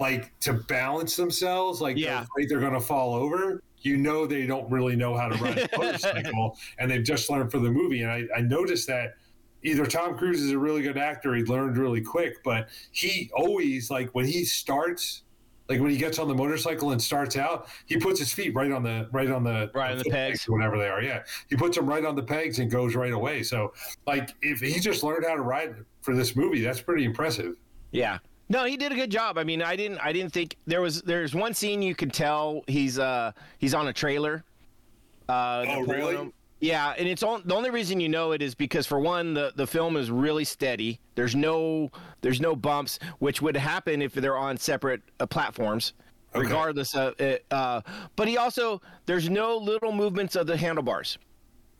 like 0.00 0.36
to 0.40 0.54
balance 0.54 1.14
themselves, 1.14 1.80
like 1.80 1.96
Yeah. 1.96 2.14
they're 2.14 2.22
afraid 2.22 2.48
they're 2.48 2.58
going 2.58 2.72
to 2.72 2.80
fall 2.80 3.14
over. 3.14 3.62
You 3.82 3.96
know 3.96 4.26
they 4.26 4.46
don't 4.46 4.70
really 4.70 4.96
know 4.96 5.16
how 5.16 5.28
to 5.28 5.36
ride 5.42 5.59
a 5.59 5.68
motorcycle, 5.78 6.56
and 6.78 6.90
they've 6.90 7.04
just 7.04 7.28
learned 7.30 7.50
for 7.50 7.59
the 7.59 7.70
movie. 7.70 8.02
And 8.02 8.10
I, 8.10 8.24
I 8.36 8.40
noticed 8.40 8.86
that 8.88 9.16
either 9.62 9.86
Tom 9.86 10.16
Cruise 10.16 10.40
is 10.40 10.50
a 10.52 10.59
really 10.59 10.82
good 10.82 10.98
actor, 10.98 11.34
he 11.34 11.42
learned 11.44 11.76
really 11.76 12.00
quick, 12.00 12.42
but 12.44 12.68
he 12.90 13.30
always 13.34 13.90
like 13.90 14.10
when 14.14 14.26
he 14.26 14.44
starts, 14.44 15.22
like 15.68 15.80
when 15.80 15.90
he 15.90 15.96
gets 15.96 16.18
on 16.18 16.26
the 16.28 16.34
motorcycle 16.34 16.90
and 16.90 17.00
starts 17.00 17.36
out, 17.36 17.68
he 17.86 17.96
puts 17.96 18.18
his 18.18 18.32
feet 18.32 18.54
right 18.54 18.72
on 18.72 18.82
the 18.82 19.09
right 19.12 19.30
on 19.30 19.44
the 19.44 19.70
Right 19.74 19.92
on 19.92 19.98
the 19.98 20.04
pegs. 20.04 20.48
whatever 20.48 20.78
they 20.78 20.88
are. 20.88 21.00
Yeah, 21.02 21.22
he 21.48 21.56
puts 21.56 21.76
them 21.76 21.86
right 21.86 22.04
on 22.04 22.16
the 22.16 22.22
pegs 22.22 22.59
and 22.59 22.70
goes 22.70 22.94
right 22.94 23.12
away. 23.12 23.42
So 23.42 23.72
like 24.06 24.30
if 24.42 24.60
he 24.60 24.78
just 24.80 25.02
learned 25.02 25.24
how 25.26 25.36
to 25.36 25.42
ride 25.42 25.76
for 26.00 26.14
this 26.16 26.34
movie, 26.34 26.60
that's 26.60 26.80
pretty 26.80 27.04
impressive. 27.04 27.54
Yeah. 27.92 28.18
No, 28.52 28.64
he 28.66 28.76
did 28.76 28.92
a 28.92 28.94
good 28.94 29.10
job. 29.10 29.38
I 29.38 29.44
mean, 29.44 29.62
I 29.62 29.76
didn't 29.76 29.98
I 29.98 30.12
didn't 30.12 30.32
think 30.34 30.56
there 30.66 30.82
was 30.82 31.00
there's 31.02 31.34
one 31.34 31.54
scene 31.54 31.80
you 31.80 31.94
could 31.94 32.12
tell 32.12 32.62
he's 32.66 32.98
uh 32.98 33.32
he's 33.58 33.72
on 33.72 33.88
a 33.88 33.92
trailer. 33.94 34.44
Uh 35.26 35.64
Oh, 35.68 35.80
really? 35.86 36.16
him. 36.16 36.32
Yeah, 36.60 36.94
and 36.96 37.08
it's 37.08 37.22
on, 37.24 37.42
the 37.44 37.54
only 37.56 37.70
reason 37.70 37.98
you 37.98 38.08
know 38.08 38.30
it 38.32 38.40
is 38.40 38.54
because 38.54 38.86
for 38.86 39.00
one, 39.00 39.34
the, 39.34 39.52
the 39.56 39.66
film 39.66 39.96
is 39.96 40.12
really 40.12 40.44
steady. 40.44 41.00
There's 41.16 41.34
no 41.34 41.90
there's 42.20 42.40
no 42.42 42.54
bumps, 42.54 42.98
which 43.20 43.40
would 43.40 43.56
happen 43.56 44.02
if 44.02 44.12
they're 44.12 44.36
on 44.36 44.56
separate 44.58 45.00
uh, 45.18 45.26
platforms, 45.26 45.94
Okay. 46.34 46.44
regardless 46.46 46.94
of 46.94 47.18
it. 47.20 47.44
Uh, 47.50 47.80
but 48.16 48.28
he 48.28 48.36
also 48.36 48.80
there's 49.06 49.28
no 49.30 49.56
little 49.56 49.92
movements 49.92 50.36
of 50.36 50.46
the 50.46 50.56
handlebars. 50.56 51.16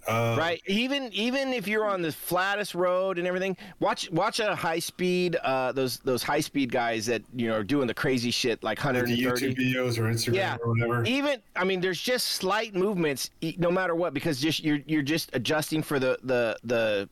Uh, 0.09 0.35
right 0.37 0.61
even 0.67 1.13
even 1.13 1.53
if 1.53 1.69
you're 1.69 1.85
on 1.85 2.03
the 2.03 2.11
flattest 2.11 2.75
road 2.75 3.19
and 3.19 3.27
everything 3.29 3.57
watch 3.79 4.11
watch 4.11 4.41
a 4.41 4.53
high 4.57 4.81
speed 4.81 5.37
uh 5.45 5.71
those 5.71 5.99
those 5.99 6.25
high 6.25 6.41
speed 6.41 6.73
guys 6.73 7.07
that 7.07 7.23
you 7.37 7.47
know 7.47 7.55
are 7.55 7.63
doing 7.63 7.87
the 7.87 7.95
crazy 7.95 8.33
shit 8.33 8.61
like 8.65 8.85
Like 8.85 8.95
the 9.07 9.25
130 9.25 9.55
YouTube 9.55 9.57
videos 9.57 9.99
or 9.99 10.03
Instagram 10.13 10.35
Yeah. 10.35 10.57
or 10.61 10.71
whatever. 10.71 11.05
even 11.05 11.41
i 11.55 11.63
mean 11.63 11.81
there's 11.81 12.01
just 12.01 12.31
slight 12.31 12.75
movements 12.75 13.31
no 13.59 13.71
matter 13.71 13.95
what 13.95 14.13
because 14.13 14.41
just 14.41 14.65
you're 14.65 14.81
you're 14.87 15.03
just 15.03 15.31
adjusting 15.35 15.83
for 15.85 16.01
the 16.01 16.19
the 16.25 16.57
the 16.65 17.09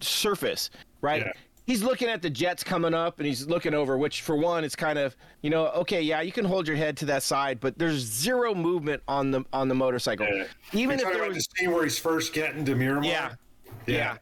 surface 0.00 0.70
right 1.00 1.22
Yeah. 1.26 1.32
He's 1.68 1.82
looking 1.82 2.08
at 2.08 2.22
the 2.22 2.30
jets 2.30 2.64
coming 2.64 2.94
up 2.94 3.18
and 3.18 3.26
he's 3.26 3.46
looking 3.46 3.74
over 3.74 3.98
which 3.98 4.22
for 4.22 4.34
one 4.36 4.64
it's 4.64 4.74
kind 4.74 4.98
of 4.98 5.14
you 5.42 5.50
know 5.50 5.66
okay 5.68 6.00
yeah 6.00 6.22
you 6.22 6.32
can 6.32 6.44
hold 6.44 6.66
your 6.66 6.76
head 6.76 6.96
to 6.96 7.04
that 7.04 7.22
side 7.22 7.60
but 7.60 7.78
there's 7.78 8.00
zero 8.00 8.54
movement 8.54 9.02
on 9.06 9.30
the 9.30 9.44
on 9.52 9.68
the 9.68 9.74
motorcycle 9.74 10.26
Yeah. 10.26 10.44
even 10.72 10.98
You're 10.98 11.08
if 11.10 11.14
there 11.14 11.28
was 11.28 11.36
the 11.36 11.58
scene 11.58 11.70
where 11.70 11.84
he's 11.84 11.98
first 11.98 12.32
getting 12.32 12.64
to 12.64 12.74
Miramar. 12.74 13.04
yeah. 13.04 13.34
Yeah. 13.86 14.16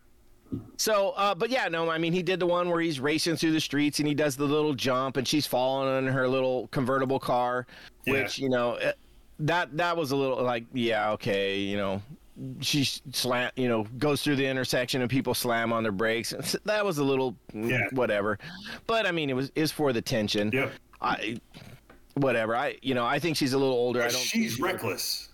So, 0.76 1.10
uh, 1.16 1.34
but 1.34 1.50
yeah, 1.50 1.66
no, 1.68 1.88
I 1.90 1.98
mean, 1.98 2.12
he 2.12 2.22
did 2.22 2.38
the 2.38 2.46
one 2.46 2.68
where 2.70 2.80
he's 2.80 3.00
racing 3.00 3.36
through 3.36 3.50
the 3.52 3.60
streets 3.60 3.98
and 3.98 4.06
he 4.06 4.14
does 4.14 4.36
the 4.36 4.44
little 4.44 4.74
jump 4.74 5.16
and 5.16 5.26
she's 5.26 5.44
falling 5.46 5.98
in 6.06 6.12
her 6.12 6.28
little 6.28 6.68
convertible 6.68 7.18
car, 7.18 7.66
Yeah. 8.06 8.12
which, 8.12 8.38
you 8.38 8.48
know, 8.48 8.74
eh, 8.74 8.92
that, 9.40 9.76
that 9.76 9.96
was 9.96 10.12
a 10.12 10.16
little 10.16 10.40
like, 10.42 10.64
yeah, 10.72 11.10
okay, 11.12 11.58
you 11.58 11.76
know, 11.76 12.00
she 12.60 12.84
slam, 13.12 13.50
you 13.56 13.68
know, 13.68 13.84
goes 13.98 14.22
through 14.22 14.36
the 14.36 14.46
intersection 14.46 15.00
and 15.00 15.10
people 15.10 15.32
slam 15.34 15.72
on 15.72 15.82
their 15.82 15.92
brakes. 15.92 16.34
That 16.64 16.84
was 16.84 16.98
a 16.98 17.04
little, 17.04 17.34
mm, 17.54 17.70
Yeah. 17.70 17.86
whatever. 17.92 18.38
But 18.86 19.06
I 19.06 19.12
mean, 19.12 19.30
it 19.30 19.34
was, 19.36 19.50
is 19.54 19.70
for 19.72 19.92
the 19.92 20.02
tension. 20.02 20.50
Yep. 20.52 20.72
I, 21.00 21.38
whatever. 22.14 22.54
I, 22.56 22.76
you 22.82 22.94
know, 22.94 23.04
I 23.06 23.18
think 23.18 23.36
she's 23.36 23.52
a 23.52 23.58
little 23.58 23.74
older. 23.74 24.00
I 24.02 24.08
don't, 24.08 24.16
She's 24.16 24.58
reckless. 24.60 25.28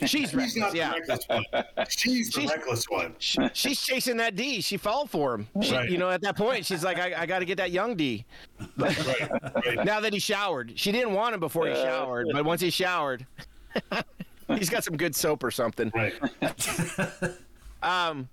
she's 0.00 0.10
She's 0.10 0.34
reckless. 0.34 0.56
not 0.56 0.74
Yeah. 0.74 0.92
the 0.92 0.98
reckless 1.00 1.26
one. 1.28 1.44
She's 1.88 2.30
the 2.30 2.40
She's- 2.40 2.50
reckless 2.56 2.84
one. 2.88 3.14
She- 3.18 3.50
she's 3.52 3.80
chasing 3.80 4.16
that 4.18 4.34
D. 4.36 4.60
She 4.60 4.76
fell 4.76 5.06
for 5.06 5.34
him. 5.34 5.46
She, 5.62 5.72
Right. 5.74 5.90
You 5.90 5.98
know, 5.98 6.08
at 6.10 6.20
that 6.22 6.36
point, 6.36 6.64
she's 6.66 6.82
like, 6.82 6.98
I, 6.98 7.22
I 7.22 7.26
got 7.26 7.40
to 7.40 7.44
get 7.44 7.58
that 7.58 7.70
young 7.70 7.96
D. 7.96 8.24
Right. 8.76 9.06
right. 9.06 9.84
Now 9.84 10.00
that 10.00 10.12
he 10.12 10.18
showered, 10.18 10.72
she 10.76 10.90
didn't 10.92 11.12
want 11.12 11.34
him 11.34 11.40
before 11.40 11.66
he 11.66 11.74
showered, 11.74 12.28
but 12.32 12.44
once 12.44 12.60
he 12.60 12.70
showered, 12.70 13.26
he's 14.56 14.70
got 14.70 14.84
some 14.84 14.96
good 14.96 15.14
soap 15.14 15.42
or 15.44 15.50
something. 15.50 15.92
Right. 15.94 16.14
Um, 17.82 18.28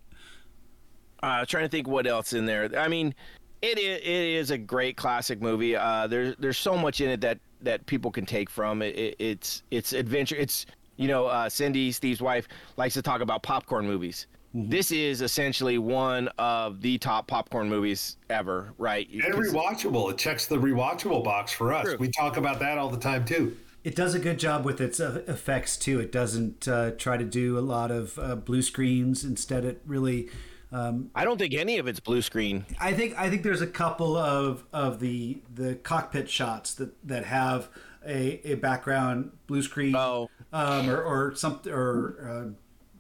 Uh, 1.23 1.45
trying 1.45 1.63
to 1.63 1.69
think 1.69 1.87
what 1.87 2.05
else 2.05 2.33
in 2.33 2.45
there. 2.45 2.69
I 2.77 2.87
mean, 2.89 3.15
it 3.61 3.79
is, 3.79 3.97
it 3.99 4.05
is 4.05 4.51
a 4.51 4.57
great 4.57 4.97
classic 4.97 5.41
movie. 5.41 5.75
Uh, 5.75 6.05
there's 6.07 6.35
there's 6.37 6.57
so 6.57 6.77
much 6.77 7.01
in 7.01 7.09
it 7.09 7.21
that 7.21 7.39
that 7.61 7.85
people 7.85 8.11
can 8.11 8.25
take 8.25 8.49
from 8.49 8.81
it. 8.81 8.95
it 8.97 9.15
it's 9.17 9.63
it's 9.71 9.93
adventure. 9.93 10.35
It's 10.35 10.65
you 10.97 11.07
know, 11.07 11.25
uh, 11.27 11.47
Cindy, 11.47 11.91
Steve's 11.91 12.21
wife, 12.21 12.47
likes 12.75 12.93
to 12.95 13.01
talk 13.01 13.21
about 13.21 13.41
popcorn 13.41 13.87
movies. 13.87 14.27
This 14.53 14.91
is 14.91 15.21
essentially 15.21 15.77
one 15.77 16.27
of 16.39 16.81
the 16.81 16.97
top 16.97 17.27
popcorn 17.27 17.69
movies 17.69 18.17
ever, 18.29 18.73
right? 18.77 19.07
And 19.09 19.33
rewatchable. 19.33 20.11
It 20.11 20.17
checks 20.17 20.45
the 20.45 20.57
rewatchable 20.57 21.23
box 21.23 21.51
for 21.51 21.73
us. 21.73 21.85
True. 21.85 21.97
We 21.99 22.09
talk 22.09 22.37
about 22.37 22.59
that 22.59 22.77
all 22.77 22.89
the 22.89 22.97
time 22.99 23.25
too. 23.25 23.55
It 23.87 23.95
does 23.95 24.13
a 24.13 24.19
good 24.19 24.37
job 24.37 24.65
with 24.65 24.81
its 24.81 24.99
uh, 24.99 25.21
effects 25.27 25.77
too. 25.77 26.01
It 26.01 26.11
doesn't 26.11 26.67
uh, 26.67 26.91
try 26.97 27.15
to 27.15 27.23
do 27.23 27.57
a 27.57 27.61
lot 27.61 27.89
of 27.89 28.19
uh, 28.19 28.35
blue 28.35 28.61
screens. 28.61 29.23
Instead, 29.23 29.63
it 29.63 29.81
really. 29.85 30.27
Um, 30.73 31.09
I 31.15 31.23
don't 31.23 31.37
think 31.37 31.53
any 31.53 31.77
of 31.77 31.87
it's 31.87 32.01
blue 32.01 32.21
screen. 32.21 32.65
I 32.81 32.91
think 32.91 33.17
I 33.17 33.29
think 33.29 33.43
there's 33.43 33.61
a 33.61 33.67
couple 33.67 34.17
of, 34.17 34.65
of 34.73 34.99
the 34.99 35.37
the 35.55 35.75
cockpit 35.75 36.29
shots 36.29 36.73
that, 36.73 36.91
that 37.07 37.23
have 37.27 37.69
a, 38.05 38.41
a 38.51 38.55
background 38.55 39.31
blue 39.47 39.61
screen 39.63 39.95
Oh. 39.95 40.29
um, 40.51 40.89
or 40.89 41.01
or 41.01 41.33
something 41.35 41.71
or 41.71 42.17
uh, 42.29 42.49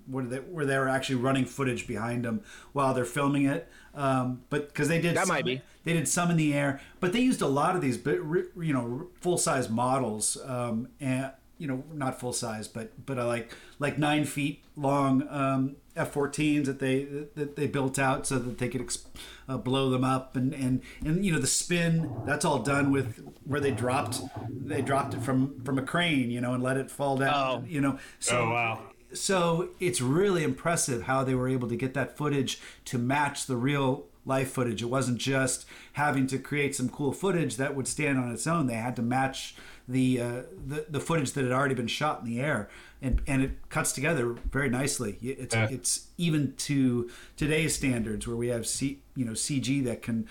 what 0.05 0.23
are 0.23 0.27
they, 0.29 0.37
where 0.37 0.65
they 0.65 0.77
were 0.77 0.87
actually 0.87 1.15
running 1.15 1.43
footage 1.43 1.85
behind 1.85 2.23
them 2.23 2.39
while 2.71 2.93
they're 2.93 3.03
filming 3.03 3.43
it. 3.45 3.67
Um, 3.93 4.43
but 4.49 4.69
because 4.69 4.87
they 4.87 5.01
did 5.01 5.17
That 5.17 5.27
some- 5.27 5.35
might 5.35 5.43
be. 5.43 5.61
They 5.87 5.93
did 5.93 6.07
some 6.07 6.29
in 6.29 6.37
the 6.37 6.53
air, 6.53 6.79
but 6.99 7.13
they 7.13 7.19
used 7.21 7.41
a 7.41 7.47
lot 7.47 7.75
of 7.75 7.81
these, 7.81 7.97
but 7.97 8.15
you 8.15 8.73
know, 8.73 9.07
full 9.21 9.37
size 9.37 9.69
models, 9.69 10.37
um, 10.45 10.89
and 10.99 11.31
you 11.57 11.67
know, 11.67 11.83
not 11.93 12.19
full 12.19 12.33
size, 12.33 12.67
but 12.67 12.91
but 13.05 13.17
uh, 13.17 13.25
like 13.25 13.51
like 13.79 13.97
nine 13.97 14.25
feet 14.25 14.63
long 14.75 15.27
um, 15.29 15.75
F-14s 15.95 16.65
that 16.65 16.77
they 16.79 17.03
that 17.35 17.55
they 17.55 17.65
built 17.65 17.97
out 17.97 18.27
so 18.27 18.37
that 18.37 18.59
they 18.59 18.67
could 18.69 18.81
ex- 18.81 19.07
uh, 19.49 19.57
blow 19.57 19.89
them 19.89 20.03
up, 20.03 20.35
and 20.35 20.53
and 20.53 20.81
and 21.05 21.25
you 21.25 21.31
know 21.31 21.39
the 21.39 21.47
spin 21.47 22.11
that's 22.25 22.45
all 22.45 22.59
done 22.59 22.91
with 22.91 23.23
where 23.45 23.59
they 23.59 23.71
dropped 23.71 24.21
they 24.49 24.81
dropped 24.81 25.13
it 25.15 25.21
from 25.21 25.59
from 25.63 25.79
a 25.79 25.81
crane, 25.81 26.29
you 26.29 26.41
know, 26.41 26.53
and 26.53 26.61
let 26.61 26.77
it 26.77 26.91
fall 26.91 27.17
down, 27.17 27.33
Oh. 27.33 27.63
you 27.67 27.81
know. 27.81 27.97
So, 28.19 28.37
Oh, 28.41 28.49
wow. 28.51 28.79
so 29.13 29.69
it's 29.79 29.99
really 30.01 30.43
impressive 30.43 31.03
how 31.03 31.23
they 31.23 31.33
were 31.33 31.47
able 31.47 31.69
to 31.69 31.75
get 31.75 31.93
that 31.95 32.17
footage 32.17 32.59
to 32.85 32.97
match 32.99 33.47
the 33.47 33.55
real 33.57 34.05
life 34.27 34.51
footage. 34.51 34.81
It 34.81 34.87
wasn't 34.87 35.17
just 35.17 35.65
having 35.93 36.27
to 36.27 36.37
create 36.37 36.75
some 36.75 36.89
cool 36.89 37.11
footage 37.13 37.55
that 37.57 37.75
would 37.75 37.87
stand 37.87 38.19
on 38.19 38.31
its 38.31 38.45
own. 38.45 38.67
They 38.67 38.75
had 38.75 38.95
to 38.97 39.01
match 39.01 39.55
the 39.87 40.19
uh, 40.21 40.41
the, 40.65 40.85
the 40.89 40.99
footage 40.99 41.31
that 41.31 41.43
had 41.43 41.53
already 41.53 41.73
been 41.75 41.87
shot 41.87 42.19
in 42.19 42.25
the 42.25 42.39
air, 42.41 42.69
and 43.01 43.21
and 43.25 43.41
it 43.41 43.51
cuts 43.69 43.93
together 43.93 44.33
very 44.51 44.69
nicely. 44.69 45.17
It's 45.21 45.55
Yeah. 45.55 45.69
it's 45.71 46.07
even 46.17 46.53
to 46.57 47.09
today's 47.37 47.73
standards 47.75 48.27
where 48.27 48.35
we 48.35 48.47
have 48.49 48.67
C, 48.67 48.99
you 49.15 49.23
know 49.25 49.31
CG 49.31 49.83
that 49.85 50.01
can 50.01 50.27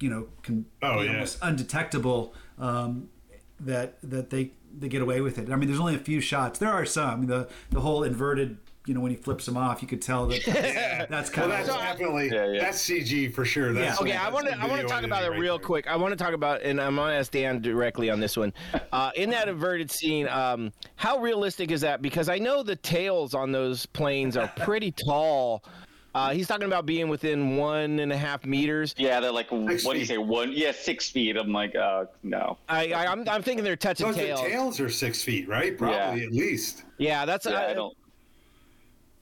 you 0.00 0.10
know 0.10 0.28
can 0.42 0.66
Oh, 0.82 1.00
be 1.00 1.06
yeah. 1.06 1.12
almost 1.14 1.38
undetectable. 1.42 2.34
Um, 2.58 3.08
that 3.60 3.98
that 4.02 4.30
they 4.30 4.52
they 4.78 4.88
get 4.88 5.00
away 5.02 5.20
with 5.20 5.38
it. 5.38 5.50
I 5.50 5.56
mean, 5.56 5.68
there's 5.68 5.80
only 5.80 5.94
a 5.94 5.98
few 5.98 6.20
shots. 6.20 6.58
There 6.58 6.70
are 6.70 6.84
some. 6.84 7.26
The 7.26 7.48
the 7.70 7.80
whole 7.80 8.04
inverted, 8.04 8.58
you 8.88 8.94
know, 8.94 9.00
when 9.00 9.10
he 9.10 9.16
flips 9.16 9.44
them 9.44 9.56
off, 9.56 9.82
you 9.82 9.86
could 9.88 10.00
tell 10.00 10.26
that 10.28 10.46
yeah. 10.46 11.04
that's 11.10 11.30
Well, 11.36 11.48
kind 11.48 11.52
that's 11.52 11.68
of 11.68 11.76
definitely 11.76 12.30
Yeah, 12.32 12.46
yeah. 12.46 12.60
that's 12.60 12.78
CG 12.88 13.32
for 13.34 13.44
sure. 13.44 13.72
That's, 13.74 14.00
Okay, 14.00 14.12
that's 14.12 14.24
I 14.24 14.30
want 14.30 14.46
to 14.46 14.58
I 14.58 14.66
want 14.66 14.80
to 14.80 14.88
talk 14.88 15.02
about 15.04 15.22
it 15.24 15.30
right 15.30 15.38
real 15.38 15.58
there. 15.58 15.66
quick. 15.66 15.86
I 15.86 15.94
want 15.96 16.12
to 16.12 16.16
talk 16.16 16.32
about, 16.32 16.62
and 16.62 16.80
I'm 16.80 16.96
gonna 16.96 17.12
ask 17.12 17.30
Dan 17.30 17.60
directly 17.60 18.08
on 18.08 18.18
this 18.18 18.36
one. 18.36 18.52
Uh, 18.90 19.10
in 19.14 19.28
that 19.30 19.48
inverted 19.48 19.90
scene, 19.90 20.26
um, 20.28 20.72
how 20.96 21.18
realistic 21.18 21.70
is 21.70 21.82
that? 21.82 22.00
Because 22.00 22.28
I 22.30 22.38
know 22.38 22.62
the 22.62 22.76
tails 22.76 23.34
on 23.34 23.52
those 23.52 23.84
planes 23.84 24.36
are 24.36 24.48
pretty 24.56 24.90
tall. 24.92 25.62
Uh, 26.14 26.30
he's 26.30 26.48
talking 26.48 26.64
about 26.66 26.86
being 26.86 27.08
within 27.08 27.56
one 27.56 28.00
and 28.00 28.10
a 28.10 28.16
half 28.16 28.44
meters. 28.46 28.94
Yeah, 28.96 29.20
they're 29.20 29.30
like 29.30 29.50
Six 29.50 29.84
what 29.84 29.92
do 29.92 29.98
you 30.00 30.06
feet. 30.06 30.14
say? 30.14 30.18
One, 30.18 30.50
yeah, 30.52 30.72
six 30.72 31.10
feet. 31.10 31.36
I'm 31.36 31.52
like, 31.52 31.76
uh, 31.76 32.06
no. 32.22 32.56
I, 32.68 32.90
I 32.92 33.06
I'm, 33.12 33.28
I'm 33.28 33.42
thinking 33.42 33.62
they're 33.62 33.76
touching 33.76 34.06
Those 34.06 34.16
the 34.16 34.22
tails. 34.22 34.40
tails 34.40 34.80
are 34.80 34.88
six 34.88 35.22
feet, 35.22 35.46
right? 35.46 35.76
Probably 35.76 36.20
Yeah. 36.22 36.26
at 36.26 36.32
least. 36.32 36.84
Yeah, 36.96 37.24
that's 37.26 37.44
Yeah, 37.46 37.52
I, 37.60 37.70
I 37.70 37.74
don't. 37.74 37.96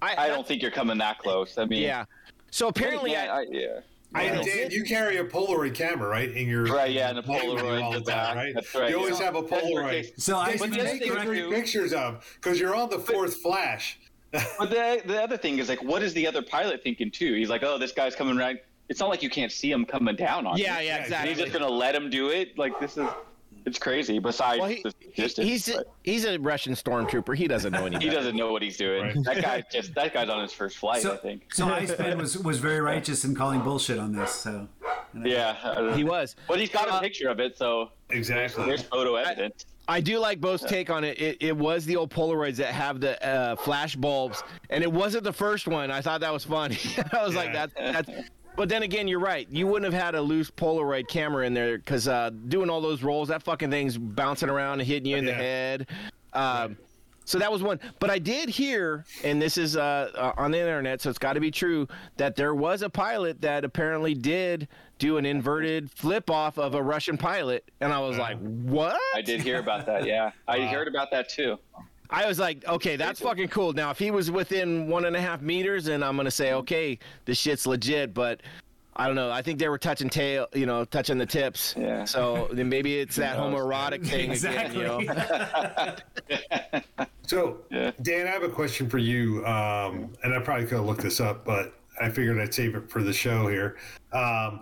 I, 0.02 0.26
I 0.26 0.28
don't 0.28 0.46
think 0.46 0.62
you're 0.62 0.70
coming 0.70 0.98
that 0.98 1.18
close. 1.18 1.56
I 1.58 1.64
mean, 1.64 1.82
Yeah. 1.82 2.04
So 2.50 2.68
apparently, 2.68 3.12
yeah, 3.12 3.32
I, 3.34 3.40
I, 3.40 3.46
yeah. 3.50 3.66
I 4.14 4.22
And. 4.24 4.46
Dan, 4.46 4.70
you 4.70 4.84
carry 4.84 5.18
a 5.18 5.24
Polaroid 5.24 5.74
camera, 5.74 6.08
right? 6.08 6.30
In 6.30 6.48
your 6.48 6.64
Right, 6.64 6.92
yeah, 6.92 7.10
and 7.10 7.18
a 7.18 7.22
plane 7.22 7.48
when 7.48 7.56
you're 7.56 7.64
Polaroid 7.64 7.82
all 7.82 7.92
the 7.92 7.98
the 8.00 8.10
time, 8.10 8.26
back. 8.26 8.36
right? 8.36 8.54
That's 8.54 8.74
right, 8.74 8.90
You 8.90 8.98
always 8.98 9.18
yeah. 9.18 9.24
have 9.26 9.36
a 9.36 9.40
That's 9.42 9.50
what 9.52 9.64
they- 9.64 9.72
Polaroid. 10.02 10.20
So 10.20 10.36
I 10.38 10.50
Yes, 10.50 10.58
But 10.60 10.68
you 10.68 10.74
the 10.76 10.80
other 10.80 10.90
take 10.90 11.02
thing 11.02 11.14
the 11.14 11.20
three 11.22 11.40
too- 11.40 11.50
pictures 11.50 11.92
of 11.92 12.24
because 12.36 12.58
you're 12.60 12.74
on 12.74 12.88
the 12.88 12.98
fourth 12.98 13.36
flash. 13.36 13.98
But 14.58 14.70
the 14.70 15.02
the 15.06 15.22
other 15.22 15.36
thing 15.36 15.58
is 15.58 15.68
like, 15.68 15.82
what 15.82 16.02
is 16.02 16.12
the 16.14 16.26
other 16.26 16.42
pilot 16.42 16.82
thinking 16.82 17.10
too? 17.10 17.34
He's 17.34 17.48
like, 17.48 17.62
oh, 17.62 17.78
this 17.78 17.92
guy's 17.92 18.14
coming 18.14 18.36
right. 18.36 18.62
It's 18.88 19.00
not 19.00 19.08
like 19.08 19.22
you 19.22 19.30
can't 19.30 19.50
see 19.52 19.70
him 19.70 19.84
coming 19.84 20.14
down 20.14 20.46
on. 20.46 20.56
yeah, 20.58 20.78
you. 20.78 20.86
yeah, 20.86 20.90
Yeah, 20.90 20.94
And 20.96 21.04
exactly. 21.04 21.28
he's 21.30 21.38
just 21.38 21.52
gonna 21.52 21.68
let 21.68 21.94
him 21.94 22.08
do 22.10 22.28
it. 22.28 22.56
Like 22.58 22.78
this 22.78 22.96
is, 22.96 23.08
it's 23.66 23.78
crazy. 23.78 24.18
Besides, 24.18 24.60
Well, 24.60 24.68
he, 24.70 24.82
the 24.82 24.94
distance, 25.14 25.46
he's 25.46 25.72
but 25.76 25.92
he's 26.02 26.24
a 26.24 26.38
Russian 26.38 26.72
stormtrooper. 26.74 27.36
He 27.36 27.46
doesn't 27.48 27.72
know 27.72 27.84
any 27.86 27.96
he 28.00 28.06
better. 28.06 28.18
doesn't 28.20 28.36
know 28.36 28.52
what 28.52 28.62
he's 28.62 28.76
doing. 28.76 29.02
Right. 29.02 29.24
That 29.24 29.42
guy 29.42 29.64
just 29.70 29.94
that 29.94 30.14
guy's 30.14 30.28
on 30.28 30.42
his 30.42 30.52
first 30.52 30.78
flight. 30.78 31.04
I 31.04 31.16
think. 31.16 31.52
So 31.52 31.66
Iceman 31.68 32.16
was 32.18 32.38
was 32.38 32.58
very 32.58 32.80
righteous 32.80 33.24
in 33.24 33.34
calling 33.34 33.60
bullshit 33.60 33.98
on 33.98 34.12
this. 34.12 34.30
So 34.32 34.68
Yeah, 35.22 35.56
I 35.62 35.74
don't. 35.74 35.94
He 35.96 36.04
was. 36.04 36.36
But 36.48 36.60
he's 36.60 36.70
got 36.70 36.88
Uh, 36.90 36.96
a 36.96 37.00
picture 37.00 37.28
of 37.28 37.40
it, 37.40 37.58
so 37.58 37.90
Exactly. 38.10 38.64
there's 38.64 38.82
photo 38.82 39.16
evidence. 39.16 39.66
I 39.88 40.00
do 40.00 40.18
like 40.18 40.40
Bo's 40.40 40.62
take 40.62 40.90
on 40.90 41.04
it. 41.04 41.20
it. 41.20 41.36
It 41.40 41.56
was 41.56 41.84
the 41.84 41.94
old 41.94 42.10
Polaroids 42.10 42.56
that 42.56 42.72
have 42.74 42.98
the 43.00 43.24
uh, 43.24 43.54
flash 43.54 43.94
bulbs, 43.94 44.42
and 44.68 44.82
it 44.82 44.90
wasn't 44.92 45.22
the 45.22 45.32
first 45.32 45.68
one. 45.68 45.92
I 45.92 46.00
thought 46.00 46.20
that 46.22 46.32
was 46.32 46.42
funny. 46.44 46.76
I 47.12 47.24
was 47.24 47.36
like, 47.36 47.52
Yeah. 47.54 47.66
that, 47.66 48.06
that's. 48.06 48.28
But 48.56 48.68
then 48.68 48.82
again, 48.82 49.06
you're 49.06 49.20
right. 49.20 49.46
You 49.50 49.66
wouldn't 49.66 49.92
have 49.92 50.02
had 50.02 50.14
a 50.14 50.20
loose 50.20 50.50
Polaroid 50.50 51.08
camera 51.08 51.46
in 51.46 51.52
there 51.54 51.76
because 51.78 52.08
uh, 52.08 52.30
doing 52.48 52.70
all 52.70 52.80
those 52.80 53.02
rolls, 53.02 53.28
that 53.28 53.42
fucking 53.42 53.70
thing's 53.70 53.98
bouncing 53.98 54.48
around 54.48 54.80
and 54.80 54.88
hitting 54.88 55.06
you 55.10 55.16
in 55.16 55.26
the 55.26 55.34
head. 55.34 55.88
Um, 56.32 56.78
So 57.26 57.40
that 57.40 57.50
was 57.50 57.60
one. 57.60 57.80
But 57.98 58.08
I 58.08 58.20
did 58.20 58.48
hear, 58.48 59.04
and 59.24 59.42
this 59.42 59.58
is 59.58 59.76
uh, 59.76 60.10
uh, 60.14 60.32
on 60.36 60.52
the 60.52 60.60
internet, 60.60 61.02
so 61.02 61.10
it's 61.10 61.18
got 61.18 61.32
to 61.32 61.40
be 61.40 61.50
true, 61.50 61.88
that 62.18 62.36
there 62.36 62.54
was 62.54 62.82
a 62.82 62.88
pilot 62.88 63.40
that 63.40 63.64
apparently 63.64 64.14
did 64.14 64.68
do 64.98 65.16
an 65.18 65.26
inverted 65.26 65.90
flip 65.90 66.30
off 66.30 66.56
of 66.56 66.76
a 66.76 66.82
Russian 66.82 67.18
pilot, 67.18 67.68
and 67.80 67.92
I 67.92 67.98
was 67.98 68.16
like, 68.16 68.38
what? 68.38 69.00
I 69.12 69.22
did 69.22 69.42
hear 69.42 69.58
about 69.58 69.86
that. 69.86 70.06
Yeah, 70.06 70.30
I 70.46 70.60
heard 70.66 70.86
about 70.86 71.10
that 71.10 71.28
too. 71.28 71.58
I 72.10 72.26
was 72.26 72.38
like, 72.38 72.66
okay, 72.66 72.96
that's 72.96 73.20
fucking 73.20 73.48
cool. 73.48 73.72
Now, 73.72 73.90
if 73.90 73.98
he 73.98 74.10
was 74.10 74.30
within 74.30 74.88
one 74.88 75.04
and 75.04 75.16
a 75.16 75.20
half 75.20 75.40
meters, 75.42 75.84
then 75.86 76.02
I'm 76.02 76.16
gonna 76.16 76.30
say, 76.30 76.52
okay, 76.52 76.98
this 77.24 77.38
shit's 77.38 77.66
legit. 77.66 78.14
But 78.14 78.40
I 78.96 79.06
don't 79.06 79.16
know. 79.16 79.30
I 79.30 79.42
think 79.42 79.58
they 79.58 79.68
were 79.68 79.78
touching 79.78 80.08
tail, 80.08 80.46
you 80.54 80.66
know, 80.66 80.84
touching 80.84 81.18
the 81.18 81.26
tips. 81.26 81.74
Yeah. 81.76 82.04
So 82.04 82.48
then 82.52 82.68
maybe 82.68 82.98
it's 82.98 83.16
that 83.16 83.36
homoerotic 83.36 84.06
thing 84.10 84.30
Exactly. 84.30 84.84
again. 84.84 85.96
You 86.28 86.34
know. 86.72 86.82
So, 87.26 87.58
Yeah. 87.70 87.90
Dan, 88.02 88.26
I 88.26 88.30
have 88.30 88.44
a 88.44 88.48
question 88.48 88.88
for 88.88 88.98
you, 88.98 89.44
um, 89.46 90.12
and 90.22 90.32
I 90.32 90.38
probably 90.38 90.64
could 90.66 90.76
have 90.76 90.86
looked 90.86 91.02
this 91.02 91.18
up, 91.20 91.44
but 91.44 91.74
I 92.00 92.08
figured 92.08 92.38
I'd 92.38 92.54
save 92.54 92.74
it 92.76 92.88
for 92.88 93.02
the 93.02 93.12
show 93.12 93.48
here. 93.48 93.76
Um, 94.12 94.60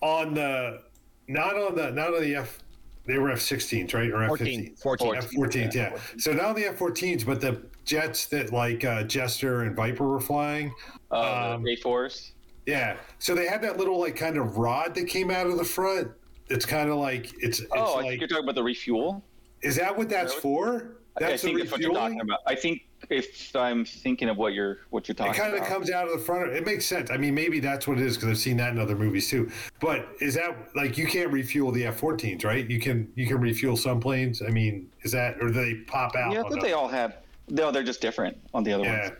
on 0.00 0.32
the 0.34 0.82
not 1.28 1.56
on 1.56 1.74
the 1.74 1.90
not 1.90 2.14
on 2.14 2.22
the 2.22 2.34
F, 2.36 2.58
they 3.06 3.18
were 3.18 3.30
F-16s, 3.30 3.94
right, 3.94 4.10
or 4.10 4.26
14, 4.28 4.60
F-15s? 4.72 4.82
14. 4.82 5.14
F-14s, 5.16 5.74
yeah. 5.74 5.96
So 6.18 6.32
now 6.32 6.48
on 6.48 6.56
the 6.56 6.66
F-14s, 6.66 7.24
but 7.24 7.40
the 7.40 7.62
jets 7.84 8.26
that 8.26 8.52
like 8.52 8.84
uh, 8.84 9.04
Jester 9.04 9.62
and 9.62 9.76
Viper 9.76 10.06
were 10.08 10.20
flying. 10.20 10.74
Uh, 11.10 11.54
Um, 11.54 11.62
the 11.62 11.76
A4s. 11.76 12.32
Yeah. 12.66 12.96
So 13.20 13.34
they 13.34 13.46
had 13.46 13.62
that 13.62 13.76
little 13.76 14.00
like 14.00 14.16
kind 14.16 14.36
of 14.36 14.58
rod 14.58 14.94
that 14.96 15.06
came 15.06 15.30
out 15.30 15.46
of 15.46 15.56
the 15.56 15.64
front. 15.64 16.08
It's 16.48 16.66
kind 16.66 16.90
of 16.90 16.96
like 16.96 17.32
it's. 17.40 17.60
it's 17.60 17.70
Oh, 17.72 17.94
I 17.94 17.96
like, 17.96 18.08
think 18.08 18.20
you're 18.20 18.28
talking 18.28 18.44
about 18.44 18.54
the 18.56 18.62
refuel. 18.64 19.24
is 19.62 19.76
that 19.76 19.96
what 19.96 20.08
that's 20.08 20.30
Is 20.30 20.36
that 20.36 20.42
for? 20.42 20.95
I 21.16 21.20
That's 21.20 21.42
think 21.42 21.56
the 21.56 21.62
that's 21.62 21.72
what 21.72 21.80
you're 21.80 21.94
talking 21.94 22.20
about. 22.20 22.40
I 22.46 22.54
think 22.54 22.86
if 23.08 23.54
I'm 23.56 23.84
thinking 23.84 24.28
of 24.28 24.36
what 24.36 24.52
you're 24.52 24.80
what 24.90 25.08
you're 25.08 25.14
talking 25.14 25.30
about, 25.32 25.38
It 25.38 25.40
kind 25.42 25.54
of 25.54 25.60
about. 25.60 25.68
comes 25.70 25.90
out 25.90 26.06
of 26.06 26.12
the 26.12 26.18
front. 26.18 26.52
It 26.52 26.66
makes 26.66 26.84
sense. 26.84 27.10
I 27.10 27.16
mean, 27.16 27.34
maybe 27.34 27.58
that's 27.58 27.88
what 27.88 27.98
it 27.98 28.04
is 28.04 28.16
because 28.16 28.28
I've 28.30 28.38
seen 28.38 28.58
that 28.58 28.72
in 28.72 28.78
other 28.78 28.96
movies 28.96 29.28
too. 29.30 29.50
But 29.80 30.08
is 30.20 30.34
that 30.34 30.54
like 30.74 30.98
you 30.98 31.06
can't 31.06 31.32
refuel 31.32 31.72
the 31.72 31.86
F-14s, 31.86 32.44
right? 32.44 32.68
You 32.68 32.78
can 32.78 33.10
you 33.14 33.26
can 33.26 33.40
refuel 33.40 33.76
some 33.76 33.98
planes. 33.98 34.42
I 34.42 34.50
mean, 34.50 34.90
is 35.02 35.12
that 35.12 35.36
or 35.40 35.48
do 35.48 35.52
they 35.54 35.74
pop 35.86 36.14
out? 36.16 36.32
yeah, 36.32 36.42
I 36.42 36.48
thought 36.48 36.60
they 36.60 36.74
all 36.74 36.88
have. 36.88 37.16
No, 37.48 37.70
they're 37.70 37.82
just 37.82 38.02
different 38.02 38.36
on 38.52 38.62
the 38.64 38.72
other 38.74 38.84
yeah, 38.84 39.08
ones. 39.08 39.12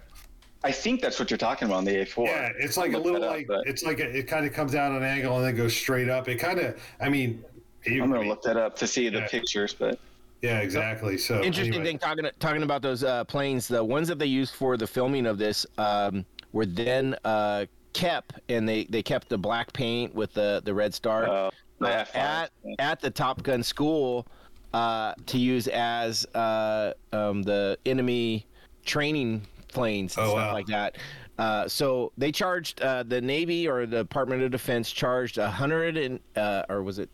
I 0.65 0.73
think 0.73 1.01
that's 1.01 1.19
what 1.19 1.31
you're 1.31 1.39
talking 1.39 1.67
about 1.67 1.79
on 1.79 1.85
the 1.85 1.93
A4. 1.93 2.27
yeah. 2.27 2.51
It's 2.59 2.77
like 2.77 2.93
a 2.93 2.99
little 2.99 3.23
up, 3.25 3.31
like 3.31 3.47
it's 3.65 3.85
like 3.85 4.01
a, 4.01 4.19
it 4.19 4.27
kind 4.27 4.45
of 4.45 4.53
comes 4.53 4.75
out 4.75 4.91
on 4.91 4.99
an 4.99 5.05
angle 5.05 5.37
and 5.37 5.47
then 5.47 5.55
goes 5.55 5.75
straight 5.75 6.09
up. 6.11 6.29
It 6.29 6.37
kind 6.37 6.59
of. 6.59 6.79
I 7.01 7.09
mean, 7.09 7.43
I'm 7.87 7.99
gonna 7.99 8.21
mean, 8.21 8.29
look 8.29 8.43
that 8.43 8.57
up 8.57 8.77
to 8.77 8.87
see 8.87 9.09
the 9.09 9.23
pictures, 9.23 9.73
but 9.73 9.99
Yeah, 10.47 10.61
exactly. 10.61 11.19
So 11.19 11.43
Interesting 11.43 11.75
anyway. 11.75 11.91
thing 11.93 11.99
talking 11.99 12.25
talking 12.39 12.63
about 12.63 12.81
those 12.83 13.03
uh, 13.03 13.25
planes. 13.25 13.67
The 13.69 13.83
ones 13.83 14.07
that 14.09 14.19
they 14.19 14.27
used 14.27 14.55
for 14.55 14.77
the 14.77 14.87
filming 14.87 15.27
of 15.27 15.39
this 15.39 15.67
um, 15.79 16.25
were 16.53 16.67
then 16.67 17.17
uh, 17.25 17.67
kept, 17.93 18.35
and 18.49 18.69
they, 18.69 18.85
they 18.85 19.03
kept 19.03 19.29
the 19.29 19.39
black 19.39 19.73
paint 19.73 20.15
with 20.15 20.33
the 20.35 20.63
the 20.65 20.73
red 20.73 20.95
star. 20.95 21.27
uh, 21.29 21.51
uh, 21.83 22.05
at 22.15 22.51
at 22.79 23.01
the 23.01 23.11
Top 23.11 23.43
Gun 23.43 23.63
school 23.63 24.27
uh, 24.73 25.15
to 25.27 25.39
use 25.39 25.67
as 25.69 26.25
uh, 26.35 26.93
um, 27.13 27.43
the 27.43 27.77
enemy 27.85 28.47
training 28.85 29.47
planes 29.69 30.17
and 30.17 30.27
Oh, 30.27 30.31
stuff 30.31 30.37
wow. 30.49 30.53
like 30.53 30.67
that. 30.67 30.97
Uh, 31.39 31.69
so 31.69 32.13
they 32.17 32.33
charged 32.33 32.81
uh, 32.81 33.03
the 33.03 33.21
Navy 33.21 33.69
or 33.69 33.85
the 33.85 33.99
Department 33.99 34.43
of 34.43 34.51
Defense 34.51 34.91
charged 34.91 35.37
a 35.39 35.51
hundred 35.51 35.97
and 35.99 36.21
uh, 36.37 36.63
or 36.71 36.83
was 36.83 36.99
it 36.99 37.11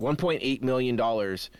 1.8 0.00 0.62
million 0.62 0.94
dollars 0.96 1.50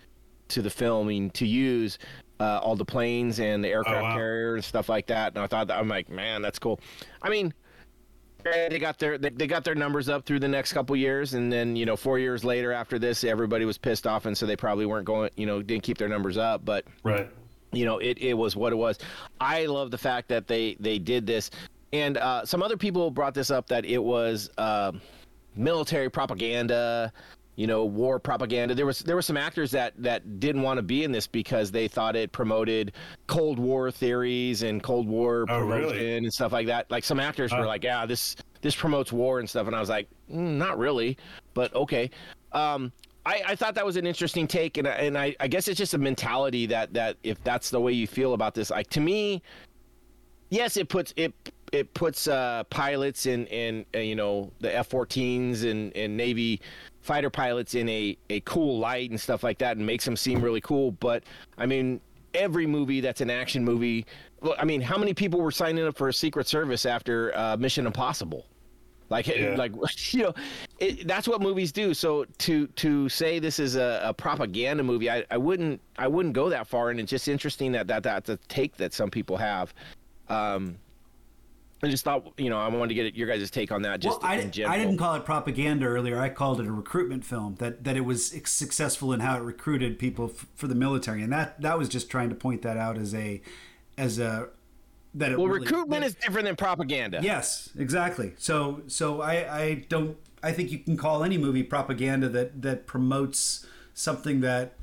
to 0.49 0.63
the 0.63 0.71
filming 0.71 1.31
to 1.31 1.47
use 1.47 1.99
uh, 2.41 2.61
all 2.63 2.77
the 2.77 2.85
planes 2.85 3.41
and 3.41 3.63
the 3.63 3.69
aircraft 3.69 4.03
wow. 4.03 4.15
carrier 4.15 4.55
and 4.55 4.65
stuff 4.65 4.89
like 4.89 5.07
that. 5.07 5.35
And 5.35 5.43
I 5.43 5.47
thought 5.47 5.67
that 5.69 5.79
I'm 5.79 5.89
like, 5.89 6.09
man, 6.09 6.43
that's 6.43 6.59
cool. 6.59 6.81
I 7.23 7.29
mean, 7.29 7.53
they 8.45 8.79
got 8.79 8.99
their 8.99 9.19
they, 9.19 9.31
they 9.31 9.47
got 9.47 9.65
their 9.65 9.75
numbers 9.75 10.09
up 10.09 10.25
through 10.25 10.39
the 10.41 10.49
next 10.49 10.73
couple 10.73 10.95
years, 10.97 11.35
and 11.35 11.53
then 11.53 11.77
you 11.77 11.85
know 11.85 11.97
four 11.97 12.19
years 12.19 12.45
later 12.45 12.73
after 12.73 12.99
this, 12.99 13.25
everybody 13.25 13.65
was 13.65 13.77
pissed 13.79 14.07
off, 14.07 14.27
and 14.27 14.37
so 14.37 14.47
they 14.47 14.57
probably 14.57 14.87
weren't 14.87 15.05
going, 15.05 15.31
you 15.37 15.45
know, 15.45 15.61
didn't 15.61 15.83
keep 15.83 15.99
their 15.99 16.09
numbers 16.09 16.39
up, 16.39 16.65
but 16.65 16.85
Right. 17.03 17.29
you 17.73 17.85
know 17.85 17.99
it, 17.99 18.17
it 18.19 18.35
was 18.35 18.57
what 18.57 18.73
it 18.73 18.77
was 18.77 18.99
i 19.41 19.67
love 19.67 19.91
the 19.91 19.99
fact 19.99 20.29
that 20.29 20.47
they 20.47 20.75
they 20.81 20.99
did 20.99 21.27
this 21.27 21.51
and 21.93 22.17
uh, 22.17 22.45
some 22.45 22.63
other 22.63 22.77
people 22.77 23.11
brought 23.11 23.35
this 23.35 23.51
up 23.51 23.67
that 23.69 23.85
it 23.85 24.03
was 24.03 24.51
uh, 24.59 24.93
military 25.57 26.11
propaganda 26.11 27.13
you 27.59 27.67
know 27.67 27.85
war 27.85 28.21
propaganda. 28.21 28.73
There 28.73 28.87
was 28.87 29.01
there 29.01 29.17
were 29.17 29.23
some 29.23 29.37
actors 29.37 29.73
that 29.73 29.93
that 29.99 30.39
didn't 30.39 30.63
want 30.63 30.79
to 30.79 30.83
be 30.83 31.03
in 31.03 31.11
this 31.11 31.27
because 31.27 31.73
they 31.73 31.89
thought 31.89 32.15
it 32.15 32.31
promoted 32.31 32.93
cold 33.27 33.59
war 33.59 33.91
theories 33.91 34.63
and 34.63 34.81
cold 34.81 35.09
war 35.09 35.43
Oh, 35.49 35.59
promotion 35.59 35.89
really? 35.99 36.17
and 36.19 36.33
stuff 36.33 36.53
like 36.53 36.69
that. 36.69 36.89
Like 36.89 37.03
some 37.03 37.19
actors 37.19 37.51
were 37.53 37.67
like 37.67 37.83
yeah 37.83 38.07
this 38.07 38.37
this 38.61 38.77
promotes 38.77 39.13
war 39.13 39.41
and 39.41 39.51
stuff. 39.51 39.67
And 39.67 39.75
i 39.75 39.81
was 39.81 39.89
like 39.89 40.09
mm, 40.33 40.57
not 40.57 40.79
really 40.79 41.19
but 41.55 41.75
okay. 41.75 42.11
Um 42.53 42.93
I, 43.27 43.43
I 43.49 43.57
thought 43.57 43.75
that 43.75 43.85
was 43.85 43.97
an 43.97 44.07
interesting 44.07 44.47
take, 44.47 44.79
and 44.79 44.87
I- 44.89 44.93
and 44.93 45.19
I, 45.19 45.37
I 45.39 45.49
guess 45.49 45.69
it's 45.69 45.77
just 45.77 45.93
a 45.93 45.99
mentality 45.99 46.65
that 46.67 46.95
that 46.95 47.17
if 47.25 47.43
that's 47.45 47.69
the 47.71 47.81
way 47.81 47.93
you 47.93 48.07
feel 48.07 48.33
about 48.35 48.55
this, 48.55 48.71
like 48.71 48.89
to 48.91 49.01
me, 49.01 49.43
yes, 50.51 50.77
it 50.79 50.89
puts 50.89 51.13
it 51.17 51.35
it 51.73 51.93
puts 51.95 52.29
uh, 52.29 52.65
pilots 52.71 53.27
in 53.27 53.47
in 53.47 53.85
uh, 53.95 53.99
you 53.99 54.15
know 54.15 54.53
the 54.61 54.75
F-14s 54.77 55.65
and 55.65 55.95
and 55.97 56.17
Navy 56.17 56.61
fighter 57.01 57.31
pilots 57.31 57.75
in 57.75 57.89
a 57.89 58.17
a 58.31 58.41
cool 58.41 58.79
light 58.79 59.11
and 59.11 59.21
stuff 59.21 59.43
like 59.43 59.59
that, 59.59 59.77
and 59.77 59.87
makes 59.87 60.05
them 60.05 60.17
seem 60.17 60.41
really 60.41 60.61
cool. 60.61 60.93
But 60.93 61.25
I 61.57 61.67
mean, 61.67 62.01
every 62.35 62.67
movie 62.67 63.01
that's 63.01 63.21
an 63.21 63.31
action 63.31 63.65
movie. 63.65 64.07
Well, 64.41 64.55
I 64.59 64.65
mean, 64.65 64.81
how 64.81 64.97
many 64.97 65.15
people 65.15 65.41
were 65.41 65.51
signing 65.51 65.85
up 65.87 65.97
for 65.97 66.09
a 66.09 66.13
Secret 66.13 66.47
Service 66.47 66.87
after 66.87 67.37
uh, 67.37 67.57
Mission 67.57 67.87
Impossible? 67.87 68.47
Like, 69.11 69.27
Yeah. 69.27 69.57
like 69.57 69.73
you 70.13 70.25
know, 70.25 70.35
it, 70.79 71.09
that's 71.09 71.27
what 71.27 71.41
movies 71.41 71.73
do. 71.73 71.95
So 71.95 72.25
to 72.39 72.67
to 72.69 73.09
say 73.09 73.39
this 73.39 73.59
is 73.59 73.77
a, 73.77 74.01
a 74.05 74.15
propaganda 74.15 74.85
movie, 74.85 75.11
I, 75.11 75.25
I 75.31 75.39
wouldn't 75.39 75.81
I 75.97 76.07
wouldn't 76.09 76.35
go 76.35 76.49
that 76.51 76.67
far. 76.67 76.91
And 76.91 77.01
it's 77.01 77.11
just 77.11 77.29
interesting 77.29 77.73
that 77.73 77.87
that 77.89 78.03
that's 78.03 78.27
the 78.27 78.37
take 78.49 78.77
that 78.77 78.93
some 78.93 79.11
people 79.11 79.37
have. 79.37 79.75
Um, 80.29 80.77
I 81.83 81.89
just 81.89 82.05
thought 82.05 82.33
you 82.39 82.51
know 82.51 82.59
I 82.59 82.69
wanted 82.69 82.89
to 82.89 82.95
get 82.95 83.15
your 83.15 83.29
guys' 83.29 83.51
take 83.51 83.71
on 83.71 83.83
that. 83.83 84.01
Just 84.01 84.21
well, 84.23 84.33
I, 84.33 84.37
in 84.37 84.51
general. 84.51 84.75
I 84.75 84.79
didn't 84.79 84.99
call 84.99 85.15
it 85.15 85.25
propaganda 85.25 85.87
earlier. 85.87 86.19
I 86.19 86.29
called 86.29 86.61
it 86.61 86.67
a 86.67 86.73
recruitment 86.73 87.25
film. 87.25 87.55
That 87.57 87.85
that 87.85 87.97
it 87.97 88.01
was 88.01 88.27
successful 88.47 89.13
in 89.13 89.21
how 89.21 89.37
it 89.37 89.43
recruited 89.43 89.99
people 89.99 90.33
f- 90.35 90.47
for 90.57 90.67
the 90.67 90.75
military, 90.75 91.23
and 91.23 91.33
that 91.33 91.61
that 91.63 91.79
was 91.79 91.89
just 91.89 92.11
trying 92.11 92.31
to 92.31 92.35
point 92.35 92.63
that 92.63 92.77
out 92.77 92.99
as 92.99 93.15
a 93.15 93.41
as 93.97 94.19
a 94.19 94.49
that 95.15 95.31
it 95.33 95.39
well, 95.39 95.47
really- 95.47 95.61
recruitment 95.67 96.03
that- 96.03 96.07
is 96.09 96.15
different 96.17 96.47
than 96.47 96.57
propaganda. 96.57 97.21
Yes, 97.23 97.71
exactly. 97.79 98.33
So 98.39 98.83
so 98.89 99.21
I 99.21 99.59
I 99.61 99.75
don't 99.89 100.17
I 100.43 100.51
think 100.53 100.73
you 100.73 100.79
can 100.81 100.97
call 100.97 101.23
any 101.23 101.39
movie 101.39 101.63
propaganda 101.63 102.29
that 102.31 102.61
that 102.63 102.87
promotes 102.87 103.67
something 103.95 104.41
that 104.41 104.75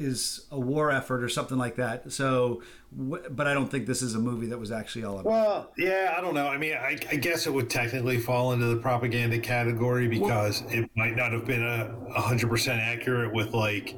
is 0.00 0.46
a 0.50 0.58
war 0.58 0.90
effort 0.90 1.22
or 1.22 1.28
something 1.28 1.58
like 1.58 1.76
that. 1.76 2.10
So 2.12 2.62
wh- 2.98 3.18
but 3.30 3.46
I 3.46 3.54
don't 3.54 3.70
think 3.70 3.86
this 3.86 4.02
is 4.02 4.14
a 4.14 4.18
movie 4.18 4.46
that 4.46 4.58
was 4.58 4.72
actually 4.72 5.04
all 5.04 5.18
about. 5.18 5.26
Well, 5.30 5.72
yeah, 5.76 6.14
I 6.16 6.20
don't 6.20 6.34
know. 6.34 6.48
I 6.48 6.56
mean, 6.56 6.74
I, 6.74 6.98
I 7.10 7.16
guess 7.16 7.46
it 7.46 7.52
would 7.52 7.68
technically 7.70 8.18
fall 8.18 8.52
into 8.52 8.66
the 8.66 8.76
propaganda 8.76 9.38
category 9.38 10.08
because 10.08 10.62
it 10.68 10.88
might 10.96 11.14
not 11.16 11.32
have 11.32 11.44
been 11.44 11.62
a 11.64 12.20
hundred 12.20 12.48
percent 12.48 12.80
accurate 12.80 13.32
with 13.34 13.52
like, 13.52 13.96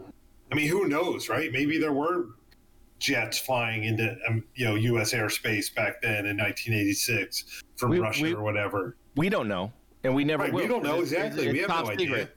I 0.51 0.55
mean, 0.55 0.69
who 0.69 0.89
knows, 0.89 1.29
right? 1.29 1.51
Maybe 1.53 1.79
there 1.79 1.93
were 1.93 2.27
jets 2.99 3.39
flying 3.39 3.85
into 3.85 4.17
um, 4.29 4.45
you 4.55 4.65
know 4.65 4.75
U.S. 4.75 5.13
airspace 5.13 5.75
back 5.75 6.01
then 6.03 6.27
in 6.27 6.37
1986 6.37 7.63
from 7.77 7.91
We- 7.91 7.99
Russia 8.01 8.23
we- 8.25 8.35
or 8.35 8.43
whatever. 8.43 8.97
We 9.15 9.29
don't 9.29 9.47
know, 9.49 9.73
and 10.05 10.15
we 10.15 10.25
never 10.25 10.45
Right, 10.45 10.53
will. 10.53 10.63
we 10.63 10.69
don't 10.69 10.83
know 10.83 11.01
exactly. 11.01 11.45
it's 11.45 11.53
we 11.53 11.59
have 11.61 11.69
top 11.69 11.85
no 11.87 11.91
secret. 11.97 12.13
idea. 12.13 12.29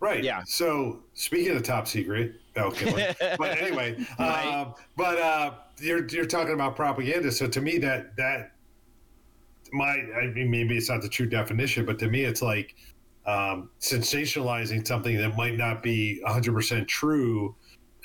Right. 0.00 0.24
Yeah. 0.24 0.42
So 0.46 1.00
speaking 1.12 1.54
of 1.56 1.62
top 1.62 1.86
secret, 1.86 2.40
Kilmer. 2.54 3.14
but 3.38 3.58
anyway, 3.58 3.96
Right. 4.18 4.46
um, 4.46 4.74
but 4.96 5.18
uh, 5.18 5.52
you're 5.78 6.06
you're 6.08 6.24
talking 6.26 6.54
about 6.54 6.74
propaganda. 6.74 7.30
So 7.30 7.46
to 7.48 7.60
me, 7.60 7.78
that 7.78 8.16
that 8.16 8.52
my 9.72 9.86
I 10.20 10.26
mean 10.34 10.50
maybe 10.50 10.76
it's 10.76 10.88
not 10.88 11.02
the 11.02 11.08
true 11.08 11.26
definition, 11.28 11.84
but 11.84 11.98
to 12.00 12.08
me 12.08 12.24
it's 12.24 12.42
like 12.42 12.74
um, 13.26 13.70
sensationalizing 13.80 14.86
something 14.86 15.16
that 15.18 15.36
might 15.36 15.56
not 15.56 15.82
be 15.82 16.20
100 16.22 16.52
percent 16.54 16.88
true. 16.88 17.54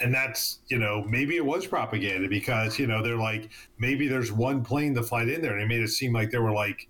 And 0.01 0.13
that's, 0.13 0.59
you 0.67 0.77
know, 0.77 1.05
maybe 1.07 1.37
it 1.37 1.45
was 1.45 1.65
propaganda 1.65 2.27
because, 2.27 2.77
you 2.77 2.85
know, 2.85 3.01
they're 3.01 3.15
like, 3.15 3.49
maybe 3.79 4.09
there's 4.09 4.29
one 4.29 4.61
plane 4.61 4.93
that 4.95 5.03
flight 5.03 5.29
in 5.29 5.41
there 5.41 5.53
and 5.53 5.61
it 5.61 5.67
made 5.67 5.81
it 5.81 5.87
seem 5.87 6.11
like 6.11 6.31
there 6.31 6.41
were 6.41 6.51
like 6.51 6.89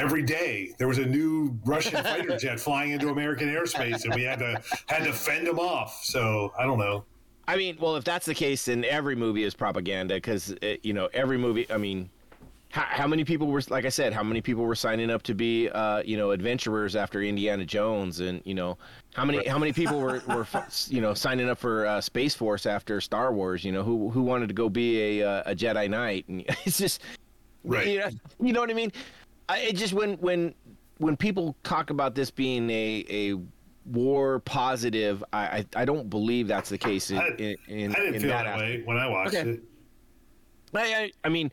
every 0.00 0.22
day 0.22 0.72
there 0.78 0.88
was 0.88 0.98
a 0.98 1.04
new 1.04 1.58
Russian 1.64 2.02
fighter 2.02 2.36
jet 2.36 2.58
flying 2.66 2.92
into 2.92 3.10
American 3.10 3.48
airspace, 3.48 4.04
and 4.04 4.14
we 4.14 4.22
had 4.22 4.38
to 4.38 4.60
had 4.86 5.04
to 5.04 5.12
fend 5.12 5.46
them 5.46 5.58
off. 5.58 6.00
So 6.02 6.52
I 6.58 6.64
don't 6.64 6.78
know. 6.78 7.04
I 7.46 7.56
mean, 7.56 7.76
well, 7.80 7.96
if 7.96 8.04
that's 8.04 8.26
the 8.26 8.34
case, 8.34 8.64
then 8.66 8.84
every 8.84 9.16
movie 9.16 9.44
is 9.44 9.54
propaganda 9.54 10.14
because 10.14 10.54
you 10.82 10.92
know 10.92 11.08
every 11.12 11.36
movie. 11.36 11.70
I 11.70 11.76
mean, 11.76 12.08
how, 12.70 12.82
how 12.82 13.06
many 13.06 13.24
people 13.24 13.48
were, 13.48 13.60
like 13.68 13.84
I 13.84 13.88
said, 13.88 14.12
how 14.12 14.22
many 14.22 14.40
people 14.40 14.64
were 14.64 14.76
signing 14.76 15.10
up 15.10 15.22
to 15.24 15.34
be, 15.34 15.68
uh, 15.68 16.02
you 16.04 16.16
know, 16.16 16.30
adventurers 16.30 16.96
after 16.96 17.22
Indiana 17.22 17.64
Jones, 17.64 18.20
and 18.20 18.40
you 18.44 18.54
know, 18.54 18.78
how 19.14 19.24
many 19.24 19.46
how 19.46 19.58
many 19.58 19.72
people 19.72 20.00
were 20.00 20.22
were 20.28 20.46
you 20.88 21.00
know 21.00 21.12
signing 21.12 21.48
up 21.48 21.58
for 21.58 21.86
uh, 21.86 22.00
Space 22.00 22.34
Force 22.34 22.64
after 22.64 23.00
Star 23.00 23.34
Wars? 23.34 23.64
You 23.64 23.72
know, 23.72 23.82
who 23.82 24.08
who 24.10 24.22
wanted 24.22 24.48
to 24.48 24.54
go 24.54 24.70
be 24.70 25.20
a 25.20 25.28
uh, 25.28 25.50
a 25.50 25.54
Jedi 25.54 25.90
Knight? 25.90 26.28
And 26.28 26.44
it's 26.64 26.78
just, 26.78 27.02
Right. 27.64 27.86
You 27.88 27.98
know, 27.98 28.10
you 28.40 28.52
know 28.52 28.60
what 28.60 28.70
I 28.70 28.74
mean? 28.74 28.92
I, 29.50 29.58
it 29.58 29.76
just 29.76 29.92
when 29.92 30.14
when 30.18 30.54
when 30.98 31.16
people 31.16 31.56
talk 31.64 31.90
about 31.90 32.14
this 32.14 32.30
being 32.30 32.70
a 32.70 33.04
a 33.10 33.34
war 33.86 34.38
positive, 34.40 35.24
I 35.32 35.40
I, 35.58 35.66
I 35.82 35.84
don't 35.84 36.08
believe 36.08 36.46
that's 36.46 36.70
the 36.70 36.78
case 36.78 37.10
in 37.10 37.18
I- 37.18 37.28
in, 37.38 37.56
in, 37.68 37.96
I 37.96 37.98
didn't 37.98 38.20
feel 38.20 38.30
that 38.30 38.44
that 38.44 38.58
way 38.58 38.82
when 38.84 38.96
I 38.96 39.08
watched 39.08 39.34
Okay. 39.34 39.50
it. 39.50 39.62
I, 40.72 40.78
I, 40.94 41.12
I 41.24 41.28
mean, 41.30 41.50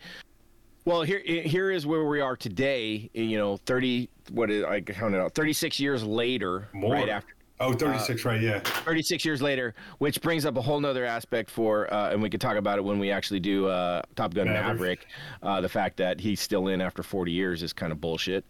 well, 0.86 1.02
here 1.02 1.22
here 1.26 1.72
is 1.72 1.88
where 1.88 2.06
we 2.06 2.22
are 2.22 2.36
today. 2.36 3.10
You 3.14 3.38
know, 3.38 3.58
thirty 3.58 4.10
what 4.30 4.52
is 4.52 4.64
I 4.64 4.82
counted 4.82 5.20
out 5.20 5.34
thirty 5.34 5.54
six 5.54 5.80
years 5.80 6.04
later, 6.04 6.68
More. 6.74 6.94
right 6.94 7.10
after. 7.10 7.34
Oh, 7.60 7.74
36, 7.74 8.24
right? 8.24 8.40
Yeah. 8.40 8.60
36 8.60 9.26
years 9.26 9.42
later, 9.42 9.74
which 9.98 10.22
brings 10.22 10.46
up 10.46 10.58
a 10.58 10.62
whole 10.62 10.80
nother 10.80 11.06
aspect 11.06 11.50
for, 11.50 11.92
uh, 11.92 12.12
and 12.12 12.22
we 12.22 12.30
could 12.30 12.40
talk 12.42 12.56
about 12.56 12.78
it 12.78 12.84
when 12.84 13.00
we 13.00 13.10
actually 13.10 13.40
do 13.40 13.68
uh, 13.68 14.04
Top 14.16 14.34
Gun 14.34 14.46
Maverick. 14.46 14.78
Maverick. 14.78 15.08
Uh, 15.42 15.62
the 15.62 15.70
fact 15.70 15.98
that 15.98 16.20
he's 16.20 16.40
still 16.40 16.68
in 16.68 16.82
after 16.82 17.02
40 17.02 17.32
years 17.32 17.64
is 17.64 17.74
kind 17.74 17.92
of 17.92 18.00
bullshit. 18.00 18.46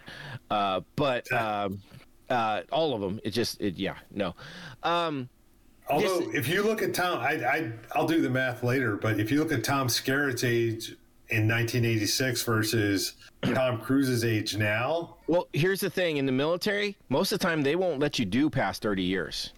Uh, 0.52 0.82
but 0.98 1.32
um, 1.32 1.82
uh, 2.30 2.64
all 2.72 2.94
of 2.94 3.00
them, 3.02 3.20
it 3.24 3.32
just, 3.32 3.62
it, 3.62 3.76
yeah, 3.78 3.96
no. 4.12 4.36
Um, 4.84 5.30
Although, 5.90 6.20
This- 6.20 6.36
if 6.36 6.48
you 6.50 6.64
look 6.64 6.82
at 6.82 6.94
Tom, 6.94 7.20
I, 7.20 7.36
I 7.46 7.72
I'll 7.94 8.08
do 8.08 8.20
the 8.22 8.30
math 8.30 8.62
later. 8.62 8.98
But 8.98 9.22
if 9.22 9.32
you 9.32 9.40
look 9.40 9.54
at 9.54 9.64
Tom 9.64 9.88
Skerritt's 9.88 10.44
age 10.44 10.96
in 11.30 11.48
1986 11.48 12.44
versus 12.44 13.14
Tom 13.42 13.80
Cruise's 13.82 14.24
age 14.24 14.56
now, 14.58 15.18
well, 15.28 15.48
here's 15.54 15.80
the 15.82 15.90
thing 15.90 16.18
in 16.18 16.26
the 16.26 16.32
military, 16.32 16.96
most 17.10 17.32
of 17.32 17.40
the 17.40 17.46
time 17.46 17.62
they 17.62 17.76
won't 17.76 18.00
let 18.00 18.18
you 18.18 18.26
do 18.26 18.50
past 18.50 18.82
30 18.82 19.04
years. 19.04 19.52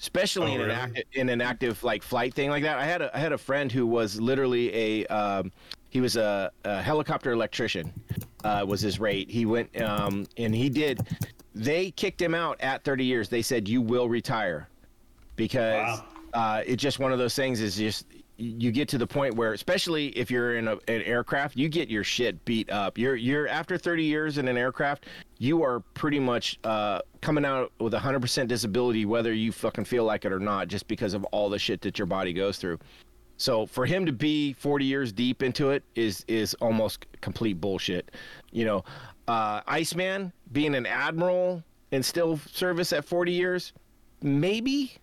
Especially 0.00 0.50
Oh, 0.50 0.54
in 0.56 0.60
an 0.62 0.66
really? 0.66 0.72
active, 0.80 1.04
in 1.12 1.28
an 1.28 1.40
active 1.40 1.84
like 1.84 2.02
flight 2.02 2.34
thing 2.34 2.50
like 2.50 2.64
that. 2.64 2.76
I 2.76 2.84
had 2.84 3.02
a 3.02 3.16
I 3.16 3.20
had 3.20 3.30
a 3.32 3.38
friend 3.38 3.70
who 3.70 3.86
was 3.86 4.20
literally 4.20 4.74
a 4.74 5.06
um, 5.06 5.52
he 5.90 6.00
was 6.00 6.16
a, 6.16 6.50
a 6.64 6.82
helicopter 6.82 7.30
electrician 7.30 7.92
uh, 8.42 8.64
was 8.66 8.80
his 8.80 8.98
rate. 8.98 9.30
He 9.30 9.46
went 9.46 9.80
um, 9.80 10.26
and 10.36 10.52
he 10.52 10.68
did. 10.68 11.06
They 11.54 11.92
kicked 11.92 12.20
him 12.20 12.34
out 12.34 12.60
at 12.60 12.82
30 12.82 13.04
years. 13.04 13.28
They 13.28 13.42
said 13.42 13.68
you 13.68 13.80
will 13.80 14.08
retire 14.08 14.68
because 15.36 16.00
Wow. 16.00 16.04
uh, 16.34 16.62
it's 16.66 16.82
just 16.82 16.98
one 16.98 17.12
of 17.12 17.20
those 17.20 17.36
things. 17.36 17.60
Is 17.60 17.76
just 17.76 18.06
you 18.42 18.72
get 18.72 18.88
to 18.88 18.98
the 18.98 19.06
point 19.06 19.34
where, 19.34 19.52
especially 19.52 20.08
if 20.08 20.30
you're 20.30 20.56
in 20.56 20.66
a, 20.66 20.72
an 20.88 21.02
aircraft, 21.02 21.56
you 21.56 21.68
get 21.68 21.88
your 21.88 22.02
shit 22.02 22.44
beat 22.44 22.70
up. 22.70 22.98
You're 22.98 23.14
you're 23.14 23.46
after 23.46 23.78
30 23.78 24.02
years 24.02 24.38
in 24.38 24.48
an 24.48 24.56
aircraft, 24.56 25.06
you 25.38 25.62
are 25.62 25.80
pretty 25.94 26.18
much 26.18 26.58
uh, 26.64 27.00
coming 27.20 27.44
out 27.44 27.72
with 27.78 27.92
100% 27.92 28.48
disability, 28.48 29.04
whether 29.04 29.32
you 29.32 29.52
fucking 29.52 29.84
feel 29.84 30.04
like 30.04 30.24
it 30.24 30.32
or 30.32 30.40
not, 30.40 30.68
just 30.68 30.88
because 30.88 31.14
of 31.14 31.24
all 31.26 31.48
the 31.48 31.58
shit 31.58 31.80
that 31.82 31.98
your 31.98 32.06
body 32.06 32.32
goes 32.32 32.58
through. 32.58 32.78
So 33.36 33.66
for 33.66 33.86
him 33.86 34.06
to 34.06 34.12
be 34.12 34.52
40 34.54 34.84
years 34.84 35.12
deep 35.12 35.42
into 35.42 35.70
it 35.70 35.84
is 35.94 36.24
is 36.26 36.54
almost 36.54 37.06
complete 37.20 37.60
bullshit. 37.60 38.10
You 38.50 38.64
know, 38.64 38.84
uh, 39.28 39.60
Iceman 39.66 40.32
being 40.52 40.74
an 40.74 40.86
admiral 40.86 41.62
and 41.92 42.04
still 42.04 42.38
service 42.38 42.92
at 42.92 43.04
40 43.04 43.32
years, 43.32 43.72
maybe. 44.20 44.96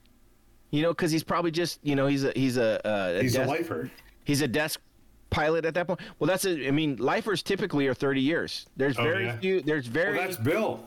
You 0.72 0.84
know, 0.84 0.90
because 0.90 1.12
he's 1.12 1.24
probably 1.24 1.52
just 1.52 1.80
you 1.84 1.96
know 1.96 2.08
he's 2.08 2.24
a 2.24 2.32
he's 2.36 2.58
a, 2.58 2.86
uh, 2.88 3.14
a 3.20 3.22
he's 3.22 3.36
a 3.36 3.40
desk- 3.40 3.50
lifer. 3.50 3.92
he's 4.24 4.42
a 4.42 4.48
desk 4.48 4.80
pilot 5.32 5.66
at 5.66 5.74
that 5.74 5.88
point. 5.88 6.00
Well, 6.20 6.28
that's 6.28 6.46
a, 6.46 6.68
I 6.68 6.72
mean, 6.72 6.96
lifers 6.98 7.42
typically 7.44 7.88
are 7.88 7.94
30 7.94 8.22
years. 8.22 8.66
There's 8.78 8.98
Oh, 8.98 9.04
very 9.04 9.26
yeah? 9.26 9.38
few. 9.40 9.62
There's 9.62 9.88
very. 9.88 10.18
Well, 10.18 10.28
that's 10.28 10.38
Bill. 10.38 10.86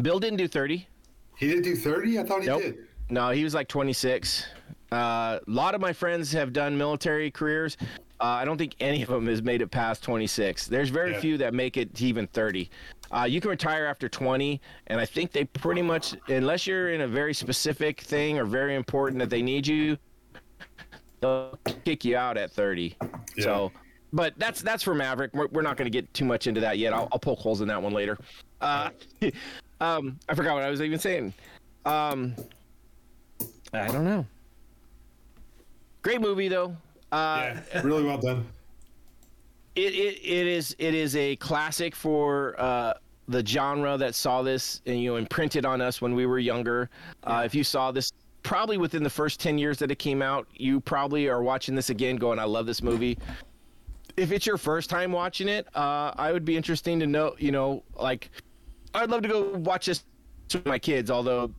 Bill 0.00 0.18
didn't 0.18 0.38
do 0.38 0.48
30. 0.48 0.86
He 1.36 1.48
didn't 1.48 1.62
do 1.64 1.76
30? 1.76 2.18
I 2.18 2.22
thought 2.24 2.40
he 2.42 2.46
Nope. 2.46 2.62
did. 2.62 2.78
No, 3.10 3.30
he 3.30 3.44
was 3.44 3.54
like 3.54 3.68
26. 3.68 4.46
Uh, 4.92 4.96
a 4.96 5.40
lot 5.46 5.74
of 5.74 5.80
my 5.80 5.92
friends 5.92 6.32
have 6.32 6.52
done 6.52 6.76
military 6.76 7.30
careers. 7.30 7.76
Uh, 8.20 8.24
I 8.24 8.44
don't 8.44 8.58
think 8.58 8.74
any 8.80 9.02
of 9.02 9.08
them 9.08 9.26
has 9.26 9.42
made 9.42 9.62
it 9.62 9.70
past 9.70 10.02
26. 10.02 10.66
There's 10.66 10.90
very 10.90 11.12
Yeah. 11.12 11.20
few 11.20 11.38
that 11.38 11.54
make 11.54 11.76
it 11.76 11.94
to 11.96 12.04
even 12.06 12.26
30. 12.28 12.70
Uh, 13.12 13.24
you 13.28 13.40
can 13.40 13.50
retire 13.50 13.86
after 13.86 14.08
20, 14.08 14.60
and 14.86 15.00
I 15.00 15.04
think 15.04 15.32
they 15.32 15.44
pretty 15.44 15.82
much, 15.82 16.14
unless 16.28 16.66
you're 16.66 16.92
in 16.92 17.00
a 17.00 17.08
very 17.08 17.34
specific 17.34 18.00
thing 18.02 18.38
or 18.38 18.44
very 18.44 18.76
important 18.76 19.18
that 19.18 19.30
they 19.30 19.42
need 19.42 19.66
you, 19.66 19.96
they'll 21.20 21.58
kick 21.84 22.04
you 22.04 22.16
out 22.16 22.36
at 22.36 22.52
30. 22.52 22.96
Yeah. 23.36 23.44
So, 23.44 23.72
but 24.12 24.34
that's 24.38 24.62
that's 24.62 24.82
for 24.82 24.94
Maverick. 24.94 25.32
We're, 25.34 25.48
we're 25.48 25.62
not 25.62 25.76
going 25.76 25.86
to 25.86 25.90
get 25.90 26.12
too 26.14 26.24
much 26.24 26.46
into 26.46 26.60
that 26.60 26.78
yet. 26.78 26.92
I'll, 26.92 27.08
I'll 27.12 27.18
poke 27.18 27.40
holes 27.40 27.60
in 27.60 27.68
that 27.68 27.82
one 27.82 27.92
later. 27.92 28.16
Uh, 28.60 28.90
um, 29.80 30.18
I 30.28 30.34
forgot 30.34 30.54
what 30.54 30.62
I 30.62 30.70
was 30.70 30.80
even 30.80 30.98
saying. 30.98 31.34
Um, 31.84 32.34
I 33.72 33.88
don't 33.88 34.04
know. 34.04 34.26
Great 36.02 36.20
movie 36.20 36.48
though. 36.48 36.76
Uh, 37.12 37.54
Yeah, 37.74 37.82
really 37.82 38.04
well 38.04 38.18
done. 38.18 38.46
It, 39.86 39.94
it 39.94 40.20
it 40.22 40.46
is 40.46 40.76
it 40.78 40.94
is 40.94 41.16
a 41.16 41.36
classic 41.36 41.94
for 41.94 42.54
uh, 42.60 42.94
the 43.28 43.44
genre 43.44 43.96
that 43.96 44.14
saw 44.14 44.42
this 44.42 44.82
and 44.86 45.00
you 45.00 45.10
know 45.10 45.16
imprinted 45.16 45.64
on 45.64 45.80
us 45.80 46.00
when 46.00 46.14
we 46.14 46.26
were 46.26 46.38
younger. 46.38 46.90
Uh, 47.24 47.42
if 47.44 47.54
you 47.54 47.64
saw 47.64 47.90
this 47.90 48.12
probably 48.42 48.78
within 48.78 49.02
the 49.02 49.10
first 49.10 49.38
10 49.40 49.58
years 49.58 49.78
that 49.78 49.90
it 49.90 49.98
came 49.98 50.22
out, 50.22 50.46
you 50.54 50.80
probably 50.80 51.28
are 51.28 51.42
watching 51.42 51.74
this 51.74 51.90
again 51.90 52.16
going 52.16 52.38
I 52.38 52.44
love 52.44 52.66
this 52.66 52.82
movie. 52.82 53.18
If 54.16 54.32
it's 54.32 54.46
your 54.46 54.58
first 54.58 54.90
time 54.90 55.12
watching 55.12 55.48
it, 55.48 55.66
uh, 55.76 56.12
I 56.16 56.32
would 56.32 56.44
be 56.44 56.56
interesting 56.56 56.98
to 57.00 57.06
know, 57.06 57.34
you 57.38 57.52
know, 57.52 57.82
like 57.94 58.30
I'd 58.94 59.10
love 59.10 59.22
to 59.22 59.28
go 59.28 59.52
watch 59.58 59.86
this 59.86 60.04
with 60.52 60.66
my 60.66 60.78
kids, 60.78 61.10
although 61.10 61.52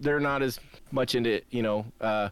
they're 0.00 0.20
not 0.20 0.42
as 0.42 0.58
much 0.90 1.14
into, 1.14 1.40
you 1.50 1.62
know, 1.62 1.86
uh, 2.00 2.28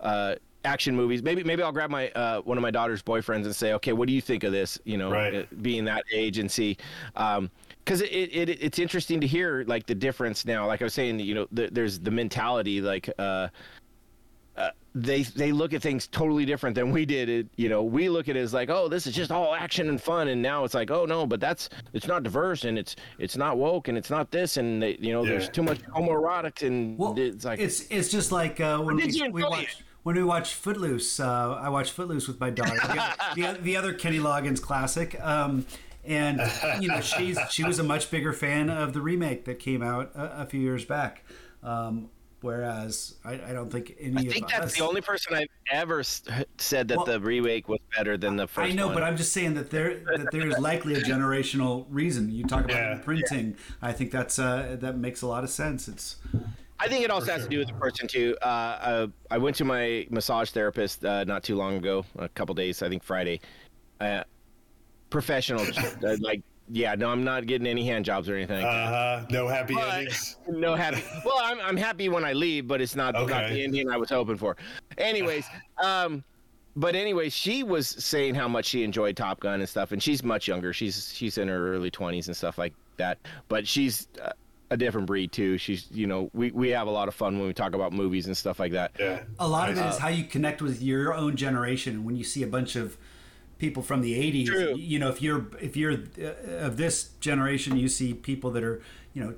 uh, 0.00 0.34
action 0.64 0.96
movies. 0.96 1.22
Maybe 1.22 1.44
maybe 1.44 1.62
I'll 1.62 1.72
grab 1.72 1.90
my 1.90 2.10
uh, 2.10 2.40
one 2.42 2.58
of 2.58 2.62
my 2.62 2.70
daughter's 2.70 3.02
boyfriends 3.02 3.44
and 3.44 3.54
say, 3.54 3.72
okay, 3.74 3.92
what 3.92 4.08
do 4.08 4.14
you 4.14 4.20
think 4.20 4.44
of 4.44 4.52
this? 4.52 4.78
You 4.84 4.98
know, 4.98 5.10
Right. 5.10 5.34
uh, 5.34 5.42
being 5.62 5.84
that 5.84 6.04
age 6.12 6.38
and 6.38 6.50
see, 6.50 6.76
because 7.14 8.00
it, 8.02 8.06
it, 8.10 8.48
it 8.48 8.62
it's 8.62 8.78
interesting 8.78 9.20
to 9.20 9.26
hear 9.26 9.64
like 9.66 9.86
the 9.86 9.94
difference 9.94 10.44
now. 10.44 10.66
Like 10.66 10.82
I 10.82 10.84
was 10.84 10.94
saying, 10.94 11.20
you 11.20 11.34
know, 11.34 11.46
the, 11.52 11.68
there's 11.70 11.98
the 12.00 12.10
mentality 12.10 12.80
like. 12.80 13.08
Uh, 13.18 13.48
uh, 14.56 14.70
they 14.94 15.22
they 15.22 15.50
look 15.50 15.72
at 15.72 15.82
things 15.82 16.06
totally 16.06 16.44
different 16.44 16.76
than 16.76 16.92
we 16.92 17.04
did. 17.04 17.28
It, 17.28 17.48
you 17.56 17.68
know, 17.68 17.82
we 17.82 18.08
look 18.08 18.28
at 18.28 18.36
it 18.36 18.40
as 18.40 18.54
like, 18.54 18.70
oh, 18.70 18.86
this 18.86 19.04
is 19.04 19.12
just 19.12 19.32
all 19.32 19.52
action 19.52 19.88
and 19.88 20.00
fun, 20.00 20.28
and 20.28 20.40
now 20.40 20.62
it's 20.62 20.74
like, 20.74 20.92
oh 20.92 21.04
no, 21.06 21.26
but 21.26 21.40
that's 21.40 21.68
it's 21.92 22.06
not 22.06 22.22
diverse 22.22 22.62
and 22.62 22.78
it's 22.78 22.94
it's 23.18 23.36
not 23.36 23.58
woke 23.58 23.88
and 23.88 23.98
it's 23.98 24.10
not 24.10 24.30
this 24.30 24.56
and 24.56 24.80
they, 24.80 24.96
you 25.00 25.12
know, 25.12 25.24
there's 25.24 25.48
too 25.48 25.64
much 25.64 25.82
homoerotic 25.82 26.64
and 26.64 26.96
Well, 26.96 27.18
it's 27.18 27.44
like 27.44 27.58
it's 27.58 27.88
it's 27.88 28.08
just 28.08 28.30
like 28.30 28.60
uh, 28.60 28.78
when 28.78 28.94
we, 28.94 29.10
you 29.10 29.28
we 29.32 29.42
enjoy 29.42 29.50
watched 29.50 29.80
it? 29.80 29.84
When 30.04 30.14
we 30.16 30.22
watch 30.22 30.54
Footloose. 30.54 31.18
Uh, 31.18 31.58
I 31.60 31.68
watch 31.68 31.90
Footloose 31.90 32.28
with 32.28 32.38
my 32.38 32.50
daughter. 32.50 32.76
The, 32.76 33.12
the, 33.34 33.58
the 33.60 33.76
other 33.76 33.92
Kenny 33.92 34.18
Loggins 34.20 34.62
classic. 34.62 35.20
Um, 35.20 35.66
and 36.06 36.38
you 36.80 36.88
know 36.88 37.00
she's 37.00 37.38
she 37.50 37.64
was 37.64 37.78
a 37.78 37.82
much 37.82 38.10
bigger 38.10 38.32
fan 38.34 38.68
of 38.70 38.92
the 38.92 39.00
remake 39.00 39.46
that 39.46 39.58
came 39.58 39.82
out 39.82 40.12
a, 40.14 40.42
a 40.42 40.46
few 40.46 40.60
years 40.60 40.84
back. 40.84 41.24
Um, 41.62 42.10
whereas 42.42 43.14
I, 43.24 43.32
I 43.40 43.52
don't 43.54 43.70
think 43.72 43.96
any 43.98 44.10
of 44.10 44.14
the 44.16 44.20
I 44.20 44.26
of 44.26 44.32
think 44.34 44.48
that's 44.50 44.64
us. 44.66 44.74
the 44.76 44.84
only 44.84 45.00
person 45.00 45.34
I've 45.34 45.48
ever 45.72 46.02
said 46.02 46.88
that 46.88 46.98
Well, 46.98 47.06
the 47.06 47.18
remake 47.20 47.70
was 47.70 47.80
better 47.96 48.18
than 48.18 48.36
the 48.36 48.46
first. 48.46 48.70
I 48.70 48.74
know, 48.74 48.88
one. 48.88 48.96
but 48.96 49.02
I'm 49.02 49.16
just 49.16 49.32
saying 49.32 49.54
that 49.54 49.70
there 49.70 49.94
that 50.18 50.28
there's 50.30 50.58
likely 50.58 50.92
a 50.92 51.00
generational 51.00 51.86
reason. 51.88 52.30
You 52.30 52.44
talk 52.44 52.64
about 52.64 52.76
Yeah. 52.76 52.92
imprinting. 52.96 53.56
I 53.80 53.92
think 53.92 54.10
that's 54.10 54.38
uh, 54.38 54.76
that 54.80 54.98
makes 54.98 55.22
a 55.22 55.26
lot 55.26 55.42
of 55.42 55.48
sense. 55.48 55.88
It's 55.88 56.16
I 56.80 56.88
think 56.88 57.04
it 57.04 57.10
also 57.10 57.32
has 57.32 57.44
to 57.44 57.48
do 57.48 57.58
with 57.58 57.68
the 57.68 57.74
person 57.74 58.08
too. 58.08 58.36
Uh, 58.42 58.44
uh, 58.46 59.06
I 59.30 59.38
went 59.38 59.56
to 59.56 59.64
my 59.64 60.06
massage 60.10 60.50
therapist 60.50 61.04
uh, 61.04 61.24
not 61.24 61.42
too 61.44 61.56
long 61.56 61.76
ago, 61.76 62.04
a 62.18 62.28
couple 62.28 62.54
days, 62.54 62.82
I 62.82 62.88
think 62.88 63.02
Friday. 63.02 63.40
Uh, 64.00 64.24
professional, 65.10 65.62
uh, 65.62 66.16
like 66.20 66.42
yeah, 66.70 66.94
no, 66.94 67.10
I'm 67.10 67.22
not 67.24 67.46
getting 67.46 67.66
any 67.66 67.86
hand 67.86 68.04
jobs 68.04 68.28
or 68.28 68.34
anything. 68.36 68.62
like 68.62 68.64
that. 68.64 68.92
Uh, 68.92 69.26
no 69.30 69.46
happy 69.46 69.74
But- 69.74 69.94
endings. 69.94 70.36
no 70.48 70.74
happy. 70.74 71.02
Well, 71.24 71.38
I'm 71.40 71.60
I'm 71.60 71.76
happy 71.76 72.08
when 72.08 72.24
I 72.24 72.32
leave, 72.32 72.66
but 72.66 72.80
it's 72.80 72.96
not 72.96 73.14
not 73.14 73.26
the 73.50 73.62
ending 73.62 73.90
I 73.90 73.96
was 73.96 74.10
hoping 74.10 74.36
for. 74.36 74.56
Anyways, 74.98 75.46
um, 75.82 76.24
but 76.76 76.96
anyway, 76.96 77.28
she 77.28 77.62
was 77.62 77.86
saying 77.86 78.34
how 78.34 78.48
much 78.48 78.66
she 78.66 78.82
enjoyed 78.82 79.16
Top 79.16 79.40
Gun 79.40 79.60
and 79.60 79.68
stuff, 79.68 79.92
and 79.92 80.02
she's 80.02 80.24
much 80.24 80.48
younger. 80.48 80.72
She's 80.72 81.12
she's 81.14 81.38
in 81.38 81.48
her 81.48 81.72
early 81.74 81.90
20s 81.90 82.26
and 82.26 82.36
stuff 82.36 82.58
like 82.58 82.74
that. 82.96 83.18
But 83.48 83.66
she's 83.68 84.08
uh, 84.20 84.32
a 84.74 84.76
different 84.76 85.06
breed 85.06 85.32
too. 85.32 85.56
She's 85.56 85.86
you 85.90 86.06
know 86.06 86.30
we 86.34 86.50
we 86.50 86.68
have 86.70 86.86
a 86.86 86.90
lot 86.90 87.08
of 87.08 87.14
fun 87.14 87.38
when 87.38 87.46
we 87.46 87.54
talk 87.54 87.74
about 87.74 87.92
movies 87.92 88.26
and 88.26 88.36
stuff 88.36 88.58
like 88.58 88.72
that. 88.72 88.92
Yeah. 88.98 89.22
a 89.38 89.48
lot 89.48 89.70
of 89.70 89.78
it 89.78 89.80
Nice. 89.80 89.94
is 89.94 90.00
how 90.00 90.08
you 90.08 90.24
connect 90.24 90.60
with 90.60 90.82
your 90.82 91.14
own 91.14 91.36
generation. 91.36 92.04
When 92.04 92.16
you 92.16 92.24
see 92.24 92.42
a 92.42 92.46
bunch 92.46 92.76
of 92.76 92.96
people 93.58 93.82
from 93.82 94.02
the 94.02 94.14
80s, 94.14 94.46
True. 94.46 94.74
you 94.76 94.98
know, 94.98 95.08
if 95.08 95.22
you're 95.22 95.46
if 95.60 95.76
you're 95.76 95.92
uh, 95.92 96.66
of 96.66 96.76
this 96.76 97.10
generation, 97.20 97.76
you 97.76 97.88
see 97.88 98.12
people 98.12 98.50
that 98.50 98.64
are, 98.64 98.82
you 99.14 99.22
know, 99.24 99.34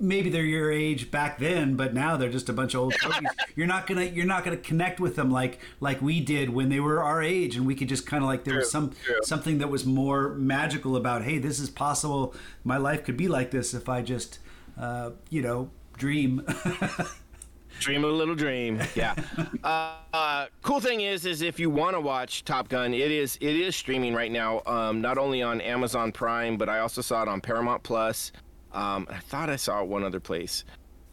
maybe 0.00 0.30
they're 0.30 0.44
your 0.44 0.70
age 0.70 1.10
back 1.10 1.38
then, 1.38 1.76
but 1.76 1.94
now 1.94 2.16
they're 2.16 2.30
just 2.30 2.48
a 2.48 2.52
bunch 2.52 2.74
of 2.74 2.80
old 2.80 2.94
fogies. 2.94 3.28
You're 3.56 3.66
not 3.66 3.86
gonna 3.86 4.04
you're 4.04 4.26
not 4.26 4.44
gonna 4.44 4.58
connect 4.58 5.00
with 5.00 5.16
them 5.16 5.30
like 5.30 5.58
like 5.80 6.02
we 6.02 6.20
did 6.20 6.50
when 6.50 6.68
they 6.68 6.78
were 6.78 7.02
our 7.02 7.22
age, 7.22 7.56
and 7.56 7.66
we 7.66 7.74
could 7.74 7.88
just 7.88 8.06
kind 8.06 8.22
of 8.22 8.28
like 8.28 8.44
there 8.44 8.56
was 8.56 8.70
some 8.70 8.92
something 9.22 9.58
that 9.58 9.70
was 9.70 9.86
more 9.86 10.34
magical 10.34 10.94
about 10.94 11.22
hey, 11.22 11.38
this 11.38 11.58
is 11.58 11.70
possible. 11.70 12.34
My 12.64 12.76
life 12.76 13.02
could 13.02 13.16
be 13.16 13.28
like 13.28 13.50
this 13.50 13.72
if 13.72 13.88
I 13.88 14.02
just, 14.02 14.40
uh, 14.78 15.12
you 15.30 15.40
know, 15.40 15.70
dream. 15.96 16.46
Dream 17.78 18.04
a 18.04 18.08
little 18.08 18.34
dream. 18.34 18.80
Yeah. 18.94 19.14
uh, 19.64 19.96
uh, 20.12 20.46
cool 20.62 20.80
thing 20.80 21.02
is, 21.02 21.26
is 21.26 21.42
if 21.42 21.60
you 21.60 21.68
want 21.68 21.94
to 21.94 22.00
watch 22.00 22.44
Top 22.44 22.68
Gun, 22.68 22.94
it 22.94 23.10
is 23.10 23.36
it 23.40 23.54
is 23.54 23.76
streaming 23.76 24.14
right 24.14 24.32
now. 24.32 24.62
Um, 24.66 25.00
not 25.00 25.18
only 25.18 25.42
on 25.42 25.60
Amazon 25.60 26.10
Prime, 26.12 26.56
but 26.56 26.68
I 26.68 26.78
also 26.78 27.02
saw 27.02 27.22
it 27.22 27.28
on 27.28 27.40
Paramount 27.40 27.82
Plus. 27.82 28.32
Um, 28.76 29.08
I 29.10 29.18
thought 29.18 29.48
I 29.48 29.56
saw 29.56 29.80
it 29.80 29.88
one 29.88 30.04
other 30.04 30.20
place. 30.20 30.64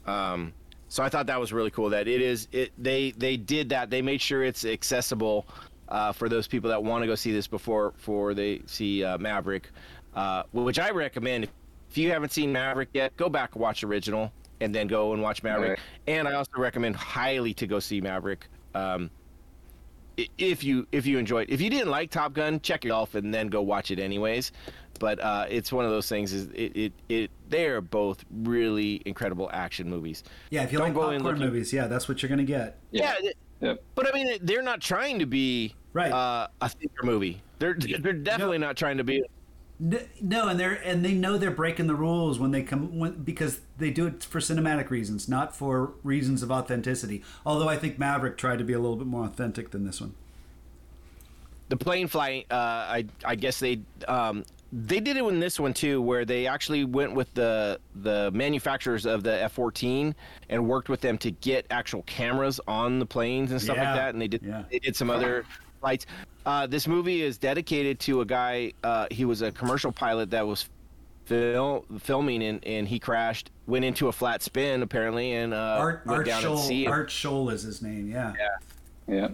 Um, 0.06 0.54
so 0.90 1.02
I 1.02 1.10
thought 1.10 1.28
that 1.28 1.40
was 1.40 1.54
really 1.54 1.72
cool. 1.72 1.90
That 1.90 2.08
it 2.08 2.22
is 2.22 2.48
it 2.52 2.72
they 2.78 3.12
they 3.12 3.38
did 3.38 3.70
that. 3.70 3.90
They 3.90 4.02
made 4.02 4.22
sure 4.22 4.44
it's 4.44 4.66
accessible 4.66 5.48
uh, 5.88 6.12
for 6.12 6.28
those 6.30 6.46
people 6.46 6.70
that 6.70 6.84
want 6.84 7.04
to 7.04 7.08
go 7.08 7.16
see 7.16 7.32
this 7.32 7.48
before 7.48 7.92
before 7.92 8.34
they 8.34 8.62
see 8.66 9.04
uh, 9.04 9.18
Maverick, 9.18 9.72
uh, 10.14 10.44
which 10.52 10.78
I 10.78 10.92
recommend. 10.92 11.48
If 11.90 11.98
you 11.98 12.12
haven't 12.12 12.32
seen 12.32 12.52
Maverick 12.52 12.90
yet, 12.94 13.16
go 13.18 13.30
back 13.30 13.54
and 13.54 13.62
watch 13.62 13.84
original, 13.84 14.32
and 14.60 14.76
then 14.76 14.88
go 14.88 15.14
and 15.14 15.22
watch 15.22 15.42
Maverick. 15.42 15.80
Right. 15.80 15.80
And 16.08 16.28
I 16.28 16.34
also 16.34 16.52
recommend 16.58 16.96
highly 16.96 17.54
to 17.56 17.66
go 17.66 17.80
see 17.80 18.02
Maverick. 18.02 18.48
Um, 18.76 19.10
if 20.38 20.64
you 20.64 20.88
if 20.92 21.06
you 21.06 21.18
enjoyed, 21.18 21.50
if 21.50 21.62
you 21.62 21.70
didn't 21.70 21.90
like 21.90 22.12
Top 22.12 22.34
Gun, 22.34 22.60
check 22.60 22.84
yourself 22.84 23.16
and 23.16 23.34
then 23.34 23.48
go 23.48 23.62
watch 23.62 23.90
it 23.90 24.00
anyways. 24.00 24.52
But 25.04 25.20
uh, 25.20 25.46
it's 25.50 25.70
one 25.70 25.84
of 25.84 25.92
those 25.92 26.08
things. 26.08 26.32
Is 26.32 26.48
it, 26.54 26.72
it 26.78 26.94
it 27.10 27.32
they 27.50 27.66
are 27.68 27.82
both 27.82 28.24
really 28.32 29.02
incredible 29.06 29.50
action 29.52 29.90
movies. 29.90 30.24
Yeah, 30.50 30.64
if 30.64 30.72
you 30.72 30.78
Don't 30.78 30.88
like 30.88 30.94
popcorn 30.96 31.24
looking- 31.24 31.42
movies, 31.42 31.74
yeah, 31.74 31.88
that's 31.88 32.08
what 32.08 32.24
you're 32.24 32.30
gonna 32.30 32.46
get. 32.46 32.78
Yeah, 32.92 33.14
Yep. 33.60 33.84
but 33.96 34.08
I 34.08 34.14
mean, 34.18 34.38
they're 34.42 34.62
not 34.62 34.80
trying 34.80 35.20
to 35.20 35.26
be 35.26 35.76
Right. 35.92 36.10
uh, 36.10 36.48
a 36.62 36.70
theater 36.70 37.02
movie. 37.04 37.42
They're 37.60 37.74
they're 37.74 38.14
definitely 38.14 38.60
not 38.60 38.78
trying 38.78 38.96
to 38.96 39.04
be. 39.04 39.22
No, 40.22 40.48
and 40.48 40.58
they're 40.58 40.76
and 40.86 41.04
they 41.04 41.14
know 41.16 41.38
they're 41.38 41.52
breaking 41.52 41.88
the 41.88 41.96
rules 41.96 42.40
when 42.40 42.52
they 42.52 42.64
come 42.64 42.98
when, 42.98 43.24
because 43.24 43.60
they 43.78 43.90
do 43.90 44.08
it 44.08 44.24
for 44.24 44.40
cinematic 44.40 44.90
reasons, 44.90 45.28
not 45.28 45.54
for 45.54 45.96
reasons 46.02 46.42
of 46.44 46.50
authenticity. 46.50 47.22
Although 47.46 47.68
I 47.68 47.76
think 47.76 48.00
Maverick 48.00 48.38
tried 48.38 48.60
to 48.60 48.64
be 48.64 48.72
a 48.72 48.80
little 48.80 48.96
bit 48.96 49.08
more 49.08 49.26
authentic 49.26 49.72
than 49.72 49.84
this 49.84 50.00
one. 50.00 50.14
the 51.68 51.76
plane 51.76 52.08
flight 52.08 52.46
uh, 52.52 52.56
I, 52.56 53.06
I 53.26 53.36
guess 53.36 53.60
they 53.60 53.82
um, 54.08 54.44
they 54.76 55.00
did 55.00 55.18
it 55.18 55.24
in 55.24 55.40
this 55.40 55.60
one 55.60 55.72
too 55.74 56.02
where 56.02 56.26
they 56.26 56.48
actually 56.48 56.84
went 56.84 57.14
with 57.14 57.32
the 57.36 57.80
the 57.96 58.32
manufacturers 58.32 59.06
of 59.06 59.22
the 59.22 59.44
F-14 59.44 60.16
and 60.50 60.68
worked 60.68 60.90
with 60.90 61.00
them 61.00 61.18
to 61.20 61.30
get 61.30 61.68
actual 61.70 62.02
cameras 62.04 62.60
on 62.68 62.98
the 62.98 63.06
planes 63.06 63.52
and 63.52 63.62
stuff 63.62 63.76
Yeah. 63.78 63.92
like 63.92 63.96
that 64.02 64.14
and 64.14 64.22
they 64.22 64.28
did 64.28 64.42
Yeah. 64.42 64.64
they 64.72 64.80
did 64.80 64.96
some 64.96 65.12
other 65.12 65.46
flights 65.80 66.08
uh, 66.48 66.66
this 66.68 66.88
movie 66.88 67.22
is 67.22 67.38
dedicated 67.38 68.00
to 68.02 68.22
a 68.22 68.26
guy 68.26 68.74
uh, 68.84 69.06
he 69.12 69.26
was 69.26 69.44
a 69.44 69.52
commercial 69.52 69.92
pilot 69.92 70.32
that 70.32 70.46
was 70.48 70.68
fil- 71.26 71.86
filming 72.00 72.42
and, 72.44 72.66
and 72.66 72.88
he 72.88 72.98
crashed 73.00 73.52
went 73.68 73.86
into 73.86 74.08
a 74.08 74.12
flat 74.12 74.42
spin 74.42 74.82
apparently 74.82 75.34
and 75.34 75.54
uh, 75.54 75.78
Art 75.80 76.06
went 76.06 76.18
Art 76.18 76.26
down 76.26 76.44
at 76.46 76.58
sea 76.58 76.86
Scholl, 76.86 76.90
Art 76.90 77.10
Scholl 77.10 77.52
is 77.52 77.62
his 77.62 77.82
name. 77.84 78.10
Yeah. 78.10 78.34
Yeah. 78.38 78.48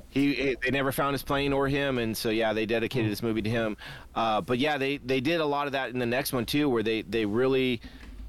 He 0.10 0.34
he- 0.34 0.58
they 0.64 0.72
never 0.72 0.92
found 0.92 1.14
his 1.14 1.24
plane 1.24 1.54
or 1.54 1.68
him 1.68 1.98
and 2.00 2.16
so 2.16 2.30
yeah 2.30 2.54
they 2.54 2.66
dedicated 2.66 3.12
this 3.12 3.22
movie 3.22 3.42
to 3.42 3.50
him 3.50 3.78
uh, 4.16 4.42
but 4.42 4.58
yeah 4.58 4.78
they 4.78 4.98
they 4.98 5.20
did 5.20 5.40
a 5.42 5.46
lot 5.46 5.68
of 5.68 5.74
that 5.74 5.90
in 5.90 6.00
the 6.00 6.06
next 6.06 6.34
one 6.34 6.46
too 6.46 6.68
where 6.70 6.84
they 6.84 7.04
they 7.04 7.26
really 7.26 7.80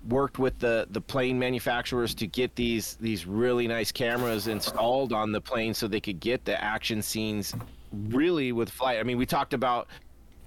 worked 0.09 0.39
with 0.39 0.59
the 0.59 0.87
the 0.91 1.01
plane 1.01 1.39
manufacturers 1.39 2.15
to 2.15 2.27
get 2.27 2.55
these 2.57 2.97
these 3.01 3.27
really 3.27 3.67
nice 3.67 3.93
cameras 3.93 4.47
installed 4.49 5.12
on 5.12 5.33
the 5.33 5.41
plane 5.41 5.75
so 5.75 5.87
they 5.87 6.01
could 6.01 6.21
get 6.21 6.45
the 6.45 6.62
action 6.62 7.03
scenes 7.03 7.55
really 8.09 8.53
with 8.53 8.71
flight. 8.71 8.99
I 8.99 9.03
mean, 9.03 9.19
we 9.19 9.27
talked 9.27 9.53
about, 9.53 9.89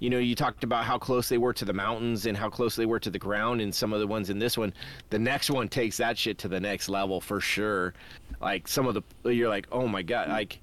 you 0.00 0.10
know, 0.10 0.18
you 0.18 0.34
talked 0.34 0.64
about 0.64 0.84
how 0.84 0.98
close 0.98 1.28
they 1.28 1.38
were 1.38 1.52
to 1.52 1.64
the 1.64 1.72
mountains 1.72 2.26
and 2.26 2.36
how 2.36 2.48
close 2.48 2.74
they 2.74 2.86
were 2.86 2.98
to 3.00 3.10
the 3.10 3.18
ground 3.18 3.60
and 3.60 3.74
some 3.74 3.92
of 3.92 4.00
the 4.00 4.06
ones 4.06 4.30
in 4.30 4.38
this 4.38 4.56
one. 4.58 4.72
The 5.10 5.18
next 5.18 5.50
one 5.50 5.68
takes 5.68 5.96
that 5.98 6.16
shit 6.18 6.38
to 6.38 6.48
the 6.48 6.60
next 6.60 6.88
level 6.88 7.20
for 7.20 7.40
sure. 7.40 7.94
Like 8.40 8.66
some 8.66 8.86
of 8.86 8.94
the, 8.94 9.30
you're 9.30 9.48
like, 9.48 9.66
oh 9.72 9.86
my 9.86 10.02
god, 10.02 10.28
like, 10.28 10.60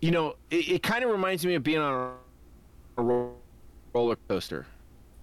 you 0.00 0.10
know, 0.10 0.36
it, 0.50 0.68
it 0.68 0.82
kind 0.82 1.04
of 1.04 1.10
reminds 1.10 1.44
me 1.44 1.54
of 1.54 1.62
being 1.62 1.78
on 1.78 2.14
a 2.96 3.02
roller 3.02 4.16
coaster, 4.28 4.66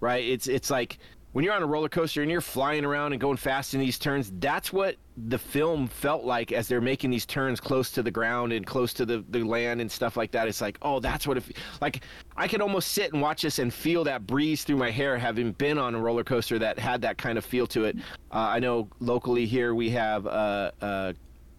right? 0.00 0.24
It's 0.24 0.48
it's 0.48 0.70
like 0.70 0.98
when 1.36 1.44
you're 1.44 1.52
on 1.52 1.62
a 1.62 1.66
roller 1.66 1.90
coaster 1.90 2.22
and 2.22 2.30
you're 2.30 2.40
flying 2.40 2.82
around 2.82 3.12
and 3.12 3.20
going 3.20 3.36
fast 3.36 3.74
in 3.74 3.80
these 3.80 3.98
turns, 3.98 4.32
that's 4.38 4.72
what 4.72 4.96
the 5.28 5.36
film 5.36 5.86
felt 5.86 6.24
like 6.24 6.50
as 6.50 6.66
they're 6.66 6.80
making 6.80 7.10
these 7.10 7.26
turns 7.26 7.60
close 7.60 7.90
to 7.90 8.02
the 8.02 8.10
ground 8.10 8.54
and 8.54 8.64
close 8.64 8.94
to 8.94 9.04
the, 9.04 9.22
the 9.28 9.42
land 9.42 9.82
and 9.82 9.92
stuff 9.92 10.16
like 10.16 10.30
that. 10.30 10.48
It's 10.48 10.62
like, 10.62 10.78
oh, 10.80 10.98
that's 10.98 11.26
what 11.26 11.36
it 11.36 11.44
like. 11.82 12.02
I 12.38 12.48
could 12.48 12.62
almost 12.62 12.92
sit 12.92 13.12
and 13.12 13.20
watch 13.20 13.42
this 13.42 13.58
and 13.58 13.70
feel 13.72 14.02
that 14.04 14.26
breeze 14.26 14.64
through 14.64 14.76
my 14.76 14.90
hair, 14.90 15.18
having 15.18 15.52
been 15.52 15.76
on 15.76 15.94
a 15.94 16.00
roller 16.00 16.24
coaster 16.24 16.58
that 16.58 16.78
had 16.78 17.02
that 17.02 17.18
kind 17.18 17.36
of 17.36 17.44
feel 17.44 17.66
to 17.66 17.84
it. 17.84 17.96
Uh, 18.32 18.36
I 18.36 18.58
know 18.58 18.88
locally 19.00 19.44
here 19.44 19.74
we 19.74 19.90
have 19.90 20.26
uh, 20.26 20.70
uh, 20.80 21.12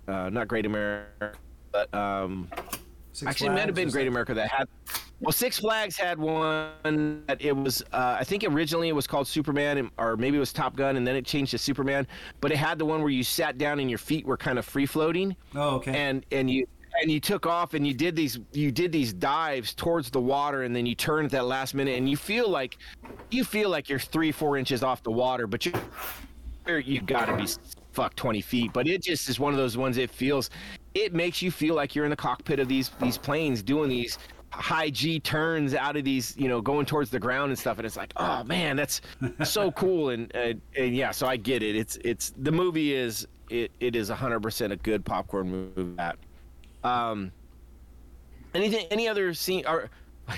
uh 0.08 0.30
not 0.32 0.48
Great 0.48 0.66
America, 0.66 1.34
but 1.72 1.94
um, 1.94 2.50
Six 3.18 3.32
actually, 3.32 3.48
it 3.48 3.54
might 3.54 3.66
have 3.66 3.74
been 3.74 3.90
Great 3.90 4.08
America 4.08 4.36
that 4.36 4.48
had 4.50 4.68
well, 5.20 5.32
Six 5.32 5.58
Flags 5.58 5.98
had 5.98 6.20
one. 6.20 7.24
That 7.26 7.42
it 7.42 7.56
was, 7.56 7.82
uh, 7.92 8.18
I 8.20 8.24
think 8.24 8.44
originally 8.44 8.90
it 8.90 8.92
was 8.92 9.08
called 9.08 9.28
Superman, 9.28 9.90
or 9.98 10.16
maybe 10.16 10.38
it 10.38 10.40
was 10.40 10.54
Top 10.54 10.76
Gun, 10.76 10.98
and 10.98 11.08
then 11.08 11.16
it 11.16 11.26
changed 11.26 11.50
to 11.52 11.58
Superman. 11.58 12.06
But 12.42 12.52
it 12.52 12.58
had 12.58 12.78
the 12.78 12.86
one 12.86 13.02
where 13.02 13.10
you 13.10 13.24
sat 13.24 13.58
down 13.58 13.80
and 13.80 13.90
your 13.90 13.98
feet 13.98 14.24
were 14.28 14.38
kind 14.38 14.60
of 14.60 14.66
free 14.66 14.86
floating. 14.86 15.36
Oh, 15.56 15.78
okay. 15.78 15.98
And 15.98 16.24
and 16.32 16.52
you 16.52 16.68
and 17.02 17.12
you 17.12 17.20
took 17.20 17.48
off 17.48 17.74
and 17.74 17.88
you 17.88 17.96
did 17.96 18.16
these 18.16 18.40
you 18.54 18.72
did 18.72 18.92
these 18.92 19.14
dives 19.14 19.74
towards 19.74 20.12
the 20.12 20.22
water, 20.22 20.62
and 20.62 20.76
then 20.76 20.86
you 20.86 20.94
turned 20.94 21.26
at 21.26 21.32
that 21.32 21.46
last 21.46 21.74
minute, 21.74 21.98
and 21.98 22.08
you 22.08 22.18
feel 22.18 22.48
like 22.48 22.78
you 23.32 23.44
feel 23.44 23.72
like 23.72 23.90
you're 23.90 23.98
three 23.98 24.32
four 24.32 24.58
inches 24.58 24.84
off 24.84 25.02
the 25.02 25.12
water, 25.12 25.48
but 25.48 25.66
you 25.66 25.74
you 26.68 27.02
got 27.02 27.26
to 27.26 27.36
be 27.36 27.48
fuck 27.94 28.16
20 28.16 28.42
feet 28.42 28.72
but 28.74 28.88
it 28.88 29.02
just 29.02 29.28
is 29.28 29.40
one 29.40 29.54
of 29.54 29.58
those 29.58 29.76
ones 29.76 29.98
it 29.98 30.12
feels 30.12 30.52
it 30.98 31.14
makes 31.14 31.42
you 31.42 31.52
feel 31.52 31.76
like 31.76 31.96
you're 31.96 32.06
in 32.06 32.10
the 32.10 32.16
cockpit 32.16 32.60
of 32.60 32.68
these 32.68 32.90
these 33.00 33.18
planes 33.18 33.62
doing 33.62 33.90
these 33.90 34.18
high 34.52 34.90
G 34.90 35.20
turns 35.20 35.74
out 35.76 35.96
of 35.96 36.04
these, 36.04 36.36
you 36.38 36.48
know, 36.48 36.62
going 36.62 36.86
towards 36.86 37.10
the 37.10 37.20
ground 37.20 37.50
and 37.50 37.60
stuff. 37.60 37.78
And 37.78 37.86
it's 37.86 37.98
like, 37.98 38.14
oh 38.18 38.44
man, 38.44 38.76
that's 38.76 39.02
so 39.44 39.72
cool. 39.72 40.10
And, 40.10 40.34
and, 40.36 40.62
and 40.76 40.96
yeah, 40.96 41.12
so 41.12 41.28
I 41.28 41.38
get 41.38 41.64
it. 41.64 41.76
It's 41.76 41.98
it's 41.98 42.34
the 42.38 42.52
movie 42.52 42.94
is 42.94 43.28
it 43.50 43.72
it 43.80 43.96
is 43.96 44.10
hundred 44.10 44.42
percent 44.42 44.74
a 44.74 44.78
good 44.78 45.06
popcorn 45.06 45.50
movie. 45.76 45.96
That. 45.96 46.18
Um. 46.84 47.32
Anything? 48.54 48.88
Any 48.90 49.08
other 49.08 49.34
scene? 49.34 49.66
Or 49.68 49.90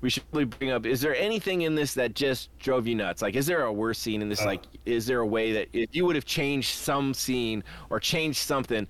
we 0.00 0.10
should 0.10 0.22
really 0.32 0.44
bring 0.44 0.70
up. 0.70 0.86
Is 0.86 1.00
there 1.00 1.16
anything 1.16 1.62
in 1.62 1.74
this 1.74 1.94
that 1.94 2.14
just 2.14 2.56
drove 2.58 2.86
you 2.86 2.94
nuts? 2.94 3.20
Like, 3.22 3.34
is 3.34 3.46
there 3.46 3.64
a 3.64 3.72
worse 3.72 3.98
scene 3.98 4.22
in 4.22 4.28
this? 4.28 4.42
Uh, 4.42 4.46
like, 4.46 4.62
is 4.86 5.06
there 5.06 5.20
a 5.20 5.26
way 5.26 5.52
that 5.52 5.68
if 5.72 5.94
you 5.94 6.04
would 6.06 6.14
have 6.14 6.24
changed 6.24 6.68
some 6.68 7.12
scene 7.12 7.64
or 7.90 8.00
changed 8.00 8.38
something, 8.38 8.86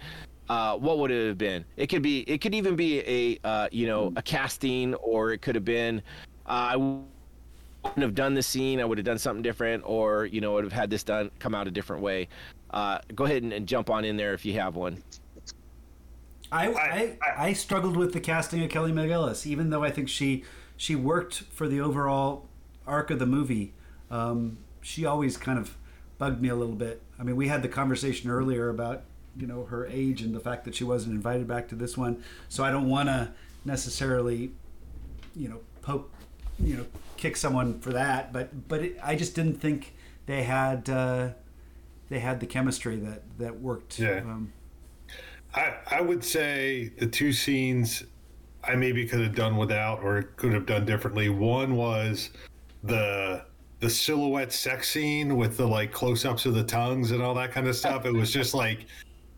uh, 0.50 0.76
what 0.76 0.98
would 0.98 1.12
it 1.12 1.28
have 1.28 1.38
been? 1.38 1.64
It 1.76 1.86
could 1.86 2.02
be. 2.02 2.22
It 2.22 2.40
could 2.40 2.56
even 2.56 2.74
be 2.74 2.98
a 3.06 3.38
uh, 3.46 3.68
you 3.70 3.86
know 3.86 4.12
a 4.16 4.22
casting, 4.22 4.94
or 4.96 5.30
it 5.30 5.42
could 5.42 5.54
have 5.54 5.64
been. 5.64 6.02
Uh, 6.44 6.72
I 6.72 6.76
wouldn't 6.76 7.06
have 7.98 8.16
done 8.16 8.34
the 8.34 8.42
scene. 8.42 8.80
I 8.80 8.84
would 8.84 8.98
have 8.98 9.04
done 9.04 9.18
something 9.18 9.42
different, 9.42 9.84
or 9.86 10.26
you 10.26 10.40
know, 10.40 10.54
would 10.54 10.64
have 10.64 10.72
had 10.72 10.90
this 10.90 11.04
done 11.04 11.30
come 11.38 11.54
out 11.54 11.68
a 11.68 11.70
different 11.70 12.02
way. 12.02 12.26
Uh, 12.70 12.98
go 13.14 13.26
ahead 13.26 13.44
and, 13.44 13.52
and, 13.52 13.68
jump 13.68 13.90
on 13.90 14.04
in 14.04 14.16
there 14.16 14.34
if 14.34 14.44
you 14.44 14.54
have 14.54 14.74
one. 14.74 15.00
I, 16.50 16.68
I, 16.68 17.16
I 17.36 17.52
struggled 17.52 17.96
with 17.96 18.12
the 18.12 18.20
casting 18.20 18.62
of 18.64 18.70
Kelly 18.70 18.90
McGillis, 18.90 19.46
even 19.46 19.70
though 19.70 19.84
I 19.84 19.92
think 19.92 20.08
she 20.08 20.42
she 20.76 20.96
worked 20.96 21.42
for 21.52 21.68
the 21.68 21.80
overall 21.80 22.48
arc 22.88 23.12
of 23.12 23.20
the 23.20 23.26
movie. 23.26 23.72
Um, 24.10 24.58
she 24.80 25.06
always 25.06 25.36
kind 25.36 25.60
of 25.60 25.76
bugged 26.18 26.42
me 26.42 26.48
a 26.48 26.56
little 26.56 26.74
bit. 26.74 27.02
I 27.20 27.22
mean, 27.22 27.36
we 27.36 27.46
had 27.46 27.62
the 27.62 27.68
conversation 27.68 28.30
earlier 28.30 28.68
about 28.68 29.04
you 29.36 29.46
know 29.46 29.64
her 29.64 29.86
age 29.86 30.22
and 30.22 30.34
the 30.34 30.40
fact 30.40 30.64
that 30.64 30.74
she 30.74 30.84
wasn't 30.84 31.14
invited 31.14 31.46
back 31.46 31.68
to 31.68 31.74
this 31.74 31.96
one. 31.96 32.22
So 32.48 32.64
I 32.64 32.70
don't 32.70 32.88
want 32.88 33.08
to 33.08 33.32
necessarily, 33.64 34.52
you 35.36 35.48
know, 35.48 35.60
poke, 35.82 36.10
you 36.58 36.76
know, 36.76 36.86
kick 37.16 37.36
someone 37.36 37.80
for 37.80 37.92
that. 37.92 38.32
But 38.32 38.68
but 38.68 38.82
it, 38.82 38.98
I 39.02 39.14
just 39.14 39.34
didn't 39.34 39.60
think 39.60 39.94
they 40.26 40.42
had 40.42 40.88
uh, 40.88 41.30
they 42.08 42.18
had 42.18 42.40
the 42.40 42.46
chemistry 42.46 42.96
that 42.96 43.22
that 43.38 43.60
worked. 43.60 43.98
Yeah. 43.98 44.18
Um, 44.18 44.52
I 45.54 45.74
I 45.90 46.00
would 46.00 46.24
say 46.24 46.92
the 46.98 47.06
two 47.06 47.32
scenes 47.32 48.04
I 48.62 48.76
maybe 48.76 49.06
could 49.06 49.20
have 49.20 49.34
done 49.34 49.56
without 49.56 50.02
or 50.02 50.22
could 50.36 50.52
have 50.52 50.66
done 50.66 50.84
differently. 50.84 51.28
One 51.28 51.76
was 51.76 52.30
the 52.82 53.44
the 53.80 53.88
silhouette 53.88 54.52
sex 54.52 54.90
scene 54.90 55.36
with 55.36 55.56
the 55.56 55.66
like 55.66 55.90
close 55.90 56.24
ups 56.24 56.44
of 56.44 56.54
the 56.54 56.62
tongues 56.62 57.12
and 57.12 57.22
all 57.22 57.34
that 57.34 57.52
kind 57.52 57.66
of 57.66 57.74
stuff. 57.74 58.04
It 58.04 58.12
was 58.12 58.30
just 58.30 58.54
like 58.54 58.86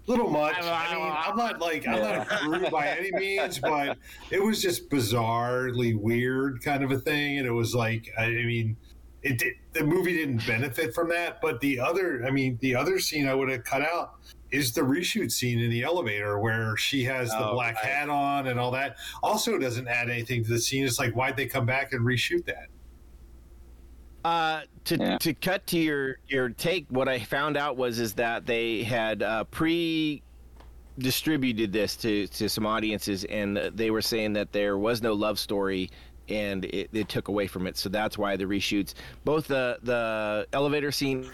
little 0.06 0.30
much. 0.30 0.56
I 0.58 0.94
mean, 0.94 1.12
I'm 1.16 1.36
not 1.36 1.60
like 1.60 1.86
I'm 1.86 2.00
not 2.00 2.30
a 2.30 2.44
guru 2.44 2.70
by 2.70 2.88
any 2.88 3.12
means, 3.12 3.58
but 3.62 3.98
it 4.30 4.42
was 4.42 4.60
just 4.60 4.88
bizarrely 4.90 5.94
weird 5.98 6.62
kind 6.62 6.82
of 6.82 6.92
a 6.92 6.98
thing, 6.98 7.38
and 7.38 7.46
it 7.46 7.52
was 7.52 7.74
like 7.74 8.10
I 8.18 8.28
mean, 8.28 8.76
it 9.22 9.38
did, 9.38 9.54
the 9.72 9.84
movie 9.84 10.16
didn't 10.16 10.46
benefit 10.46 10.94
from 10.94 11.08
that, 11.10 11.40
but 11.40 11.60
the 11.60 11.78
other, 11.78 12.24
I 12.26 12.30
mean, 12.30 12.58
the 12.60 12.74
other 12.74 12.98
scene 12.98 13.26
I 13.26 13.34
would 13.34 13.48
have 13.48 13.64
cut 13.64 13.82
out 13.82 14.14
is 14.50 14.72
the 14.72 14.82
reshoot 14.82 15.30
scene 15.30 15.60
in 15.60 15.70
the 15.70 15.82
elevator 15.82 16.38
where 16.38 16.76
she 16.76 17.04
has 17.04 17.30
the 17.30 17.48
oh, 17.48 17.54
black 17.54 17.76
right. 17.76 17.86
hat 17.86 18.10
on 18.10 18.48
and 18.48 18.60
all 18.60 18.70
that. 18.72 18.96
Also, 19.22 19.58
doesn't 19.58 19.88
add 19.88 20.10
anything 20.10 20.44
to 20.44 20.50
the 20.50 20.58
scene. 20.58 20.84
It's 20.84 20.98
like 20.98 21.14
why'd 21.14 21.36
they 21.36 21.46
come 21.46 21.64
back 21.64 21.92
and 21.92 22.04
reshoot 22.04 22.44
that? 22.46 22.66
Uh, 24.24 24.62
to 24.84 24.96
yeah. 24.96 25.18
to 25.18 25.34
cut 25.34 25.66
to 25.68 25.78
your 25.78 26.18
your 26.28 26.48
take, 26.50 26.86
what 26.90 27.08
I 27.08 27.18
found 27.18 27.56
out 27.56 27.76
was 27.76 27.98
is 27.98 28.14
that 28.14 28.46
they 28.46 28.82
had 28.82 29.22
uh, 29.22 29.44
pre 29.44 30.22
distributed 30.98 31.72
this 31.72 31.96
to 31.96 32.26
to 32.28 32.48
some 32.48 32.66
audiences, 32.66 33.24
and 33.24 33.56
they 33.56 33.90
were 33.90 34.02
saying 34.02 34.32
that 34.34 34.52
there 34.52 34.78
was 34.78 35.02
no 35.02 35.12
love 35.12 35.38
story, 35.38 35.90
and 36.28 36.64
it, 36.66 36.90
it 36.92 37.08
took 37.08 37.28
away 37.28 37.46
from 37.46 37.66
it. 37.66 37.76
So 37.76 37.88
that's 37.88 38.16
why 38.16 38.36
the 38.36 38.44
reshoots, 38.44 38.94
both 39.24 39.48
the 39.48 39.78
the 39.82 40.46
elevator 40.52 40.92
scene 40.92 41.28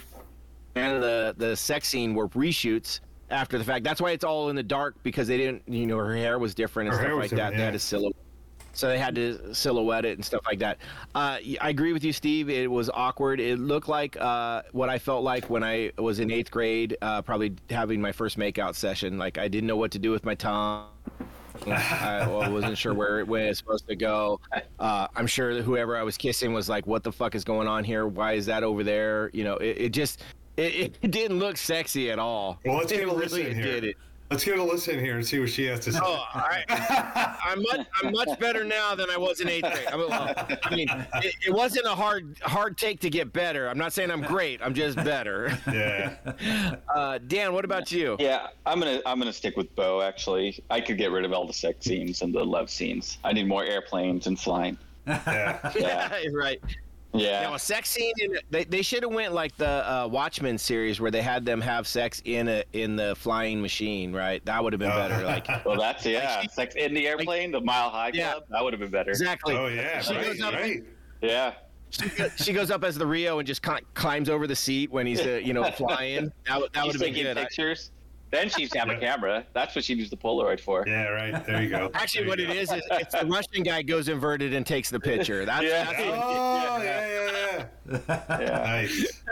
and 0.74 1.02
the 1.02 1.34
the 1.36 1.56
sex 1.56 1.88
scene, 1.88 2.14
were 2.14 2.28
reshoots 2.30 3.00
after 3.30 3.58
the 3.58 3.64
fact. 3.64 3.84
That's 3.84 4.00
why 4.00 4.12
it's 4.12 4.24
all 4.24 4.48
in 4.48 4.56
the 4.56 4.62
dark 4.62 4.96
because 5.02 5.28
they 5.28 5.36
didn't, 5.36 5.62
you 5.66 5.86
know, 5.86 5.98
her 5.98 6.16
hair 6.16 6.38
was 6.38 6.54
different 6.54 6.88
and 6.88 6.98
her 6.98 7.04
stuff 7.04 7.18
like 7.18 7.30
that. 7.30 7.52
Yeah. 7.52 7.58
They 7.58 7.64
had 7.64 7.74
a 7.74 7.78
silhouette 7.78 8.16
so 8.78 8.86
they 8.86 8.98
had 8.98 9.16
to 9.16 9.52
silhouette 9.52 10.04
it 10.04 10.16
and 10.16 10.24
stuff 10.24 10.42
like 10.46 10.60
that. 10.60 10.78
Uh, 11.12 11.38
I 11.60 11.68
agree 11.68 11.92
with 11.92 12.04
you, 12.04 12.12
Steve. 12.12 12.48
It 12.48 12.70
was 12.70 12.88
awkward. 12.94 13.40
It 13.40 13.58
looked 13.58 13.88
like 13.88 14.16
uh, 14.20 14.62
what 14.70 14.88
I 14.88 15.00
felt 15.00 15.24
like 15.24 15.50
when 15.50 15.64
I 15.64 15.90
was 15.98 16.20
in 16.20 16.30
eighth 16.30 16.52
grade, 16.52 16.96
uh, 17.02 17.22
probably 17.22 17.56
having 17.70 18.00
my 18.00 18.12
first 18.12 18.38
makeout 18.38 18.76
session. 18.76 19.18
Like 19.18 19.36
I 19.36 19.48
didn't 19.48 19.66
know 19.66 19.76
what 19.76 19.90
to 19.92 19.98
do 19.98 20.12
with 20.12 20.24
my 20.24 20.36
tongue. 20.36 20.86
I 21.66 22.48
wasn't 22.48 22.78
sure 22.78 22.94
where 22.94 23.18
it 23.18 23.26
was 23.26 23.58
supposed 23.58 23.88
to 23.88 23.96
go. 23.96 24.38
Uh, 24.78 25.08
I'm 25.16 25.26
sure 25.26 25.54
that 25.54 25.64
whoever 25.64 25.96
I 25.96 26.04
was 26.04 26.16
kissing 26.16 26.52
was 26.52 26.68
like, 26.68 26.86
"What 26.86 27.02
the 27.02 27.10
fuck 27.10 27.34
is 27.34 27.42
going 27.42 27.66
on 27.66 27.82
here? 27.82 28.06
Why 28.06 28.34
is 28.34 28.46
that 28.46 28.62
over 28.62 28.84
there?" 28.84 29.28
You 29.34 29.42
know, 29.42 29.56
it, 29.56 29.76
it 29.78 29.88
just 29.88 30.22
it, 30.56 30.96
it, 31.02 31.10
didn't 31.10 31.40
look 31.40 31.56
sexy 31.56 32.12
at 32.12 32.20
all. 32.20 32.60
Well, 32.64 32.78
let's 32.78 32.92
it 32.92 33.08
listen 33.08 33.54
here. 33.54 33.62
Did 33.62 33.84
it. 33.84 33.96
Let's 34.30 34.44
give 34.44 34.54
it 34.54 34.60
a 34.60 34.64
listen 34.64 34.98
here 34.98 35.16
and 35.16 35.26
see 35.26 35.38
what 35.38 35.48
she 35.48 35.64
has 35.66 35.80
to 35.80 35.92
say. 35.92 36.00
Oh, 36.02 36.22
I, 36.34 36.64
am 37.46 37.62
much, 37.62 37.86
I'm 38.02 38.12
much 38.12 38.38
better 38.38 38.62
now 38.62 38.94
than 38.94 39.08
I 39.08 39.16
was 39.16 39.40
in 39.40 39.48
eighth 39.48 39.62
grade. 39.62 39.86
I 39.90 39.96
mean, 39.96 40.08
well, 40.08 40.34
I 40.64 40.76
mean 40.76 40.88
it, 41.22 41.34
it, 41.46 41.52
wasn't 41.52 41.86
a 41.86 41.94
hard 41.94 42.36
hard 42.42 42.76
take 42.76 43.00
to 43.00 43.10
get 43.10 43.32
better. 43.32 43.68
I'm 43.68 43.78
not 43.78 43.94
saying 43.94 44.10
I'm 44.10 44.20
great. 44.20 44.60
I'm 44.62 44.74
just 44.74 44.96
better. 44.96 45.56
Yeah. 45.68 46.16
Uh, 46.94 47.18
Dan, 47.26 47.52
what 47.52 47.64
about 47.64 47.92
you? 47.92 48.16
Yeah, 48.18 48.48
I'm 48.66 48.80
gonna 48.80 49.00
I'm 49.06 49.18
gonna 49.18 49.32
stick 49.32 49.56
with 49.56 49.74
Bo. 49.76 50.00
Actually, 50.00 50.62
I 50.70 50.80
could 50.80 50.98
get 50.98 51.12
rid 51.12 51.24
of 51.24 51.32
all 51.32 51.46
the 51.46 51.52
sex 51.52 51.84
scenes 51.84 52.22
and 52.22 52.34
the 52.34 52.44
love 52.44 52.70
scenes. 52.70 53.18
I 53.22 53.32
need 53.32 53.46
more 53.46 53.64
airplanes 53.64 54.26
and 54.26 54.38
flying. 54.38 54.78
Yeah. 55.06 55.72
yeah. 55.78 56.18
right. 56.32 56.60
Yeah. 57.14 57.42
Now 57.42 57.54
a 57.54 57.58
sex 57.58 57.90
scene 57.90 58.12
in 58.18 58.38
they, 58.50 58.64
they 58.64 58.82
should 58.82 59.02
have 59.02 59.12
went 59.12 59.32
like 59.32 59.56
the 59.56 59.90
uh, 59.90 60.08
Watchmen 60.08 60.58
series 60.58 61.00
where 61.00 61.10
they 61.10 61.22
had 61.22 61.44
them 61.44 61.60
have 61.60 61.86
sex 61.86 62.20
in 62.24 62.48
a 62.48 62.64
in 62.72 62.96
the 62.96 63.14
flying 63.16 63.62
machine, 63.62 64.12
right? 64.12 64.44
That 64.44 64.62
would 64.62 64.72
have 64.72 64.80
been 64.80 64.90
better. 64.90 65.24
Like 65.24 65.48
Well 65.64 65.78
that's 65.78 66.04
yeah. 66.04 66.40
Like 66.40 66.50
sex 66.50 66.74
in 66.74 66.92
the 66.94 67.06
airplane, 67.06 67.50
like, 67.52 67.60
the 67.60 67.64
mile 67.64 67.90
high 67.90 68.10
yeah. 68.12 68.32
club, 68.32 68.44
that 68.50 68.62
would 68.62 68.72
have 68.72 68.80
been 68.80 68.90
better. 68.90 69.10
Exactly. 69.10 69.56
Oh 69.56 69.66
yeah. 69.66 70.00
She 70.00 70.14
right, 70.14 70.24
goes 70.24 70.40
up 70.40 70.54
right. 70.54 70.82
Yeah. 71.22 71.54
She, 71.90 72.08
she, 72.36 72.52
goes 72.52 72.70
up 72.70 72.84
as 72.84 72.96
the 72.96 73.06
RIO 73.06 73.38
and 73.38 73.46
just 73.46 73.62
climbs 73.94 74.28
over 74.28 74.46
the 74.46 74.54
seat 74.54 74.90
when 74.90 75.06
he's 75.06 75.20
uh, 75.20 75.40
you 75.42 75.54
know 75.54 75.64
flying. 75.70 76.30
That, 76.46 76.60
that 76.74 76.84
would 76.84 76.94
have 76.94 77.00
been 77.00 77.14
good. 77.14 77.34
Pictures. 77.34 77.92
Then 78.30 78.50
she's 78.50 78.72
have 78.74 78.88
a 78.90 78.96
camera. 78.98 79.46
That's 79.54 79.74
what 79.74 79.84
she 79.84 79.94
used 79.94 80.12
the 80.12 80.16
Polaroid 80.16 80.60
for. 80.60 80.84
Yeah, 80.86 81.08
right. 81.08 81.44
There 81.46 81.62
you 81.62 81.70
go. 81.70 81.90
Actually, 81.94 82.24
there 82.24 82.28
what 82.30 82.40
it 82.40 82.48
go. 82.48 82.52
is 82.52 82.72
is 82.72 82.82
it's 82.90 83.18
the 83.18 83.26
Russian 83.26 83.62
guy 83.62 83.82
goes 83.82 84.08
inverted 84.08 84.52
and 84.52 84.66
takes 84.66 84.90
the 84.90 85.00
picture. 85.00 85.44
That's, 85.44 85.64
yeah. 85.64 85.84
That's 85.84 85.98
oh, 86.00 86.82
yeah, 86.82 86.82
yeah, 86.82 87.66
yeah. 87.88 88.38
yeah. 88.40 88.64
Nice. 88.68 89.22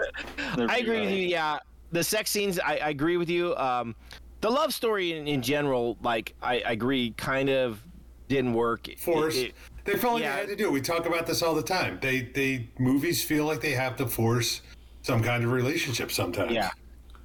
I 0.57 0.79
agree 0.79 1.01
with 1.01 1.11
you. 1.11 1.29
Yeah, 1.29 1.59
the 1.93 2.03
sex 2.03 2.31
scenes. 2.31 2.59
I, 2.59 2.77
I 2.79 2.89
agree 2.91 3.17
with 3.19 3.29
you. 3.29 3.55
Um, 3.57 3.95
the 4.41 4.51
love 4.51 4.73
story 4.73 5.13
in, 5.13 5.29
in 5.29 5.43
general, 5.43 5.99
like 6.03 6.35
I, 6.43 6.61
I 6.61 6.73
agree, 6.73 7.13
kind 7.17 7.51
of 7.51 7.83
didn't 8.29 8.55
work. 8.55 8.89
It- 8.89 8.99
Force. 8.99 9.37
it- 9.37 9.55
they 9.85 9.97
felt 9.97 10.15
like 10.15 10.25
yeah. 10.25 10.35
they 10.35 10.41
had 10.41 10.49
to 10.49 10.57
do. 10.57 10.67
it. 10.67 10.73
We 10.73 10.81
talk 10.81 11.07
about 11.07 11.27
this 11.27 11.43
all 11.43 11.55
the 11.55 11.63
time. 11.63 11.99
They 12.03 12.23
they 12.23 12.69
movies 12.79 13.23
feel 13.23 13.45
like 13.45 13.61
they 13.61 13.71
have 13.71 13.95
to 13.97 14.07
force 14.07 14.63
some 15.03 15.23
kind 15.23 15.45
of 15.45 15.53
relationship 15.53 16.11
sometimes. 16.11 16.51
Yeah, 16.51 16.71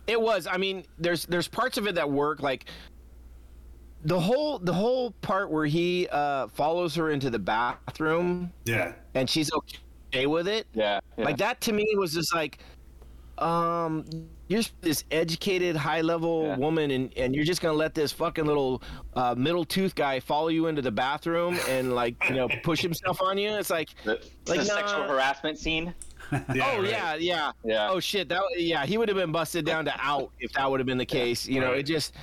it 0.08 0.20
was. 0.20 0.48
I 0.48 0.58
mean, 0.58 0.86
there's 0.98 1.26
there's 1.26 1.48
parts 1.48 1.78
of 1.78 1.88
it 1.88 1.96
that 1.96 2.10
work. 2.10 2.42
Like 2.42 2.66
the 4.04 4.20
whole 4.20 4.58
the 4.60 4.74
whole 4.74 5.12
part 5.22 5.52
where 5.52 5.66
he 5.66 6.08
uh, 6.12 6.48
follows 6.50 6.96
her 6.96 7.12
into 7.12 7.30
the 7.30 7.40
bathroom 7.40 8.52
Yeah. 8.66 8.94
and 9.14 9.30
she's 9.30 9.52
okay 9.54 10.26
with 10.26 10.48
it. 10.48 10.68
Yeah. 10.74 11.00
yeah. 11.18 11.26
Like 11.26 11.38
that 11.38 11.62
to 11.62 11.74
me 11.74 11.88
was 11.96 12.14
just 12.14 12.34
like, 12.34 12.60
um, 13.38 14.06
you're 14.48 14.64
this 14.82 15.04
educated, 15.12 15.76
high 15.76 16.02
level 16.02 16.46
Yeah. 16.48 16.58
woman, 16.58 16.92
and 16.92 17.16
and 17.16 17.36
you're 17.36 17.46
just 17.46 17.62
gonna 17.62 17.78
let 17.78 17.94
this 17.94 18.12
fucking 18.12 18.46
little 18.46 18.82
uh, 19.14 19.36
middle 19.38 19.66
tooth 19.66 19.94
guy 19.96 20.20
follow 20.20 20.48
you 20.50 20.68
into 20.68 20.82
the 20.82 20.92
bathroom 20.92 21.58
and 21.70 21.94
like 21.94 22.16
you 22.28 22.36
know 22.36 22.50
push 22.64 22.82
himself 22.82 23.22
on 23.22 23.38
you. 23.38 23.50
It's 23.52 23.70
like, 23.70 23.90
The, 24.04 24.14
like, 24.48 24.60
the 24.62 24.66
nah. 24.66 24.76
sexual 24.76 25.04
harassment 25.04 25.58
scene. 25.60 25.94
Yeah, 26.56 26.72
oh 26.74 26.82
right. 26.82 26.90
yeah, 26.90 27.16
yeah, 27.16 27.52
Yeah. 27.64 27.90
Oh 27.92 28.00
shit, 28.00 28.30
that 28.30 28.42
yeah, 28.58 28.86
he 28.86 28.98
would 28.98 29.10
have 29.10 29.18
been 29.18 29.32
busted 29.32 29.66
down 29.66 29.86
to 29.86 29.94
out 30.00 30.32
if 30.40 30.52
that 30.54 30.70
would 30.70 30.80
have 30.80 30.88
been 30.88 30.98
the 30.98 31.06
case. 31.06 31.48
You 31.48 31.60
know, 31.60 31.74
it 31.74 31.84
just 31.84 32.14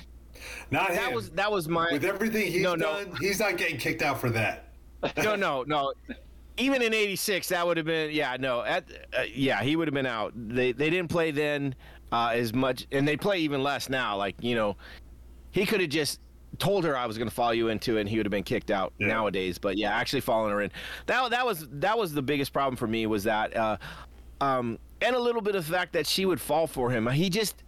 Not 0.71 0.89
that 0.89 1.09
him. 1.09 1.15
was 1.15 1.31
that 1.31 1.51
was 1.51 1.69
my 1.69 1.89
With 1.93 2.05
everything 2.05 2.51
he's 2.51 2.63
No, 2.63 2.75
no. 2.75 3.05
done, 3.05 3.17
he's 3.21 3.41
not 3.41 3.57
getting 3.57 3.77
kicked 3.79 4.03
out 4.03 4.21
for 4.21 4.31
that. 4.31 4.73
no, 5.19 5.35
no, 5.47 5.63
no. 5.65 5.93
Even 6.57 6.83
in 6.83 6.93
'86, 6.93 7.49
that 7.51 7.67
would 7.67 7.77
have 7.77 7.87
been 7.87 8.11
yeah, 8.11 8.37
no, 8.41 8.63
at, 8.63 8.85
uh, 9.17 9.23
yeah, 9.33 9.63
he 9.63 9.77
would 9.77 9.87
have 9.87 9.95
been 9.95 10.07
out. 10.07 10.33
They 10.35 10.73
they 10.73 10.91
didn't 10.91 11.09
play 11.11 11.31
then 11.31 11.75
uh, 12.11 12.31
as 12.35 12.53
much, 12.55 12.87
and 12.91 13.07
they 13.07 13.17
play 13.17 13.39
even 13.41 13.63
less 13.63 13.89
now. 13.89 14.17
Like 14.17 14.43
you 14.43 14.55
know, 14.57 14.77
he 15.53 15.65
could 15.67 15.81
have 15.81 15.91
just 15.91 16.19
told 16.59 16.85
her 16.85 16.97
I 16.97 17.07
was 17.07 17.19
going 17.19 17.29
to 17.29 17.35
follow 17.35 17.53
you 17.53 17.69
into 17.69 17.97
it, 17.97 18.01
and 18.01 18.09
he 18.09 18.17
would 18.17 18.27
have 18.27 18.31
been 18.31 18.43
kicked 18.43 18.71
out 18.71 18.93
Yeah. 18.99 19.09
nowadays. 19.09 19.59
But 19.59 19.77
yeah, 19.77 19.95
actually 19.95 20.21
following 20.21 20.53
her 20.53 20.63
in 20.63 20.71
that 21.07 21.31
that 21.31 21.47
was 21.47 21.67
that 21.73 21.97
was 21.99 22.13
the 22.13 22.23
biggest 22.23 22.53
problem 22.53 22.77
for 22.77 22.87
me 22.87 23.07
was 23.07 23.25
that, 23.25 23.57
uh, 23.57 23.77
um, 24.41 24.79
and 25.01 25.15
a 25.15 25.19
little 25.21 25.43
bit 25.43 25.55
of 25.55 25.67
the 25.67 25.73
fact 25.73 25.93
that 25.93 26.07
she 26.07 26.27
would 26.27 26.41
fall 26.41 26.67
for 26.67 26.91
him. 26.91 27.07
He 27.07 27.31
just 27.31 27.63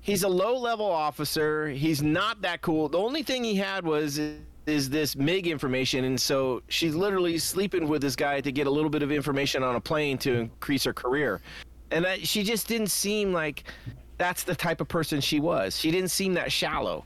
he's 0.00 0.22
a 0.22 0.28
low 0.28 0.56
level 0.56 0.90
officer. 0.90 1.68
He's 1.68 2.02
not 2.02 2.42
that 2.42 2.62
cool. 2.62 2.88
The 2.88 2.98
only 2.98 3.22
thing 3.22 3.44
he 3.44 3.54
had 3.56 3.84
was 3.84 4.20
is 4.66 4.90
this 4.90 5.16
MIG 5.16 5.46
information, 5.48 6.04
and 6.04 6.20
so 6.20 6.62
she's 6.68 6.94
literally 6.94 7.38
sleeping 7.38 7.88
with 7.88 8.02
this 8.02 8.14
guy 8.14 8.40
to 8.40 8.52
get 8.52 8.66
a 8.66 8.70
little 8.70 8.90
bit 8.90 9.02
of 9.02 9.10
information 9.10 9.62
on 9.62 9.74
a 9.76 9.80
plane 9.80 10.18
to 10.18 10.34
increase 10.34 10.84
her 10.84 10.92
career, 10.92 11.40
and 11.90 12.04
that, 12.04 12.26
she 12.26 12.42
just 12.42 12.68
didn't 12.68 12.90
seem 12.90 13.32
like 13.32 13.64
that's 14.18 14.42
the 14.44 14.54
type 14.54 14.82
of 14.82 14.86
person 14.86 15.20
she 15.20 15.40
was. 15.40 15.78
She 15.78 15.90
didn't 15.90 16.10
seem 16.10 16.34
that 16.34 16.52
shallow. 16.52 17.04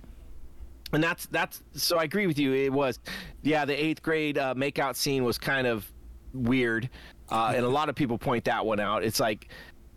And 0.95 1.03
that's 1.03 1.27
that's 1.27 1.63
so 1.73 1.99
I 1.99 2.05
agree 2.05 2.27
with 2.27 2.39
you. 2.39 2.53
It 2.53 2.73
was, 2.73 2.99
yeah. 3.43 3.65
The 3.65 3.85
eighth 3.85 4.03
grade 4.03 4.39
uh, 4.39 4.55
makeout 4.55 4.97
scene 4.97 5.25
was 5.25 5.39
kind 5.39 5.67
of 5.67 5.91
weird, 6.33 6.89
uh, 7.31 7.53
and 7.55 7.65
a 7.65 7.69
lot 7.69 7.89
of 7.89 7.95
people 7.95 8.19
point 8.19 8.45
that 8.45 8.65
one 8.65 8.81
out. 8.81 9.05
It's 9.05 9.21
like 9.21 9.49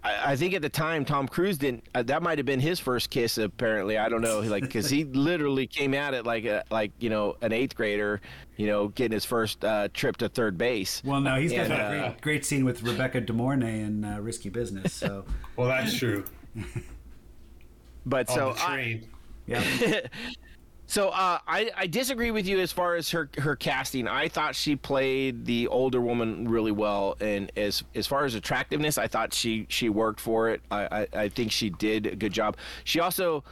I, 0.04 0.32
I 0.32 0.36
think 0.36 0.54
at 0.54 0.62
the 0.62 0.70
time 0.70 1.06
Tom 1.06 1.28
Cruise 1.28 1.58
didn't. 1.58 1.88
Uh, 1.94 2.04
that 2.04 2.24
might 2.24 2.38
have 2.38 2.46
been 2.46 2.60
his 2.60 2.80
first 2.80 3.10
kiss. 3.10 3.38
Apparently, 3.38 3.98
I 3.98 4.10
don't 4.10 4.22
know. 4.22 4.40
Like 4.40 4.64
because 4.64 4.90
he 4.90 5.04
literally 5.14 5.68
came 5.68 5.94
at 5.94 6.14
it 6.14 6.26
like 6.26 6.46
a 6.46 6.64
like 6.72 6.92
you 7.00 7.10
know 7.10 7.36
an 7.42 7.54
eighth 7.54 7.76
grader, 7.76 8.22
you 8.56 8.68
know, 8.68 8.88
getting 8.90 9.14
his 9.14 9.26
first 9.26 9.64
uh, 9.64 9.90
trip 9.94 10.18
to 10.18 10.30
third 10.30 10.58
base. 10.58 11.02
Well, 11.04 11.22
no, 11.22 11.36
he's 11.36 11.52
got 11.52 11.62
And, 11.62 11.72
that 11.72 11.82
uh, 11.82 11.90
great, 12.10 12.22
great 12.22 12.46
scene 12.46 12.66
with 12.66 12.84
Rebecca 12.84 13.22
De 13.22 13.34
Mornay 13.34 13.82
in 13.82 14.04
uh, 14.04 14.20
Risky 14.20 14.50
Business. 14.50 14.94
So, 14.94 15.26
Well, 15.56 15.68
that's 15.68 15.96
true. 15.96 16.24
But 18.06 18.30
On 18.30 18.36
so 18.36 18.54
the 18.54 18.62
I, 18.62 19.02
yeah, 19.48 19.62
So 20.90 21.10
uh, 21.10 21.40
I, 21.46 21.70
I 21.76 21.88
disagree 21.88 22.32
with 22.32 22.48
you 22.48 22.60
as 22.60 22.72
far 22.72 22.96
as 22.96 23.10
her 23.12 23.30
her 23.38 23.58
casting. 23.58 24.08
I 24.08 24.30
thought 24.30 24.56
she 24.56 24.78
played 24.78 25.44
the 25.46 25.68
older 25.68 26.00
woman 26.00 26.48
really 26.48 26.72
well, 26.72 27.18
and 27.20 27.52
as 27.58 27.84
as 27.94 28.08
far 28.08 28.24
as 28.24 28.36
attractiveness, 28.36 28.98
I 28.98 29.08
thought 29.08 29.34
she 29.34 29.66
she 29.70 29.90
worked 29.90 30.22
for 30.22 30.50
it. 30.50 30.62
I 30.72 31.08
I, 31.14 31.24
I 31.24 31.30
think 31.30 31.52
she 31.52 31.70
did 31.70 32.08
a 32.08 32.16
good 32.16 32.32
job. 32.32 32.56
She 32.86 33.02
also, 33.02 33.44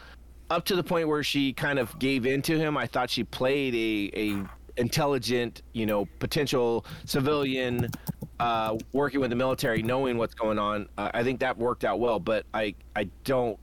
up 0.50 0.64
to 0.66 0.78
the 0.78 0.84
point 0.84 1.10
where 1.10 1.24
she 1.24 1.52
kind 1.52 1.78
of 1.78 1.98
gave 2.00 2.26
in 2.26 2.42
to 2.44 2.58
him, 2.58 2.78
I 2.78 2.88
thought 2.88 3.10
she 3.10 3.26
played 3.26 3.76
a 3.76 4.18
a 4.18 4.48
intelligent, 4.78 5.62
you 5.74 5.86
know, 5.86 6.06
potential 6.20 6.86
civilian 7.04 7.90
uh, 8.40 8.78
working 8.94 9.20
with 9.20 9.30
the 9.30 9.36
military, 9.36 9.82
knowing 9.84 10.18
what's 10.18 10.36
going 10.36 10.60
on. 10.60 10.88
Uh, 10.98 11.12
I 11.14 11.24
think 11.24 11.42
that 11.42 11.58
worked 11.58 11.84
out 11.84 12.00
well, 12.00 12.20
but 12.20 12.46
I 12.54 12.76
I 12.96 13.10
don't 13.26 13.60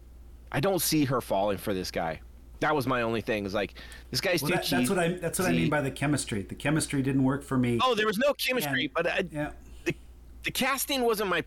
I 0.50 0.60
don't 0.60 0.82
see 0.82 1.06
her 1.06 1.22
falling 1.22 1.56
for 1.56 1.72
this 1.72 1.90
guy. 1.90 2.20
That 2.62 2.76
was 2.76 2.86
my 2.86 3.02
only 3.02 3.20
thing. 3.20 3.44
Is 3.44 3.54
like 3.54 3.74
this 4.10 4.20
guy's 4.20 4.40
well, 4.40 4.50
too 4.50 4.54
that, 4.56 4.64
cheap. 4.64 4.78
that's 4.78 4.90
what 4.90 4.98
I 4.98 5.08
that's 5.08 5.38
what 5.38 5.48
I 5.48 5.52
mean 5.52 5.68
by 5.68 5.80
the 5.80 5.90
chemistry. 5.90 6.42
The 6.42 6.54
chemistry 6.54 7.02
didn't 7.02 7.24
work 7.24 7.42
for 7.42 7.58
me. 7.58 7.78
Oh, 7.82 7.94
there 7.94 8.06
was 8.06 8.18
no 8.18 8.32
chemistry, 8.34 8.84
And- 8.84 8.94
but 8.94 9.06
I, 9.06 9.24
yeah, 9.30 9.50
the 9.84 9.94
the 10.44 10.50
casting 10.50 11.02
wasn't 11.02 11.28
my 11.28 11.44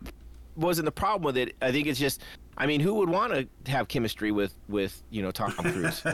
wasn't 0.56 0.84
the 0.84 0.92
problem 0.92 1.22
with 1.24 1.36
it. 1.36 1.56
I 1.60 1.72
think 1.72 1.86
it's 1.86 1.98
just, 1.98 2.22
I 2.56 2.66
mean, 2.66 2.80
who 2.80 2.94
would 2.94 3.08
want 3.08 3.32
to 3.32 3.70
have 3.70 3.88
chemistry 3.88 4.30
with 4.30 4.54
with 4.68 5.02
you 5.10 5.22
know 5.22 5.30
Tom 5.30 5.52
Cruise? 5.52 6.04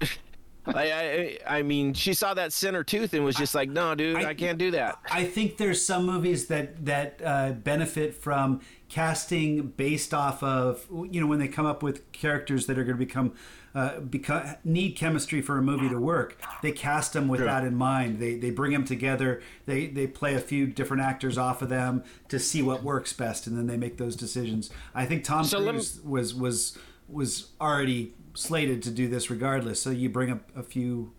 I, 0.66 1.38
I 1.46 1.58
I 1.58 1.62
mean, 1.62 1.94
she 1.94 2.12
saw 2.14 2.34
that 2.34 2.52
center 2.52 2.82
tooth 2.84 3.14
and 3.14 3.24
was 3.24 3.36
just 3.36 3.54
like, 3.54 3.68
no, 3.68 3.94
dude, 3.94 4.16
I, 4.16 4.30
I- 4.30 4.34
can't 4.34 4.58
do 4.58 4.70
that. 4.72 4.98
I 5.10 5.24
think 5.24 5.56
there's 5.56 5.84
some 5.84 6.06
movies 6.06 6.46
that 6.46 6.84
that 6.86 7.20
uh, 7.24 7.52
benefit 7.52 8.14
from 8.14 8.60
casting 8.88 9.68
based 9.68 10.14
off 10.14 10.42
of 10.42 10.86
you 11.10 11.20
know 11.20 11.26
when 11.26 11.38
they 11.38 11.48
come 11.48 11.66
up 11.66 11.82
with 11.82 12.10
characters 12.12 12.66
that 12.66 12.78
are 12.78 12.84
going 12.84 12.96
to 12.98 13.04
become 13.04 13.32
uh, 13.74 14.00
become 14.00 14.42
need 14.64 14.92
chemistry 14.92 15.42
for 15.42 15.58
a 15.58 15.62
movie 15.62 15.88
to 15.88 15.98
work. 16.00 16.40
They 16.62 16.72
cast 16.72 17.12
them 17.12 17.28
with 17.28 17.40
that 17.40 17.62
in 17.64 17.74
mind. 17.74 18.18
They 18.20 18.36
they 18.36 18.50
bring 18.50 18.72
them 18.72 18.84
together. 18.84 19.42
They 19.66 19.86
they 19.86 20.06
play 20.06 20.34
a 20.34 20.40
few 20.40 20.66
different 20.66 21.02
actors 21.02 21.36
off 21.36 21.62
of 21.62 21.68
them 21.68 22.02
to 22.28 22.38
see 22.38 22.62
what 22.62 22.82
works 22.82 23.12
best, 23.12 23.46
and 23.46 23.56
then 23.56 23.66
they 23.66 23.76
make 23.76 23.98
those 23.98 24.16
decisions. 24.16 24.70
I 24.94 25.04
think 25.06 25.24
Tom 25.24 25.44
So 25.44 25.58
let 25.58 25.66
me- 25.74 25.80
Cruise 25.80 26.00
was 26.02 26.34
was 26.34 26.78
was 27.08 27.48
already 27.60 28.14
slated 28.36 28.82
to 28.84 28.90
do 28.90 29.08
this 29.08 29.30
regardless. 29.30 29.80
So 29.82 29.90
you 29.90 30.08
bring 30.08 30.30
up 30.30 30.50
a 30.56 30.62
few. 30.62 31.12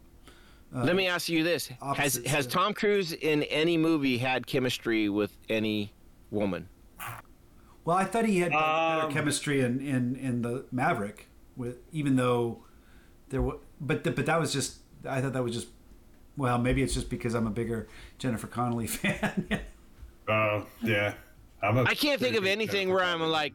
Let 0.72 0.96
me 0.96 1.08
ask 1.08 1.30
you 1.30 1.44
this: 1.44 1.70
Has 1.96 2.22
has 2.26 2.46
uh, 2.46 2.50
Tom 2.50 2.74
Cruise 2.74 3.14
in 3.14 3.44
any 3.44 3.78
movie 3.78 4.18
had 4.18 4.46
chemistry 4.48 5.08
with 5.10 5.38
any 5.50 5.94
woman? 6.30 6.68
Well, 7.86 7.96
I 7.96 8.04
thought 8.04 8.26
he 8.26 8.40
had 8.40 8.52
better 8.52 9.06
Um, 9.06 9.12
chemistry 9.14 9.62
in, 9.62 9.80
in, 9.80 10.18
in 10.18 10.42
the 10.42 10.66
Maverick, 10.74 11.30
with 11.56 11.78
even 11.94 12.18
though 12.18 12.64
there 13.30 13.42
was, 13.42 13.60
but 13.80 14.04
th- 14.04 14.14
but 14.16 14.26
that 14.26 14.40
was 14.40 14.52
just 14.52 14.80
I 15.08 15.22
thought 15.22 15.32
that 15.34 15.44
was 15.44 15.54
just 15.54 15.70
well 16.36 16.58
maybe 16.58 16.84
it's 16.84 16.94
just 16.94 17.10
because 17.10 17.34
I'm 17.34 17.48
a 17.48 17.52
bigger 17.52 17.88
Jennifer 18.18 18.48
Connelly 18.48 18.88
fan. 18.88 19.62
Uh, 20.28 20.64
yeah. 20.84 21.14
I'm 21.64 21.78
a 21.78 21.84
I 21.84 21.94
can't 21.96 22.20
think 22.20 22.36
of 22.36 22.46
anything 22.46 22.90
where 22.90 23.04
I'm 23.04 23.22
like, 23.22 23.54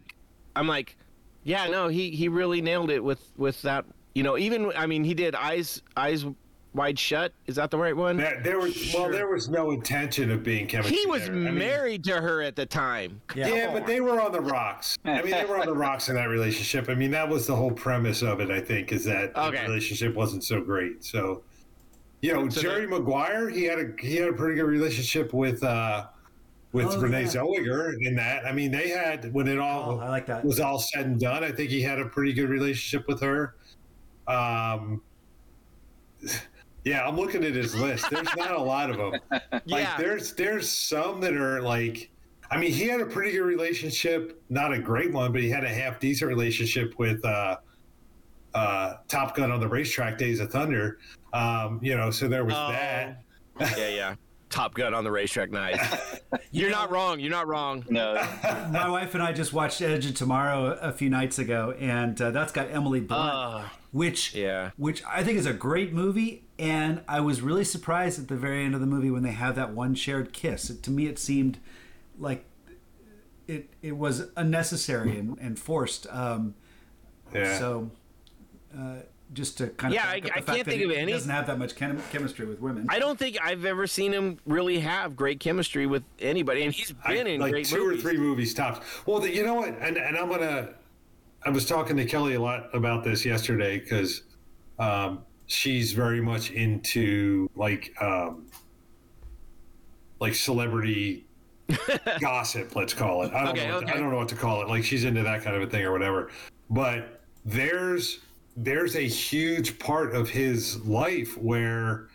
I'm 0.57 0.67
like, 0.67 0.97
yeah, 1.45 1.67
no, 1.69 1.89
he 1.89 2.11
he 2.11 2.29
really 2.29 2.61
nailed 2.61 2.91
it 2.91 3.03
with 3.03 3.33
with 3.37 3.61
that. 3.63 3.85
You 4.15 4.23
know, 4.23 4.37
even 4.39 4.73
I 4.77 4.87
mean, 4.87 5.05
he 5.05 5.15
did 5.15 5.35
eyes 5.35 5.83
eyes 5.97 6.25
wide 6.75 6.99
shut. 6.99 7.33
Is 7.47 7.57
that 7.57 7.71
the 7.71 7.79
right 7.79 7.97
one? 7.97 8.17
There, 8.17 8.41
there 8.43 8.59
was 8.59 8.93
well, 8.95 9.11
there 9.11 9.29
was 9.29 9.49
no 9.49 9.71
intention 9.73 10.31
of 10.31 10.43
being 10.43 10.67
chemistry. 10.67 10.97
He 10.97 11.07
was. 11.07 11.29
I 11.29 11.33
mean, 11.33 11.57
married 11.59 12.05
to 12.05 12.21
her 12.21 12.43
at 12.43 12.57
the 12.57 12.67
time. 12.67 13.21
Yeah, 13.35 13.73
but 13.73 13.87
they 13.87 14.01
were 14.01 14.21
on 14.21 14.33
the 14.33 14.41
rocks. 14.41 14.97
I 15.05 15.23
mean, 15.23 15.31
they 15.31 15.45
were 15.45 15.59
on 15.59 15.67
the 15.67 15.75
rocks 15.75 16.09
in 16.09 16.15
that 16.17 16.29
relationship. 16.29 16.89
I 16.89 16.95
mean, 16.95 17.11
that 17.13 17.29
was 17.29 17.47
the 17.47 17.57
whole 17.57 17.73
premise 17.73 18.23
of 18.23 18.41
it. 18.41 18.51
I 18.51 18.61
think 18.61 18.93
is 18.93 19.05
that 19.05 19.37
Okay. 19.37 19.59
the 19.59 19.63
relationship 19.69 20.15
wasn't 20.15 20.45
so 20.45 20.61
great. 20.61 21.05
So, 21.05 21.43
you 22.21 22.33
know, 22.33 22.49
So 22.49 22.61
Jerry 22.61 22.87
Maguire, 22.87 23.49
he 23.49 23.65
had 23.65 23.79
a 23.79 23.93
he 23.99 24.17
had 24.17 24.29
a 24.29 24.33
pretty 24.35 24.55
good 24.57 24.67
relationship 24.67 25.33
with 25.33 25.65
uh 25.65 26.07
with 26.73 26.87
Oh, 26.87 27.01
Renee 27.01 27.23
yeah. 27.23 27.29
Zellweger 27.29 27.95
in 28.01 28.15
that. 28.17 28.47
I 28.47 28.53
mean, 28.53 28.71
they 28.71 28.89
had 28.89 29.33
when 29.33 29.47
it 29.49 29.59
all 29.59 29.93
Oh, 29.93 29.99
I 30.01 30.09
like 30.09 30.27
that. 30.27 30.45
was 30.45 30.59
all 30.61 30.79
said 30.79 31.07
and 31.07 31.21
done. 31.21 31.45
I 31.45 31.53
think 31.53 31.71
he 31.71 31.83
had 31.83 31.99
a 31.99 32.07
pretty 32.07 32.33
good 32.33 32.49
relationship 32.49 33.07
with 33.09 33.21
her. 33.21 33.57
Um, 34.27 35.03
yeah, 36.85 37.07
I'm 37.07 37.17
looking 37.17 37.45
at 37.45 37.55
his 37.55 37.75
list. 37.75 38.09
There's 38.11 38.29
not 38.37 38.53
a 38.53 38.61
lot 38.63 38.91
of 38.91 38.97
them. 38.97 39.21
Like 39.67 39.85
Yeah. 39.85 39.97
there's 39.99 40.35
there's 40.35 40.69
some 40.71 41.21
that 41.21 41.35
are 41.35 41.61
like 41.63 42.11
I 42.51 42.59
mean 42.59 42.73
he 42.73 42.85
had 42.87 43.01
a 43.01 43.07
pretty 43.07 43.33
good 43.33 43.43
relationship, 43.45 44.43
not 44.51 44.73
a 44.73 44.79
great 44.79 45.13
one, 45.13 45.33
but 45.33 45.41
he 45.41 45.49
had 45.51 45.65
a 45.65 45.69
half 45.69 46.01
decent 46.01 46.29
relationship 46.29 46.95
with 46.99 47.25
uh 47.25 47.57
uh 48.55 48.95
Top 49.09 49.37
Gun 49.37 49.51
on 49.53 49.61
the 49.61 49.69
racetrack 49.69 50.19
Days 50.19 50.41
of 50.41 50.51
Thunder. 50.51 50.99
Um, 51.33 51.79
you 51.83 51.97
know, 51.97 52.11
so 52.11 52.29
there 52.29 52.45
was 52.45 52.55
Oh. 52.57 52.69
that. 52.73 53.23
yeah, 53.79 53.89
yeah. 53.89 54.15
Top 54.53 54.75
Gun 54.75 54.95
on 54.95 55.03
the 55.03 55.11
racetrack, 55.11 55.51
night. 55.51 55.81
You're 56.53 56.71
not 56.71 56.91
wrong. 56.91 57.19
You're 57.19 57.31
not 57.31 57.49
wrong. 57.49 57.85
No, 57.89 58.15
My 58.71 58.89
wife 58.89 59.15
and 59.15 59.23
I 59.23 59.33
just 59.33 59.53
watched 59.53 59.81
Edge 59.83 60.07
of 60.07 60.15
Tomorrow 60.15 60.79
a 60.81 60.93
few 60.93 61.09
nights 61.11 61.39
ago, 61.39 61.75
and 61.81 62.21
uh, 62.21 62.31
that's 62.31 62.53
got 62.53 62.71
Emily 62.71 63.01
Blunt, 63.01 63.33
Uh, 63.35 63.69
which 63.91 64.35
yeah. 64.35 64.71
which 64.77 65.03
I 65.05 65.25
think 65.25 65.39
is 65.39 65.47
a 65.47 65.53
great 65.53 65.93
movie. 65.93 66.45
And 66.59 67.01
I 67.09 67.21
was 67.21 67.41
really 67.41 67.65
surprised 67.65 68.21
at 68.21 68.29
the 68.29 68.37
very 68.37 68.65
end 68.65 68.75
of 68.75 68.81
the 68.81 68.87
movie 68.87 69.11
when 69.11 69.23
they 69.25 69.33
have 69.33 69.57
that 69.57 69.73
one 69.73 69.95
shared 69.95 70.33
kiss. 70.33 70.71
It, 70.71 70.83
to 70.85 70.91
me, 70.91 71.07
it 71.07 71.19
seemed 71.19 71.59
like 72.19 72.45
it 73.49 73.71
it 73.83 73.97
was 73.97 74.29
unnecessary 74.37 75.19
and, 75.19 75.37
and 75.41 75.59
forced. 75.59 76.07
Um, 76.11 76.55
Yeah. 77.35 77.59
So, 77.59 77.91
uh, 78.79 78.97
just 79.33 79.59
to 79.59 79.69
kind 79.69 79.93
of 79.93 79.95
Yeah, 79.95 80.05
back 80.05 80.13
I- 80.13 80.17
up 80.17 80.23
the 80.25 80.31
I 80.31 80.35
fact 80.43 80.47
can't 80.57 80.67
think 80.69 80.83
of 80.85 80.91
any- 80.91 81.13
Doesn't 81.13 81.31
have 81.31 81.47
that 81.47 81.59
much 81.59 81.75
chem- 81.75 82.03
chemistry 82.13 82.47
with 82.47 82.61
women. 82.61 82.87
I 82.89 82.99
don't 82.99 83.19
think 83.19 83.39
I've 83.43 83.65
ever 83.65 83.87
seen 83.87 84.13
him 84.13 84.39
really 84.47 84.79
have 84.81 85.17
great 85.17 85.41
chemistry 85.41 85.87
with 85.87 86.03
anybody, 86.21 86.63
and 86.65 86.73
he's 86.75 86.93
been 87.07 87.27
in 87.27 87.41
like 87.41 87.53
great 87.53 87.67
two 87.67 87.79
movies. 87.85 87.99
or 87.99 88.03
three 88.03 88.19
movies 88.19 88.55
tops. 88.55 88.87
Well, 89.07 89.21
the, 89.21 89.33
you 89.35 89.45
know 89.45 89.55
what? 89.55 89.69
And 89.81 89.97
and 89.97 90.17
I'm 90.17 90.29
gonna. 90.29 90.71
I 91.45 91.51
was 91.51 91.67
talking 91.67 91.97
to 91.97 92.05
Kelly 92.05 92.35
a 92.35 92.41
lot 92.41 92.69
about 92.75 93.03
this 93.05 93.25
yesterday 93.25 93.79
because 93.81 94.23
um, 94.79 95.21
she's 95.47 95.93
very 95.93 96.21
much 96.21 96.51
into 96.53 97.51
like 97.57 97.93
um, 98.01 98.47
like 100.21 100.35
celebrity 100.35 101.27
gossip. 102.21 102.77
Let's 102.77 102.95
call 102.95 103.23
it. 103.25 103.33
I 103.33 103.45
don't 103.45 103.59
Okay, 103.59 103.67
know. 103.67 103.75
What 103.77 103.85
okay. 103.85 103.93
I 103.93 103.97
don't 103.99 104.11
know 104.11 104.19
what 104.19 104.29
to 104.29 104.35
call 104.37 104.63
it. 104.63 104.69
Like 104.69 104.85
she's 104.85 105.05
into 105.05 105.23
that 105.23 105.43
kind 105.43 105.57
of 105.57 105.63
a 105.63 105.67
thing 105.67 105.85
or 105.85 105.93
whatever. 105.93 106.31
But 106.71 107.21
there's 107.45 108.21
there's 108.57 108.97
a 108.97 109.07
huge 109.07 109.79
part 109.79 110.15
of 110.15 110.29
his 110.29 110.85
life 110.85 111.37
where 111.39 112.09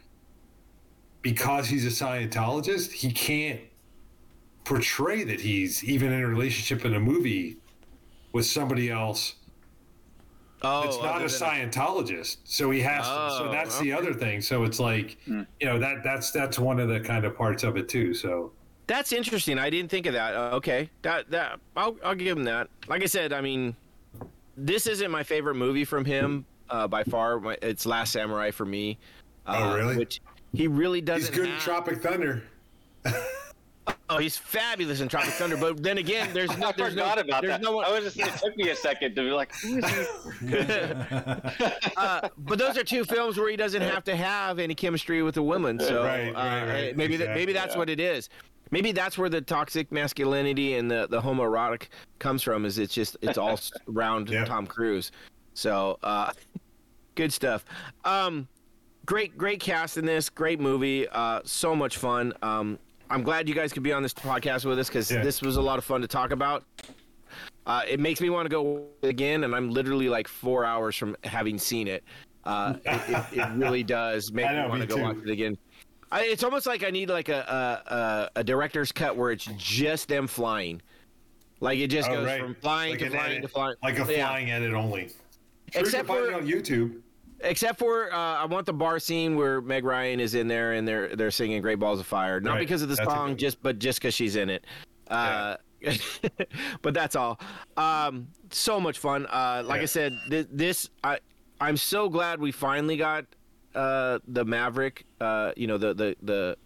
because 1.22 1.68
he's 1.68 1.86
a 1.86 1.90
Scientologist, 1.90 2.92
he 2.92 3.12
can't 3.12 3.60
portray 4.64 5.24
that 5.24 5.42
he's 5.42 5.84
even 5.84 6.12
in 6.12 6.22
a 6.22 6.28
relationship 6.28 6.86
in 6.86 6.94
a 6.94 7.00
movie 7.00 7.58
with 8.34 8.46
somebody 8.46 8.90
else 8.92 9.36
oh, 10.62 10.84
that's 10.84 10.98
not 10.98 11.16
a 11.18 11.20
than- 11.20 11.72
Scientologist. 11.72 12.38
So 12.44 12.70
he 12.72 12.82
has 12.82 13.06
to. 13.06 13.36
So 13.38 13.46
Oh, 13.48 13.52
that's 13.52 13.80
the 13.80 13.94
other 13.94 14.14
thing. 14.14 14.42
So 14.42 14.64
it's 14.64 14.80
like, 14.80 15.18
you 15.26 15.46
know, 15.64 15.80
that 15.80 16.04
that's 16.04 16.32
that's 16.32 16.60
one 16.60 16.80
of 16.80 16.90
the 16.90 17.00
kind 17.00 17.26
of 17.26 17.36
parts 17.36 17.64
of 17.64 17.78
it 17.78 17.90
too. 17.90 18.14
So 18.14 18.52
That's 18.88 19.12
interesting. 19.12 19.58
I 19.60 19.70
didn't 19.70 19.90
think 19.90 20.06
of 20.06 20.14
that. 20.14 20.36
Uh, 20.36 20.56
okay, 20.56 20.90
that 21.02 21.30
that 21.32 21.60
I'll 21.76 21.98
I'll 22.04 22.16
give 22.16 22.38
him 22.38 22.44
that. 22.46 22.70
Like 22.88 23.04
I 23.04 23.08
said, 23.08 23.34
I 23.34 23.42
mean, 23.42 23.76
this 24.58 24.88
isn't 24.88 25.12
my 25.12 25.24
favorite 25.24 25.56
movie 25.56 25.86
from 25.86 26.04
him 26.04 26.46
uh, 26.70 26.88
by 26.88 27.04
far. 27.04 27.42
It's 27.62 27.86
Last 27.86 28.12
Samurai 28.12 28.52
for 28.52 28.66
me. 28.66 28.98
Uh, 29.46 29.56
Oh, 29.60 29.76
really? 29.78 29.96
Which 29.98 30.20
he 30.54 30.68
really 30.68 31.00
doesn't. 31.02 31.34
he's 31.34 31.44
good 31.44 31.50
in 31.54 31.60
Tropic 31.60 32.02
Thunder. 32.02 32.44
Oh, 34.10 34.18
he's 34.18 34.38
fabulous 34.38 35.02
in 35.02 35.08
Tropic 35.10 35.32
Thunder. 35.32 35.58
But 35.58 35.82
then 35.84 35.98
again, 35.98 36.30
there's 36.34 36.56
no, 36.58 36.68
I 36.70 36.72
there's 36.74 36.96
no, 36.96 37.04
about 37.12 37.42
there's 37.42 37.54
that. 37.54 37.62
no 37.62 37.74
one. 37.74 37.86
I 37.86 37.92
was 37.92 38.14
just. 38.16 38.18
It 38.18 38.46
took 38.46 38.56
me 38.58 38.70
a 38.70 38.76
second 38.76 39.16
to 39.16 39.22
be 39.22 39.32
like, 39.32 39.54
who 39.56 39.78
is 39.80 39.86
he? 40.40 40.58
uh, 41.98 42.30
but 42.38 42.58
those 42.58 42.78
are 42.78 42.84
two 42.84 43.04
films 43.04 43.38
where 43.38 43.50
he 43.50 43.58
doesn't 43.58 43.82
have 43.82 44.04
to 44.06 44.16
have 44.16 44.60
any 44.60 44.76
chemistry 44.76 45.24
with 45.24 45.36
a 45.38 45.44
woman. 45.44 45.80
So 45.80 46.04
Right, 46.04 46.30
uh, 46.30 46.34
right, 46.34 46.68
right. 46.68 46.98
maybe 46.98 47.18
that 47.18 47.30
maybe 47.36 47.52
that's 47.54 47.74
yeah. 47.76 47.80
what 47.80 47.90
it 47.90 48.00
is. 48.00 48.30
Maybe 48.72 48.92
that's 48.92 49.18
where 49.18 49.30
the 49.30 49.42
toxic 49.42 49.92
masculinity 49.92 50.76
and 50.76 50.90
the 50.90 51.08
the 51.10 51.22
homoerotic 51.22 51.88
comes 52.20 52.44
from. 52.44 52.66
Is 52.66 52.78
it's 52.80 52.94
just 52.94 53.18
it's 53.22 53.38
all 53.38 53.60
around 53.96 54.30
Yeah. 54.30 54.46
Tom 54.46 54.68
Cruise. 54.68 55.12
So 55.54 55.98
uh, 56.04 56.32
good 57.16 57.32
stuff. 57.34 57.66
Um, 58.06 58.48
great 59.06 59.38
great 59.38 59.60
cast 59.60 59.98
in 59.98 60.06
this. 60.06 60.30
Great 60.30 60.60
movie. 60.60 61.08
Uh, 61.10 61.42
so 61.44 61.76
much 61.76 61.98
fun. 61.98 62.34
Um, 62.42 62.80
I'm 63.10 63.24
glad 63.24 63.48
you 63.48 63.56
guys 63.56 63.72
could 63.72 63.84
be 63.84 63.94
on 63.94 64.04
this 64.04 64.14
podcast 64.14 64.66
with 64.66 64.78
us 64.80 64.88
because 64.90 65.10
Yeah. 65.10 65.24
this 65.24 65.42
was 65.42 65.56
a 65.56 65.62
lot 65.62 65.78
of 65.78 65.86
fun 65.86 66.02
to 66.02 66.08
talk 66.08 66.32
about. 66.32 66.64
Uh, 67.66 67.82
it 67.88 68.00
makes 68.00 68.22
me 68.22 68.30
want 68.30 68.46
to 68.46 68.50
go 68.50 68.86
again, 69.04 69.44
and 69.44 69.54
I'm 69.56 69.70
literally 69.72 70.08
like 70.10 70.28
four 70.28 70.64
hours 70.66 70.96
from 70.96 71.16
having 71.24 71.58
seen 71.58 71.88
it. 71.88 72.04
Uh, 72.46 72.76
it, 72.86 73.02
it, 73.10 73.40
it 73.40 73.50
really 73.58 73.84
does 73.98 74.32
make 74.32 74.50
me 74.50 74.58
want 74.70 74.82
to 74.82 74.88
go 74.88 74.96
too. 74.96 75.04
watch 75.04 75.18
it 75.18 75.30
again. 75.30 75.58
I, 76.12 76.26
it's 76.26 76.44
almost 76.44 76.66
like 76.66 76.84
I 76.84 76.90
need 76.90 77.10
like 77.10 77.30
a, 77.30 77.82
a 77.88 77.94
a 77.94 78.40
a 78.40 78.44
director's 78.44 78.92
cut 78.92 79.16
where 79.18 79.32
it's 79.32 79.48
just 79.58 80.08
them 80.08 80.28
flying, 80.28 80.82
like 81.60 81.80
it 81.80 81.88
just 81.88 82.10
Oh, 82.10 82.16
goes 82.16 82.26
right. 82.26 82.42
from 82.42 82.56
flying 82.56 82.92
Like 82.92 83.00
to 83.00 83.10
flying 83.10 83.32
edit. 83.32 83.42
to 83.44 83.48
flying, 83.50 83.76
like 83.84 84.00
a 84.00 84.12
Yeah. 84.14 84.28
flying 84.28 84.52
edit 84.52 84.74
only. 84.74 85.10
Sure, 85.74 85.82
Except 85.82 86.08
for- 86.08 86.34
on 86.34 86.48
YouTube. 86.48 87.02
Except 87.42 87.78
for 87.78 88.12
uh, 88.12 88.18
I 88.18 88.46
want 88.46 88.66
the 88.66 88.74
bar 88.74 88.98
scene 89.00 89.36
where 89.36 89.62
Meg 89.62 89.84
Ryan 89.84 90.20
is 90.20 90.34
in 90.34 90.48
there 90.48 90.74
and 90.74 90.88
they're 90.88 91.16
they're 91.16 91.30
singing 91.30 91.62
"Great 91.62 91.78
Balls 91.78 92.00
of 92.00 92.08
Fire," 92.08 92.40
not 92.40 92.54
Right. 92.54 92.60
because 92.60 92.82
of 92.82 92.90
the 92.90 92.96
That's 92.96 93.08
song, 93.08 93.38
just 93.38 93.62
but 93.62 93.78
just 93.78 94.00
because 94.00 94.16
she's 94.16 94.36
in 94.38 94.50
it. 94.50 94.66
Uh, 95.08 95.58
but 96.82 96.94
that's 96.96 97.16
all. 97.16 97.40
Um, 97.76 98.28
so 98.50 98.80
much 98.80 98.98
fun. 98.98 99.28
Uh, 99.28 99.62
like 99.66 99.82
I 99.82 99.86
said, 99.86 100.18
th- 100.32 100.48
this 100.52 100.90
I 101.04 101.20
I'm 101.62 101.78
so 101.78 102.10
glad 102.10 102.40
we 102.40 102.52
finally 102.52 102.98
got 102.98 103.26
uh, 103.78 104.20
the 104.28 104.44
Maverick. 104.44 105.06
Uh, 105.22 105.52
you 105.56 105.68
know 105.68 105.78
the 105.78 105.94
the 105.94 106.16
the 106.24 106.58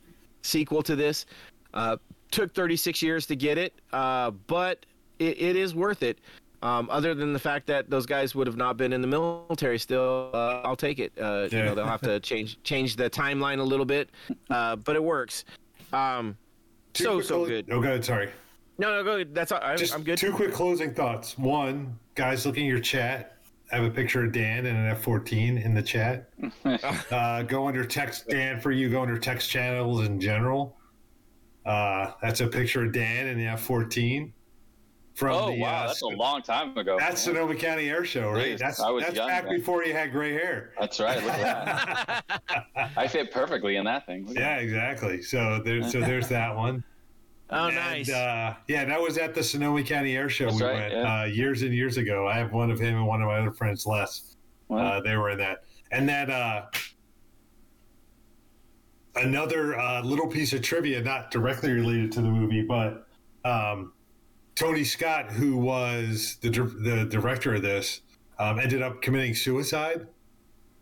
sequel 0.42 0.82
to 0.84 0.96
this. 0.96 1.26
Uh, 1.74 1.98
took 2.32 2.54
36 2.54 3.02
years 3.02 3.26
to 3.28 3.36
get 3.36 3.58
it, 3.58 3.74
uh, 3.94 4.32
but 4.48 4.86
it, 5.20 5.42
it 5.42 5.56
is 5.56 5.76
worth 5.76 6.02
it. 6.04 6.20
Um, 6.64 6.88
other 6.92 7.14
than 7.16 7.34
the 7.34 7.40
fact 7.40 7.66
that 7.68 7.90
those 7.90 8.06
guys 8.06 8.36
would 8.36 8.46
have 8.48 8.56
not 8.56 8.78
been 8.78 8.94
in 8.94 9.02
the 9.02 9.08
military 9.08 9.80
still, 9.80 10.30
uh, 10.34 10.62
I'll 10.64 10.76
take 10.76 11.00
it. 11.00 11.12
Uh, 11.20 11.48
You 11.52 11.58
Yeah. 11.58 11.66
know, 11.66 11.76
they'll 11.76 11.86
have 11.86 12.02
to 12.02 12.20
change 12.32 12.62
change 12.64 12.96
the 12.96 13.10
timeline 13.10 13.60
a 13.60 13.64
little 13.64 13.86
bit, 13.86 14.10
uh, 14.50 14.76
but 14.78 14.96
it 14.96 15.04
works. 15.04 15.44
Um, 15.92 16.38
Two 16.94 17.04
so 17.04 17.22
so 17.22 17.36
clo- 17.38 17.48
good. 17.48 17.68
No, 17.68 17.82
good. 17.82 18.04
Sorry. 18.06 18.30
No, 18.78 18.96
no, 18.96 19.04
go. 19.04 19.24
That's 19.24 19.52
all. 19.52 19.60
I'm, 19.62 19.78
Just 19.78 19.94
I'm 19.94 20.04
good. 20.04 20.18
two 20.18 20.32
quick 20.34 20.54
closing 20.54 20.94
thoughts. 20.94 21.38
One, 21.38 21.98
guys, 22.16 22.46
looking 22.46 22.66
at 22.66 22.70
your 22.70 22.80
chat. 22.80 23.38
I 23.72 23.76
have 23.78 23.86
a 23.86 23.90
picture 23.90 24.26
of 24.26 24.34
Dan 24.34 24.66
and 24.66 24.78
an 24.78 24.88
F-14 24.88 25.64
in 25.64 25.74
the 25.74 25.82
chat. 25.82 26.30
uh, 27.12 27.44
go 27.44 27.68
under 27.68 27.86
text 27.86 28.28
Dan 28.28 28.60
for 28.60 28.72
you. 28.72 28.90
Go 28.90 29.02
under 29.02 29.18
text 29.18 29.50
channels 29.50 30.06
in 30.06 30.20
general. 30.20 30.78
Uh, 31.66 32.12
that's 32.22 32.42
a 32.42 32.48
picture 32.48 32.86
of 32.86 32.92
Dan 32.92 33.28
and 33.28 33.40
the 33.40 33.46
F-14 33.46 34.32
from 35.14 35.36
Oh 35.36 35.52
the. 35.52 35.60
wow, 35.60 35.84
uh, 35.84 35.88
that's 35.88 36.02
a 36.02 36.08
long 36.08 36.42
time 36.42 36.76
ago. 36.78 36.98
that's 36.98 37.22
Sonoma 37.22 37.54
County 37.56 37.90
Air 37.90 38.04
Show, 38.06 38.32
right? 38.32 38.56
Jeez, 38.56 38.60
That's 38.60 38.80
I 38.80 38.90
was 38.90 39.04
that's 39.04 39.16
young 39.16 39.28
back 39.28 39.44
then. 39.44 39.58
before 39.58 39.84
you 39.84 39.94
had 39.94 40.12
gray 40.12 40.32
hair. 40.34 40.72
That's 40.80 41.00
right. 41.00 41.22
Look 41.24 41.34
at 41.34 42.26
that. 42.28 42.88
I 42.98 43.08
fit 43.08 43.32
perfectly 43.32 43.76
in 43.76 43.86
that 43.86 44.06
thing. 44.06 44.26
Look 44.26 44.38
Yeah, 44.38 44.58
exactly. 44.58 45.22
So 45.22 45.62
there's 45.64 45.92
so 45.92 46.00
there's 46.00 46.30
that 46.30 46.56
one. 46.56 46.84
Oh, 47.52 47.68
And, 47.68 47.76
nice. 47.76 48.10
uh, 48.10 48.56
yeah, 48.68 48.86
that 48.86 49.00
was 49.02 49.18
at 49.18 49.34
the 49.36 49.44
Sonoma 49.44 49.84
County 49.84 50.16
Air 50.16 50.30
Show. 50.30 50.46
That's 50.46 50.60
we 50.62 50.66
right, 50.68 50.74
went 50.76 50.94
yeah. 50.94 51.22
uh, 51.22 51.26
years 51.26 51.62
and 51.62 51.74
years 51.74 51.98
ago. 51.98 52.28
I 52.28 52.38
have 52.38 52.52
one 52.54 52.72
of 52.72 52.80
him 52.80 52.96
and 52.98 53.08
one 53.08 53.22
of 53.22 53.28
my 53.28 53.40
other 53.40 53.52
friends, 53.52 53.86
Les. 53.86 54.36
Wow. 54.68 54.78
Uh, 54.78 55.02
they 55.02 55.16
were 55.18 55.30
in 55.32 55.38
that. 55.40 55.64
And 55.92 56.08
that 56.08 56.30
uh, 56.30 56.66
another 59.16 59.78
uh, 59.78 60.02
little 60.04 60.28
piece 60.28 60.54
of 60.54 60.62
trivia, 60.62 61.02
not 61.02 61.32
directly 61.32 61.72
related 61.72 62.12
to 62.14 62.22
the 62.22 62.30
movie, 62.30 62.64
but 62.64 63.08
um, 63.44 63.94
Tony 64.56 64.84
Scott, 64.84 65.32
who 65.32 65.58
was 65.58 66.38
the 66.42 66.50
the 66.50 67.06
director 67.10 67.56
of 67.56 67.62
this, 67.62 68.02
um, 68.40 68.60
ended 68.60 68.82
up 68.82 69.02
committing 69.02 69.36
suicide. 69.36 70.08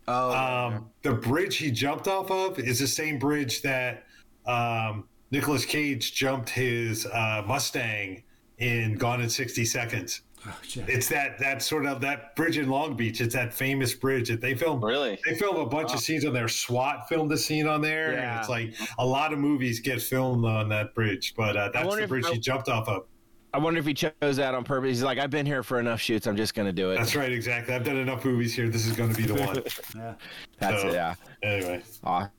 oh, 0.08 0.30
Um, 0.32 0.90
the 1.02 1.12
bridge 1.12 1.56
he 1.56 1.70
jumped 1.70 2.06
off 2.08 2.30
of 2.30 2.58
is 2.58 2.78
the 2.78 2.86
same 2.86 3.18
bridge 3.18 3.62
that 3.62 4.04
um, 4.46 5.08
Nicolas 5.30 5.64
Cage 5.64 6.14
jumped 6.14 6.50
his 6.50 7.06
uh, 7.06 7.42
Mustang 7.46 8.22
in 8.58 8.96
Gone 8.96 9.20
in 9.22 9.28
60 9.30 9.64
Seconds. 9.64 10.22
Oh. 10.46 10.56
It's 10.88 11.06
that 11.10 11.38
that 11.38 11.60
sort 11.62 11.84
of 11.84 12.00
that 12.00 12.34
bridge 12.34 12.56
in 12.56 12.70
Long 12.70 12.96
Beach. 12.96 13.20
It's 13.20 13.34
that 13.34 13.52
famous 13.52 13.92
bridge 13.94 14.28
that 14.28 14.40
they 14.40 14.54
filmed. 14.54 14.82
Really? 14.82 15.18
They 15.26 15.34
filmed 15.34 15.58
a 15.58 15.66
bunch 15.66 15.88
Wow. 15.90 15.94
of 15.96 16.00
scenes 16.00 16.24
on 16.24 16.32
there. 16.32 16.48
SWAT 16.48 17.06
filmed 17.10 17.30
a 17.32 17.36
scene 17.36 17.66
on 17.66 17.82
there. 17.82 18.12
Yeah. 18.12 18.30
And 18.32 18.40
it's 18.40 18.48
like 18.48 18.72
a 18.98 19.04
lot 19.04 19.34
of 19.34 19.38
movies 19.38 19.80
get 19.80 20.00
filmed 20.00 20.46
on 20.46 20.70
that 20.70 20.94
bridge, 20.94 21.34
but 21.36 21.56
uh, 21.58 21.68
that's 21.74 21.94
the 21.94 22.06
bridge 22.06 22.24
I- 22.26 22.32
he 22.32 22.38
jumped 22.38 22.68
off 22.70 22.88
of. 22.88 23.04
I 23.52 23.58
wonder 23.58 23.80
if 23.80 23.84
he 23.86 23.92
chose 23.94 24.12
that 24.36 24.54
on 24.54 24.62
purpose. 24.64 24.90
He's 24.90 25.02
like, 25.02 25.18
I've 25.18 25.28
been 25.28 25.44
here 25.44 25.62
for 25.64 25.78
enough 25.80 26.00
shoots. 26.00 26.26
I'm 26.28 26.36
just 26.36 26.54
gonna 26.54 26.72
do 26.72 26.92
it. 26.92 26.98
That's 26.98 27.16
right, 27.16 27.32
exactly. 27.32 27.74
I've 27.74 27.82
done 27.84 27.96
enough 27.96 28.24
movies 28.24 28.54
here. 28.54 28.68
This 28.70 28.86
is 28.86 28.92
going 28.96 29.10
to 29.12 29.16
be 29.16 29.24
the 29.24 29.34
one. 29.34 29.56
Yeah. 29.96 30.14
That's 30.60 30.82
So- 30.82 30.88
it. 30.88 30.94
Yeah. 30.94 31.14
anyway, 31.42 31.82
Aw. 32.04 32.30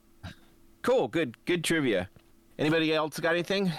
Cool. 0.82 1.06
Good. 1.08 1.36
Good 1.44 1.62
trivia. 1.62 2.08
Anybody 2.62 2.94
else 2.94 3.18
got 3.18 3.32
anything? 3.32 3.72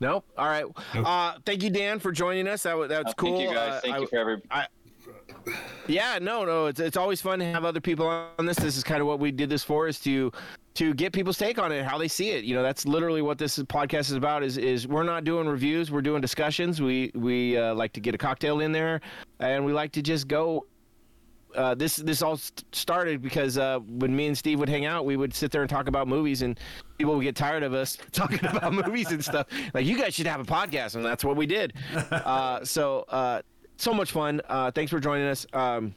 Nope. 0.00 0.24
All 0.38 0.46
right. 0.48 0.64
Nope. 0.94 1.06
Uh, 1.06 1.34
thank 1.44 1.62
you, 1.62 1.68
Dan, 1.68 1.98
for 1.98 2.12
joining 2.12 2.48
us. 2.48 2.62
That 2.62 2.78
was 2.78 2.88
that's 2.88 3.10
Uh, 3.10 3.14
cool. 3.14 3.36
Thank 3.36 3.50
you 3.50 3.54
guys. 3.54 3.72
Uh, 3.74 3.80
Thank 3.82 3.94
I- 3.94 3.98
you 3.98 4.06
for 4.06 4.16
every. 4.16 4.36
Yeah, 5.86 6.18
no, 6.20 6.44
no, 6.44 6.66
it's 6.66 6.80
it's 6.80 6.96
always 6.96 7.20
fun 7.20 7.40
to 7.40 7.44
have 7.44 7.64
other 7.64 7.80
people 7.80 8.06
on 8.06 8.46
this. 8.46 8.56
This 8.56 8.76
is 8.78 8.82
kind 8.84 9.00
of 9.02 9.06
what 9.06 9.18
we 9.18 9.30
did 9.32 9.50
this 9.50 9.62
for, 9.62 9.86
is 9.86 10.00
to 10.00 10.32
to 10.74 10.94
get 10.94 11.12
people's 11.12 11.36
take 11.36 11.58
on 11.58 11.72
it, 11.72 11.84
how 11.84 11.98
they 11.98 12.08
see 12.08 12.30
it. 12.30 12.44
You 12.44 12.54
know, 12.54 12.62
that's 12.62 12.86
literally 12.86 13.20
what 13.20 13.36
this 13.36 13.58
podcast 13.58 14.00
is 14.08 14.12
about. 14.12 14.42
Is 14.42 14.56
is 14.56 14.86
we're 14.88 15.02
not 15.02 15.24
doing 15.24 15.46
reviews, 15.48 15.90
we're 15.90 16.00
doing 16.02 16.22
discussions. 16.22 16.80
We 16.80 17.10
we 17.14 17.58
uh, 17.58 17.74
like 17.74 17.92
to 17.94 18.00
get 18.00 18.14
a 18.14 18.18
cocktail 18.18 18.60
in 18.60 18.72
there, 18.72 19.02
and 19.40 19.64
we 19.66 19.72
like 19.74 19.92
to 19.92 20.02
just 20.02 20.28
go. 20.28 20.64
Uh, 21.54 21.74
this 21.74 21.96
this 21.96 22.22
all 22.22 22.36
st- 22.36 22.64
started 22.74 23.20
because 23.22 23.58
uh, 23.58 23.78
when 23.80 24.14
me 24.14 24.26
and 24.26 24.36
Steve 24.38 24.58
would 24.58 24.68
hang 24.68 24.84
out, 24.86 25.04
we 25.04 25.16
would 25.16 25.34
sit 25.34 25.50
there 25.50 25.62
and 25.62 25.70
talk 25.70 25.88
about 25.88 26.06
movies, 26.08 26.42
and 26.42 26.58
people 26.98 27.14
would 27.16 27.22
get 27.22 27.36
tired 27.36 27.62
of 27.62 27.74
us 27.74 27.98
talking 28.12 28.44
about 28.44 28.72
movies 28.72 29.10
and 29.10 29.24
stuff. 29.24 29.46
Like 29.74 29.86
you 29.86 29.96
guys 29.98 30.14
should 30.14 30.26
have 30.26 30.40
a 30.40 30.44
podcast, 30.44 30.94
and 30.94 31.04
that's 31.04 31.24
what 31.24 31.36
we 31.36 31.46
did. 31.46 31.72
Uh, 32.10 32.64
so 32.64 33.00
uh, 33.08 33.40
so 33.76 33.94
much 33.94 34.12
fun. 34.12 34.40
Uh, 34.48 34.70
thanks 34.70 34.90
for 34.90 35.00
joining 35.00 35.26
us. 35.26 35.46
Um, 35.52 35.94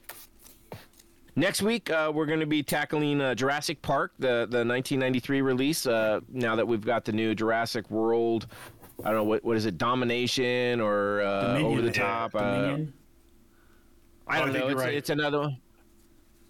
next 1.35 1.61
week, 1.61 1.89
uh, 1.89 2.11
we're 2.13 2.25
going 2.25 2.39
to 2.39 2.45
be 2.45 2.63
tackling 2.63 3.21
uh, 3.21 3.35
Jurassic 3.35 3.81
Park, 3.81 4.13
the 4.19 4.47
the 4.49 4.63
1993 4.65 5.41
release. 5.41 5.85
Uh, 5.85 6.21
now 6.29 6.55
that 6.55 6.67
we've 6.67 6.85
got 6.85 7.05
the 7.05 7.11
new 7.11 7.35
Jurassic 7.35 7.89
World, 7.91 8.47
I 9.03 9.09
don't 9.09 9.15
know 9.15 9.23
what 9.23 9.43
what 9.43 9.57
is 9.57 9.65
it, 9.65 9.77
Domination 9.77 10.79
or 10.81 11.21
uh, 11.21 11.59
Over 11.59 11.81
the 11.81 11.91
Top. 11.91 12.33
I 14.27 14.39
Oh, 14.39 14.41
I 14.41 14.45
don't 14.45 14.53
think 14.53 14.65
know. 14.65 14.71
It's, 14.71 14.81
right. 14.81 14.93
it's 14.93 15.09
another 15.09 15.39
one. 15.39 15.57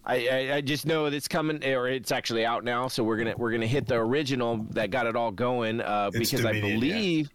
I, 0.06 0.28
I 0.28 0.56
I 0.56 0.62
just 0.62 0.86
know 0.86 1.06
it's 1.06 1.28
coming 1.28 1.64
or 1.64 1.88
it's 1.88 2.12
actually 2.12 2.46
out 2.46 2.64
now. 2.64 2.88
So 2.88 3.04
we're 3.04 3.18
gonna 3.18 3.36
we're 3.38 3.52
gonna 3.52 3.68
hit 3.68 3.88
the 3.88 3.96
original 3.96 4.66
that 4.72 4.92
got 4.92 5.08
it 5.08 5.16
all 5.16 5.32
going 5.32 5.82
uh, 5.82 6.10
because 6.12 6.46
I 6.46 6.54
Dominion, 6.54 6.66
yeah. 6.66 6.80
believe. 6.80 7.30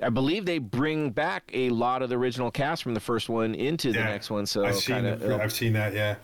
I 0.00 0.10
believe 0.10 0.44
they 0.46 0.58
bring 0.58 1.10
back 1.10 1.50
a 1.52 1.70
lot 1.70 2.02
of 2.02 2.08
the 2.08 2.16
original 2.16 2.52
cast 2.52 2.84
from 2.84 2.94
the 2.94 3.00
first 3.00 3.28
one 3.28 3.56
into 3.56 3.92
the 3.92 3.98
next 3.98 4.30
one. 4.30 4.46
So 4.46 4.64
I've 4.64 4.76
seen 4.76 4.94
kind 4.94 5.06
it. 5.06 5.22
of 5.22 5.40
I've 5.40 5.52
seen 5.52 5.72
that. 5.72 5.92
Yeah. 5.92 6.14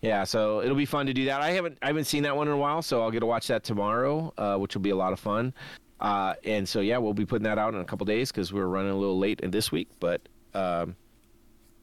yeah, 0.00 0.24
so 0.24 0.62
it'll 0.62 0.74
be 0.74 0.86
fun 0.86 1.04
to 1.06 1.12
do 1.12 1.26
that. 1.26 1.42
I 1.42 1.50
haven't 1.50 1.76
I 1.82 1.88
haven't 1.88 2.06
seen 2.06 2.22
that 2.22 2.34
one 2.34 2.48
in 2.48 2.54
a 2.54 2.58
while, 2.58 2.80
so 2.80 3.02
I'll 3.02 3.10
get 3.10 3.20
to 3.20 3.26
watch 3.26 3.48
that 3.48 3.64
tomorrow, 3.64 4.32
uh, 4.38 4.56
which 4.56 4.74
will 4.74 4.80
be 4.80 4.90
a 4.90 4.96
lot 4.96 5.12
of 5.12 5.20
fun. 5.20 5.52
Uh, 6.00 6.34
and 6.44 6.66
so 6.66 6.80
yeah, 6.80 6.96
we'll 6.96 7.12
be 7.12 7.26
putting 7.26 7.44
that 7.44 7.58
out 7.58 7.74
in 7.74 7.80
a 7.80 7.84
couple 7.84 8.06
days 8.06 8.32
because 8.32 8.50
we're 8.50 8.66
running 8.66 8.92
a 8.92 8.96
little 8.96 9.18
late 9.18 9.40
in 9.40 9.50
this 9.50 9.70
week, 9.70 9.88
but 10.00 10.22
um, 10.54 10.96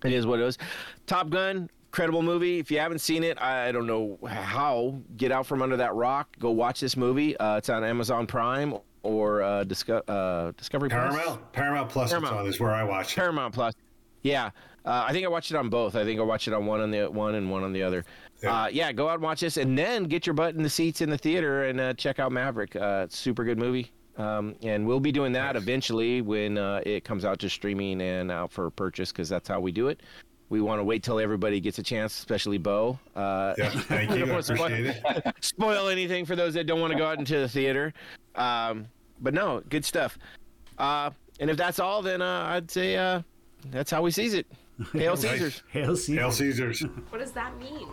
it 0.03 0.13
is 0.13 0.25
what 0.25 0.39
it 0.39 0.45
is. 0.45 0.57
Top 1.07 1.29
Gun, 1.29 1.69
incredible 1.87 2.21
movie. 2.21 2.59
If 2.59 2.69
you 2.71 2.79
haven't 2.79 2.99
seen 2.99 3.23
it, 3.23 3.41
I 3.41 3.71
don't 3.71 3.87
know 3.87 4.17
how. 4.27 4.99
Get 5.17 5.31
out 5.31 5.45
from 5.45 5.61
under 5.61 5.77
that 5.77 5.93
rock. 5.95 6.35
Go 6.39 6.51
watch 6.51 6.79
this 6.79 6.97
movie. 6.97 7.37
Uh, 7.37 7.57
it's 7.57 7.69
on 7.69 7.83
Amazon 7.83 8.27
Prime 8.27 8.75
or 9.03 9.41
uh, 9.41 9.63
Disco- 9.63 10.03
uh, 10.07 10.51
Discovery 10.57 10.89
Plus? 10.89 11.13
Paramount. 11.15 11.51
Paramount 11.53 11.89
Plus. 11.89 12.09
Paramount. 12.09 12.47
Is 12.47 12.59
where 12.59 12.71
I 12.71 12.83
watch 12.83 13.13
it. 13.13 13.15
Paramount 13.15 13.53
Plus. 13.53 13.73
Yeah, 14.23 14.49
uh, 14.85 15.05
I 15.07 15.13
think 15.13 15.23
I 15.23 15.29
watched 15.29 15.51
it 15.51 15.57
on 15.57 15.69
both. 15.69 15.95
I 15.95 16.03
think 16.03 16.19
I 16.19 16.23
watched 16.23 16.47
it 16.47 16.53
on 16.53 16.65
one 16.65 16.81
on 16.81 16.89
the 16.89 17.05
one 17.05 17.35
and 17.35 17.51
one 17.51 17.63
on 17.63 17.73
the 17.73 17.83
other. 17.83 18.03
Yeah. 18.41 18.63
Uh, 18.63 18.67
yeah, 18.67 18.91
go 18.91 19.07
out 19.07 19.15
and 19.15 19.23
watch 19.23 19.41
this, 19.41 19.57
and 19.57 19.77
then 19.77 20.05
get 20.05 20.25
your 20.25 20.33
butt 20.33 20.55
in 20.55 20.63
the 20.63 20.69
seats 20.69 21.01
in 21.01 21.09
the 21.09 21.17
theater 21.17 21.65
and 21.65 21.79
uh, 21.79 21.93
check 21.93 22.19
out 22.19 22.31
Maverick. 22.31 22.75
Uh, 22.75 23.03
it's 23.05 23.15
a 23.15 23.17
super 23.17 23.43
good 23.43 23.57
movie, 23.59 23.91
um, 24.17 24.55
and 24.63 24.85
we'll 24.87 24.99
be 24.99 25.11
doing 25.11 25.31
that 25.33 25.55
eventually 25.55 26.21
when 26.21 26.57
uh, 26.57 26.81
it 26.85 27.03
comes 27.03 27.25
out 27.25 27.39
to 27.39 27.49
streaming 27.49 28.01
and 28.01 28.31
out 28.31 28.51
for 28.51 28.69
purchase 28.69 29.11
because 29.11 29.27
that's 29.29 29.47
how 29.47 29.59
we 29.59 29.71
do 29.71 29.87
it. 29.89 30.01
We 30.49 30.61
want 30.61 30.79
to 30.79 30.83
wait 30.83 31.01
till 31.01 31.19
everybody 31.19 31.59
gets 31.59 31.79
a 31.79 31.83
chance, 31.83 32.17
especially 32.17 32.57
Bo. 32.59 32.99
Uh, 33.15 33.55
Yeah. 33.57 33.69
Thank 33.71 34.11
you. 34.15 34.19
don't 34.19 34.29
I 34.29 34.31
wanna 34.33 34.43
spoil- 34.43 34.71
it. 34.71 35.35
spoil 35.41 35.87
anything 35.89 36.25
for 36.25 36.35
those 36.35 36.53
that 36.53 36.65
don't 36.67 36.79
want 36.81 36.93
to 36.93 36.99
go 36.99 37.05
out 37.05 37.17
into 37.17 37.37
the 37.39 37.49
theater. 37.49 37.93
Um, 38.35 38.85
but 39.19 39.33
no, 39.33 39.61
good 39.69 39.83
stuff. 39.83 40.17
Uh, 40.77 41.09
and 41.39 41.49
if 41.49 41.57
that's 41.57 41.79
all, 41.79 42.01
then 42.01 42.21
uh, 42.21 42.43
I'd 42.47 42.69
say 42.69 42.95
uh, 42.95 43.21
that's 43.71 43.89
how 43.89 44.01
we 44.03 44.11
seize 44.11 44.33
it. 44.35 44.45
Hail 44.93 45.15
Caesars. 45.17 45.63
Hail 45.71 45.95
Caesars. 45.95 46.17
Hail 46.17 46.31
Caesars. 46.31 46.81
What 47.09 47.19
does 47.19 47.31
that 47.31 47.57
mean? 47.57 47.87